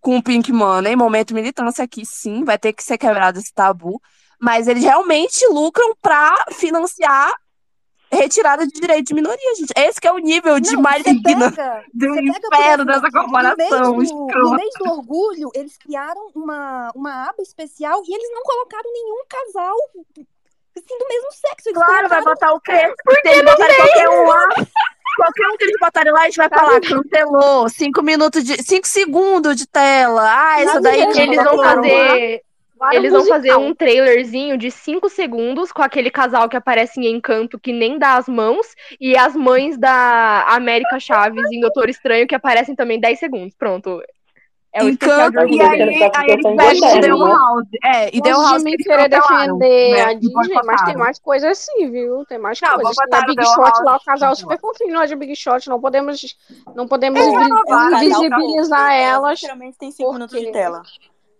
com 0.00 0.16
o 0.16 0.22
Pink 0.22 0.50
Money, 0.52 0.96
momento 0.96 1.34
militância 1.34 1.84
aqui, 1.84 2.04
sim, 2.06 2.42
vai 2.42 2.58
ter 2.58 2.72
que 2.72 2.82
ser 2.82 2.96
quebrado 2.98 3.38
esse 3.38 3.52
tabu, 3.52 4.00
mas 4.40 4.66
eles 4.66 4.82
realmente 4.82 5.46
lucram 5.46 5.94
para 6.00 6.34
financiar 6.52 7.30
retirada 8.12 8.66
de 8.66 8.72
direito 8.72 9.06
de 9.06 9.14
minoria, 9.14 9.54
gente. 9.56 9.72
Esse 9.76 10.00
que 10.00 10.06
é 10.06 10.12
o 10.12 10.18
nível 10.18 10.58
de 10.58 10.74
Não, 10.74 10.82
pega, 10.82 11.12
do 11.94 12.20
inferno 12.20 12.84
dessa 12.84 13.10
corporação. 13.10 13.92
No 13.92 13.96
mês, 13.96 14.10
do, 14.10 14.24
no 14.26 14.56
do 14.56 14.92
orgulho, 14.92 15.50
eles 15.54 15.76
criaram 15.76 16.28
uma, 16.34 16.90
uma 16.94 17.28
aba 17.28 17.42
especial 17.42 18.02
e 18.06 18.14
eles 18.14 18.30
não 18.32 18.42
colocaram 18.42 18.92
nenhum 18.92 19.24
casal 19.28 19.76
assim, 20.76 20.98
do 20.98 21.08
mesmo 21.08 21.32
sexo. 21.32 21.72
Claro, 21.72 22.08
vai 22.08 22.22
botar 22.22 22.52
o 22.52 22.60
quê? 22.60 22.72
Se 22.72 23.28
eles 23.28 23.44
botarem 23.44 23.76
qualquer 23.76 24.08
um 24.08 24.26
lá, 24.26 24.48
qualquer 25.16 25.48
um 25.48 25.56
que 25.56 25.64
eles 25.64 25.76
botarem 25.80 26.12
lá, 26.12 26.20
a 26.20 26.24
gente 26.24 26.36
vai 26.36 26.48
falar, 26.48 26.80
cancelou, 26.80 27.68
cinco 27.68 28.02
minutos 28.02 28.44
de, 28.44 28.62
cinco 28.62 28.88
segundos 28.88 29.56
de 29.56 29.66
tela. 29.66 30.22
Ah, 30.24 30.60
essa 30.60 30.72
Sabe 30.74 30.84
daí 30.84 31.12
que 31.12 31.20
Eles 31.20 31.42
vão 31.42 31.56
fazer. 31.56 32.42
Eles 32.92 33.12
vão 33.12 33.26
fazer 33.26 33.54
um 33.56 33.74
trailerzinho 33.74 34.56
de 34.56 34.70
5 34.70 35.08
segundos 35.08 35.70
com 35.70 35.82
aquele 35.82 36.10
casal 36.10 36.48
que 36.48 36.56
aparece 36.56 37.00
em 37.00 37.06
Encanto 37.14 37.58
que 37.58 37.72
nem 37.72 37.98
dá 37.98 38.16
as 38.16 38.26
mãos 38.26 38.74
e 38.98 39.16
as 39.16 39.36
mães 39.36 39.76
da 39.76 40.46
América 40.48 40.98
Chaves 40.98 41.44
em 41.52 41.60
Doutor 41.60 41.90
Estranho 41.90 42.26
que 42.26 42.34
aparecem 42.34 42.74
também 42.74 42.98
10 42.98 43.18
segundos. 43.18 43.54
Pronto. 43.54 44.02
É 44.72 44.84
o 44.84 44.88
Encanto, 44.88 45.36
e 45.48 45.60
aí, 45.60 45.82
aí 45.82 46.10
que 46.10 46.30
eles 46.30 46.44
né? 46.44 47.08
House. 47.08 47.66
É, 47.84 48.16
e 48.16 48.20
Longe 48.20 48.30
House 48.30 48.62
que 48.62 48.76
querer 48.76 49.08
defender 49.08 49.94
né, 49.94 50.02
a 50.02 50.14
Disney, 50.14 50.60
mas 50.64 50.82
tem 50.82 50.96
mais 50.96 51.18
coisas 51.18 51.50
assim, 51.50 51.90
viu? 51.90 52.24
Tem 52.24 52.38
mais 52.38 52.60
Não, 52.60 52.74
coisas. 52.74 52.94
Tem 52.94 53.04
a 53.04 53.20
boicotaram 53.20 53.34
Big 53.34 53.44
Shot 53.44 53.84
lá, 53.84 53.96
o 53.96 54.04
casal 54.04 54.36
super 54.36 54.60
fofinho 54.60 54.94
lá 54.94 55.06
de 55.06 55.16
Big 55.16 55.34
Shot. 55.34 55.68
Não 55.68 55.80
podemos, 55.80 56.36
não 56.76 56.86
podemos 56.86 57.20
invisibilizar 57.20 58.92
elas. 58.92 59.40
Literalmente 59.40 59.76
tem 59.76 59.90
cinco 59.90 60.12
minutos 60.12 60.38
de 60.38 60.52
tela. 60.52 60.82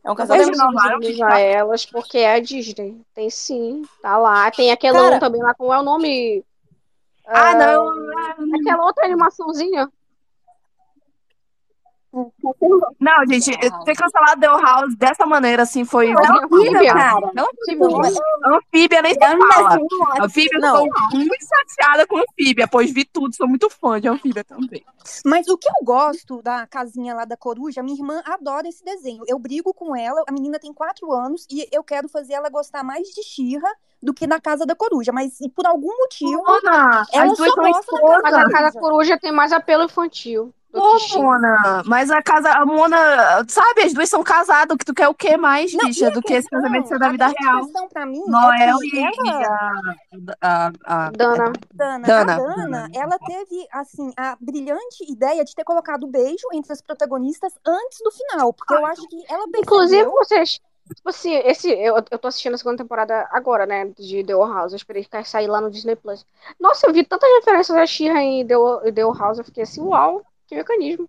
É 0.03 0.11
um 0.11 0.15
casal 0.15 0.37
Eles 0.37 0.49
podemos 0.49 0.67
renovaram? 0.73 0.97
invisibilizar 0.97 1.39
elas 1.41 1.85
porque 1.87 2.19
é 2.19 2.35
a 2.35 2.41
Disney. 2.41 3.01
Tem 3.15 3.29
sim, 3.29 3.83
tá 4.01 4.17
lá. 4.17 4.51
Tem 4.51 4.71
aquela 4.73 4.99
Cara- 4.99 5.21
também 5.21 5.43
lá, 5.43 5.55
como 5.55 5.73
é 5.73 5.79
o 5.79 5.83
nome? 5.83 6.45
Ah, 7.27 7.55
não. 7.55 7.93
Aquela 8.61 8.85
outra 8.87 9.05
animaçãozinha. 9.05 9.91
Não, 12.13 13.27
gente, 13.29 13.57
ter 13.85 13.95
cancelado 13.95 14.41
The 14.41 14.47
House 14.47 14.97
dessa 14.97 15.25
maneira, 15.25 15.63
assim, 15.63 15.85
foi. 15.85 16.13
Não, 16.13 16.21
Anfíbia, 16.21 16.47
horrível, 16.51 16.93
cara. 16.93 17.31
Tipo, 17.65 17.87
amor 17.87 18.03
de 18.03 18.15
Deus. 18.15 18.21
Anfíbia 18.45 19.03
nem 19.03 19.15
se 19.15 19.25
Ainda 19.25 19.47
fala. 19.47 19.69
assim, 19.69 19.87
Anfíbia, 20.21 20.57
eu 20.57 20.61
Não. 20.61 20.89
tô 20.89 21.17
muito 21.17 21.37
chateada 21.47 22.07
com 22.07 22.19
Anfíbia, 22.19 22.67
pois 22.69 22.91
vi 22.93 23.05
tudo, 23.05 23.35
sou 23.35 23.49
muito 23.49 23.71
fã 23.71 24.01
de 24.01 24.09
Anfíbia 24.09 24.43
também. 24.43 24.85
Mas 25.25 25.49
o 25.49 25.57
que 25.57 25.69
eu 25.69 25.85
gosto 25.85 26.43
da 26.43 26.67
casinha 26.67 27.15
lá 27.15 27.25
da 27.25 27.37
coruja, 27.37 27.83
minha 27.83 27.97
irmã 27.97 28.23
adora 28.27 28.69
esse 28.69 28.85
desenho. 28.85 29.23
Eu 29.27 29.39
brigo 29.39 29.73
com 29.73 29.95
ela, 29.95 30.23
a 30.29 30.33
menina 30.33 30.59
tem 30.59 30.73
quatro 30.73 31.13
anos 31.13 31.47
e 31.51 31.67
eu 31.73 31.83
quero 31.85 32.09
fazer 32.09 32.35
ela 32.35 32.51
gostar 32.51 32.83
mais 32.83 33.09
de 33.09 33.23
Xirra 33.23 33.71
do 34.03 34.13
que 34.13 34.27
da 34.27 34.41
Casa 34.41 34.67
da 34.67 34.75
Coruja. 34.75 35.13
Mas 35.13 35.39
por 35.55 35.67
algum 35.67 35.97
motivo, 35.97 36.43
Mona, 36.43 37.07
ela 37.13 37.33
as 37.33 37.39
duas 37.39 37.51
só 37.51 37.55
são 37.55 37.65
gosta 37.65 37.93
da 37.93 37.99
esposas. 37.99 38.23
Mas 38.23 38.35
a 38.35 38.39
Coruja. 38.43 38.51
Casa 38.59 38.81
Coruja 38.81 39.19
tem 39.19 39.33
mais 39.33 39.53
apelo 39.53 39.85
infantil 39.85 40.53
Pô. 40.73 40.97
Mona, 41.23 41.83
mas 41.85 42.11
a 42.11 42.23
casa, 42.23 42.51
a 42.53 42.65
Mona, 42.65 43.45
sabe, 43.49 43.83
as 43.83 43.93
duas 43.93 44.09
são 44.09 44.23
casadas, 44.23 44.73
o 44.75 44.79
que 44.79 44.85
tu 44.85 44.95
quer 44.95 45.09
o 45.09 45.15
que 45.15 45.37
mais, 45.37 45.73
Não, 45.75 45.87
bicha, 45.87 46.11
do 46.13 46.23
que 46.23 46.33
esse 46.35 46.49
questão- 46.49 46.61
casamento 46.63 46.89
ser 46.89 46.99
da 46.99 47.09
vida 47.09 47.27
real? 47.39 47.61
questão 47.65 47.89
pra 47.89 48.07
mim 48.07 48.23
Noel 48.27 48.77
é 48.77 48.89
que 48.89 48.97
e, 48.97 49.05
ela, 49.31 49.81
a, 50.41 50.67
a, 50.87 51.07
a- 51.07 51.11
Dana. 51.11 51.53
Dana, 51.75 52.07
Dana. 52.07 52.33
a 52.35 52.37
Dana, 52.37 52.89
ela 52.95 53.19
teve, 53.19 53.67
assim, 53.73 54.13
a 54.17 54.37
brilhante 54.41 55.11
ideia 55.11 55.45
de 55.45 55.55
ter 55.55 55.65
colocado 55.65 56.05
o 56.05 56.09
beijo 56.11 56.47
entre 56.53 56.73
as 56.73 56.81
protagonistas 56.81 57.53
antes 57.67 57.99
do 58.05 58.11
final, 58.13 58.53
porque 58.53 58.75
eu 58.75 58.87
acho 58.87 59.03
que 59.09 59.17
ela 59.29 59.43
percebeu... 59.49 59.61
Inclusive, 59.63 60.05
vocês. 60.05 60.61
Tipo 60.95 61.09
assim, 61.09 61.35
esse, 61.45 61.71
eu, 61.71 61.97
eu 62.11 62.19
tô 62.19 62.27
assistindo 62.27 62.55
a 62.55 62.59
segunda 62.59 62.79
temporada 62.79 63.29
agora, 63.31 63.65
né? 63.65 63.87
De 63.97 64.25
The 64.25 64.35
Old 64.35 64.53
House. 64.53 64.73
Eu 64.73 64.77
esperei 64.77 65.05
que 65.05 65.25
sair 65.29 65.47
lá 65.47 65.61
no 65.61 65.71
Disney 65.71 65.95
Plus. 65.95 66.27
Nossa, 66.59 66.89
eu 66.89 66.93
vi 66.93 67.05
tantas 67.05 67.31
referências 67.39 67.77
da 67.79 67.87
She-Ra 67.87 68.21
em 68.21 68.45
The, 68.45 68.55
The 68.93 69.07
Old 69.07 69.17
House. 69.19 69.39
Eu 69.39 69.45
fiquei 69.45 69.63
assim, 69.63 69.81
uau, 69.83 70.21
que 70.51 70.57
mecanismo. 70.57 71.09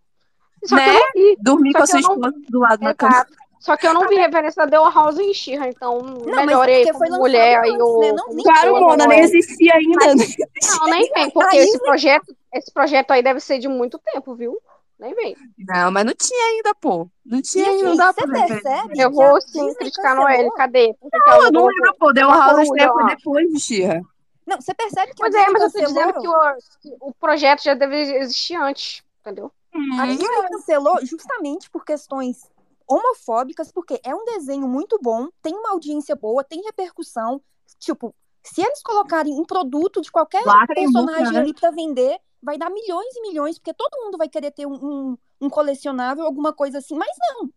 Só 0.64 0.76
que 0.78 0.82
eu 0.84 0.94
Né? 0.94 1.00
não 1.00 1.12
vi. 1.16 1.38
dormir 1.42 1.72
Só 1.72 1.78
com 1.80 1.84
a 1.84 1.88
sua 1.88 2.00
não- 2.02 2.14
esposa 2.16 2.36
do 2.50 2.60
lado 2.60 2.80
da 2.80 2.94
cama. 2.94 3.26
Só 3.60 3.78
que 3.78 3.88
eu 3.88 3.94
não 3.94 4.08
vi 4.08 4.16
referência 4.16 4.66
da 4.66 4.78
House 4.90 5.20
em 5.20 5.34
She-Ra. 5.34 5.68
Então, 5.68 6.02
mas 6.26 6.46
melhorei 6.48 6.84
porque 6.86 6.98
como 7.06 7.18
mulher. 7.20 7.64
eu, 7.66 8.00
né? 8.00 8.12
Não, 8.12 8.28
nem 8.30 8.44
Claro, 8.44 8.80
Mona, 8.80 9.06
nem 9.08 9.20
é. 9.20 9.24
existia 9.24 9.74
ainda. 9.76 10.16
Não, 10.16 10.86
nem 10.88 11.12
vem, 11.14 11.30
porque 11.30 11.58
esse 11.58 11.80
projeto, 11.80 12.36
esse 12.54 12.72
projeto 12.72 13.12
aí 13.12 13.22
deve 13.22 13.40
ser 13.40 13.60
de 13.60 13.68
muito 13.68 14.00
tempo, 14.00 14.34
viu? 14.36 14.58
Nem 15.00 15.14
vem. 15.16 15.36
Não, 15.60 15.92
mas 15.92 16.06
não 16.06 16.14
tinha 16.14 16.44
ainda, 16.50 16.74
pô. 16.76 17.08
Não 17.26 17.42
tinha 17.42 17.66
Gente, 17.66 17.86
ainda, 17.86 17.96
não 18.06 18.14
você 18.14 18.28
pra 18.28 18.48
percebe 18.48 19.00
Eu 19.02 19.12
vou 19.12 19.36
a 19.36 19.42
sim 19.42 19.74
criticar 19.76 20.12
a? 20.12 20.16
Noelle. 20.22 20.52
Cadê? 20.56 20.96
Por 21.00 21.10
que 21.12 21.20
que 21.20 21.30
Não, 21.30 21.44
eu 21.44 21.52
não 21.52 21.66
lembro, 21.68 21.96
pô. 22.00 22.12
Uma 22.12 22.38
House 22.48 22.70
ó. 22.70 23.06
depois 23.08 23.48
de 23.52 23.60
Xirra. 23.60 24.02
Não, 24.46 24.60
você 24.62 24.74
percebe 24.76 25.14
que 25.14 25.24
a 25.24 25.30
Pois 25.30 25.36
é, 25.36 25.50
mas 25.50 25.62
eu 25.64 25.72
tô 25.72 25.88
dizendo 25.88 26.14
que 26.14 26.28
o, 26.28 26.34
que 26.82 26.96
o 27.00 27.14
projeto 27.20 27.64
já 27.64 27.74
deve 27.76 27.96
existir 28.18 28.56
antes, 28.56 29.04
entendeu? 29.22 29.52
A 30.00 30.06
Disney 30.06 30.28
cancelou 30.50 30.98
justamente 31.06 31.70
por 31.70 31.86
questões 31.86 32.50
homofóbicas, 32.88 33.72
porque 33.72 34.02
é 34.04 34.14
um 34.14 34.26
desenho 34.26 34.68
muito 34.68 35.00
bom, 35.02 35.30
tem 35.42 35.56
uma 35.56 35.72
audiência 35.72 36.16
boa, 36.16 36.44
tem 36.44 36.62
repercussão. 36.64 37.42
Tipo, 37.80 38.14
se 38.44 38.62
eles 38.62 38.82
colocarem 38.84 39.34
um 39.34 39.46
produto 39.46 40.02
de 40.02 40.12
qualquer 40.12 40.44
personagem 40.68 41.32
né? 41.32 41.40
ali 41.40 41.54
pra 41.54 41.72
vender, 41.72 42.20
vai 42.42 42.58
dar 42.58 42.70
milhões 42.70 43.16
e 43.16 43.22
milhões, 43.22 43.58
porque 43.58 43.74
todo 43.74 44.04
mundo 44.04 44.18
vai 44.18 44.28
querer 44.28 44.52
ter 44.52 44.66
um, 44.66 44.74
um, 44.74 45.18
um 45.40 45.50
colecionável, 45.50 46.26
alguma 46.26 46.52
coisa 46.52 46.80
assim. 46.80 46.96
Mas 46.96 47.16
não, 47.30 47.50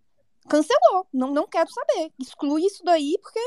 cancelou. 0.49 1.07
Não, 1.13 1.33
não 1.33 1.47
quero 1.49 1.71
saber. 1.71 2.13
Exclui 2.19 2.65
isso 2.65 2.85
daí, 2.85 3.17
porque. 3.21 3.41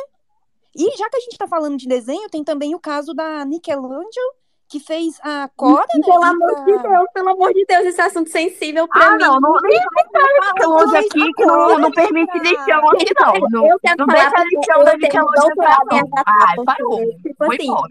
E 0.76 0.98
já 0.98 1.10
que 1.10 1.18
a 1.18 1.22
gente 1.22 1.38
tá 1.38 1.48
falando 1.48 1.78
de 1.78 1.88
desenho, 1.88 2.30
tem 2.30 2.44
também 2.44 2.76
o 2.76 2.80
caso 2.80 3.14
da 3.14 3.44
Nickelodeon, 3.46 4.32
que 4.70 4.80
fez 4.80 5.18
a 5.24 5.50
Cora, 5.56 5.86
né? 5.96 6.02
Pelo 6.06 6.24
amor 6.24 6.58
a- 6.58 6.64
de 6.66 6.78
Deus, 6.78 7.06
pelo 7.14 7.30
amor 7.30 7.54
de 7.54 7.66
Deus, 7.66 7.86
esse 7.86 8.02
assunto 8.02 8.30
sensível 8.30 8.88
pra 8.88 9.06
Ah, 9.06 9.12
mim. 9.12 9.18
não, 9.20 9.40
não, 9.40 9.54
nem 9.62 9.80
Nickelodeon 9.80 10.86
Mas 10.88 10.94
aqui 11.06 11.34
que 11.34 11.46
não, 11.46 11.54
agora 11.62 11.78
não 11.80 11.92
permite 11.92 12.38
lixão 12.40 12.90
aqui, 12.90 13.06
não. 13.20 13.34
Não, 13.50 13.68
Eu 13.68 13.80
quero 13.80 13.98
não 14.00 14.06
falar 14.08 14.30
deixa 14.30 14.44
lixão 14.44 14.84
da 14.84 14.94
em 14.96 15.00
não. 15.14 15.28
Avatar, 15.28 16.26
Ai, 16.28 16.56
parou. 16.66 17.00
tipo 17.22 17.36
Foi 17.38 17.56
assim, 17.56 17.68
embora. 17.68 17.90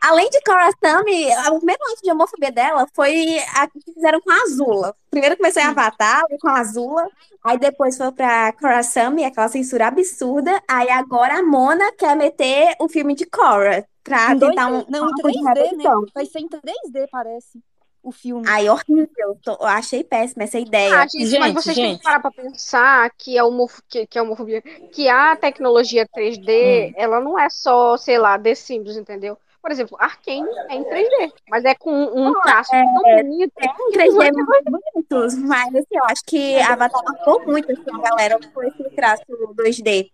Além 0.00 0.30
de 0.30 0.40
Cora 0.42 0.70
Sami, 0.80 1.26
o 1.50 1.64
mesmo 1.66 1.84
ato 1.92 2.02
de 2.04 2.12
homofobia 2.12 2.52
dela 2.52 2.86
foi 2.94 3.36
a 3.56 3.66
que 3.66 3.80
fizeram 3.92 4.20
com 4.20 4.30
a 4.30 4.42
Azula. 4.42 4.94
Primeiro 5.10 5.36
começou 5.36 5.60
em 5.60 5.66
Avatar, 5.66 6.22
com 6.40 6.48
a 6.48 6.60
Azula, 6.60 7.04
aí 7.42 7.58
depois 7.58 7.96
foi 7.96 8.12
pra 8.12 8.52
Cora 8.52 8.80
Sami, 8.84 9.24
aquela 9.24 9.48
censura 9.48 9.88
absurda, 9.88 10.62
aí 10.68 10.88
agora 10.88 11.40
a 11.40 11.42
Mona 11.42 11.90
quer 11.98 12.14
meter 12.14 12.76
o 12.78 12.88
filme 12.88 13.16
de 13.16 13.26
Cora 13.26 13.84
pra 14.08 14.32
Em 14.32 14.38
2D, 14.38 14.48
tentar 14.48 14.66
um, 14.68 14.84
não, 14.88 14.98
em 15.00 15.02
uma 15.02 15.12
coisa 15.22 15.38
de 15.38 15.44
3D, 15.44 15.76
né? 15.76 15.84
Vai 16.14 16.26
ser 16.26 16.38
em 16.40 16.48
3D, 16.48 17.06
parece, 17.10 17.60
o 18.02 18.10
filme. 18.12 18.48
Aí, 18.48 18.68
horrível, 18.68 19.38
tô- 19.42 19.52
eu 19.60 19.66
achei 19.66 20.02
péssima 20.04 20.44
essa 20.44 20.58
ideia. 20.58 20.94
Ah, 21.00 21.06
gente, 21.06 21.18
mas 21.18 21.30
Gente, 21.30 21.54
vocês 21.54 21.76
têm 21.76 21.84
gente. 21.90 21.98
que 21.98 22.04
parar 22.04 22.20
pra 22.20 22.30
pensar 22.30 23.10
que 23.18 23.36
a, 23.38 23.44
homof... 23.44 23.80
que, 23.88 24.06
que 24.06 24.18
a 24.18 24.22
homofobia, 24.22 24.62
que 24.62 25.08
a 25.08 25.36
tecnologia 25.36 26.06
3D, 26.08 26.90
Hum. 26.90 26.92
ela 26.96 27.20
não 27.20 27.38
é 27.38 27.48
só, 27.50 27.96
sei 27.96 28.18
lá, 28.18 28.38
The 28.38 28.54
Sims, 28.54 28.96
entendeu? 28.96 29.36
Por 29.60 29.72
exemplo, 29.72 29.98
Arkane 30.00 30.48
é 30.70 30.76
em 30.76 30.84
3D, 30.84 31.32
mas 31.50 31.64
é 31.64 31.74
com 31.74 31.90
um 31.92 32.32
traço 32.42 32.72
é, 32.74 32.82
tão 32.84 33.02
bonito. 33.02 33.52
Tem 33.56 33.68
um 33.68 33.90
que 33.90 33.98
3D 33.98 34.14
vai 34.14 34.30
muito 34.30 34.70
bonitos, 34.70 35.34
mas 35.36 35.74
assim, 35.74 35.86
eu 35.90 36.04
acho 36.04 36.22
que 36.24 36.58
Avatar 36.60 37.02
marcou 37.04 37.44
muito 37.44 37.70
assim, 37.72 37.82
a 37.92 38.08
galera 38.08 38.38
com 38.54 38.62
esse 38.62 38.84
traço 38.94 39.22
2D. 39.54 40.10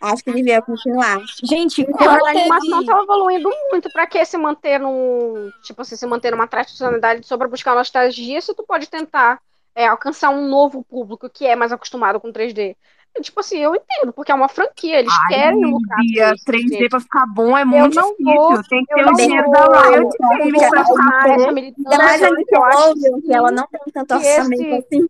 Acho 0.00 0.24
que 0.24 0.32
devia 0.32 0.62
continuar. 0.62 1.20
Gente, 1.42 1.84
quando 1.84 2.24
a 2.26 2.30
animação 2.30 2.84
tava 2.84 3.02
evoluindo 3.02 3.50
muito 3.70 3.90
pra 3.92 4.06
que 4.06 4.24
se 4.24 4.38
manter 4.38 4.80
num, 4.80 5.50
tipo 5.62 5.82
assim, 5.82 5.94
se 5.96 6.06
manter 6.06 6.30
numa 6.30 6.46
tradicionalidade 6.46 7.26
só 7.26 7.36
pra 7.36 7.48
buscar 7.48 7.74
nostalgia, 7.74 8.40
se 8.40 8.54
tu 8.54 8.62
pode 8.62 8.88
tentar 8.88 9.38
é, 9.74 9.86
alcançar 9.86 10.30
um 10.30 10.48
novo 10.48 10.82
público 10.82 11.28
que 11.28 11.46
é 11.46 11.54
mais 11.54 11.70
acostumado 11.72 12.18
com 12.18 12.32
3D. 12.32 12.76
E, 13.16 13.20
Tipo 13.20 13.40
assim, 13.40 13.58
eu 13.58 13.74
entendo, 13.74 14.12
porque 14.12 14.30
é 14.30 14.34
uma 14.34 14.48
franquia, 14.48 15.00
eles 15.00 15.12
Ai, 15.24 15.28
querem 15.34 15.64
lucrar 15.64 15.98
isso, 16.34 16.44
3D 16.44 16.68
gente. 16.78 16.88
pra 16.88 17.00
ficar 17.00 17.26
bom 17.26 17.58
é 17.58 17.64
muito 17.64 17.94
não 17.96 18.10
difícil. 18.12 18.34
vou- 18.34 18.62
Tem 18.68 18.84
que 18.84 18.92
eu 18.92 18.96
ter 18.96 19.02
o 19.02 19.06
não 19.06 19.12
dinheiro 19.14 19.50
da 19.50 19.82
Riot 19.82 20.16
eu 20.20 20.28
Games 20.28 20.52
vou 20.60 20.70
pra 20.70 20.84
ficar 20.84 21.36
bom. 21.36 21.48
Ainda 21.48 21.98
mais 21.98 22.22
a 22.22 22.26
eu 22.28 22.32
acho 22.64 22.94
Nickelodeon, 22.94 23.20
que 23.20 23.32
ela 23.34 23.50
não 23.50 23.66
tem 23.66 23.80
tanto 23.92 24.14
orçamento 24.14 24.62
esse- 24.62 24.72
assim. 24.96 25.06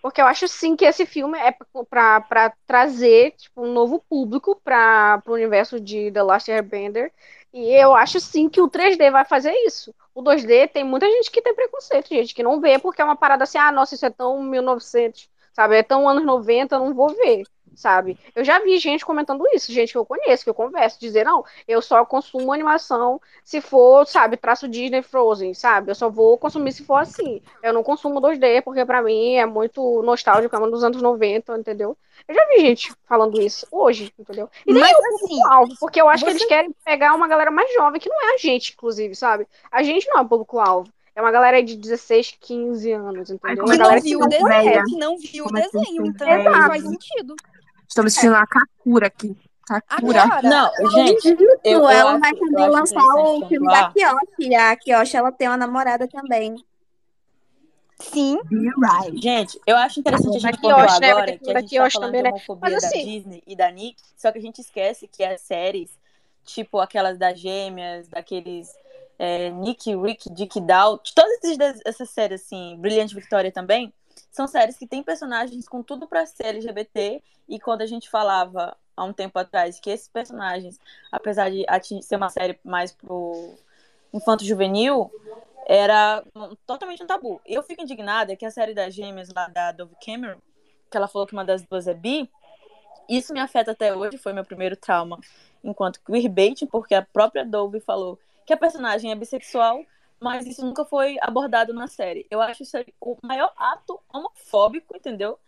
Porque 0.00 0.20
eu 0.20 0.26
acho 0.26 0.46
sim 0.48 0.76
que 0.76 0.84
esse 0.84 1.04
filme 1.06 1.38
é 1.38 1.52
pra 1.90 2.52
trazer 2.66 3.32
tipo, 3.32 3.62
um 3.62 3.72
novo 3.72 4.00
público 4.08 4.60
para 4.62 5.22
o 5.26 5.32
universo 5.32 5.80
de 5.80 6.10
The 6.12 6.22
Last 6.22 6.50
Airbender. 6.50 7.12
E 7.52 7.72
eu 7.72 7.94
acho 7.94 8.20
sim 8.20 8.48
que 8.48 8.60
o 8.60 8.68
3D 8.68 9.10
vai 9.10 9.24
fazer 9.24 9.52
isso. 9.66 9.94
O 10.14 10.22
2D 10.22 10.68
tem 10.68 10.84
muita 10.84 11.06
gente 11.10 11.30
que 11.30 11.42
tem 11.42 11.54
preconceito, 11.54 12.08
gente, 12.08 12.34
que 12.34 12.42
não 12.42 12.60
vê 12.60 12.78
porque 12.78 13.00
é 13.00 13.04
uma 13.04 13.16
parada 13.16 13.44
assim, 13.44 13.58
ah, 13.58 13.72
nossa, 13.72 13.94
isso 13.94 14.06
é 14.06 14.10
tão 14.10 14.42
1900, 14.42 15.28
sabe? 15.52 15.76
É 15.76 15.82
tão 15.82 16.08
anos 16.08 16.24
90, 16.24 16.76
eu 16.76 16.80
não 16.80 16.94
vou 16.94 17.08
ver, 17.14 17.44
sabe? 17.76 18.18
Eu 18.34 18.42
já 18.44 18.58
vi 18.58 18.78
gente 18.78 19.04
comentando 19.04 19.44
isso, 19.54 19.72
gente 19.72 19.92
que 19.92 19.98
eu 19.98 20.04
conheço, 20.04 20.42
que 20.42 20.50
eu 20.50 20.54
converso, 20.54 20.98
dizer, 20.98 21.24
não, 21.24 21.44
eu 21.68 21.80
só 21.80 22.04
consumo 22.04 22.52
animação 22.52 23.20
se 23.44 23.60
for, 23.60 24.06
sabe, 24.06 24.36
traço 24.36 24.66
Disney 24.68 25.02
Frozen, 25.02 25.54
sabe? 25.54 25.90
Eu 25.90 25.94
só 25.94 26.08
vou 26.10 26.36
consumir 26.38 26.72
se 26.72 26.84
for 26.84 26.96
assim. 26.96 27.40
Eu 27.62 27.72
não 27.72 27.82
consumo 27.82 28.20
2D, 28.20 28.62
porque 28.62 28.84
pra 28.84 29.02
mim 29.02 29.34
é 29.34 29.46
muito 29.46 30.02
nostálgico, 30.02 30.56
é 30.56 30.70
dos 30.70 30.82
anos 30.82 31.00
90, 31.00 31.56
entendeu? 31.56 31.96
Eu 32.26 32.34
já 32.34 32.46
vi 32.48 32.60
gente 32.60 32.92
falando 33.06 33.40
isso 33.40 33.66
hoje, 33.70 34.12
entendeu? 34.18 34.48
E 34.66 34.72
nem 34.72 34.82
Mas 34.82 34.92
é 34.92 34.96
o 34.96 34.98
assim, 34.98 35.18
público-alvo, 35.20 35.74
porque 35.78 36.00
eu 36.00 36.08
acho 36.08 36.24
que 36.24 36.30
você- 36.30 36.36
eles 36.38 36.48
querem 36.48 36.74
pegar 36.84 37.14
uma 37.14 37.28
galera 37.28 37.50
mais 37.50 37.72
jovem, 37.74 38.00
que 38.00 38.08
não 38.08 38.30
é 38.30 38.34
a 38.34 38.38
gente, 38.38 38.72
inclusive, 38.72 39.14
sabe? 39.14 39.46
A 39.70 39.82
gente 39.82 40.08
não 40.08 40.18
é 40.18 40.22
o 40.22 40.28
público-alvo. 40.28 40.90
É 41.14 41.22
uma 41.22 41.30
galera 41.32 41.62
de 41.62 41.76
16, 41.76 42.36
15 42.38 42.92
anos, 42.92 43.30
entendeu? 43.30 43.64
é 43.64 43.72
que 43.72 43.78
não 43.78 43.88
que 43.96 44.00
viu 44.02 44.18
o 44.18 44.20
não 44.20 44.28
desenho, 44.28 44.84
que 44.84 44.96
não 44.98 45.16
viu 45.16 45.44
o 45.46 45.48
é 45.48 45.62
que 45.62 45.72
desenho, 45.72 46.02
você 46.02 46.08
então 46.08 46.28
velha. 46.28 46.50
faz 46.66 46.82
sentido. 46.82 47.34
Estamos 47.88 48.12
assistindo 48.12 48.34
a 48.34 48.46
Kakura 48.46 49.06
aqui. 49.06 49.36
Kakura. 49.66 50.22
Agora, 50.22 50.42
Não, 50.42 50.70
gente, 50.90 51.28
eu, 51.28 51.58
eu 51.64 51.88
ela 51.90 52.18
vai 52.18 52.32
também 52.34 52.68
lançar 52.68 53.02
o 53.16 53.46
filme 53.48 53.66
da. 53.66 53.90
Kyoshi. 53.90 54.54
A 54.54 54.76
Kyoshi, 54.76 55.16
ela 55.16 55.32
tem 55.32 55.48
uma 55.48 55.56
namorada 55.56 56.06
também. 56.06 56.56
sim, 57.98 58.38
right. 58.50 59.20
Gente, 59.20 59.60
eu 59.66 59.76
acho 59.76 59.98
interessante 60.00 60.36
a 60.36 60.40
gente 60.40 60.52
Da 60.52 60.58
pontuar 60.60 61.00
né? 61.00 61.10
Agora 61.10 61.26
ter 61.26 61.38
que 61.38 61.50
a 61.50 61.54
da 61.54 61.60
gente 61.60 61.70
tá 61.70 61.76
Kiosh 61.82 61.92
falando 61.94 62.08
também, 62.08 62.22
de 62.22 62.24
né? 62.24 62.30
homofobia 62.30 62.70
Mas 62.70 62.82
da 62.82 62.88
assim- 62.88 63.04
Disney 63.04 63.42
e 63.46 63.56
da 63.56 63.70
Nick, 63.70 63.96
só 64.16 64.30
que 64.30 64.38
a 64.38 64.42
gente 64.42 64.60
esquece 64.60 65.08
que 65.08 65.24
as 65.24 65.40
séries, 65.40 65.90
tipo 66.44 66.78
aquelas 66.78 67.18
das 67.18 67.38
gêmeas, 67.40 68.06
daqueles 68.08 68.68
é, 69.18 69.50
Nick, 69.50 69.96
Rick, 69.96 70.30
Dick 70.30 70.60
Dow, 70.60 70.98
todas 71.14 71.80
essas 71.86 72.10
séries, 72.10 72.42
assim, 72.42 72.76
Brilhante 72.78 73.14
Victoria 73.14 73.50
também, 73.50 73.92
são 74.36 74.46
séries 74.46 74.76
que 74.76 74.86
têm 74.86 75.02
personagens 75.02 75.66
com 75.66 75.82
tudo 75.82 76.06
pra 76.06 76.26
ser 76.26 76.48
LGBT, 76.48 77.22
e 77.48 77.58
quando 77.58 77.80
a 77.80 77.86
gente 77.86 78.10
falava 78.10 78.76
há 78.94 79.02
um 79.02 79.12
tempo 79.12 79.38
atrás 79.38 79.80
que 79.80 79.88
esses 79.88 80.08
personagens, 80.08 80.78
apesar 81.10 81.50
de 81.50 81.64
ser 82.02 82.16
uma 82.16 82.28
série 82.28 82.58
mais 82.62 82.92
pro 82.92 83.54
infanto-juvenil, 84.12 85.10
era 85.66 86.22
um- 86.34 86.54
totalmente 86.66 87.02
um 87.02 87.06
tabu. 87.06 87.40
Eu 87.46 87.62
fico 87.62 87.80
indignada 87.82 88.36
que 88.36 88.44
a 88.44 88.50
série 88.50 88.74
das 88.74 88.94
gêmeas 88.94 89.32
lá 89.34 89.48
da 89.48 89.72
Dove 89.72 89.96
Cameron, 90.04 90.38
que 90.90 90.96
ela 90.98 91.08
falou 91.08 91.26
que 91.26 91.32
uma 91.32 91.44
das 91.44 91.62
duas 91.62 91.88
é 91.88 91.94
bi, 91.94 92.30
isso 93.08 93.32
me 93.32 93.40
afeta 93.40 93.70
até 93.70 93.96
hoje, 93.96 94.18
foi 94.18 94.34
meu 94.34 94.44
primeiro 94.44 94.76
trauma 94.76 95.18
enquanto 95.64 95.98
queerbaiting, 96.02 96.66
porque 96.66 96.94
a 96.94 97.00
própria 97.00 97.42
Dove 97.42 97.80
falou 97.80 98.18
que 98.44 98.52
a 98.52 98.56
personagem 98.56 99.10
é 99.10 99.14
bissexual, 99.14 99.82
mas 100.20 100.46
isso 100.46 100.64
nunca 100.64 100.84
foi 100.84 101.16
abordado 101.20 101.72
na 101.72 101.86
série. 101.86 102.26
Eu 102.30 102.40
acho 102.40 102.62
isso 102.62 102.76
o 103.00 103.16
maior 103.22 103.52
ato 103.56 104.00
homofóbico, 104.12 104.96
entendeu? 104.96 105.38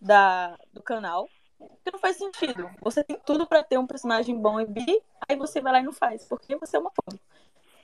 Da, 0.00 0.58
do 0.72 0.82
canal. 0.82 1.28
Que 1.84 1.90
não 1.92 1.98
faz 1.98 2.16
sentido. 2.16 2.70
Você 2.82 3.02
tem 3.02 3.18
tudo 3.24 3.46
pra 3.46 3.62
ter 3.62 3.78
um 3.78 3.86
personagem 3.86 4.36
bom 4.36 4.60
e 4.60 4.66
bi, 4.66 5.02
aí 5.28 5.36
você 5.36 5.60
vai 5.60 5.72
lá 5.72 5.80
e 5.80 5.84
não 5.84 5.92
faz, 5.92 6.24
porque 6.24 6.56
você 6.56 6.76
é 6.76 6.80
homofóbico. 6.80 7.24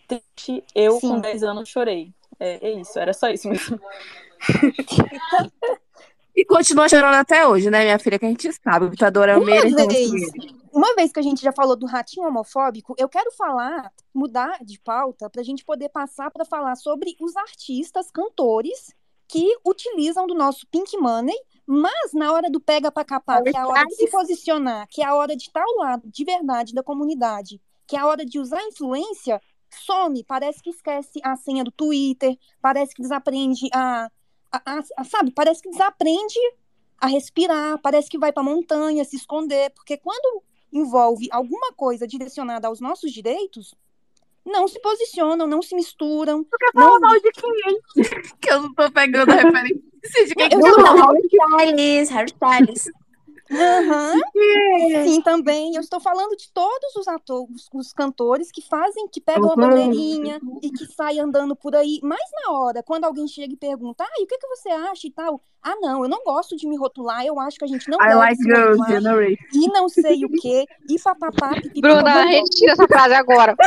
Triste, 0.07 0.65
eu 0.75 1.01
Sim. 1.01 1.09
com 1.09 1.21
10 1.21 1.43
anos 1.43 1.69
chorei. 1.69 2.13
É, 2.39 2.69
é 2.69 2.73
isso, 2.73 2.99
era 2.99 3.13
só 3.13 3.29
isso 3.29 3.49
mesmo. 3.49 3.81
E 6.37 6.45
continua 6.45 6.89
chorando 6.89 7.15
até 7.15 7.47
hoje, 7.47 7.71
né, 7.71 7.85
minha 7.85 7.99
filha? 7.99 8.19
Que 8.19 8.27
a 8.27 8.29
gente 8.29 8.53
sabe. 8.53 8.87
O 8.87 8.91
ditador 8.91 9.29
é 9.29 9.37
o 9.37 9.45
meio 9.45 9.63
vez, 9.63 10.33
uma 10.75 10.95
vez 10.95 11.13
que 11.13 11.21
a 11.21 11.23
gente 11.23 11.41
já 11.43 11.53
falou 11.53 11.77
do 11.77 11.87
ratinho 11.87 12.27
homofóbico, 12.27 12.95
eu 12.99 13.09
quero 13.09 13.31
falar, 13.33 13.93
mudar 14.13 14.59
de 14.65 14.79
pauta, 14.81 15.31
para 15.31 15.41
a 15.41 15.45
gente 15.45 15.65
poder 15.65 15.89
passar 15.89 16.31
para 16.31 16.45
falar 16.45 16.77
sobre 16.77 17.17
os 17.21 17.37
artistas, 17.37 18.11
cantores 18.11 18.93
que 19.29 19.57
utilizam 19.65 20.27
do 20.27 20.35
nosso 20.35 20.67
Pink 20.69 20.97
Money, 20.99 21.37
mas 21.67 22.13
na 22.13 22.33
hora 22.33 22.51
do 22.51 22.61
pega 22.61 22.91
para 22.93 23.05
capar, 23.05 23.43
que 23.43 23.57
é 23.57 23.61
a 23.61 23.67
hora 23.69 23.85
de 23.87 23.95
se 23.95 24.07
posicionar, 24.11 24.87
que 24.91 25.01
é 25.03 25.07
a 25.07 25.15
hora 25.15 25.37
de 25.37 25.45
estar 25.45 25.63
ao 25.63 25.77
lado 25.79 26.11
de 26.11 26.25
verdade 26.25 26.75
da 26.75 26.83
comunidade, 26.83 27.61
que 27.87 27.97
é 27.97 28.01
a 28.01 28.07
hora 28.07 28.25
de 28.27 28.39
usar 28.39 28.63
influência, 28.65 29.41
some, 29.71 30.23
parece 30.25 30.63
que 30.63 30.71
esquece 30.71 31.21
a 31.25 31.37
senha 31.37 31.65
do 31.65 31.71
Twitter, 31.73 32.37
parece 32.61 32.95
que 32.95 33.03
desaprende 33.03 33.69
a, 33.73 34.11
a, 34.53 34.79
a- 34.79 34.83
a- 34.99 35.05
sabe, 35.05 35.33
parece 35.33 35.63
que 35.63 35.71
desaprende 35.71 36.39
a 36.99 37.07
respirar, 37.07 37.79
parece 37.81 38.09
que 38.09 38.19
vai 38.19 38.33
para 38.33 38.43
montanha 38.43 39.05
se 39.05 39.17
esconder, 39.17 39.71
porque 39.71 39.97
quando 39.97 40.43
envolve 40.75 41.29
alguma 41.31 41.73
coisa 41.73 42.07
direcionada 42.07 42.69
aos 42.69 42.81
nossos 42.81 43.13
direitos, 43.13 43.75
não 44.45 44.69
se 44.69 44.79
posicionam, 44.81 45.47
não 45.47 45.63
se 45.63 45.75
misturam. 45.75 46.45
Fala 46.75 47.01
mal 47.01 47.15
de 47.21 47.31
quem? 47.33 47.81
que 48.41 48.51
eu 48.51 48.63
não 48.63 48.75
tô 48.75 48.91
pegando 48.91 49.31
a 49.31 49.37
referência 49.37 49.81
de 50.27 50.35
quem 50.35 50.49
que 50.51 50.55
Eu 50.57 50.61
eu 50.61 50.77
não- 50.77 50.85
tô 50.85 51.07
Harry 51.07 51.21
Styles, 51.27 52.11
Harry 52.11 52.33
Styles. 52.33 52.85
Aham. 53.55 54.21
Sim, 55.05 55.21
também. 55.23 55.75
Eu 55.75 55.81
estou 55.81 56.01
falando 56.01 56.37
de 56.37 56.51
todos 56.53 56.97
os 56.97 57.07
atores, 57.09 57.69
os 57.73 57.93
cantores 57.93 58.51
que 58.51 58.61
fazem, 58.63 59.09
que 59.09 59.21
pegam 59.21 59.53
a 59.53 59.57
bandeirinha 59.57 60.41
e 60.63 60.71
que 60.71 60.87
saem 60.87 61.21
andando 61.21 61.55
por 61.55 61.75
aí. 61.75 62.01
Mas 62.03 62.21
na 62.45 62.53
hora, 62.53 62.83
quando 62.83 63.05
alguém 63.05 63.27
chega 63.29 63.53
e 63.55 63.57
pergunta, 63.57 64.05
ah, 64.05 64.15
e 64.19 64.25
o 64.25 64.27
que, 64.27 64.39
que 64.39 64.47
você 64.49 64.69
acha 64.69 65.07
e 65.07 65.11
tal? 65.11 65.41
Ah, 65.63 65.77
não, 65.81 66.03
eu 66.03 66.09
não 66.11 66.23
gosto 66.25 66.57
de 66.57 66.67
me 66.69 66.77
rotular, 66.77 67.25
eu 67.25 67.41
acho 67.41 67.59
que 67.59 67.65
a 67.65 67.69
gente 67.69 67.89
não 67.89 67.97
I 67.99 68.09
deve 68.09 68.15
like 68.17 68.37
se 68.37 68.45
girls 68.45 68.79
rotular. 68.79 68.91
generation. 68.91 69.45
E 69.55 69.69
não 69.69 69.89
sei 69.89 70.25
o 70.25 70.29
quê, 70.29 70.67
e 70.91 70.99
papapá, 71.01 71.55
pipipi, 71.55 71.81
Bruna, 71.81 72.03
bababó. 72.03 72.29
retira 72.29 72.73
essa 72.73 72.87
frase 72.87 73.15
agora. 73.15 73.55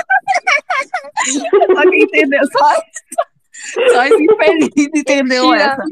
Só 1.75 1.89
quem 1.89 2.03
entendeu, 2.03 2.39
só, 2.51 2.73
só 3.91 4.05
esse 4.05 4.23
infeliz 4.23 4.69
entendeu 4.95 5.49
Mentira. 5.49 5.63
essa. 5.73 5.83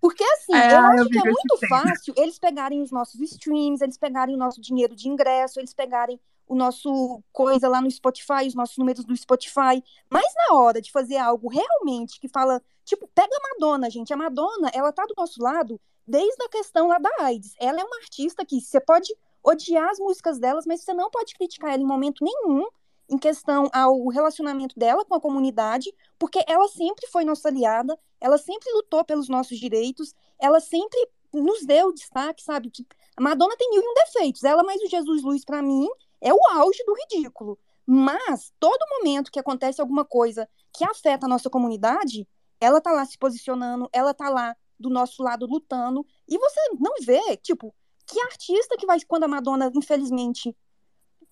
Porque 0.00 0.24
assim, 0.24 0.54
É, 0.54 0.74
eu 0.74 0.80
acho 0.80 1.08
que 1.08 1.18
é 1.18 1.24
muito 1.24 1.56
te 1.58 1.66
entendo. 1.66 1.68
fácil 1.68 2.14
eles 2.16 2.38
pegarem 2.38 2.82
os 2.82 2.90
nossos 2.90 3.20
streams, 3.20 3.82
eles 3.82 3.96
pegarem 3.96 4.34
o 4.34 4.38
nosso 4.38 4.60
dinheiro 4.60 4.94
de 4.94 5.08
ingresso, 5.08 5.60
eles 5.60 5.74
pegarem 5.74 6.20
o 6.46 6.54
nosso 6.54 7.22
coisa 7.32 7.68
lá 7.68 7.80
no 7.80 7.90
Spotify, 7.90 8.46
os 8.46 8.54
nossos 8.54 8.76
números 8.76 9.04
do 9.04 9.16
Spotify. 9.16 9.82
Mas 10.10 10.26
na 10.48 10.56
hora 10.56 10.80
de 10.82 10.90
fazer 10.92 11.16
algo 11.16 11.48
realmente 11.48 12.20
que 12.20 12.28
fala, 12.28 12.60
tipo, 12.84 13.08
pega 13.14 13.30
a 13.34 13.54
Madonna, 13.54 13.88
gente. 13.88 14.12
A 14.12 14.16
Madonna, 14.16 14.70
ela 14.74 14.92
tá 14.92 15.04
do 15.06 15.14
nosso 15.16 15.42
lado 15.42 15.80
desde 16.06 16.42
a 16.44 16.48
questão 16.48 16.88
lá 16.88 16.98
da 16.98 17.10
AIDS. 17.20 17.54
Ela 17.58 17.80
é 17.80 17.84
uma 17.84 17.96
artista 17.98 18.44
que 18.44 18.60
você 18.60 18.80
pode 18.80 19.14
odiar 19.42 19.88
as 19.88 19.98
músicas 19.98 20.38
delas, 20.38 20.66
mas 20.66 20.82
você 20.82 20.92
não 20.92 21.10
pode 21.10 21.34
criticar 21.34 21.72
ela 21.72 21.82
em 21.82 21.86
momento 21.86 22.24
nenhum 22.24 22.66
em 23.08 23.18
questão 23.18 23.68
ao 23.72 24.08
relacionamento 24.08 24.78
dela 24.78 25.04
com 25.04 25.14
a 25.14 25.20
comunidade, 25.20 25.92
porque 26.18 26.44
ela 26.46 26.66
sempre 26.68 27.06
foi 27.08 27.24
nossa 27.24 27.48
aliada, 27.48 27.98
ela 28.20 28.38
sempre 28.38 28.72
lutou 28.72 29.04
pelos 29.04 29.28
nossos 29.28 29.58
direitos, 29.58 30.14
ela 30.38 30.60
sempre 30.60 30.98
nos 31.32 31.64
deu 31.64 31.92
destaque, 31.92 32.42
sabe? 32.42 32.70
Que 32.70 32.86
A 33.16 33.22
Madonna 33.22 33.56
tem 33.56 33.70
mil 33.70 33.82
e 33.82 33.86
um 33.86 33.94
defeitos, 33.94 34.44
ela 34.44 34.62
mais 34.62 34.80
o 34.80 34.88
Jesus 34.88 35.22
Luiz, 35.22 35.44
pra 35.44 35.62
mim, 35.62 35.88
é 36.20 36.32
o 36.32 36.40
auge 36.52 36.82
do 36.84 36.94
ridículo. 36.94 37.58
Mas, 37.86 38.52
todo 38.60 38.86
momento 38.98 39.30
que 39.30 39.40
acontece 39.40 39.80
alguma 39.80 40.04
coisa 40.04 40.48
que 40.72 40.84
afeta 40.84 41.26
a 41.26 41.28
nossa 41.28 41.50
comunidade, 41.50 42.26
ela 42.60 42.80
tá 42.80 42.92
lá 42.92 43.04
se 43.04 43.18
posicionando, 43.18 43.88
ela 43.92 44.14
tá 44.14 44.28
lá 44.28 44.56
do 44.78 44.88
nosso 44.88 45.22
lado 45.22 45.46
lutando, 45.46 46.06
e 46.28 46.38
você 46.38 46.60
não 46.78 46.94
vê, 47.02 47.36
tipo, 47.36 47.74
que 48.06 48.20
artista 48.20 48.76
que 48.76 48.86
vai, 48.86 48.98
quando 49.06 49.24
a 49.24 49.28
Madonna, 49.28 49.70
infelizmente, 49.74 50.56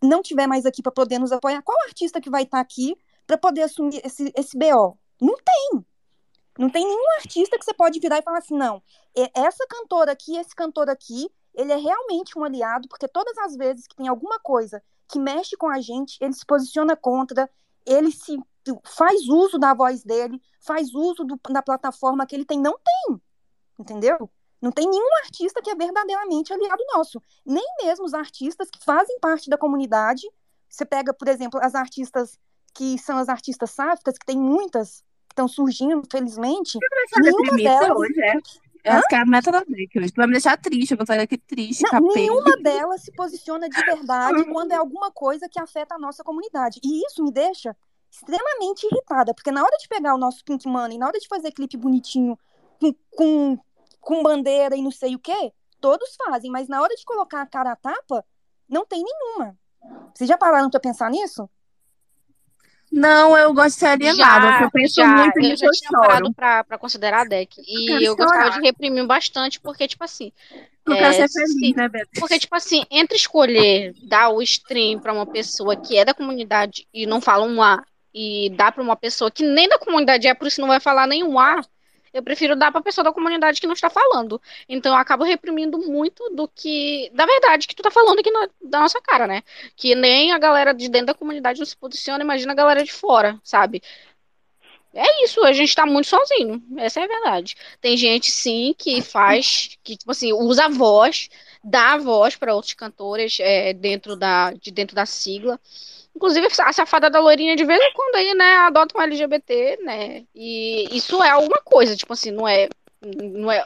não 0.03 0.23
tiver 0.23 0.47
mais 0.47 0.65
aqui 0.67 0.83
para 0.83 0.93
poder 0.93 1.19
nos 1.19 1.33
apoiar, 1.33 1.63
qual 1.63 1.77
artista 1.87 2.21
que 2.21 2.31
vai 2.31 2.43
estar 2.45 2.61
aqui 2.61 2.97
para 3.27 3.39
poder 3.39 3.63
assumir 3.63 4.01
esse, 4.05 4.33
esse 4.37 4.57
BO? 4.57 4.99
Não 5.21 5.37
tem. 5.37 5.85
Não 6.59 6.69
tem 6.69 6.85
nenhum 6.85 7.13
artista 7.19 7.59
que 7.59 7.65
você 7.65 7.73
pode 7.73 8.01
virar 8.01 8.19
e 8.19 8.23
falar 8.23 8.39
assim, 8.39 8.57
não, 8.57 8.83
essa 9.35 9.67
cantora 9.69 10.13
aqui, 10.13 10.37
esse 10.37 10.55
cantor 10.55 10.91
aqui, 10.91 11.31
ele 11.55 11.73
é 11.73 11.77
realmente 11.77 12.39
um 12.39 12.45
aliado, 12.45 12.89
porque 12.89 13.09
todas 13.09 13.37
as 13.39 13.57
vezes 13.57 13.87
que 13.87 13.97
tem 13.97 14.09
alguma 14.09 14.39
coisa 14.39 14.83
que 15.09 15.19
mexe 15.19 15.57
com 15.57 15.69
a 15.69 15.81
gente, 15.81 16.17
ele 16.21 16.33
se 16.33 16.45
posiciona 16.45 16.97
contra, 16.97 17.49
ele 17.87 18.13
se 18.13 18.39
faz 18.85 19.27
uso 19.29 19.59
da 19.59 19.75
voz 19.75 20.05
dele, 20.05 20.41
faz 20.61 20.95
uso 20.95 21.25
do- 21.25 21.41
da 21.51 21.63
plataforma 21.63 22.27
que 22.27 22.37
ele 22.37 22.45
tem. 22.45 22.61
Não 22.61 22.75
tem. 22.79 23.21
Entendeu? 23.79 24.31
Não 24.61 24.70
tem 24.70 24.89
nenhum 24.89 25.16
artista 25.24 25.62
que 25.62 25.70
é 25.70 25.74
verdadeiramente 25.74 26.53
aliado 26.53 26.82
nosso. 26.95 27.23
Nem 27.45 27.65
mesmo 27.82 28.05
os 28.05 28.15
artistas 28.15 28.69
que 28.70 28.82
fazem 28.85 29.19
parte 29.19 29.49
da 29.49 29.57
comunidade. 29.57 30.23
Você 30.69 30.85
pega, 30.85 31.15
por 31.15 31.28
exemplo, 31.28 31.59
as 31.62 31.74
artistas 31.74 32.39
que 32.74 32.99
são 32.99 33.19
as 33.19 33.28
artistas 33.28 33.70
sáficas, 33.70 34.19
que 34.19 34.27
tem 34.27 34.39
muitas 34.39 35.03
que 35.28 35.32
estão 35.32 35.49
surgindo, 35.49 36.03
felizmente. 36.11 36.78
Nenhuma 37.16 37.57
delas, 37.57 37.97
hoje, 37.97 38.23
é. 38.23 38.35
Eu 38.82 38.93
acho 38.93 39.09
que 39.09 39.15
é 39.15 39.19
a 39.19 39.27
meta 39.27 39.53
da. 39.53 39.61
Tu 39.62 40.12
vai 40.16 40.27
me 40.27 40.32
deixar 40.32 40.57
triste, 40.57 40.93
eu 40.93 40.97
vou 40.97 41.07
sair 41.07 41.19
daqui 41.19 41.37
triste, 41.37 41.85
não, 41.93 42.01
nenhuma 42.15 42.57
delas 42.57 43.03
se 43.03 43.12
posiciona 43.12 43.69
de 43.69 43.78
verdade 43.85 44.45
quando 44.53 44.73
é 44.73 44.77
alguma 44.77 45.11
coisa 45.11 45.49
que 45.49 45.61
afeta 45.61 45.97
a 45.97 45.99
nossa 45.99 46.24
comunidade. 46.24 46.81
E 46.82 47.07
isso 47.07 47.23
me 47.23 47.31
deixa 47.31 47.77
extremamente 48.11 48.87
irritada, 48.91 49.35
porque 49.35 49.51
na 49.51 49.62
hora 49.62 49.77
de 49.78 49.87
pegar 49.87 50.15
o 50.15 50.19
nosso 50.19 50.45
Pink 50.45 50.66
Money, 50.66 50.99
na 50.99 51.07
hora 51.07 51.19
de 51.19 51.28
fazer 51.28 51.53
clipe 51.53 51.77
bonitinho 51.77 52.39
com, 52.81 52.95
com, 53.11 53.59
com 54.01 54.23
bandeira 54.23 54.77
e 54.77 54.83
não 54.83 54.91
sei 54.91 55.15
o 55.15 55.19
quê, 55.19 55.53
todos 55.81 56.15
fazem, 56.17 56.51
mas 56.51 56.69
na 56.69 56.81
hora 56.83 56.95
de 56.95 57.05
colocar 57.05 57.43
a 57.43 57.47
cara 57.47 57.73
a 57.73 57.77
tapa, 57.77 58.25
não 58.69 58.85
tem 58.87 59.03
nenhuma. 59.05 59.57
Vocês 60.15 60.29
já 60.29 60.37
pararam 60.37 60.71
pra 60.71 60.81
pensar 60.81 61.11
nisso? 61.11 61.49
Não, 62.93 63.39
eu 63.39 63.55
gosto 63.55 63.75
de 63.75 63.81
ser 63.81 63.87
alienada. 63.87 64.47
Já, 64.49 64.63
eu 64.63 64.71
penso 64.73 64.95
já, 64.97 65.07
muito 65.07 65.37
eu 65.39 65.43
nisso, 65.43 65.61
já 65.61 65.67
eu 65.67 65.71
tinha 65.71 65.91
choro. 65.91 66.01
parado 66.09 66.35
pra, 66.35 66.65
pra 66.65 66.77
considerar 66.79 67.21
a 67.21 67.25
deck. 67.25 67.63
E 67.65 68.05
eu 68.05 68.17
gostava 68.17 68.47
chorar. 68.47 68.59
de 68.59 68.67
reprimir 68.67 69.07
bastante, 69.07 69.61
porque, 69.61 69.87
tipo 69.87 70.03
assim. 70.03 70.33
Eu 70.85 70.95
é, 70.95 71.13
ser 71.13 71.29
se- 71.29 71.41
feliz, 71.55 71.77
né, 71.77 71.89
Beto? 71.89 72.11
Porque, 72.19 72.37
tipo 72.41 72.55
assim, 72.57 72.85
entre 72.91 73.17
escolher 73.17 73.95
dar 74.09 74.31
o 74.31 74.43
stream 74.43 74.99
pra 74.99 75.13
uma 75.13 75.25
pessoa 75.25 75.77
que 75.77 75.97
é 75.97 76.05
da 76.05 76.13
comunidade 76.13 76.89
e 76.93 77.07
não 77.07 77.21
fala 77.21 77.47
um 77.47 77.63
A, 77.63 77.85
e 78.13 78.51
dar 78.57 78.73
pra 78.73 78.83
uma 78.83 78.97
pessoa 78.97 79.31
que 79.31 79.45
nem 79.45 79.69
da 79.69 79.79
comunidade 79.79 80.27
é, 80.27 80.35
por 80.35 80.49
isso 80.49 80.61
não 80.61 80.67
vai 80.67 80.81
falar 80.81 81.07
nenhum 81.07 81.39
A, 81.39 81.61
eu 82.12 82.23
prefiro 82.23 82.57
dar 82.57 82.73
pra 82.73 82.82
pessoa 82.82 83.05
da 83.05 83.12
comunidade 83.12 83.61
que 83.61 83.66
não 83.66 83.74
está 83.74 83.89
falando. 83.91 84.41
Então 84.69 84.93
eu 84.93 84.99
acabo 84.99 85.24
reprimindo 85.24 85.78
muito 85.78 86.28
do 86.35 86.49
que, 86.49 87.11
da 87.15 87.27
verdade, 87.27 87.66
que 87.66 87.74
tu 87.74 87.82
tá 87.82 87.91
falando 87.91 88.19
aqui 88.19 88.31
da 88.62 88.81
nossa 88.81 89.01
cara, 89.01 89.27
né? 89.27 89.43
Que 89.77 89.95
nem 89.95 90.32
a 90.32 90.39
galera 90.39 90.73
de 90.73 90.89
dentro 90.89 91.09
da 91.09 91.15
comunidade 91.15 91.59
não 91.59 91.66
se 91.66 91.77
posiciona, 91.77 92.24
imagina 92.24 92.53
a 92.53 92.57
galera 92.57 92.82
de 92.85 92.93
fora, 92.93 93.39
sabe? 93.45 93.82
É 94.93 95.24
isso, 95.24 95.45
a 95.45 95.53
gente 95.53 95.74
tá 95.74 95.87
muito 95.87 96.09
sozinho. 96.09 96.62
Essa 96.78 97.01
é 97.01 97.05
a 97.05 97.07
verdade. 97.07 97.57
Tem 97.81 97.97
gente, 97.97 98.31
sim, 98.31 98.74
que 98.77 99.01
faz, 99.01 99.78
que, 99.85 99.97
tipo 99.97 100.11
assim, 100.11 100.32
usa 100.32 100.65
a 100.65 100.69
voz, 100.69 101.28
dá 101.62 101.93
a 101.93 101.99
voz 101.99 102.35
para 102.37 102.55
outros 102.55 102.74
cantores 102.74 103.39
é, 103.41 103.73
dentro 103.73 104.16
da, 104.16 104.53
de 104.53 104.70
dentro 104.73 104.97
da 104.97 105.07
sigla. 105.07 105.61
Inclusive, 106.15 106.49
a 106.61 106.73
safada 106.73 107.09
da 107.09 107.20
loirinha, 107.20 107.57
de 107.57 107.65
vez 107.65 107.81
em 107.81 107.93
quando 107.95 108.16
aí, 108.16 108.35
né, 108.35 108.57
adota 108.57 108.99
um 108.99 109.01
LGBT, 109.01 109.78
né? 109.82 110.24
E 110.35 110.97
isso 110.97 111.23
é 111.23 111.31
alguma 111.31 111.59
coisa, 111.65 111.97
tipo 111.97 112.12
assim, 112.12 112.31
não 112.31 112.47
é. 112.47 112.69
Não 113.03 113.51
é, 113.51 113.65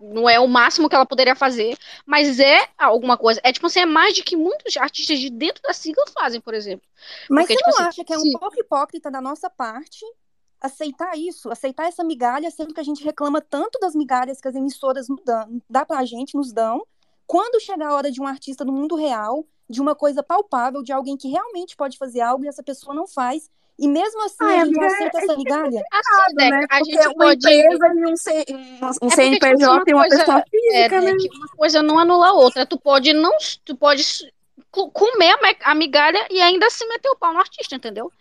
não 0.00 0.26
é 0.26 0.40
o 0.40 0.48
máximo 0.48 0.88
que 0.88 0.94
ela 0.94 1.04
poderia 1.04 1.34
fazer, 1.34 1.76
mas 2.06 2.40
é 2.40 2.66
alguma 2.78 3.18
coisa. 3.18 3.38
É 3.44 3.52
tipo 3.52 3.66
assim, 3.66 3.80
é 3.80 3.84
mais 3.84 4.14
de 4.14 4.22
que 4.22 4.36
muitos 4.36 4.74
artistas 4.78 5.18
de 5.18 5.28
dentro 5.28 5.62
da 5.62 5.74
sigla 5.74 6.02
fazem, 6.18 6.40
por 6.40 6.54
exemplo. 6.54 6.88
Mas 7.28 7.46
Porque, 7.46 7.52
você 7.52 7.58
tipo 7.58 7.70
não 7.70 7.76
assim, 7.76 7.88
acha 7.90 8.04
que 8.04 8.14
é 8.14 8.16
um 8.16 8.22
sim. 8.22 8.32
pouco 8.38 8.58
hipócrita 8.58 9.10
da 9.10 9.20
nossa 9.20 9.50
parte 9.50 10.02
aceitar 10.64 11.14
isso, 11.18 11.50
aceitar 11.50 11.88
essa 11.88 12.02
migalha, 12.02 12.50
sendo 12.50 12.72
que 12.72 12.80
a 12.80 12.84
gente 12.84 13.04
reclama 13.04 13.38
tanto 13.38 13.78
das 13.78 13.94
migalhas 13.94 14.40
que 14.40 14.48
as 14.48 14.54
emissoras 14.54 15.10
nos 15.10 15.22
dão, 15.22 15.60
dá 15.68 15.84
pra 15.84 16.02
gente, 16.06 16.34
nos 16.34 16.50
dão, 16.50 16.86
quando 17.26 17.60
chega 17.60 17.86
a 17.88 17.94
hora 17.94 18.10
de 18.10 18.20
um 18.20 18.26
artista 18.26 18.64
no 18.64 18.72
mundo 18.72 18.96
real, 18.96 19.44
de 19.68 19.80
uma 19.80 19.94
coisa 19.94 20.22
palpável, 20.22 20.82
de 20.82 20.92
alguém 20.92 21.16
que 21.16 21.28
realmente 21.28 21.76
pode 21.76 21.96
fazer 21.96 22.20
algo 22.20 22.44
e 22.44 22.48
essa 22.48 22.62
pessoa 22.62 22.94
não 22.94 23.06
faz, 23.06 23.48
e 23.78 23.88
mesmo 23.88 24.22
assim 24.24 24.36
Ai, 24.42 24.60
a 24.60 24.64
gente 24.66 24.84
aceita 24.84 25.18
essa 25.18 25.36
migalha? 25.36 25.82
Assim, 25.92 26.34
né? 26.36 26.64
a 26.70 26.78
Porque 26.78 26.92
gente 26.92 27.06
uma 27.08 27.14
pode. 27.16 27.36
empresa 27.38 27.94
e 27.94 28.06
um, 28.12 28.16
C, 28.16 28.44
um, 28.50 29.06
um 29.06 29.08
É 29.08 29.10
CNPJ 29.10 29.72
uma 29.72 29.84
tem 29.84 29.94
uma 29.94 30.06
coisa- 30.06 30.24
pessoa 30.24 30.38
É, 30.38 30.44
física, 30.50 31.00
né? 31.00 31.12
né, 31.12 31.16
que 31.18 31.28
uma 31.36 31.48
coisa 31.56 31.82
não 31.82 31.98
anula 31.98 32.28
a 32.28 32.32
outra. 32.34 32.64
Tu 32.66 32.78
pode 32.78 33.12
não, 33.12 33.32
tu 33.64 33.74
pode 33.76 34.04
co- 34.70 34.90
comer 34.90 35.30
a 35.30 35.42
me- 35.42 35.56
a 35.64 35.74
migalha 35.74 36.24
e 36.30 36.40
ainda 36.40 36.66
assim 36.66 36.86
meter 36.88 37.08
o 37.08 37.16
pau 37.16 37.32
no 37.32 37.40
artista, 37.40 37.74
entendeu? 37.74 38.12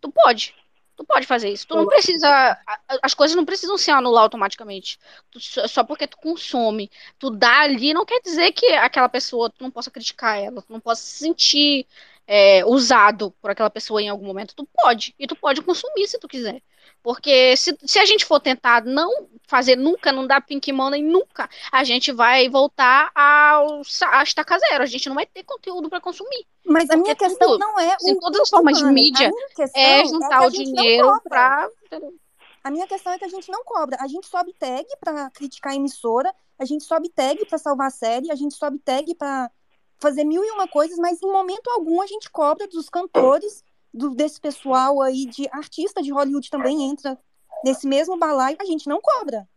Tu 0.00 0.10
pode. 0.10 0.54
Tu 0.96 1.04
pode 1.04 1.26
fazer 1.26 1.48
isso. 1.48 1.66
Tu 1.66 1.74
não 1.74 1.86
precisa. 1.86 2.58
As 3.02 3.14
coisas 3.14 3.36
não 3.36 3.44
precisam 3.44 3.76
se 3.76 3.90
anular 3.90 4.22
automaticamente. 4.22 4.98
Só 5.36 5.82
porque 5.82 6.06
tu 6.06 6.16
consome. 6.18 6.90
Tu 7.18 7.30
dá 7.30 7.62
ali 7.62 7.92
não 7.92 8.04
quer 8.04 8.20
dizer 8.20 8.52
que 8.52 8.66
aquela 8.74 9.08
pessoa, 9.08 9.50
tu 9.50 9.62
não 9.62 9.70
possa 9.70 9.90
criticar 9.90 10.38
ela, 10.38 10.62
tu 10.62 10.72
não 10.72 10.80
possa 10.80 11.02
se 11.02 11.18
sentir 11.18 11.86
é, 12.26 12.64
usado 12.64 13.32
por 13.42 13.50
aquela 13.50 13.70
pessoa 13.70 14.00
em 14.00 14.08
algum 14.08 14.26
momento. 14.26 14.54
Tu 14.54 14.66
pode. 14.72 15.14
E 15.18 15.26
tu 15.26 15.34
pode 15.36 15.62
consumir 15.62 16.06
se 16.06 16.18
tu 16.18 16.28
quiser. 16.28 16.62
Porque 17.04 17.54
se, 17.54 17.76
se 17.84 17.98
a 17.98 18.06
gente 18.06 18.24
for 18.24 18.40
tentar 18.40 18.82
não 18.82 19.28
fazer 19.46 19.76
nunca, 19.76 20.10
não 20.10 20.26
dar 20.26 20.40
pink 20.40 20.72
money 20.72 21.02
nunca, 21.02 21.50
a 21.70 21.84
gente 21.84 22.10
vai 22.10 22.48
voltar 22.48 23.10
ao, 23.14 23.82
estaca 23.82 24.58
zero. 24.58 24.82
A 24.82 24.86
gente 24.86 25.06
não 25.06 25.14
vai 25.14 25.26
ter 25.26 25.44
conteúdo 25.44 25.90
para 25.90 26.00
consumir. 26.00 26.46
Mas 26.64 26.88
a 26.88 26.96
minha 26.96 27.14
questão 27.14 27.50
tudo, 27.50 27.58
não 27.58 27.78
é 27.78 27.94
assim, 27.94 28.14
o 28.14 28.18
todas 28.18 28.40
as 28.40 28.48
formas 28.48 28.78
de 28.78 28.84
mídia 28.86 29.30
É 29.74 30.00
que 30.00 30.08
juntar 30.08 30.38
a 30.38 30.46
o 30.46 30.50
dinheiro 30.50 31.20
pra. 31.24 31.68
A 32.64 32.70
minha 32.70 32.86
questão 32.86 33.12
é 33.12 33.18
que 33.18 33.26
a 33.26 33.28
gente 33.28 33.50
não 33.50 33.62
cobra. 33.64 33.98
A 34.00 34.08
gente 34.08 34.26
sobe 34.26 34.54
tag 34.54 34.86
pra 34.98 35.28
criticar 35.28 35.74
a 35.74 35.76
emissora, 35.76 36.34
a 36.58 36.64
gente 36.64 36.84
sobe 36.84 37.10
tag 37.10 37.44
pra 37.44 37.58
salvar 37.58 37.88
a 37.88 37.90
série, 37.90 38.32
a 38.32 38.34
gente 38.34 38.54
sobe 38.54 38.78
tag 38.78 39.14
pra 39.16 39.50
fazer 39.98 40.24
mil 40.24 40.42
e 40.42 40.50
uma 40.52 40.66
coisas, 40.66 40.96
mas 40.96 41.22
em 41.22 41.30
momento 41.30 41.68
algum 41.68 42.00
a 42.00 42.06
gente 42.06 42.30
cobra 42.30 42.66
dos 42.66 42.88
cantores, 42.88 43.62
do, 43.94 44.14
desse 44.14 44.40
pessoal 44.40 45.00
aí 45.00 45.24
de 45.26 45.48
artista 45.52 46.02
de 46.02 46.12
Hollywood 46.12 46.50
também 46.50 46.90
entra 46.90 47.16
nesse 47.64 47.86
mesmo 47.86 48.18
balaio, 48.18 48.56
a 48.60 48.64
gente 48.64 48.88
não 48.88 49.00
cobra. 49.00 49.48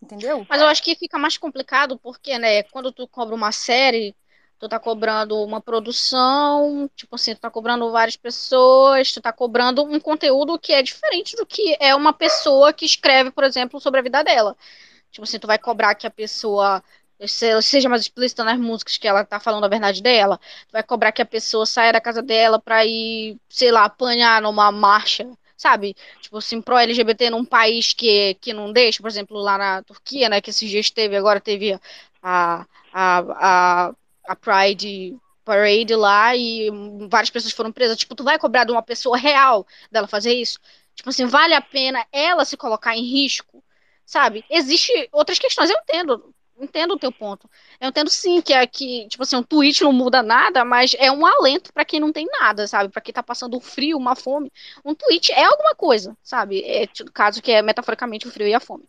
Entendeu? 0.00 0.46
Mas 0.48 0.62
eu 0.62 0.68
acho 0.68 0.82
que 0.82 0.94
fica 0.94 1.18
mais 1.18 1.36
complicado 1.36 1.98
porque, 1.98 2.38
né, 2.38 2.62
quando 2.62 2.90
tu 2.90 3.06
cobra 3.06 3.34
uma 3.34 3.52
série, 3.52 4.16
tu 4.58 4.68
tá 4.68 4.78
cobrando 4.78 5.36
uma 5.42 5.60
produção, 5.60 6.88
tipo 6.94 7.16
assim, 7.16 7.34
tu 7.34 7.40
tá 7.40 7.50
cobrando 7.50 7.90
várias 7.90 8.16
pessoas, 8.16 9.12
tu 9.12 9.20
tá 9.20 9.32
cobrando 9.32 9.82
um 9.82 10.00
conteúdo 10.00 10.58
que 10.58 10.72
é 10.72 10.80
diferente 10.80 11.36
do 11.36 11.44
que 11.44 11.76
é 11.80 11.94
uma 11.94 12.12
pessoa 12.14 12.72
que 12.72 12.86
escreve, 12.86 13.30
por 13.30 13.44
exemplo, 13.44 13.80
sobre 13.80 14.00
a 14.00 14.02
vida 14.02 14.22
dela. 14.22 14.56
Tipo 15.10 15.24
assim, 15.24 15.38
tu 15.38 15.46
vai 15.46 15.58
cobrar 15.58 15.94
que 15.94 16.06
a 16.06 16.10
pessoa 16.10 16.82
seja 17.28 17.88
mais 17.88 18.02
explícita 18.02 18.44
nas 18.44 18.58
músicas 18.58 18.96
que 18.96 19.06
ela 19.08 19.24
tá 19.24 19.38
falando 19.40 19.64
a 19.64 19.68
verdade 19.68 20.02
dela, 20.02 20.40
vai 20.72 20.82
cobrar 20.82 21.12
que 21.12 21.22
a 21.22 21.26
pessoa 21.26 21.66
saia 21.66 21.92
da 21.92 22.00
casa 22.00 22.22
dela 22.22 22.58
pra 22.60 22.84
ir, 22.86 23.38
sei 23.48 23.70
lá, 23.70 23.84
apanhar 23.84 24.40
numa 24.42 24.70
marcha, 24.72 25.30
sabe? 25.56 25.94
Tipo 26.20 26.38
assim, 26.38 26.62
pro 26.62 26.76
LGBT 26.76 27.30
num 27.30 27.44
país 27.44 27.92
que, 27.92 28.34
que 28.40 28.52
não 28.52 28.72
deixa, 28.72 29.02
por 29.02 29.08
exemplo, 29.08 29.38
lá 29.38 29.58
na 29.58 29.82
Turquia, 29.82 30.28
né, 30.28 30.40
que 30.40 30.50
esses 30.50 30.68
dias 30.68 30.90
teve, 30.90 31.16
agora 31.16 31.40
teve 31.40 31.78
a, 32.22 32.66
a, 32.92 33.88
a, 33.88 33.94
a 34.28 34.36
Pride 34.36 35.16
Parade 35.44 35.94
lá 35.94 36.36
e 36.36 36.70
várias 37.08 37.30
pessoas 37.30 37.52
foram 37.52 37.72
presas. 37.72 37.96
Tipo, 37.98 38.14
tu 38.14 38.24
vai 38.24 38.38
cobrar 38.38 38.64
de 38.64 38.72
uma 38.72 38.82
pessoa 38.82 39.16
real 39.16 39.66
dela 39.90 40.06
fazer 40.06 40.32
isso? 40.32 40.58
Tipo 40.94 41.10
assim, 41.10 41.26
vale 41.26 41.54
a 41.54 41.60
pena 41.60 42.06
ela 42.12 42.44
se 42.44 42.56
colocar 42.56 42.96
em 42.96 43.02
risco, 43.04 43.62
sabe? 44.04 44.44
Existem 44.50 45.08
outras 45.12 45.38
questões, 45.38 45.70
eu 45.70 45.76
entendo, 45.78 46.34
entendo 46.60 46.92
o 46.92 46.98
teu 46.98 47.10
ponto. 47.12 47.48
Eu 47.80 47.88
entendo 47.88 48.10
sim 48.10 48.40
que 48.40 48.52
é 48.52 48.66
que, 48.66 49.06
tipo 49.08 49.22
assim, 49.22 49.36
um 49.36 49.42
tweet 49.42 49.82
não 49.82 49.92
muda 49.92 50.22
nada, 50.22 50.64
mas 50.64 50.94
é 50.98 51.10
um 51.10 51.26
alento 51.26 51.72
pra 51.72 51.84
quem 51.84 52.00
não 52.00 52.12
tem 52.12 52.26
nada, 52.40 52.66
sabe? 52.66 52.90
Pra 52.90 53.02
quem 53.02 53.12
tá 53.14 53.22
passando 53.22 53.56
um 53.56 53.60
frio, 53.60 53.96
uma 53.96 54.14
fome. 54.14 54.52
Um 54.84 54.94
tweet 54.94 55.32
é 55.32 55.44
alguma 55.44 55.74
coisa, 55.74 56.16
sabe? 56.22 56.62
É, 56.62 56.86
caso 57.12 57.42
que 57.42 57.52
é 57.52 57.62
metaforicamente 57.62 58.28
o 58.28 58.30
frio 58.30 58.46
e 58.46 58.54
a 58.54 58.60
fome. 58.60 58.84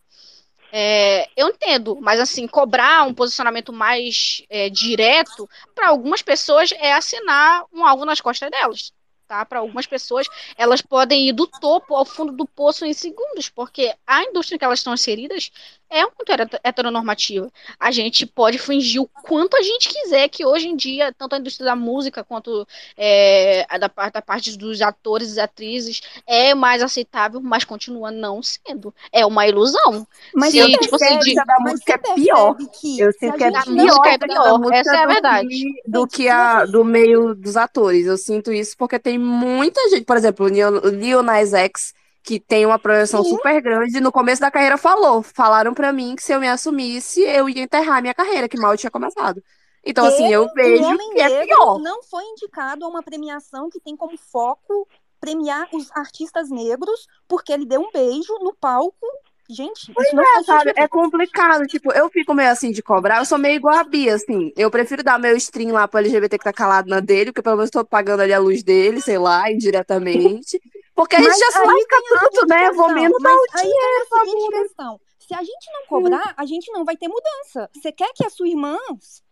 É, 0.74 1.28
eu 1.36 1.48
entendo, 1.48 1.98
mas 2.00 2.18
assim, 2.18 2.46
cobrar 2.46 3.06
um 3.06 3.12
posicionamento 3.12 3.74
mais 3.74 4.42
é, 4.48 4.70
direto, 4.70 5.46
para 5.74 5.88
algumas 5.88 6.22
pessoas 6.22 6.72
é 6.72 6.94
assinar 6.94 7.64
um 7.70 7.84
alvo 7.84 8.06
nas 8.06 8.22
costas 8.22 8.50
delas. 8.50 8.92
Tá? 9.28 9.44
Para 9.44 9.60
algumas 9.60 9.86
pessoas, 9.86 10.26
elas 10.56 10.82
podem 10.82 11.28
ir 11.28 11.32
do 11.32 11.46
topo 11.46 11.94
ao 11.94 12.04
fundo 12.04 12.32
do 12.32 12.46
poço 12.46 12.84
em 12.84 12.92
segundos, 12.92 13.48
porque 13.50 13.94
a 14.06 14.22
indústria 14.24 14.58
que 14.58 14.64
elas 14.64 14.80
estão 14.80 14.94
inseridas 14.94 15.50
é 15.92 16.02
muito 16.02 16.30
heter- 16.30 16.60
heteronormativa. 16.64 17.50
A 17.78 17.90
gente 17.90 18.24
pode 18.26 18.58
fingir 18.58 19.00
o 19.02 19.06
quanto 19.08 19.56
a 19.56 19.62
gente 19.62 19.88
quiser 19.88 20.28
que 20.28 20.44
hoje 20.44 20.68
em 20.68 20.76
dia, 20.76 21.12
tanto 21.16 21.34
a 21.34 21.38
indústria 21.38 21.66
da 21.66 21.76
música 21.76 22.24
quanto 22.24 22.66
é, 22.96 23.66
a 23.68 23.78
da, 23.78 23.88
parte- 23.88 24.14
da 24.14 24.22
parte 24.22 24.56
dos 24.56 24.80
atores 24.80 25.36
e 25.36 25.40
atrizes 25.40 26.00
é 26.26 26.54
mais 26.54 26.82
aceitável, 26.82 27.40
mas 27.40 27.64
continua 27.64 28.10
não 28.10 28.42
sendo. 28.42 28.94
É 29.12 29.24
uma 29.26 29.46
ilusão. 29.46 30.06
Mas 30.34 30.50
Se, 30.52 30.60
você 30.60 30.78
tipo 30.78 30.96
assim, 30.96 31.18
de- 31.18 31.34
da 31.34 31.56
música 31.60 31.94
é 31.94 32.14
pior. 32.14 32.56
que 32.80 33.00
Eu 33.00 33.12
se 33.12 33.18
sinto 33.18 33.36
que 33.36 33.44
é 33.44 33.50
não 33.50 33.74
música 33.86 34.08
é 34.10 34.18
pior 34.18 34.28
pior, 34.28 34.58
música 34.58 34.76
essa 34.76 34.96
é 34.96 34.98
a 34.98 35.06
do 35.06 35.12
verdade. 35.12 35.48
que, 35.48 35.82
do 35.86 36.06
que 36.06 36.28
a, 36.28 36.64
do 36.64 36.84
meio 36.84 37.34
dos 37.34 37.56
atores. 37.56 38.06
Eu 38.06 38.16
sinto 38.16 38.52
isso 38.52 38.76
porque 38.76 38.98
tem 38.98 39.18
muita 39.18 39.88
gente, 39.90 40.04
por 40.04 40.16
exemplo, 40.16 40.46
o 40.46 41.22
Nas 41.22 41.52
X, 41.52 41.94
que 42.22 42.38
tem 42.40 42.64
uma 42.64 42.78
projeção 42.78 43.24
Sim. 43.24 43.30
super 43.30 43.60
grande, 43.60 44.00
no 44.00 44.12
começo 44.12 44.40
da 44.40 44.50
carreira 44.50 44.78
falou, 44.78 45.22
falaram 45.22 45.74
pra 45.74 45.92
mim 45.92 46.14
que 46.14 46.22
se 46.22 46.32
eu 46.32 46.40
me 46.40 46.48
assumisse, 46.48 47.20
eu 47.22 47.48
ia 47.48 47.62
enterrar 47.62 48.00
minha 48.00 48.14
carreira, 48.14 48.48
que 48.48 48.56
mal 48.56 48.76
tinha 48.76 48.90
começado. 48.90 49.42
Então, 49.84 50.06
assim, 50.06 50.28
eu 50.28 50.48
Ele, 50.56 50.78
um 50.78 50.82
vejo 50.82 50.84
homem 50.84 51.10
que 51.14 51.20
é 51.20 51.28
negro, 51.28 51.44
pior. 51.46 51.78
não 51.78 52.02
foi 52.04 52.24
indicado 52.24 52.84
a 52.84 52.88
uma 52.88 53.02
premiação 53.02 53.68
que 53.68 53.80
tem 53.80 53.96
como 53.96 54.16
foco 54.16 54.88
premiar 55.20 55.68
os 55.72 55.90
artistas 55.92 56.50
negros, 56.50 57.06
porque 57.28 57.52
ele 57.52 57.66
deu 57.66 57.80
um 57.80 57.90
beijo 57.92 58.32
no 58.40 58.54
palco. 58.54 59.06
Gente, 59.48 59.92
isso 59.98 60.16
não 60.16 60.26
faz 60.28 60.46
Sabe, 60.46 60.72
é 60.76 60.88
complicado, 60.88 61.66
tipo, 61.66 61.92
eu 61.92 62.08
fico 62.08 62.32
meio 62.32 62.50
assim 62.50 62.70
de 62.70 62.82
cobrar, 62.82 63.18
eu 63.18 63.24
sou 63.24 63.38
meio 63.38 63.56
igual 63.56 63.76
a 63.76 63.84
Bia, 63.84 64.14
assim, 64.14 64.52
eu 64.56 64.70
prefiro 64.70 65.02
dar 65.02 65.18
meu 65.18 65.36
stream 65.36 65.72
lá 65.72 65.86
pro 65.86 65.98
LGBT 66.00 66.38
que 66.38 66.44
tá 66.44 66.52
calado 66.52 66.88
na 66.88 67.00
dele, 67.00 67.32
porque 67.32 67.42
pelo 67.42 67.56
menos 67.56 67.70
eu 67.74 67.82
tô 67.82 67.84
pagando 67.84 68.20
ali 68.22 68.32
a 68.32 68.38
luz 68.38 68.62
dele, 68.62 69.00
sei 69.02 69.18
lá, 69.18 69.50
indiretamente, 69.50 70.60
porque 70.94 71.16
a 71.16 71.20
gente 71.20 71.38
já 71.38 71.50
se 71.50 71.58
aí 71.58 71.66
lasca 71.66 71.96
a 71.96 72.18
seguinte 72.18 72.46
né, 72.48 72.70
vou 72.72 72.92
menos 72.92 73.22
dar 73.22 73.30
mas 73.30 73.40
o 73.40 73.58
aí 73.58 73.62
dinheiro 73.62 74.06
tem 74.10 74.18
a 74.18 74.24
seguinte 74.24 74.42
mundo. 74.42 74.62
questão. 74.62 75.00
Se 75.18 75.34
a 75.34 75.42
gente 75.42 75.72
não 75.72 75.86
cobrar, 75.86 76.34
a 76.36 76.44
gente 76.44 76.72
não 76.72 76.84
vai 76.84 76.96
ter 76.96 77.08
mudança. 77.08 77.70
Você 77.74 77.92
quer 77.92 78.12
que 78.14 78.26
a 78.26 78.30
sua 78.30 78.48
irmã, 78.48 78.76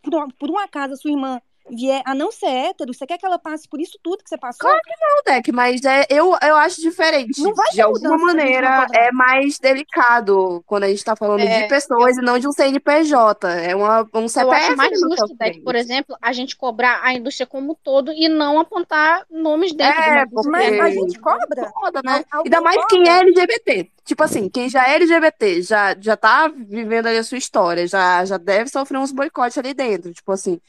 por, 0.03 0.33
por 0.35 0.51
um 0.51 0.59
acaso 0.59 0.95
a 0.95 0.97
sua 0.97 1.11
irmã 1.11 1.41
vier 1.69 2.03
a 2.07 2.15
não 2.15 2.31
ser 2.33 2.47
hétero, 2.49 2.93
você 2.95 3.07
quer 3.07 3.19
que 3.19 3.27
ela 3.27 3.39
passe 3.39 3.69
por 3.69 3.81
isso 3.81 3.99
tudo 4.03 4.23
que 4.23 4.29
você 4.29 4.39
passou? 4.39 4.59
Claro 4.59 4.81
não, 5.01 5.23
Deck, 5.35 5.53
mas 5.53 5.83
é, 5.85 6.05
eu, 6.11 6.37
eu 6.43 6.57
acho 6.57 6.81
diferente. 6.83 7.33
Não 7.37 7.55
vai 7.55 7.71
De 7.71 7.81
alguma 7.81 8.19
maneira, 8.19 8.87
é 8.93 9.11
mais 9.11 9.59
delicado 9.59 10.63
quando 10.67 10.85
a 10.85 10.89
gente 10.89 11.03
tá 11.05 11.17
falando 11.17 11.49
de 11.49 11.65
É, 11.65 11.65
pessoas 11.65 12.17
e 12.19 12.21
não 12.21 12.39
de 12.39 12.47
um 12.47 12.53
CNPJ. 12.53 13.49
É 13.49 13.75
uma, 13.75 14.07
um 14.15 14.29
Eu 14.37 14.51
CPF 14.51 14.53
acho 14.53 14.77
mais 14.77 14.99
sua 14.99 15.09
justo, 15.09 15.37
Deck, 15.37 15.61
por 15.61 15.75
exemplo, 15.77 16.17
a 16.21 16.33
gente 16.33 16.57
cobrar 16.57 17.01
a 17.05 17.13
indústria 17.15 17.47
como 17.47 17.73
um 17.73 17.75
todo 17.75 18.13
e 18.13 18.29
não 18.29 18.59
apontar 18.59 19.27
nomes 19.31 19.73
dentro 19.75 20.03
de 20.03 20.11
É, 20.11 20.25
indústria. 20.25 20.51
Mas 20.51 20.79
a 20.81 20.91
porque 20.91 21.01
gente 21.01 21.19
cobra? 21.21 21.75
foda, 21.75 22.03
né? 22.05 22.25
Alguém 22.31 22.53
Ainda 22.53 22.61
mais 22.61 22.85
quem 22.87 23.09
é 23.09 23.21
LGBT. 23.21 23.91
Tipo 24.05 24.23
assim, 24.25 24.49
quem 24.51 24.69
já 24.69 24.89
é 24.89 24.95
LGBT, 24.97 25.63
já, 25.63 25.97
já 26.01 26.17
tá 26.17 26.49
vivendo 26.49 27.07
ali 27.07 27.19
a 27.19 27.25
sua 27.25 27.39
história, 27.39 27.87
já, 27.87 28.25
já 28.25 28.37
deve 28.39 28.71
sofrer 28.71 28.99
uns 28.99 29.13
boicotes 29.13 29.59
ali 29.59 29.75
dentro. 29.75 30.13
Tipo 30.13 30.33
assim, 30.33 30.61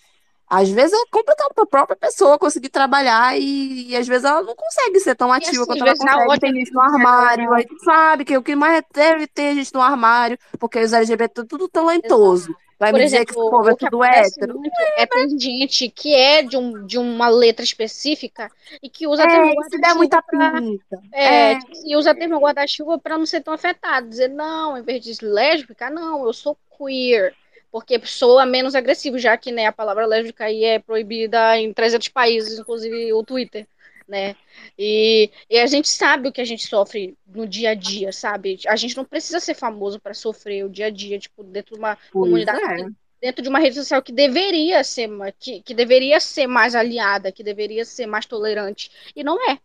às 0.52 0.70
vezes 0.70 0.94
é 0.94 1.06
complicado 1.12 1.54
pra 1.56 1.66
própria 1.66 1.96
pessoa 1.98 2.38
conseguir 2.40 2.70
trabalhar 2.70 3.38
e, 3.40 3.90
e 3.90 3.96
às 3.96 4.08
vezes 4.08 4.26
ela 4.26 4.42
não 4.44 4.56
consegue 4.56 5.00
ser 5.00 5.16
tão 5.16 5.32
E 5.38 5.46
ativa 5.46 5.48
assim, 5.48 5.66
quanto 5.66 5.84
ela 5.84 5.96
consegue. 5.96 6.40
Tem 6.40 6.54
gente 6.54 6.72
no 6.74 6.82
armário, 6.82 7.54
aí 7.54 7.66
tu 7.66 7.78
sabe 7.84 8.26
que 8.26 8.38
o 8.38 8.44
que 8.44 8.56
mais 8.56 8.84
deve 8.94 9.28
ter 9.28 9.56
gente 9.56 9.74
no 9.74 9.82
armário, 9.82 10.38
porque 10.60 10.80
os 10.80 10.94
LGBT 10.94 11.42
é 11.42 11.46
tudo 11.46 11.68
talentoso. 11.70 12.56
Vai 12.80 12.92
Por 12.92 13.00
me 13.00 13.04
dizer 13.04 13.26
que 13.26 13.32
exemplo, 13.32 13.34
esse 13.34 13.46
povo 13.48 13.70
é 13.70 13.74
o 13.74 13.78
tudo 13.78 14.04
hétero? 14.04 14.60
muito 14.60 14.82
é 14.96 15.06
ter 15.06 15.30
gente 15.40 15.90
que 15.90 16.14
é 16.16 16.44
de, 16.44 16.58
um, 16.58 16.86
de 16.86 16.98
uma 16.98 17.30
letra 17.30 17.64
específica 17.64 18.52
e 18.82 18.90
que 18.90 19.08
usa 19.08 19.28
termo 19.28 19.48
É, 19.48 19.60
e 19.60 19.64
se 19.66 19.78
der 19.80 19.94
muita 19.96 20.22
pra. 20.26 20.62
pinta. 20.62 20.98
É, 21.14 21.54
É, 21.54 21.58
assim, 21.72 21.96
usa 21.96 22.16
termo 22.16 22.40
guarda-chuva 22.40 23.00
para 23.00 23.18
não 23.18 23.26
ser 23.26 23.42
tão 23.44 23.54
afetado. 23.54 24.10
Dizer, 24.10 24.30
não, 24.30 24.78
em 24.78 24.84
vez 24.84 25.04
de 25.04 25.26
lésbica, 25.26 25.90
não, 25.90 26.26
eu 26.26 26.34
sou 26.34 26.58
queer. 26.78 27.36
Porque 27.72 28.00
soa 28.06 28.46
menos 28.46 28.76
agressivo, 28.76 29.18
já 29.18 29.38
que 29.38 29.52
né, 29.52 29.66
a 29.66 29.72
palavra 29.72 30.06
lésbica 30.06 30.46
aí 30.46 30.64
é 30.64 30.80
proibida 30.80 31.58
em 31.58 31.74
300 31.74 32.10
países, 32.10 32.60
inclusive 32.60 33.14
o 33.14 33.24
Twitter, 33.24 33.66
né? 34.08 34.36
E, 34.78 35.32
e 35.50 35.58
a 35.58 35.66
gente 35.66 35.88
sabe 35.88 36.28
o 36.28 36.32
que 36.32 36.42
a 36.42 36.46
gente 36.46 36.68
sofre 36.68 37.16
no 37.26 37.48
dia 37.48 37.72
a 37.72 37.74
dia, 37.74 38.12
sabe? 38.12 38.60
A 38.68 38.76
gente 38.76 38.98
não 38.98 39.06
precisa 39.06 39.40
ser 39.40 39.54
famoso 39.54 40.00
para 40.00 40.14
sofrer 40.14 40.66
o 40.66 40.70
dia 40.70 40.88
a 40.88 40.90
dia, 40.90 41.18
tipo, 41.18 41.44
dentro 41.44 41.76
de 41.76 41.80
uma 41.80 41.96
pois 42.12 42.12
comunidade 42.12 42.84
é. 42.84 42.88
dentro 43.22 43.42
de 43.42 43.48
uma 43.48 43.60
rede 43.60 43.76
social 43.76 44.02
que 44.02 44.12
deveria 44.12 44.84
ser 44.84 45.10
que, 45.40 45.62
que 45.62 45.74
deveria 45.74 46.20
ser 46.20 46.48
mais 46.48 46.76
aliada, 46.76 47.32
que 47.32 47.44
deveria 47.44 47.86
ser 47.86 48.06
mais 48.06 48.26
tolerante. 48.26 48.92
E 49.16 49.24
não 49.24 49.38
é. 49.50 49.60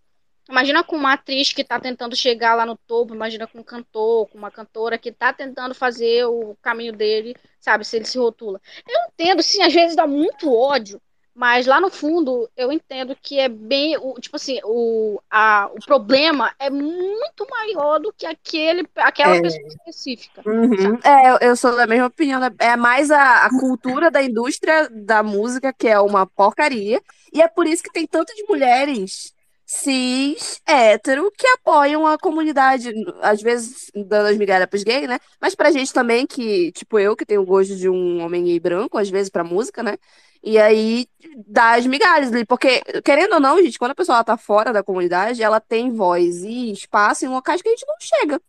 Imagina 0.49 0.85
com 0.85 0.97
uma 0.97 1.15
atriz 1.15 1.53
que 1.53 1.63
está 1.63 1.81
tentando 1.81 2.15
chegar 2.15 2.55
lá 2.55 2.65
no 2.65 2.77
topo, 2.77 3.15
imagina 3.15 3.47
com 3.47 3.59
um 3.59 3.65
cantor, 3.65 4.29
com 4.29 4.39
uma 4.39 4.51
cantora 4.51 4.97
que 4.97 5.09
está 5.09 5.33
tentando 5.33 5.75
fazer 5.75 6.25
o 6.27 6.57
caminho 6.63 6.93
dele, 6.93 7.35
sabe, 7.61 7.85
se 7.85 7.97
ele 7.97 8.05
se 8.05 8.19
rotula. 8.19 8.61
Eu 8.89 8.99
entendo, 9.13 9.43
sim, 9.43 9.63
às 9.63 9.73
vezes 9.75 9.97
dá 9.97 10.07
muito 10.07 10.53
ódio, 10.55 11.01
mas 11.35 11.67
lá 11.67 11.81
no 11.81 11.91
fundo 11.91 12.49
eu 12.57 12.73
entendo 12.73 13.15
que 13.21 13.39
é 13.39 13.49
bem, 13.49 13.97
o, 13.99 14.15
tipo 14.21 14.37
assim, 14.37 14.59
o, 14.65 15.21
a, 15.31 15.69
o 15.75 15.85
problema 15.85 16.55
é 16.59 16.71
muito 16.71 17.47
maior 17.51 17.99
do 17.99 18.13
que 18.13 18.25
aquele, 18.25 18.89
aquela 18.97 19.37
É. 19.37 19.43
pessoa 19.43 19.67
específica. 19.69 20.43
Uhum. 20.47 20.99
É, 21.05 21.47
eu- 21.49 21.57
sou 21.57 21.77
da 21.77 21.87
mesma 21.87 22.07
opinião. 22.07 22.41
né? 22.41 22.51
É 22.59 22.77
mais 22.77 23.11
a, 23.11 23.45
a 23.47 23.51
cultura 23.51 24.11
da 24.11 24.23
indústria 24.23 24.89
da 24.91 25.23
música, 25.23 25.73
que 25.73 25.89
é 25.89 25.99
uma 26.01 26.27
porcaria. 26.27 27.03
E 27.33 27.43
é 27.43 27.49
por 27.49 27.67
isso 27.67 27.83
que 27.83 27.93
tem 27.93 28.07
tantas 28.07 28.37
mulheres 28.49 29.35
cis, 29.67 30.61
hétero, 30.67 31.31
que 31.37 31.47
apoiam 31.49 32.07
a 32.07 32.17
comunidade, 32.19 32.93
às 33.21 33.43
vezes 33.43 33.91
dando 33.95 34.27
as 34.29 34.37
migalhas 34.39 34.69
gays, 34.85 35.09
né? 35.09 35.19
Mas 35.41 35.55
pra 35.55 35.71
gente 35.73 35.93
também, 35.93 36.27
que, 36.27 36.71
tipo 36.73 36.99
eu, 36.99 37.17
que 37.17 37.27
tenho 37.27 37.43
o 37.43 37.47
gosto 37.47 37.75
de 37.77 37.89
um 37.89 38.21
homem 38.23 38.45
gay 38.45 38.61
branco, 38.61 38.97
às 38.99 39.11
vezes 39.11 39.29
pra 39.31 39.43
música, 39.45 39.83
né? 39.83 39.97
E 40.43 40.59
aí 40.59 41.09
dá 41.47 41.75
as 41.75 41.87
migalhas 41.87 42.33
ali, 42.33 42.45
porque, 42.45 42.81
querendo 43.05 43.35
ou 43.35 43.41
não, 43.41 43.61
gente, 43.61 43.79
quando 43.79 43.91
a 43.93 43.95
pessoa 43.95 44.23
tá 44.23 44.37
fora 44.37 44.73
da 44.73 44.83
comunidade, 44.83 45.43
ela 45.43 45.61
tem 45.61 45.91
voz 45.93 46.45
e 46.45 46.71
espaço 46.73 47.25
em 47.25 47.29
locais 47.29 47.61
que 47.61 47.69
a 47.69 47.73
gente 47.73 47.87
não 47.87 47.97
chega. 48.01 48.41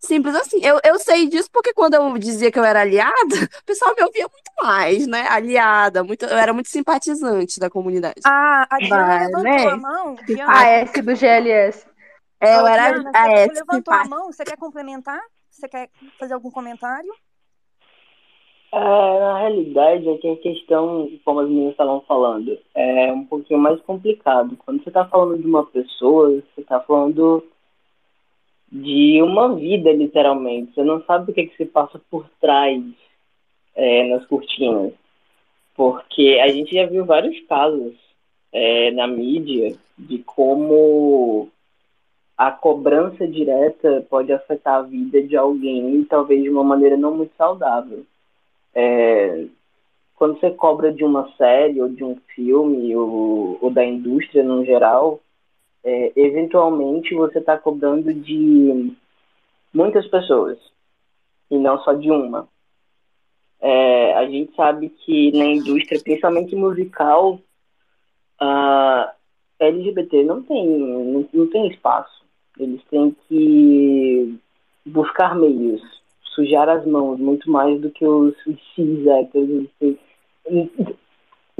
Simples 0.00 0.34
assim. 0.34 0.64
Eu, 0.64 0.80
eu 0.82 0.98
sei 0.98 1.28
disso 1.28 1.50
porque 1.52 1.74
quando 1.74 1.94
eu 1.94 2.18
dizia 2.18 2.50
que 2.50 2.58
eu 2.58 2.64
era 2.64 2.80
aliada, 2.80 3.12
o 3.60 3.64
pessoal 3.66 3.94
me 3.94 4.02
ouvia 4.02 4.22
muito 4.22 4.50
mais, 4.62 5.06
né? 5.06 5.26
Aliada, 5.28 6.02
muito, 6.02 6.24
eu 6.24 6.38
era 6.38 6.54
muito 6.54 6.70
simpatizante 6.70 7.60
da 7.60 7.68
comunidade. 7.68 8.20
A, 8.24 8.66
a 8.70 8.78
Diana 8.78 9.06
Vai, 9.06 9.26
levantou 9.26 9.42
né? 9.42 9.66
a 9.66 9.76
mão. 9.76 10.14
Diana, 10.26 10.58
A 10.58 10.66
S 10.68 11.02
do 11.02 11.14
GLS. 11.14 11.86
É, 12.40 12.56
eu 12.56 12.66
era 12.66 12.92
Diana, 12.92 13.10
a 13.14 13.24
você 13.24 13.34
S, 13.34 13.54
levantou 13.54 13.94
a 13.94 14.04
mão. 14.06 14.32
Você 14.32 14.44
quer 14.44 14.56
complementar? 14.56 15.20
Você 15.50 15.68
quer 15.68 15.90
fazer 16.18 16.32
algum 16.32 16.50
comentário? 16.50 17.12
É, 18.72 18.78
na 19.20 19.38
realidade, 19.40 20.08
é 20.08 20.16
que 20.16 20.30
a 20.30 20.36
questão, 20.36 21.10
como 21.24 21.40
as 21.40 21.48
meninas 21.48 21.72
estavam 21.72 22.00
falando, 22.02 22.56
é 22.74 23.12
um 23.12 23.26
pouquinho 23.26 23.60
mais 23.60 23.78
complicado. 23.82 24.56
Quando 24.64 24.82
você 24.82 24.88
está 24.88 25.04
falando 25.04 25.42
de 25.42 25.46
uma 25.46 25.66
pessoa, 25.66 26.30
você 26.30 26.60
está 26.62 26.80
falando 26.80 27.44
de 28.70 29.20
uma 29.22 29.54
vida, 29.54 29.92
literalmente. 29.92 30.74
Você 30.74 30.84
não 30.84 31.02
sabe 31.04 31.30
o 31.30 31.34
que, 31.34 31.46
que 31.46 31.56
se 31.56 31.66
passa 31.66 32.00
por 32.10 32.28
trás 32.40 32.82
é, 33.74 34.08
nas 34.08 34.24
cortinas. 34.26 34.92
Porque 35.74 36.38
a 36.42 36.48
gente 36.48 36.74
já 36.74 36.86
viu 36.86 37.04
vários 37.04 37.40
casos 37.46 37.94
é, 38.52 38.90
na 38.92 39.06
mídia 39.06 39.76
de 39.98 40.18
como 40.18 41.48
a 42.36 42.50
cobrança 42.50 43.26
direta 43.26 44.06
pode 44.08 44.32
afetar 44.32 44.76
a 44.76 44.82
vida 44.82 45.22
de 45.22 45.36
alguém, 45.36 46.04
talvez 46.04 46.42
de 46.42 46.48
uma 46.48 46.64
maneira 46.64 46.96
não 46.96 47.14
muito 47.14 47.34
saudável. 47.36 48.04
É, 48.74 49.46
quando 50.14 50.38
você 50.38 50.50
cobra 50.50 50.92
de 50.92 51.04
uma 51.04 51.30
série 51.36 51.80
ou 51.80 51.88
de 51.88 52.04
um 52.04 52.16
filme 52.34 52.94
ou, 52.94 53.58
ou 53.60 53.70
da 53.70 53.84
indústria 53.84 54.42
no 54.42 54.64
geral, 54.64 55.20
é, 55.84 56.12
eventualmente 56.16 57.14
você 57.14 57.38
está 57.38 57.56
cobrando 57.56 58.12
de 58.12 58.94
muitas 59.72 60.06
pessoas 60.08 60.58
e 61.50 61.58
não 61.58 61.78
só 61.80 61.92
de 61.94 62.10
uma. 62.10 62.48
É, 63.60 64.14
a 64.14 64.26
gente 64.26 64.54
sabe 64.54 64.88
que 64.88 65.32
na 65.36 65.44
indústria, 65.44 66.00
principalmente 66.00 66.54
musical, 66.56 67.40
LGBT 69.58 70.24
não 70.24 70.42
tem, 70.42 70.66
não, 70.66 71.28
não 71.32 71.46
tem 71.48 71.68
espaço. 71.68 72.24
Eles 72.58 72.82
têm 72.90 73.14
que 73.28 74.38
buscar 74.84 75.34
meios, 75.34 75.82
sujar 76.34 76.68
as 76.68 76.86
mãos 76.86 77.18
muito 77.18 77.50
mais 77.50 77.80
do 77.80 77.90
que 77.90 78.04
os 78.04 78.34
cis 78.74 79.06
héteros. 79.06 79.68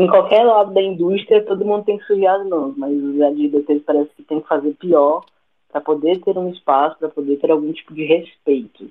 Em, 0.00 0.06
qualquer 0.06 0.44
lado 0.44 0.72
da 0.72 0.80
indústria, 0.80 1.44
todo 1.44 1.62
mundo 1.62 1.84
tem 1.84 1.98
que 1.98 2.06
sujar 2.06 2.40
as 2.40 2.48
mãos, 2.48 2.74
mas 2.74 2.90
os 2.96 3.20
LGBTs 3.20 3.80
parece 3.80 4.10
que 4.16 4.22
tem 4.22 4.40
que 4.40 4.48
fazer 4.48 4.72
pior 4.80 5.22
para 5.70 5.82
poder 5.82 6.20
ter 6.22 6.38
um 6.38 6.48
espaço, 6.48 6.98
para 6.98 7.10
poder 7.10 7.36
ter 7.36 7.50
algum 7.50 7.70
tipo 7.70 7.92
de 7.92 8.04
respeito. 8.04 8.90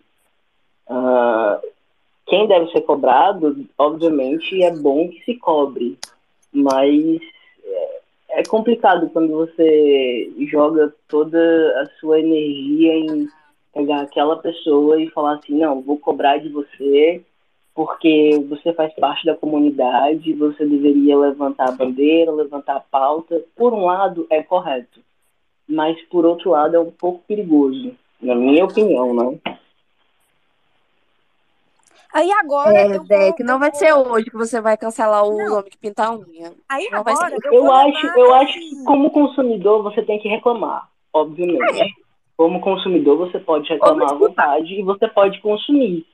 Uh, 0.88 1.68
quem 2.27 2.48
deve 2.48 2.72
ser 2.72 2.81
cobrado, 2.81 3.65
obviamente, 3.76 4.61
é 4.61 4.72
bom 4.72 5.10
que 5.10 5.23
se 5.26 5.34
cobre, 5.34 5.98
mas 6.53 7.19
é, 7.65 8.02
é 8.41 8.44
complicado 8.44 9.10
quando 9.10 9.31
você 9.31 10.31
joga 10.52 10.94
toda 11.07 11.40
a 11.81 11.88
sua 11.99 12.19
energia 12.19 12.94
em 12.94 13.27
pegar 13.73 14.02
aquela 14.02 14.36
pessoa 14.36 15.02
e 15.02 15.10
falar 15.10 15.38
assim, 15.38 15.57
não, 15.57 15.81
vou 15.81 15.98
cobrar 15.98 16.38
de 16.38 16.49
você 16.49 17.26
porque 17.73 18.31
você 18.49 18.73
faz 18.73 18.93
parte 18.95 19.25
da 19.25 19.35
comunidade, 19.35 20.33
você 20.33 20.65
deveria 20.65 21.17
levantar 21.17 21.69
a 21.69 21.71
bandeira, 21.71 22.31
levantar 22.31 22.75
a 22.77 22.79
pauta. 22.81 23.41
Por 23.55 23.73
um 23.73 23.85
lado, 23.85 24.27
é 24.29 24.43
correto, 24.43 24.99
mas 25.67 25.99
por 26.09 26.25
outro 26.25 26.51
lado, 26.51 26.75
é 26.75 26.79
um 26.79 26.91
pouco 26.91 27.23
perigoso, 27.27 27.95
na 28.21 28.35
minha 28.35 28.65
opinião, 28.65 29.13
né? 29.13 29.39
Aí 32.13 32.31
agora. 32.31 32.75
É, 32.75 32.97
eu 32.97 33.03
Deck, 33.03 33.37
vou, 33.37 33.45
não 33.45 33.53
eu 33.55 33.59
vai 33.59 33.73
ser 33.73 33.93
hoje 33.93 34.25
que 34.31 34.35
você 34.35 34.59
vai 34.59 34.75
cancelar 34.75 35.23
o 35.23 35.37
Não. 35.37 35.59
homem 35.59 35.69
que 35.69 35.77
pinta 35.77 36.05
a 36.05 36.11
unha. 36.17 36.53
Aí 36.67 36.89
Não 36.91 37.03
vai 37.03 37.15
ser 37.15 37.23
agora 37.25 37.35
hoje. 37.35 37.47
eu, 37.47 37.53
Eu 37.65 37.71
acho, 37.71 38.07
eu 38.07 38.33
acho 38.33 38.57
esse- 38.57 38.69
que 38.75 38.83
como 38.83 39.11
consumidor 39.11 39.83
você 39.83 40.01
tem 40.01 40.19
que 40.19 40.27
reclamar, 40.27 40.89
obviamente. 41.13 41.95
Como 42.35 42.59
consumidor 42.61 43.17
você 43.17 43.37
pode 43.37 43.69
reclamar 43.69 44.11
à 44.11 44.15
vontade 44.15 44.73
e 44.73 44.81
você 44.81 45.07
pode 45.07 45.39
consumir. 45.41 46.05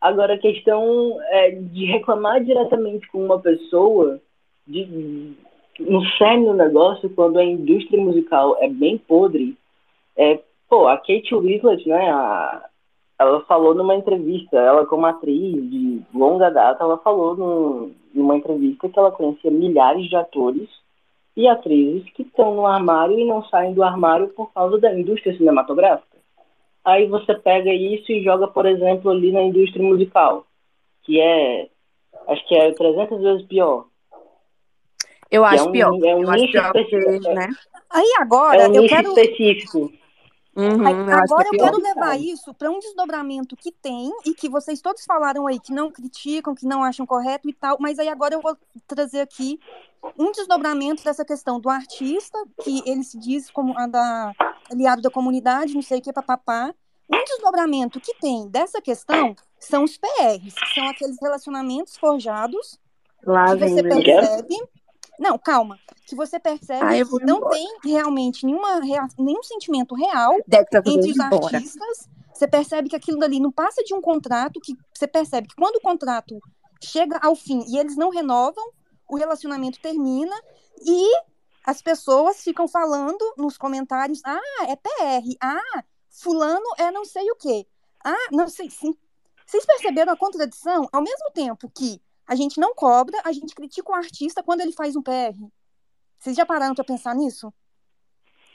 Agora 0.00 0.34
a 0.34 0.38
questão 0.38 1.18
é 1.30 1.50
de 1.50 1.86
reclamar 1.86 2.42
diretamente 2.44 3.08
com 3.08 3.24
uma 3.24 3.38
pessoa, 3.38 4.20
de, 4.66 5.32
no 5.80 6.04
cerne 6.18 6.46
do 6.46 6.54
negócio, 6.54 7.10
quando 7.10 7.38
a 7.38 7.44
indústria 7.44 8.02
musical 8.02 8.56
é 8.60 8.68
bem 8.68 8.98
podre, 8.98 9.56
é, 10.16 10.40
pô, 10.68 10.86
a 10.86 10.96
Kate 10.96 11.34
Winslet, 11.34 11.88
né, 11.88 12.10
a, 12.10 12.64
ela 13.18 13.40
falou 13.42 13.74
numa 13.74 13.94
entrevista, 13.94 14.58
ela 14.58 14.84
como 14.86 15.06
atriz 15.06 15.54
de 15.70 16.02
longa 16.14 16.50
data, 16.50 16.84
ela 16.84 16.98
falou 16.98 17.36
num- 17.36 17.94
numa 18.14 18.36
entrevista 18.36 18.88
que 18.88 18.98
ela 18.98 19.10
conhecia 19.10 19.50
milhares 19.50 20.08
de 20.08 20.16
atores 20.16 20.68
e 21.36 21.46
atrizes 21.46 22.08
que 22.12 22.22
estão 22.22 22.54
no 22.54 22.66
armário 22.66 23.18
e 23.18 23.24
não 23.24 23.44
saem 23.44 23.74
do 23.74 23.82
armário 23.82 24.28
por 24.28 24.52
causa 24.52 24.78
da 24.78 24.98
indústria 24.98 25.36
cinematográfica. 25.36 26.15
Aí 26.86 27.06
você 27.08 27.34
pega 27.34 27.72
isso 27.72 28.12
e 28.12 28.22
joga, 28.22 28.46
por 28.46 28.64
exemplo, 28.64 29.10
ali 29.10 29.32
na 29.32 29.42
indústria 29.42 29.84
musical, 29.84 30.46
que 31.02 31.20
é, 31.20 31.68
acho 32.28 32.46
que 32.46 32.54
é 32.54 32.72
300 32.72 33.20
vezes 33.20 33.46
pior. 33.46 33.86
Eu 35.28 35.42
Que 35.42 35.48
é 35.48 35.50
acho 35.58 35.68
um- 35.68 35.72
pior. 35.72 35.88
é 36.04 36.14
um 36.14 36.22
eu 36.22 36.30
acho 36.30 36.42
nicho 36.44 36.58
específico. 36.58 37.34
né? 37.34 37.48
Aí 37.90 38.14
agora 38.20 38.62
É 38.62 38.68
um 38.68 38.74
eu 38.74 38.82
nicho 38.82 38.94
quero. 38.94 39.08
específico. 39.08 39.92
Uhum, 40.58 40.86
Aí, 40.86 40.94
eu 40.94 41.00
acho 41.02 41.06
que 41.06 41.12
agora 41.34 41.44
é 41.44 41.48
eu 41.48 41.58
quero 41.58 41.82
levar 41.82 42.18
isso 42.18 42.54
para 42.54 42.70
um 42.70 42.78
desdobramento 42.78 43.54
que 43.56 43.70
tem 43.70 44.10
e 44.24 44.32
que 44.32 44.48
vocês 44.48 44.80
todos 44.80 45.04
falaram 45.04 45.46
aí 45.46 45.58
que 45.60 45.70
não 45.72 45.90
criticam, 45.90 46.54
que 46.54 46.64
não 46.66 46.82
acham 46.82 47.04
correto 47.04 47.46
e 47.48 47.52
tal, 47.52 47.76
mas 47.78 47.98
aí 47.98 48.08
agora 48.08 48.32
eu 48.34 48.40
vou 48.40 48.56
trazer 48.86 49.20
aqui 49.20 49.60
um 50.18 50.30
desdobramento 50.32 51.02
dessa 51.04 51.24
questão 51.24 51.60
do 51.60 51.68
artista, 51.68 52.38
que 52.62 52.82
ele 52.86 53.02
se 53.04 53.18
diz 53.18 53.50
como 53.50 53.76
a 53.78 53.86
da, 53.86 54.32
aliado 54.70 55.02
da 55.02 55.10
comunidade, 55.10 55.74
não 55.74 55.82
sei 55.82 55.98
o 55.98 56.02
que, 56.02 56.12
papapá. 56.12 56.74
Um 57.12 57.24
desdobramento 57.24 58.00
que 58.00 58.14
tem 58.18 58.48
dessa 58.48 58.80
questão 58.82 59.34
são 59.60 59.84
os 59.84 59.96
PRs, 59.96 60.54
que 60.54 60.74
são 60.74 60.88
aqueles 60.88 61.16
relacionamentos 61.20 61.96
forjados 61.96 62.78
Lá 63.24 63.56
que 63.56 63.68
você 63.68 63.82
percebe. 63.82 64.56
Não, 65.18 65.38
calma. 65.38 65.78
Que 66.06 66.14
você 66.14 66.38
percebe 66.38 66.84
Ah, 66.84 67.04
que 67.04 67.24
não 67.24 67.38
embora. 67.38 67.54
tem 67.54 67.66
realmente 67.84 68.44
nenhuma, 68.44 68.80
rea- 68.80 69.08
nenhum 69.18 69.42
sentimento 69.42 69.94
real 69.94 70.36
tá 70.50 70.78
entre 70.86 71.10
os 71.10 71.16
embora. 71.18 71.56
artistas. 71.56 72.08
Você 72.34 72.46
percebe 72.46 72.88
que 72.90 72.96
aquilo 72.96 73.18
dali 73.18 73.40
não 73.40 73.50
passa 73.50 73.82
de 73.82 73.94
um 73.94 74.00
contrato, 74.00 74.60
que 74.60 74.74
você 74.92 75.06
percebe 75.06 75.48
que 75.48 75.56
quando 75.56 75.76
o 75.76 75.80
contrato 75.80 76.38
chega 76.84 77.18
ao 77.22 77.34
fim 77.34 77.64
e 77.66 77.78
eles 77.78 77.96
não 77.96 78.10
renovam, 78.10 78.62
o 79.08 79.16
relacionamento 79.16 79.80
termina 79.80 80.34
e 80.84 81.06
as 81.64 81.82
pessoas 81.82 82.42
ficam 82.42 82.68
falando 82.68 83.22
nos 83.36 83.56
comentários: 83.58 84.20
ah, 84.24 84.40
é 84.68 84.76
PR, 84.76 85.36
ah, 85.42 85.84
fulano 86.10 86.66
é 86.78 86.90
não 86.90 87.04
sei 87.04 87.30
o 87.30 87.36
quê. 87.36 87.66
Ah, 88.04 88.28
não 88.32 88.48
sei. 88.48 88.70
Sim. 88.70 88.94
Vocês 89.44 89.64
perceberam 89.64 90.12
a 90.12 90.16
contradição? 90.16 90.88
Ao 90.92 91.02
mesmo 91.02 91.30
tempo 91.32 91.70
que 91.74 92.00
a 92.26 92.34
gente 92.34 92.58
não 92.60 92.74
cobra, 92.74 93.16
a 93.24 93.32
gente 93.32 93.54
critica 93.54 93.90
o 93.90 93.94
artista 93.94 94.42
quando 94.42 94.60
ele 94.60 94.72
faz 94.72 94.96
um 94.96 95.02
PR. 95.02 95.34
Vocês 96.18 96.36
já 96.36 96.44
pararam 96.46 96.74
para 96.74 96.84
pensar 96.84 97.14
nisso? 97.14 97.52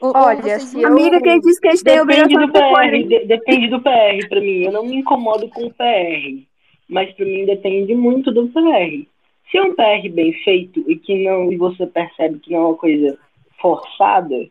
Ou- 0.01 0.13
Olha, 0.15 0.41
vocês 0.41 0.73
eu- 0.73 0.87
Amiga, 0.87 1.21
quem 1.21 1.39
disse 1.39 1.61
que 1.61 1.67
a 1.67 1.71
gente 1.71 1.83
tem 1.83 1.99
Depende 1.99 2.35
obrigação 2.35 2.47
do 2.47 2.51
PR, 2.53 3.07
de- 3.07 3.25
depende 3.27 3.69
do 3.69 3.81
PR 3.81 4.27
pra 4.29 4.41
mim. 4.41 4.63
Eu 4.63 4.71
não 4.71 4.83
me 4.83 4.95
incomodo 4.97 5.47
com 5.49 5.65
o 5.67 5.73
PR, 5.73 6.47
mas 6.89 7.13
pra 7.15 7.23
mim 7.25 7.45
depende 7.45 7.93
muito 7.95 8.31
do 8.33 8.47
PR. 8.49 9.07
Se 9.51 9.57
é 9.57 9.61
um 9.61 9.75
PR 9.75 10.09
bem 10.09 10.33
feito 10.43 10.83
e 10.89 10.95
que 10.95 11.23
não 11.25 11.51
e 11.51 11.57
você 11.57 11.85
percebe 11.85 12.39
que 12.39 12.51
não 12.51 12.59
é 12.59 12.65
uma 12.67 12.75
coisa 12.77 13.17
forçada, 13.61 14.35
é 14.35 14.47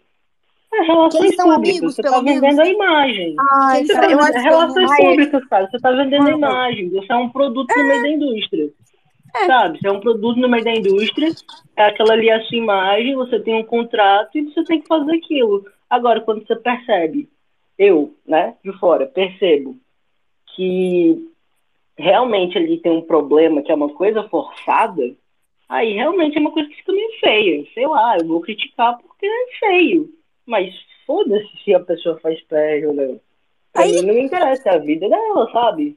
Que 0.70 0.82
relações 0.86 1.36
públicas. 1.36 1.56
amigos, 1.56 1.94
você 1.97 2.02
tá 2.02 2.22
menos, 2.22 2.40
vendendo 2.40 2.56
né? 2.59 2.62
a 2.62 2.68
imagem. 2.68 3.36
Ai, 3.62 3.85
Você 3.85 3.93
são 3.93 4.02
tá 4.02 4.09
cara, 4.09 4.12
eu 4.12 4.18
acho 4.20 4.27
vendendo 4.32 4.43
pelo 4.44 4.59
relações 4.59 4.90
menos. 4.90 5.05
públicas, 5.10 5.44
cara. 5.48 5.68
Você 5.70 5.78
tá 5.81 5.90
vendendo 5.93 6.27
a 6.28 6.31
imagem. 6.32 6.90
Você 6.90 7.12
é 7.12 7.16
um 7.16 7.28
produto 7.31 7.77
no 7.77 7.85
meio 7.85 8.02
da 8.02 8.09
indústria. 8.09 8.70
É. 9.35 9.47
Sabe? 9.47 9.78
Você 9.78 9.86
é 9.86 9.93
um 9.93 10.01
produto 10.01 10.36
no 10.39 10.48
meio 10.48 10.64
da 10.64 10.72
indústria, 10.74 11.28
é 11.77 11.85
aquela 11.85 12.14
ali 12.14 12.31
a 12.31 12.43
sua 12.43 12.59
imagem, 12.59 13.14
você 13.14 13.39
tem 13.39 13.55
um 13.55 13.64
contrato 13.64 14.36
e 14.36 14.43
você 14.43 14.64
tem 14.64 14.81
que 14.81 14.89
fazer 14.89 15.12
aquilo. 15.16 15.64
Agora, 15.89 16.20
quando 16.20 16.44
você 16.47 16.56
percebe, 16.56 17.28
eu, 17.78 18.12
né, 18.27 18.55
de 18.64 18.72
fora, 18.78 19.06
percebo 19.06 19.77
que 20.55 21.28
realmente 21.98 22.56
ali 22.58 22.78
tem 22.80 22.92
um 22.92 23.02
problema, 23.02 23.62
que 23.62 23.70
é 23.70 23.74
uma 23.74 23.92
coisa 23.94 24.28
forçada, 24.28 25.02
aí 25.68 25.92
realmente 25.94 26.36
é 26.36 26.40
uma 26.40 26.52
coisa 26.52 26.68
que 26.68 26.76
fica 26.76 26.92
meio 26.92 27.20
feia. 27.20 27.66
Sei 27.74 27.86
lá, 27.86 28.16
eu 28.18 28.26
vou 28.26 28.40
criticar 28.40 28.98
porque 28.98 29.26
é 29.26 29.58
feio. 29.58 30.12
Mas 30.46 30.74
foda-se 31.06 31.48
se 31.64 31.74
a 31.74 31.80
pessoa 31.80 32.18
faz 32.20 32.40
pé 32.44 32.86
ou 32.86 32.94
não. 32.94 33.20
Pra 33.72 33.82
Aí- 33.82 33.92
mim 33.94 34.02
não 34.06 34.14
me 34.14 34.22
interessa, 34.22 34.68
é 34.70 34.74
a 34.74 34.78
vida 34.78 35.08
dela, 35.08 35.50
sabe? 35.52 35.96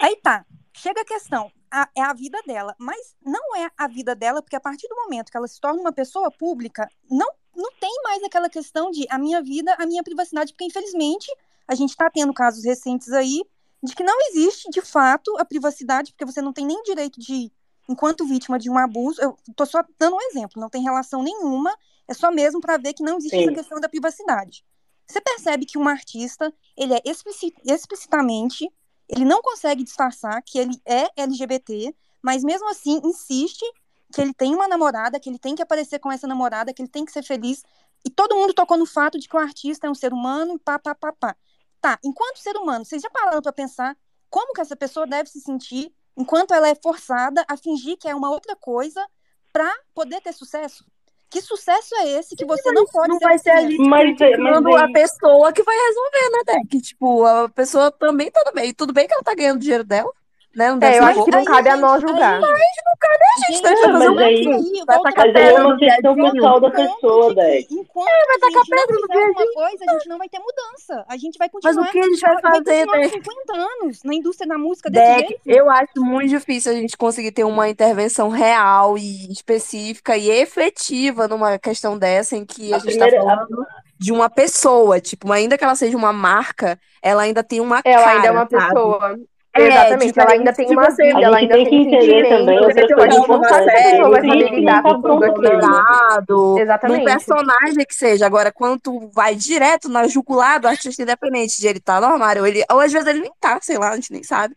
Aí 0.00 0.16
tá. 0.16 0.44
Chega 0.74 1.00
a 1.00 1.04
questão. 1.04 1.50
a- 1.68 1.88
é 1.96 2.00
a 2.00 2.14
vida 2.14 2.38
dela. 2.46 2.74
Mas 2.78 3.14
não 3.22 3.56
é 3.56 3.68
a 3.76 3.88
vida 3.88 4.14
dela, 4.14 4.40
porque 4.40 4.54
a 4.56 4.60
partir 4.60 4.86
do 4.88 4.94
momento 4.94 5.30
que 5.30 5.36
ela 5.36 5.48
se 5.48 5.60
torna 5.60 5.80
uma 5.80 5.92
pessoa 5.92 6.30
pública, 6.30 6.88
não, 7.10 7.26
não 7.54 7.70
tem 7.80 7.90
mais 8.04 8.22
aquela 8.22 8.48
questão 8.48 8.90
de 8.90 9.04
a 9.10 9.18
minha 9.18 9.42
vida, 9.42 9.74
a 9.78 9.84
minha 9.84 10.02
privacidade, 10.02 10.52
porque 10.52 10.64
infelizmente 10.64 11.26
a 11.66 11.74
gente 11.74 11.90
está 11.90 12.08
tendo 12.08 12.32
casos 12.32 12.64
recentes 12.64 13.12
aí 13.12 13.42
de 13.82 13.94
que 13.94 14.02
não 14.02 14.16
existe 14.30 14.70
de 14.70 14.80
fato 14.80 15.36
a 15.38 15.44
privacidade, 15.44 16.12
porque 16.12 16.24
você 16.24 16.42
não 16.42 16.52
tem 16.52 16.66
nem 16.66 16.82
direito 16.82 17.20
de, 17.20 17.52
enquanto 17.88 18.26
vítima 18.26 18.58
de 18.58 18.70
um 18.70 18.78
abuso, 18.78 19.20
eu 19.20 19.36
tô 19.54 19.64
só 19.66 19.84
dando 19.98 20.16
um 20.16 20.22
exemplo, 20.22 20.60
não 20.60 20.70
tem 20.70 20.82
relação 20.82 21.22
nenhuma, 21.22 21.76
é 22.08 22.14
só 22.14 22.30
mesmo 22.30 22.60
para 22.60 22.76
ver 22.76 22.94
que 22.94 23.02
não 23.02 23.18
existe 23.18 23.36
Sim. 23.36 23.42
essa 23.42 23.52
questão 23.52 23.80
da 23.80 23.88
privacidade. 23.88 24.64
Você 25.06 25.20
percebe 25.20 25.66
que 25.66 25.78
um 25.78 25.88
artista, 25.88 26.52
ele 26.76 26.94
é 26.94 27.02
explici- 27.04 27.54
explicitamente 27.64 28.68
ele 29.08 29.24
não 29.24 29.40
consegue 29.40 29.84
disfarçar 29.84 30.42
que 30.42 30.58
ele 30.58 30.80
é 30.84 31.08
LGBT, 31.16 31.94
mas 32.22 32.42
mesmo 32.42 32.68
assim 32.68 33.00
insiste 33.04 33.64
que 34.12 34.20
ele 34.20 34.34
tem 34.34 34.54
uma 34.54 34.68
namorada, 34.68 35.20
que 35.20 35.28
ele 35.28 35.38
tem 35.38 35.54
que 35.54 35.62
aparecer 35.62 35.98
com 35.98 36.10
essa 36.10 36.26
namorada, 36.26 36.72
que 36.72 36.82
ele 36.82 36.88
tem 36.88 37.04
que 37.04 37.12
ser 37.12 37.22
feliz. 37.22 37.62
E 38.04 38.10
todo 38.10 38.36
mundo 38.36 38.54
tocou 38.54 38.76
no 38.76 38.86
fato 38.86 39.18
de 39.18 39.28
que 39.28 39.36
o 39.36 39.38
artista 39.38 39.86
é 39.86 39.90
um 39.90 39.94
ser 39.94 40.12
humano, 40.12 40.58
pá, 40.58 40.78
pá, 40.78 40.94
pá, 40.94 41.12
pá. 41.12 41.36
Tá, 41.80 41.98
enquanto 42.04 42.38
ser 42.38 42.56
humano, 42.56 42.84
vocês 42.84 43.02
já 43.02 43.10
pararam 43.10 43.42
para 43.42 43.52
pensar 43.52 43.96
como 44.28 44.52
que 44.52 44.60
essa 44.60 44.76
pessoa 44.76 45.06
deve 45.06 45.28
se 45.28 45.40
sentir 45.40 45.92
enquanto 46.16 46.52
ela 46.54 46.68
é 46.68 46.74
forçada 46.74 47.44
a 47.48 47.56
fingir 47.56 47.96
que 47.96 48.08
é 48.08 48.14
uma 48.14 48.30
outra 48.30 48.56
coisa 48.56 49.06
para 49.52 49.72
poder 49.94 50.20
ter 50.20 50.32
sucesso? 50.32 50.84
Que 51.28 51.40
sucesso 51.40 51.94
é 51.96 52.08
esse 52.18 52.36
que 52.36 52.44
você 52.44 52.70
não 52.72 52.86
pode 52.86 53.08
não 53.08 53.18
ser 53.18 53.24
vai 53.24 53.38
ser 53.38 53.50
a 53.50 53.56
você 53.56 53.62
gente 53.62 53.78
mesmo? 53.78 53.90
Mas, 53.90 54.08
mas 54.08 54.18
criticando 54.18 54.76
a 54.76 54.92
pessoa 54.92 55.52
que 55.52 55.62
vai 55.62 55.76
resolver, 55.76 56.30
né, 56.30 56.38
Deck? 56.46 56.80
Tipo, 56.80 57.24
a 57.24 57.48
pessoa 57.48 57.90
também 57.90 58.30
tá 58.30 58.42
no 58.46 58.52
meio. 58.54 58.74
Tudo 58.74 58.92
bem 58.92 59.06
que 59.06 59.14
ela 59.14 59.22
tá 59.22 59.34
ganhando 59.34 59.60
dinheiro 59.60 59.84
dela. 59.84 60.12
Né? 60.56 60.70
Não 60.70 60.78
deve 60.78 60.96
É, 60.96 60.98
eu 61.00 61.04
acho 61.04 61.24
que 61.24 61.30
não 61.30 61.44
cabe 61.44 61.68
a 61.68 61.76
nós 61.76 62.00
julgar. 62.00 62.40
Mas 62.40 62.50
não 62.50 62.96
cabe 62.98 63.24
a 63.24 63.52
gente, 63.52 63.56
Gente, 63.68 63.80
fazer 63.82 64.08
mas 64.10 64.18
aí- 64.18 64.84
Vai 64.86 64.98
tacar 65.02 65.26
Mas 65.26 65.28
é 65.28 65.32
pedra 65.32 65.62
no 65.62 65.76
viadinho? 65.76 66.32
pessoal 66.32 66.60
da 66.60 66.70
pessoa, 66.70 67.34
que 67.34 67.66
enquanto 67.70 68.06
vai 68.06 68.36
a 68.36 68.40
tacar 68.40 68.50
gente 68.50 68.70
não 68.70 68.76
pedra 68.78 68.94
no 68.94 69.00
fizer 69.02 69.14
alguma 69.14 69.34
viadinho. 69.34 69.54
coisa, 69.54 69.84
a 69.88 69.92
gente 69.92 70.08
não 70.08 70.18
vai 70.18 70.28
ter 70.28 70.38
mudança. 70.38 71.04
A 71.08 71.16
gente 71.16 71.38
vai 71.38 71.50
Mas 71.52 71.62
continuar, 71.76 71.88
o 71.88 71.92
que 71.92 71.98
a 71.98 72.02
gente 72.04 72.20
vai 72.20 72.40
fazer, 72.40 72.86
continuar 72.86 72.98
né? 72.98 73.08
50 73.08 73.52
anos 73.56 74.02
na 74.04 74.14
indústria 74.14 74.48
da 74.48 74.58
música 74.58 74.90
desse 74.90 75.06
Deck, 75.16 75.28
jeito. 75.28 75.40
eu 75.46 75.70
acho 75.70 75.92
muito 75.98 76.30
difícil 76.30 76.72
a 76.72 76.74
gente 76.74 76.96
conseguir 76.96 77.32
ter 77.32 77.44
uma 77.44 77.68
intervenção 77.68 78.28
real 78.28 78.96
e 78.96 79.30
específica 79.30 80.16
e 80.16 80.30
efetiva 80.30 81.28
numa 81.28 81.58
questão 81.58 81.98
dessa 81.98 82.36
em 82.36 82.44
que 82.44 82.72
a 82.72 82.76
A 82.76 82.78
gente 82.78 82.92
está 82.92 83.08
falando 83.10 83.66
de 83.98 84.12
uma 84.12 84.28
pessoa, 84.30 85.00
tipo, 85.00 85.30
ainda 85.32 85.56
que 85.58 85.64
ela 85.64 85.74
seja 85.74 85.96
uma 85.96 86.12
marca, 86.12 86.78
ela 87.02 87.22
ainda 87.22 87.42
tem 87.42 87.60
uma 87.60 87.80
Ela 87.84 88.08
ainda 88.10 88.28
é 88.28 88.32
cara, 88.32 88.32
uma 88.32 88.48
sabe? 88.48 88.74
pessoa. 88.74 89.18
É, 89.58 89.68
Exatamente, 89.68 90.18
ela 90.18 90.32
ainda 90.32 90.52
diferente 90.52 90.56
tem 90.56 90.70
uma 90.70 90.90
vida, 90.90 91.22
ela 91.22 91.36
ainda 91.38 91.54
tem 91.54 91.64
que 91.64 91.70
tem 91.70 91.82
entender 91.82 92.28
também 92.28 92.58
Você 92.58 92.88
coisa 92.94 93.20
uma 93.20 93.36
A 93.36 94.00
não 94.00 94.10
vai 94.10 94.22
Existe 94.22 94.48
saber 94.48 94.54
um 94.54 94.54
lidar 94.56 94.82
com 94.82 95.02
tudo 95.02 95.18
confronto 95.18 95.24
aquilo. 95.24 95.60
conglomerado, 95.60 96.70
num 96.84 97.02
Exatamente. 97.02 97.04
personagem 97.04 97.84
que 97.86 97.94
seja. 97.94 98.26
Agora, 98.26 98.52
quando 98.52 98.80
tu 98.80 99.10
vai 99.14 99.34
direto 99.34 99.88
na 99.88 100.06
jugular 100.08 100.60
do 100.60 100.68
artista 100.68 101.02
independente, 101.02 101.60
de 101.60 101.66
ele 101.68 101.80
tá 101.80 102.00
no 102.00 102.06
armário, 102.06 102.42
ou, 102.42 102.48
ele, 102.48 102.64
ou 102.70 102.80
às 102.80 102.92
vezes 102.92 103.08
ele 103.08 103.20
nem 103.20 103.32
tá, 103.40 103.58
sei 103.62 103.78
lá, 103.78 103.90
a 103.90 103.94
gente 103.96 104.12
nem 104.12 104.22
sabe. 104.22 104.56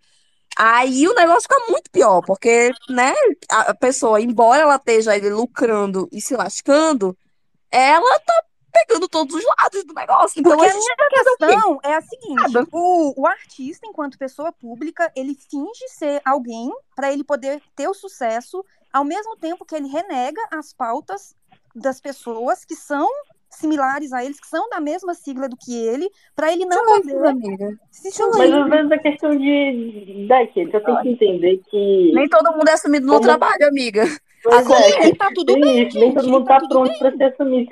Aí 0.58 1.08
o 1.08 1.14
negócio 1.16 1.44
fica 1.44 1.60
muito 1.70 1.90
pior, 1.92 2.22
porque, 2.24 2.72
né, 2.90 3.14
a 3.50 3.74
pessoa, 3.74 4.22
embora 4.22 4.62
ela 4.64 4.76
esteja 4.76 5.14
ali 5.14 5.30
lucrando 5.30 6.10
e 6.12 6.22
se 6.22 6.36
lascando, 6.36 7.18
ela 7.72 8.20
tá 8.22 8.44
pegando 8.88 9.07
todos 9.07 9.35
os 9.35 9.43
lados 9.45 9.84
do 9.84 9.93
negócio. 9.93 10.39
Então 10.39 10.56
Porque 10.57 10.69
a 10.69 10.73
a 10.73 10.76
quê? 10.76 11.07
questão 11.10 11.80
é 11.84 11.93
a 11.95 12.01
seguinte: 12.01 12.68
o, 12.72 13.22
o 13.22 13.27
artista, 13.27 13.88
enquanto 13.88 14.18
pessoa 14.18 14.51
pública, 14.51 15.11
ele 15.15 15.35
finge 15.35 15.88
ser 15.89 16.22
alguém 16.26 16.72
para 16.95 17.11
ele 17.11 17.23
poder 17.23 17.61
ter 17.76 17.88
o 17.88 17.93
sucesso, 17.93 18.64
ao 18.91 19.03
mesmo 19.03 19.35
tempo 19.38 19.65
que 19.65 19.76
ele 19.76 19.88
renega 19.88 20.41
as 20.51 20.73
pautas 20.73 21.35
das 21.76 21.99
pessoas 22.01 22.65
que 22.65 22.76
são 22.76 23.07
similares 23.49 24.14
a 24.14 24.23
eles, 24.23 24.39
que 24.39 24.47
são 24.47 24.69
da 24.69 24.80
mesma 24.80 25.14
sigla 25.15 25.49
do 25.49 25.57
que 25.57 25.76
ele, 25.76 26.07
para 26.35 26.51
ele 26.53 26.65
não 26.65 26.85
poder 26.85 27.26
amiga. 27.27 27.80
se 27.89 28.06
Mas 28.06 28.14
sentir. 28.15 28.53
às 28.53 28.69
vezes 28.69 28.91
é 28.91 28.97
questão 28.99 29.35
de. 29.35 30.26
Deck, 30.27 30.53
você 30.72 30.80
tem 30.81 31.01
que 31.01 31.10
entender 31.10 31.61
que. 31.69 32.11
Nem 32.14 32.27
todo 32.30 32.51
mundo 32.56 32.68
é 32.68 32.73
assumido 32.73 33.06
no 33.07 33.14
Como- 33.14 33.26
trabalho, 33.26 33.68
amiga. 33.68 34.03
Pois 34.44 34.70
é, 34.70 35.07
E 35.07 35.16
tá 35.16 35.30
tudo 35.34 35.53
bem, 35.53 35.88
isso, 35.88 35.98
nem 35.98 36.07
gente, 36.10 36.16
todo 36.16 36.30
mundo 36.30 36.45
tá 36.45 36.60
tá 36.60 36.68
pronto 36.68 36.98
pra 36.99 37.11
ser 37.11 37.24
assumido. 37.24 37.70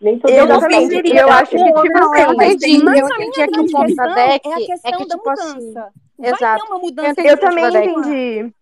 Nem 0.00 0.18
todo 0.18 0.30
Eu 0.32 0.40
mundo 0.46 0.52
não 0.54 0.60
tá 0.60 0.66
fingiria 0.68 1.20
Eu 1.20 1.30
acho 1.30 1.50
que, 1.52 1.56
tipo 1.58 1.70
não, 1.72 2.14
eu 2.16 2.30
assim, 2.30 2.74
Eu 2.74 3.06
a 3.06 3.18
minha 3.18 3.28
entendi 3.28 3.42
aqui 3.42 3.60
o 3.60 3.70
ponto 3.70 3.94
da 3.94 4.04
questão 4.04 4.14
Deck. 4.14 4.48
é 4.48 4.52
a 4.52 4.60
É 4.60 4.66
questão 4.66 4.92
que, 4.92 5.06
da 5.06 5.16
tipo 5.16 5.30
assim. 5.30 5.54
mudança. 5.54 5.92
Vai 6.18 6.30
Exato. 6.32 6.62
ter 6.64 6.68
uma 6.70 6.76
Eu 6.76 6.80
mudança 6.80 7.20
eu 7.22 7.38
também 7.38 7.70
da 7.70 7.84
entendi. 7.84 8.52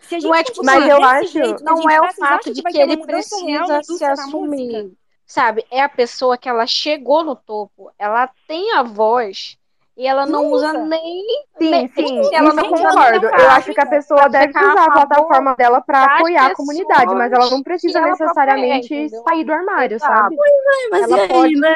Se 0.00 0.14
a 0.14 0.18
Não 0.18 0.34
gente 0.34 0.40
é 0.40 0.44
tipo 0.44 0.64
Mas 0.64 0.88
eu 0.88 1.02
acho- 1.02 1.32
jeito, 1.32 1.64
Não 1.64 1.76
gente 1.78 1.92
é 1.92 2.00
o 2.00 2.12
fato 2.12 2.52
de 2.52 2.62
que 2.62 2.78
ele 2.78 2.96
mudança 2.96 3.06
precisa 3.06 3.82
se 3.82 3.98
da 4.00 4.12
assumir. 4.12 4.92
Sabe? 5.26 5.64
É 5.70 5.82
a 5.82 5.88
pessoa 5.88 6.38
que 6.38 6.48
ela 6.48 6.66
chegou 6.66 7.24
no 7.24 7.34
topo, 7.34 7.90
ela 7.98 8.30
tem 8.46 8.72
a 8.72 8.82
voz 8.82 9.56
e 9.96 10.06
ela 10.06 10.26
não, 10.26 10.42
Não 10.42 10.50
usa 10.50 10.68
usa. 10.68 10.84
nem. 10.84 11.24
Sim, 11.58 11.70
nem- 11.70 11.88
sim, 11.88 12.34
ela 12.34 12.52
não 12.52 12.68
concordo. 12.68 13.26
Eu 13.26 13.50
acho 13.50 13.72
que 13.72 13.80
a 13.80 13.86
pessoa 13.86 14.28
deve 14.28 14.52
usar 14.58 14.84
a 14.84 14.90
plataforma 14.92 15.54
dela 15.56 15.80
pra 15.80 16.04
das 16.04 16.16
apoiar 16.16 16.46
a 16.46 16.54
comunidade, 16.54 17.14
mas 17.14 17.32
ela 17.32 17.50
não 17.50 17.62
precisa 17.62 17.98
ela 17.98 18.08
é, 18.08 18.10
necessariamente 18.10 19.08
sair 19.08 19.44
do 19.44 19.52
armário, 19.52 19.94
Exato. 19.94 20.12
sabe? 20.14 20.36
É, 20.36 20.88
mas 20.90 21.02
Ela 21.10 21.16
e 21.16 21.20
aí, 21.20 21.28
pode- 21.28 21.60
né? 21.60 21.74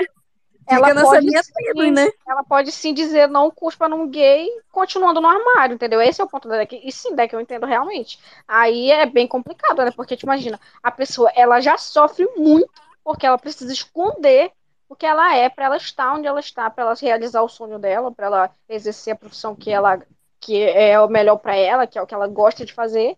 ela 0.69 0.95
pode 1.03 1.43
sim- 1.43 1.53
tênue, 1.53 1.91
né? 1.91 2.09
Ela 2.29 2.45
pode 2.45 2.71
sim 2.73 2.95
dizer 2.95 3.27
não 3.29 3.51
cuspa 3.51 3.89
num 3.89 4.07
gay 4.09 4.49
continuando 4.71 5.21
no 5.21 5.27
armário, 5.29 5.75
entendeu? 5.75 6.01
Esse 6.01 6.21
é 6.21 6.25
o 6.25 6.29
ponto 6.29 6.49
da 6.49 6.59
deck. 6.59 6.81
E 6.85 6.93
sim, 6.93 7.15
deck 7.15 7.33
eu 7.35 7.41
entendo 7.41 7.67
realmente. 7.67 8.19
Aí 8.47 8.91
é 8.91 9.07
bem 9.07 9.27
complicado, 9.27 9.83
né? 9.85 9.91
Porque, 9.91 10.17
te 10.17 10.23
imagina, 10.25 10.61
a 10.83 10.91
pessoa, 10.91 11.31
ela 11.35 11.61
já 11.61 11.77
sofre 11.79 12.29
muito 12.37 12.71
porque 13.03 13.27
ela 13.27 13.39
precisa 13.39 13.73
esconder 13.73 14.53
o 14.91 14.97
que 14.97 15.07
ela 15.07 15.37
é 15.37 15.49
para 15.49 15.67
ela 15.67 15.77
estar 15.77 16.13
onde 16.15 16.27
ela 16.27 16.41
está, 16.41 16.69
para 16.69 16.83
ela 16.83 16.95
realizar 17.01 17.43
o 17.43 17.49
sonho 17.49 17.79
dela, 17.79 18.11
para 18.11 18.27
ela 18.27 18.51
exercer 18.69 19.13
a 19.13 19.17
profissão 19.17 19.55
que 19.55 19.71
ela 19.71 20.03
que 20.41 20.61
é 20.63 21.01
o 21.01 21.07
melhor 21.07 21.37
para 21.37 21.55
ela, 21.55 21.87
que 21.87 21.97
é 21.97 22.03
o 22.03 22.07
que 22.07 22.15
ela 22.15 22.27
gosta 22.27 22.65
de 22.65 22.73
fazer. 22.73 23.17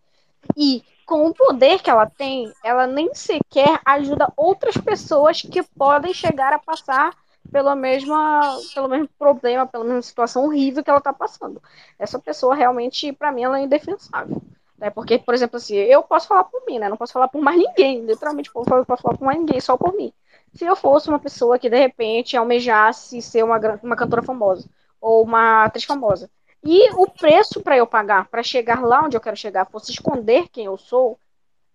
E 0.55 0.85
com 1.07 1.27
o 1.27 1.35
poder 1.35 1.81
que 1.81 1.89
ela 1.89 2.05
tem, 2.05 2.53
ela 2.63 2.87
nem 2.87 3.15
sequer 3.15 3.81
ajuda 3.87 4.31
outras 4.37 4.77
pessoas 4.77 5.41
que 5.41 5.63
podem 5.63 6.13
chegar 6.13 6.53
a 6.53 6.59
passar 6.59 7.17
pela 7.51 7.75
mesma, 7.75 8.59
pelo 8.75 8.89
mesmo 8.89 9.09
problema, 9.19 9.67
pela 9.67 9.85
mesma 9.85 10.03
situação 10.03 10.45
horrível 10.45 10.85
que 10.85 10.91
ela 10.91 10.99
está 10.99 11.13
passando. 11.13 11.63
Essa 11.99 12.19
pessoa 12.19 12.55
realmente, 12.55 13.13
para 13.13 13.33
mim, 13.33 13.45
ela 13.45 13.59
é 13.59 13.63
indefensável. 13.63 14.43
Né? 14.77 14.91
Porque, 14.91 15.19
por 15.19 15.33
exemplo, 15.33 15.57
assim, 15.57 15.77
eu 15.77 16.03
posso 16.03 16.27
falar 16.29 16.45
por 16.45 16.67
mim, 16.67 16.79
né? 16.79 16.89
Não 16.89 16.97
posso 16.99 17.13
falar 17.15 17.29
por 17.29 17.41
mais 17.41 17.57
ninguém. 17.57 18.05
Literalmente, 18.05 18.49
eu 18.49 18.53
posso 18.53 18.69
falar 18.69 19.17
por 19.17 19.25
mais 19.25 19.39
ninguém, 19.39 19.61
só 19.61 19.77
por 19.77 19.95
mim. 19.95 20.13
Se 20.55 20.65
eu 20.65 20.77
fosse 20.77 21.09
uma 21.09 21.19
pessoa 21.19 21.59
que, 21.59 21.71
de 21.71 21.79
repente, 21.79 22.37
almejasse 22.37 23.23
ser 23.23 23.43
uma, 23.43 23.59
uma 23.83 23.97
cantora 23.97 24.23
famosa 24.23 24.69
ou 25.01 25.25
uma 25.25 25.65
atriz 25.65 25.85
famosa, 25.85 26.31
e 26.65 26.91
o 26.93 27.09
preço 27.11 27.61
para 27.61 27.77
eu 27.77 27.87
pagar, 27.87 28.29
para 28.29 28.43
chegar 28.43 28.83
lá 28.83 29.03
onde 29.03 29.17
eu 29.17 29.21
quero 29.21 29.37
chegar, 29.37 29.67
fosse 29.67 29.91
esconder 29.91 30.49
quem 30.49 30.67
eu 30.67 30.77
sou, 30.77 31.19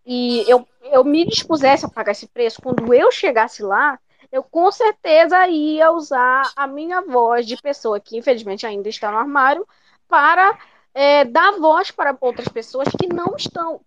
e 0.05 0.49
eu, 0.49 0.65
eu 0.83 1.03
me 1.03 1.25
dispusesse 1.25 1.85
a 1.85 1.89
pagar 1.89 2.13
esse 2.13 2.27
preço, 2.27 2.61
quando 2.61 2.93
eu 2.93 3.11
chegasse 3.11 3.61
lá, 3.61 3.99
eu 4.31 4.41
com 4.41 4.71
certeza 4.71 5.47
ia 5.47 5.91
usar 5.91 6.49
a 6.55 6.65
minha 6.65 7.01
voz 7.01 7.45
de 7.45 7.57
pessoa 7.57 7.99
que 7.99 8.17
infelizmente 8.17 8.65
ainda 8.65 8.87
está 8.87 9.11
no 9.11 9.17
armário 9.17 9.67
para 10.07 10.57
é, 10.93 11.25
dar 11.25 11.51
voz 11.59 11.91
para 11.91 12.17
outras 12.21 12.47
pessoas 12.47 12.87
que 12.97 13.07
não 13.07 13.35
estão, 13.35 13.81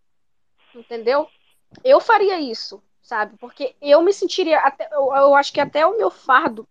entendeu? 0.74 1.26
Eu 1.82 2.00
faria 2.00 2.38
isso, 2.38 2.82
sabe? 3.02 3.36
Porque 3.38 3.74
eu 3.80 4.02
me 4.02 4.12
sentiria, 4.12 4.58
até, 4.60 4.88
eu, 4.92 5.14
eu 5.14 5.34
acho 5.34 5.52
que 5.52 5.60
até 5.60 5.86
o 5.86 5.96
meu 5.96 6.10
fardo 6.10 6.68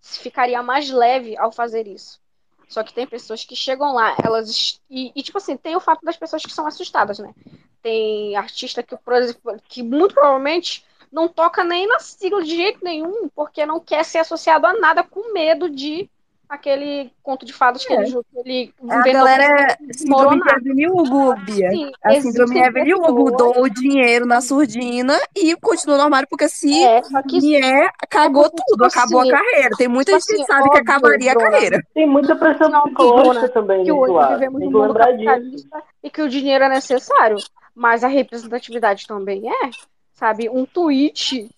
ficaria 0.00 0.62
mais 0.62 0.90
leve 0.90 1.36
ao 1.36 1.52
fazer 1.52 1.86
isso. 1.86 2.20
Só 2.68 2.84
que 2.84 2.94
tem 2.94 3.06
pessoas 3.06 3.44
que 3.44 3.56
chegam 3.56 3.92
lá, 3.92 4.16
elas. 4.22 4.80
E, 4.88 5.12
e, 5.14 5.22
tipo 5.22 5.38
assim, 5.38 5.56
tem 5.56 5.74
o 5.74 5.80
fato 5.80 6.04
das 6.04 6.16
pessoas 6.16 6.42
que 6.42 6.52
são 6.52 6.66
assustadas, 6.66 7.18
né? 7.18 7.34
Tem 7.82 8.36
artista 8.36 8.80
que, 8.82 8.96
que 9.68 9.82
muito 9.82 10.14
provavelmente 10.14 10.86
não 11.10 11.28
toca 11.28 11.64
nem 11.64 11.88
na 11.88 11.98
sigla 11.98 12.42
de 12.42 12.54
jeito 12.54 12.84
nenhum, 12.84 13.28
porque 13.34 13.66
não 13.66 13.80
quer 13.80 14.04
ser 14.04 14.18
associado 14.18 14.66
a 14.66 14.74
nada 14.74 15.02
com 15.02 15.32
medo 15.32 15.68
de 15.68 16.08
aquele 16.50 17.12
conto 17.22 17.46
de 17.46 17.52
fadas 17.52 17.84
que 17.84 17.92
É. 17.92 18.02
ele, 18.02 18.14
ele 18.44 18.74
A 18.90 19.02
galera 19.02 19.76
é 19.88 19.92
síndrome. 19.92 20.40
Evelyn 20.56 20.88
Hugo, 20.88 21.34
Bia. 21.46 21.70
Sim, 21.70 21.92
A 22.04 22.20
síndrome 22.20 22.58
Evelyn 22.58 22.94
Hugo 22.94 23.30
doou 23.36 23.62
o 23.62 23.70
dinheiro 23.70 24.26
na 24.26 24.40
surdina 24.40 25.16
e 25.36 25.54
continua 25.56 25.96
no 25.96 26.02
armário 26.02 26.26
porque 26.28 26.48
se 26.48 26.82
É, 26.84 27.00
que 27.28 27.38
vier, 27.40 27.90
cagou 28.08 28.44
tipo 28.50 28.62
tudo, 28.66 28.84
acabou 28.84 29.20
assim, 29.20 29.32
a 29.32 29.38
carreira. 29.38 29.76
Tem 29.78 29.88
muita 29.88 30.12
gente 30.12 30.26
que 30.26 30.34
assim, 30.34 30.44
sabe 30.44 30.62
que 30.64 30.68
óbvio, 30.70 30.82
acabaria 30.82 31.30
a 31.30 31.34
Bruna, 31.34 31.50
carreira. 31.50 31.86
Tem 31.94 32.06
muita 32.06 32.34
pressão 32.36 32.70
psicológica 32.82 33.48
também 33.50 33.84
que 33.84 33.92
hoje 33.92 34.28
vivemos 34.34 34.40
Tem 34.40 34.50
num 34.50 34.58
que 34.58 34.64
mundo 34.66 34.86
lembrar 34.88 35.12
disso. 35.12 35.24
capitalista 35.24 35.82
e 36.02 36.10
que 36.10 36.22
o 36.22 36.28
dinheiro 36.28 36.64
é 36.64 36.68
necessário, 36.68 37.36
mas 37.74 38.02
a 38.02 38.08
representatividade 38.08 39.06
também 39.06 39.48
é, 39.48 39.70
sabe? 40.12 40.48
Um 40.50 40.66
tweet 40.66 41.48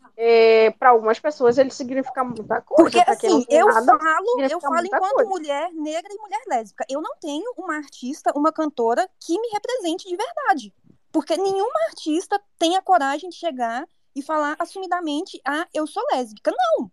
para 0.78 0.90
algumas 0.90 1.18
pessoas 1.18 1.58
ele 1.58 1.70
significa 1.70 2.22
muita 2.22 2.60
coisa. 2.60 2.82
Porque, 2.82 3.10
assim, 3.10 3.44
eu 3.48 3.66
nada, 3.66 3.98
falo, 3.98 4.40
eu 4.40 4.60
falo 4.60 4.86
enquanto 4.86 5.14
coisa. 5.14 5.30
mulher 5.30 5.72
negra 5.72 6.12
e 6.12 6.18
mulher 6.18 6.42
lésbica. 6.46 6.84
Eu 6.88 7.00
não 7.00 7.16
tenho 7.20 7.52
uma 7.56 7.76
artista, 7.76 8.32
uma 8.36 8.52
cantora 8.52 9.08
que 9.20 9.38
me 9.40 9.48
represente 9.48 10.08
de 10.08 10.16
verdade. 10.16 10.74
Porque 11.10 11.36
nenhuma 11.36 11.80
artista 11.88 12.40
tem 12.58 12.76
a 12.76 12.82
coragem 12.82 13.28
de 13.28 13.36
chegar 13.36 13.86
e 14.14 14.22
falar 14.22 14.56
assumidamente, 14.58 15.40
ah, 15.46 15.66
eu 15.72 15.86
sou 15.86 16.02
lésbica. 16.12 16.50
Não! 16.50 16.90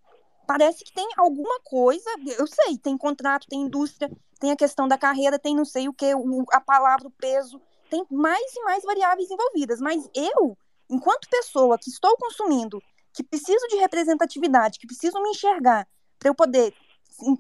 Parece 0.48 0.84
que 0.84 0.94
tem 0.94 1.08
alguma 1.16 1.60
coisa, 1.64 2.10
eu 2.38 2.48
sei, 2.48 2.78
tem 2.78 2.98
contrato, 2.98 3.48
tem 3.48 3.62
indústria, 3.62 4.10
tem 4.40 4.52
a 4.52 4.56
questão 4.56 4.88
da 4.88 4.98
carreira, 4.98 5.38
tem 5.38 5.56
não 5.56 5.66
sei 5.66 5.88
o 5.88 5.94
que, 5.94 6.12
a 6.52 6.62
palavra, 6.62 7.08
o 7.08 7.12
peso, 7.12 7.62
tem 7.90 8.04
mais 8.10 8.56
e 8.56 8.64
mais 8.64 8.84
variáveis 8.84 9.30
envolvidas. 9.30 9.80
Mas 9.80 10.10
eu, 10.16 10.58
enquanto 10.90 11.30
pessoa 11.30 11.78
que 11.78 11.90
estou 11.90 12.16
consumindo 12.18 12.82
que 13.20 13.24
preciso 13.24 13.68
de 13.68 13.76
representatividade, 13.76 14.80
que 14.80 14.88
preciso 14.88 15.22
me 15.22 15.32
enxergar 15.32 15.86
para 16.18 16.30
eu 16.30 16.34
poder 16.36 16.74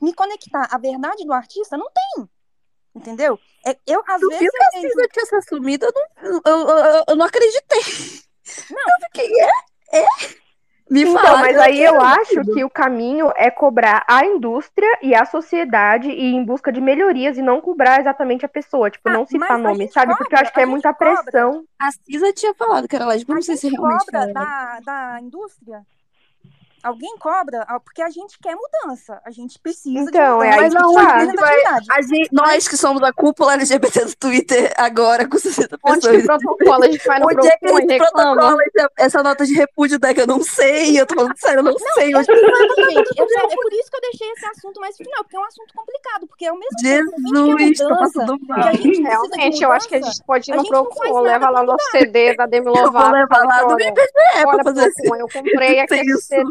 me 0.01 0.13
conectar 0.13 0.67
à 0.69 0.77
verdade 0.77 1.23
do 1.25 1.31
artista, 1.31 1.77
não 1.77 1.87
tem. 1.89 2.29
Entendeu? 2.93 3.39
É, 3.65 3.77
eu, 3.87 4.03
às 4.05 4.19
Tu 4.19 4.27
vezes, 4.27 4.39
viu 4.39 4.47
eu 4.47 4.51
que 4.51 4.65
a 4.77 4.81
vejo- 4.81 4.89
Cisa 4.93 5.07
tinha 5.07 5.25
se 5.25 5.35
assumido? 5.37 5.85
Eu 5.85 5.93
não, 5.93 6.41
eu, 6.45 6.67
eu- 6.69 7.03
eu 7.07 7.15
não 7.15 7.25
acreditei. 7.25 7.79
Não. 8.69 8.77
Eu 8.77 9.05
fiquei, 9.05 9.31
é? 9.41 9.99
É? 10.01 10.05
Me 10.89 11.01
Então, 11.01 11.13
falaram 11.13 11.39
mas 11.41 11.57
aí 11.57 11.83
eu 11.83 12.01
acho 12.01 12.41
que 12.45 12.63
o 12.63 12.69
caminho 12.69 13.31
é 13.35 13.51
cobrar 13.51 14.03
a 14.07 14.25
indústria 14.25 14.87
e 15.03 15.13
a 15.13 15.23
sociedade 15.25 16.09
e 16.09 16.31
ir 16.31 16.35
em 16.35 16.43
busca 16.43 16.71
de 16.71 16.81
melhorias 16.81 17.37
e 17.37 17.41
não 17.41 17.61
cobrar 17.61 17.99
exatamente 17.99 18.45
a 18.45 18.49
pessoa, 18.49 18.89
tipo, 18.89 19.07
Ah, 19.07 19.13
não 19.13 19.25
citar 19.25 19.57
nome, 19.57 19.87
sabe? 19.91 20.15
Porque 20.17 20.33
eu 20.35 20.37
cobra, 20.37 20.41
acho 20.41 20.53
que 20.53 20.59
é 20.61 20.65
muita 20.65 20.93
cobra. 20.93 21.21
pressão. 21.23 21.63
A 21.79 21.91
Cisa 21.91 22.33
tinha 22.33 22.53
falado 22.55 22.87
que 22.87 22.95
era 22.95 23.05
lésbica, 23.05 23.33
não 23.33 23.41
sei 23.41 23.55
se 23.55 23.69
realmente 23.69 24.05
cobra 24.05 24.33
da, 24.33 24.79
da 24.79 25.19
indústria. 25.21 25.85
Alguém 26.83 27.17
cobra? 27.17 27.65
Ah, 27.67 27.79
Porque 27.79 28.01
a 28.01 28.09
gente 28.09 28.37
quer 28.39 28.55
mudança. 28.55 29.21
A 29.25 29.31
gente 29.31 29.59
precisa 29.59 30.09
Então, 30.09 30.39
de 30.39 30.47
é 30.47 30.51
mudança. 30.51 30.63
aí 30.63 30.69
Mas 30.69 30.73
que 30.73 30.77
aonde 30.77 30.95
tá. 31.05 31.15
a 31.15 31.25
gente 31.25 31.35
vai. 31.35 31.63
A 31.89 32.01
gente, 32.01 32.29
nós 32.31 32.67
que 32.67 32.77
somos 32.77 33.03
a 33.03 33.11
cúpula 33.13 33.53
LGBT 33.53 34.05
do 34.05 34.15
Twitter 34.15 34.73
agora, 34.77 35.27
com 35.27 35.37
60 35.37 35.77
Onde 35.83 35.99
que 36.01 36.07
pessoas. 36.17 36.25
protocola? 36.41 36.85
A 36.85 36.91
gente 36.91 37.05
vai 37.07 37.19
no 37.19 37.25
Onde 37.27 37.47
é 37.47 37.57
que 37.57 37.65
e 37.65 37.69
esse 37.69 37.87
reclama. 37.87 38.35
protocolo, 38.35 38.61
essa, 38.61 38.91
essa 38.97 39.23
nota 39.23 39.45
de 39.45 39.53
repúdio 39.53 39.99
daqui? 39.99 40.21
Eu 40.21 40.27
não 40.27 40.41
sei. 40.43 40.99
Eu 40.99 41.05
tô 41.05 41.15
falando 41.15 41.37
sério, 41.37 41.59
eu 41.59 41.63
não, 41.63 41.73
sei. 41.95 42.13
É, 42.13 42.17
Onde... 42.17 42.31
exato, 42.31 42.91
gente. 42.91 43.21
É, 43.21 43.27
sério, 43.27 43.37
é 43.51 43.55
por 43.55 43.73
isso 43.73 43.89
que 43.91 43.97
eu 43.97 44.01
deixei 44.01 44.31
esse 44.31 44.45
assunto 44.45 44.79
mais 44.79 44.95
final, 44.97 45.23
porque 45.23 45.35
é 45.37 45.39
um 45.39 45.45
assunto 45.45 45.73
complicado. 45.73 46.27
Porque 46.27 46.45
ao 46.45 46.57
mesmo 46.57 46.77
tempo 46.81 47.11
que 47.11 47.15
a 47.15 47.57
gente 47.57 47.57
Jesus, 47.59 47.77
quer 47.77 47.83
tô 47.83 47.89
mudança, 47.89 48.19
passando 48.19 48.39
que 48.39 48.45
mal. 48.47 48.59
a 48.59 48.71
gente 48.73 48.91
de 48.91 49.01
Realmente, 49.01 49.63
eu 49.63 49.71
acho 49.71 49.87
que 49.87 49.95
a 49.95 49.97
mudança, 49.97 50.13
gente 50.13 50.25
pode 50.25 50.49
ir 50.49 50.53
a 50.53 50.57
no 50.57 50.61
gente 50.63 50.71
não 50.71 50.85
Procon, 50.85 51.19
leva 51.21 51.49
lá 51.49 51.63
nosso 51.63 51.91
CD 51.91 52.35
da 52.35 52.45
Demi 52.45 52.67
Eu 52.67 52.73
vou 52.73 52.83
Lovato. 52.85 53.11
levar 53.11 53.43
lá 53.45 53.59
que, 53.59 53.67
do 53.67 53.75
pra 54.55 54.63
fazer 54.63 54.91
eu 55.15 55.27
comprei 55.29 55.79
aqui 55.81 55.95
esse 55.95 56.43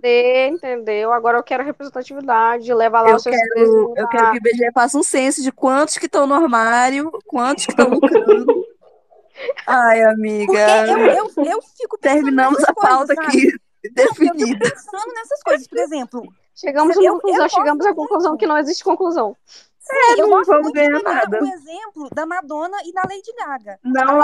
Entendeu? 0.49 1.13
Agora 1.13 1.39
eu 1.39 1.43
quero 1.43 1.63
representatividade, 1.65 2.73
leva 2.73 3.01
lá 3.03 3.11
Eu 3.11 3.17
os 3.17 3.23
seus 3.23 3.37
quero, 3.37 3.95
eu 3.97 4.09
quero 4.09 4.31
que 4.31 4.37
o 4.37 4.37
IBGE 4.37 4.73
faça 4.73 4.99
um 4.99 5.03
censo 5.03 5.43
de 5.43 5.53
quantos 5.53 5.97
que 5.99 6.07
estão 6.07 6.27
no 6.27 6.35
armário, 6.35 7.11
quantos 7.27 7.67
que 7.67 7.73
estão 7.73 7.89
lucrando. 7.91 8.47
Ai, 9.67 10.01
Porque 10.01 10.15
amiga, 10.15 10.87
eu, 10.89 10.99
eu, 10.99 11.45
eu 11.45 11.63
fico 11.77 11.97
pensando 11.99 12.23
terminamos 12.23 12.65
a 12.65 12.75
pauta 12.75 13.15
coisas, 13.15 13.15
sabe? 13.15 13.29
aqui 13.29 13.47
Não, 13.47 13.59
porque 13.95 14.01
eu 14.01 14.15
fico 14.15 14.35
definida. 14.37 14.71
pensando 14.71 15.15
nessas 15.15 15.43
coisas. 15.43 15.67
Por 15.69 15.79
exemplo, 15.79 16.23
Chegamos 16.55 16.97
eu- 16.97 17.03
a 17.03 17.05
eu 17.05 17.13
uma 17.13 17.21
conclusão, 17.21 17.49
chegamos 17.49 17.87
à 17.87 17.95
conclusão 17.95 18.37
que 18.37 18.47
não 18.47 18.59
existe 18.59 18.83
conclusão. 18.83 19.37
Sim, 19.91 20.21
eu 20.21 20.29
não 20.29 20.45
vamos 20.45 20.73
ganhar 20.73 21.03
nada. 21.03 21.43
o 21.43 21.47
exemplo 21.47 22.09
da 22.13 22.27
Madonna 22.27 22.77
e 22.85 22.93
da 22.93 23.03
Lady 23.03 23.33
Gaga. 23.37 23.79
Não 23.83 24.19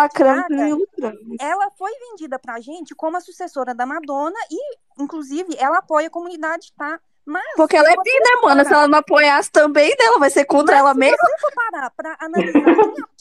nem 0.48 0.72
lucramos. 0.72 1.36
ela 1.40 1.70
foi 1.72 1.92
vendida 2.10 2.38
pra 2.38 2.60
gente 2.60 2.94
como 2.94 3.16
a 3.16 3.20
sucessora 3.20 3.74
da 3.74 3.86
Madonna 3.86 4.38
e, 4.50 4.76
inclusive, 5.02 5.56
ela 5.58 5.78
apoia 5.78 6.08
a 6.08 6.10
comunidade, 6.10 6.72
tá? 6.76 7.00
Mas 7.26 7.42
Porque 7.56 7.76
ela 7.76 7.88
é 7.88 7.92
bi, 7.94 8.10
né, 8.20 8.40
mano? 8.42 8.64
Se 8.64 8.72
ela 8.72 8.86
não 8.88 8.98
apoiasse 8.98 9.50
também 9.50 9.94
dela, 9.96 10.18
vai 10.18 10.30
ser 10.30 10.44
contra 10.44 10.74
Mas 10.74 10.80
ela 10.80 10.92
se 10.92 10.98
mesma. 10.98 11.16
você 11.16 11.40
for 11.40 11.52
parar 11.70 11.90
pra 11.96 12.16
analisar 12.20 12.58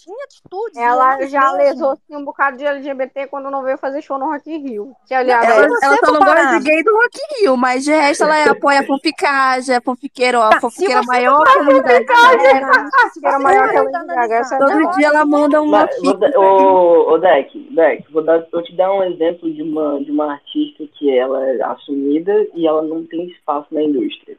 em 0.06 0.24
atitudes, 0.24 0.78
em 0.78 0.84
Ela 0.84 1.26
já 1.28 1.52
lesou 1.54 1.92
assim, 1.92 2.16
um 2.18 2.26
bocado 2.26 2.58
de 2.58 2.66
LGBT 2.66 3.28
quando 3.28 3.50
não 3.50 3.64
veio 3.64 3.78
fazer 3.78 4.02
show 4.02 4.18
no 4.18 4.26
Rock 4.30 4.52
in 4.52 4.58
Rio. 4.62 4.94
Que, 5.08 5.14
aliás, 5.14 5.46
Ela, 5.46 5.64
é- 5.66 5.70
você 5.70 5.86
ela 5.86 5.98
só 6.04 6.12
não 6.12 6.20
gosta 6.20 6.60
de 6.60 6.70
gay 6.70 6.84
do 6.84 6.92
Rock 6.94 7.18
in 7.18 7.42
Rio, 7.44 7.56
mas 7.58 7.84
de 7.86 7.92
resto 7.92 8.24
ela 8.26 8.52
apoia 8.52 8.82
a 8.82 8.86
fanficagem, 8.86 9.76
a 9.76 9.82
fanfiqueira, 9.82 10.40
ó, 10.40 10.44
a 10.44 10.50
Tá, 10.50 10.56
se 10.58 10.62
fanfiqueira 10.62 11.02
maior 11.04 11.44
que 11.46 11.50
a 11.50 11.62
era 11.62 11.64
você 13.14 13.38
maior 13.40 13.70
que 13.70 13.78
a 13.78 13.84
é 13.84 13.96
analisar, 13.96 14.58
Todo 14.58 14.92
dia 14.98 15.08
ela 15.08 15.26
manda 15.26 15.64
Mas, 15.64 16.02
dar- 16.20 16.38
ô, 16.38 17.14
ô, 17.14 17.18
Deck, 17.20 17.58
Deck, 17.74 18.12
vou, 18.12 18.24
dar, 18.24 18.46
vou 18.52 18.62
te 18.64 18.76
dar 18.76 18.92
um 18.94 19.04
exemplo 19.04 19.52
de 19.54 19.62
uma, 19.62 20.04
de 20.04 20.12
uma 20.12 20.34
artista 20.34 20.84
que 20.98 21.18
ela 21.18 21.42
é 21.48 21.62
assumida 21.64 22.34
e 22.54 22.68
ela 22.68 22.82
não 22.82 23.06
tem 23.06 23.28
espaço 23.30 23.68
na 23.72 23.82
indústria. 23.98 24.38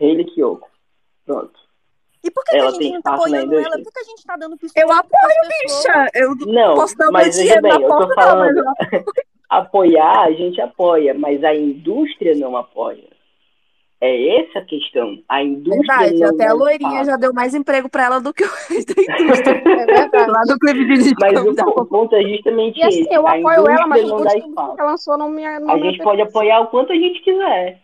Hayley 0.00 0.24
Kiyoko. 0.24 0.68
Pronto. 1.26 1.58
E 2.22 2.30
por 2.30 2.44
que, 2.44 2.50
que 2.50 2.56
Ela 2.58 2.68
a 2.68 2.72
gente 2.72 2.92
não 2.92 3.02
tá 3.02 3.14
apoiando 3.14 3.54
ela? 3.54 3.70
Por 3.70 3.84
que, 3.84 3.90
que 3.92 3.98
a 4.00 4.04
gente 4.04 4.24
tá 4.26 4.36
dando 4.36 4.56
pistola 4.56 4.86
Eu 4.86 4.92
apoio, 4.92 5.64
bicha. 5.64 6.10
Eu 6.14 6.34
Não, 6.52 6.74
posso 6.74 6.96
dar 6.96 7.04
meu 7.06 7.12
mas 7.12 7.26
veja 7.36 7.40
dinheiro 7.40 7.62
bem, 7.62 7.70
na 7.72 7.80
eu 7.80 7.88
tô 7.88 8.06
mas 8.06 8.14
falando, 8.14 8.64
apoiar 9.48 10.20
a 10.26 10.32
gente 10.32 10.60
apoia, 10.60 11.14
mas 11.14 11.42
a 11.42 11.54
indústria 11.54 12.34
não 12.36 12.56
apoia. 12.56 13.08
É 14.02 14.40
essa 14.40 14.60
a 14.60 14.64
questão. 14.64 15.18
A 15.28 15.42
indústria 15.42 15.98
Verdade, 15.98 16.20
não 16.20 16.28
até 16.30 16.46
a 16.46 16.54
loirinha 16.54 17.04
já 17.04 17.16
deu 17.16 17.34
mais 17.34 17.54
emprego 17.54 17.86
pra 17.88 18.04
ela 18.04 18.18
do 18.18 18.32
que 18.32 18.44
o 18.44 18.48
resto 18.68 18.94
da 18.94 19.02
indústria. 19.20 19.62
É 19.62 19.86
verdade. 19.86 20.30
Lá 20.30 20.42
do 20.42 20.58
Clive 20.58 20.86
de 20.86 21.14
Mas 21.20 21.38
o, 21.44 21.50
o 21.80 21.86
ponto 21.86 22.14
é 22.14 22.22
justamente 22.22 22.78
E 22.78 22.82
assim, 22.82 23.02
esse. 23.02 23.14
eu 23.14 23.26
A 23.26 23.34
apoio 23.34 23.68
ela, 23.68 23.86
mas 23.86 24.10
últimos 24.10 24.32
que 24.32 24.80
ela 24.80 24.90
lançou 24.90 25.18
não 25.18 25.28
me 25.28 25.42
não 25.60 25.70
A 25.70 25.78
gente 25.78 25.98
pode 26.02 26.22
apoiar 26.22 26.60
o 26.60 26.68
quanto 26.68 26.92
a 26.92 26.96
gente 26.96 27.20
quiser. 27.20 27.78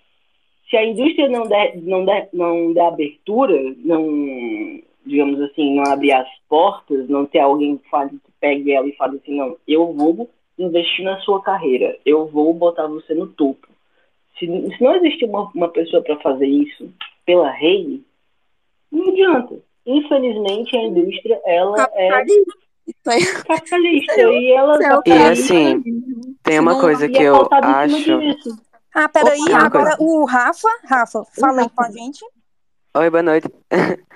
Se 0.68 0.76
a 0.76 0.84
indústria 0.84 1.28
não 1.28 1.47
der, 1.47 1.76
não 1.76 2.05
der, 2.05 2.28
não 2.32 2.72
der 2.72 2.86
abertura, 2.86 3.56
não, 3.78 4.80
digamos 5.05 5.40
assim, 5.43 5.76
não 5.76 5.84
abrir 5.93 6.12
as 6.12 6.28
portas, 6.48 7.09
não 7.09 7.24
ter 7.24 7.38
alguém 7.38 7.76
que, 7.76 7.88
fale, 7.88 8.10
que 8.10 8.32
pegue 8.40 8.72
ela 8.72 8.88
e 8.88 8.97
fale 8.97 9.16
assim, 9.18 9.36
não, 9.36 9.56
eu 9.66 9.93
vou 9.93 10.28
investir 10.59 11.05
na 11.05 11.18
sua 11.20 11.40
carreira, 11.43 11.97
eu 12.05 12.26
vou 12.26 12.52
botar 12.52 12.86
você 12.86 13.14
no 13.14 13.28
topo. 13.28 13.68
Se, 14.38 14.47
se 14.47 14.82
não 14.82 14.94
existe 14.97 15.24
uma, 15.24 15.51
uma 15.55 15.68
pessoa 15.68 16.02
para 16.02 16.16
fazer 16.16 16.47
isso 16.47 16.90
pela 17.24 17.48
Hayley, 17.48 18.02
não 18.90 19.09
adianta. 19.09 19.56
Infelizmente 19.86 20.76
a 20.76 20.82
indústria 20.82 21.40
ela 21.44 21.88
é 21.94 22.09
capitalista 23.47 24.20
e 24.20 24.52
ela 24.52 24.76
é 24.76 24.78
tá 24.78 25.02
E 25.06 25.12
assim, 25.12 25.82
tem 26.43 26.59
uma 26.59 26.80
coisa 26.80 27.09
que 27.09 27.18
é 27.18 27.28
eu 27.28 27.48
acho. 27.51 28.20
disso. 28.20 28.65
Ah, 28.98 29.10
peraí, 29.10 29.39
Opa, 29.39 29.59
agora 29.59 29.94
coisa. 29.94 29.97
o 29.98 30.24
Rafa, 30.24 30.68
Rafa, 30.85 31.23
fala 31.39 31.60
aí 31.60 31.68
com 31.68 31.82
a 31.82 31.90
gente. 31.90 32.24
Oi, 32.94 33.10
boa 33.10 33.23
noite. 33.23 33.48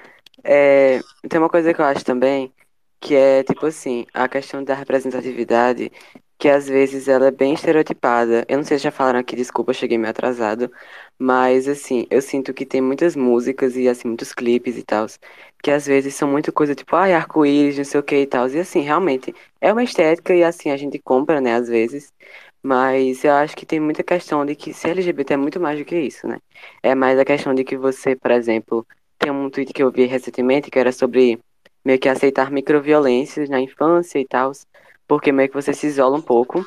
É, 0.43 1.01
tem 1.29 1.39
uma 1.39 1.51
coisa 1.51 1.75
que 1.75 1.81
eu 1.83 1.85
acho 1.85 2.03
também, 2.03 2.51
que 2.99 3.15
é 3.15 3.43
tipo 3.45 3.67
assim, 3.67 4.07
a 4.15 4.27
questão 4.27 4.65
da 4.65 4.73
representatividade, 4.75 5.93
que 6.39 6.49
às 6.49 6.67
vezes 6.67 7.09
ela 7.09 7.27
é 7.27 7.31
bem 7.31 7.53
estereotipada. 7.53 8.47
Eu 8.49 8.57
não 8.57 8.65
sei 8.65 8.79
se 8.79 8.85
já 8.85 8.91
falaram 8.91 9.19
aqui, 9.21 9.37
desculpa, 9.37 9.71
eu 9.71 9.75
cheguei 9.75 9.99
meio 9.99 10.11
atrasado, 10.11 10.73
mas 11.19 11.69
assim, 11.69 12.07
eu 12.11 12.23
sinto 12.23 12.55
que 12.55 12.65
tem 12.65 12.81
muitas 12.81 13.15
músicas 13.15 13.77
e 13.77 13.87
assim, 13.87 14.09
muitos 14.09 14.33
clipes 14.33 14.79
e 14.79 14.83
tal, 14.83 15.07
que 15.63 15.71
às 15.71 15.87
vezes 15.87 16.15
são 16.15 16.27
muito 16.31 16.51
coisa 16.53 16.75
tipo, 16.75 16.97
ai, 16.97 17.13
arco-íris, 17.13 17.77
não 17.77 17.85
sei 17.85 18.01
o 18.01 18.03
que 18.03 18.17
e 18.17 18.27
tal. 18.27 18.49
E 18.49 18.59
assim, 18.59 18.81
realmente, 18.81 19.35
é 19.61 19.71
uma 19.73 19.83
estética 19.85 20.35
e 20.35 20.43
assim, 20.43 20.71
a 20.71 20.77
gente 20.79 20.99
compra, 20.99 21.39
né, 21.41 21.55
às 21.57 21.69
vezes. 21.69 22.13
Mas 22.63 23.25
eu 23.25 23.33
acho 23.33 23.57
que 23.57 23.65
tem 23.67 23.81
muita 23.81 24.03
questão 24.03 24.45
de 24.45 24.55
que 24.55 24.73
ser 24.75 24.91
LGBT 24.91 25.35
é 25.35 25.37
muito 25.37 25.59
mais 25.61 25.79
do 25.79 25.85
que 25.85 25.99
isso, 25.99 26.27
né? 26.29 26.39
É 26.83 26.95
mais 26.95 27.19
a 27.19 27.25
questão 27.25 27.55
de 27.55 27.65
que 27.65 27.77
você, 27.77 28.15
por 28.17 28.31
exemplo, 28.31 28.87
tem 29.19 29.31
um 29.33 29.49
tweet 29.51 29.73
que 29.73 29.83
eu 29.83 29.91
vi 29.91 30.05
recentemente 30.07 30.71
que 30.71 30.79
era 30.79 30.93
sobre 30.93 31.41
meio 31.85 31.99
que 31.99 32.09
aceitar 32.09 32.51
microviolências 32.51 33.49
na 33.49 33.61
infância 33.61 34.19
e 34.19 34.27
tal, 34.27 34.53
porque 35.09 35.33
meio 35.33 35.49
que 35.49 35.55
você 35.55 35.73
se 35.73 35.87
isola 35.87 36.17
um 36.19 36.23
pouco. 36.23 36.67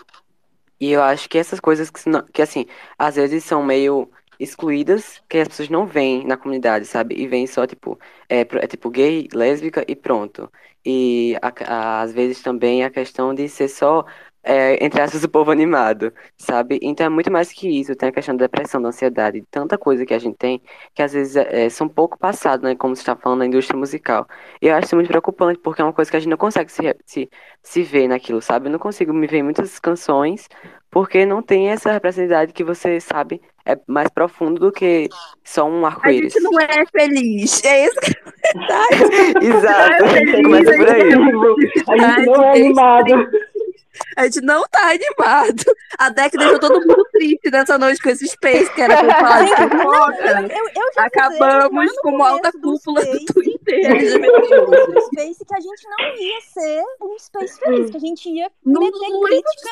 E 0.79 0.91
eu 0.91 1.01
acho 1.01 1.29
que 1.29 1.37
essas 1.37 1.59
coisas 1.59 1.89
que, 1.89 2.01
que 2.33 2.41
assim, 2.41 2.65
às 2.97 3.15
vezes 3.15 3.43
são 3.43 3.63
meio 3.63 4.09
excluídas, 4.39 5.21
que 5.29 5.37
as 5.37 5.47
pessoas 5.47 5.69
não 5.69 5.85
veem 5.85 6.25
na 6.25 6.35
comunidade, 6.37 6.85
sabe? 6.85 7.15
E 7.15 7.27
veem 7.27 7.47
só, 7.47 7.65
tipo, 7.67 7.97
é, 8.27 8.41
é 8.41 8.67
tipo 8.67 8.89
gay, 8.89 9.27
lésbica 9.33 9.85
e 9.87 9.95
pronto. 9.95 10.51
E 10.85 11.35
a- 11.41 11.53
a- 11.65 12.01
às 12.01 12.11
vezes 12.13 12.41
também 12.41 12.83
a 12.83 12.89
questão 12.89 13.33
de 13.33 13.47
ser 13.47 13.69
só, 13.69 14.05
é, 14.43 14.83
entre 14.83 15.01
aspas, 15.01 15.23
o 15.23 15.29
povo 15.29 15.51
animado, 15.51 16.13
sabe? 16.37 16.77
Então 16.81 17.05
é 17.05 17.09
muito 17.09 17.31
mais 17.31 17.51
que 17.53 17.67
isso. 17.79 17.95
Tem 17.95 18.09
a 18.09 18.11
questão 18.11 18.35
da 18.35 18.45
depressão, 18.45 18.81
da 18.81 18.89
ansiedade, 18.89 19.43
tanta 19.49 19.77
coisa 19.77 20.05
que 20.05 20.13
a 20.13 20.19
gente 20.19 20.35
tem, 20.37 20.61
que 20.93 21.01
às 21.01 21.13
vezes 21.13 21.35
é, 21.35 21.69
são 21.69 21.87
pouco 21.87 22.17
passados, 22.17 22.63
né? 22.63 22.75
Como 22.75 22.95
você 22.95 23.01
está 23.01 23.15
falando 23.15 23.39
na 23.39 23.45
indústria 23.45 23.77
musical. 23.79 24.27
E 24.61 24.67
eu 24.67 24.75
acho 24.75 24.87
isso 24.87 24.95
muito 24.95 25.07
preocupante, 25.07 25.59
porque 25.59 25.81
é 25.81 25.85
uma 25.85 25.93
coisa 25.93 26.11
que 26.11 26.17
a 26.17 26.19
gente 26.19 26.29
não 26.29 26.37
consegue 26.37 26.71
se, 26.71 26.81
se, 27.05 27.29
se 27.61 27.83
ver 27.83 28.07
naquilo, 28.07 28.41
sabe? 28.41 28.67
Eu 28.67 28.71
não 28.71 28.79
consigo 28.79 29.13
me 29.13 29.27
ver 29.27 29.37
em 29.37 29.43
muitas 29.43 29.79
canções, 29.79 30.47
porque 30.91 31.25
não 31.25 31.41
tem 31.41 31.69
essa 31.69 31.91
representatividade 31.91 32.53
que 32.53 32.63
você 32.63 32.99
sabe 32.99 33.41
é 33.65 33.79
mais 33.87 34.09
profundo 34.09 34.59
do 34.59 34.71
que 34.71 35.07
só 35.43 35.65
um 35.65 35.85
A 35.85 35.89
arco-íris. 35.89 36.33
gente 36.33 36.43
não 36.43 36.59
é 36.59 36.85
feliz. 36.91 37.63
É 37.63 37.85
isso 37.85 37.99
que 38.01 38.11
é 38.43 38.57
verdade. 38.59 39.45
Exato, 39.45 40.07
feliz, 40.09 40.41
começa 40.43 40.73
por 40.75 40.89
aí. 40.89 41.01
A 41.89 41.97
gente 41.97 42.25
não 42.25 42.43
é 42.43 42.51
animado. 42.51 43.27
A 44.17 44.23
gente 44.25 44.41
não 44.41 44.63
tá 44.69 44.91
animado. 44.91 45.63
A 45.97 46.09
Deck 46.09 46.37
deixou 46.37 46.59
todo 46.59 46.79
mundo 46.79 47.05
triste 47.11 47.49
nessa 47.51 47.77
noite 47.77 48.01
com 48.01 48.09
esse 48.09 48.27
space, 48.27 48.73
que 48.73 48.81
era 48.81 49.03
pra 49.03 49.15
falar 49.19 49.43
de 49.43 49.55
fofoca. 49.55 50.53
Eu, 50.53 50.65
eu 50.65 50.93
já 50.95 51.03
Acabamos 51.05 51.85
no 51.85 52.01
como 52.01 52.23
alta 52.23 52.51
do 52.51 52.73
cúpula 52.73 53.01
do 53.01 53.07
Space, 53.07 53.25
Twitter 53.25 53.85
LGBT. 53.85 54.65
começo 54.65 54.91
do 54.91 55.01
Space 55.01 55.45
que 55.45 55.55
a 55.55 55.59
gente 55.59 55.83
não 55.89 56.15
ia 56.15 56.41
ser 56.41 56.83
um 57.01 57.19
Space 57.19 57.59
feliz, 57.59 57.89
que 57.91 57.97
a 57.97 57.99
gente 57.99 58.29
ia 58.29 58.51
Não, 58.65 58.81
meter 58.81 59.09
não 59.09 59.21
crítica. 59.21 59.69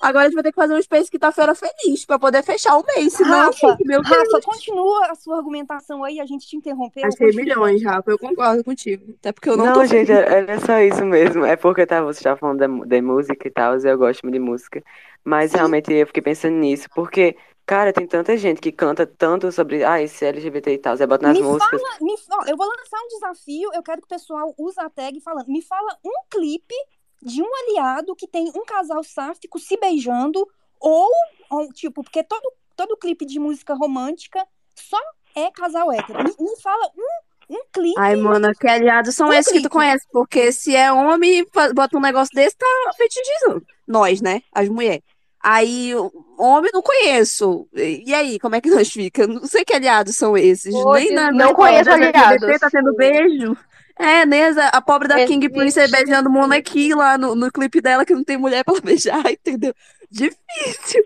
Agora 0.00 0.24
a 0.24 0.28
gente 0.28 0.34
vai 0.34 0.42
ter 0.42 0.50
que 0.52 0.56
fazer 0.56 0.74
um 0.74 0.82
space 0.82 1.10
quinta-feira 1.10 1.54
feliz 1.54 2.04
pra 2.04 2.18
poder 2.18 2.42
fechar 2.42 2.76
o 2.76 2.84
mês. 2.84 3.12
Senão, 3.14 3.46
Rafa, 3.46 3.68
gente, 3.68 3.86
meu 3.86 4.02
Deus. 4.02 4.16
Rafa, 4.16 4.40
continua 4.44 5.06
a 5.10 5.14
sua 5.14 5.36
argumentação 5.36 6.04
aí, 6.04 6.20
a 6.20 6.26
gente 6.26 6.46
te 6.46 6.56
interrompeu. 6.56 7.06
Achei 7.06 7.28
milhões, 7.32 7.82
Rafa. 7.82 8.10
Eu 8.10 8.18
concordo 8.18 8.62
contigo. 8.64 9.14
Até 9.20 9.32
porque 9.32 9.48
eu 9.48 9.56
não, 9.56 9.66
Não, 9.66 9.72
tô 9.74 9.84
gente, 9.86 10.06
feliz. 10.06 10.48
é, 10.48 10.52
é 10.52 10.58
só 10.60 10.78
isso 10.80 11.04
mesmo. 11.04 11.44
É 11.44 11.56
porque 11.56 11.86
tá, 11.86 12.02
você 12.02 12.18
estava 12.20 12.36
falando 12.38 12.86
da, 12.86 13.02
música 13.02 13.50
tal, 13.54 13.76
eu 13.76 13.98
gosto 13.98 14.22
muito 14.22 14.34
de 14.34 14.40
música. 14.40 14.82
Mas 15.24 15.50
Sim. 15.50 15.58
realmente 15.58 15.92
eu 15.92 16.06
fiquei 16.06 16.22
pensando 16.22 16.56
nisso, 16.56 16.88
porque, 16.94 17.36
cara, 17.64 17.92
tem 17.92 18.06
tanta 18.06 18.36
gente 18.36 18.60
que 18.60 18.70
canta 18.72 19.06
tanto 19.06 19.50
sobre, 19.52 19.82
ah, 19.84 20.02
esse 20.02 20.24
LGBT 20.24 20.72
e 20.74 20.78
tal, 20.78 20.96
você 20.96 21.06
bota 21.06 21.26
nas 21.26 21.38
Me 21.38 21.42
músicas. 21.42 21.80
fala, 21.80 21.98
me 22.00 22.16
fa- 22.18 22.50
eu 22.50 22.56
vou 22.56 22.66
lançar 22.66 22.98
um 23.02 23.08
desafio, 23.08 23.70
eu 23.72 23.82
quero 23.82 24.00
que 24.02 24.06
o 24.06 24.08
pessoal 24.08 24.54
use 24.58 24.78
a 24.80 24.90
tag 24.90 25.18
falando. 25.20 25.46
Me 25.48 25.62
fala 25.62 25.96
um 26.04 26.12
clipe 26.30 26.74
de 27.22 27.40
um 27.42 27.48
aliado 27.62 28.14
que 28.14 28.28
tem 28.28 28.50
um 28.54 28.64
casal 28.66 29.02
sáfico 29.02 29.58
se 29.58 29.76
beijando, 29.78 30.46
ou, 30.78 31.08
ou, 31.50 31.72
tipo, 31.72 32.02
porque 32.02 32.22
todo, 32.22 32.52
todo 32.76 32.96
clipe 32.98 33.24
de 33.24 33.38
música 33.38 33.74
romântica 33.74 34.46
só 34.74 34.98
é 35.34 35.50
casal 35.50 35.90
hétero. 35.92 36.18
Me, 36.22 36.34
me 36.38 36.60
fala 36.60 36.90
um, 36.96 37.22
um 37.50 37.60
clipe. 37.72 37.98
Ai, 37.98 38.16
mano, 38.16 38.52
que 38.58 38.66
aliados 38.68 39.14
são 39.14 39.28
Um 39.28 39.32
esses 39.32 39.52
que 39.52 39.62
tu 39.62 39.70
conhece? 39.70 40.04
Porque 40.12 40.50
se 40.52 40.74
é 40.74 40.92
homem, 40.92 41.46
bota 41.74 41.96
um 41.96 42.00
negócio 42.00 42.34
desse, 42.34 42.56
tá 42.56 42.66
fetichizando. 42.96 43.64
Nós, 43.86 44.20
né? 44.20 44.42
As 44.52 44.68
mulheres. 44.68 45.02
Aí, 45.42 45.92
homem 46.38 46.70
não 46.72 46.80
conheço. 46.80 47.68
E 47.74 48.14
aí, 48.14 48.38
como 48.38 48.54
é 48.56 48.60
que 48.60 48.70
nós 48.74 48.90
fica? 48.90 49.26
Não 49.26 49.46
sei 49.46 49.64
que 49.64 49.74
aliados 49.74 50.16
são 50.16 50.36
esses. 50.36 50.74
Ô, 50.74 50.94
Nem 50.94 51.12
na, 51.12 51.30
Não 51.30 51.52
conheço 51.54 51.90
aliados. 51.90 52.58
tá 52.58 52.70
tendo 52.70 52.94
beijo. 52.94 53.56
É, 53.96 54.22
as- 54.22 54.56
a 54.72 54.80
pobre 54.80 55.06
da 55.06 55.24
King 55.24 55.48
Prince 55.48 55.78
Existe. 55.78 55.96
beijando 56.04 56.28
o 56.28 56.32
Moleque 56.32 56.92
lá 56.94 57.16
no, 57.16 57.34
no 57.36 57.52
clipe 57.52 57.80
dela, 57.80 58.04
que 58.04 58.12
não 58.14 58.24
tem 58.24 58.36
mulher 58.36 58.64
pra 58.64 58.74
beijar, 58.82 59.24
entendeu? 59.30 59.72
Difícil. 60.10 61.04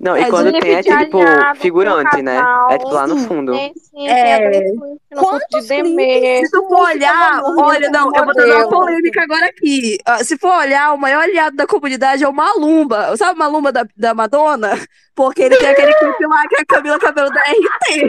Não, 0.00 0.16
e 0.16 0.22
Mas 0.22 0.30
quando 0.30 0.52
tem 0.60 0.74
é 0.74 0.82
tipo 0.82 1.18
figurante, 1.56 2.22
né? 2.22 2.42
É 2.70 2.78
tipo 2.78 2.90
lá 2.90 3.06
no 3.06 3.18
Sim. 3.18 3.26
fundo. 3.26 3.52
Tem 3.52 3.72
sim, 3.76 4.08
É. 4.08 4.50
tem 4.50 4.76
Quantos 5.14 5.66
de. 5.66 6.46
Se 6.46 6.50
tu 6.50 6.66
for 6.68 6.88
olhar, 6.88 7.42
olha, 7.44 7.90
não, 7.90 8.10
eu 8.14 8.24
vou 8.24 8.34
trazer 8.34 8.54
uma 8.54 8.68
polêmica 8.68 9.22
agora 9.22 9.46
aqui. 9.46 9.98
Ah, 10.06 10.24
Se 10.24 10.38
for 10.38 10.56
olhar, 10.56 10.92
o 10.94 10.98
maior 10.98 11.22
aliado 11.22 11.56
da 11.56 11.66
comunidade 11.66 12.24
é 12.24 12.28
o 12.28 12.32
Malumba. 12.32 13.16
Sabe 13.16 13.34
o 13.34 13.38
Malumba 13.38 13.70
da, 13.70 13.86
da 13.96 14.14
Madonna? 14.14 14.78
Porque 15.14 15.42
ele 15.42 15.56
tem 15.56 15.68
aquele 15.68 15.92
clipe 15.94 16.26
lá 16.26 16.46
que 16.48 16.56
é 16.56 16.60
a 16.60 16.66
Camila 16.66 16.98
Cabelo 16.98 17.30
da 17.30 17.40
RT. 17.40 18.08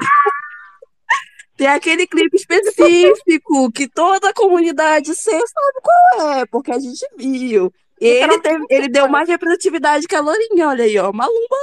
Tem 1.57 1.67
aquele 1.67 2.07
clipe 2.07 2.37
específico 2.37 3.69
que 3.73 3.85
toda 3.89 4.29
a 4.29 4.33
comunidade 4.33 5.13
C 5.13 5.29
sabe 5.31 5.81
qual 5.83 6.31
é, 6.37 6.45
porque 6.45 6.71
a 6.71 6.79
gente 6.79 7.05
viu. 7.17 7.73
E 8.01 8.07
ele, 8.07 8.39
teve, 8.41 8.65
ele 8.69 8.87
deu 8.89 9.07
mais 9.07 9.27
representatividade 9.27 10.07
que 10.07 10.15
a 10.15 10.21
Lourinha, 10.21 10.67
olha 10.69 10.83
aí, 10.85 10.97
ó. 10.97 11.11
Malumba, 11.11 11.55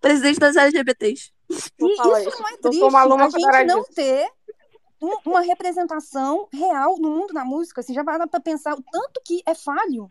presidente 0.00 0.38
das 0.38 0.56
LGBTs. 0.56 1.32
E 1.50 1.56
isso 2.28 2.42
não 2.42 2.48
é 2.48 2.56
triste, 2.70 2.82
a 3.24 3.28
gente 3.30 3.42
não 3.66 3.84
ter 3.94 4.28
um- 5.00 5.16
uma 5.30 5.40
representação 5.40 6.48
real 6.52 6.96
no 6.98 7.10
mundo 7.10 7.32
da 7.34 7.44
música. 7.44 7.82
Você 7.82 7.92
já 7.94 8.04
para 8.04 8.26
pra 8.26 8.40
pensar 8.40 8.74
o 8.74 8.82
tanto 8.82 9.20
que 9.24 9.42
é 9.46 9.54
falho. 9.54 10.08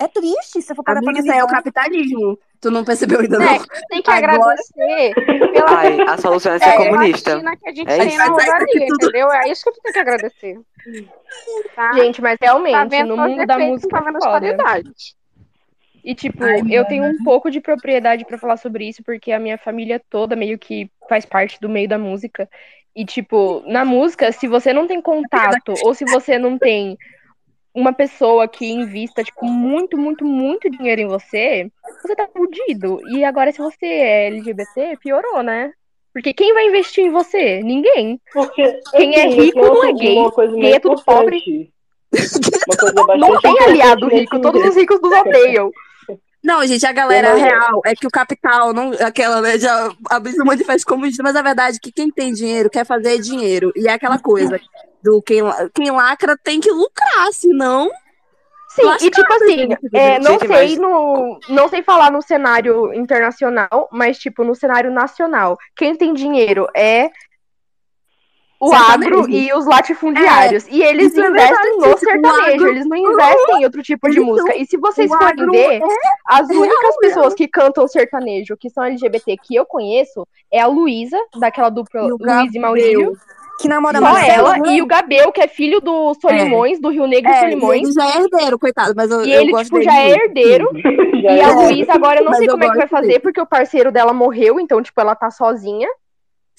É 0.00 0.08
triste 0.08 0.62
se 0.62 0.74
for 0.74 0.82
parar 0.82 1.00
pra 1.00 1.10
Amiga, 1.10 1.20
isso 1.24 1.30
aí 1.32 1.38
é 1.38 1.42
o 1.42 1.46
analisar. 1.46 1.62
capitalismo. 1.62 2.38
Tu 2.60 2.70
não 2.70 2.84
percebeu 2.84 3.20
ainda, 3.20 3.38
não? 3.38 3.46
É, 3.46 3.58
tem 3.90 4.02
que 4.02 4.10
Agora- 4.10 4.32
agradecer 4.34 5.14
pela 5.52 5.78
Ai, 5.78 6.00
a 6.08 6.16
solução 6.16 6.52
é 6.54 6.58
ser 6.58 6.64
é, 6.68 6.76
comunista. 6.76 7.30
vagina 7.32 7.56
que 7.56 7.68
a 7.68 7.72
gente 7.74 7.90
É 7.90 7.98
tem 7.98 8.08
isso. 8.08 8.16
na 8.18 8.24
tá 8.24 8.30
rodaria, 8.32 8.86
tudo- 8.86 9.04
entendeu? 9.06 9.32
É 9.32 9.48
isso 9.50 9.64
que 9.64 9.72
tu 9.72 9.80
tem 9.82 9.92
que 9.92 9.98
agradecer. 9.98 10.58
Tá? 11.76 11.92
Gente, 11.92 12.22
mas 12.22 12.38
tá 12.38 12.46
realmente, 12.46 12.88
vendo 12.90 13.16
no 13.16 13.28
mundo 13.28 13.46
da 13.46 13.58
música 13.58 14.02
tá 14.02 14.10
é 14.10 14.12
qualidades. 14.14 15.14
E, 16.02 16.14
tipo, 16.14 16.42
Ai, 16.44 16.62
eu 16.70 16.84
tenho 16.86 17.04
um 17.04 17.22
pouco 17.22 17.50
de 17.50 17.60
propriedade 17.60 18.24
pra 18.24 18.38
falar 18.38 18.56
sobre 18.56 18.88
isso, 18.88 19.02
porque 19.04 19.32
a 19.32 19.38
minha 19.38 19.58
família 19.58 20.00
toda 20.08 20.34
meio 20.34 20.58
que 20.58 20.90
faz 21.08 21.26
parte 21.26 21.60
do 21.60 21.68
meio 21.68 21.88
da 21.88 21.98
música. 21.98 22.48
E, 22.96 23.04
tipo, 23.04 23.62
na 23.66 23.84
música, 23.84 24.32
se 24.32 24.48
você 24.48 24.72
não 24.72 24.86
tem 24.86 25.00
contato, 25.00 25.74
ou 25.84 25.94
se 25.94 26.04
você 26.06 26.38
não 26.38 26.58
tem 26.58 26.96
uma 27.74 27.92
pessoa 27.92 28.48
que 28.48 28.66
invista, 28.66 29.22
tipo, 29.22 29.44
muito, 29.46 29.96
muito, 29.96 30.24
muito 30.24 30.70
dinheiro 30.70 31.02
em 31.02 31.06
você, 31.06 31.70
você 32.02 32.16
tá 32.16 32.28
fudido. 32.28 33.00
E 33.10 33.24
agora, 33.24 33.52
se 33.52 33.58
você 33.58 33.86
é 33.86 34.26
LGBT, 34.28 34.96
piorou, 35.00 35.42
né? 35.42 35.72
Porque 36.12 36.34
quem 36.34 36.52
vai 36.52 36.66
investir 36.66 37.04
em 37.04 37.10
você? 37.10 37.62
Ninguém. 37.62 38.20
Porque, 38.32 38.80
Quem 38.96 39.14
é 39.14 39.26
assim, 39.26 39.40
rico 39.40 39.60
não 39.60 39.84
é 39.84 39.92
gay, 39.92 40.16
mais 40.16 40.74
é 40.74 40.80
tudo 40.80 41.02
pobre. 41.04 41.36
importante. 41.36 41.72
Coisa 42.10 42.92
Não 43.16 43.40
tem 43.40 43.60
aliado 43.60 44.08
rico, 44.08 44.40
todos 44.40 44.64
os 44.64 44.74
ricos 44.74 45.00
nos 45.00 45.12
odeiam. 45.12 45.70
Não, 46.42 46.66
gente, 46.66 46.86
a 46.86 46.92
galera 46.92 47.34
não- 47.34 47.40
real 47.40 47.80
é 47.84 47.94
que 47.94 48.06
o 48.06 48.10
capital, 48.10 48.72
não, 48.72 48.92
aquela, 49.04 49.40
né, 49.42 49.58
já 49.58 49.92
abriu 50.08 50.34
um 50.40 50.44
monte 50.46 50.58
de 50.58 50.64
festa 50.64 50.90
comunista, 50.90 51.22
mas 51.22 51.36
a 51.36 51.42
verdade 51.42 51.76
é 51.76 51.80
que 51.80 51.92
quem 51.92 52.10
tem 52.10 52.32
dinheiro 52.32 52.70
quer 52.70 52.86
fazer 52.86 53.18
dinheiro. 53.20 53.70
E 53.76 53.86
é 53.86 53.92
aquela 53.92 54.18
coisa 54.18 54.58
do 55.02 55.20
quem, 55.22 55.40
quem 55.74 55.90
lacra 55.90 56.36
tem 56.42 56.58
que 56.60 56.70
lucrar, 56.70 57.30
senão. 57.32 57.90
Sim, 58.70 58.88
e 59.06 59.10
tipo 59.10 59.32
assim, 59.32 59.56
gente. 59.58 59.78
é, 59.92 60.18
não 60.20 60.32
Gente, 60.32 60.46
sei 60.46 60.48
mas- 60.48 60.78
no, 60.78 61.40
não 61.48 61.68
sei 61.68 61.82
falar 61.82 62.10
no 62.12 62.22
cenário 62.22 62.94
internacional, 62.94 63.88
mas 63.90 64.16
tipo 64.16 64.44
no 64.44 64.54
cenário 64.54 64.92
nacional, 64.92 65.58
quem 65.76 65.96
tem 65.96 66.14
dinheiro 66.14 66.68
é 66.74 67.10
o 68.60 68.68
Sertanejo. 68.68 69.14
agro 69.20 69.30
e 69.30 69.52
os 69.54 69.64
latifundiários. 69.66 70.66
e 70.68 70.82
eles 70.82 71.16
é 71.16 71.26
investem 71.26 71.78
no 71.78 71.94
o 71.94 71.96
sertanejo, 71.98 72.54
agro- 72.54 72.68
eles 72.68 72.86
não 72.86 72.96
investem 72.96 73.60
em 73.60 73.64
outro 73.64 73.82
tipo 73.82 74.10
de 74.10 74.20
música. 74.20 74.54
E 74.56 74.66
se 74.66 74.76
vocês 74.76 75.10
o 75.10 75.16
forem 75.16 75.50
ver, 75.50 75.80
as 76.26 76.48
real 76.48 76.60
únicas 76.62 76.96
pessoas 77.00 77.34
que 77.34 77.48
cantam 77.48 77.88
sertanejo 77.88 78.56
que 78.56 78.68
são 78.68 78.84
LGBT 78.84 79.36
que 79.42 79.54
eu 79.56 79.64
conheço 79.64 80.26
é 80.52 80.60
a 80.60 80.66
Luísa, 80.66 81.16
daquela 81.38 81.70
dupla 81.70 82.02
o 82.04 82.16
Luiz 82.20 82.54
e. 82.54 82.58
Maurílio. 82.58 83.16
Que 83.60 83.68
namora 83.68 83.98
Só 83.98 84.04
Marcelo, 84.04 84.32
ela 84.32 84.56
né? 84.56 84.70
e 84.72 84.80
o 84.82 84.86
Gabriel, 84.86 85.30
que 85.30 85.40
é 85.42 85.46
filho 85.46 85.82
do 85.82 86.14
Solimões, 86.14 86.80
do 86.80 86.88
Rio 86.88 87.06
Negro 87.06 87.30
É, 87.30 87.40
Solimões. 87.40 87.82
ele 87.82 87.92
já 87.92 88.06
é 88.06 88.22
herdeiro, 88.22 88.58
coitado, 88.58 88.94
mas 88.96 89.10
eu, 89.10 89.22
E 89.22 89.30
eu 89.34 89.40
ele, 89.42 89.50
gosto 89.50 89.64
tipo, 89.64 89.76
dele 89.80 89.90
já 89.90 89.98
é 90.00 90.10
herdeiro. 90.12 90.70
E 91.20 91.26
é 91.26 91.44
a. 91.44 91.52
Luísa 91.52 91.92
agora 91.92 92.20
eu 92.20 92.24
não 92.24 92.30
Mas 92.30 92.38
sei 92.38 92.48
eu 92.48 92.52
como 92.52 92.64
é 92.64 92.70
que 92.70 92.76
vai 92.78 92.88
fazer, 92.88 93.06
dele. 93.08 93.18
porque 93.20 93.38
o 93.38 93.44
parceiro 93.44 93.92
dela 93.92 94.14
morreu, 94.14 94.58
então, 94.58 94.82
tipo, 94.82 94.98
ela 94.98 95.14
tá 95.14 95.30
sozinha. 95.30 95.86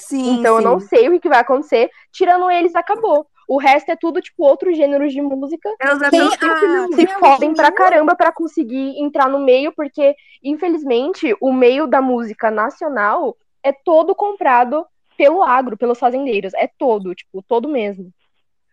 Sim, 0.01 0.39
Então 0.39 0.55
eu 0.55 0.59
sim. 0.59 0.65
não 0.65 0.79
sei 0.79 1.09
o 1.09 1.19
que 1.19 1.29
vai 1.29 1.39
acontecer. 1.39 1.89
Tirando 2.11 2.49
eles, 2.51 2.75
acabou. 2.75 3.25
O 3.47 3.57
resto 3.57 3.89
é 3.91 3.95
tudo, 3.95 4.21
tipo, 4.21 4.43
outros 4.45 4.77
gêneros 4.77 5.11
de 5.11 5.21
música 5.21 5.67
Eu 5.81 6.09
Tem 6.09 6.19
não 6.19 6.29
a- 6.29 7.15
a 7.15 7.19
fodem 7.19 7.53
pra 7.53 7.71
caramba 7.71 8.15
pra 8.15 8.31
conseguir 8.31 8.97
entrar 8.97 9.27
no 9.27 9.39
meio, 9.39 9.73
porque, 9.75 10.15
infelizmente, 10.41 11.35
o 11.41 11.51
meio 11.51 11.85
da 11.87 12.01
música 12.01 12.49
nacional 12.49 13.35
é 13.63 13.71
todo 13.73 14.15
comprado 14.15 14.85
pelo 15.17 15.43
agro, 15.43 15.77
pelos 15.77 15.99
fazendeiros. 15.99 16.53
É 16.53 16.67
todo, 16.67 17.13
tipo, 17.13 17.43
todo 17.43 17.67
mesmo. 17.67 18.11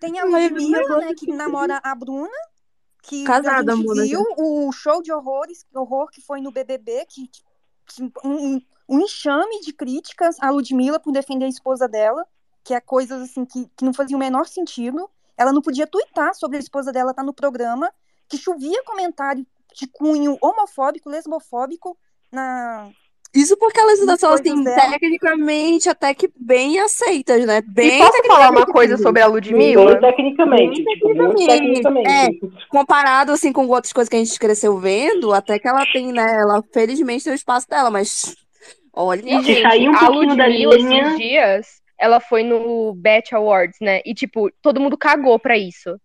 Tem 0.00 0.18
a 0.20 0.24
Ludmilla, 0.24 0.98
né, 0.98 1.12
que 1.16 1.26
namora 1.32 1.80
a 1.82 1.94
Bruna, 1.94 2.28
que 3.02 3.24
Casada, 3.24 3.72
a 3.72 3.74
gente 3.74 3.84
Bruna, 3.84 4.02
viu 4.04 4.22
o 4.38 4.70
show 4.70 5.02
de 5.02 5.12
horrores, 5.12 5.66
horror 5.74 6.08
que 6.08 6.20
foi 6.20 6.40
no 6.40 6.52
BBB, 6.52 7.04
que, 7.08 7.28
que 7.86 8.12
um, 8.24 8.60
um 8.88 9.00
enxame 9.00 9.60
de 9.60 9.72
críticas 9.72 10.36
à 10.40 10.50
Ludmilla 10.50 10.98
por 10.98 11.12
defender 11.12 11.44
a 11.44 11.48
esposa 11.48 11.86
dela, 11.86 12.24
que 12.64 12.72
é 12.72 12.80
coisas 12.80 13.22
assim 13.22 13.44
que, 13.44 13.68
que 13.76 13.84
não 13.84 13.92
fazia 13.92 14.16
o 14.16 14.20
menor 14.20 14.46
sentido. 14.46 15.08
Ela 15.36 15.52
não 15.52 15.62
podia 15.62 15.86
tuitar 15.86 16.34
sobre 16.34 16.56
a 16.56 16.60
esposa 16.60 16.90
dela 16.92 17.10
estar 17.10 17.22
no 17.22 17.34
programa, 17.34 17.92
que 18.28 18.36
chovia 18.36 18.82
comentário 18.84 19.46
de 19.74 19.86
cunho 19.86 20.36
homofóbico, 20.40 21.08
lesbofóbico 21.08 21.96
na, 22.32 22.90
Isso 23.34 23.56
porque 23.56 23.78
elas 23.78 24.00
ainda 24.00 24.16
são, 24.16 24.30
coisas 24.30 24.46
assim, 24.46 24.64
dela. 24.64 24.90
tecnicamente 24.90 25.88
até 25.88 26.12
que 26.14 26.30
bem 26.36 26.80
aceitas, 26.80 27.46
né? 27.46 27.62
Bem 27.62 28.00
e 28.00 28.04
posso 28.04 28.22
falar 28.26 28.50
uma 28.50 28.66
coisa 28.66 28.96
sobre 28.98 29.22
a 29.22 29.26
Ludmilla? 29.26 29.92
Bem 29.92 30.00
tecnicamente, 30.00 30.82
muito 30.82 31.00
tecnicamente. 31.00 31.46
tecnicamente. 31.46 32.40
Comparado, 32.68 33.32
assim, 33.32 33.52
com 33.52 33.66
outras 33.68 33.92
coisas 33.92 34.08
que 34.08 34.16
a 34.16 34.18
gente 34.18 34.38
cresceu 34.38 34.78
vendo, 34.78 35.32
até 35.32 35.58
que 35.58 35.68
ela 35.68 35.84
tem, 35.92 36.12
né? 36.12 36.40
Ela, 36.40 36.62
felizmente, 36.72 37.24
tem 37.24 37.32
o 37.32 37.36
espaço 37.36 37.68
dela, 37.68 37.90
mas... 37.90 38.34
Olha... 39.00 39.22
Gente, 39.42 39.62
sair 39.62 39.88
um 39.88 39.94
a 39.94 40.08
Ludmilla, 40.08 40.76
linha- 40.76 41.02
esses 41.06 41.18
dias, 41.18 41.82
ela 41.96 42.18
foi 42.18 42.42
no 42.42 42.92
Bet 42.94 43.32
Awards, 43.32 43.78
né? 43.80 44.00
E, 44.04 44.12
tipo, 44.12 44.50
todo 44.60 44.80
mundo 44.80 44.98
cagou 44.98 45.38
pra 45.38 45.56
isso. 45.56 45.96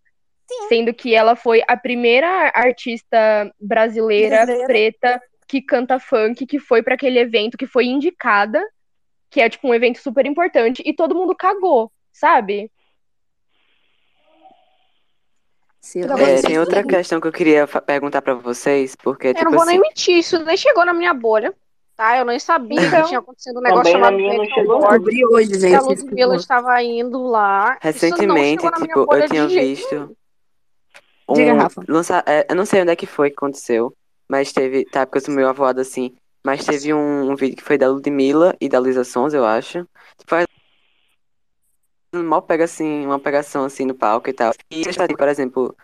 Sendo 0.68 0.94
que 0.94 1.12
ela 1.12 1.34
foi 1.34 1.60
a 1.66 1.76
primeira 1.76 2.52
artista 2.54 3.52
brasileira, 3.60 4.36
Brasileira. 4.36 4.66
preta 4.66 5.22
que 5.48 5.60
canta 5.60 5.98
funk, 5.98 6.46
que 6.46 6.60
foi 6.60 6.84
pra 6.84 6.94
aquele 6.94 7.18
evento, 7.18 7.58
que 7.58 7.66
foi 7.66 7.86
indicada, 7.86 8.62
que 9.28 9.40
é, 9.40 9.48
tipo, 9.48 9.66
um 9.66 9.74
evento 9.74 9.98
super 9.98 10.24
importante, 10.24 10.80
e 10.86 10.94
todo 10.94 11.16
mundo 11.16 11.34
cagou, 11.34 11.90
sabe? 12.12 12.70
É, 15.82 16.42
tem 16.42 16.58
outra 16.60 16.84
questão 16.84 17.20
que 17.20 17.26
eu 17.26 17.32
queria 17.32 17.66
perguntar 17.66 18.22
pra 18.22 18.34
vocês, 18.34 18.94
porque, 18.94 19.28
Eu 19.28 19.34
tipo 19.34 19.44
não 19.46 19.52
vou 19.52 19.62
assim, 19.62 19.72
nem 19.72 19.80
mentir, 19.80 20.16
isso 20.16 20.42
nem 20.44 20.56
chegou 20.56 20.84
na 20.84 20.94
minha 20.94 21.12
bolha, 21.12 21.52
tá? 21.96 22.18
Eu 22.18 22.24
nem 22.24 22.38
sabia 22.38 22.80
Então, 22.80 23.02
que 23.02 23.08
tinha 23.08 23.20
acontecido 23.20 23.58
um 23.58 23.62
negócio 23.62 23.92
chamado 23.92 24.16
Descobri 24.16 25.26
hoje, 25.26 25.50
que 25.50 25.66
a 25.66 25.80
gente. 25.80 25.82
Ludmilla 25.82 26.36
estava 26.36 26.82
indo 26.82 27.22
lá. 27.22 27.78
Recentemente, 27.80 28.64
tipo, 28.72 29.14
eu 29.14 29.28
tinha 29.28 29.48
jeito 29.48 29.78
visto 29.78 30.16
Diga, 31.32 31.54
um 31.54 31.58
Rafa. 31.58 31.82
lança... 31.88 32.22
é, 32.26 32.46
eu 32.48 32.56
não 32.56 32.66
sei 32.66 32.82
onde 32.82 32.90
é 32.90 32.96
que 32.96 33.06
foi 33.06 33.30
que 33.30 33.36
aconteceu, 33.36 33.94
mas 34.28 34.52
teve, 34.52 34.84
tá, 34.84 35.06
porque 35.06 35.18
eu 35.18 35.22
sou 35.22 35.34
meio 35.34 35.48
avoado 35.48 35.80
assim, 35.80 36.14
mas 36.44 36.64
teve 36.64 36.92
um, 36.92 37.30
um 37.30 37.36
vídeo 37.36 37.56
que 37.56 37.62
foi 37.62 37.78
da 37.78 37.88
Ludmilla 37.88 38.54
e 38.60 38.68
da 38.68 38.78
Luísa 38.78 39.04
Sons, 39.04 39.32
eu 39.32 39.44
acho. 39.44 39.86
Tipo, 40.18 40.36
mal 42.22 42.42
pega 42.42 42.64
assim, 42.64 43.06
uma 43.06 43.18
pegação 43.18 43.64
assim 43.64 43.84
no 43.84 43.94
palco 43.94 44.28
e 44.28 44.32
tal. 44.32 44.52
E, 44.70 44.84
por 45.16 45.28
exemplo, 45.28 45.74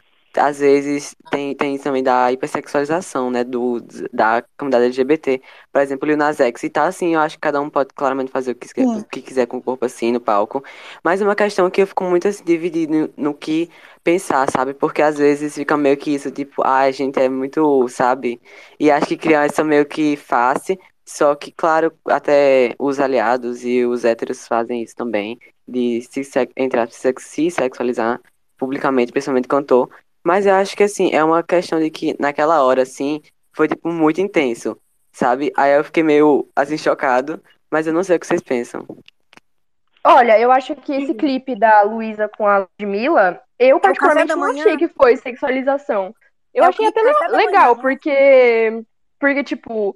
às 0.40 0.58
vezes 0.58 1.14
tem, 1.30 1.54
tem 1.54 1.78
também 1.78 2.02
da 2.02 2.32
hipersexualização, 2.32 3.30
né, 3.30 3.44
do, 3.44 3.80
da 4.12 4.42
comunidade 4.58 4.86
LGBT. 4.86 5.42
Por 5.72 5.80
exemplo, 5.80 6.06
o 6.06 6.08
Lil 6.08 6.16
Nas 6.16 6.40
X 6.40 6.62
e 6.64 6.70
tá 6.70 6.84
assim, 6.86 7.14
eu 7.14 7.20
acho 7.20 7.36
que 7.36 7.40
cada 7.40 7.60
um 7.60 7.70
pode 7.70 7.90
claramente 7.94 8.30
fazer 8.32 8.52
o 8.52 8.54
que, 8.54 8.68
quiser, 8.68 8.86
o 8.86 9.04
que 9.04 9.22
quiser 9.22 9.46
com 9.46 9.58
o 9.58 9.62
corpo 9.62 9.84
assim 9.84 10.12
no 10.12 10.20
palco. 10.20 10.64
Mas 11.04 11.20
é 11.20 11.24
uma 11.24 11.36
questão 11.36 11.70
que 11.70 11.82
eu 11.82 11.86
fico 11.86 12.04
muito 12.04 12.26
assim, 12.28 12.42
dividido 12.44 12.92
no, 13.16 13.30
no 13.30 13.34
que 13.34 13.70
pensar, 14.02 14.50
sabe? 14.50 14.74
Porque 14.74 15.02
às 15.02 15.18
vezes 15.18 15.54
fica 15.54 15.76
meio 15.76 15.96
que 15.96 16.10
isso, 16.14 16.30
tipo, 16.30 16.62
ah, 16.64 16.80
a 16.80 16.90
gente 16.90 17.18
é 17.20 17.28
muito, 17.28 17.86
sabe? 17.88 18.40
E 18.78 18.90
acho 18.90 19.06
que 19.06 19.16
criança 19.16 19.62
meio 19.64 19.86
que 19.86 20.16
fácil. 20.16 20.78
Só 21.04 21.34
que, 21.34 21.50
claro, 21.50 21.92
até 22.06 22.74
os 22.78 23.00
aliados 23.00 23.64
e 23.64 23.84
os 23.84 24.04
héteros 24.04 24.46
fazem 24.46 24.82
isso 24.82 24.94
também, 24.94 25.38
de 25.66 26.00
se, 26.02 26.22
entre 26.56 26.80
aspas, 26.80 27.14
se 27.24 27.50
sexualizar 27.50 28.20
publicamente, 28.56 29.10
principalmente 29.12 29.48
cantor. 29.48 29.88
Mas 30.24 30.46
eu 30.46 30.54
acho 30.54 30.76
que, 30.76 30.82
assim, 30.82 31.10
é 31.12 31.22
uma 31.24 31.42
questão 31.42 31.78
de 31.80 31.90
que 31.90 32.16
naquela 32.20 32.62
hora, 32.62 32.82
assim, 32.82 33.22
foi, 33.52 33.68
tipo, 33.68 33.88
muito 33.88 34.20
intenso. 34.20 34.76
sabe? 35.12 35.52
Aí 35.56 35.76
eu 35.76 35.84
fiquei 35.84 36.02
meio, 36.02 36.48
assim, 36.54 36.78
chocado, 36.78 37.42
mas 37.70 37.86
eu 37.86 37.92
não 37.92 38.02
sei 38.04 38.16
o 38.16 38.20
que 38.20 38.26
vocês 38.26 38.40
pensam. 38.40 38.86
Olha, 40.04 40.38
eu 40.38 40.50
acho 40.50 40.74
que 40.76 40.92
esse 40.92 41.14
clipe 41.14 41.54
da 41.54 41.82
Luísa 41.82 42.28
com 42.28 42.46
a 42.46 42.66
Ludmilla, 42.80 43.40
eu 43.58 43.78
café 43.78 43.88
particularmente 43.88 44.34
não 44.34 44.50
achei 44.50 44.76
que 44.76 44.88
foi 44.88 45.16
sexualização. 45.16 46.14
Eu 46.54 46.64
É 46.64 46.68
achei 46.68 46.86
até 46.86 47.02
legal, 47.28 47.76
manhã, 47.76 47.80
porque, 47.82 48.82
porque, 49.18 49.44
tipo, 49.44 49.94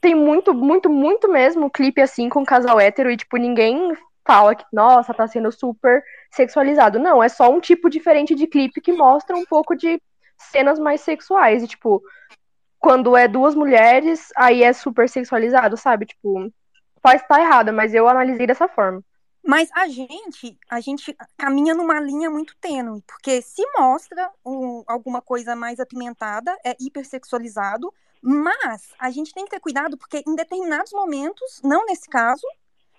tem 0.00 0.14
muito, 0.14 0.54
muito, 0.54 0.88
muito 0.88 1.28
mesmo 1.28 1.70
clipe 1.70 2.00
assim 2.00 2.28
com 2.28 2.44
casal 2.44 2.78
hétero 2.78 3.10
e, 3.10 3.16
tipo, 3.16 3.36
ninguém 3.36 3.92
fala 4.28 4.54
que, 4.54 4.64
nossa, 4.70 5.14
tá 5.14 5.26
sendo 5.26 5.50
super 5.50 6.04
sexualizado. 6.30 6.98
Não, 6.98 7.22
é 7.22 7.30
só 7.30 7.50
um 7.50 7.60
tipo 7.60 7.88
diferente 7.88 8.34
de 8.34 8.46
clipe 8.46 8.78
que 8.78 8.92
mostra 8.92 9.34
um 9.34 9.46
pouco 9.46 9.74
de 9.74 9.98
cenas 10.36 10.78
mais 10.78 11.00
sexuais. 11.00 11.62
E, 11.62 11.66
tipo, 11.66 12.02
quando 12.78 13.16
é 13.16 13.26
duas 13.26 13.54
mulheres, 13.54 14.28
aí 14.36 14.62
é 14.62 14.74
super 14.74 15.08
sexualizado, 15.08 15.78
sabe? 15.78 16.04
Tipo, 16.04 16.52
pode 17.00 17.22
estar 17.22 17.40
errada, 17.40 17.72
mas 17.72 17.94
eu 17.94 18.06
analisei 18.06 18.46
dessa 18.46 18.68
forma. 18.68 19.02
Mas 19.42 19.70
a 19.74 19.88
gente, 19.88 20.58
a 20.68 20.78
gente 20.78 21.16
caminha 21.38 21.74
numa 21.74 21.98
linha 21.98 22.28
muito 22.28 22.54
tênue, 22.60 23.02
porque 23.06 23.40
se 23.40 23.62
mostra 23.78 24.30
um- 24.44 24.84
alguma 24.86 25.22
coisa 25.22 25.56
mais 25.56 25.80
apimentada, 25.80 26.54
é 26.62 26.76
hipersexualizado, 26.78 27.90
mas 28.20 28.92
a 28.98 29.10
gente 29.10 29.32
tem 29.32 29.44
que 29.44 29.52
ter 29.52 29.60
cuidado, 29.60 29.96
porque 29.96 30.22
em 30.26 30.34
determinados 30.34 30.92
momentos, 30.92 31.62
não 31.64 31.86
nesse 31.86 32.10
caso, 32.10 32.46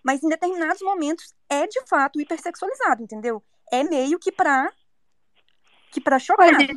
mas 0.04 0.24
em 0.24 0.30
determinados 0.30 0.82
momentos 0.82 1.34
é 1.50 1.68
de 1.68 1.82
fato 1.88 2.20
hipersexualizado, 2.20 3.04
entendeu? 3.04 3.44
É 3.72 3.84
meio 3.84 4.18
que 4.20 4.32
pra 4.32 4.72
que 5.92 6.00
para 6.00 6.20
chocar. 6.20 6.52
Mas, 6.54 6.68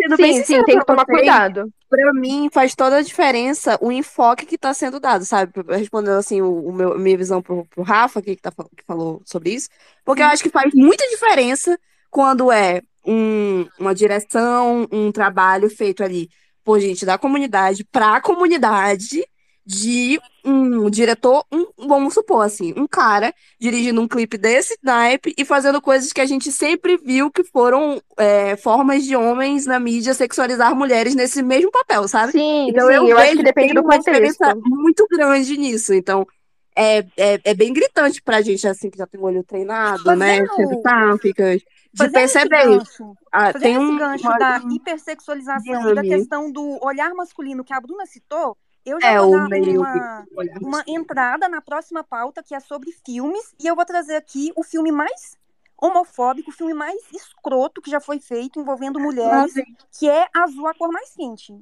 sendo 0.00 0.16
bem 0.16 0.32
Sim, 0.32 0.38
sim, 0.38 0.44
sincero 0.44 0.64
tem 0.64 0.78
que 0.78 0.84
pra 0.84 0.94
tomar 0.94 1.04
vocês, 1.04 1.18
cuidado. 1.18 1.72
Pra 1.88 2.12
mim, 2.14 2.48
faz 2.50 2.74
toda 2.74 2.96
a 2.96 3.02
diferença 3.02 3.78
o 3.82 3.92
enfoque 3.92 4.46
que 4.46 4.56
tá 4.56 4.72
sendo 4.72 4.98
dado, 4.98 5.24
sabe? 5.24 5.52
Respondendo 5.68 6.16
assim, 6.16 6.40
o, 6.40 6.68
o 6.68 6.72
meu, 6.72 6.98
minha 6.98 7.16
visão 7.18 7.42
pro, 7.42 7.66
pro 7.66 7.82
Rafa, 7.82 8.20
aqui, 8.20 8.34
que, 8.34 8.42
tá, 8.42 8.50
que 8.50 8.84
falou 8.86 9.20
sobre 9.26 9.50
isso. 9.50 9.68
Porque 10.04 10.22
eu 10.22 10.26
acho 10.26 10.42
que 10.42 10.48
faz 10.48 10.72
muita 10.74 11.06
diferença 11.08 11.78
quando 12.10 12.50
é 12.50 12.80
um- 13.06 13.66
uma 13.78 13.94
direção, 13.94 14.88
um 14.90 15.12
trabalho 15.12 15.68
feito 15.68 16.02
ali 16.02 16.30
por 16.64 16.80
gente 16.80 17.04
da 17.04 17.18
comunidade, 17.18 17.84
pra 17.84 18.20
comunidade, 18.20 19.22
de 19.64 20.20
um 20.44 20.90
diretor, 20.90 21.44
um, 21.52 21.66
vamos 21.86 22.14
supor 22.14 22.44
assim, 22.44 22.74
um 22.76 22.86
cara 22.86 23.32
dirigindo 23.60 24.00
um 24.00 24.08
clipe 24.08 24.36
desse 24.36 24.76
naipe 24.82 25.32
e 25.38 25.44
fazendo 25.44 25.80
coisas 25.80 26.12
que 26.12 26.20
a 26.20 26.26
gente 26.26 26.50
sempre 26.50 26.96
viu 26.96 27.30
que 27.30 27.44
foram 27.44 28.02
é, 28.16 28.56
formas 28.56 29.04
de 29.04 29.14
homens 29.14 29.64
na 29.66 29.78
mídia 29.78 30.14
sexualizar 30.14 30.74
mulheres 30.74 31.14
nesse 31.14 31.42
mesmo 31.42 31.70
papel, 31.70 32.08
sabe? 32.08 32.32
Sim, 32.32 32.68
Então 32.70 32.88
sim, 32.88 32.94
eu, 32.94 33.06
eu 33.08 33.18
acho 33.18 33.36
que 33.36 33.42
depende 33.44 33.74
do 33.74 33.82
uma 33.82 33.98
diferença 33.98 34.54
contexto. 34.54 34.68
muito 34.68 35.06
grande 35.08 35.56
nisso. 35.56 35.94
Então 35.94 36.26
é, 36.74 36.98
é, 37.16 37.40
é 37.44 37.54
bem 37.54 37.72
gritante 37.72 38.20
pra 38.22 38.40
gente, 38.40 38.66
assim, 38.66 38.90
que 38.90 38.98
já 38.98 39.06
tem 39.06 39.20
o 39.20 39.24
olho 39.24 39.44
treinado, 39.44 40.02
né? 40.16 40.38
Fazendo- 40.46 40.54
Cinematográficas, 40.56 41.60
de 41.60 41.66
Fazendo 41.98 42.16
esse 42.24 42.32
perceber. 42.48 42.78
gancho, 42.78 43.14
Ah, 43.30 43.52
tem 43.52 43.74
esse 43.74 43.84
um, 43.84 43.98
gancho 43.98 44.24
uma- 44.26 44.38
da 44.38 44.58
hipersexualização 44.74 45.90
e 45.90 45.94
da 45.94 46.02
questão 46.02 46.50
do 46.50 46.78
olhar 46.84 47.12
masculino 47.14 47.62
que 47.62 47.72
a 47.74 47.80
Bruna 47.80 48.06
citou, 48.06 48.56
eu 48.84 49.00
já 49.00 49.08
é 49.08 49.18
vou 49.18 49.28
o 49.28 49.32
dar 49.32 49.48
meio 49.48 49.80
uma, 49.80 50.26
uma 50.60 50.84
entrada 50.86 51.48
na 51.48 51.60
próxima 51.60 52.02
pauta, 52.02 52.42
que 52.42 52.54
é 52.54 52.60
sobre 52.60 52.92
filmes, 53.04 53.54
e 53.62 53.66
eu 53.66 53.76
vou 53.76 53.84
trazer 53.84 54.16
aqui 54.16 54.52
o 54.56 54.62
filme 54.62 54.90
mais 54.90 55.36
homofóbico, 55.80 56.50
o 56.50 56.54
filme 56.54 56.74
mais 56.74 57.00
escroto 57.12 57.82
que 57.82 57.90
já 57.90 58.00
foi 58.00 58.20
feito 58.20 58.60
envolvendo 58.60 59.00
mulheres, 59.00 59.52
que 59.98 60.08
é 60.08 60.28
Azul, 60.34 60.68
a 60.68 60.74
cor 60.74 60.92
mais 60.92 61.14
quente. 61.14 61.58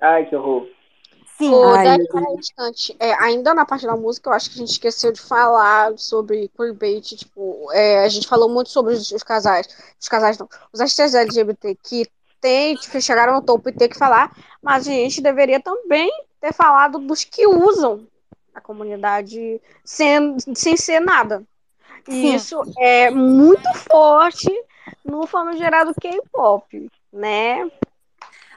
Ai, 0.00 0.26
que 0.26 0.36
horror. 0.36 0.68
Sim. 1.36 1.52
Ô, 1.52 1.74
Ai, 1.74 1.96
instante. 2.38 2.96
É, 3.00 3.12
ainda 3.14 3.52
na 3.52 3.66
parte 3.66 3.86
da 3.86 3.96
música, 3.96 4.30
eu 4.30 4.34
acho 4.34 4.50
que 4.50 4.56
a 4.56 4.58
gente 4.60 4.70
esqueceu 4.70 5.10
de 5.10 5.20
falar 5.20 5.98
sobre 5.98 6.48
queerbait. 6.56 7.16
Tipo, 7.16 7.72
é, 7.72 8.04
a 8.04 8.08
gente 8.08 8.28
falou 8.28 8.48
muito 8.48 8.70
sobre 8.70 8.94
os, 8.94 9.10
os 9.10 9.22
casais. 9.22 9.66
Os 10.00 10.08
casais 10.08 10.38
não. 10.38 10.48
Os 10.72 10.80
artistas 10.80 11.14
LGBT 11.14 11.76
que 11.82 12.06
tem, 12.44 12.76
chegaram 13.00 13.32
no 13.32 13.42
topo 13.42 13.70
e 13.70 13.72
tem 13.72 13.88
que 13.88 13.96
falar, 13.96 14.30
mas 14.62 14.86
a 14.86 14.90
gente 14.90 15.22
deveria 15.22 15.58
também 15.58 16.10
ter 16.38 16.52
falado 16.52 16.98
dos 16.98 17.24
que 17.24 17.46
usam 17.46 18.06
a 18.54 18.60
comunidade 18.60 19.58
sem, 19.82 20.36
sem 20.54 20.76
ser 20.76 21.00
nada. 21.00 21.42
E 22.06 22.12
Sim. 22.12 22.34
isso 22.34 22.62
é 22.78 23.10
muito 23.10 23.66
forte 23.72 24.52
no 25.02 25.26
famigerado 25.26 25.94
K-pop, 25.98 26.90
né? 27.10 27.66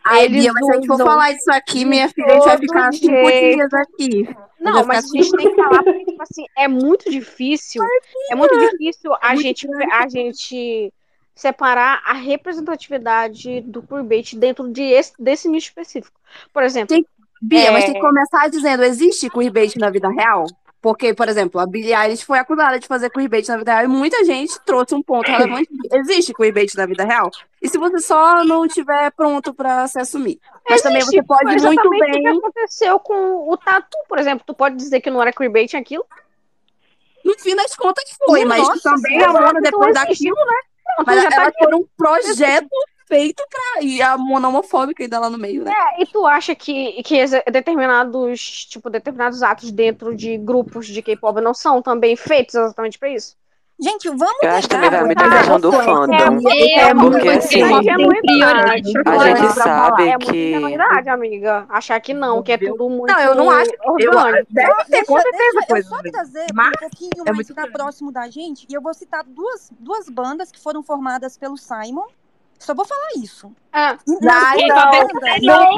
Ai, 0.03 0.25
Eles 0.25 0.43
Bia, 0.43 0.51
mas 0.53 0.65
se 0.65 0.71
a 0.71 0.75
gente 0.75 0.87
for 0.87 0.97
falar 0.97 1.31
disso 1.31 1.51
aqui, 1.51 1.85
minha 1.85 2.09
filha, 2.09 2.27
a 2.27 2.33
gente 2.33 2.45
vai 2.45 2.57
ficar 2.57 2.93
cinco 2.93 3.31
dias 3.31 3.73
aqui. 3.73 4.03
A 4.03 4.07
gente 4.07 4.37
Não, 4.59 4.85
mas 4.85 5.05
a 5.05 5.17
gente 5.17 5.31
tem 5.31 5.49
que 5.49 5.63
falar 5.63 5.81
porque, 5.81 6.05
tipo 6.05 6.23
assim, 6.23 6.45
é 6.57 6.67
muito 6.67 7.09
difícil. 7.09 7.81
É 8.29 8.35
muito 8.35 8.57
difícil 8.59 9.13
a 9.21 9.29
muito 9.29 9.43
gente, 9.43 9.67
a 9.93 10.09
gente 10.09 10.93
separar 11.37 12.01
a 12.03 12.13
representatividade 12.13 13.61
do 13.61 13.81
queerbait 13.83 14.35
dentro 14.35 14.67
de 14.71 14.81
esse, 14.81 15.13
desse 15.19 15.47
nicho 15.47 15.67
específico. 15.67 16.19
Por 16.51 16.63
exemplo, 16.63 16.89
Tem- 16.89 17.05
Bia, 17.39 17.71
mas 17.71 17.83
É. 17.83 17.85
tem 17.87 17.93
que 17.93 18.01
começar 18.01 18.49
dizendo, 18.49 18.83
existe 18.83 19.29
queerbait 19.29 19.75
na 19.77 19.91
vida 19.91 20.09
real? 20.09 20.47
Porque, 20.81 21.13
por 21.13 21.27
exemplo, 21.27 21.59
a 21.59 21.65
Billie 21.67 21.93
Eilish 21.93 22.23
foi 22.23 22.39
acusada 22.39 22.79
de 22.79 22.87
fazer 22.87 23.09
queerbait 23.11 23.47
na 23.47 23.57
vida 23.57 23.73
real 23.73 23.85
e 23.85 23.87
muita 23.87 24.23
gente 24.25 24.59
trouxe 24.61 24.95
um 24.95 25.03
ponto 25.03 25.29
relevante. 25.29 25.67
Existe 25.91 26.33
queerbait 26.33 26.73
na 26.75 26.85
vida 26.85 27.03
real? 27.03 27.29
E 27.61 27.69
se 27.69 27.77
você 27.77 27.99
só 27.99 28.43
não 28.43 28.65
estiver 28.65 29.11
pronto 29.11 29.53
pra 29.53 29.87
se 29.87 29.99
assumir? 29.99 30.39
Mas 30.67 30.81
também 30.81 30.99
existe. 30.99 31.17
você 31.17 31.23
pode 31.23 31.45
muito 31.45 31.57
exatamente 31.57 31.87
o 31.87 32.05
que 32.05 32.21
bem... 32.21 32.37
aconteceu 32.37 32.99
com 32.99 33.51
o 33.51 33.57
Tatu, 33.57 33.97
por 34.09 34.17
exemplo. 34.17 34.43
Tu 34.45 34.53
pode 34.53 34.75
dizer 34.75 35.01
que 35.01 35.09
não 35.11 35.21
era 35.21 35.33
queerbait 35.33 35.75
aquilo? 35.75 36.05
No 37.23 37.37
fim 37.37 37.55
das 37.55 37.75
contas 37.75 38.03
foi, 38.25 38.45
mas 38.45 38.59
Nossa 38.59 38.81
também 38.81 39.21
a 39.21 39.29
então 39.29 39.61
depois 39.61 39.93
daquilo, 39.93 40.35
né? 40.35 40.61
Mas 41.05 41.23
tá 41.23 41.35
elas 41.35 41.53
foram 41.57 41.79
um 41.79 41.87
projeto 41.95 42.69
feito 43.07 43.43
pra... 43.49 43.83
E 43.83 44.01
a 44.01 44.17
Mona 44.17 44.49
homofóbica 44.49 45.03
ainda 45.03 45.19
lá 45.19 45.29
no 45.29 45.37
meio, 45.37 45.63
né? 45.63 45.71
É, 45.71 46.01
e 46.01 46.05
tu 46.05 46.25
acha 46.25 46.53
que, 46.53 47.01
que 47.03 47.23
determinados, 47.51 48.65
tipo, 48.65 48.89
determinados 48.89 49.41
atos 49.41 49.71
dentro 49.71 50.15
de 50.15 50.37
grupos 50.37 50.87
de 50.87 51.01
K-pop 51.01 51.39
não 51.41 51.53
são 51.53 51.81
também 51.81 52.15
feitos 52.15 52.55
exatamente 52.55 52.99
pra 52.99 53.09
isso? 53.09 53.35
Gente, 53.79 54.09
vamos 54.09 54.37
Eu 54.41 54.49
acho 54.49 54.67
que 54.67 54.75
também 54.75 54.89
vai 54.89 55.03
muito 55.03 55.23
a 55.23 55.29
questão 55.29 55.59
do 55.59 55.71
fandom. 55.71 56.13
É, 56.15 56.31
Porque 56.31 56.93
muito 56.95 57.29
assim, 57.29 57.61
é 57.61 57.65
a 59.05 59.35
gente 59.35 59.53
sabe 59.53 60.09
é 60.09 60.17
que. 60.17 60.51
ingenuidade, 60.55 61.09
amiga. 61.09 61.65
Achar 61.69 61.99
que 61.99 62.11
não, 62.11 62.41
que 62.41 62.53
é 62.53 62.57
tudo 62.57 62.89
muito 62.89 63.13
Não, 63.13 63.19
eu 63.19 63.35
não 63.35 63.51
acho. 63.51 63.69
Eu, 63.99 64.09
orgânico. 64.09 64.47
deve 64.49 64.73
ter, 64.85 65.05
com 65.05 65.13
Deixa, 65.13 65.29
certeza, 65.29 65.51
deixa 65.53 65.59
eu 65.59 65.67
coisa. 65.67 65.89
só 65.89 66.01
trazer 66.01 66.45
Mas 66.55 66.69
um 66.69 66.79
pouquinho 66.79 67.11
é 67.17 67.23
mais 67.25 67.35
muito 67.35 67.53
pra 67.53 67.67
próximo 67.67 68.11
da 68.11 68.27
gente, 68.27 68.65
e 68.67 68.73
eu 68.73 68.81
vou 68.81 68.95
citar 68.95 69.23
duas, 69.23 69.71
duas 69.79 70.09
bandas 70.09 70.51
que 70.51 70.59
foram 70.59 70.81
formadas 70.81 71.37
pelo 71.37 71.55
Simon. 71.55 72.07
Só 72.59 72.73
vou 72.73 72.85
falar 72.85 73.07
isso. 73.23 73.51
Ah, 73.71 73.95
não. 74.07 74.31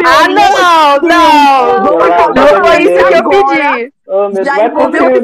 Ah, 0.06 0.28
não, 0.30 1.00
não! 1.02 1.84
Não, 1.84 2.34
Não 2.34 2.66
foi 2.66 2.84
isso 2.84 3.06
que 3.08 3.14
eu 3.14 3.18
agora. 3.18 3.74
pedi. 3.74 3.94
Oh, 4.12 4.28
meu 4.30 4.44
Já 4.44 4.66
envolveu 4.66 5.04
o 5.06 5.10
pro 5.12 5.18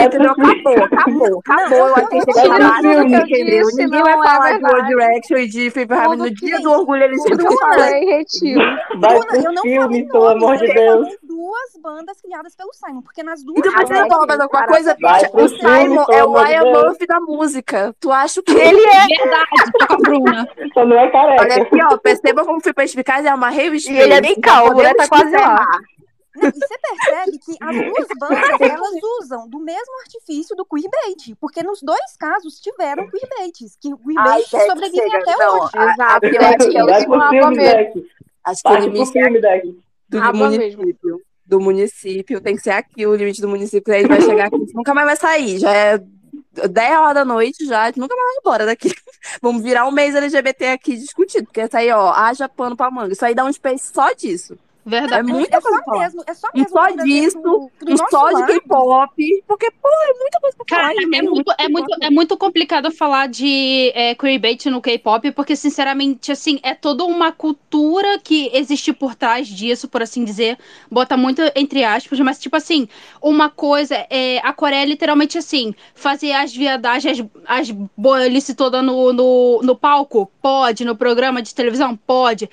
entendeu? 0.00 0.34
filme. 0.34 0.62
Acabou, 0.62 0.84
acabou, 0.84 1.38
acabou. 1.46 1.78
Eu 1.78 1.94
acho 1.96 2.08
que 2.08 2.20
que 2.20 3.44
disso, 3.44 3.70
entendeu? 3.70 3.76
Ninguém 3.76 3.88
não 3.88 4.02
vai 4.02 4.12
é 4.12 4.22
falar 4.22 4.48
de 4.50 4.52
One 4.56 4.62
verdade. 4.62 4.88
Direction 4.88 5.36
e 5.38 5.48
de 5.48 5.70
Felipe 5.70 5.94
Harmony 5.94 6.18
no 6.22 6.34
dia 6.34 6.56
que- 6.56 6.62
do 6.62 6.70
orgulho 6.72 7.02
LGBT. 7.04 7.30
tudo 7.36 7.48
que 7.48 7.54
eu 7.54 7.58
falei, 7.58 8.04
retiro. 8.04 8.60
Vai 8.98 9.20
pro 9.20 9.42
não 9.54 9.62
filme, 9.62 9.78
falei 9.86 10.08
pelo 10.08 10.28
amor 10.28 10.56
de 10.58 10.66
eu 10.66 10.74
Deus. 10.74 11.08
Duas 11.40 11.82
bandas 11.82 12.20
criadas 12.20 12.54
pelo 12.54 12.72
Simon, 12.74 13.00
porque 13.00 13.22
nas 13.22 13.42
duas 13.42 13.58
Então, 13.58 13.72
mas 14.26 14.40
alguma 14.40 14.66
coisa, 14.66 14.94
bicha? 14.94 15.30
O 15.32 15.48
Simon 15.48 16.04
é 16.10 16.22
o 16.22 16.32
Ryan 16.34 16.62
Deus. 16.62 16.84
Murphy 16.84 17.06
da 17.06 17.20
música. 17.20 17.96
Tu 17.98 18.12
acha 18.12 18.42
que 18.42 18.52
Ele 18.52 18.80
é. 18.80 19.06
Verdade, 19.06 19.72
tô 19.72 19.86
com 19.86 19.92
a 19.92 19.96
Bruna. 19.96 20.48
Só 20.74 20.84
não 20.86 20.96
é 20.96 21.02
Olha 21.04 21.10
careca. 21.10 21.62
aqui, 21.62 21.82
ó, 21.82 21.96
perceba 21.96 22.44
como 22.44 22.60
fui 22.60 22.74
perspicaz 22.74 23.24
amarrei 23.24 23.70
o 23.70 23.74
espelho. 23.74 23.96
E 23.96 24.00
ele 24.02 24.12
é 24.12 24.20
bem 24.20 24.38
calvo, 24.40 24.82
né? 24.82 24.92
Tá 24.94 25.08
quase 25.08 25.34
lá. 25.34 25.64
Não, 26.36 26.48
e 26.48 26.52
você 26.52 26.78
percebe 26.78 27.38
que 27.38 27.56
as 27.60 27.76
duas 27.76 28.08
bandas, 28.18 28.60
elas 28.60 29.02
usam 29.20 29.48
do 29.48 29.58
mesmo 29.58 30.00
artifício 30.02 30.54
do 30.54 30.64
queerbait, 30.64 31.34
porque 31.40 31.62
nos 31.62 31.82
dois 31.82 32.16
casos 32.18 32.60
tiveram 32.60 33.08
queerbaits, 33.08 33.76
que 33.80 33.92
o 33.92 33.98
Ai, 34.18 34.42
queerbait 34.42 34.46
gente, 34.46 34.66
sobrevive 34.66 35.10
chega, 35.10 35.18
até 35.18 35.36
não. 35.36 35.58
hoje. 35.58 35.72
Exato. 35.76 36.26
eu 36.26 36.40
acho 36.44 36.70
que 36.70 36.76
é 36.76 37.46
o 37.46 37.50
Deck. 37.50 38.10
Acho 38.44 38.62
que 38.62 38.68
é 38.68 39.22
filme, 39.22 39.40
Deck. 39.40 39.80
do 40.08 40.18
Aba 40.18 40.32
município. 40.32 41.20
Do 41.50 41.60
município. 41.60 42.40
Tem 42.40 42.56
que 42.56 42.62
ser 42.62 42.70
aqui 42.70 43.06
o 43.06 43.14
limite 43.14 43.40
do 43.40 43.48
município. 43.48 43.92
Aí 43.92 44.06
vai 44.06 44.20
chegar 44.20 44.46
aqui, 44.46 44.56
nunca 44.72 44.94
mais 44.94 45.06
vai 45.06 45.16
sair. 45.16 45.58
Já 45.58 45.74
é 45.74 45.98
10 46.68 46.98
horas 46.98 47.14
da 47.14 47.24
noite 47.24 47.66
já, 47.66 47.92
nunca 47.96 48.14
mais 48.14 48.28
vai 48.28 48.36
embora 48.38 48.66
daqui. 48.66 48.94
Vamos 49.42 49.62
virar 49.62 49.86
um 49.86 49.90
mês 49.90 50.14
LGBT 50.14 50.68
aqui 50.68 50.96
discutido. 50.96 51.44
Porque 51.46 51.62
isso 51.62 51.76
aí, 51.76 51.90
ó, 51.90 52.12
haja 52.12 52.48
pano 52.48 52.76
pra 52.76 52.90
manga. 52.90 53.12
Isso 53.12 53.24
aí 53.24 53.34
dá 53.34 53.44
um 53.44 53.52
space 53.52 53.92
só 53.92 54.12
disso. 54.12 54.56
É 54.86 54.90
Verdade. 54.90 55.22
muita 55.22 55.58
É 55.58 55.60
coisa 55.60 55.78
só 55.78 55.82
pra 55.84 55.84
falar. 55.84 56.04
mesmo, 56.04 56.22
é 56.26 56.34
só 56.34 56.48
mesmo 56.54 56.70
só 56.70 56.80
pra 56.80 56.92
trazer 56.94 57.30
disso, 57.30 57.70
nosso 57.82 58.06
só 58.10 58.32
de. 58.32 58.44
K-pop. 58.44 59.44
Porque, 59.46 59.70
pô, 59.70 59.88
é 59.88 60.18
muita 60.18 60.40
coisa 60.40 60.56
pra 60.56 60.66
falar. 60.68 60.94
É 61.12 61.22
muito, 61.22 61.52
é, 61.58 61.68
muito, 61.68 61.96
é 62.00 62.10
muito 62.10 62.36
complicado 62.36 62.90
falar 62.90 63.28
de 63.28 63.92
é, 63.94 64.14
queerbait 64.14 64.66
no 64.70 64.80
K-pop, 64.80 65.30
porque, 65.32 65.54
sinceramente, 65.54 66.32
assim, 66.32 66.58
é 66.62 66.74
toda 66.74 67.04
uma 67.04 67.32
cultura 67.32 68.18
que 68.18 68.50
existe 68.54 68.92
por 68.92 69.14
trás 69.14 69.46
disso, 69.48 69.88
por 69.88 70.02
assim 70.02 70.24
dizer. 70.24 70.58
Bota 70.90 71.16
muito 71.16 71.42
entre 71.54 71.84
aspas, 71.84 72.18
mas, 72.20 72.38
tipo 72.38 72.56
assim, 72.56 72.88
uma 73.22 73.50
coisa, 73.50 73.94
é, 74.10 74.38
a 74.38 74.52
Coreia 74.52 74.82
é 74.82 74.86
literalmente 74.86 75.36
assim, 75.38 75.74
fazer 75.94 76.32
as 76.32 76.54
viadagens, 76.54 77.20
as, 77.46 77.68
as 77.68 77.70
boelice 77.96 78.54
toda 78.54 78.82
no, 78.82 79.12
no, 79.12 79.60
no 79.62 79.76
palco? 79.76 80.30
Pode. 80.40 80.84
No 80.84 80.96
programa 80.96 81.42
de 81.42 81.54
televisão? 81.54 81.96
Pode. 81.96 82.48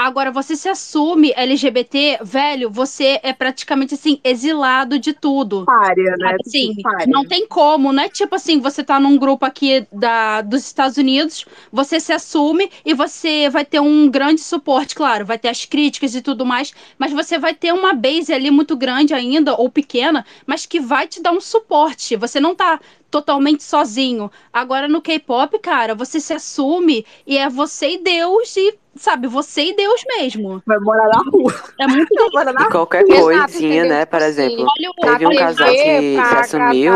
Agora, 0.00 0.30
você 0.30 0.56
se 0.56 0.66
assume 0.66 1.30
LGBT, 1.36 2.20
velho, 2.22 2.70
você 2.70 3.20
é 3.22 3.34
praticamente 3.34 3.92
assim, 3.92 4.18
exilado 4.24 4.98
de 4.98 5.12
tudo. 5.12 5.66
Párea, 5.66 6.16
né? 6.18 6.36
Assim, 6.40 6.72
Párea. 6.82 7.06
não 7.06 7.22
tem 7.22 7.46
como, 7.46 7.92
não 7.92 8.04
é 8.04 8.08
tipo 8.08 8.34
assim, 8.34 8.60
você 8.60 8.82
tá 8.82 8.98
num 8.98 9.18
grupo 9.18 9.44
aqui 9.44 9.86
da, 9.92 10.40
dos 10.40 10.64
Estados 10.64 10.96
Unidos, 10.96 11.44
você 11.70 12.00
se 12.00 12.14
assume 12.14 12.70
e 12.82 12.94
você 12.94 13.50
vai 13.50 13.62
ter 13.62 13.78
um 13.78 14.08
grande 14.08 14.40
suporte, 14.40 14.94
claro, 14.94 15.26
vai 15.26 15.38
ter 15.38 15.50
as 15.50 15.66
críticas 15.66 16.14
e 16.14 16.22
tudo 16.22 16.46
mais, 16.46 16.72
mas 16.98 17.12
você 17.12 17.38
vai 17.38 17.52
ter 17.52 17.74
uma 17.74 17.92
base 17.92 18.32
ali 18.32 18.50
muito 18.50 18.78
grande 18.78 19.12
ainda, 19.12 19.54
ou 19.54 19.68
pequena, 19.68 20.24
mas 20.46 20.64
que 20.64 20.80
vai 20.80 21.06
te 21.06 21.20
dar 21.20 21.32
um 21.32 21.42
suporte. 21.42 22.16
Você 22.16 22.40
não 22.40 22.54
tá 22.54 22.80
totalmente 23.10 23.62
sozinho. 23.62 24.30
Agora 24.52 24.88
no 24.88 25.02
K-pop, 25.02 25.58
cara, 25.58 25.94
você 25.94 26.20
se 26.20 26.32
assume 26.32 27.04
e 27.26 27.36
é 27.36 27.50
você 27.50 27.94
e 27.94 27.98
Deus 27.98 28.56
e 28.56 28.78
sabe, 28.96 29.26
você 29.28 29.62
e 29.66 29.76
Deus 29.76 30.02
mesmo. 30.06 30.62
Vai 30.66 30.78
morar 30.78 31.08
na 31.08 31.22
rua. 31.30 31.54
É 31.78 31.86
muito 31.86 32.08
morar 32.32 32.52
na 32.52 32.62
E 32.62 32.68
qualquer 32.70 33.04
coisinha, 33.06 33.84
né? 33.84 34.00
Tipo 34.00 34.10
Por 34.10 34.22
assim, 34.22 34.28
exemplo, 34.42 34.66
Olha 34.66 34.90
o 34.90 34.94
teve 35.00 35.26
um 35.26 35.36
casal 35.36 35.68
que 35.70 36.16
pra 36.16 36.24
se 36.44 36.56
assumiu 36.56 36.92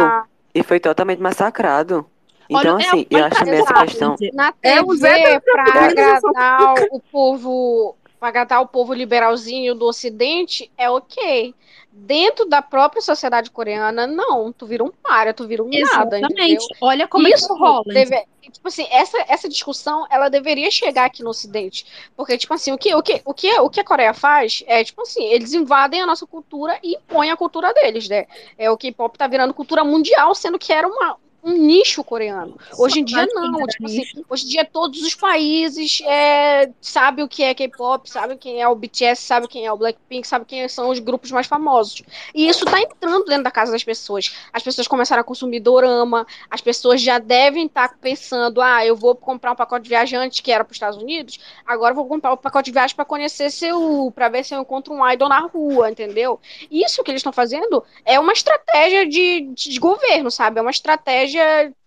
e 0.55 0.63
foi 0.63 0.81
totalmente 0.81 1.21
massacrado. 1.21 2.07
Olha, 2.53 2.61
Então, 2.61 2.79
é, 2.79 2.87
assim, 2.87 3.07
eu 3.11 3.25
acho 3.25 3.31
pra 3.37 3.45
também 3.45 3.61
essa 3.61 3.75
questão. 3.75 4.17
na 4.35 4.53
É, 4.63 4.77
TV 4.77 4.85
o 4.87 4.97
Zé 4.97 5.41
para 5.41 5.63
organização 5.63 6.31
agradar 6.31 6.75
o 6.91 7.01
povo, 7.11 7.97
para 8.25 8.29
agradar 8.29 8.63
o 8.63 8.67
povo 8.67 8.95
liberalzinho 8.95 9.75
do 9.75 9.85
Ocidente, 9.85 10.71
é 10.79 10.89
ok. 10.89 11.55
Dentro 11.93 12.47
da 12.47 12.63
própria 12.63 13.03
sociedade 13.03 13.51
coreana, 13.51 14.07
não. 14.07 14.51
Tu 14.51 14.67
vira 14.67 14.83
um 14.83 14.91
para, 14.91 15.35
tu 15.35 15.47
vira 15.47 15.63
um 15.63 15.69
nada? 15.69 16.19
Exatamente. 16.19 16.67
Olha 16.81 17.07
como 17.07 17.29
Isso 17.29 17.53
é 17.53 17.59
rola. 17.59 17.85
deve, 17.87 18.25
tipo 18.51 18.67
assim, 18.67 18.87
essa, 18.91 19.23
essa 19.29 19.49
discussão 19.49 20.07
ela 20.11 20.31
deveria 20.31 20.71
chegar 20.71 21.05
aqui 21.05 21.23
no 21.23 21.31
Ocidente, 21.31 21.87
porque 22.17 22.39
tipo 22.39 22.55
assim, 22.55 22.73
o 22.73 22.79
que 22.79 22.95
o 22.95 23.03
que 23.03 23.21
o 23.25 23.35
que 23.35 23.61
o 23.61 23.69
que 23.69 23.81
a 23.81 23.85
Coreia 23.85 24.15
faz 24.15 24.65
é 24.67 24.83
tipo 24.83 25.03
assim, 25.03 25.23
eles 25.25 25.53
invadem 25.53 26.01
a 26.01 26.07
nossa 26.07 26.27
cultura 26.27 26.79
e 26.83 26.97
impõem 26.97 27.31
a 27.31 27.37
cultura 27.37 27.75
deles, 27.75 28.09
né? 28.09 28.27
É 28.57 28.71
o 28.71 28.77
K-pop 28.77 29.19
tá 29.19 29.27
virando 29.27 29.53
cultura 29.53 29.85
mundial, 29.85 30.35
sendo 30.35 30.59
que 30.59 30.73
era 30.73 30.89
uma 30.89 31.19
um 31.45 31.53
nicho 31.53 32.03
coreano. 32.03 32.59
Hoje 32.79 33.01
em 33.01 33.05
dia 33.05 33.27
não, 33.27 33.67
tipo 33.67 33.85
assim, 33.85 34.03
hoje 34.31 34.47
em 34.47 34.49
dia 34.49 34.65
todos 34.65 35.03
os 35.03 35.15
países 35.15 36.01
é, 36.07 36.71
sabem 36.81 37.23
o 37.23 37.29
que 37.29 37.43
é 37.43 37.55
K-pop, 37.55 38.09
sabem 38.09 38.39
quem 38.39 38.63
é 38.63 38.67
o 38.67 38.75
BTS, 38.75 39.21
sabem 39.21 39.49
quem 39.49 39.67
é 39.67 39.73
o 39.73 39.77
Blackpink, 39.77 40.27
sabem 40.27 40.47
quem 40.47 40.67
são 40.69 40.89
os 40.89 40.99
grupos 40.99 41.31
mais 41.31 41.47
famosos. 41.47 42.03
E 42.35 42.49
isso 42.49 42.65
tá 42.65 42.81
entrando 42.81 43.27
dentro 43.27 43.45
da 43.45 43.51
casa 43.51 43.73
das 43.73 43.85
pessoas. 43.85 44.35
As 44.53 44.63
pessoas 44.63 44.89
começaram 44.89 45.21
a 45.21 45.25
consumir 45.25 45.61
dorama, 45.61 46.27
as 46.51 46.63
pessoas 46.63 47.03
já 47.03 47.19
devem 47.19 47.67
estar 47.67 47.95
pensando, 47.99 48.63
ah, 48.63 48.85
eu 48.85 48.97
vou 48.97 49.15
comprar 49.15 49.53
um 49.53 49.57
pacote 49.57 49.83
de 49.83 49.91
viajante 49.91 50.43
que 50.43 50.51
era 50.51 50.65
para 50.65 50.73
os 50.73 50.77
Estados 50.77 50.99
Unidos, 50.99 51.39
agora 51.67 51.93
vou 51.93 52.07
comprar 52.07 52.33
um 52.33 52.37
pacote 52.39 52.67
de 52.67 52.73
viagem 52.73 52.97
para 52.97 53.05
conhecer 53.05 53.51
Seul, 53.51 54.11
para 54.13 54.31
ver 54.31 54.45
se 54.45 54.55
eu 54.55 54.63
encontro 54.63 54.95
um 54.95 55.11
idol 55.11 55.29
na 55.29 55.41
rua, 55.41 55.91
entendeu? 55.91 56.41
Isso 56.71 57.03
que 57.05 57.11
eles 57.11 57.21
estão 57.21 57.33
fazendo 57.33 57.85
é 58.03 58.19
uma 58.19 58.33
estratégia 58.33 59.07
de, 59.07 59.53
de 59.55 59.79
governo, 59.79 60.31
sabe? 60.31 60.59
É 60.59 60.63
uma 60.63 60.71
estratégia 60.71 61.34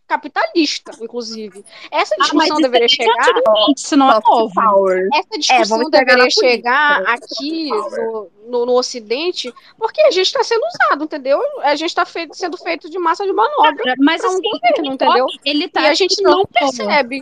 capitalista, 0.08 0.92
inclusive. 1.02 1.66
Essa 1.92 2.16
Ah, 2.16 2.24
discussão 2.24 2.58
isso 2.58 2.62
deveria 2.62 2.86
é 2.86 2.90
chegar. 2.90 3.34
isso 3.78 3.98
não 3.98 4.10
é 4.10 4.20
novo. 4.26 4.54
power. 4.54 5.08
Essa 5.14 5.28
É, 5.34 5.38
discussão 5.38 5.78
chegar 5.80 5.90
deveria 5.90 6.30
chegar 6.30 7.04
aqui 7.06 7.70
no, 7.70 8.32
no, 8.48 8.66
no 8.66 8.74
Ocidente, 8.74 9.54
porque 9.78 10.02
a 10.02 10.12
gente 10.12 10.28
está 10.28 10.44
sendo 10.44 10.64
usado, 10.66 11.04
entendeu? 11.04 11.42
A 11.62 11.76
gente 11.76 11.90
está 11.90 12.06
sendo 12.32 12.58
feito 12.58 12.90
de 12.90 12.98
massa 12.98 13.26
de 13.26 13.34
manobra 13.34 13.96
Mas 14.00 14.22
para 14.22 14.30
um 14.30 14.34
assim, 14.34 14.42
governo, 14.42 14.94
entendeu? 14.94 15.26
Ele 15.44 15.68
tá 15.68 15.82
E 15.82 15.88
a 15.88 15.94
gente 15.94 16.22
não 16.22 16.46
percebe. 16.46 17.22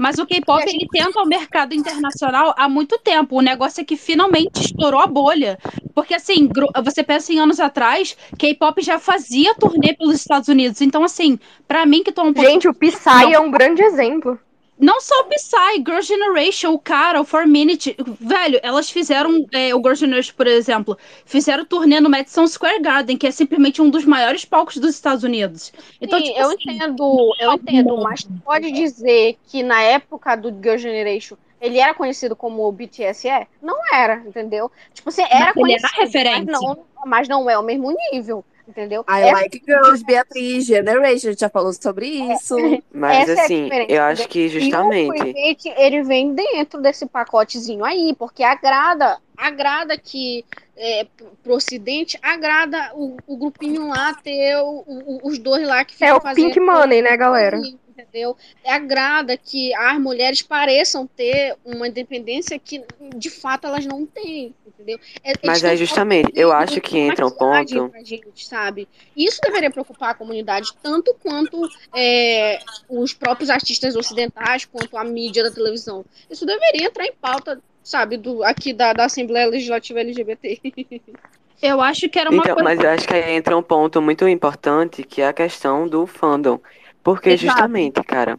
Mas 0.00 0.18
o 0.18 0.24
K-pop, 0.26 0.62
gente- 0.62 0.76
ele 0.76 0.88
tenta 0.90 1.20
o 1.20 1.26
mercado 1.26 1.74
internacional 1.74 2.54
há 2.56 2.66
muito 2.70 2.96
tempo. 2.98 3.36
O 3.36 3.42
negócio 3.42 3.82
é 3.82 3.84
que 3.84 3.96
finalmente 3.96 4.64
estourou 4.64 4.98
a 4.98 5.06
bolha. 5.06 5.58
Porque, 5.94 6.14
assim, 6.14 6.48
você 6.82 7.04
pensa 7.04 7.32
em 7.34 7.38
anos 7.38 7.60
atrás, 7.60 8.16
K-pop 8.38 8.80
já 8.80 8.98
fazia 8.98 9.54
turnê 9.56 9.94
pelos 9.94 10.14
Estados 10.14 10.48
Unidos. 10.48 10.80
Então, 10.80 11.04
assim, 11.04 11.38
pra 11.68 11.84
mim 11.84 12.02
que 12.02 12.12
tô 12.12 12.22
um 12.22 12.32
pouco... 12.32 12.48
Gente, 12.48 12.66
o 12.66 12.72
Psy 12.72 13.32
é 13.34 13.38
um 13.38 13.50
grande 13.50 13.82
exemplo. 13.82 14.38
Não 14.80 15.00
só 15.00 15.14
o 15.20 15.24
Psy, 15.24 15.84
Girl 15.86 16.00
Generation, 16.00 16.72
o 16.72 16.78
cara, 16.78 17.20
o 17.20 17.26
4 17.26 17.48
Minute, 17.48 17.96
velho, 18.18 18.58
elas 18.62 18.90
fizeram, 18.90 19.46
é, 19.52 19.74
o 19.74 19.78
Girl 19.78 19.94
Generation, 19.94 20.34
por 20.36 20.46
exemplo, 20.46 20.96
fizeram 21.24 21.64
turnê 21.64 22.00
no 22.00 22.08
Madison 22.08 22.46
Square 22.46 22.80
Garden, 22.80 23.16
que 23.16 23.26
é 23.26 23.30
simplesmente 23.30 23.82
um 23.82 23.90
dos 23.90 24.04
maiores 24.04 24.44
palcos 24.44 24.78
dos 24.78 24.94
Estados 24.94 25.22
Unidos. 25.24 25.72
Então, 26.00 26.18
Sim, 26.18 26.26
tipo 26.26 26.38
eu 26.38 26.50
assim, 26.50 26.56
entendo, 26.56 27.36
eu 27.38 27.52
entendo, 27.52 27.96
mas 27.98 28.26
pode 28.44 28.72
dizer 28.72 29.38
que 29.46 29.62
na 29.62 29.82
época 29.82 30.36
do 30.36 30.50
Girl 30.50 30.78
Generation 30.78 31.36
ele 31.60 31.78
era 31.78 31.92
conhecido 31.94 32.34
como 32.34 32.66
o 32.66 32.72
BTS 32.72 33.28
é? 33.28 33.46
Não 33.60 33.76
era, 33.92 34.22
entendeu? 34.26 34.72
Tipo 34.94 35.10
assim, 35.10 35.22
era 35.22 35.52
Mas 35.54 35.56
ele 35.56 35.72
era 35.74 35.90
conhecido, 35.90 36.24
mas 36.24 36.46
referente. 36.46 36.46
não, 36.46 36.86
mas 37.04 37.28
não 37.28 37.50
é 37.50 37.58
o 37.58 37.62
mesmo 37.62 37.94
nível, 38.12 38.44
entendeu? 38.70 39.04
I 39.08 39.20
Essa- 39.22 39.32
like 39.32 39.62
girls, 39.66 40.04
Beatriz, 40.04 40.64
Generation, 40.66 41.28
a 41.28 41.30
gente 41.32 41.40
já 41.40 41.48
falou 41.50 41.72
sobre 41.72 42.06
isso. 42.06 42.54
Mas 42.92 43.28
Essa 43.28 43.40
é 43.40 43.44
assim, 43.44 43.64
diferença, 43.64 43.92
eu 43.92 44.02
acho 44.02 44.28
que 44.28 44.48
justamente. 44.48 45.06
E 45.16 45.20
o 45.20 45.34
clickbait, 45.34 45.66
ele 45.78 46.02
vem 46.02 46.34
dentro 46.34 46.80
desse 46.80 47.04
pacotezinho 47.06 47.84
aí, 47.84 48.14
porque 48.18 48.42
agrada, 48.42 49.18
agrada 49.36 49.98
que 49.98 50.44
é, 50.76 51.06
pro 51.42 51.54
ocidente, 51.54 52.18
agrada 52.22 52.92
o, 52.94 53.16
o 53.26 53.36
grupinho 53.36 53.88
lá 53.88 54.14
ter 54.14 54.56
o- 54.62 54.84
o- 54.86 55.20
os 55.24 55.38
dois 55.38 55.66
lá 55.68 55.84
que 55.84 55.92
ficam 55.94 56.08
É 56.08 56.14
o. 56.14 56.20
Pink 56.34 56.58
Money, 56.58 57.02
né, 57.02 57.16
galera? 57.16 57.60
Entendeu? 57.90 58.36
Agrada 58.64 59.36
que 59.36 59.74
as 59.74 59.98
mulheres 60.00 60.42
pareçam 60.42 61.06
ter 61.06 61.56
uma 61.64 61.88
independência 61.88 62.58
que 62.58 62.84
de 63.16 63.28
fato 63.30 63.66
elas 63.66 63.84
não 63.84 64.06
têm, 64.06 64.54
entendeu? 64.66 64.98
É- 65.24 65.30
eles 65.30 65.40
Mas 65.44 65.64
é 65.64 65.76
justamente, 65.76 66.30
eu 66.34 66.52
acho 66.52 66.80
que 66.80 66.96
entra 66.96 67.26
um 67.26 67.30
ponto. 67.30 67.90
gente, 68.04 68.46
sabe? 68.46 68.88
Isso 69.16 69.40
deveria 69.42 69.70
preocupar 69.70 70.10
a 70.10 70.14
comunidade 70.14 70.72
tanto 70.82 71.14
quanto 71.22 71.68
é, 71.94 72.60
os 72.88 73.12
próprios 73.12 73.50
artistas 73.50 73.96
ocidentais, 73.96 74.64
quanto 74.64 74.96
a 74.96 75.04
mídia 75.04 75.42
da 75.42 75.50
televisão. 75.50 76.04
Isso 76.30 76.46
deveria 76.46 76.86
entrar 76.86 77.04
em 77.04 77.12
pauta, 77.12 77.60
sabe, 77.82 78.16
do, 78.16 78.42
aqui 78.44 78.72
da, 78.72 78.92
da 78.92 79.04
Assembleia 79.06 79.46
Legislativa 79.48 80.00
LGBT. 80.00 80.60
eu 81.62 81.80
acho 81.80 82.08
que 82.08 82.18
era 82.18 82.30
uma 82.30 82.42
Então, 82.42 82.54
coisa... 82.54 82.68
mas 82.68 82.80
eu 82.80 82.88
acho 82.90 83.06
que 83.06 83.14
aí 83.14 83.32
entra 83.34 83.56
um 83.56 83.62
ponto 83.62 84.00
muito 84.00 84.26
importante, 84.28 85.02
que 85.02 85.20
é 85.20 85.28
a 85.28 85.32
questão 85.32 85.86
do 85.86 86.06
fandom. 86.06 86.60
Porque 87.02 87.30
Exato. 87.30 87.46
justamente, 87.46 88.02
cara, 88.04 88.38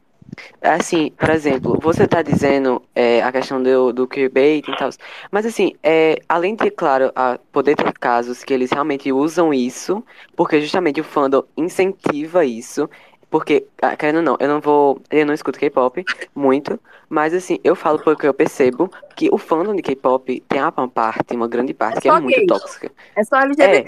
assim, 0.61 1.11
por 1.11 1.29
exemplo, 1.29 1.79
você 1.81 2.07
tá 2.07 2.21
dizendo 2.21 2.81
é, 2.93 3.21
a 3.21 3.31
questão 3.31 3.61
do, 3.61 3.91
do 3.91 4.07
queerbait 4.07 4.63
e 4.67 4.77
tal, 4.77 4.89
mas 5.31 5.45
assim, 5.45 5.73
é, 5.83 6.17
além 6.29 6.55
de, 6.55 6.69
claro, 6.71 7.11
a 7.15 7.39
poder 7.51 7.75
ter 7.75 7.91
casos 7.93 8.43
que 8.43 8.53
eles 8.53 8.71
realmente 8.71 9.11
usam 9.11 9.53
isso, 9.53 10.03
porque 10.35 10.61
justamente 10.61 11.01
o 11.01 11.03
fandom 11.03 11.43
incentiva 11.57 12.45
isso, 12.45 12.89
porque, 13.29 13.65
ah, 13.81 13.95
querendo 13.95 14.17
ou 14.17 14.23
não, 14.23 14.37
eu 14.39 14.47
não 14.47 14.59
vou, 14.59 15.01
eu 15.09 15.25
não 15.25 15.33
escuto 15.33 15.57
K-pop 15.57 16.03
muito, 16.35 16.79
mas 17.09 17.33
assim, 17.33 17.59
eu 17.63 17.75
falo 17.75 17.99
porque 17.99 18.27
eu 18.27 18.33
percebo 18.33 18.91
que 19.15 19.29
o 19.31 19.37
fandom 19.37 19.73
de 19.73 19.81
K-pop 19.81 20.43
tem 20.47 20.61
uma 20.61 20.87
parte, 20.87 21.35
uma 21.35 21.47
grande 21.47 21.73
parte, 21.73 21.99
É 21.99 22.01
que 22.01 22.09
é 22.09 22.19
muito 22.19 22.37
gay. 22.37 22.45
tóxica. 22.47 22.91
É 23.15 23.23
só 23.23 23.37
É. 23.59 23.85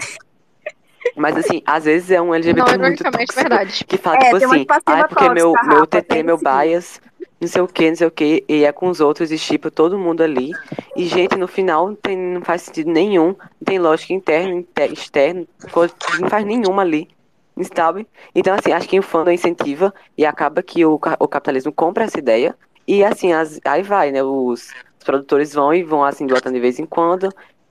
LGBT. 1.04 1.12
Mas 1.16 1.36
assim, 1.36 1.62
às 1.66 1.84
vezes 1.84 2.10
é 2.10 2.20
um 2.20 2.26
Não, 2.26 2.34
LGBT 2.34 2.78
muito 2.78 3.04
tóxico. 3.04 3.34
verdade. 3.34 3.84
Que 3.84 3.96
fala, 3.98 4.16
É, 4.16 4.20
tipo 4.20 4.36
assim, 4.36 4.66
ah, 4.86 4.98
é 5.00 5.04
porque 5.04 5.28
meu, 5.28 5.52
tóxica, 5.52 5.68
meu 5.68 5.78
Rafa, 5.80 5.86
TT, 5.86 6.22
meu 6.22 6.38
sim. 6.38 6.44
bias, 6.44 7.00
não 7.40 7.48
sei 7.48 7.62
o 7.62 7.68
que, 7.68 7.88
não 7.90 7.96
sei 7.96 8.06
o 8.06 8.10
que, 8.10 8.44
e 8.48 8.64
é 8.64 8.72
com 8.72 8.88
os 8.88 9.00
outros, 9.00 9.30
e 9.30 9.38
tipo, 9.38 9.70
todo 9.70 9.98
mundo 9.98 10.22
ali. 10.22 10.52
E, 10.96 11.04
gente, 11.06 11.36
no 11.36 11.46
final 11.46 11.88
não, 11.88 11.94
tem, 11.94 12.16
não 12.16 12.42
faz 12.42 12.62
sentido 12.62 12.90
nenhum, 12.90 13.28
não 13.28 13.64
tem 13.64 13.78
lógica 13.78 14.12
interna, 14.12 14.54
inter- 14.54 14.92
externa, 14.92 15.46
não 16.20 16.28
faz 16.28 16.44
nenhuma 16.44 16.82
ali, 16.82 17.08
sabe? 17.74 18.06
Então, 18.34 18.54
assim, 18.54 18.72
acho 18.72 18.88
que 18.88 18.98
o 18.98 19.02
fandom 19.02 19.30
incentiva 19.30 19.92
e 20.16 20.24
acaba 20.24 20.62
que 20.62 20.84
o, 20.84 20.94
o 20.94 21.28
capitalismo 21.28 21.72
compra 21.72 22.04
essa 22.04 22.18
ideia, 22.18 22.56
e 22.86 23.04
assim, 23.04 23.32
as, 23.32 23.60
aí 23.64 23.82
vai, 23.82 24.10
né? 24.12 24.22
Os, 24.22 24.68
os 24.98 25.04
produtores 25.04 25.52
vão 25.52 25.72
e 25.74 25.82
vão 25.82 26.04
assim, 26.04 26.26
botando 26.26 26.54
de 26.54 26.60
vez 26.60 26.78
em 26.78 26.86
quando. 26.86 27.28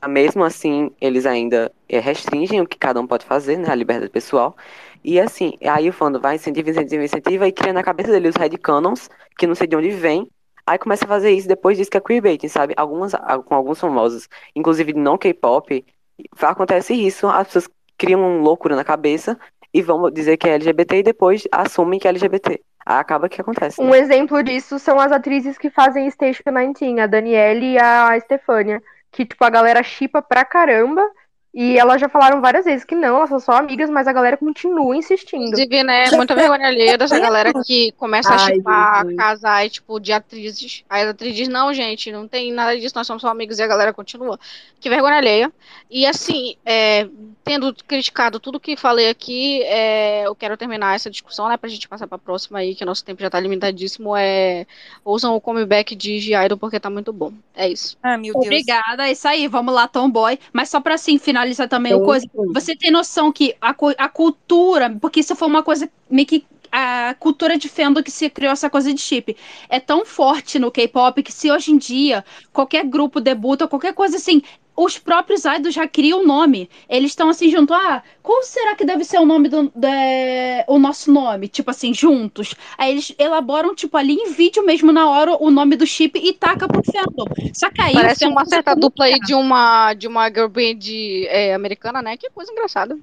Mesmo 0.08 0.44
assim, 0.44 0.92
eles 1.00 1.26
ainda 1.26 1.72
eh, 1.88 2.00
restringem 2.00 2.62
o 2.62 2.68
que 2.68 2.78
cada 2.78 3.00
um 3.00 3.08
pode 3.08 3.26
fazer, 3.26 3.58
né? 3.58 3.70
A 3.70 3.76
liberdade 3.76 4.12
pessoal. 4.12 4.56
E 5.04 5.20
assim, 5.20 5.58
aí 5.62 5.90
o 5.90 5.94
fandom 5.94 6.20
vai, 6.20 6.36
incentiva, 6.36 6.70
incentiva, 6.70 7.04
incentiva, 7.04 7.48
e 7.48 7.52
cria 7.52 7.74
na 7.74 7.84
cabeça 7.84 8.12
dele 8.12 8.30
os 8.30 8.36
headcanons, 8.36 9.10
que 9.38 9.46
não 9.46 9.56
sei 9.56 9.68
de 9.68 9.76
onde 9.76 9.90
vem. 9.90 10.28
Aí 10.66 10.78
começa 10.78 11.04
a 11.04 11.08
fazer 11.08 11.32
isso, 11.32 11.48
depois 11.48 11.78
diz 11.78 11.90
que 11.90 11.98
é 11.98 12.02
queerbaiting, 12.02 12.48
sabe? 12.48 12.74
Algumas, 12.78 13.14
ah, 13.14 13.38
com 13.40 13.54
alguns 13.54 13.80
famosos, 13.80 14.30
inclusive 14.56 14.94
não 14.94 15.18
K-pop, 15.18 15.86
acontece 16.42 16.94
isso, 16.94 17.28
as 17.28 17.48
pessoas 17.48 17.70
criam 17.98 18.22
uma 18.22 18.42
loucura 18.42 18.76
na 18.76 18.84
cabeça 18.84 19.38
e 19.74 19.82
vão 19.82 20.10
dizer 20.10 20.38
que 20.38 20.48
é 20.48 20.54
LGBT 20.54 21.00
e 21.00 21.04
depois 21.04 21.48
assumem 21.52 22.00
que 22.00 22.08
é 22.08 22.12
LGBT. 22.12 22.62
Aí 22.86 22.98
acaba 22.98 23.28
que 23.28 23.42
acontece. 23.42 23.82
né? 23.82 23.90
Um 23.90 23.96
exemplo 23.96 24.42
disso 24.44 24.78
são 24.78 25.00
as 25.00 25.12
atrizes 25.12 25.58
que 25.58 25.70
fazem 25.70 26.10
Station 26.12 26.44
19, 26.46 27.00
a 27.00 27.08
Danielle 27.08 27.74
e 27.74 27.78
a 27.78 28.20
Stefania. 28.20 28.82
Que, 29.14 29.26
tipo, 29.26 29.46
a 29.46 29.50
galera 29.50 29.84
chipa 29.84 30.22
pra 30.22 30.44
caramba. 30.44 31.02
E 31.54 31.78
elas 31.78 32.02
já 32.02 32.10
falaram 32.10 32.42
várias 32.42 32.66
vezes 32.66 32.84
que 32.84 32.96
não, 32.96 33.18
elas 33.18 33.30
são 33.30 33.40
só 33.40 33.52
amigas, 33.52 33.88
mas 33.88 34.08
a 34.08 34.12
galera 34.12 34.36
continua 34.36 34.98
insistindo. 34.98 35.44
Inclusive, 35.44 35.84
né, 35.84 36.10
muita 36.12 36.34
vergonha 36.34 36.68
alheia 36.68 36.98
dessa 36.98 37.20
galera 37.20 37.54
que 37.64 37.92
começa 37.92 38.34
a 38.34 38.40
chipar 38.40 39.04
Jesus. 39.04 39.16
casais, 39.16 39.72
tipo, 39.72 40.00
de 40.00 40.12
atrizes. 40.12 40.84
Aí 40.90 41.06
a 41.06 41.12
atriz 41.12 41.36
diz, 41.36 41.48
não, 41.48 41.72
gente, 41.72 42.12
não 42.12 42.28
tem 42.28 42.52
nada 42.52 42.76
disso, 42.76 42.96
nós 42.96 43.06
somos 43.06 43.22
só 43.22 43.28
amigos, 43.28 43.60
e 43.60 43.62
a 43.62 43.68
galera 43.68 43.94
continua. 43.94 44.40
Que 44.80 44.90
vergonha 44.90 45.18
alheia. 45.18 45.54
E 45.92 46.08
assim, 46.08 46.56
é, 46.66 47.08
tendo 47.44 47.72
criticado 47.88 48.40
tudo 48.40 48.60
que 48.60 48.76
falei 48.76 49.08
aqui, 49.08 49.62
é, 49.66 50.26
eu 50.26 50.34
quero 50.34 50.58
terminar 50.58 50.96
essa 50.96 51.08
discussão, 51.08 51.48
né, 51.48 51.56
pra 51.56 51.70
gente 51.70 51.88
passar 51.88 52.08
pra 52.08 52.18
próxima 52.18 52.58
aí, 52.58 52.74
que 52.74 52.84
nosso 52.84 53.06
tempo 53.06 53.22
já 53.22 53.30
tá 53.30 53.40
limitadíssimo, 53.40 54.18
é, 54.18 54.66
usam 55.06 55.36
o 55.36 55.42
comeback 55.42 55.96
de 55.96 56.20
G-Idol 56.20 56.58
porque 56.58 56.80
tá 56.80 56.90
muito 56.90 57.14
bom. 57.14 57.32
É 57.54 57.70
isso. 57.70 57.96
Ah, 58.02 58.18
meu 58.18 58.34
Deus. 58.34 58.44
Obrigada, 58.44 59.08
é 59.08 59.12
isso 59.12 59.28
aí, 59.28 59.48
vamos 59.48 59.72
lá, 59.72 59.88
Tomboy. 59.88 60.40
Mas 60.52 60.70
só 60.70 60.82
pra 60.82 60.96
assim 60.96 61.20
finalizar 61.20 61.43
também 61.70 61.94
Então, 61.94 62.00
uma 62.02 62.02
coisa, 62.02 62.28
você 62.54 62.76
tem 62.76 62.92
noção 62.92 63.32
que 63.32 63.56
a, 63.62 63.76
a 63.98 64.10
cultura, 64.10 64.90
porque 65.02 65.20
isso 65.20 65.36
foi 65.36 65.48
uma 65.48 65.64
coisa 65.64 65.90
meio 66.10 66.28
que 66.28 66.46
a 66.72 67.14
cultura 67.20 67.58
de 67.58 67.70
fandom 67.70 68.02
que 68.02 68.10
se 68.10 68.30
criou 68.30 68.52
essa 68.52 68.70
coisa 68.70 68.92
de 68.94 69.00
chip. 69.00 69.38
É 69.70 69.80
tão 69.80 70.04
forte 70.06 70.58
no 70.58 70.72
K-pop 70.72 71.22
que 71.22 71.32
se 71.32 71.52
hoje 71.52 71.72
em 71.72 71.78
dia 71.78 72.26
qualquer 72.52 72.84
grupo 72.86 73.22
debuta, 73.22 73.68
qualquer 73.68 73.94
coisa 73.94 74.18
assim, 74.18 74.42
os 74.76 74.98
próprios 74.98 75.44
idols 75.46 75.74
já 75.74 75.88
criam 75.88 76.22
o 76.22 76.26
nome. 76.26 76.70
Eles 76.90 77.12
estão 77.12 77.30
assim 77.30 77.50
junto, 77.50 77.74
ah, 77.74 78.02
qual 78.22 78.42
será 78.44 78.76
que 78.76 78.86
deve 78.86 79.04
ser 79.04 79.20
o 79.20 79.26
nome 79.26 79.50
do 79.50 79.72
da- 79.76 79.90
o 80.68 80.80
nosso 80.80 81.12
nome? 81.12 81.48
Tipo 81.48 81.72
assim, 81.72 81.94
juntos. 81.94 82.56
Aí 82.78 82.92
eles 82.92 83.14
elaboram 83.18 83.76
tipo 83.76 83.96
ali 83.98 84.14
em 84.14 84.32
vídeo 84.32 84.66
mesmo 84.66 84.92
na 84.92 85.10
hora 85.10 85.36
o 85.40 85.50
nome 85.52 85.76
do 85.76 85.86
chip 85.86 86.18
e 86.20 86.34
taca 86.34 86.68
pro 86.68 86.82
fandom. 86.84 87.26
Só 87.54 87.70
que 87.70 87.82
aí 87.82 87.94
Parece 87.94 88.26
uma 88.26 88.46
certa 88.46 88.76
dupla 88.76 89.06
aí 89.06 89.20
de 89.20 89.34
uma, 89.34 89.94
de 89.94 90.08
uma 90.08 90.28
girl 90.30 90.48
band 90.48 90.80
é, 91.28 91.54
americana, 91.54 92.02
né? 92.02 92.18
Que 92.18 92.30
coisa 92.30 92.52
engraçada. 92.52 92.98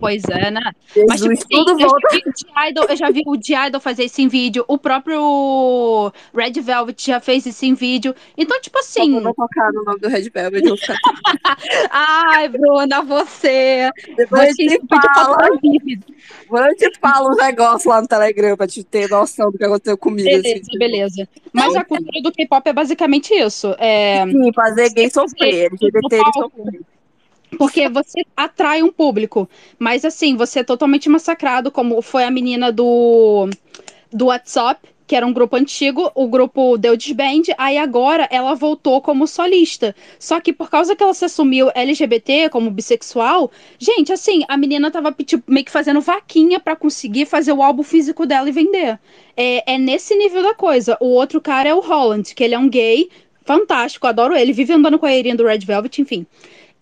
Pois 0.00 0.24
é, 0.24 0.50
né? 0.50 0.60
Jesus, 0.94 1.06
Mas, 1.08 1.20
tipo, 1.20 1.32
assim, 1.34 1.44
tudo 1.50 1.70
eu, 1.72 1.78
volta. 1.88 2.00
já 2.00 2.16
vi 2.16 2.22
o 2.26 2.32
D-Idol, 2.32 2.84
eu 2.88 2.96
já 2.96 3.10
vi 3.10 3.22
o 3.26 3.36
D-Idol 3.36 3.80
fazer 3.80 4.04
isso 4.04 4.20
em 4.22 4.28
vídeo, 4.28 4.64
o 4.66 4.78
próprio 4.78 6.10
Red 6.34 6.52
Velvet 6.60 7.04
já 7.06 7.20
fez 7.20 7.44
isso 7.46 7.64
em 7.66 7.74
vídeo. 7.74 8.14
Então, 8.36 8.58
tipo 8.60 8.78
assim. 8.78 9.16
Eu 9.16 9.22
vou 9.22 9.34
tocar 9.34 9.70
no 9.72 9.84
nome 9.84 10.00
do 10.00 10.08
Red 10.08 10.30
Velvet. 10.30 10.62
eu 10.64 10.68
vou 10.70 10.78
ficar- 10.78 10.96
Ai, 11.90 12.48
Bruna, 12.48 13.02
você. 13.02 13.90
Depois 14.16 14.56
Você 14.56 14.64
eu 14.64 14.80
te 14.80 14.86
falo. 14.88 15.34
falar 15.34 15.48
vídeo. 15.62 16.02
Eu 16.50 16.76
te 16.76 16.98
falo 16.98 17.32
um 17.32 17.36
negócio 17.36 17.90
lá 17.90 18.00
no 18.00 18.08
Telegram 18.08 18.56
pra 18.56 18.66
te 18.66 18.82
ter 18.82 19.08
noção 19.08 19.50
do 19.52 19.58
que 19.58 19.64
aconteceu 19.64 19.96
comigo. 19.98 20.28
Beleza, 20.28 20.60
assim. 20.62 20.78
beleza. 20.78 21.28
Mas 21.52 21.76
a 21.76 21.84
cultura 21.84 22.20
do 22.22 22.32
K-pop 22.32 22.68
é 22.68 22.72
basicamente 22.72 23.34
isso. 23.34 23.74
É, 23.78 24.24
Sim, 24.26 24.52
fazer 24.52 24.88
gay 24.94 25.10
sofrer, 25.10 25.66
LGBT 25.72 26.16
sofrer. 26.34 26.80
Porque 27.58 27.88
você 27.88 28.24
atrai 28.36 28.82
um 28.82 28.92
público. 28.92 29.48
Mas 29.78 30.04
assim, 30.04 30.36
você 30.36 30.60
é 30.60 30.64
totalmente 30.64 31.08
massacrado, 31.08 31.70
como 31.70 32.00
foi 32.02 32.24
a 32.24 32.30
menina 32.30 32.70
do, 32.70 33.48
do 34.12 34.26
WhatsApp, 34.26 34.88
que 35.10 35.16
era 35.16 35.26
um 35.26 35.32
grupo 35.32 35.56
antigo, 35.56 36.08
o 36.14 36.28
grupo 36.28 36.78
deu 36.78 36.96
desband, 36.96 37.42
aí 37.58 37.76
agora 37.76 38.28
ela 38.30 38.54
voltou 38.54 39.00
como 39.00 39.26
solista. 39.26 39.92
Só 40.20 40.38
que 40.38 40.52
por 40.52 40.70
causa 40.70 40.94
que 40.94 41.02
ela 41.02 41.12
se 41.12 41.24
assumiu 41.24 41.68
LGBT, 41.74 42.48
como 42.48 42.70
bissexual, 42.70 43.50
gente, 43.76 44.12
assim, 44.12 44.44
a 44.46 44.56
menina 44.56 44.88
tava 44.88 45.10
tipo, 45.10 45.42
meio 45.50 45.66
que 45.66 45.72
fazendo 45.72 46.00
vaquinha 46.00 46.60
pra 46.60 46.76
conseguir 46.76 47.26
fazer 47.26 47.52
o 47.52 47.60
álbum 47.60 47.82
físico 47.82 48.24
dela 48.24 48.48
e 48.48 48.52
vender. 48.52 49.00
É, 49.36 49.74
é 49.74 49.78
nesse 49.78 50.14
nível 50.14 50.44
da 50.44 50.54
coisa. 50.54 50.96
O 51.00 51.08
outro 51.08 51.40
cara 51.40 51.68
é 51.68 51.74
o 51.74 51.80
Holland, 51.80 52.32
que 52.32 52.44
ele 52.44 52.54
é 52.54 52.58
um 52.58 52.68
gay 52.68 53.08
fantástico, 53.44 54.06
adoro 54.06 54.36
ele, 54.36 54.52
vive 54.52 54.72
andando 54.72 54.96
com 54.96 55.06
a 55.06 55.12
Erin 55.12 55.34
do 55.34 55.44
Red 55.44 55.58
Velvet, 55.58 56.00
enfim. 56.00 56.24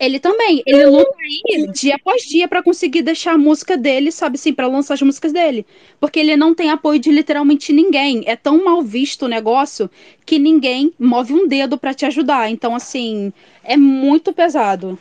Ele 0.01 0.20
também, 0.20 0.62
ele 0.65 0.87
luta 0.87 1.11
aí 1.19 1.66
dia 1.73 1.97
após 1.97 2.23
dia 2.23 2.47
pra 2.47 2.62
conseguir 2.62 3.03
deixar 3.03 3.33
a 3.33 3.39
música 3.39 3.77
dele, 3.77 4.12
sabe 4.12 4.37
assim, 4.37 4.55
pra 4.55 4.69
lançar 4.69 4.95
as 4.95 5.03
músicas 5.03 5.33
dele. 5.33 5.66
Porque 5.99 6.20
ele 6.20 6.37
não 6.37 6.55
tem 6.55 6.70
apoio 6.70 7.01
de 7.01 7.11
literalmente 7.11 7.73
ninguém. 7.73 8.23
É 8.27 8.37
tão 8.37 8.65
mal 8.65 8.81
visto 8.81 9.25
o 9.25 9.29
negócio 9.29 9.91
que 10.25 10.39
ninguém 10.39 10.95
move 10.99 11.35
um 11.35 11.49
dedo 11.49 11.77
pra 11.77 11.93
te 11.93 12.07
ajudar. 12.07 12.49
Então, 12.49 12.77
assim, 12.77 13.33
é 13.65 13.77
muito 13.77 14.33
pesado. 14.33 14.97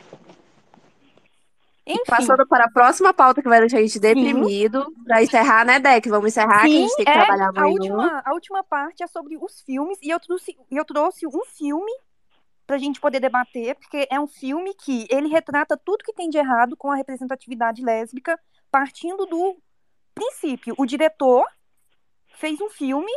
Enfim, 1.86 2.02
Passando 2.06 2.46
para 2.46 2.64
a 2.64 2.70
próxima 2.70 3.14
pauta 3.14 3.40
que 3.40 3.48
vai 3.48 3.60
deixar 3.60 3.78
a 3.78 3.80
gente 3.80 4.00
deprimido. 4.00 4.92
Pra 5.04 5.22
encerrar, 5.22 5.64
né, 5.64 5.78
Deck? 5.78 6.06
Vamos 6.08 6.32
encerrar, 6.32 6.62
que 6.62 6.66
a 6.66 6.70
sim, 6.70 6.82
gente 6.82 6.96
tem 6.96 7.04
que 7.06 7.10
é, 7.10 7.14
trabalhar 7.14 7.50
a 7.54 7.66
última, 7.66 8.22
a 8.26 8.34
última 8.34 8.64
parte 8.64 9.02
é 9.02 9.06
sobre 9.06 9.38
os 9.40 9.62
filmes, 9.62 9.98
e 10.02 10.10
eu 10.10 10.20
trouxe, 10.20 10.54
eu 10.70 10.84
trouxe 10.84 11.26
um 11.26 11.44
filme 11.46 11.90
pra 12.68 12.76
gente 12.76 13.00
poder 13.00 13.18
debater, 13.18 13.74
porque 13.76 14.06
é 14.10 14.20
um 14.20 14.26
filme 14.26 14.74
que 14.74 15.08
ele 15.10 15.26
retrata 15.26 15.74
tudo 15.74 16.04
que 16.04 16.12
tem 16.12 16.28
de 16.28 16.36
errado 16.36 16.76
com 16.76 16.90
a 16.90 16.96
representatividade 16.96 17.82
lésbica, 17.82 18.38
partindo 18.70 19.24
do 19.24 19.56
princípio. 20.14 20.74
O 20.76 20.84
diretor 20.84 21.46
fez 22.34 22.60
um 22.60 22.68
filme 22.68 23.10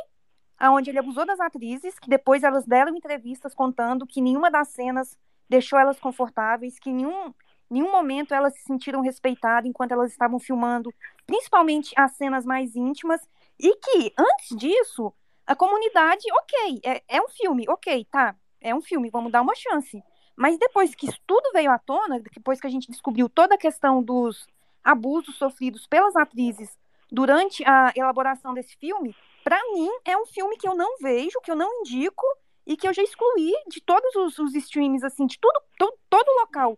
onde 0.61 0.89
ele 0.89 0.99
abusou 0.99 1.25
das 1.25 1.41
atrizes, 1.41 1.99
que 1.99 2.09
depois 2.09 2.43
elas 2.43 2.65
deram 2.65 2.95
entrevistas 2.95 3.53
contando 3.53 4.07
que 4.07 4.21
nenhuma 4.21 4.49
das 4.49 4.69
cenas 4.69 5.17
deixou 5.49 5.77
elas 5.77 5.99
confortáveis, 5.99 6.79
que 6.79 6.89
nenhum, 6.89 7.33
nenhum 7.69 7.91
momento 7.91 8.33
elas 8.33 8.53
se 8.53 8.61
sentiram 8.61 9.01
respeitadas 9.01 9.69
enquanto 9.69 9.91
elas 9.91 10.13
estavam 10.13 10.39
filmando, 10.39 10.93
principalmente 11.27 11.93
as 11.97 12.13
cenas 12.13 12.45
mais 12.45 12.73
íntimas, 12.73 13.19
e 13.59 13.75
que, 13.75 14.13
antes 14.17 14.55
disso, 14.55 15.13
a 15.45 15.57
comunidade, 15.57 16.23
ok, 16.31 16.79
é, 16.85 17.03
é 17.17 17.21
um 17.21 17.27
filme, 17.27 17.65
ok, 17.67 18.07
tá, 18.09 18.33
é 18.61 18.73
um 18.73 18.81
filme, 18.81 19.09
vamos 19.09 19.31
dar 19.31 19.41
uma 19.41 19.55
chance. 19.55 20.03
Mas 20.35 20.57
depois 20.57 20.95
que 20.95 21.07
isso 21.07 21.19
tudo 21.27 21.51
veio 21.53 21.71
à 21.71 21.77
tona, 21.77 22.19
depois 22.19 22.59
que 22.59 22.67
a 22.67 22.69
gente 22.69 22.89
descobriu 22.89 23.27
toda 23.27 23.55
a 23.55 23.57
questão 23.57 24.01
dos 24.01 24.47
abusos 24.83 25.35
sofridos 25.35 25.85
pelas 25.87 26.15
atrizes 26.15 26.77
durante 27.11 27.63
a 27.65 27.91
elaboração 27.95 28.53
desse 28.53 28.75
filme, 28.77 29.15
para 29.43 29.59
mim 29.73 29.89
é 30.05 30.17
um 30.17 30.25
filme 30.25 30.57
que 30.57 30.67
eu 30.67 30.75
não 30.75 30.97
vejo, 30.99 31.41
que 31.43 31.51
eu 31.51 31.55
não 31.55 31.81
indico 31.81 32.25
e 32.65 32.77
que 32.77 32.87
eu 32.87 32.93
já 32.93 33.03
excluí 33.03 33.51
de 33.67 33.81
todos 33.81 34.15
os, 34.15 34.39
os 34.39 34.55
streams, 34.55 35.03
assim, 35.03 35.25
de 35.25 35.37
tudo, 35.39 35.59
to, 35.77 35.93
todo 36.09 36.39
local 36.39 36.77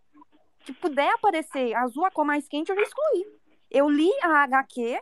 que 0.65 0.73
puder 0.73 1.10
aparecer 1.14 1.76
azul 1.76 2.05
a 2.05 2.11
cor 2.11 2.26
mais 2.26 2.47
quente, 2.47 2.69
eu 2.69 2.76
já 2.76 2.81
excluí. 2.81 3.26
Eu 3.69 3.89
li 3.89 4.10
a 4.22 4.43
HQ, 4.43 4.99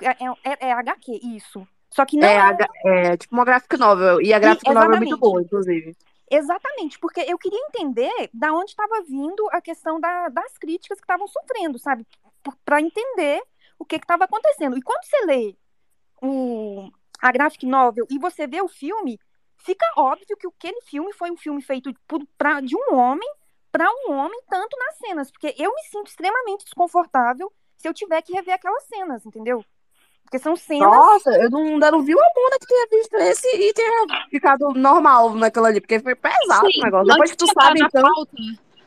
é, 0.00 0.08
é, 0.44 0.68
é 0.68 0.72
HQ, 0.72 1.20
isso. 1.22 1.66
Só 1.90 2.06
que 2.06 2.16
não 2.16 2.26
É, 2.26 2.56
é, 2.84 3.06
é 3.08 3.16
tipo 3.16 3.34
uma 3.34 3.44
graphic 3.44 3.76
novel. 3.76 4.20
E 4.22 4.32
a 4.32 4.38
graphic 4.38 4.72
novel 4.72 4.94
é 4.94 4.96
muito 4.96 5.18
boa, 5.18 5.42
inclusive. 5.42 5.94
Exatamente, 6.34 6.98
porque 6.98 7.20
eu 7.28 7.36
queria 7.36 7.58
entender 7.66 8.30
da 8.32 8.54
onde 8.54 8.70
estava 8.70 9.02
vindo 9.02 9.46
a 9.52 9.60
questão 9.60 10.00
da- 10.00 10.30
das 10.30 10.56
críticas 10.56 10.98
que 10.98 11.04
estavam 11.04 11.28
sofrendo, 11.28 11.78
sabe? 11.78 12.06
Para 12.64 12.80
entender 12.80 13.42
o 13.78 13.84
que 13.84 13.96
estava 13.96 14.24
acontecendo. 14.24 14.78
E 14.78 14.82
quando 14.82 15.04
você 15.04 15.26
lê 15.26 15.56
o, 16.22 16.90
a 17.20 17.32
graphic 17.32 17.66
novel 17.66 18.06
e 18.10 18.18
você 18.18 18.46
vê 18.46 18.62
o 18.62 18.68
filme, 18.68 19.18
fica 19.58 19.86
óbvio 19.96 20.36
que 20.38 20.46
aquele 20.48 20.80
filme 20.82 21.12
foi 21.14 21.30
um 21.30 21.36
filme 21.36 21.62
feito 21.62 21.92
por, 22.08 22.26
pra, 22.38 22.60
de 22.60 22.76
um 22.76 22.94
homem 22.96 23.28
para 23.72 23.88
um 24.06 24.12
homem, 24.12 24.42
tanto 24.48 24.76
nas 24.78 24.98
cenas, 24.98 25.30
porque 25.30 25.54
eu 25.58 25.74
me 25.74 25.82
sinto 25.84 26.08
extremamente 26.08 26.64
desconfortável 26.64 27.52
se 27.78 27.88
eu 27.88 27.94
tiver 27.94 28.22
que 28.22 28.32
rever 28.32 28.54
aquelas 28.54 28.84
cenas, 28.84 29.26
entendeu? 29.26 29.64
Porque 30.32 30.42
são 30.42 30.56
cenas. 30.56 30.88
Nossa, 30.88 31.30
eu 31.32 31.50
não, 31.50 31.62
ainda 31.62 31.90
não 31.90 32.02
vi 32.02 32.14
uma 32.14 32.24
bunda 32.34 32.56
que 32.58 32.66
tenha 32.66 32.86
visto 32.90 33.14
esse 33.16 33.46
e 33.54 33.70
tenha 33.74 34.06
ficado 34.30 34.72
normal 34.72 35.34
naquela 35.34 35.68
ali, 35.68 35.78
porque 35.78 36.00
foi 36.00 36.14
pesado 36.14 36.66
Sim, 36.72 36.80
o 36.80 36.84
negócio. 36.84 37.06
Depois 37.12 37.30
que 37.32 37.36
tu 37.36 37.46
sabe, 37.52 37.82
então. 37.84 38.00
pauta, 38.00 38.32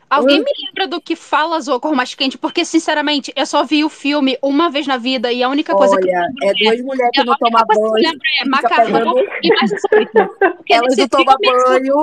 Alguém 0.10 0.40
me 0.40 0.52
lembra 0.66 0.88
do 0.88 1.02
que 1.02 1.16
fala 1.16 1.60
Cor 1.80 1.96
Mais 1.96 2.14
Quente? 2.14 2.38
Porque, 2.38 2.64
sinceramente, 2.64 3.34
eu 3.36 3.46
só 3.46 3.64
vi 3.64 3.84
o 3.84 3.90
filme 3.90 4.38
uma 4.42 4.70
vez 4.70 4.86
na 4.88 4.98
vida 4.98 5.32
e 5.32 5.42
a 5.44 5.50
única 5.50 5.74
coisa 5.76 5.98
que 5.98 6.08
Olha, 6.08 6.28
lembro 6.28 6.44
é 6.44 6.54
duas 6.54 6.82
mulheres 6.82 7.12
que 7.14 7.22
a 7.22 7.26
não 7.26 7.36
tomam 7.38 7.66
que 7.66 7.78
eu 7.78 7.92
banho. 7.92 8.20
é 8.42 8.46
macarrão 8.46 9.16
e 9.44 9.50
mais 9.50 9.72
Elas 10.70 10.98
não 10.98 11.08
tomam 11.08 11.36
banho, 11.42 11.96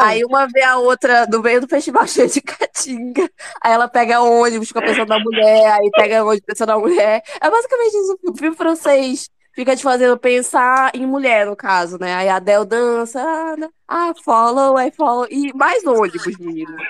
aí 0.00 0.24
uma 0.24 0.46
vê 0.46 0.62
a 0.62 0.76
outra 0.78 1.26
no 1.26 1.42
meio 1.42 1.60
do 1.60 1.68
festival 1.68 2.06
cheio 2.08 2.28
de 2.28 2.40
caatinga. 2.40 3.30
Aí 3.62 3.72
ela 3.72 3.88
pega 3.88 4.20
ônibus 4.20 4.70
com 4.72 4.78
a 4.78 4.82
pessoa 4.82 5.06
da 5.06 5.18
mulher, 5.18 5.72
aí 5.72 5.90
pega 5.92 6.24
ônibus 6.24 6.40
com 6.40 6.44
a 6.44 6.54
pessoa 6.54 6.66
da 6.66 6.78
mulher. 6.78 7.22
É 7.40 7.50
basicamente 7.50 7.94
isso. 7.94 8.18
O 8.24 8.36
filme 8.36 8.56
francês 8.56 9.30
fica 9.56 9.74
te 9.74 9.82
fazendo 9.82 10.18
pensar 10.18 10.90
em 10.94 11.06
mulher, 11.06 11.46
no 11.46 11.56
caso, 11.56 11.98
né? 11.98 12.14
Aí 12.14 12.28
a 12.28 12.36
Adele 12.36 12.66
dança, 12.66 13.20
ah, 13.88 14.12
follow, 14.22 14.78
I 14.78 14.90
follow. 14.90 15.26
E 15.30 15.52
mais 15.54 15.82
ônibus, 15.84 16.36
menino. 16.38 16.76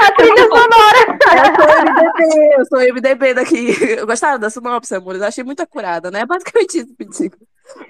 A 0.00 0.12
trilha 0.12 0.48
sonora! 0.48 1.00
Eu 1.38 1.54
sou 1.54 1.78
MDB, 1.84 2.54
eu 2.58 2.64
sou 2.66 2.78
MDB 2.80 3.34
daqui. 3.34 3.76
Eu 3.98 4.06
gostava 4.06 4.38
da 4.38 4.50
sinopse, 4.50 4.94
amores. 4.94 5.20
Eu 5.20 5.28
achei 5.28 5.44
muito 5.44 5.60
acurada, 5.60 6.10
né? 6.10 6.20
É 6.20 6.26
basicamente 6.26 6.78
isso, 6.78 6.94
Pitico. 6.96 7.36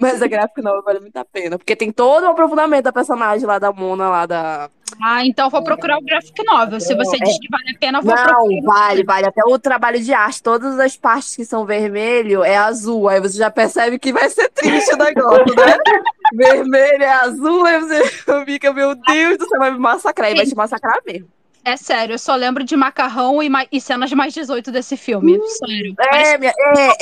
Mas 0.01 0.23
a 0.23 0.27
gráfica 0.27 0.63
não 0.63 0.83
vale 0.83 1.01
muito 1.01 1.17
a 1.17 1.25
pena. 1.25 1.57
Porque 1.59 1.75
tem 1.75 1.91
todo 1.91 2.25
o 2.25 2.29
aprofundamento 2.29 2.85
da 2.85 2.93
personagem 2.93 3.47
lá 3.47 3.59
da 3.59 3.73
Mona, 3.73 4.09
lá 4.09 4.27
da. 4.27 4.71
Ah, 5.03 5.25
então 5.25 5.49
vou 5.51 5.63
procurar 5.63 5.99
o 5.99 6.03
graphic 6.03 6.45
novel. 6.45 6.81
Se 6.81 6.95
você 6.95 7.19
diz 7.19 7.39
que 7.39 7.49
vale 7.51 7.71
a 7.75 7.79
pena, 7.79 7.99
eu 7.99 8.03
vou 8.03 8.15
Não, 8.15 8.25
procurar. 8.25 8.63
vale, 8.63 9.03
vale. 9.05 9.27
Até 9.27 9.43
o 9.45 9.59
trabalho 9.59 10.01
de 10.01 10.13
arte, 10.13 10.43
todas 10.43 10.79
as 10.79 10.97
partes 10.97 11.35
que 11.37 11.45
são 11.45 11.65
vermelho 11.67 12.43
é 12.45 12.57
azul. 12.57 13.09
Aí 13.09 13.21
você 13.21 13.39
já 13.39 13.51
percebe 13.51 13.99
que 13.99 14.13
vai 14.13 14.29
ser 14.31 14.49
triste 14.51 14.95
o 14.95 14.99
negócio, 14.99 15.55
né? 15.57 15.77
vermelho 16.35 17.03
é 17.03 17.13
azul, 17.13 17.65
aí 17.65 17.81
você 17.81 18.05
fica, 18.47 18.73
meu 18.73 18.95
Deus 18.95 19.37
céu, 19.49 19.59
vai 19.59 19.71
me 19.71 19.79
massacrar. 19.79 20.33
E 20.33 20.35
vai 20.37 20.47
te 20.47 20.55
massacrar 20.55 20.99
mesmo. 21.07 21.29
É 21.67 21.79
sério, 21.79 22.13
eu 22.15 22.19
só 22.19 22.35
lembro 22.35 22.63
de 22.63 22.77
macarrão 22.77 23.43
e, 23.43 23.49
ma- 23.49 23.67
e 23.73 23.81
cenas 23.81 24.13
mais 24.13 24.35
18 24.35 24.71
desse 24.71 24.99
filme. 24.99 25.41
Sério. 25.49 25.95
É, 25.99 26.35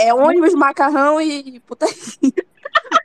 é, 0.04 0.08
é 0.08 0.14
ônibus, 0.14 0.54
macarrão 0.54 1.20
e 1.20 1.58
puta. 1.66 1.84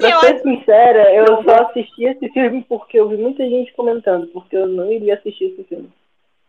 Pra 0.00 0.20
ser 0.20 0.40
sincera, 0.40 1.14
eu 1.14 1.42
só 1.42 1.64
assisti 1.64 2.04
esse 2.04 2.28
filme 2.30 2.64
porque 2.68 2.98
eu 2.98 3.08
vi 3.08 3.16
muita 3.16 3.42
gente 3.48 3.72
comentando, 3.74 4.26
porque 4.28 4.56
eu 4.56 4.66
não 4.66 4.90
iria 4.90 5.14
assistir 5.14 5.52
esse 5.52 5.64
filme. 5.64 5.90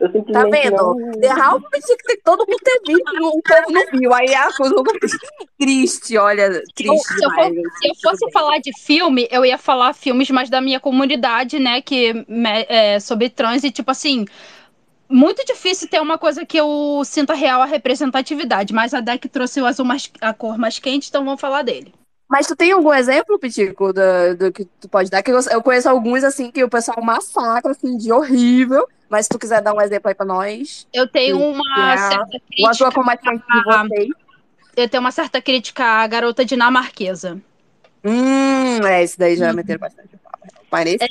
Eu 0.02 0.08
Tá 0.08 0.18
simplesmente 0.18 0.64
vendo? 0.64 0.76
não. 0.78 0.96
The 0.96 1.80
tinha 1.80 1.98
que 1.98 2.04
ter 2.08 2.22
todo 2.24 2.40
mundo 2.40 2.60
ter 2.64 2.82
visto, 2.88 3.04
o 3.24 3.42
povo 3.44 3.72
não 3.72 3.86
viu. 3.92 4.12
Aí 4.12 4.34
a 4.34 4.52
coisa 4.52 4.76
triste, 5.60 6.18
olha, 6.18 6.50
triste 6.74 7.14
se, 7.14 7.24
eu 7.24 7.30
fosse, 7.30 7.54
se 7.54 7.88
eu 7.88 7.96
fosse 8.02 8.32
falar 8.32 8.58
de 8.58 8.72
filme, 8.80 9.28
eu 9.30 9.46
ia 9.46 9.60
falar 9.60 9.94
filmes 9.94 10.32
mais 10.32 10.50
da 10.50 10.60
minha 10.60 10.80
comunidade, 10.80 11.60
né? 11.60 11.82
Que 11.84 12.26
é, 12.68 13.00
sobre 13.00 13.30
trans 13.30 13.64
e, 13.64 13.70
tipo 13.70 13.92
assim. 13.92 14.26
Muito 15.08 15.44
difícil 15.46 15.90
ter 15.90 16.00
uma 16.02 16.18
coisa 16.18 16.46
que 16.46 16.58
eu 16.58 17.02
sinta 17.04 17.34
real 17.34 17.62
a 17.62 17.66
representatividade, 17.66 18.74
mas 18.74 18.94
a 18.94 19.02
Deck 19.02 19.28
trouxe 19.28 19.60
o 19.60 19.66
azul 19.66 19.86
mais, 19.86 20.10
a 20.22 20.34
cor 20.34 20.58
mais 20.58 20.80
quente, 20.80 21.10
então 21.10 21.26
vamos 21.26 21.42
falar 21.42 21.64
dele. 21.64 21.94
Mas 22.32 22.48
tu 22.48 22.56
tem 22.56 22.72
algum 22.72 22.94
exemplo, 22.94 23.38
Pitico, 23.38 23.92
do, 23.92 24.38
do 24.38 24.52
que 24.54 24.64
tu 24.80 24.88
pode 24.88 25.10
dar? 25.10 25.22
Que 25.22 25.32
eu, 25.32 25.40
eu 25.52 25.62
conheço 25.62 25.90
alguns, 25.90 26.24
assim, 26.24 26.50
que 26.50 26.64
o 26.64 26.70
pessoal 26.70 27.04
massacra, 27.04 27.72
assim, 27.72 27.98
de 27.98 28.10
horrível. 28.10 28.88
Mas 29.10 29.26
se 29.26 29.30
tu 29.32 29.38
quiser 29.38 29.62
dar 29.62 29.74
um 29.74 29.82
exemplo 29.82 30.08
aí 30.08 30.16
pra 30.16 30.26
nós. 30.26 30.88
Eu 30.94 31.06
tenho 31.12 31.38
que 31.38 31.44
uma 31.44 31.94
é 31.94 31.98
certa 31.98 32.40
crítica. 32.50 32.92
com 32.94 33.04
mais 33.04 33.20
quente 33.20 33.44
de 33.46 33.60
a- 33.70 33.84
vocês. 33.84 34.10
Eu 34.78 34.88
tenho 34.88 35.02
uma 35.02 35.12
certa 35.12 35.42
crítica 35.42 35.84
à 35.84 36.08
garota 36.08 36.46
dinamarquesa. 36.46 37.38
Hum, 38.02 38.80
é, 38.88 39.04
esse 39.04 39.20
daí 39.20 39.36
já 39.36 39.52
meteram 39.52 39.82
bastante. 39.82 40.21
Parece. 40.72 41.04
É, 41.04 41.08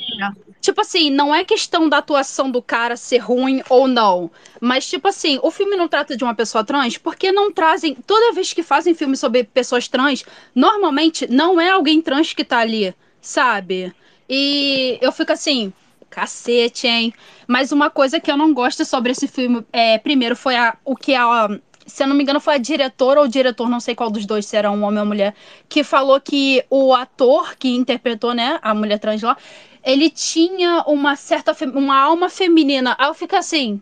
tipo 0.59 0.81
assim, 0.81 1.11
não 1.11 1.33
é 1.33 1.45
questão 1.45 1.87
da 1.87 1.99
atuação 1.99 2.49
do 2.49 2.63
cara 2.63 2.97
ser 2.97 3.19
ruim 3.19 3.61
ou 3.69 3.87
não. 3.87 4.31
Mas, 4.59 4.89
tipo 4.89 5.07
assim, 5.07 5.39
o 5.43 5.51
filme 5.51 5.77
não 5.77 5.87
trata 5.87 6.17
de 6.17 6.23
uma 6.23 6.33
pessoa 6.33 6.63
trans 6.63 6.97
porque 6.97 7.31
não 7.31 7.51
trazem. 7.53 7.95
Toda 8.07 8.33
vez 8.33 8.51
que 8.53 8.63
fazem 8.63 8.95
filme 8.95 9.15
sobre 9.15 9.43
pessoas 9.43 9.87
trans, 9.87 10.25
normalmente 10.55 11.31
não 11.31 11.61
é 11.61 11.69
alguém 11.69 12.01
trans 12.01 12.33
que 12.33 12.43
tá 12.43 12.57
ali, 12.57 12.93
sabe? 13.21 13.93
E 14.27 14.97
eu 14.99 15.11
fico 15.11 15.31
assim, 15.31 15.71
cacete, 16.09 16.87
hein? 16.87 17.13
Mas 17.47 17.71
uma 17.71 17.91
coisa 17.91 18.19
que 18.19 18.31
eu 18.31 18.37
não 18.37 18.51
gosto 18.51 18.83
sobre 18.83 19.11
esse 19.11 19.27
filme, 19.27 19.63
é, 19.71 19.99
primeiro, 19.99 20.35
foi 20.35 20.55
a, 20.55 20.75
o 20.83 20.95
que 20.95 21.13
a. 21.13 21.49
Se 21.91 22.03
eu 22.03 22.07
não 22.07 22.15
me 22.15 22.23
engano, 22.23 22.39
foi 22.39 22.55
a 22.55 22.57
diretora 22.57 23.19
ou 23.19 23.25
o 23.25 23.29
diretor, 23.29 23.69
não 23.69 23.81
sei 23.81 23.93
qual 23.93 24.09
dos 24.09 24.25
dois, 24.25 24.45
se 24.45 24.55
era 24.55 24.71
um 24.71 24.83
homem 24.83 25.01
ou 25.01 25.05
mulher, 25.05 25.35
que 25.67 25.83
falou 25.83 26.21
que 26.21 26.63
o 26.69 26.93
ator 26.93 27.55
que 27.57 27.67
interpretou, 27.75 28.33
né, 28.33 28.57
a 28.61 28.73
mulher 28.73 28.97
trans 28.97 29.21
lá, 29.21 29.35
ele 29.83 30.09
tinha 30.09 30.83
uma 30.87 31.17
certa 31.17 31.53
uma 31.75 31.99
alma 31.99 32.29
feminina. 32.29 32.95
Aí 32.97 33.07
eu 33.09 33.13
fico 33.13 33.35
assim, 33.35 33.81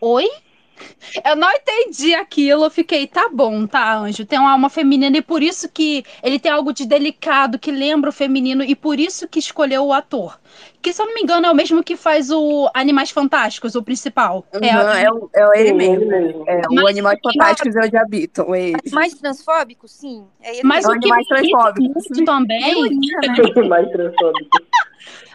oi? 0.00 0.28
Eu 1.24 1.36
não 1.36 1.50
entendi 1.52 2.14
aquilo, 2.14 2.64
eu 2.64 2.70
fiquei, 2.70 3.06
tá 3.06 3.28
bom, 3.32 3.66
tá, 3.66 3.96
Anjo, 3.98 4.24
tem 4.26 4.38
uma 4.38 4.52
alma 4.52 4.68
feminina 4.68 5.16
e 5.16 5.22
por 5.22 5.42
isso 5.42 5.68
que 5.68 6.04
ele 6.22 6.38
tem 6.38 6.50
algo 6.52 6.72
de 6.72 6.86
delicado 6.86 7.58
que 7.58 7.70
lembra 7.70 8.10
o 8.10 8.12
feminino 8.12 8.62
e 8.62 8.74
por 8.74 8.98
isso 9.00 9.26
que 9.28 9.38
escolheu 9.38 9.84
o 9.86 9.92
ator. 9.92 10.38
Que, 10.80 10.92
se 10.92 11.02
eu 11.02 11.06
não 11.06 11.14
me 11.14 11.22
engano, 11.22 11.46
é 11.46 11.50
o 11.50 11.54
mesmo 11.54 11.82
que 11.82 11.96
faz 11.96 12.30
o 12.30 12.70
Animais 12.72 13.10
Fantásticos, 13.10 13.74
o 13.74 13.82
principal. 13.82 14.46
Uhum, 14.54 14.60
é, 14.64 15.10
o- 15.10 15.30
é 15.34 15.60
ele 15.60 15.70
Sim, 15.70 15.74
mesmo. 15.74 15.94
ele 15.94 16.06
mesmo. 16.06 16.44
É, 16.48 16.62
o 16.70 16.86
Animais 16.86 17.18
Fantásticos 17.22 17.74
é 17.76 17.80
onde 17.86 17.96
habitam. 17.96 18.54
É 18.54 18.60
ele. 18.70 18.80
Mais 18.92 19.12
transfóbico, 19.14 19.88
sim. 19.88 20.24
É 20.40 20.52
ele 20.52 20.62
Mas 20.64 20.84
É 20.84 20.88
o 20.88 20.92
onde 20.92 21.00
que 21.00 21.06
me 21.06 21.10
mais 21.16 21.26
transfóbico. 21.26 21.82
muito 21.82 22.24
também 22.24 23.68
mais 23.68 23.90
transfóbico. 23.90 24.58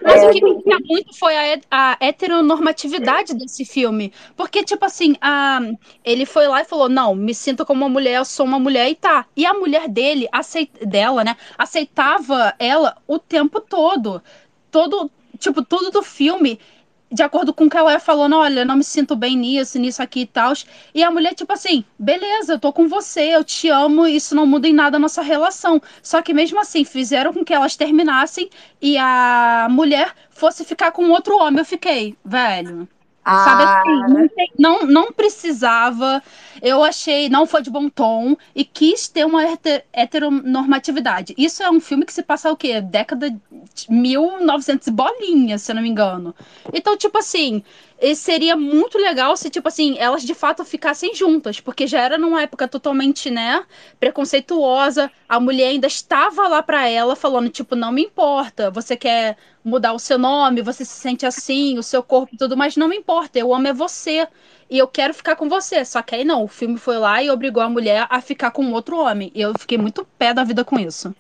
Mas 0.06 0.22
É, 0.22 0.28
o 0.28 0.30
que 0.30 0.42
me 0.42 0.52
irrita 0.52 0.78
muito 0.86 1.18
foi 1.18 1.36
a, 1.36 1.60
a 1.72 1.98
heteronormatividade 2.00 3.34
desse 3.34 3.66
filme. 3.66 4.12
Porque, 4.36 4.64
tipo 4.64 4.84
assim, 4.86 5.16
a, 5.22 5.60
ele 6.04 6.26
foi 6.26 6.48
lá 6.48 6.62
e 6.62 6.66
falou: 6.66 6.90
Não, 6.90 7.16
me 7.16 7.34
sinto 7.34 7.66
como 7.66 7.84
uma 7.86 7.90
mulher, 7.90 8.18
eu 8.18 8.26
sou 8.26 8.46
uma 8.46 8.60
mulher 8.60 8.90
e 8.90 8.96
tá. 8.96 9.26
E 9.36 9.46
a 9.46 9.54
mulher 9.54 9.88
dele, 9.88 10.28
aceit, 10.32 10.72
dela, 10.86 11.24
né, 11.24 11.36
aceitava 11.58 12.54
ela 12.60 12.96
o 13.08 13.18
tempo 13.20 13.62
todo. 13.62 14.22
Todo, 14.72 15.10
tipo, 15.38 15.64
tudo 15.64 15.92
do 15.92 16.02
filme. 16.04 16.60
De 17.14 17.22
acordo 17.22 17.54
com 17.54 17.66
o 17.66 17.70
que 17.70 17.78
ela 17.78 17.92
ia 17.92 18.00
falando, 18.00 18.36
olha, 18.36 18.66
não 18.66 18.76
me 18.76 18.84
sinto 18.84 19.16
bem 19.16 19.38
nisso, 19.38 19.78
nisso 19.78 20.02
aqui 20.02 20.22
e 20.22 20.26
tal. 20.26 20.54
E 20.96 21.04
a 21.04 21.12
mulher, 21.12 21.36
tipo 21.36 21.54
assim, 21.54 21.86
beleza, 21.98 22.54
eu 22.54 22.60
tô 22.60 22.74
com 22.74 22.88
você, 22.88 23.36
eu 23.36 23.44
te 23.44 23.70
amo, 23.70 24.08
isso 24.08 24.36
não 24.36 24.48
muda 24.48 24.68
em 24.68 24.74
nada 24.74 24.98
a 24.98 25.00
nossa 25.00 25.22
relação. 25.22 25.80
Só 26.02 26.24
que 26.24 26.34
mesmo 26.34 26.60
assim, 26.60 26.84
fizeram 26.84 27.32
com 27.32 27.46
que 27.46 27.54
elas 27.54 27.76
terminassem 27.76 28.50
e 28.82 28.98
a 28.98 29.68
mulher 29.70 30.14
fosse 30.32 30.66
ficar 30.66 30.92
com 30.92 31.10
outro 31.12 31.38
homem. 31.38 31.60
Eu 31.60 31.66
fiquei, 31.66 32.18
velho. 32.26 32.88
Sabe 33.32 33.64
Ah, 33.64 33.80
assim, 33.82 34.14
não, 34.14 34.28
tem- 34.28 34.52
não, 34.60 34.86
não 34.86 35.12
precisava. 35.14 36.22
Eu 36.62 36.84
achei, 36.84 37.30
não 37.30 37.46
foi 37.48 37.62
de 37.62 37.70
bom 37.70 37.90
tom 37.90 38.36
e 38.54 38.64
quis 38.66 39.08
ter 39.08 39.26
uma 39.26 39.44
hete- 39.44 39.84
heteronormatividade. 39.94 41.34
Isso 41.38 41.64
é 41.64 41.70
um 41.72 41.80
filme 41.80 42.06
que 42.06 42.14
se 42.14 42.22
passa 42.22 42.52
o 42.52 42.58
quê? 42.58 42.80
Década 42.82 43.30
de 43.32 43.40
1900 43.90 44.88
e 44.88 44.92
bolinha, 44.92 45.58
se 45.58 45.72
eu 45.72 45.76
não 45.76 45.82
me 45.82 45.90
engano. 45.90 46.36
Então, 46.74 46.96
tipo 46.98 47.18
assim, 47.18 47.64
e 48.04 48.18
seria 48.18 48.58
muito 48.58 48.98
legal 48.98 49.38
se, 49.38 49.50
tipo 49.50 49.66
assim, 49.70 49.98
elas 49.98 50.24
de 50.24 50.34
fato 50.34 50.66
ficassem 50.66 51.16
juntas, 51.16 51.62
porque 51.62 51.88
já 51.88 52.02
era 52.02 52.18
numa 52.18 52.42
época 52.42 52.68
totalmente, 52.68 53.30
né, 53.32 53.66
preconceituosa. 53.98 55.10
A 55.28 55.40
mulher 55.40 55.70
ainda 55.70 55.88
estava 55.88 56.46
lá 56.50 56.62
pra 56.62 56.86
ela 56.90 57.16
falando, 57.16 57.50
tipo, 57.50 57.78
não 57.78 57.94
me 57.94 58.04
importa, 58.04 58.70
você 58.70 58.98
quer 58.98 59.38
mudar 59.64 59.94
o 59.94 60.00
seu 60.00 60.18
nome, 60.18 60.62
você 60.62 60.84
se 60.84 60.92
sente 60.92 61.26
assim, 61.26 61.80
o 61.80 61.84
seu 61.84 62.04
corpo 62.04 62.36
e 62.36 62.38
tudo, 62.38 62.58
mas 62.58 62.76
não 62.76 62.90
me 62.90 62.98
importa, 62.98 63.40
eu 63.40 63.54
amo 63.54 63.70
é 63.70 63.74
você. 63.74 64.28
E 64.70 64.78
eu 64.78 64.88
quero 64.88 65.14
ficar 65.14 65.36
com 65.38 65.48
você. 65.48 65.86
Só 65.86 66.02
que 66.02 66.16
aí 66.16 66.26
não, 66.26 66.44
o 66.44 66.48
filme 66.48 66.78
foi 66.78 66.98
lá 66.98 67.22
e 67.24 67.30
obrigou 67.30 67.62
a 67.64 67.70
mulher 67.70 68.08
a 68.10 68.20
ficar 68.20 68.52
com 68.52 68.72
outro 68.72 68.98
homem. 68.98 69.32
E 69.36 69.42
eu 69.42 69.54
fiquei 69.58 69.78
muito 69.78 70.06
pé 70.18 70.34
da 70.34 70.44
vida 70.44 70.66
com 70.66 70.80
isso. 70.80 71.14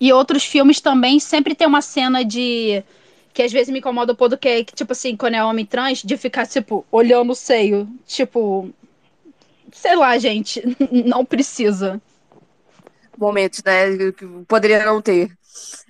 E 0.00 0.12
outros 0.12 0.44
filmes 0.44 0.80
também 0.80 1.18
sempre 1.20 1.54
tem 1.54 1.66
uma 1.66 1.80
cena 1.80 2.24
de. 2.24 2.82
Que 3.36 3.42
às 3.42 3.52
vezes 3.52 3.70
me 3.70 3.80
incomoda 3.80 4.14
um 4.14 4.16
pouco, 4.16 4.38
que 4.38 4.48
é 4.48 4.64
que, 4.64 4.74
tipo 4.74 4.92
assim, 4.92 5.14
quando 5.14 5.34
é 5.34 5.44
homem 5.44 5.66
trans, 5.66 6.02
de 6.02 6.16
ficar, 6.16 6.46
tipo, 6.46 6.86
olhando 6.90 7.32
o 7.32 7.34
seio. 7.34 7.86
Tipo. 8.06 8.72
Sei 9.70 9.94
lá, 9.94 10.16
gente. 10.16 10.62
Não 11.04 11.22
precisa. 11.22 12.00
momentos, 13.14 13.62
né? 13.62 14.10
Que 14.12 14.26
poderia 14.48 14.86
não 14.86 15.02
ter. 15.02 15.36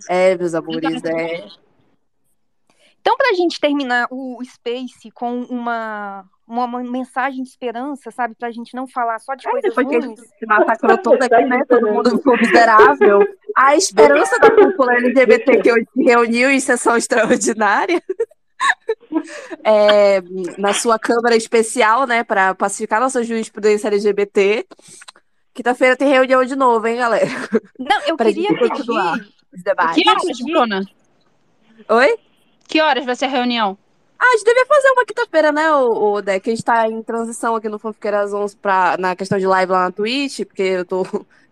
É, 0.09 0.37
meus 0.37 0.55
amores, 0.55 1.05
é. 1.05 1.47
Então, 3.01 3.17
pra 3.17 3.33
gente 3.35 3.61
terminar 3.61 4.09
o 4.11 4.43
Space 4.45 5.09
com 5.13 5.43
uma, 5.43 6.29
uma, 6.47 6.65
uma 6.65 6.83
mensagem 6.83 7.43
de 7.43 7.49
esperança, 7.49 8.11
sabe? 8.11 8.35
Pra 8.39 8.51
gente 8.51 8.75
não 8.75 8.87
falar 8.87 9.19
só 9.19 9.35
de 9.35 9.45
coisas 9.45 9.63
Depois 9.63 9.89
que 9.89 9.97
a 9.97 9.99
ruins. 10.01 10.19
gente 10.21 10.29
se 10.39 10.47
massacrou 10.47 10.99
todo 10.99 11.23
aqui, 11.23 11.45
né? 11.45 11.63
Todo 11.69 11.87
mundo 11.93 12.11
ficou 12.17 12.37
miserável. 12.41 13.27
A 13.57 13.75
esperança 13.77 14.39
da 14.39 14.51
cúpula 14.51 14.95
LGBT 14.97 15.61
que 15.63 15.73
hoje 15.73 15.87
se 15.93 16.03
reuniu 16.03 16.51
em 16.51 16.61
sessão 16.61 16.97
extraordinária. 16.97 18.03
é, 19.65 20.21
na 20.59 20.73
sua 20.73 20.99
Câmara 20.99 21.37
Especial, 21.37 22.07
né? 22.07 22.25
Para 22.25 22.55
pacificar 22.55 23.01
nossa 23.01 23.23
jurisprudência 23.25 23.89
LGBT. 23.89 24.67
Quinta-feira 25.53 25.97
tem 25.97 26.09
reunião 26.09 26.45
de 26.45 26.55
novo, 26.55 26.87
hein, 26.87 26.97
galera? 26.99 27.27
Não, 27.79 28.01
eu 28.07 28.17
Pra 28.17 28.27
queria 28.27 28.49
pedir. 28.49 28.69
continuar 28.69 29.19
os 29.53 29.63
debates. 29.63 30.03
Que 30.03 30.09
horas, 30.09 30.39
Bruna? 30.43 30.85
Oi? 31.89 32.19
Que 32.69 32.81
horas 32.81 33.05
vai 33.07 33.17
ser 33.17 33.25
a 33.27 33.29
reunião? 33.29 33.79
Ah, 34.19 34.25
a 34.25 34.37
gente 34.37 34.45
devia 34.45 34.67
fazer 34.67 34.89
uma 34.91 35.05
quinta-feira, 35.05 35.53
né, 35.53 35.71
o, 35.73 36.21
Deck? 36.23 36.49
A 36.49 36.55
gente 36.55 36.65
tá 36.65 36.89
em 36.89 37.03
transição 37.03 37.55
aqui 37.55 37.69
no 37.69 37.79
Fanfiqueiras 37.79 38.33
11 38.33 38.57
pra, 38.57 38.97
na 38.99 39.15
questão 39.15 39.39
de 39.39 39.47
live 39.47 39.73
lá 39.73 39.85
na 39.85 39.93
Twitch, 39.93 40.41
porque 40.47 40.63
eu 40.63 40.85
tô 40.85 41.05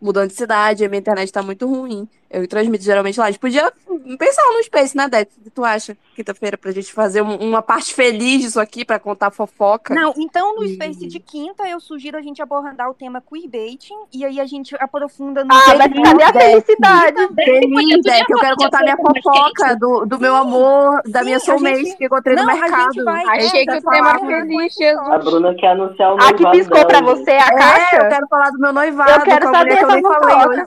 mudando 0.05 0.28
de 0.28 0.35
cidade, 0.35 0.85
a 0.85 0.89
minha 0.89 1.01
internet 1.01 1.32
tá 1.32 1.43
muito 1.43 1.66
ruim. 1.66 2.06
Eu 2.31 2.47
transmito 2.48 2.82
geralmente 2.82 3.18
lá. 3.20 3.26
A 3.26 3.31
gente 3.31 3.39
podia 3.40 3.72
pensar 4.18 4.43
no 4.52 4.62
Space, 4.64 4.97
né? 4.97 5.06
O 5.06 5.44
que 5.44 5.51
tu 5.51 5.64
acha? 5.64 5.97
Quinta-feira 6.16 6.59
pra 6.59 6.72
gente 6.72 6.93
fazer 6.93 7.22
um- 7.22 7.36
uma 7.36 7.62
parte 7.62 7.94
feliz 7.94 8.43
disso 8.43 8.59
aqui, 8.60 8.85
pra 8.85 8.98
contar 8.98 9.31
fofoca. 9.31 9.94
Não, 9.94 10.12
então 10.16 10.56
no 10.56 10.64
E- 10.64 10.74
Space 10.74 11.06
de 11.06 11.20
quinta 11.20 11.62
eu 11.68 11.78
sugiro 11.78 12.18
a 12.18 12.22
gente 12.22 12.43
abordar 12.43 12.90
o 12.90 12.94
tema 12.94 13.22
queerbaiting 13.22 13.94
e 14.12 14.24
aí 14.24 14.40
a 14.40 14.47
gente 14.47 14.74
aprofunda 14.81 15.44
no. 15.44 15.55
Ah, 15.55 15.74
mas 15.78 15.93
cadê 16.02 16.22
a 16.24 16.32
felicidade? 16.32 17.35
Feliz, 17.36 18.02
Deck, 18.02 18.24
eu 18.32 18.39
quero 18.40 18.56
contar 18.56 18.81
minha 18.82 18.97
fofoca 18.97 19.76
do, 19.76 20.05
do 20.05 20.18
meu 20.18 20.35
amor, 20.35 21.02
da 21.06 21.22
minha 21.22 21.36
a 21.36 21.40
soulmate 21.40 21.85
gente- 21.85 21.97
que 21.98 22.06
encontrei 22.06 22.35
no 22.35 22.43
a 22.43 22.47
mercado. 22.47 23.05
vai- 23.05 23.24
Achei 23.39 23.64
que 23.64 23.76
o 23.78 23.81
vai 23.81 23.97
tema 23.97 24.18
feliz, 24.18 24.74
A 24.76 24.85
Jesus. 24.85 25.24
Bruna 25.24 25.55
quer 25.55 25.68
anunciar 25.68 26.12
o 26.12 26.16
A 26.20 26.32
que 26.32 26.43
noivado 26.43 26.51
piscou 26.59 26.86
pra 26.86 27.01
dela. 27.01 27.14
você 27.16 27.31
a 27.31 27.47
É, 27.47 27.51
caixa? 27.56 27.97
eu 27.97 28.09
quero 28.09 28.26
falar 28.28 28.51
do 28.51 28.59
meu 28.59 28.72
noivado 28.72 29.10
Eu 29.12 29.20
quero 29.22 29.48
a 29.48 29.52
saber 29.52 29.76
eu 29.99 30.03
falei 30.03 30.47
hoje. 30.61 30.66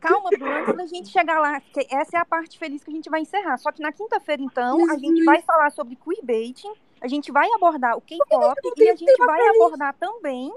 calma, 0.00 0.30
Bruno, 0.30 0.52
antes 0.56 0.76
da 0.76 0.86
gente 0.86 1.08
chegar 1.08 1.40
lá, 1.40 1.60
porque 1.60 1.86
essa 1.90 2.16
é 2.16 2.20
a 2.20 2.24
parte 2.24 2.58
feliz 2.58 2.82
que 2.84 2.90
a 2.90 2.94
gente 2.94 3.08
vai 3.10 3.20
encerrar. 3.20 3.56
Só 3.58 3.72
que 3.72 3.82
na 3.82 3.92
quinta-feira, 3.92 4.42
então, 4.42 4.90
a 4.90 4.96
gente 4.98 5.24
vai 5.24 5.40
falar 5.42 5.70
sobre 5.70 5.96
queerbaiting, 5.96 6.72
a 7.00 7.08
gente 7.08 7.30
vai 7.32 7.48
abordar 7.52 7.96
o 7.96 8.00
K-pop 8.00 8.60
e 8.76 8.88
a 8.88 8.94
gente 8.96 9.16
vai 9.24 9.48
abordar 9.48 9.94
também 9.98 10.52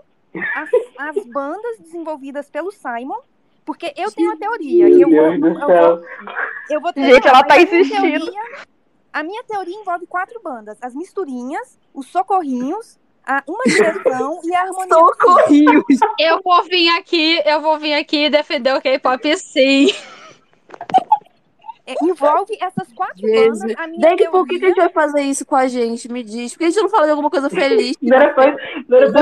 as, 0.56 0.70
as 0.98 1.26
bandas 1.28 1.80
desenvolvidas 1.80 2.50
pelo 2.50 2.72
Simon, 2.72 3.20
porque 3.66 3.94
eu 3.96 4.12
tenho 4.12 4.32
a 4.32 4.38
teoria. 4.38 4.90
e 4.90 5.02
eu 5.02 5.10
vou, 5.10 5.32
Meu 5.32 5.40
Deus 5.40 5.54
do 5.54 5.60
eu 5.62 5.68
céu. 5.68 5.96
vou, 5.98 6.06
eu 6.70 6.82
vou 6.82 6.94
ter 6.94 7.04
Gente, 7.14 7.28
ela 7.28 7.44
tá 7.44 7.56
mas 7.56 7.68
a 7.68 7.70
minha 7.72 7.82
insistindo. 7.82 8.26
teoria- 8.26 8.44
a 9.14 9.24
minha 9.24 9.44
teoria 9.44 9.76
envolve 9.76 10.08
quatro 10.08 10.42
bandas: 10.42 10.78
as 10.82 10.96
misturinhas, 10.96 11.78
os 11.94 12.08
socorrinhos, 12.08 12.98
a 13.26 13.43
uma 13.48 13.64
direção 13.65 14.39
e 14.43 14.56
a 14.56 14.61
harmonia. 14.61 14.93
Socorrinhos. 14.93 15.84
Eu 16.19 16.41
vou 16.43 16.64
vir 16.64 16.89
aqui, 16.89 17.41
eu 17.45 17.61
vou 17.61 17.77
vir 17.80 17.93
aqui 17.93 18.30
defender 18.30 18.76
o 18.76 18.81
K-pop 18.81 19.38
sim. 19.38 19.93
É, 21.88 21.95
envolve 22.03 22.56
essas 22.61 22.93
quatro 22.93 23.18
Jesus. 23.27 23.60
bandas. 23.60 23.76
A 23.77 23.88
minha 23.88 24.30
por 24.30 24.48
que, 24.48 24.60
que 24.60 24.65
a 24.65 24.68
gente 24.69 24.77
vai 24.77 24.89
fazer 24.89 25.22
isso 25.23 25.43
com 25.45 25.56
a 25.56 25.68
gente? 25.68 26.10
Me 26.11 26.22
diz. 26.23 26.53
Por 26.53 26.60
que 26.60 26.65
a 26.65 26.69
gente 26.69 26.81
não 26.81 26.89
fala 26.89 27.06
de 27.06 27.10
alguma 27.10 27.30
coisa 27.30 27.49
feliz? 27.49 27.98
Não 28.02 28.19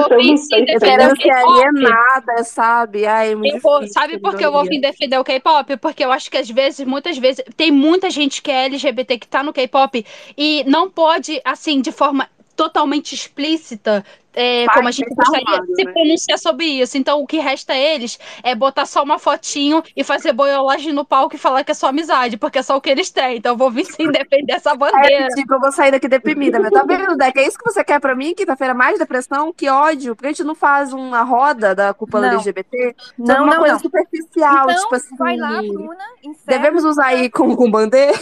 vir 0.10 0.26
sim 0.26 0.32
mistake. 0.32 0.72
Eu 0.74 0.80
defender 0.80 0.98
quero 0.98 1.14
o 1.14 1.16
ser 1.22 1.30
K-pop. 1.30 1.64
alienada, 1.68 2.44
sabe? 2.44 3.06
Ai, 3.06 3.32
é 3.32 3.36
muito 3.36 3.56
Eu 3.56 3.62
vou- 3.62 3.80
difícil, 3.80 3.94
sabe 4.02 4.20
por 4.20 4.36
que 4.36 4.46
eu 4.46 4.52
vou 4.52 4.66
vir 4.66 4.82
defender 4.82 5.18
o 5.18 5.24
K-pop? 5.24 5.78
Porque 5.78 6.04
eu 6.04 6.12
acho 6.12 6.30
que 6.30 6.38
às 6.38 6.50
vezes, 6.50 6.86
muitas 6.86 7.18
vezes, 7.18 7.44
tem 7.56 7.72
muita 7.72 8.10
gente 8.10 8.42
que 8.42 8.52
é 8.52 8.66
LGBT 8.66 9.18
que 9.18 9.28
tá 9.28 9.42
no 9.42 9.54
K-pop 9.54 10.06
e 10.38 10.64
não 10.68 10.90
pode, 10.90 11.42
assim, 11.46 11.80
de 11.82 11.92
forma 11.94 12.28
totalmente 12.60 13.16
explícita, 13.16 14.04
é, 14.34 14.66
como 14.74 14.90
a 14.90 14.92
gente 14.92 15.16
gostaria, 15.16 15.48
armado, 15.48 15.76
se 15.76 15.84
né? 15.86 15.94
pronunciar 15.94 16.38
sobre 16.38 16.66
isso. 16.66 16.98
Então, 16.98 17.22
o 17.22 17.26
que 17.26 17.38
resta 17.40 17.72
a 17.72 17.78
eles 17.78 18.20
é 18.44 18.54
botar 18.54 18.86
só 18.86 19.02
uma 19.02 19.18
fotinho 19.18 19.82
e 19.96 20.04
fazer 20.04 20.34
boiolagem 20.34 20.92
no 20.92 21.06
palco 21.06 21.36
e 21.36 21.40
falar 21.40 21.64
que 21.64 21.72
é 21.72 21.74
só 21.74 21.88
amizade, 21.88 22.36
porque 22.36 22.60
é 22.60 22.62
só 22.62 22.76
o 22.76 22.82
que 22.82 22.90
eles 22.90 23.10
têm. 23.10 23.38
Então, 23.38 23.54
eu 23.54 23.58
vou 23.58 23.72
vir 23.72 23.86
sim 23.86 24.08
defender 24.12 24.56
essa 24.56 24.76
bandeira. 24.76 25.28
É, 25.28 25.28
tipo, 25.30 25.54
eu 25.54 25.60
vou 25.62 25.72
sair 25.72 25.92
daqui 25.92 26.10
deprimida, 26.10 26.60
meu. 26.60 26.70
Tá 26.70 26.84
vendo, 26.84 27.16
Deck? 27.16 27.40
É 27.40 27.48
isso 27.48 27.58
que 27.58 27.64
você 27.64 27.82
quer 27.82 28.02
pra 28.02 28.14
mim? 28.14 28.36
Quinta-feira 28.36 28.74
mais 28.74 29.00
depressão? 29.00 29.54
Que 29.54 29.70
ódio. 29.70 30.18
Por 30.18 30.24
que 30.24 30.28
a 30.28 30.32
gente 30.32 30.44
não 30.44 30.56
faz 30.56 30.92
uma 30.92 31.24
roda 31.24 31.74
da 31.74 31.94
culpa 31.94 32.20
Não. 32.20 32.28
LGBT? 32.34 32.96
Não, 33.18 33.26
Sobre 33.26 33.42
uma 33.42 33.52
não, 33.52 33.60
coisa 33.60 33.74
não. 33.76 33.80
superficial, 33.80 34.70
Então, 34.70 34.84
tipo 34.84 34.96
assim. 34.96 35.16
vai 35.16 35.38
lá, 35.38 35.62
Bruna, 35.62 36.04
encerra, 36.22 36.58
Devemos 36.58 36.84
usar 36.84 37.06
aí 37.06 37.30
como 37.30 37.56
com 37.56 37.72
bandeira? 37.72 38.20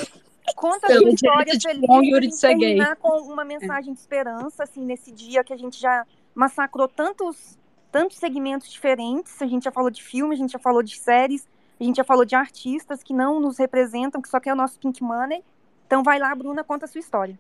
Conta 0.56 0.88
a 0.88 0.98
sua 0.98 1.10
história 1.10 1.60
feliz 1.60 1.88
Bom 1.88 2.04
Yuri 2.04 2.28
de 2.28 2.40
terminar 2.40 2.96
com 2.98 3.22
uma 3.22 3.44
mensagem 3.44 3.94
de 3.94 4.00
esperança, 4.00 4.64
assim, 4.64 4.84
nesse 4.84 5.12
dia 5.12 5.44
que 5.44 5.54
a 5.54 5.58
gente 5.58 5.80
já 5.80 6.06
massacrou 6.34 6.88
tantos, 6.88 7.58
tantos 7.92 8.18
segmentos 8.18 8.70
diferentes. 8.70 9.42
A 9.42 9.48
gente 9.48 9.64
já 9.64 9.72
falou 9.72 9.90
de 9.90 10.04
filme, 10.04 10.36
a 10.36 10.38
gente 10.38 10.52
já 10.52 10.60
falou 10.60 10.84
de 10.84 10.98
séries, 10.98 11.48
a 11.80 11.84
gente 11.84 11.98
já 11.98 12.04
falou 12.04 12.26
de 12.26 12.36
artistas 12.36 13.04
que 13.04 13.14
não 13.14 13.40
nos 13.40 13.58
representam, 13.58 14.22
que 14.22 14.30
só 14.30 14.40
quer 14.40 14.54
o 14.54 14.56
nosso 14.56 14.80
pink 14.80 15.02
money. 15.04 15.44
Então 15.86 16.04
vai 16.04 16.20
lá, 16.20 16.34
Bruna, 16.34 16.64
conta 16.64 16.86
a 16.86 16.88
sua 16.88 17.00
história. 17.00 17.38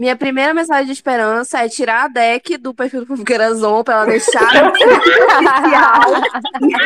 Minha 0.00 0.16
primeira 0.16 0.54
mensagem 0.54 0.86
de 0.86 0.92
esperança 0.92 1.58
é 1.62 1.68
tirar 1.68 2.04
a 2.04 2.08
deck 2.08 2.56
do 2.56 2.72
perfil 2.72 3.00
do 3.00 3.06
Fofoqueirazon 3.06 3.84
pra 3.84 3.94
ela 3.96 4.06
deixar 4.06 4.48
superficial 4.48 6.00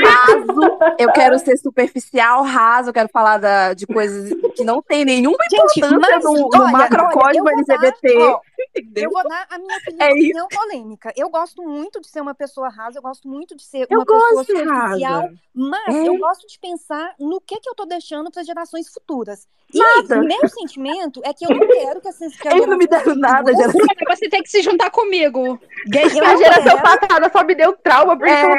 raso. 0.03 0.79
Eu 0.99 1.13
quero 1.13 1.39
ser 1.39 1.57
superficial, 1.57 2.43
raso, 2.43 2.89
eu 2.89 2.93
quero 2.93 3.09
falar 3.13 3.39
da- 3.39 3.73
de 3.73 3.87
coisas 3.87 4.33
que 4.57 4.65
não 4.65 4.83
tem 4.83 5.05
nenhuma 5.05 5.37
Gente, 5.49 5.79
importância 5.79 6.17
mas, 6.17 6.25
no, 6.25 6.33
no 6.33 6.47
olha, 6.49 6.63
olha, 6.65 6.73
macrocosmo 6.73 7.49
eu 7.51 7.55
vou 7.57 7.65
dar, 7.65 7.75
LGBT. 7.75 8.19
ó, 8.19 8.41
entendeu? 8.71 9.05
Eu 9.05 9.11
vou 9.11 9.23
dar 9.29 9.47
a 9.51 9.59
minha 9.59 9.77
opinião, 9.79 10.07
É 10.07 10.13
isso. 10.13 10.25
opinião 10.25 10.49
polêmica. 10.49 11.13
Eu 11.17 11.29
gosto 11.31 11.63
muito 11.63 12.01
de 12.01 12.09
ser 12.09 12.21
uma 12.21 12.35
pessoa 12.35 12.69
rasa, 12.69 12.99
eu 12.99 13.03
gosto 13.03 13.29
muito 13.29 13.57
de 13.57 13.63
ser 13.65 13.87
Eu 13.91 13.99
uma 13.99 14.07
pessoa 14.07 14.45
superficial, 14.45 15.31
mas 15.55 15.95
É. 15.95 16.09
eu 16.09 16.19
gosto 16.19 16.47
de 16.47 16.59
pensar 16.59 17.15
no 17.19 17.41
que, 17.41 17.59
que 17.61 17.69
eu 17.69 17.75
tô 17.75 17.85
deixando 17.85 18.31
para 18.31 18.43
gerações 18.43 18.89
futuras. 18.93 19.47
E 19.73 19.79
Nada. 19.79 20.21
meu 20.23 20.49
sentimento 20.49 21.21
é 21.25 21.33
que 21.35 21.45
eu 21.45 21.51
não 21.51 21.67
quero 21.67 22.01
que 22.01 22.07
essas 22.09 22.33
as 22.33 22.39
Eles 22.55 22.67
não 22.69 22.77
me 22.77 22.85
gerações 22.85 23.05
deram 23.07 23.21
nada, 23.21 23.53
geração. 23.55 23.81
Você 24.09 24.29
tem 24.29 24.43
que 24.43 24.49
se 24.51 24.63
juntar 24.63 24.91
comigo. 24.91 25.59
Eu 25.93 26.25
A 26.25 26.37
geração 26.37 26.63
quero- 26.63 26.83
passada 26.83 27.31
só 27.33 27.43
me 27.45 27.55
deu 27.55 27.73
trauma 27.79 28.17
porque 28.17 28.31
É, 28.31 28.45
eu 28.45 28.49
não 28.51 28.57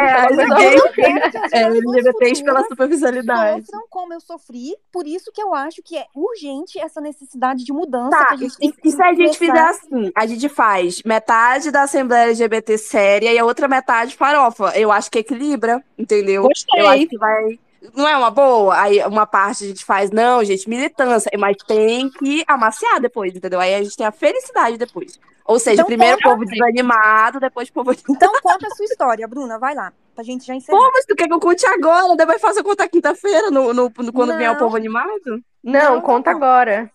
quero 0.57 0.94
que 0.94 1.02
as 1.38 1.53
É, 1.53 1.57
gerações 1.60 1.86
LGBTs 1.86 2.44
pela 2.44 2.64
superficialidade. 2.64 3.65
sofram 3.65 3.86
como 3.90 4.14
eu 4.14 4.19
sofri, 4.19 4.76
por 4.91 5.07
isso 5.07 5.32
que 5.32 5.41
eu 5.41 5.53
acho 5.53 5.82
que 5.84 5.95
é 5.98 6.06
urgente 6.15 6.80
essa 6.80 6.99
necessidade 6.99 7.64
de 7.64 7.72
mudança 7.72 8.10
que 8.18 8.23
Tá, 8.26 8.34
a 8.34 8.38
gente 8.38 8.53
e, 8.56 8.57
tem 8.57 8.72
que 8.72 8.88
e 8.88 8.91
se 8.91 9.02
a 9.02 9.14
gente 9.14 9.38
fizer 9.38 9.52
começar- 9.53 9.73
assim? 9.97 10.11
A 10.15 10.26
gente 10.26 10.49
faz 10.49 11.01
metade 11.03 11.72
da 11.72 11.84
Assembleia 11.84 12.26
LGBT 12.30 12.77
séria 12.77 13.31
e 13.34 13.39
a 13.39 13.45
outra 13.45 13.67
metade 13.67 14.15
farofa. 14.15 14.72
Eu 14.76 14.91
acho 14.91 15.09
que 15.09 15.19
equilibra, 15.19 15.84
entendeu? 15.97 16.43
Gostei. 16.43 16.81
Eu 16.81 16.88
acho 16.88 17.07
que 17.07 17.17
vai. 17.17 17.59
Não 17.95 18.07
é 18.07 18.17
uma 18.17 18.31
boa? 18.31 18.80
Aí 18.80 18.99
uma 19.05 19.27
parte 19.27 19.63
a 19.63 19.67
gente 19.67 19.85
faz, 19.85 20.09
não, 20.09 20.43
gente, 20.43 20.67
militância, 20.67 21.30
mas 21.38 21.55
tem 21.67 22.09
que 22.09 22.43
amaciar 22.47 22.99
depois, 22.99 23.35
entendeu? 23.35 23.59
Aí 23.59 23.76
a 23.76 23.84
gente 23.84 23.95
tem 23.95 24.07
a 24.07 24.11
felicidade 24.11 24.77
depois. 24.77 25.19
Ou 25.45 25.59
seja, 25.59 25.76
Então, 25.76 25.85
primeiro 25.85 26.17
o 26.17 26.22
povo 26.22 26.43
desanimado, 26.43 27.39
depois 27.39 27.69
o 27.69 27.73
povo. 27.73 27.91
Então 28.09 28.34
conta 28.41 28.65
a 28.65 28.69
sua 28.72 28.85
história, 28.85 29.27
Bruna, 29.27 29.59
vai 29.59 29.76
lá, 29.76 29.93
pra 30.15 30.23
gente 30.23 30.43
já 30.43 30.55
encerrar. 30.55 30.76
Pô, 30.80 30.91
mas 30.91 31.05
tu 31.05 31.15
quer 31.15 31.27
que 31.27 31.34
eu 31.34 31.39
conte 31.39 31.63
agora? 31.67 32.15
Depois 32.15 32.41
faço 32.41 32.59
eu 32.59 32.63
contar 32.63 32.88
quinta-feira, 32.88 33.51
no, 33.51 33.72
no- 33.72 33.91
no- 33.95 34.11
quando 34.13 34.35
vier 34.35 34.49
o 34.49 34.53
Não. 34.53 34.59
povo 34.59 34.76
animado? 34.76 35.43
Não, 35.63 35.95
Não, 35.95 36.01
conta 36.01 36.31
não. 36.31 36.38
agora. 36.38 36.89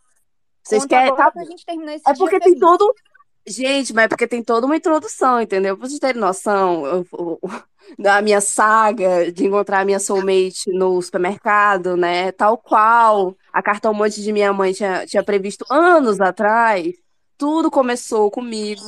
Vocês 0.70 0.86
querem. 0.86 1.14
Tá 1.14 1.30
pra 1.30 1.44
gente 1.44 1.64
terminar 1.66 1.94
esse 1.94 2.09
É 2.09 2.14
porque 2.14 2.38
tem 2.38 2.48
feliz. 2.55 2.60
todo. 2.60 2.94
Gente, 3.47 3.94
mas 3.94 4.05
é 4.05 4.09
porque 4.09 4.26
tem 4.26 4.42
toda 4.42 4.66
uma 4.66 4.76
introdução, 4.76 5.40
entendeu? 5.40 5.76
Pra 5.76 5.88
vocês 5.88 5.98
terem 5.98 6.20
noção, 6.20 6.84
eu- 6.86 7.06
eu- 7.18 7.40
da 7.98 8.20
minha 8.22 8.40
saga 8.40 9.32
de 9.32 9.47
encontrar 9.47 9.80
a 9.80 9.84
minha 9.84 9.98
soulmate 9.98 10.70
no 10.72 11.01
supermercado, 11.02 11.97
né? 11.97 12.30
Tal 12.32 12.56
qual 12.59 13.34
a 13.52 13.62
cartão 13.62 13.94
monte 13.94 14.22
de 14.22 14.32
minha 14.32 14.52
mãe 14.52 14.72
tinha, 14.72 15.06
tinha 15.06 15.22
previsto 15.24 15.64
anos 15.70 16.20
atrás. 16.20 16.92
Tudo 17.38 17.70
começou 17.70 18.30
comigo, 18.30 18.82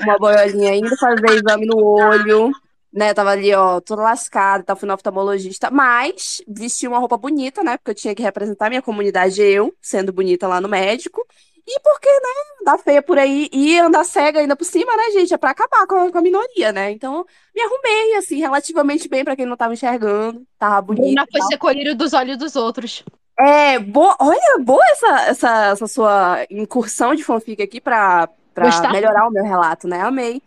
uma 0.00 0.18
boiolinha 0.18 0.74
indo 0.74 0.96
fazer 0.98 1.30
exame 1.30 1.64
no 1.66 1.78
olho, 1.84 2.50
né? 2.92 3.14
Tava 3.14 3.30
ali, 3.30 3.54
ó, 3.54 3.80
toda 3.80 4.02
lascada, 4.02 4.64
tá, 4.64 4.76
fui 4.76 4.86
no 4.86 4.94
oftalmologista, 4.94 5.70
mas 5.70 6.42
vesti 6.46 6.86
uma 6.86 6.98
roupa 6.98 7.16
bonita, 7.16 7.62
né? 7.62 7.76
Porque 7.78 7.92
eu 7.92 7.94
tinha 7.94 8.14
que 8.14 8.22
representar 8.22 8.68
minha 8.68 8.82
comunidade, 8.82 9.40
eu, 9.42 9.74
sendo 9.80 10.12
bonita 10.12 10.46
lá 10.46 10.60
no 10.60 10.68
médico. 10.68 11.26
E 11.66 11.78
porque, 11.80 12.08
né, 12.08 12.60
andar 12.60 12.78
feia 12.78 13.00
por 13.00 13.18
aí 13.18 13.48
e 13.52 13.78
andar 13.78 14.04
cega 14.04 14.40
ainda 14.40 14.56
por 14.56 14.64
cima, 14.64 14.96
né, 14.96 15.10
gente? 15.12 15.32
É 15.32 15.38
pra 15.38 15.50
acabar 15.50 15.86
com 15.86 15.94
a, 15.94 16.10
com 16.10 16.18
a 16.18 16.22
minoria, 16.22 16.72
né? 16.72 16.90
Então, 16.90 17.24
me 17.54 17.62
arrumei, 17.62 18.16
assim, 18.16 18.40
relativamente 18.40 19.08
bem 19.08 19.24
pra 19.24 19.36
quem 19.36 19.46
não 19.46 19.56
tava 19.56 19.72
enxergando. 19.72 20.42
Tava 20.58 20.82
bonita. 20.82 21.06
Bruna 21.06 21.26
foi 21.30 21.40
tal. 21.40 21.48
ser 21.48 21.58
colírio 21.58 21.94
dos 21.94 22.12
olhos 22.12 22.36
dos 22.36 22.56
outros. 22.56 23.04
É, 23.38 23.78
boa, 23.78 24.16
olha, 24.18 24.58
boa 24.60 24.84
essa, 24.90 25.20
essa, 25.22 25.66
essa 25.66 25.86
sua 25.86 26.44
incursão 26.50 27.14
de 27.14 27.24
fanfic 27.24 27.62
aqui 27.62 27.80
pra, 27.80 28.28
pra 28.52 28.66
Gostar? 28.66 28.92
melhorar 28.92 29.28
o 29.28 29.30
meu 29.30 29.44
relato, 29.44 29.86
né? 29.86 30.00
Amei. 30.00 30.42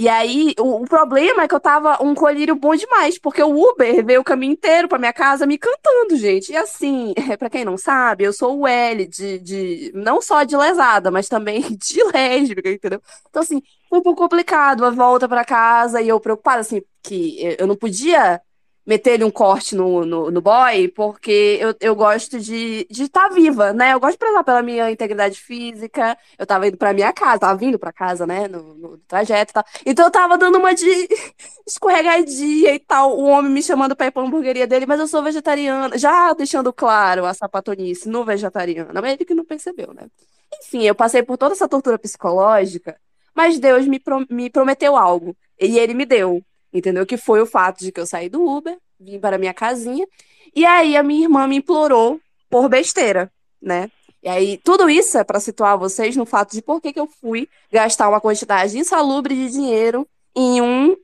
E 0.00 0.08
aí, 0.08 0.54
o, 0.58 0.82
o 0.82 0.84
problema 0.86 1.42
é 1.42 1.48
que 1.48 1.54
eu 1.54 1.60
tava 1.60 2.02
um 2.02 2.14
colírio 2.14 2.56
bom 2.56 2.74
demais, 2.74 3.18
porque 3.18 3.42
o 3.42 3.50
Uber 3.70 4.02
veio 4.02 4.22
o 4.22 4.24
caminho 4.24 4.54
inteiro 4.54 4.88
pra 4.88 4.98
minha 4.98 5.12
casa 5.12 5.46
me 5.46 5.58
cantando, 5.58 6.16
gente. 6.16 6.52
E 6.52 6.56
assim, 6.56 7.12
pra 7.38 7.50
quem 7.50 7.66
não 7.66 7.76
sabe, 7.76 8.24
eu 8.24 8.32
sou 8.32 8.60
o 8.60 8.66
L 8.66 9.06
de, 9.06 9.38
de 9.40 9.92
não 9.94 10.22
só 10.22 10.42
de 10.42 10.56
lesada, 10.56 11.10
mas 11.10 11.28
também 11.28 11.60
de 11.76 12.02
lésbica, 12.14 12.70
entendeu? 12.70 13.02
Então, 13.28 13.42
assim, 13.42 13.60
foi 13.90 13.98
um 13.98 14.02
pouco 14.02 14.22
complicado 14.22 14.86
a 14.86 14.90
volta 14.90 15.28
pra 15.28 15.44
casa 15.44 16.00
e 16.00 16.08
eu 16.08 16.18
preocupada, 16.18 16.60
assim, 16.60 16.80
que 17.02 17.36
eu 17.58 17.66
não 17.66 17.76
podia 17.76 18.40
meter-lhe 18.90 19.22
um 19.22 19.30
corte 19.30 19.76
no, 19.76 20.04
no, 20.04 20.30
no 20.32 20.40
boy, 20.40 20.88
porque 20.88 21.56
eu, 21.60 21.72
eu 21.80 21.94
gosto 21.94 22.40
de 22.40 22.84
estar 22.90 23.28
tá 23.28 23.34
viva, 23.34 23.72
né? 23.72 23.92
Eu 23.94 24.00
gosto 24.00 24.14
de 24.14 24.18
prezar 24.18 24.42
pela 24.42 24.62
minha 24.62 24.90
integridade 24.90 25.40
física. 25.40 26.18
Eu 26.36 26.44
tava 26.44 26.66
indo 26.66 26.76
pra 26.76 26.92
minha 26.92 27.12
casa, 27.12 27.38
tava 27.38 27.56
vindo 27.56 27.78
pra 27.78 27.92
casa, 27.92 28.26
né? 28.26 28.48
No, 28.48 28.74
no 28.74 28.98
trajeto 29.06 29.52
e 29.52 29.54
tal. 29.54 29.64
Então 29.86 30.06
eu 30.06 30.10
tava 30.10 30.36
dando 30.36 30.58
uma 30.58 30.74
de 30.74 30.84
escorregadia 31.66 32.74
e 32.74 32.80
tal. 32.80 33.16
O 33.16 33.24
homem 33.26 33.52
me 33.52 33.62
chamando 33.62 33.94
pra 33.94 34.06
ir 34.06 34.10
pra 34.10 34.22
hamburgueria 34.22 34.66
dele, 34.66 34.86
mas 34.86 34.98
eu 34.98 35.06
sou 35.06 35.22
vegetariana. 35.22 35.96
Já 35.96 36.32
deixando 36.34 36.72
claro 36.72 37.24
a 37.26 37.32
sapatonice 37.34 38.08
no 38.08 38.24
vegetariana, 38.24 39.00
mas 39.00 39.12
ele 39.12 39.24
que 39.24 39.34
não 39.34 39.44
percebeu, 39.44 39.94
né? 39.94 40.08
Enfim, 40.64 40.82
eu 40.82 40.94
passei 40.96 41.22
por 41.22 41.38
toda 41.38 41.54
essa 41.54 41.68
tortura 41.68 41.96
psicológica, 41.98 42.98
mas 43.34 43.58
Deus 43.60 43.86
me, 43.86 44.00
pro- 44.00 44.26
me 44.28 44.50
prometeu 44.50 44.96
algo. 44.96 45.36
E 45.60 45.78
ele 45.78 45.94
me 45.94 46.04
deu. 46.06 46.42
Entendeu? 46.72 47.04
Que 47.06 47.16
foi 47.16 47.40
o 47.40 47.46
fato 47.46 47.80
de 47.80 47.90
que 47.92 48.00
eu 48.00 48.06
saí 48.06 48.28
do 48.28 48.44
Uber, 48.44 48.76
vim 48.98 49.18
para 49.18 49.38
minha 49.38 49.54
casinha, 49.54 50.06
e 50.54 50.64
aí 50.64 50.96
a 50.96 51.02
minha 51.02 51.22
irmã 51.24 51.46
me 51.46 51.56
implorou 51.56 52.20
por 52.48 52.68
besteira, 52.68 53.30
né? 53.60 53.90
E 54.22 54.28
aí, 54.28 54.58
tudo 54.58 54.88
isso 54.90 55.16
é 55.16 55.24
para 55.24 55.40
situar 55.40 55.78
vocês 55.78 56.14
no 56.14 56.26
fato 56.26 56.52
de 56.52 56.60
por 56.60 56.80
que, 56.80 56.92
que 56.92 57.00
eu 57.00 57.06
fui 57.06 57.48
gastar 57.72 58.08
uma 58.08 58.20
quantidade 58.20 58.78
insalubre 58.78 59.34
de 59.34 59.50
dinheiro 59.50 60.06
em 60.36 60.60
um 60.60 60.94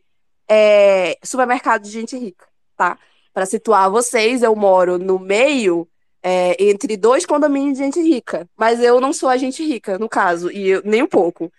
é, 0.48 1.16
supermercado 1.24 1.82
de 1.82 1.90
gente 1.90 2.16
rica, 2.16 2.46
tá? 2.76 2.98
Para 3.32 3.46
situar 3.46 3.90
vocês, 3.90 4.42
eu 4.42 4.54
moro 4.54 4.98
no 4.98 5.18
meio 5.18 5.88
é, 6.22 6.62
entre 6.62 6.96
dois 6.96 7.24
condomínios 7.24 7.78
de 7.78 7.84
gente 7.84 8.00
rica, 8.02 8.48
mas 8.56 8.80
eu 8.82 9.00
não 9.00 9.12
sou 9.12 9.28
a 9.28 9.36
gente 9.36 9.64
rica, 9.64 9.98
no 9.98 10.08
caso, 10.08 10.50
e 10.50 10.68
eu- 10.68 10.82
nem 10.84 11.02
um 11.02 11.06
pouco. 11.06 11.50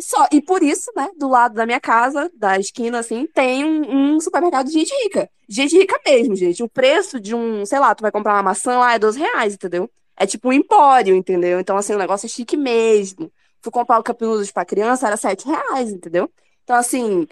Só, 0.00 0.26
e 0.32 0.42
por 0.42 0.62
isso, 0.62 0.90
né, 0.96 1.08
do 1.16 1.28
lado 1.28 1.54
da 1.54 1.64
minha 1.64 1.80
casa, 1.80 2.30
da 2.34 2.58
esquina, 2.58 2.98
assim, 2.98 3.26
tem 3.26 3.64
um, 3.64 4.14
um 4.16 4.20
supermercado 4.20 4.66
de 4.66 4.72
gente 4.72 4.92
rica. 5.04 5.30
Gente 5.48 5.76
rica 5.76 6.00
mesmo, 6.04 6.34
gente. 6.34 6.62
O 6.62 6.68
preço 6.68 7.20
de 7.20 7.34
um, 7.34 7.64
sei 7.64 7.78
lá, 7.78 7.94
tu 7.94 8.02
vai 8.02 8.10
comprar 8.10 8.34
uma 8.34 8.42
maçã 8.42 8.78
lá 8.78 8.94
é 8.94 8.98
12 8.98 9.18
reais, 9.18 9.54
entendeu? 9.54 9.88
É 10.16 10.26
tipo 10.26 10.48
um 10.48 10.52
empório, 10.52 11.14
entendeu? 11.14 11.60
Então, 11.60 11.76
assim, 11.76 11.94
o 11.94 11.98
negócio 11.98 12.26
é 12.26 12.28
chique 12.28 12.56
mesmo. 12.56 13.32
Fui 13.62 13.72
comprar 13.72 14.00
o 14.00 14.04
Noodles 14.20 14.50
pra 14.52 14.64
criança, 14.64 15.06
era 15.06 15.16
7 15.16 15.46
reais, 15.46 15.90
entendeu? 15.90 16.30
Então, 16.64 16.76
assim, 16.76 17.26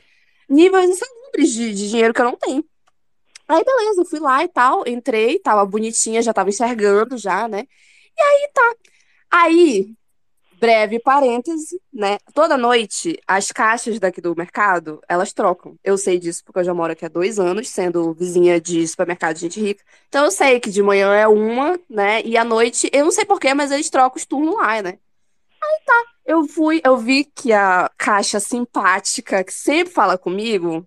níveis 0.48 0.90
insalubres 0.90 1.52
de, 1.52 1.74
de 1.74 1.90
dinheiro 1.90 2.14
que 2.14 2.20
eu 2.20 2.26
não 2.26 2.36
tenho. 2.36 2.64
Aí, 3.48 3.64
beleza, 3.64 4.04
fui 4.06 4.20
lá 4.20 4.44
e 4.44 4.48
tal, 4.48 4.86
entrei, 4.86 5.38
tava 5.38 5.64
bonitinha, 5.66 6.22
já 6.22 6.32
tava 6.32 6.48
enxergando 6.50 7.18
já, 7.18 7.48
né? 7.48 7.66
E 8.16 8.22
aí 8.22 8.50
tá. 8.54 8.76
Aí, 9.30 9.94
breve 10.62 11.00
parêntese, 11.00 11.82
né? 11.92 12.18
Toda 12.32 12.56
noite, 12.56 13.20
as 13.26 13.50
caixas 13.50 13.98
daqui 13.98 14.20
do 14.20 14.36
mercado, 14.36 15.00
elas 15.08 15.32
trocam. 15.32 15.76
Eu 15.82 15.98
sei 15.98 16.20
disso 16.20 16.44
porque 16.44 16.60
eu 16.60 16.64
já 16.64 16.72
moro 16.72 16.92
aqui 16.92 17.04
há 17.04 17.08
dois 17.08 17.40
anos, 17.40 17.68
sendo 17.68 18.14
vizinha 18.14 18.60
de 18.60 18.86
supermercado 18.86 19.34
de 19.34 19.40
gente 19.40 19.60
rica. 19.60 19.82
Então 20.08 20.24
eu 20.24 20.30
sei 20.30 20.60
que 20.60 20.70
de 20.70 20.80
manhã 20.80 21.12
é 21.16 21.26
uma, 21.26 21.76
né? 21.90 22.22
E 22.22 22.36
à 22.36 22.44
noite, 22.44 22.88
eu 22.92 23.04
não 23.04 23.10
sei 23.10 23.24
porquê, 23.24 23.52
mas 23.52 23.72
eles 23.72 23.90
trocam 23.90 24.16
os 24.16 24.24
turnos 24.24 24.54
lá, 24.54 24.80
né? 24.80 24.98
Aí 25.62 25.80
tá. 25.84 26.04
Eu 26.24 26.46
fui, 26.46 26.80
eu 26.84 26.96
vi 26.96 27.24
que 27.24 27.52
a 27.52 27.90
caixa 27.98 28.38
simpática, 28.38 29.42
que 29.42 29.52
sempre 29.52 29.92
fala 29.92 30.16
comigo, 30.16 30.86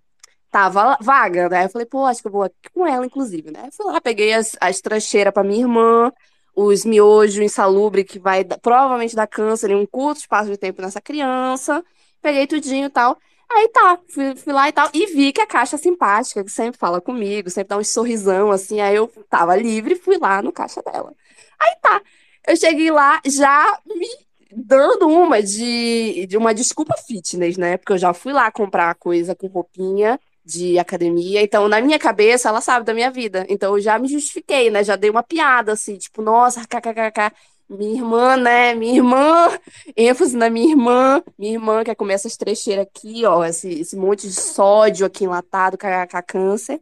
tava 0.50 0.98
vaga, 1.02 1.50
né? 1.50 1.66
Eu 1.66 1.70
falei, 1.70 1.86
pô, 1.86 2.06
acho 2.06 2.22
que 2.22 2.28
eu 2.30 2.32
vou 2.32 2.44
aqui 2.44 2.70
com 2.74 2.88
ela, 2.88 3.06
inclusive, 3.06 3.52
né? 3.52 3.68
Fui 3.74 3.86
lá, 3.92 4.00
peguei 4.00 4.34
as, 4.34 4.56
as 4.62 4.80
trancheiras 4.80 5.34
pra 5.34 5.44
minha 5.44 5.60
irmã, 5.60 6.14
os 6.56 6.86
miojos 6.86 7.38
insalubre 7.38 8.04
que 8.04 8.18
vai 8.18 8.44
provavelmente 8.44 9.16
dar 9.16 9.28
câncer 9.28 9.72
em 9.72 9.76
um 9.76 9.86
curto 9.86 10.20
espaço 10.20 10.50
de 10.50 10.58
tempo 10.58 10.82
nessa 10.82 11.02
criança. 11.02 11.84
Peguei 12.22 12.48
tudinho 12.48 12.88
e 12.88 12.90
tal. 12.90 13.18
Aí 13.52 13.68
tá, 13.70 14.00
fui, 14.10 14.36
fui 14.36 14.54
lá 14.54 14.68
e 14.68 14.72
tal, 14.72 14.90
e 14.94 15.06
vi 15.08 15.32
que 15.32 15.40
a 15.40 15.46
caixa 15.46 15.78
simpática, 15.78 16.44
que 16.44 16.52
sempre 16.52 16.80
fala 16.80 17.00
comigo, 17.00 17.50
sempre 17.50 17.70
dá 17.70 17.78
um 17.78 17.84
sorrisão 17.84 18.52
assim, 18.52 18.82
aí 18.82 18.96
eu 18.96 19.08
tava 19.30 19.56
livre 19.56 19.96
fui 19.96 20.18
lá 20.18 20.42
no 20.42 20.52
caixa 20.52 20.82
dela. 20.82 21.14
Aí 21.60 21.76
tá, 21.82 22.02
eu 22.48 22.58
cheguei 22.58 22.90
lá 22.92 23.22
já 23.26 23.80
me 23.86 24.08
dando 24.52 25.08
uma 25.08 25.42
de, 25.44 26.26
de 26.28 26.38
uma 26.38 26.54
desculpa 26.54 26.96
fitness, 27.08 27.58
né? 27.58 27.78
Porque 27.78 27.94
eu 27.94 27.98
já 27.98 28.14
fui 28.14 28.34
lá 28.34 28.52
comprar 28.52 28.96
coisa 28.96 29.36
com 29.36 29.48
roupinha 29.48 30.20
de 30.46 30.78
academia, 30.78 31.42
então 31.42 31.68
na 31.68 31.82
minha 31.82 31.98
cabeça 31.98 32.50
ela 32.50 32.62
sabe 32.62 32.86
da 32.86 32.94
minha 32.94 33.10
vida, 33.10 33.46
então 33.50 33.76
eu 33.76 33.82
já 33.82 33.98
me 33.98 34.08
justifiquei, 34.08 34.70
né? 34.70 34.84
Já 34.84 34.96
dei 34.96 35.10
uma 35.10 35.24
piada 35.24 35.72
assim, 35.74 35.98
tipo, 35.98 36.22
nossa, 36.22 36.62
kkkk, 36.68 37.32
minha 37.70 37.96
irmã, 37.96 38.38
né? 38.38 38.76
Minha 38.76 38.96
irmã, 38.98 39.60
ênfase 39.98 40.38
na 40.38 40.50
minha 40.50 40.70
irmã, 40.70 41.24
minha 41.38 41.54
irmã 41.54 41.84
quer 41.84 41.96
comer 41.96 42.14
essas 42.14 42.38
trecheiras 42.38 42.86
aqui, 42.86 43.26
ó, 43.26 43.44
esse, 43.44 43.68
esse 43.82 43.96
monte 43.96 44.28
de 44.28 44.34
sódio 44.34 45.06
aqui 45.06 45.24
enlatado, 45.24 45.78
kkk, 45.78 46.22
câncer. 46.28 46.82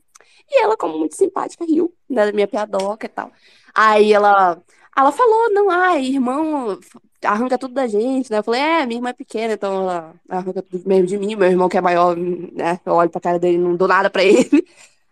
E 0.49 0.61
ela, 0.61 0.77
como 0.77 0.97
muito 0.99 1.15
simpática, 1.15 1.65
riu, 1.65 1.93
né, 2.09 2.25
da 2.25 2.31
minha 2.33 2.47
piadoca 2.47 3.05
e 3.05 3.09
tal. 3.09 3.31
Aí 3.73 4.13
ela, 4.13 4.61
ela 4.95 5.11
falou, 5.11 5.49
não, 5.51 5.69
ai, 5.69 6.05
irmão, 6.05 6.79
arranca 7.25 7.57
tudo 7.57 7.73
da 7.73 7.87
gente, 7.87 8.31
né? 8.31 8.39
Eu 8.39 8.43
falei, 8.43 8.61
é, 8.61 8.85
minha 8.85 8.97
irmã 8.99 9.09
é 9.09 9.13
pequena, 9.13 9.53
então 9.53 9.83
ela 9.83 10.13
arranca 10.29 10.61
tudo 10.61 10.87
mesmo 10.87 11.07
de 11.07 11.17
mim, 11.17 11.35
meu 11.35 11.49
irmão 11.49 11.69
que 11.69 11.77
é 11.77 11.81
maior, 11.81 12.15
né? 12.15 12.79
Eu 12.85 12.93
olho 12.93 13.09
pra 13.09 13.21
cara 13.21 13.39
dele 13.39 13.57
não 13.57 13.75
dou 13.75 13.87
nada 13.87 14.09
pra 14.09 14.23
ele. 14.23 14.65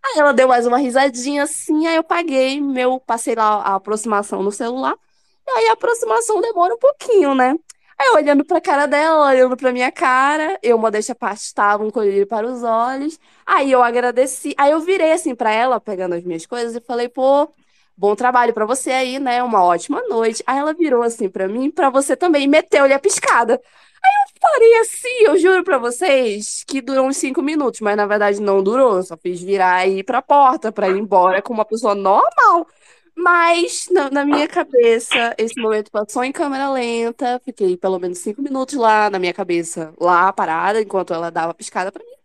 Aí 0.04 0.20
ela 0.20 0.34
deu 0.34 0.48
mais 0.48 0.66
uma 0.66 0.78
risadinha 0.78 1.44
assim, 1.44 1.88
aí 1.88 1.96
eu 1.96 2.04
paguei 2.04 2.60
meu, 2.60 3.00
passei 3.00 3.36
lá 3.36 3.62
a 3.62 3.76
aproximação 3.76 4.42
no 4.44 4.52
celular, 4.52 4.96
e 5.48 5.52
aí 5.52 5.68
a 5.70 5.74
aproximação 5.74 6.42
demora 6.42 6.74
um 6.74 6.80
pouquinho, 6.80 7.36
né? 7.36 7.56
Aí 8.00 8.10
olhando 8.16 8.44
pra 8.44 8.60
cara 8.60 8.88
dela, 8.88 9.28
olhando 9.28 9.56
pra 9.56 9.72
minha 9.72 9.92
cara, 9.92 10.58
eu, 10.64 10.76
modéstia 10.78 11.14
parte, 11.14 11.42
estava 11.42 11.84
um 11.84 11.92
colírio 11.92 12.26
para 12.26 12.48
os 12.48 12.64
olhos. 12.64 13.20
Aí 13.46 13.72
eu 13.72 13.84
agradeci, 13.84 14.56
aí 14.58 14.72
eu 14.72 14.80
virei 14.80 15.12
assim 15.12 15.36
pra 15.36 15.52
ela, 15.52 15.80
pegando 15.80 16.16
as 16.16 16.24
minhas 16.24 16.48
coisas, 16.48 16.76
e 16.76 16.82
falei, 16.82 17.08
pô, 17.08 17.48
bom 18.02 18.16
trabalho 18.16 18.54
pra 18.54 18.66
você 18.66 18.92
aí, 18.92 19.20
né? 19.20 19.44
Uma 19.44 19.64
ótima 19.64 20.02
noite. 20.10 20.44
Aí 20.48 20.58
ela 20.58 20.74
virou 20.74 21.04
assim 21.04 21.30
pra 21.30 21.48
mim, 21.48 21.70
pra 21.70 21.90
você 21.92 22.16
também, 22.16 22.48
meteu-lhe 22.48 22.94
a 22.94 23.00
piscada. 23.00 23.54
Aí 24.04 24.12
eu 24.28 24.40
parei 24.42 24.80
assim, 24.80 25.26
eu 25.26 25.38
juro 25.38 25.64
pra 25.64 25.78
vocês 25.78 26.64
que 26.68 26.82
durou 26.82 27.08
uns 27.08 27.18
cinco 27.18 27.42
minutos, 27.44 27.80
mas 27.82 27.96
na 27.96 28.08
verdade 28.08 28.42
não 28.42 28.64
durou. 28.64 29.04
Só 29.04 29.16
fiz 29.18 29.42
virar 29.42 29.88
e 29.88 30.00
ir 30.00 30.04
pra 30.04 30.22
porta 30.22 30.72
pra 30.72 30.90
ir 30.90 30.98
embora 30.98 31.42
como 31.44 31.60
uma 31.60 31.66
pessoa 31.66 31.94
normal. 31.96 32.68
Mas 33.16 33.86
na, 33.92 34.10
na 34.10 34.26
minha 34.26 34.48
cabeça, 34.48 35.36
esse 35.38 35.60
momento 35.62 35.92
passou 35.92 36.24
em 36.24 36.32
câmera 36.32 36.72
lenta. 36.72 37.40
Fiquei 37.46 37.78
pelo 37.78 38.00
menos 38.00 38.20
cinco 38.20 38.42
minutos 38.42 38.76
lá 38.76 39.10
na 39.12 39.20
minha 39.20 39.34
cabeça, 39.34 39.94
lá 40.00 40.34
parada, 40.34 40.82
enquanto 40.82 41.14
ela 41.14 41.30
dava 41.30 41.54
piscada 41.54 41.92
pra 41.92 42.04
mim. 42.04 42.21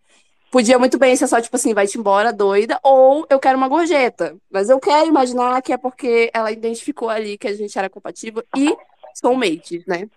Podia 0.50 0.78
muito 0.78 0.98
bem 0.98 1.14
ser 1.16 1.26
só, 1.26 1.40
tipo 1.40 1.56
assim, 1.56 1.74
vai-te 1.74 1.98
embora, 1.98 2.32
doida, 2.32 2.78
ou 2.82 3.26
eu 3.28 3.38
quero 3.38 3.58
uma 3.58 3.68
gorjeta. 3.68 4.36
Mas 4.50 4.70
eu 4.70 4.78
quero 4.78 5.08
imaginar 5.08 5.60
que 5.60 5.72
é 5.72 5.76
porque 5.76 6.30
ela 6.32 6.52
identificou 6.52 7.08
ali 7.08 7.36
que 7.36 7.48
a 7.48 7.54
gente 7.54 7.76
era 7.78 7.90
compatível 7.90 8.44
e 8.56 8.74
soulmate, 9.14 9.82
né? 9.86 10.08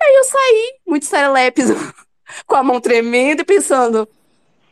Aí 0.00 0.14
eu 0.16 0.24
saí, 0.24 0.74
muito 0.86 1.06
serelepe, 1.06 1.62
com 2.46 2.56
a 2.56 2.62
mão 2.62 2.80
tremendo 2.80 3.40
e 3.40 3.44
pensando, 3.44 4.08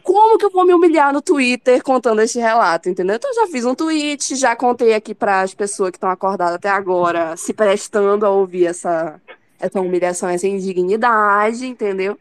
como 0.03 0.39
que 0.39 0.45
eu 0.45 0.51
vou 0.51 0.65
me 0.65 0.75
humilhar 0.75 1.13
no 1.13 1.23
Twitter 1.23 1.83
contando 1.83 2.21
este 2.21 2.39
relato, 2.39 2.89
entendeu? 2.89 3.17
Então 3.17 3.33
já 3.35 3.47
fiz 3.47 3.65
um 3.65 3.75
tweet, 3.75 4.37
já 4.37 4.55
contei 4.55 4.95
aqui 4.95 5.15
para 5.15 5.41
as 5.41 5.55
pessoas 5.55 5.91
que 5.91 5.97
estão 5.97 6.11
acordadas 6.11 6.57
até 6.57 6.69
agora, 6.69 7.37
se 7.37 7.53
prestando 7.53 8.27
a 8.27 8.31
ouvir 8.31 8.67
essa, 8.67 9.21
essa 9.61 9.81
humilhação, 9.81 10.29
essa 10.29 10.47
indignidade, 10.47 11.67
entendeu? 11.67 12.19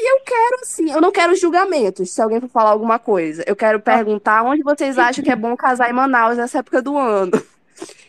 E 0.00 0.12
eu 0.14 0.20
quero, 0.24 0.58
assim, 0.62 0.92
eu 0.92 1.00
não 1.00 1.10
quero 1.10 1.34
julgamentos, 1.34 2.10
se 2.12 2.22
alguém 2.22 2.40
for 2.40 2.48
falar 2.48 2.70
alguma 2.70 3.00
coisa. 3.00 3.42
Eu 3.48 3.56
quero 3.56 3.80
perguntar 3.80 4.44
onde 4.44 4.62
vocês 4.62 4.96
acham 4.98 5.24
que 5.24 5.30
é 5.30 5.34
bom 5.36 5.56
casar 5.56 5.90
em 5.90 5.92
Manaus 5.92 6.36
nessa 6.36 6.58
época 6.58 6.80
do 6.80 6.96
ano. 6.96 7.32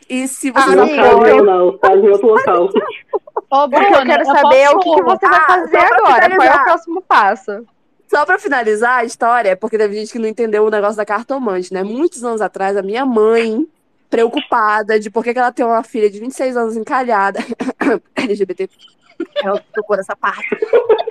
E 0.08 0.28
se 0.28 0.52
vocês 0.52 0.78
Amiga, 0.78 0.96
Não, 1.02 1.26
eu- 1.26 1.44
não, 1.44 1.78
faz 1.80 2.04
em 2.04 2.10
outro 2.10 2.28
local. 2.36 2.70
Ô, 3.52 3.64
O 3.64 3.70
que 3.70 3.76
eu 3.76 4.06
quero 4.06 4.22
eu 4.22 4.26
saber 4.26 4.58
é 4.58 4.70
o 4.70 4.80
que, 4.80 4.94
que 4.94 5.02
posso- 5.04 5.20
você 5.20 5.28
vai 5.30 5.40
Ah, 5.40 5.46
fazer 5.48 5.80
só 5.82 5.88
pra 5.88 5.98
agora. 5.98 6.06
Qual 6.06 6.14
é 6.22 6.28
o 6.28 6.32
finalizar. 6.42 6.64
próximo 6.66 7.02
passo? 7.02 7.66
Só 8.08 8.26
pra 8.26 8.38
finalizar 8.40 8.98
a 9.00 9.04
história, 9.04 9.56
porque 9.56 9.78
teve 9.78 9.96
gente 9.96 10.12
que 10.12 10.20
não 10.20 10.28
entendeu 10.28 10.64
o 10.66 10.70
negócio 10.70 10.98
da 10.98 11.06
cartomante, 11.06 11.74
né? 11.74 11.84
Muitos 11.84 12.24
anos 12.24 12.42
atrás, 12.42 12.76
a 12.78 12.82
minha 12.84 13.06
mãe, 13.06 13.68
preocupada 14.10 15.00
de 15.00 15.10
por 15.12 15.24
que 15.24 15.34
que 15.34 15.40
ela 15.40 15.52
tem 15.52 15.64
uma 15.66 15.84
filha 15.84 16.10
de 16.10 16.20
26 16.20 16.58
anos 16.58 16.76
encalhada, 16.76 17.40
LGBT, 18.18 18.68
ela 19.44 19.64
tocou 19.74 19.98
nessa 19.98 20.16
parte. 20.16 20.58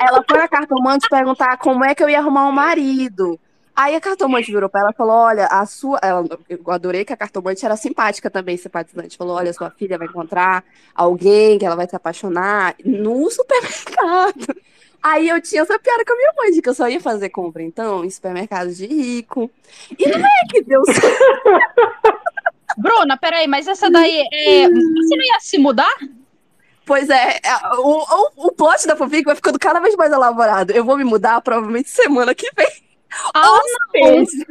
Ela 0.00 0.24
foi 0.28 0.38
na 0.38 0.48
cartomante 0.48 1.08
perguntar 1.08 1.56
como 1.58 1.84
é 1.84 1.94
que 1.94 2.02
eu 2.02 2.08
ia 2.08 2.18
arrumar 2.18 2.48
um 2.48 2.52
marido. 2.52 3.38
Aí 3.74 3.94
a 3.94 4.00
cartomante 4.00 4.50
virou 4.50 4.68
pra 4.68 4.80
ela 4.80 4.90
e 4.90 4.96
falou: 4.96 5.14
Olha, 5.14 5.46
a 5.46 5.64
sua. 5.64 6.00
Ela, 6.02 6.24
eu 6.48 6.60
adorei 6.68 7.04
que 7.04 7.12
a 7.12 7.16
cartomante 7.16 7.64
era 7.64 7.76
simpática 7.76 8.28
também, 8.28 8.56
simpatizante. 8.56 9.16
Falou: 9.16 9.36
Olha, 9.36 9.52
sua 9.52 9.70
filha 9.70 9.96
vai 9.96 10.08
encontrar 10.08 10.64
alguém 10.92 11.58
que 11.58 11.64
ela 11.64 11.76
vai 11.76 11.88
se 11.88 11.94
apaixonar 11.94 12.74
no 12.84 13.30
supermercado. 13.30 14.56
Aí 15.00 15.28
eu 15.28 15.40
tinha 15.40 15.62
essa 15.62 15.78
piada 15.78 16.04
com 16.04 16.12
a 16.12 16.16
minha 16.16 16.32
mãe, 16.36 16.50
de 16.50 16.60
que 16.60 16.68
eu 16.68 16.74
só 16.74 16.88
ia 16.88 17.00
fazer 17.00 17.28
compra, 17.28 17.62
então, 17.62 18.04
em 18.04 18.10
supermercados 18.10 18.76
de 18.76 18.86
rico. 18.86 19.48
E 19.96 20.08
não 20.08 20.18
é 20.18 20.48
que 20.50 20.60
deu 20.62 20.84
certo. 20.84 21.44
Bruna, 22.76 23.16
peraí, 23.16 23.46
mas 23.46 23.68
essa 23.68 23.88
daí 23.88 24.24
é. 24.32 24.68
Você 24.68 25.16
não 25.16 25.24
ia 25.24 25.40
se 25.40 25.56
mudar? 25.56 25.96
Pois 26.88 27.10
é, 27.10 27.36
é, 27.44 27.76
o, 27.76 27.98
o, 27.98 28.46
o 28.48 28.52
plot 28.52 28.86
da 28.86 28.96
fanfic 28.96 29.24
vai 29.26 29.34
ficando 29.36 29.58
cada 29.58 29.78
vez 29.78 29.94
mais 29.94 30.10
elaborado. 30.10 30.70
Eu 30.70 30.82
vou 30.86 30.96
me 30.96 31.04
mudar 31.04 31.38
provavelmente 31.42 31.90
semana 31.90 32.34
que 32.34 32.50
vem. 32.56 32.66
Ah, 33.34 33.50
Ou 33.50 33.58
não. 33.58 34.24
seja, 34.26 34.46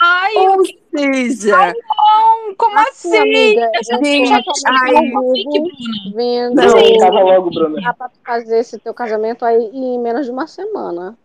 Ai, 0.00 0.32
ou 0.34 0.64
seja, 0.96 1.74
não, 1.74 2.54
como 2.56 2.78
assim? 2.78 3.16
amiga, 3.16 3.68
Eu 3.74 3.84
já 3.84 3.96
eu 3.96 4.02
tinha 4.02 4.26
gente, 4.26 4.60
chamado 4.60 4.96
ai, 4.96 5.04
uma 5.06 5.22
fanfic, 5.22 5.48
Bruna. 5.50 5.70
vendo 6.14 6.54
Não, 6.54 6.98
casa 7.00 7.20
logo, 7.20 7.50
Bruna. 7.50 7.80
dá 7.80 7.94
pra 7.94 8.10
fazer 8.24 8.58
esse 8.60 8.78
teu 8.78 8.94
casamento 8.94 9.44
aí 9.44 9.58
em 9.72 9.98
menos 10.00 10.26
de 10.26 10.32
uma 10.32 10.46
semana. 10.46 11.18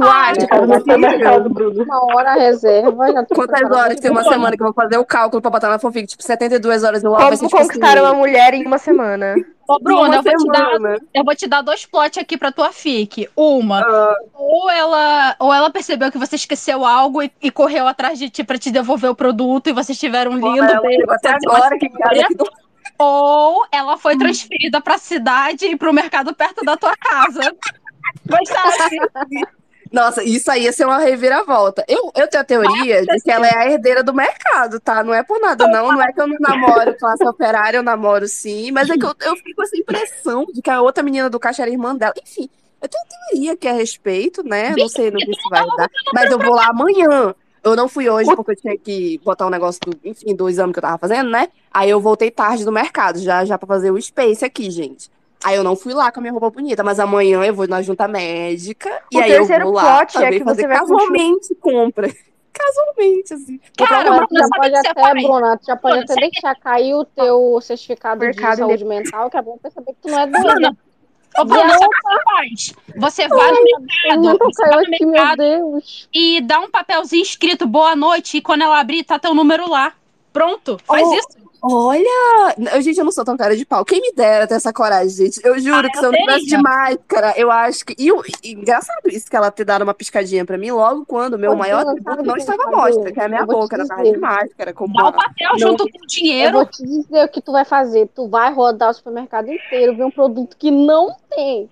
Tu 0.00 0.08
acha 0.08 0.46
que 0.46 0.54
eu 0.54 0.66
vou 0.66 1.50
Bruno. 1.50 1.84
Uma 1.84 2.14
hora 2.14 2.30
a 2.30 2.34
reserva, 2.34 3.12
já 3.12 3.24
tô 3.24 3.34
Quantas 3.34 3.70
horas 3.70 4.00
tem 4.00 4.10
uma 4.10 4.24
semana 4.24 4.56
que 4.56 4.62
eu 4.62 4.66
vou 4.66 4.74
fazer 4.74 4.96
o 4.96 5.04
cálculo 5.04 5.42
pra 5.42 5.50
botar 5.50 5.68
na 5.68 5.78
fanfic? 5.78 6.06
Tipo, 6.06 6.22
72 6.22 6.82
horas 6.84 7.02
no 7.02 7.10
vai 7.12 7.24
Como 7.24 7.36
tipo 7.36 7.50
conquistar 7.50 7.98
assim, 7.98 8.00
uma 8.00 8.14
mulher 8.14 8.54
em 8.54 8.66
uma 8.66 8.78
semana? 8.78 9.34
Ô, 9.68 9.78
Bruna, 9.78 10.16
eu 10.16 10.22
vou, 10.22 10.36
te 10.36 10.46
dar, 10.46 11.00
eu 11.14 11.24
vou 11.24 11.36
te 11.36 11.46
dar 11.46 11.62
dois 11.62 11.86
plots 11.86 12.18
aqui 12.18 12.36
pra 12.36 12.50
tua 12.50 12.72
fic. 12.72 13.28
Uma, 13.36 13.80
Ah, 13.80 14.14
ou 14.34 14.68
ela, 14.68 15.36
ou 15.38 15.54
ela 15.54 15.70
percebeu 15.70 16.10
que 16.10 16.18
você 16.18 16.34
esqueceu 16.34 16.84
algo 16.84 17.22
e, 17.22 17.30
e 17.40 17.50
correu 17.50 17.86
atrás 17.86 18.18
de 18.18 18.28
ti 18.28 18.42
pra 18.42 18.58
te 18.58 18.70
devolver 18.70 19.10
o 19.10 19.14
produto 19.14 19.68
e 19.68 19.72
vocês 19.72 19.98
tiveram 19.98 20.32
um 20.32 20.36
lindo 20.36 20.64
ela 20.64 20.80
beijo. 20.80 21.04
até 21.08 21.30
agora, 21.30 21.78
que 21.78 21.88
cara. 21.88 22.16
Ou 22.98 23.64
ela 23.72 23.96
foi 23.96 24.18
transferida 24.18 24.78
pra 24.78 24.98
cidade 24.98 25.64
e 25.64 25.76
pro 25.76 25.90
mercado 25.90 26.34
perto 26.34 26.62
da 26.62 26.76
tua 26.76 26.94
casa. 26.96 27.40
Mas 28.28 28.48
sabe? 28.48 29.50
Nossa, 29.92 30.22
isso 30.22 30.50
aí 30.50 30.64
ia 30.64 30.72
ser 30.72 30.84
uma 30.84 30.98
reviravolta. 30.98 31.84
Eu, 31.88 32.12
eu 32.16 32.28
tenho 32.28 32.42
a 32.42 32.44
teoria 32.44 33.04
de 33.04 33.20
que 33.20 33.30
ela 33.30 33.46
é 33.46 33.56
a 33.56 33.70
herdeira 33.70 34.02
do 34.04 34.14
mercado, 34.14 34.78
tá? 34.78 35.02
Não 35.02 35.12
é 35.12 35.22
por 35.22 35.40
nada, 35.40 35.66
não. 35.66 35.90
Não 35.92 36.00
é 36.02 36.12
que 36.12 36.20
eu 36.20 36.28
não 36.28 36.36
namoro 36.38 36.96
classe 36.96 37.24
operária, 37.26 37.78
eu 37.78 37.82
namoro 37.82 38.28
sim. 38.28 38.70
Mas 38.70 38.88
é 38.88 38.96
que 38.96 39.04
eu, 39.04 39.14
eu 39.20 39.36
fico 39.36 39.56
com 39.56 39.62
essa 39.62 39.76
impressão 39.76 40.46
de 40.46 40.62
que 40.62 40.70
a 40.70 40.80
outra 40.80 41.02
menina 41.02 41.28
do 41.28 41.40
caixa 41.40 41.62
era 41.62 41.70
irmã 41.70 41.96
dela. 41.96 42.14
Enfim, 42.22 42.48
Eu 42.80 42.88
tenho 42.88 43.04
teoria 43.32 43.56
que 43.56 43.66
é 43.68 43.72
a 43.72 43.74
respeito, 43.74 44.42
né? 44.42 44.74
Não 44.76 44.88
sei 44.88 45.10
no 45.10 45.18
que 45.18 45.30
isso 45.30 45.48
vai 45.50 45.66
dar. 45.76 45.90
Mas 46.14 46.30
eu 46.30 46.38
vou 46.38 46.54
lá 46.54 46.68
amanhã. 46.68 47.34
Eu 47.62 47.76
não 47.76 47.88
fui 47.88 48.08
hoje 48.08 48.34
porque 48.34 48.52
eu 48.52 48.56
tinha 48.56 48.78
que 48.78 49.18
botar 49.22 49.46
um 49.46 49.50
negócio 49.50 49.80
do, 49.84 49.98
enfim, 50.02 50.34
do 50.34 50.48
exame 50.48 50.72
que 50.72 50.78
eu 50.78 50.82
tava 50.82 50.96
fazendo, 50.98 51.28
né? 51.30 51.48
Aí 51.70 51.90
eu 51.90 52.00
voltei 52.00 52.30
tarde 52.30 52.64
do 52.64 52.72
mercado, 52.72 53.18
já, 53.18 53.44
já 53.44 53.58
pra 53.58 53.66
fazer 53.66 53.90
o 53.90 54.00
Space 54.00 54.42
aqui, 54.44 54.70
gente. 54.70 55.10
Aí 55.42 55.56
eu 55.56 55.64
não 55.64 55.74
fui 55.74 55.94
lá 55.94 56.12
com 56.12 56.20
a 56.20 56.22
minha 56.22 56.32
roupa 56.32 56.50
bonita, 56.50 56.82
mas 56.84 57.00
amanhã 57.00 57.42
eu 57.44 57.54
vou 57.54 57.66
na 57.66 57.80
junta 57.80 58.06
médica 58.06 58.90
O 59.12 59.18
e 59.18 59.22
aí 59.22 59.30
eu 59.30 59.38
terceiro 59.38 59.64
vou 59.64 59.72
lá 59.72 60.02
é 60.02 60.06
também 60.06 60.38
que 60.38 60.44
fazer 60.44 60.62
você 60.62 60.68
vai 60.68 60.78
casualmente 60.78 61.54
compra. 61.56 62.08
Casualmente, 62.52 63.32
assim. 63.32 63.60
Cara, 63.78 64.16
pra 64.16 64.26
tu 64.26 64.36
já 64.36 64.48
pode 64.48 64.74
até? 64.76 65.14
Bruna, 65.14 65.56
tu 65.56 65.66
já 65.66 65.76
pode 65.76 65.94
Bruna, 65.94 66.04
até 66.04 66.14
você- 66.14 66.20
deixar 66.20 66.54
cair 66.56 66.94
o 66.94 67.04
teu 67.06 67.58
certificado 67.62 68.20
de 68.20 68.26
Mercado 68.26 68.58
saúde 68.58 68.84
mental, 68.84 69.30
que 69.30 69.36
é 69.38 69.42
bom 69.42 69.56
perceber 69.56 69.92
que 69.92 69.98
tu 70.02 70.08
não 70.10 70.18
é 70.18 70.26
Bruna, 70.26 70.52
doida. 70.54 70.76
ô, 71.38 71.44
Bruna, 71.46 71.70
sabe 71.70 71.84
o 71.86 71.88
que 71.88 72.22
faz? 72.24 72.74
Você 72.96 73.28
vai 73.28 73.52
no 73.52 73.62
mercado, 73.62 74.38
você 74.44 74.66
vai 74.68 74.84
no 74.84 74.90
mercado 74.90 75.82
e 76.12 76.40
dá 76.42 76.58
um 76.60 76.70
papelzinho 76.70 77.22
escrito 77.22 77.66
boa 77.66 77.96
noite 77.96 78.36
e 78.38 78.42
quando 78.42 78.62
ela 78.62 78.78
abrir, 78.80 79.04
tá 79.04 79.18
teu 79.18 79.32
número 79.32 79.70
lá. 79.70 79.94
Pronto, 80.32 80.76
faz 80.84 81.08
Oh, 81.08 81.14
isso. 81.14 81.28
Olha! 81.62 82.54
Eu, 82.74 82.80
gente, 82.82 82.98
eu 82.98 83.04
não 83.04 83.12
sou 83.12 83.24
tão 83.24 83.36
cara 83.36 83.56
de 83.56 83.66
pau. 83.66 83.84
Quem 83.84 84.00
me 84.00 84.12
dera 84.12 84.46
ter 84.46 84.54
essa 84.54 84.72
coragem, 84.72 85.10
gente. 85.26 85.40
Eu 85.44 85.58
juro 85.58 85.88
que 85.90 85.98
se 85.98 86.04
eu 86.04 86.10
não 86.10 86.18
tivesse 86.18 86.46
de 86.46 86.56
máscara, 86.56 87.34
eu 87.36 87.50
acho 87.50 87.84
que. 87.84 87.94
E, 87.98 88.10
o- 88.10 88.22
e 88.42 88.52
engraçado 88.52 89.06
isso, 89.08 89.28
que 89.30 89.36
ela 89.36 89.50
ter 89.50 89.64
dado 89.64 89.82
uma 89.82 89.92
piscadinha 89.94 90.44
pra 90.44 90.56
mim 90.56 90.70
logo 90.70 91.04
quando 91.04 91.38
meu 91.38 91.52
Ô, 91.52 91.56
maior 91.56 91.84
Bruna, 91.84 91.92
atributo 92.00 92.22
não 92.24 92.36
estava 92.36 92.62
à 92.64 92.70
mostra, 92.70 93.12
que 93.12 93.20
é 93.20 93.24
a 93.24 93.28
minha 93.28 93.40
Eu 93.42 93.46
boca, 93.46 93.76
na 93.76 93.86
tava 93.86 94.02
de 94.02 94.16
máscara. 94.16 94.72
Como 94.72 94.94
Dá 94.94 95.08
o 95.08 95.12
papel 95.12 95.48
não- 95.52 95.58
junto 95.58 95.84
com 95.84 95.98
o 95.98 96.02
Eu 96.02 96.06
dinheiro. 96.08 96.52
vou 96.52 96.66
te 96.66 96.82
dizer 96.82 97.24
o 97.24 97.28
que 97.28 97.40
tu 97.42 97.52
vai 97.52 97.64
fazer. 97.64 98.08
Tu 98.14 98.26
vai 98.28 98.52
rodar 98.52 98.90
o 98.90 98.94
supermercado 98.94 99.48
inteiro, 99.52 99.96
ver 99.96 100.04
um 100.04 100.10
produto 100.10 100.56
que 100.56 100.70
não 100.70 101.14
tem. 101.28 101.68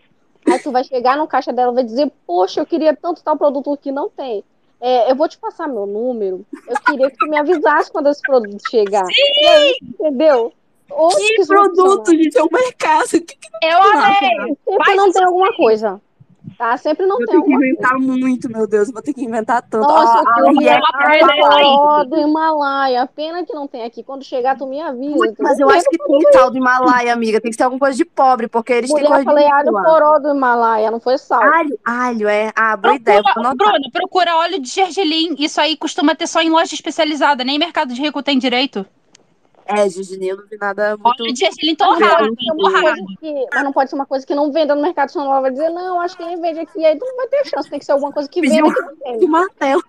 Aí 0.47 0.58
tu 0.58 0.70
vai 0.70 0.83
chegar 0.84 1.17
no 1.17 1.26
caixa 1.26 1.52
dela 1.52 1.73
e 1.73 1.75
vai 1.76 1.84
dizer, 1.84 2.10
poxa, 2.26 2.60
eu 2.60 2.67
queria 2.67 2.97
tanto 2.97 3.23
tal 3.23 3.36
produto 3.36 3.76
que 3.81 3.92
não 3.92 4.08
tem. 4.08 4.42
É, 4.81 5.11
eu 5.11 5.17
vou 5.17 5.29
te 5.29 5.39
passar 5.39 5.67
meu 5.67 5.87
número. 5.87 6.47
Eu 6.69 6.77
queria 6.87 7.11
que 7.11 7.17
tu 7.17 7.27
me 7.29 7.37
avisasse 7.37 7.91
quando 7.91 8.09
esse 8.09 8.23
produto 8.23 8.61
chegar. 8.71 9.05
E 9.09 9.47
aí, 9.47 9.77
entendeu? 9.83 10.53
Oxe, 10.91 11.35
Que 11.35 11.45
vai 11.45 11.47
produto, 11.47 12.11
gente? 12.11 12.39
É 12.39 12.43
um 12.43 12.49
mercado. 12.51 13.09
Que 13.09 13.21
que 13.21 13.49
Eu 13.63 13.83
amei. 13.83 14.57
Sempre 14.65 14.85
Faz 14.85 14.97
não 14.97 15.13
tem 15.13 15.25
alguma 15.25 15.55
coisa. 15.57 16.01
Tá? 16.59 16.77
Sempre 16.77 17.07
não 17.07 17.20
eu 17.20 17.27
tem 17.27 17.27
tenho 17.27 17.45
que 17.45 17.53
alguma 17.53 17.59
coisa. 17.61 17.73
inventar 17.73 17.99
muito, 18.01 18.51
meu 18.51 18.67
Deus. 18.67 18.89
Eu 18.89 18.93
vou 18.95 19.01
ter 19.01 19.15
que 19.15 19.25
inventar 19.25 19.62
tanto. 19.62 19.87
Nossa, 19.87 20.19
Ah, 20.19 20.23
eu 20.23 20.28
a 20.28 20.35
queria 20.35 20.53
mulher 20.53 20.81
ai, 20.95 21.20
Ela 21.20 21.33
foró 21.37 22.05
do 22.05 22.17
Himalaia. 22.17 23.07
Pena 23.07 23.45
que 23.45 23.55
não 23.55 23.69
tem 23.69 23.85
aqui. 23.85 24.03
Quando 24.03 24.25
chegar, 24.25 24.59
tu 24.59 24.67
me 24.67 24.83
avisa. 24.83 25.33
Tu 25.35 25.41
Mas 25.41 25.61
eu 25.61 25.70
acho 25.70 25.89
que 25.89 25.97
tem 25.97 26.19
tal 26.33 26.51
do 26.51 26.57
Himalaia, 26.57 27.12
amiga. 27.12 27.41
Tem 27.41 27.53
que 27.53 27.57
ser 27.57 27.62
alguma 27.62 27.78
coisa 27.78 27.97
de 27.97 28.05
pobre, 28.05 28.49
porque 28.49 28.73
eles 28.73 28.93
têm 28.93 29.05
Mulher, 29.05 29.09
coisa 29.09 29.25
de 29.25 29.31
falei 29.31 29.47
alho 29.47 29.73
poró 29.73 30.19
do 30.19 30.31
Himalaia, 30.35 30.91
não 30.91 30.99
foi 30.99 31.17
sal. 31.17 31.41
Alho, 31.41 31.78
alho, 31.87 32.28
é. 32.28 32.51
Ah, 32.57 32.77
boa 32.77 32.97
ideia. 32.97 33.23
Procura, 33.23 33.35
Vou 33.41 33.47
anotar. 33.53 33.69
Bruna, 33.73 33.91
procura 33.93 34.37
óleo 34.39 34.61
de 34.61 34.69
gergelim. 34.69 35.37
Isso 35.39 35.61
aí 35.61 35.77
costuma 35.77 36.17
ter 36.17 36.27
só 36.27 36.41
em 36.43 36.51
loja 36.51 36.75
especializada, 36.75 37.45
nem 37.45 37.57
mercado 37.57 37.95
de 37.95 38.03
rico 38.03 38.20
tem 38.20 38.37
direito. 38.37 38.85
É, 39.69 39.89
Gigi, 39.89 40.27
eu 40.27 40.37
não 40.39 40.47
vi 40.47 40.57
nada 40.59 40.97
muito. 40.97 41.23
De 41.25 41.35
gergelim 41.39 41.77
Mas 41.79 41.89
não 41.89 41.99
torrado, 41.99 42.25
pode 42.29 42.43
ser 42.45 42.51
uma 42.53 42.71
torrado. 42.71 42.85
coisa 42.85 43.17
que- 43.21 43.47
mas 43.53 43.65
não 43.65 43.73
pode 43.73 43.91
ser 43.91 43.97
uma 43.97 44.07
coisa 44.07 44.27
que 44.27 44.35
não 44.35 44.51
venda 44.53 44.75
no 44.75 44.81
mercado, 44.83 45.11
senão 45.13 45.27
ela 45.27 45.41
vai 45.43 45.51
dizer, 45.51 45.69
não, 45.69 46.01
acho 46.01 46.17
que 46.17 46.25
nem 46.25 46.41
vende 46.41 46.61
aqui. 46.61 46.85
Aí 46.87 46.99
tu 46.99 47.05
não 47.05 47.17
vai 47.17 47.27
ter 47.29 47.45
chance, 47.47 47.69
tem 47.69 47.79
que 47.79 47.85
ser 47.85 47.93
alguma 47.93 48.11
coisa 48.13 48.29
que 48.29 48.41
Pediu 48.41 48.65
venda 48.65 48.75
que 48.75 48.81
não 48.83 48.95
de 48.95 49.01
vende. 49.05 49.27
martelo. 49.27 49.83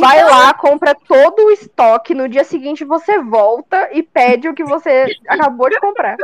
Vai 0.00 0.22
lá, 0.24 0.54
compra 0.54 0.94
todo 1.08 1.44
o 1.46 1.50
estoque, 1.50 2.14
no 2.14 2.28
dia 2.28 2.44
seguinte 2.44 2.84
você 2.84 3.20
volta 3.22 3.88
e 3.92 4.02
pede 4.02 4.48
o 4.48 4.54
que 4.54 4.64
você 4.64 5.06
acabou 5.28 5.68
de 5.70 5.78
comprar. 5.80 6.16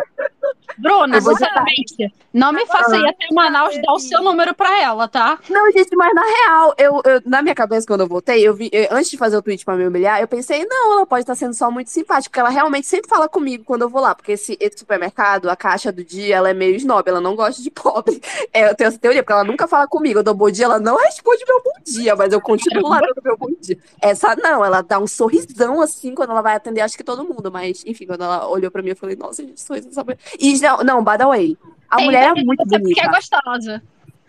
Bruna, 0.78 1.18
sinceramente, 1.38 2.14
não 2.32 2.50
me 2.52 2.64
faça 2.66 2.96
ir 2.96 3.06
até 3.06 3.26
Manaus 3.32 3.76
dar 3.82 3.92
o 3.92 3.98
seu 3.98 4.22
número 4.22 4.54
pra 4.54 4.80
ela, 4.80 5.06
tá? 5.06 5.38
Não, 5.50 5.70
gente, 5.70 5.94
mas 5.94 6.14
na 6.14 6.22
real, 6.22 6.74
eu, 6.78 7.02
eu- 7.04 7.22
na 7.26 7.42
minha 7.42 7.54
cabeça, 7.54 7.86
quando 7.86 8.00
eu 8.00 8.06
voltei, 8.08 8.46
eu 8.46 8.54
vi, 8.54 8.70
eu- 8.72 8.88
antes 8.90 9.10
de 9.10 9.18
fazer 9.18 9.36
o 9.36 9.42
tweet 9.42 9.64
pra 9.66 9.76
me 9.76 9.86
humilhar, 9.86 10.20
eu 10.20 10.26
pensei, 10.26 10.64
não, 10.64 10.94
ela 10.94 11.06
pode 11.06 11.22
estar 11.24 11.34
sendo 11.34 11.52
só 11.52 11.70
muito 11.70 11.90
simpática, 11.90 12.30
porque 12.30 12.40
ela 12.40 12.48
realmente 12.48 12.86
sempre 12.86 13.08
fala 13.08 13.28
comigo 13.28 13.64
quando 13.64 13.82
eu 13.82 13.88
vou 13.90 14.00
lá, 14.00 14.14
porque 14.14 14.32
esse, 14.32 14.56
esse 14.58 14.78
supermercado, 14.78 15.50
a 15.50 15.56
caixa 15.56 15.92
do 15.92 16.02
dia, 16.02 16.36
ela 16.36 16.48
é 16.48 16.54
meio 16.54 16.74
snob, 16.76 17.06
ela 17.06 17.20
não 17.20 17.36
gosta 17.36 17.62
de 17.62 17.70
pobre. 17.70 18.20
É, 18.54 18.68
eu 18.68 18.74
tenho 18.74 18.88
essa 18.88 18.98
teoria, 18.98 19.22
porque 19.22 19.32
ela 19.32 19.44
nunca 19.44 19.66
fala 19.66 19.86
comigo, 19.86 20.18
eu 20.18 20.22
dou 20.22 20.34
bom 20.34 20.50
dia, 20.50 20.64
ela 20.66 20.78
não 20.78 20.96
responde 20.96 21.42
meu 21.46 21.62
bom 21.62 21.72
dia, 21.84 22.14
mas 22.16 22.32
eu 22.32 22.40
continuo 22.40 22.86
lá 22.88 23.00
dando 23.14 23.38
meu 23.38 23.56
dia. 23.60 23.78
Essa 24.00 24.34
não, 24.36 24.64
ela 24.64 24.82
dá 24.82 24.98
um 24.98 25.06
sorrisão 25.06 25.80
assim 25.80 26.14
quando 26.14 26.30
ela 26.30 26.42
vai 26.42 26.54
atender, 26.54 26.80
acho 26.80 26.96
que 26.96 27.04
todo 27.04 27.24
mundo, 27.24 27.50
mas 27.50 27.82
enfim, 27.86 28.06
quando 28.06 28.24
ela 28.24 28.48
olhou 28.48 28.70
pra 28.70 28.82
mim, 28.82 28.90
eu 28.90 28.96
falei, 28.96 29.16
nossa, 29.16 29.42
gente, 29.42 29.60
sorriso 29.60 29.88
dessa 29.88 30.02
mulher. 30.02 30.18
E 30.38 30.58
não, 30.60 30.78
não, 30.78 31.04
by 31.04 31.18
the 31.18 31.26
way, 31.26 31.58
a 31.90 31.96
Tem 31.96 32.06
mulher 32.06 32.30
é 32.30 32.34
que 32.34 32.44
muito 32.44 32.64
você 32.64 32.78
porque 32.78 32.94
bonita. 32.94 33.06
é 33.06 33.08
gostosa. 33.08 33.82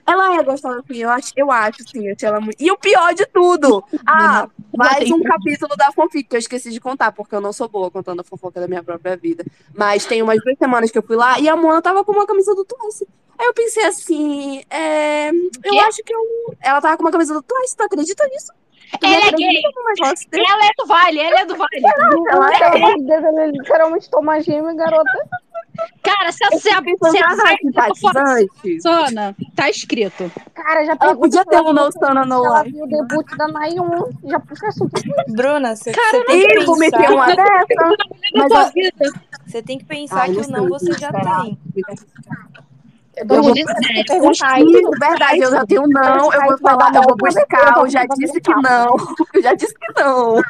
Ela 0.06 0.36
é 0.36 0.44
gostosa 0.44 0.84
sim, 0.86 0.98
eu 0.98 1.10
acho, 1.10 1.32
eu 1.36 1.50
acho 1.50 1.78
sim, 1.90 2.08
eu 2.08 2.16
ela 2.22 2.42
muito. 2.42 2.62
E 2.62 2.70
o 2.70 2.78
pior 2.78 3.14
de 3.14 3.26
tudo! 3.28 3.82
Ah, 4.06 4.50
mais 4.76 5.10
um 5.10 5.24
capítulo 5.24 5.76
da 5.78 5.92
fanfic 5.94 6.28
que 6.28 6.36
eu 6.36 6.40
esqueci 6.40 6.72
de 6.72 6.82
contar, 6.82 7.14
porque 7.14 7.34
eu 7.34 7.40
não 7.40 7.54
sou 7.54 7.70
boa 7.70 7.90
contando 7.90 8.20
a 8.20 8.24
fofoca 8.24 8.60
da 8.60 8.68
minha 8.68 8.84
própria 8.84 9.16
vida. 9.16 9.46
Mas 9.74 10.06
tem 10.06 10.22
umas 10.22 10.44
duas 10.44 10.58
semanas 10.58 10.92
que 10.92 10.98
eu 10.98 11.04
fui 11.04 11.16
lá 11.16 11.40
e 11.40 11.48
a 11.48 11.56
Mona 11.56 11.82
tava 11.82 12.04
com 12.04 12.12
uma 12.12 12.28
camisa 12.28 12.54
do 12.54 12.66
Twice. 12.66 13.08
Aí 13.40 13.48
eu 13.48 13.54
pensei 13.54 13.86
assim, 13.86 14.62
é, 14.70 15.30
eu 15.32 15.82
acho 15.88 16.04
que 16.04 16.14
eu. 16.14 16.56
Ela 16.62 16.82
tava 16.82 16.98
com 16.98 17.04
uma 17.04 17.12
camisa 17.12 17.34
do 17.34 17.42
Twice, 17.42 17.76
tu 17.76 17.84
acredita 17.84 18.28
nisso? 18.28 18.52
Ela 19.02 19.28
é 19.28 19.32
gay. 19.32 19.62
desse? 20.02 20.28
Ela 20.34 20.66
é 20.66 20.70
do 20.78 20.86
Vale, 20.86 21.20
ela 21.20 21.40
é 21.42 21.46
do 21.46 21.56
Vale. 21.56 21.70
Pelo 21.82 22.78
amor 22.78 22.98
de 22.98 23.04
Deus, 23.06 23.24
ele 23.24 23.52
literalmente 23.52 24.10
toma 24.10 24.40
gêmeo, 24.42 24.76
garota. 24.76 25.12
Cara, 26.04 26.32
se 26.32 26.44
a, 26.44 26.52
se 26.52 26.70
a, 26.70 26.82
Pensando 26.82 27.12
se 27.12 27.18
a 27.18 27.30
nada 27.30 27.56
simpatizante. 27.60 28.82
Sona, 28.82 29.36
tá 29.56 29.70
escrito. 29.70 30.32
Cara, 30.54 30.86
já 30.86 30.96
Ela 31.02 31.16
podia 31.16 31.44
ter 31.46 31.56
ela 31.56 31.70
um 31.72 31.74
No 31.74 31.92
Sana 31.92 32.26
No 32.26 32.46
ela 32.46 32.64
viu 32.64 32.84
o 32.84 32.88
debut 32.88 33.26
da 33.36 33.48
Nayon. 33.48 34.12
Já 34.26 34.40
puxa 34.40 34.68
assunto. 34.68 35.02
Bruna, 35.30 35.76
você 35.76 35.92
você 35.92 36.24
tem 36.26 36.48
que 36.48 36.62
Ih, 36.62 36.66
vou 36.66 36.78
meter 36.78 37.00
pensar. 37.00 37.14
uma 37.14 37.26
dessa. 37.26 37.98
Mas. 38.36 39.14
Você 39.48 39.62
tem 39.64 39.78
que 39.80 39.86
pensar 39.86 40.22
Ai, 40.22 40.30
que 40.30 40.36
não 40.36 40.44
o 40.44 40.52
não 40.64 40.70
você 40.70 40.94
já 40.94 41.12
tem. 41.12 41.58
Eu 43.16 43.26
vou- 43.28 43.54
É, 43.56 44.04
perguntar 44.06 44.60
isso. 44.60 44.90
verdade, 45.00 45.40
eu 45.40 45.52
já 45.52 45.66
tenho 45.68 45.88
não, 45.88 46.34
eu 46.34 46.42
Aí 46.42 46.48
vou 46.48 46.58
falar, 46.58 46.96
eu 46.96 47.02
vou 47.04 47.16
buscar, 47.16 47.78
eu 47.78 47.90
já 47.90 48.06
disse 48.08 48.42
que 48.42 48.52
não, 48.56 48.96
eu 49.34 49.42
já 49.42 49.54
disse 49.54 49.74
que 49.76 50.02
não. 50.02 50.42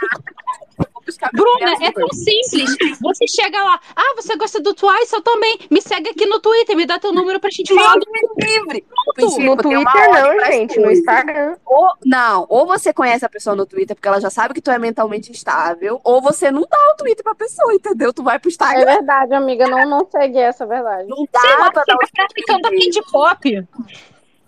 Bruna, 1.33 1.75
é 1.81 1.91
tão 1.91 2.07
simples. 2.09 2.99
Você 3.01 3.27
chega 3.27 3.61
lá, 3.61 3.79
ah, 3.95 4.13
você 4.15 4.35
gosta 4.35 4.61
do 4.61 4.73
Twice? 4.73 5.13
Eu 5.13 5.21
também. 5.21 5.59
Me 5.69 5.81
segue 5.81 6.09
aqui 6.09 6.25
no 6.25 6.39
Twitter, 6.39 6.75
me 6.75 6.85
dá 6.85 6.97
teu 6.99 7.11
número 7.11 7.39
pra 7.39 7.49
gente 7.49 7.73
falar. 7.73 7.95
Me 7.97 8.45
livre. 8.45 8.85
No 9.17 9.57
Twitter 9.57 10.11
não, 10.11 10.45
gente, 10.45 10.79
no. 10.79 10.91
Instagram. 10.91 11.57
Ou, 11.65 11.89
não, 12.05 12.45
ou 12.49 12.65
você 12.65 12.93
conhece 12.93 13.25
a 13.25 13.29
pessoa 13.29 13.55
no 13.55 13.65
Twitter 13.65 13.95
porque 13.95 14.07
ela 14.07 14.21
já 14.21 14.29
sabe 14.29 14.53
que 14.53 14.61
tu 14.61 14.71
é 14.71 14.79
mentalmente 14.79 15.31
instável, 15.31 15.99
ou 16.03 16.21
você 16.21 16.51
não 16.51 16.61
dá 16.61 16.77
o 16.93 16.97
Twitter 16.97 17.23
pra 17.23 17.35
pessoa, 17.35 17.73
entendeu? 17.73 18.13
Tu 18.13 18.23
vai 18.23 18.39
pro 18.39 18.49
É 18.49 18.51
Instagram, 18.51 18.85
verdade, 18.85 19.33
amiga. 19.33 19.67
Não, 19.67 19.87
não 19.87 20.07
segue 20.09 20.37
essa, 20.37 20.63
é 20.63 20.67
verdade. 20.67 21.07
não 21.07 21.27
dá 21.31 21.39
Sei 21.39 21.57
lá, 21.57 21.71
pra 21.71 21.83
dar 21.83 21.95
o 21.95 22.05
chega 22.05 22.27
pra 22.27 22.35
mim 22.35 22.43
canta 22.47 22.69
Twitter. 22.69 22.93
Kid 22.93 23.11
Pop. 23.11 23.67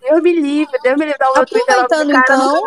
Deus 0.01 0.21
me 0.21 0.33
livre, 0.33 0.79
Deus 0.83 0.97
me 0.97 1.05
livre, 1.05 1.19
dá 1.19 1.31
o 1.31 1.33
meu 1.35 1.45
Twitter 1.45 1.79
Aproveitando, 1.79 2.11
cara. 2.11 2.23
então, 2.35 2.61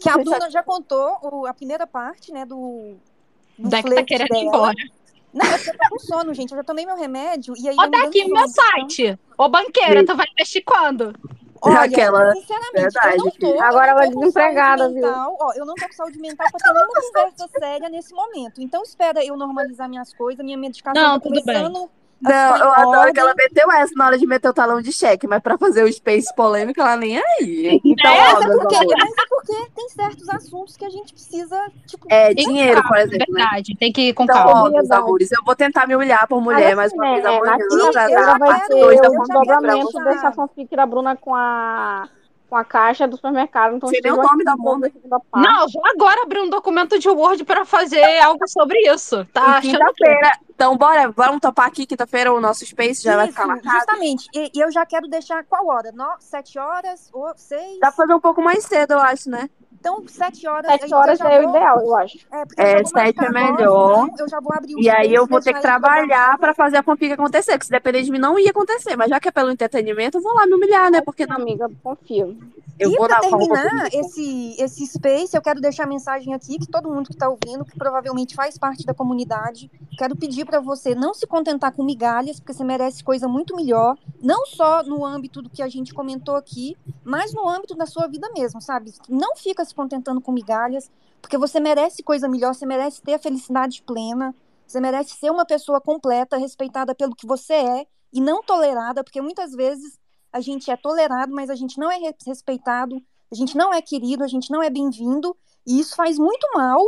que 0.00 0.08
a 0.08 0.16
Bruna 0.18 0.50
já 0.50 0.62
contou 0.62 1.18
o- 1.22 1.46
a 1.46 1.54
primeira 1.54 1.86
parte, 1.86 2.32
né, 2.32 2.44
do, 2.44 2.96
do 3.58 3.68
Deck 3.68 3.82
tá 3.82 3.88
flerte 3.88 4.08
querendo 4.08 4.26
ir 4.28 4.28
dela. 4.30 4.42
embora. 4.46 4.74
Não, 5.32 5.46
é 5.46 5.54
eu 5.54 5.78
tô 5.78 5.88
com 5.90 5.98
sono, 6.00 6.34
gente. 6.34 6.50
Eu 6.50 6.56
já 6.56 6.64
tomei 6.64 6.84
meu 6.84 6.96
remédio 6.96 7.54
e 7.56 7.68
aí 7.68 7.76
Ó, 7.78 7.82
dando 7.82 7.92
daqui 7.92 8.24
meu 8.24 8.36
então. 8.36 8.48
site. 8.48 9.18
Ô, 9.38 9.48
banqueira, 9.48 10.04
tu 10.04 10.16
vai 10.16 10.26
investir 10.32 10.64
quando? 10.64 11.14
Olha, 11.62 11.80
Aquela- 11.82 12.32
sinceramente, 12.34 12.72
verdade, 12.72 13.16
eu 13.18 13.24
não 13.24 13.30
tô. 13.32 13.62
Agora 13.62 13.90
ela 13.92 14.04
é 14.06 14.08
desempregada, 14.08 14.82
saúde 14.84 14.94
viu? 14.98 15.06
mental, 15.06 15.36
Ó, 15.38 15.52
eu 15.54 15.66
não 15.66 15.74
tô 15.74 15.86
com 15.86 15.92
saúde 15.92 16.18
mental 16.18 16.46
pra 16.50 16.58
ter 16.58 16.72
nenhuma 16.72 17.00
conversa 17.12 17.48
séria 17.58 17.88
nesse 17.90 18.14
momento. 18.14 18.60
Então 18.62 18.82
espera 18.82 19.22
eu 19.24 19.36
normalizar 19.36 19.88
minhas 19.88 20.12
coisas, 20.14 20.42
minha 20.44 20.56
medicação 20.56 21.00
Não, 21.00 21.20
tá 21.20 21.20
tudo 21.20 21.34
bem. 21.44 21.44
começando 21.44 21.90
Não, 22.20 22.56
eu 22.56 22.72
adoro 22.72 22.98
ordem. 22.98 23.12
que 23.14 23.20
ela 23.20 23.34
meteu 23.34 23.70
essa 23.72 23.92
na 23.96 24.06
hora 24.06 24.18
de 24.18 24.26
meter 24.26 24.48
o 24.48 24.52
talão 24.52 24.80
de 24.82 24.92
cheque, 24.92 25.26
mas 25.26 25.40
pra 25.42 25.56
fazer 25.56 25.82
o 25.84 25.92
space 25.92 26.34
polêmico, 26.34 26.80
ela 26.80 26.96
nem 26.96 27.18
aí. 27.18 27.80
Então, 27.84 28.10
Mas 28.14 28.44
é, 28.44 28.48
porque, 28.56 28.76
mas 28.76 29.10
é 29.12 29.26
porque 29.28 29.70
tem 29.74 29.88
certos 29.88 30.28
assuntos 30.28 30.76
que 30.76 30.84
a 30.84 30.90
gente 30.90 31.12
precisa, 31.12 31.58
tipo, 31.86 32.06
é 32.10 32.34
dinheiro, 32.34 32.82
por 32.86 32.96
exemplo, 32.98 33.32
né? 33.32 33.40
Verdade, 33.42 33.76
tem 33.78 33.92
que 33.92 34.08
ir 34.08 34.12
com 34.14 34.24
Então, 34.24 34.36
calma. 34.36 34.70
ó, 34.70 34.94
amores, 34.96 35.30
eu 35.32 35.42
vou 35.44 35.56
tentar 35.56 35.86
me 35.86 35.96
humilhar 35.96 36.26
por 36.28 36.40
mulher 36.42 36.76
mais 36.76 36.92
assim, 36.92 37.00
uma 37.00 37.12
vez 37.12 37.24
né, 37.24 37.36
amanhã. 37.36 37.52
na 37.52 37.58
pra 37.58 37.68
quinta-feira 37.68 38.22
dar 38.22 38.34
a 38.34 38.38
vai 38.38 38.60
ter 38.66 38.74
o 38.74 38.76
eu 38.92 38.96
já 38.96 39.08
desdobramento 39.08 40.04
dessa 40.04 40.32
fanfic 40.32 40.76
da 40.76 40.86
Bruna 40.86 41.16
com 41.16 41.34
a, 41.34 42.08
com 42.50 42.56
a 42.56 42.64
caixa 42.64 43.06
do 43.06 43.14
supermercado. 43.14 43.76
Então, 43.76 43.88
Sei 43.88 44.00
nem 44.02 44.12
o 44.12 44.16
nome 44.16 44.42
da 44.42 44.56
parte. 44.56 44.90
Não, 45.36 45.62
eu 45.62 45.68
vou 45.72 45.86
agora 45.86 46.22
abrir 46.24 46.40
um 46.40 46.50
documento 46.50 46.98
de 46.98 47.08
Word 47.08 47.44
pra 47.44 47.64
fazer 47.64 48.02
algo 48.18 48.46
sobre 48.48 48.76
isso. 48.92 49.24
Tá 49.26 49.60
quinta-feira. 49.60 50.32
Então, 50.52 50.76
bora, 50.76 51.10
vamos 51.12 51.40
topar 51.40 51.68
aqui 51.68 51.86
quinta-feira 51.86 52.32
o 52.32 52.40
nosso 52.40 52.66
space 52.66 53.02
já 53.02 53.16
vai 53.16 53.26
Isso, 53.26 53.34
ficar 53.34 53.46
marcado. 53.46 53.76
justamente. 53.76 54.26
E, 54.34 54.50
e 54.54 54.60
eu 54.60 54.70
já 54.70 54.84
quero 54.84 55.08
deixar 55.08 55.44
qual 55.44 55.66
hora? 55.68 55.92
No, 55.92 56.16
sete 56.18 56.58
horas 56.58 57.08
ou 57.14 57.32
seis? 57.36 57.78
Dá 57.78 57.86
pra 57.86 57.92
fazer 57.92 58.14
um 58.14 58.20
pouco 58.20 58.42
mais 58.42 58.64
cedo, 58.64 58.92
eu 58.92 58.98
acho, 58.98 59.30
né? 59.30 59.48
Então, 59.80 60.04
sete 60.06 60.46
horas. 60.46 60.70
Sete 60.72 60.92
eu 60.92 60.98
horas 60.98 61.18
já 61.18 61.30
é 61.32 61.40
o 61.40 61.42
vou- 61.48 61.56
ideal, 61.56 61.80
eu 61.80 61.96
acho. 61.96 62.18
É, 62.30 62.42
É, 62.78 62.84
sete 62.84 63.18
é 63.18 63.26
agora, 63.28 63.32
melhor. 63.56 64.08
então 64.12 64.26
eu 64.26 64.28
já 64.28 64.38
vou 64.38 64.52
abrir 64.54 64.74
o 64.74 64.80
E 64.80 64.90
aí 64.90 65.12
eu 65.14 65.26
vou 65.26 65.40
ter 65.40 65.54
que 65.54 65.60
trabalhar 65.62 66.36
pra 66.38 66.54
fazer 66.54 66.76
a 66.76 66.82
fanfic 66.82 67.12
acontecer, 67.12 67.52
porque 67.52 67.64
se 67.64 67.70
depender 67.70 68.02
de 68.02 68.10
mim 68.10 68.18
não 68.18 68.38
ia 68.38 68.50
acontecer, 68.50 68.94
mas 68.94 69.08
já 69.08 69.18
que 69.18 69.28
é 69.28 69.32
pelo 69.32 69.50
entretenimento, 69.50 70.18
eu 70.18 70.22
vou 70.22 70.34
lá 70.34 70.46
me 70.46 70.54
humilhar, 70.54 70.90
né? 70.90 71.00
Porque 71.00 71.26
não, 71.26 71.36
Amiga, 71.36 71.66
confio. 71.82 72.36
eu 72.78 72.90
e 72.92 72.96
vou 72.96 73.08
para 73.08 73.20
terminar 73.20 73.88
esse, 73.92 74.54
esse 74.62 74.86
space, 74.86 75.34
eu 75.34 75.40
quero 75.42 75.60
deixar 75.62 75.84
a 75.84 75.86
mensagem 75.86 76.34
aqui 76.34 76.58
que 76.58 76.66
todo 76.66 76.90
mundo 76.90 77.06
que 77.06 77.14
está 77.14 77.28
ouvindo, 77.30 77.64
que 77.64 77.78
provavelmente 77.78 78.34
faz 78.34 78.58
parte 78.58 78.84
da 78.84 78.92
comunidade, 78.92 79.70
quero 79.96 80.14
pedir 80.14 80.44
para 80.44 80.60
você 80.60 80.94
não 80.94 81.14
se 81.14 81.26
contentar 81.26 81.72
com 81.72 81.82
migalhas, 81.82 82.38
porque 82.38 82.52
você 82.52 82.62
merece 82.64 83.02
coisa 83.02 83.26
muito 83.26 83.56
melhor, 83.56 83.96
não 84.22 84.44
só 84.44 84.82
no 84.82 85.06
âmbito 85.06 85.40
do 85.40 85.48
que 85.48 85.62
a 85.62 85.68
gente 85.68 85.94
comentou 85.94 86.36
aqui, 86.36 86.76
mas 87.02 87.32
no 87.32 87.48
âmbito 87.48 87.74
da 87.74 87.86
sua 87.86 88.06
vida 88.06 88.28
mesmo, 88.34 88.60
sabe? 88.60 88.92
Não 89.08 89.34
fica 89.36 89.64
se 89.70 89.74
contentando 89.74 90.20
com 90.20 90.32
migalhas, 90.32 90.90
porque 91.22 91.38
você 91.38 91.60
merece 91.60 92.02
coisa 92.02 92.28
melhor, 92.28 92.54
você 92.54 92.66
merece 92.66 93.02
ter 93.02 93.14
a 93.14 93.18
felicidade 93.18 93.82
plena, 93.82 94.34
você 94.66 94.80
merece 94.80 95.14
ser 95.16 95.30
uma 95.30 95.44
pessoa 95.46 95.80
completa, 95.80 96.36
respeitada 96.36 96.94
pelo 96.94 97.14
que 97.14 97.26
você 97.26 97.54
é 97.54 97.86
e 98.12 98.20
não 98.20 98.42
tolerada, 98.42 99.02
porque 99.02 99.20
muitas 99.20 99.52
vezes 99.52 99.98
a 100.32 100.40
gente 100.40 100.70
é 100.70 100.76
tolerado, 100.76 101.34
mas 101.34 101.50
a 101.50 101.54
gente 101.54 101.78
não 101.78 101.90
é 101.90 101.96
re- 101.96 102.14
respeitado, 102.26 103.02
a 103.32 103.34
gente 103.34 103.56
não 103.56 103.72
é 103.72 103.82
querido, 103.82 104.22
a 104.24 104.28
gente 104.28 104.50
não 104.50 104.62
é 104.62 104.70
bem-vindo, 104.70 105.36
e 105.66 105.80
isso 105.80 105.94
faz 105.96 106.18
muito 106.18 106.46
mal 106.54 106.80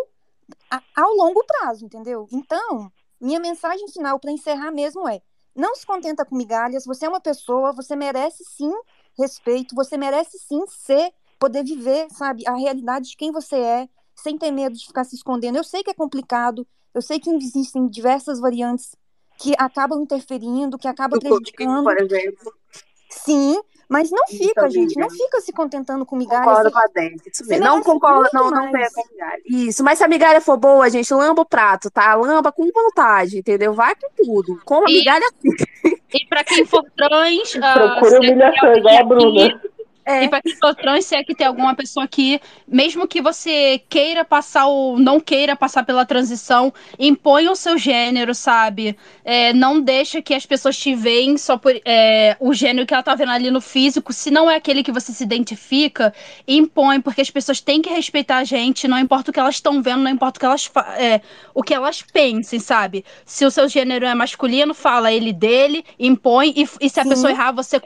a- 0.70 0.82
ao 0.96 1.12
longo 1.14 1.44
prazo, 1.46 1.84
entendeu? 1.84 2.26
Então, 2.32 2.90
minha 3.20 3.40
mensagem 3.40 3.88
final 3.88 4.18
para 4.18 4.32
encerrar 4.32 4.70
mesmo 4.70 5.08
é: 5.08 5.20
não 5.54 5.74
se 5.74 5.86
contenta 5.86 6.24
com 6.24 6.36
migalhas, 6.36 6.84
você 6.84 7.06
é 7.06 7.08
uma 7.08 7.20
pessoa, 7.20 7.72
você 7.72 7.94
merece 7.96 8.44
sim 8.44 8.72
respeito, 9.18 9.74
você 9.74 9.96
merece 9.96 10.38
sim 10.38 10.64
ser, 10.66 11.12
poder 11.42 11.64
viver, 11.64 12.06
sabe, 12.10 12.44
a 12.46 12.54
realidade 12.54 13.08
de 13.10 13.16
quem 13.16 13.32
você 13.32 13.56
é, 13.56 13.88
sem 14.14 14.38
ter 14.38 14.52
medo 14.52 14.76
de 14.76 14.86
ficar 14.86 15.02
se 15.02 15.16
escondendo. 15.16 15.56
Eu 15.58 15.64
sei 15.64 15.82
que 15.82 15.90
é 15.90 15.94
complicado, 15.94 16.64
eu 16.94 17.02
sei 17.02 17.18
que 17.18 17.28
existem 17.30 17.88
diversas 17.88 18.38
variantes 18.38 18.94
que 19.40 19.52
acabam 19.58 20.00
interferindo, 20.00 20.78
que 20.78 20.86
acabam 20.86 21.18
do 21.18 21.22
prejudicando. 21.26 21.82
por 21.82 21.98
exemplo. 22.00 22.52
Sim, 23.10 23.60
mas 23.88 24.08
não 24.10 24.22
Isso, 24.28 24.38
fica, 24.38 24.70
gente, 24.70 24.96
não 24.98 25.10
fica 25.10 25.40
se 25.40 25.52
contentando 25.52 26.06
com 26.06 26.14
migalhas. 26.14 26.46
Concordo 26.46 26.70
com 26.70 26.78
a 26.78 26.86
Dente. 26.94 27.22
Isso 27.30 27.44
mesmo. 27.46 27.64
Não 27.64 27.82
concordo, 27.82 28.30
não, 28.32 28.48
não 28.50 28.70
venha 28.70 28.88
com 28.94 29.02
migalha. 29.12 29.42
Isso, 29.44 29.82
mas 29.82 29.98
se 29.98 30.04
a 30.04 30.08
migalha 30.08 30.40
for 30.40 30.56
boa, 30.56 30.88
gente, 30.88 31.12
lamba 31.12 31.42
o 31.42 31.44
prato, 31.44 31.90
tá? 31.90 32.14
Lamba 32.14 32.52
com 32.52 32.70
vontade, 32.72 33.38
entendeu? 33.38 33.74
Vai 33.74 33.94
com 33.96 34.08
tudo. 34.16 34.60
Coma 34.64 34.86
a 34.86 34.90
E- 34.90 34.94
migalha 34.98 35.26
E 36.14 36.26
pra 36.28 36.44
quem 36.44 36.64
for 36.64 36.84
trans, 36.96 37.52
Procura 37.52 38.16
é 38.16 38.20
tem 38.20 38.30
humilhação, 38.30 38.74
igual 38.76 38.94
a 38.94 38.98
aqui- 38.98 39.08
Bruna. 39.08 39.60
É. 40.04 40.24
E 40.24 40.28
quem 40.28 40.56
for 40.56 40.74
trans, 40.74 41.04
se 41.04 41.14
é 41.14 41.22
que 41.22 41.34
tem 41.34 41.46
alguma 41.46 41.74
pessoa 41.76 42.04
aqui, 42.04 42.40
mesmo 42.66 43.06
que 43.06 43.22
você 43.22 43.80
queira 43.88 44.24
passar 44.24 44.66
ou 44.66 44.98
não 44.98 45.20
queira 45.20 45.54
passar 45.54 45.84
pela 45.84 46.04
transição, 46.04 46.72
imponha 46.98 47.52
o 47.52 47.56
seu 47.56 47.78
gênero, 47.78 48.34
sabe? 48.34 48.96
É, 49.24 49.52
não 49.52 49.80
deixa 49.80 50.20
que 50.20 50.34
as 50.34 50.44
pessoas 50.44 50.76
te 50.76 50.92
veem 50.94 51.38
só 51.38 51.56
por 51.56 51.72
é, 51.84 52.36
o 52.40 52.52
gênero 52.52 52.84
que 52.84 52.92
ela 52.92 53.02
tá 53.02 53.14
vendo 53.14 53.30
ali 53.30 53.48
no 53.50 53.60
físico. 53.60 54.12
Se 54.12 54.28
não 54.28 54.50
é 54.50 54.56
aquele 54.56 54.82
que 54.82 54.90
você 54.90 55.12
se 55.12 55.22
identifica, 55.22 56.12
impõe, 56.48 57.00
porque 57.00 57.20
as 57.20 57.30
pessoas 57.30 57.60
têm 57.60 57.80
que 57.80 57.90
respeitar 57.90 58.38
a 58.38 58.44
gente, 58.44 58.88
não 58.88 58.98
importa 58.98 59.30
o 59.30 59.34
que 59.34 59.38
elas 59.38 59.54
estão 59.54 59.80
vendo, 59.80 60.02
não 60.02 60.10
importa 60.10 60.38
o 60.38 60.40
que 60.40 60.46
elas, 60.46 60.70
é, 60.98 61.20
o 61.54 61.62
que 61.62 61.74
elas 61.74 62.02
pensem, 62.02 62.58
sabe? 62.58 63.04
Se 63.24 63.44
o 63.44 63.50
seu 63.52 63.68
gênero 63.68 64.04
é 64.04 64.14
masculino, 64.16 64.74
fala 64.74 65.12
ele 65.12 65.32
dele, 65.32 65.84
impõe, 65.96 66.52
e, 66.56 66.68
e 66.80 66.90
se 66.90 66.98
a 66.98 67.04
Sim. 67.04 67.08
pessoa 67.08 67.30
errar, 67.30 67.52
você 67.52 67.80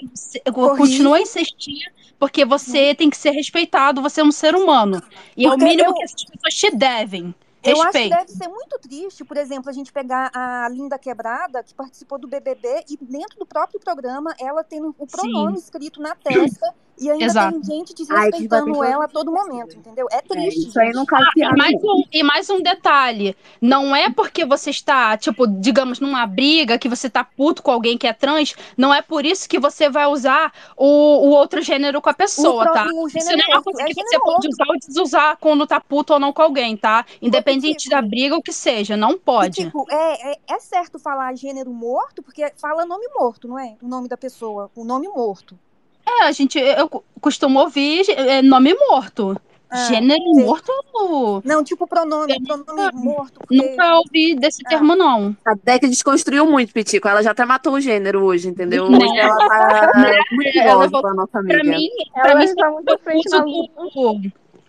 continua 0.50 1.18
a 1.18 1.20
insistir 1.20 1.94
porque 2.18 2.44
você 2.44 2.94
tem 2.94 3.10
que 3.10 3.16
ser 3.16 3.30
respeitado, 3.30 4.00
você 4.02 4.20
é 4.20 4.24
um 4.24 4.32
ser 4.32 4.54
humano. 4.54 5.02
E 5.36 5.44
é 5.44 5.48
o 5.48 5.50
Porque 5.52 5.64
mínimo 5.64 5.90
eu- 5.90 5.94
que 5.94 6.02
essas 6.04 6.24
pessoas 6.24 6.54
te 6.54 6.70
devem. 6.76 7.34
Eu 7.62 7.82
acho 7.82 7.90
que 7.90 8.08
deve 8.08 8.30
ser 8.30 8.48
muito 8.48 8.78
triste, 8.78 9.24
por 9.24 9.36
exemplo, 9.36 9.68
a 9.68 9.72
gente 9.72 9.92
pegar 9.92 10.30
a 10.32 10.68
Linda 10.68 10.96
Quebrada, 10.98 11.64
que 11.64 11.74
participou 11.74 12.16
do 12.16 12.28
BBB, 12.28 12.84
e 12.88 12.96
dentro 13.00 13.38
do 13.40 13.44
próprio 13.44 13.80
programa, 13.80 14.34
ela 14.38 14.62
tem 14.62 14.80
o 14.80 15.06
pronome 15.06 15.58
escrito 15.58 16.00
na 16.00 16.14
testa, 16.14 16.72
e 16.98 17.10
ainda 17.10 17.34
Exato. 17.34 17.34
tem 17.34 17.62
gente 17.62 17.94
Ai, 18.08 18.30
desrespeitando 18.32 18.82
vai 18.82 18.92
ela 18.92 19.04
a 19.04 19.08
todo 19.08 19.32
momento, 19.32 19.76
entendeu? 19.76 20.06
É 20.10 20.20
É, 20.34 20.48
triste, 20.50 20.68
isso 20.68 20.78
aí 20.80 20.92
não 20.92 21.06
cabe 21.06 21.28
E 21.44 21.46
piada, 21.46 21.56
mais, 21.56 21.74
um, 21.82 22.02
e 22.12 22.22
mais 22.22 22.50
um 22.50 22.60
detalhe, 22.62 23.36
não 23.60 23.94
é 23.96 24.10
porque 24.10 24.44
você 24.44 24.70
está, 24.70 25.16
tipo, 25.16 25.46
digamos, 25.46 25.98
numa 26.00 26.26
briga, 26.26 26.78
que 26.78 26.88
você 26.88 27.08
tá 27.08 27.24
puto 27.24 27.62
com 27.62 27.70
alguém 27.70 27.96
que 27.96 28.06
é 28.06 28.12
trans, 28.12 28.54
não 28.76 28.92
é 28.92 29.00
por 29.02 29.24
isso 29.24 29.48
que 29.48 29.58
você 29.58 29.88
vai 29.88 30.06
usar 30.06 30.52
o, 30.76 30.84
o 30.86 31.30
outro 31.30 31.62
gênero 31.62 32.02
com 32.02 32.10
a 32.10 32.14
pessoa, 32.14 32.66
pro- 32.66 32.68
tá? 32.68 32.94
o 33.04 33.08
Isso 33.14 33.30
gênero 33.30 33.36
não 33.36 33.44
é 33.44 33.48
uma 33.56 33.62
morto, 33.62 33.64
coisa 33.64 33.80
é 33.80 33.90
que 33.94 33.94
você 33.94 34.18
pode 34.20 34.48
usar 34.48 34.64
ou 34.68 34.78
desusar 34.78 35.36
quando 35.38 35.66
tá 35.66 35.80
puto 35.80 36.12
ou 36.14 36.18
não 36.20 36.32
com 36.32 36.42
alguém, 36.42 36.76
tá? 36.76 37.04
Independente 37.22 37.88
tipo, 37.88 37.88
da 37.88 38.02
briga 38.02 38.34
ou 38.34 38.42
que 38.42 38.52
seja, 38.52 38.96
não 38.96 39.18
E, 39.38 39.48
pode. 39.48 39.50
tipo, 39.50 39.86
é, 39.90 40.32
é, 40.32 40.40
é 40.46 40.58
certo 40.60 40.98
falar 40.98 41.34
gênero 41.36 41.70
morto, 41.72 42.22
porque 42.22 42.50
fala 42.56 42.86
nome 42.86 43.06
morto, 43.14 43.46
não 43.48 43.58
é? 43.58 43.76
O 43.82 43.88
nome 43.88 44.08
da 44.08 44.16
pessoa, 44.16 44.70
o 44.74 44.84
nome 44.84 45.08
morto. 45.08 45.58
É, 46.06 46.24
a 46.24 46.32
gente, 46.32 46.58
eu 46.58 46.88
costumo 47.20 47.58
ouvir 47.60 48.04
é, 48.10 48.40
nome 48.42 48.74
morto. 48.88 49.36
Ah, 49.68 49.76
Gênero 49.88 50.22
sei. 50.32 50.44
morto, 50.44 51.42
Não, 51.44 51.64
tipo 51.64 51.88
pronome, 51.88 52.40
pronome 52.46 52.92
morto, 52.94 53.40
porque... 53.40 53.56
nunca 53.56 53.96
ouvi 53.96 54.36
desse 54.36 54.62
Ah. 54.64 54.68
termo, 54.68 54.94
não. 54.94 55.36
A 55.44 55.54
Deck 55.54 55.88
desconstruiu 55.88 56.46
muito, 56.46 56.72
Pitico. 56.72 57.08
Ela 57.08 57.20
já 57.20 57.32
até 57.32 57.44
matou 57.44 57.72
o 57.74 57.80
gênero 57.80 58.22
hoje, 58.24 58.48
entendeu? 58.48 58.88
Né? 58.88 58.96
Hoje 58.96 59.18
ela 59.18 59.36
tá 59.48 60.24
muito 60.30 60.58
Ela 60.60 60.74
voltou- 60.86 61.00
pra 61.02 61.14
nossa 61.14 61.32
Pra 61.32 61.40
amiga. 61.40 61.64
mim, 61.64 61.88
pra 62.14 62.30
Ela 62.30 62.38
mim 62.38 62.44
está 62.44 62.70
muito 62.70 62.94
à 62.94 62.98
frente 62.98 63.28
na 63.28 63.40
do, 63.40 64.20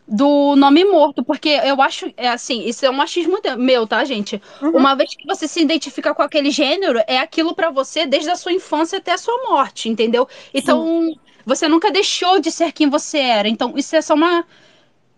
do 0.08 0.56
nome 0.56 0.84
morto, 0.84 1.24
porque 1.24 1.50
eu 1.50 1.80
acho, 1.80 2.12
é 2.18 2.30
assim, 2.30 2.64
isso 2.66 2.84
é 2.84 2.90
um 2.90 2.94
machismo 2.94 3.38
meu, 3.56 3.86
tá, 3.86 4.04
gente? 4.04 4.42
Uhum. 4.64 4.72
Uma 4.78 4.96
vez 4.96 5.16
que 5.16 5.28
você 5.28 5.48
se 5.48 5.62
identifica 5.62 6.12
com 6.16 6.24
aquele 6.24 6.50
gênero, 6.50 7.00
é 7.06 7.20
aquilo 7.20 7.54
pra 7.54 7.70
você 7.70 8.08
desde 8.08 8.32
a 8.32 8.36
sua 8.36 8.52
infância 8.52 8.98
até 8.98 9.12
a 9.12 9.18
sua 9.20 9.38
morte, 9.48 9.90
entendeu? 9.90 10.28
Então, 10.52 11.14
você 11.48 11.68
nunca 11.68 11.92
deixou 11.92 12.40
de 12.40 12.52
ser 12.52 12.72
quem 12.74 12.90
você 12.90 13.18
era. 13.20 13.48
Então, 13.50 13.74
isso 13.78 13.96
é 13.96 14.02
só 14.02 14.14
uma 14.16 14.46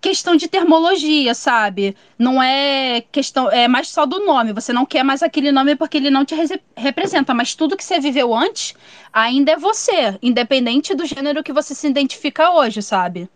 questão 0.01 0.35
de 0.35 0.47
termologia, 0.47 1.33
sabe? 1.35 1.95
Não 2.17 2.41
é 2.41 3.01
questão, 3.11 3.49
é 3.51 3.67
mais 3.67 3.89
só 3.89 4.05
do 4.05 4.25
nome. 4.25 4.53
Você 4.53 4.73
não 4.73 4.85
quer 4.85 5.03
mais 5.03 5.23
aquele 5.23 5.51
nome 5.51 5.75
porque 5.75 5.97
ele 5.97 6.09
não 6.11 6.25
te 6.25 6.35
rese- 6.35 6.61
representa, 6.77 7.33
mas 7.33 7.55
tudo 7.55 7.77
que 7.77 7.83
você 7.83 7.99
viveu 7.99 8.33
antes 8.35 8.75
ainda 9.13 9.53
é 9.53 9.57
você, 9.57 10.17
independente 10.21 10.95
do 10.95 11.05
gênero 11.05 11.43
que 11.43 11.53
você 11.53 11.75
se 11.75 11.87
identifica 11.87 12.51
hoje, 12.51 12.81
sabe? 12.81 13.29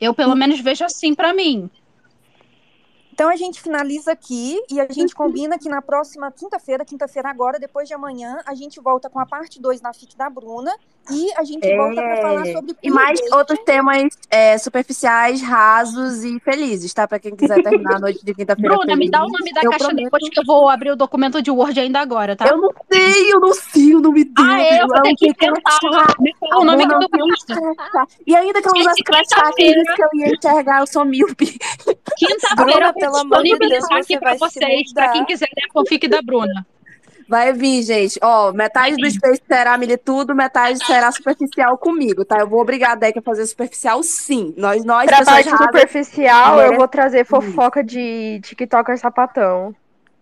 Eu 0.00 0.14
pelo 0.14 0.36
menos 0.36 0.60
vejo 0.60 0.84
assim 0.84 1.14
pra 1.14 1.34
mim. 1.34 1.70
Então 3.12 3.28
a 3.28 3.36
gente 3.36 3.60
finaliza 3.62 4.12
aqui 4.12 4.58
e 4.68 4.80
a 4.80 4.90
gente 4.90 5.14
combina 5.14 5.56
que 5.58 5.68
na 5.68 5.80
próxima 5.80 6.32
quinta-feira, 6.32 6.84
quinta-feira 6.84 7.30
agora, 7.30 7.60
depois 7.60 7.86
de 7.86 7.94
amanhã, 7.94 8.42
a 8.44 8.54
gente 8.54 8.80
volta 8.80 9.08
com 9.08 9.20
a 9.20 9.26
parte 9.26 9.60
2 9.60 9.80
na 9.80 9.92
FIC 9.94 10.16
da 10.16 10.28
Bruna 10.28 10.76
e 11.10 11.32
a 11.36 11.44
gente 11.44 11.76
volta 11.76 12.00
para 12.00 12.16
falar 12.16 12.46
sobre 12.46 12.72
É. 12.72 12.74
E 12.82 12.90
mais 12.90 13.20
outros 13.32 13.58
temas 13.64 14.16
é, 14.30 14.56
superficiais, 14.58 15.42
rasos 15.42 16.24
e 16.24 16.38
felizes, 16.40 16.92
tá? 16.92 17.06
Pra 17.06 17.18
quem 17.18 17.34
quiser 17.36 17.62
terminar 17.62 17.96
a 17.96 18.00
noite 18.00 18.24
de 18.24 18.34
quinta-feira 18.34 18.74
Bruna, 18.74 18.92
feliz. 18.92 18.98
me 18.98 19.10
dá 19.10 19.24
o 19.24 19.28
nome 19.28 19.52
da 19.52 19.60
eu 19.62 19.70
caixa 19.70 19.84
prometo. 19.86 20.04
depois 20.04 20.28
que 20.28 20.40
eu 20.40 20.44
vou 20.44 20.68
abrir 20.68 20.90
o 20.90 20.96
documento 20.96 21.42
de 21.42 21.50
Word 21.50 21.78
ainda 21.78 22.00
agora, 22.00 22.36
tá? 22.36 22.46
Eu 22.46 22.58
não 22.58 22.70
sei, 22.92 23.32
eu 23.32 23.40
não 23.40 23.52
sei, 23.52 23.94
o 23.94 24.00
nome 24.00 24.24
dele. 24.24 24.34
Ah, 24.38 24.60
é, 24.60 24.82
eu 24.82 24.88
vou 24.88 25.02
ter 25.02 25.14
que 25.14 25.26
inventar. 25.28 26.14
Me 26.20 26.34
fala 26.38 26.60
o 26.60 26.64
nome 26.64 26.86
que 26.86 26.98
tu 26.98 27.08
gosta. 27.18 27.54
E 28.26 28.34
ainda 28.36 28.62
que 28.62 28.68
eu 28.68 28.72
usasse 28.72 29.02
disse 29.56 29.94
que 29.94 30.02
eu 30.02 30.08
ia 30.14 30.34
enxergar, 30.34 30.80
eu 30.80 30.86
sou 30.86 31.04
míope. 31.04 31.58
Quinta-feira 32.16 32.86
eu 32.86 32.92
vou 32.92 32.94
pelo 32.94 33.16
amor 33.16 33.42
de 33.42 33.50
disponibilizar 33.50 33.88
Deus, 33.88 34.02
aqui 34.02 34.14
você 34.14 34.18
pra 34.18 34.28
vai 34.30 34.38
se 34.50 34.60
vocês, 34.60 34.92
pra 34.92 35.08
quem 35.12 35.24
quiser 35.24 35.48
ler 35.56 35.66
a 35.68 35.72
fanfic 35.72 36.08
da 36.08 36.22
Bruna. 36.22 36.66
Vai 37.28 37.52
vir, 37.52 37.82
gente. 37.82 38.18
Ó, 38.22 38.52
metade 38.52 38.96
do 38.96 39.10
Space 39.10 39.42
será 39.46 39.76
militudo, 39.78 40.34
metade 40.34 40.84
será 40.84 41.10
superficial 41.10 41.78
comigo, 41.78 42.24
tá? 42.24 42.38
Eu 42.40 42.48
vou 42.48 42.60
obrigar 42.60 42.92
a 42.92 42.94
Deck 42.94 43.18
a 43.18 43.22
fazer 43.22 43.46
superficial, 43.46 44.02
sim. 44.02 44.52
Nós, 44.56 44.84
nós, 44.84 45.06
Pra 45.06 45.24
parte 45.24 45.48
rasas, 45.48 45.66
superficial, 45.66 46.50
eu 46.52 46.56
merece- 46.62 46.76
vou 46.78 46.88
trazer 46.88 47.24
fofoca 47.24 47.82
de 47.82 48.40
TikToker 48.42 48.98
sapatão. 48.98 49.74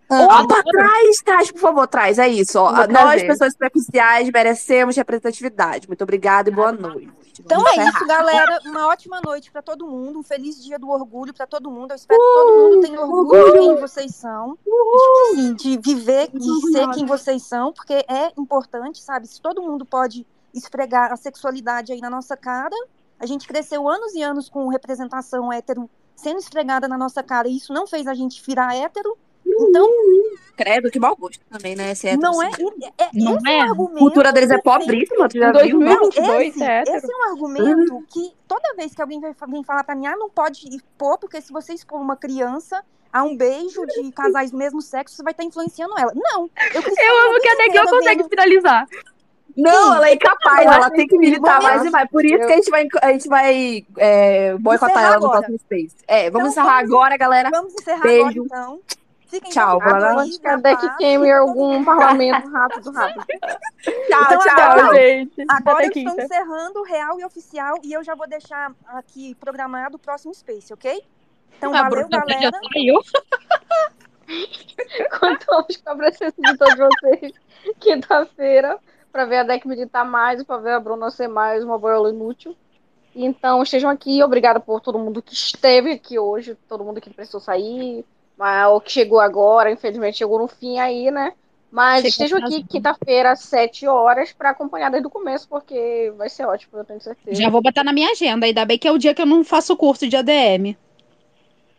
Opa, 0.09 0.61
traz, 0.63 1.21
traz, 1.23 1.51
por 1.51 1.59
favor, 1.59 1.87
traz. 1.87 2.19
É 2.19 2.27
isso, 2.27 2.59
ó. 2.59 2.85
Nós, 2.87 3.23
pessoas 3.23 3.53
superficiais, 3.53 4.29
merecemos 4.31 4.95
representatividade. 4.95 5.87
Muito 5.87 6.03
obrigada 6.03 6.49
e 6.49 6.53
boa 6.53 6.71
noite. 6.71 7.09
Então 7.41 7.57
Vamos 7.57 7.71
é 7.71 7.81
encerrar. 7.81 7.97
isso, 7.97 8.07
galera. 8.07 8.59
Uma 8.65 8.87
ótima 8.87 9.21
noite 9.23 9.51
para 9.51 9.61
todo 9.61 9.87
mundo. 9.87 10.19
Um 10.19 10.23
feliz 10.23 10.63
dia 10.63 10.77
do 10.77 10.89
orgulho 10.89 11.33
para 11.33 11.47
todo 11.47 11.71
mundo. 11.71 11.91
Eu 11.91 11.95
espero 11.95 12.19
que 12.19 12.33
todo 12.33 12.57
mundo 12.57 12.81
tenha 12.81 13.01
orgulho 13.01 13.45
de 13.45 13.59
quem 13.59 13.75
vocês 13.75 14.15
são. 14.15 14.57
De, 14.63 15.35
sim, 15.35 15.53
de 15.55 15.77
viver 15.77 16.29
e 16.33 16.71
ser 16.71 16.89
quem 16.91 17.05
vocês 17.05 17.43
são, 17.43 17.73
porque 17.73 17.93
é 18.07 18.31
importante, 18.37 19.01
sabe? 19.01 19.27
Se 19.27 19.41
todo 19.41 19.61
mundo 19.61 19.85
pode 19.85 20.25
esfregar 20.53 21.11
a 21.11 21.15
sexualidade 21.15 21.91
aí 21.91 21.99
na 21.99 22.09
nossa 22.09 22.37
cara, 22.37 22.75
a 23.19 23.25
gente 23.25 23.47
cresceu 23.47 23.87
anos 23.87 24.13
e 24.13 24.21
anos 24.21 24.49
com 24.49 24.67
representação 24.67 25.51
hétero 25.51 25.89
sendo 26.15 26.39
esfregada 26.39 26.87
na 26.87 26.97
nossa 26.97 27.23
cara 27.23 27.47
e 27.47 27.57
isso 27.57 27.73
não 27.73 27.87
fez 27.87 28.07
a 28.07 28.13
gente 28.13 28.41
virar 28.43 28.75
hétero. 28.75 29.17
Então, 29.59 29.89
Credo, 30.55 30.91
que 30.91 30.99
mau 30.99 31.15
gosto 31.15 31.43
também, 31.49 31.75
né? 31.75 31.91
Esse 31.91 32.07
hétero, 32.07 32.21
não 32.21 32.41
é, 32.43 32.47
assim. 32.47 32.67
é, 32.99 33.09
Não 33.13 33.37
esse 33.37 33.47
é? 33.49 33.53
é 33.53 33.57
um 33.57 33.61
A 33.61 33.63
argumento. 33.69 33.99
cultura 33.99 34.31
deles 34.31 34.51
é 34.51 34.57
pobríssima, 34.59 35.27
tu 35.27 35.37
já 35.39 35.51
viu? 35.51 35.79
2022, 35.79 36.47
esse, 36.49 36.63
é 36.63 36.79
hétero. 36.81 36.97
esse 36.97 37.11
é 37.11 37.15
um 37.15 37.31
argumento 37.31 38.03
que 38.09 38.31
toda 38.47 38.75
vez 38.75 38.93
que 38.93 39.01
alguém 39.01 39.19
vai- 39.19 39.33
vem 39.49 39.63
falar 39.63 39.83
pra 39.83 39.95
mim, 39.95 40.05
ah, 40.05 40.15
não 40.15 40.29
pode 40.29 40.67
expor, 40.69 41.17
porque 41.17 41.41
se 41.41 41.51
você 41.51 41.73
expor 41.73 41.99
uma 41.99 42.15
criança 42.15 42.83
a 43.11 43.23
um 43.23 43.35
beijo 43.35 43.83
de 43.87 44.11
casais 44.11 44.51
do 44.51 44.57
mesmo 44.57 44.79
sexo, 44.81 45.15
você 45.15 45.23
vai 45.23 45.31
estar 45.31 45.43
influenciando 45.43 45.97
ela. 45.97 46.11
Não. 46.15 46.49
Eu, 46.73 46.81
Eu 46.81 47.29
amo 47.31 47.39
que 47.41 47.49
a 47.49 47.55
Neguinho 47.55 47.87
consegue 47.89 48.23
finalizar. 48.29 48.87
Não, 49.57 49.95
ela 49.95 50.09
é 50.09 50.13
incapaz, 50.15 50.65
ela 50.65 50.89
tem 50.89 51.07
que 51.07 51.15
militar 51.17 51.61
mais 51.61 51.85
e 51.85 51.89
mais. 51.91 52.09
Por 52.09 52.25
isso 52.25 52.37
que 52.45 52.53
a 52.53 52.55
gente 52.55 52.69
vai, 52.71 52.87
a 53.03 53.11
gente 53.11 53.27
vai 53.29 53.85
é, 53.97 54.55
boicotar 54.57 54.89
Encerrar 54.95 55.07
ela 55.13 55.19
no 55.19 55.25
agora. 55.27 55.39
próximo 55.41 55.59
Space. 55.59 55.95
É, 56.07 56.29
vamos 56.31 56.51
Então, 56.51 56.63
encerrar 56.63 56.77
vamos- 56.81 56.91
agora, 56.95 57.17
galera. 57.17 57.49
Vamos 57.51 57.73
encerrar 57.73 58.01
Beijo. 58.01 58.25
agora, 58.29 58.41
então. 58.45 58.79
Fiquem 59.33 59.49
Tchau, 59.51 59.79
galera. 59.79 60.21
aí, 60.21 60.29
Acho 60.29 60.39
que. 60.39 60.97
Game 60.99 61.25
em 61.27 61.31
algum 61.33 61.83
parlamento 61.83 62.47
rápido, 62.49 62.91
rápido. 62.91 63.25
Tchau, 64.07 64.23
Então, 64.25 64.39
tchau. 64.39 64.55
Tchau, 64.55 64.95
gente. 64.95 65.45
Agora 65.49 65.87
Até 65.87 65.99
eu 65.99 66.03
estou 66.03 66.23
encerrando 66.23 66.79
o 66.79 66.83
real 66.83 67.19
e 67.19 67.25
oficial 67.25 67.79
e 67.83 67.93
eu 67.93 68.03
já 68.03 68.13
vou 68.15 68.27
deixar 68.27 68.71
aqui 68.87 69.33
programado 69.35 69.95
o 69.95 69.99
próximo 69.99 70.33
Space, 70.35 70.71
ok? 70.71 71.03
Então, 71.57 71.73
A 71.73 71.83
valeu, 71.83 72.07
Bruna 72.07 72.25
já 72.29 72.51
galera. 72.51 72.59
saiu. 72.73 72.99
Contamos 75.19 75.77
com 75.77 75.89
a 75.89 75.95
presença 75.95 76.33
de 76.37 76.57
todos 76.57 76.75
vocês 76.77 77.33
quinta-feira 77.79 78.77
para 79.11 79.25
ver 79.25 79.37
a 79.37 79.43
deck 79.43 79.67
meditar 79.67 80.05
mais 80.05 80.41
e 80.41 80.45
para 80.45 80.57
ver 80.57 80.71
a 80.73 80.79
Bruna 80.79 81.09
ser 81.11 81.27
mais 81.27 81.63
uma 81.63 81.77
boiola 81.77 82.09
inútil. 82.09 82.55
Então 83.15 83.61
estejam 83.61 83.89
aqui, 83.89 84.23
obrigada 84.23 84.59
por 84.59 84.79
todo 84.81 84.97
mundo 84.97 85.21
que 85.21 85.33
esteve 85.33 85.91
aqui 85.91 86.17
hoje, 86.17 86.55
todo 86.67 86.83
mundo 86.83 86.99
que 87.01 87.09
precisou 87.11 87.39
sair, 87.39 88.03
mas 88.37 88.67
o 88.67 88.81
que 88.81 88.91
chegou 88.91 89.19
agora, 89.19 89.71
infelizmente 89.71 90.17
chegou 90.17 90.39
no 90.39 90.47
fim 90.47 90.79
aí, 90.79 91.11
né? 91.11 91.33
Mas 91.71 92.05
estejam 92.05 92.37
aqui 92.37 92.63
quinta-feira 92.63 93.31
às 93.31 93.39
7 93.39 93.87
horas 93.87 94.31
para 94.31 94.51
acompanhar 94.51 94.91
desde 94.91 95.07
o 95.07 95.09
começo, 95.09 95.49
porque 95.49 96.13
vai 96.15 96.29
ser 96.29 96.45
ótimo, 96.45 96.77
eu 96.77 96.85
tenho 96.85 97.01
certeza. 97.01 97.41
Já 97.41 97.49
vou 97.49 97.63
botar 97.63 97.83
na 97.83 97.91
minha 97.91 98.11
agenda. 98.11 98.45
Ainda 98.45 98.63
bem 98.63 98.77
que 98.77 98.87
é 98.87 98.91
o 98.91 98.97
dia 98.99 99.13
que 99.15 99.21
eu 99.21 99.25
não 99.25 99.43
faço 99.43 99.75
curso 99.75 100.07
de 100.07 100.15
ADM. 100.15 100.77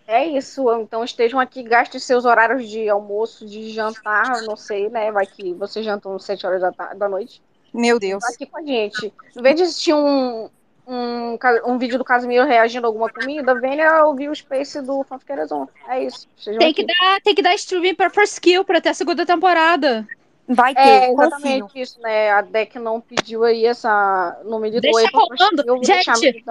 É 0.06 0.26
isso, 0.26 0.70
então 0.80 1.04
estejam 1.04 1.38
aqui, 1.38 1.62
gastem 1.62 2.00
seus 2.00 2.24
horários 2.24 2.68
de 2.68 2.88
almoço, 2.88 3.46
de 3.46 3.70
jantar, 3.70 4.42
não 4.42 4.56
sei, 4.56 4.90
né? 4.90 5.12
Vai 5.12 5.26
que 5.26 5.54
vocês 5.54 5.84
jantam 5.84 6.16
às 6.16 6.24
7 6.24 6.44
horas 6.44 6.60
da, 6.60 6.70
da 6.70 7.08
noite. 7.08 7.40
Meu 7.72 7.98
Deus. 7.98 8.22
Tá 8.22 8.32
aqui 8.34 8.46
com 8.46 8.58
a 8.58 8.62
gente. 8.62 9.12
Em 9.36 9.42
vez 9.42 9.56
de 9.56 9.62
assistir 9.62 9.94
um, 9.94 10.50
um, 10.86 11.38
um 11.66 11.78
vídeo 11.78 11.98
do 11.98 12.04
Casimiro 12.04 12.44
reagindo 12.46 12.86
a 12.86 12.88
alguma 12.88 13.08
comida, 13.10 13.54
venha 13.58 14.04
ouvir 14.04 14.28
o 14.28 14.34
Space 14.34 14.80
do 14.82 15.02
Fanfiqueirezon. 15.04 15.66
É 15.88 16.02
isso. 16.04 16.28
Tem 16.58 16.72
que 16.72 16.84
dar, 16.86 17.20
tem 17.22 17.34
que 17.34 17.42
dar 17.42 17.54
streaming 17.54 17.94
pra 17.94 18.10
First 18.10 18.40
Kill 18.40 18.64
pra 18.64 18.80
ter 18.80 18.90
a 18.90 18.94
segunda 18.94 19.24
temporada. 19.24 20.06
Vai 20.46 20.74
ter, 20.74 20.80
É 20.82 21.06
confio. 21.06 21.22
exatamente 21.24 21.80
isso, 21.80 21.98
né? 22.02 22.30
A 22.30 22.42
Deck 22.42 22.78
não 22.78 23.00
pediu 23.00 23.44
aí 23.44 23.64
essa. 23.64 24.38
Não 24.44 24.60
me 24.60 24.70
Deixa 24.70 25.08
rolando. 25.10 25.64
a 25.72 25.82
Gente. 25.82 26.44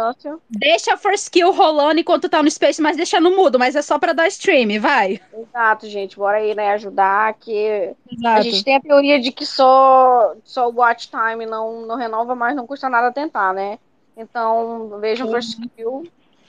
Deixa 0.50 0.94
a 0.95 0.98
First 0.98 1.30
Kill 1.30 1.52
rolando 1.52 2.00
enquanto 2.00 2.28
tá 2.28 2.42
no 2.42 2.50
Space, 2.50 2.82
mas 2.82 2.98
deixa 2.98 3.20
no 3.20 3.36
mudo, 3.36 3.60
mas 3.60 3.76
é 3.76 3.84
só 3.84 4.00
pra 4.00 4.12
dar 4.14 4.28
stream, 4.30 4.82
vai. 4.82 5.22
Exato, 5.32 5.88
gente. 5.88 6.18
Bora 6.18 6.38
aí, 6.38 6.56
né? 6.56 6.72
Ajudar. 6.72 7.36
Que 7.36 7.94
a 8.10 8.12
Exato. 8.12 8.42
gente 8.42 8.64
tem 8.64 8.78
a 8.78 8.82
teoria 8.82 9.22
de 9.22 9.32
que 9.32 9.45
só, 9.45 10.34
só 10.44 10.68
o 10.68 10.74
watch 10.74 11.12
time 11.12 11.45
não, 11.45 11.86
não 11.86 11.95
renova, 11.95 12.34
mas 12.34 12.56
não 12.56 12.66
custa 12.66 12.90
nada 12.90 13.12
tentar, 13.12 13.53
né? 13.53 13.78
Então, 14.16 15.00
vejam 15.00 15.30
First 15.32 15.59
Kill. 15.75 16.03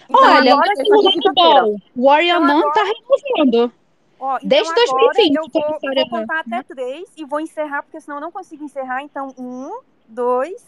Então, 0.09 0.23
Olha, 0.23 0.53
agora 0.53 0.77
sim, 0.77 0.91
muito 0.91 1.33
bom. 1.35 1.77
O 1.97 2.05
Warrior 2.09 2.37
Então, 2.37 2.47
não 2.47 2.59
agora- 2.59 2.73
tá 2.75 2.83
renovando. 2.83 3.73
Ó, 4.21 4.37
então 4.37 4.49
Desde 4.49 4.71
agora 4.73 4.87
2020 5.15 5.35
eu 5.37 5.43
vou, 5.43 5.51
que 5.51 5.59
a 5.59 5.71
história- 5.77 6.07
vou 6.11 6.21
contar 6.21 6.41
até 6.41 6.63
três 6.63 7.05
e 7.17 7.25
vou 7.25 7.41
encerrar, 7.41 7.83
porque 7.83 8.01
senão 8.01 8.19
eu 8.19 8.21
não 8.21 8.33
consigo 8.33 8.65
encerrar. 8.65 9.03
Então, 9.03 9.35
um, 9.39 9.81
dois, 10.09 10.65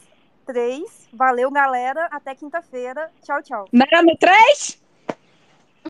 três. 0.46 1.08
Valeu, 1.12 1.50
galera. 1.50 2.06
Até 2.10 2.34
quinta-feira. 2.34 3.10
Tchau, 3.22 3.42
tchau. 3.42 3.66
No 3.72 4.16
3? 4.16 4.82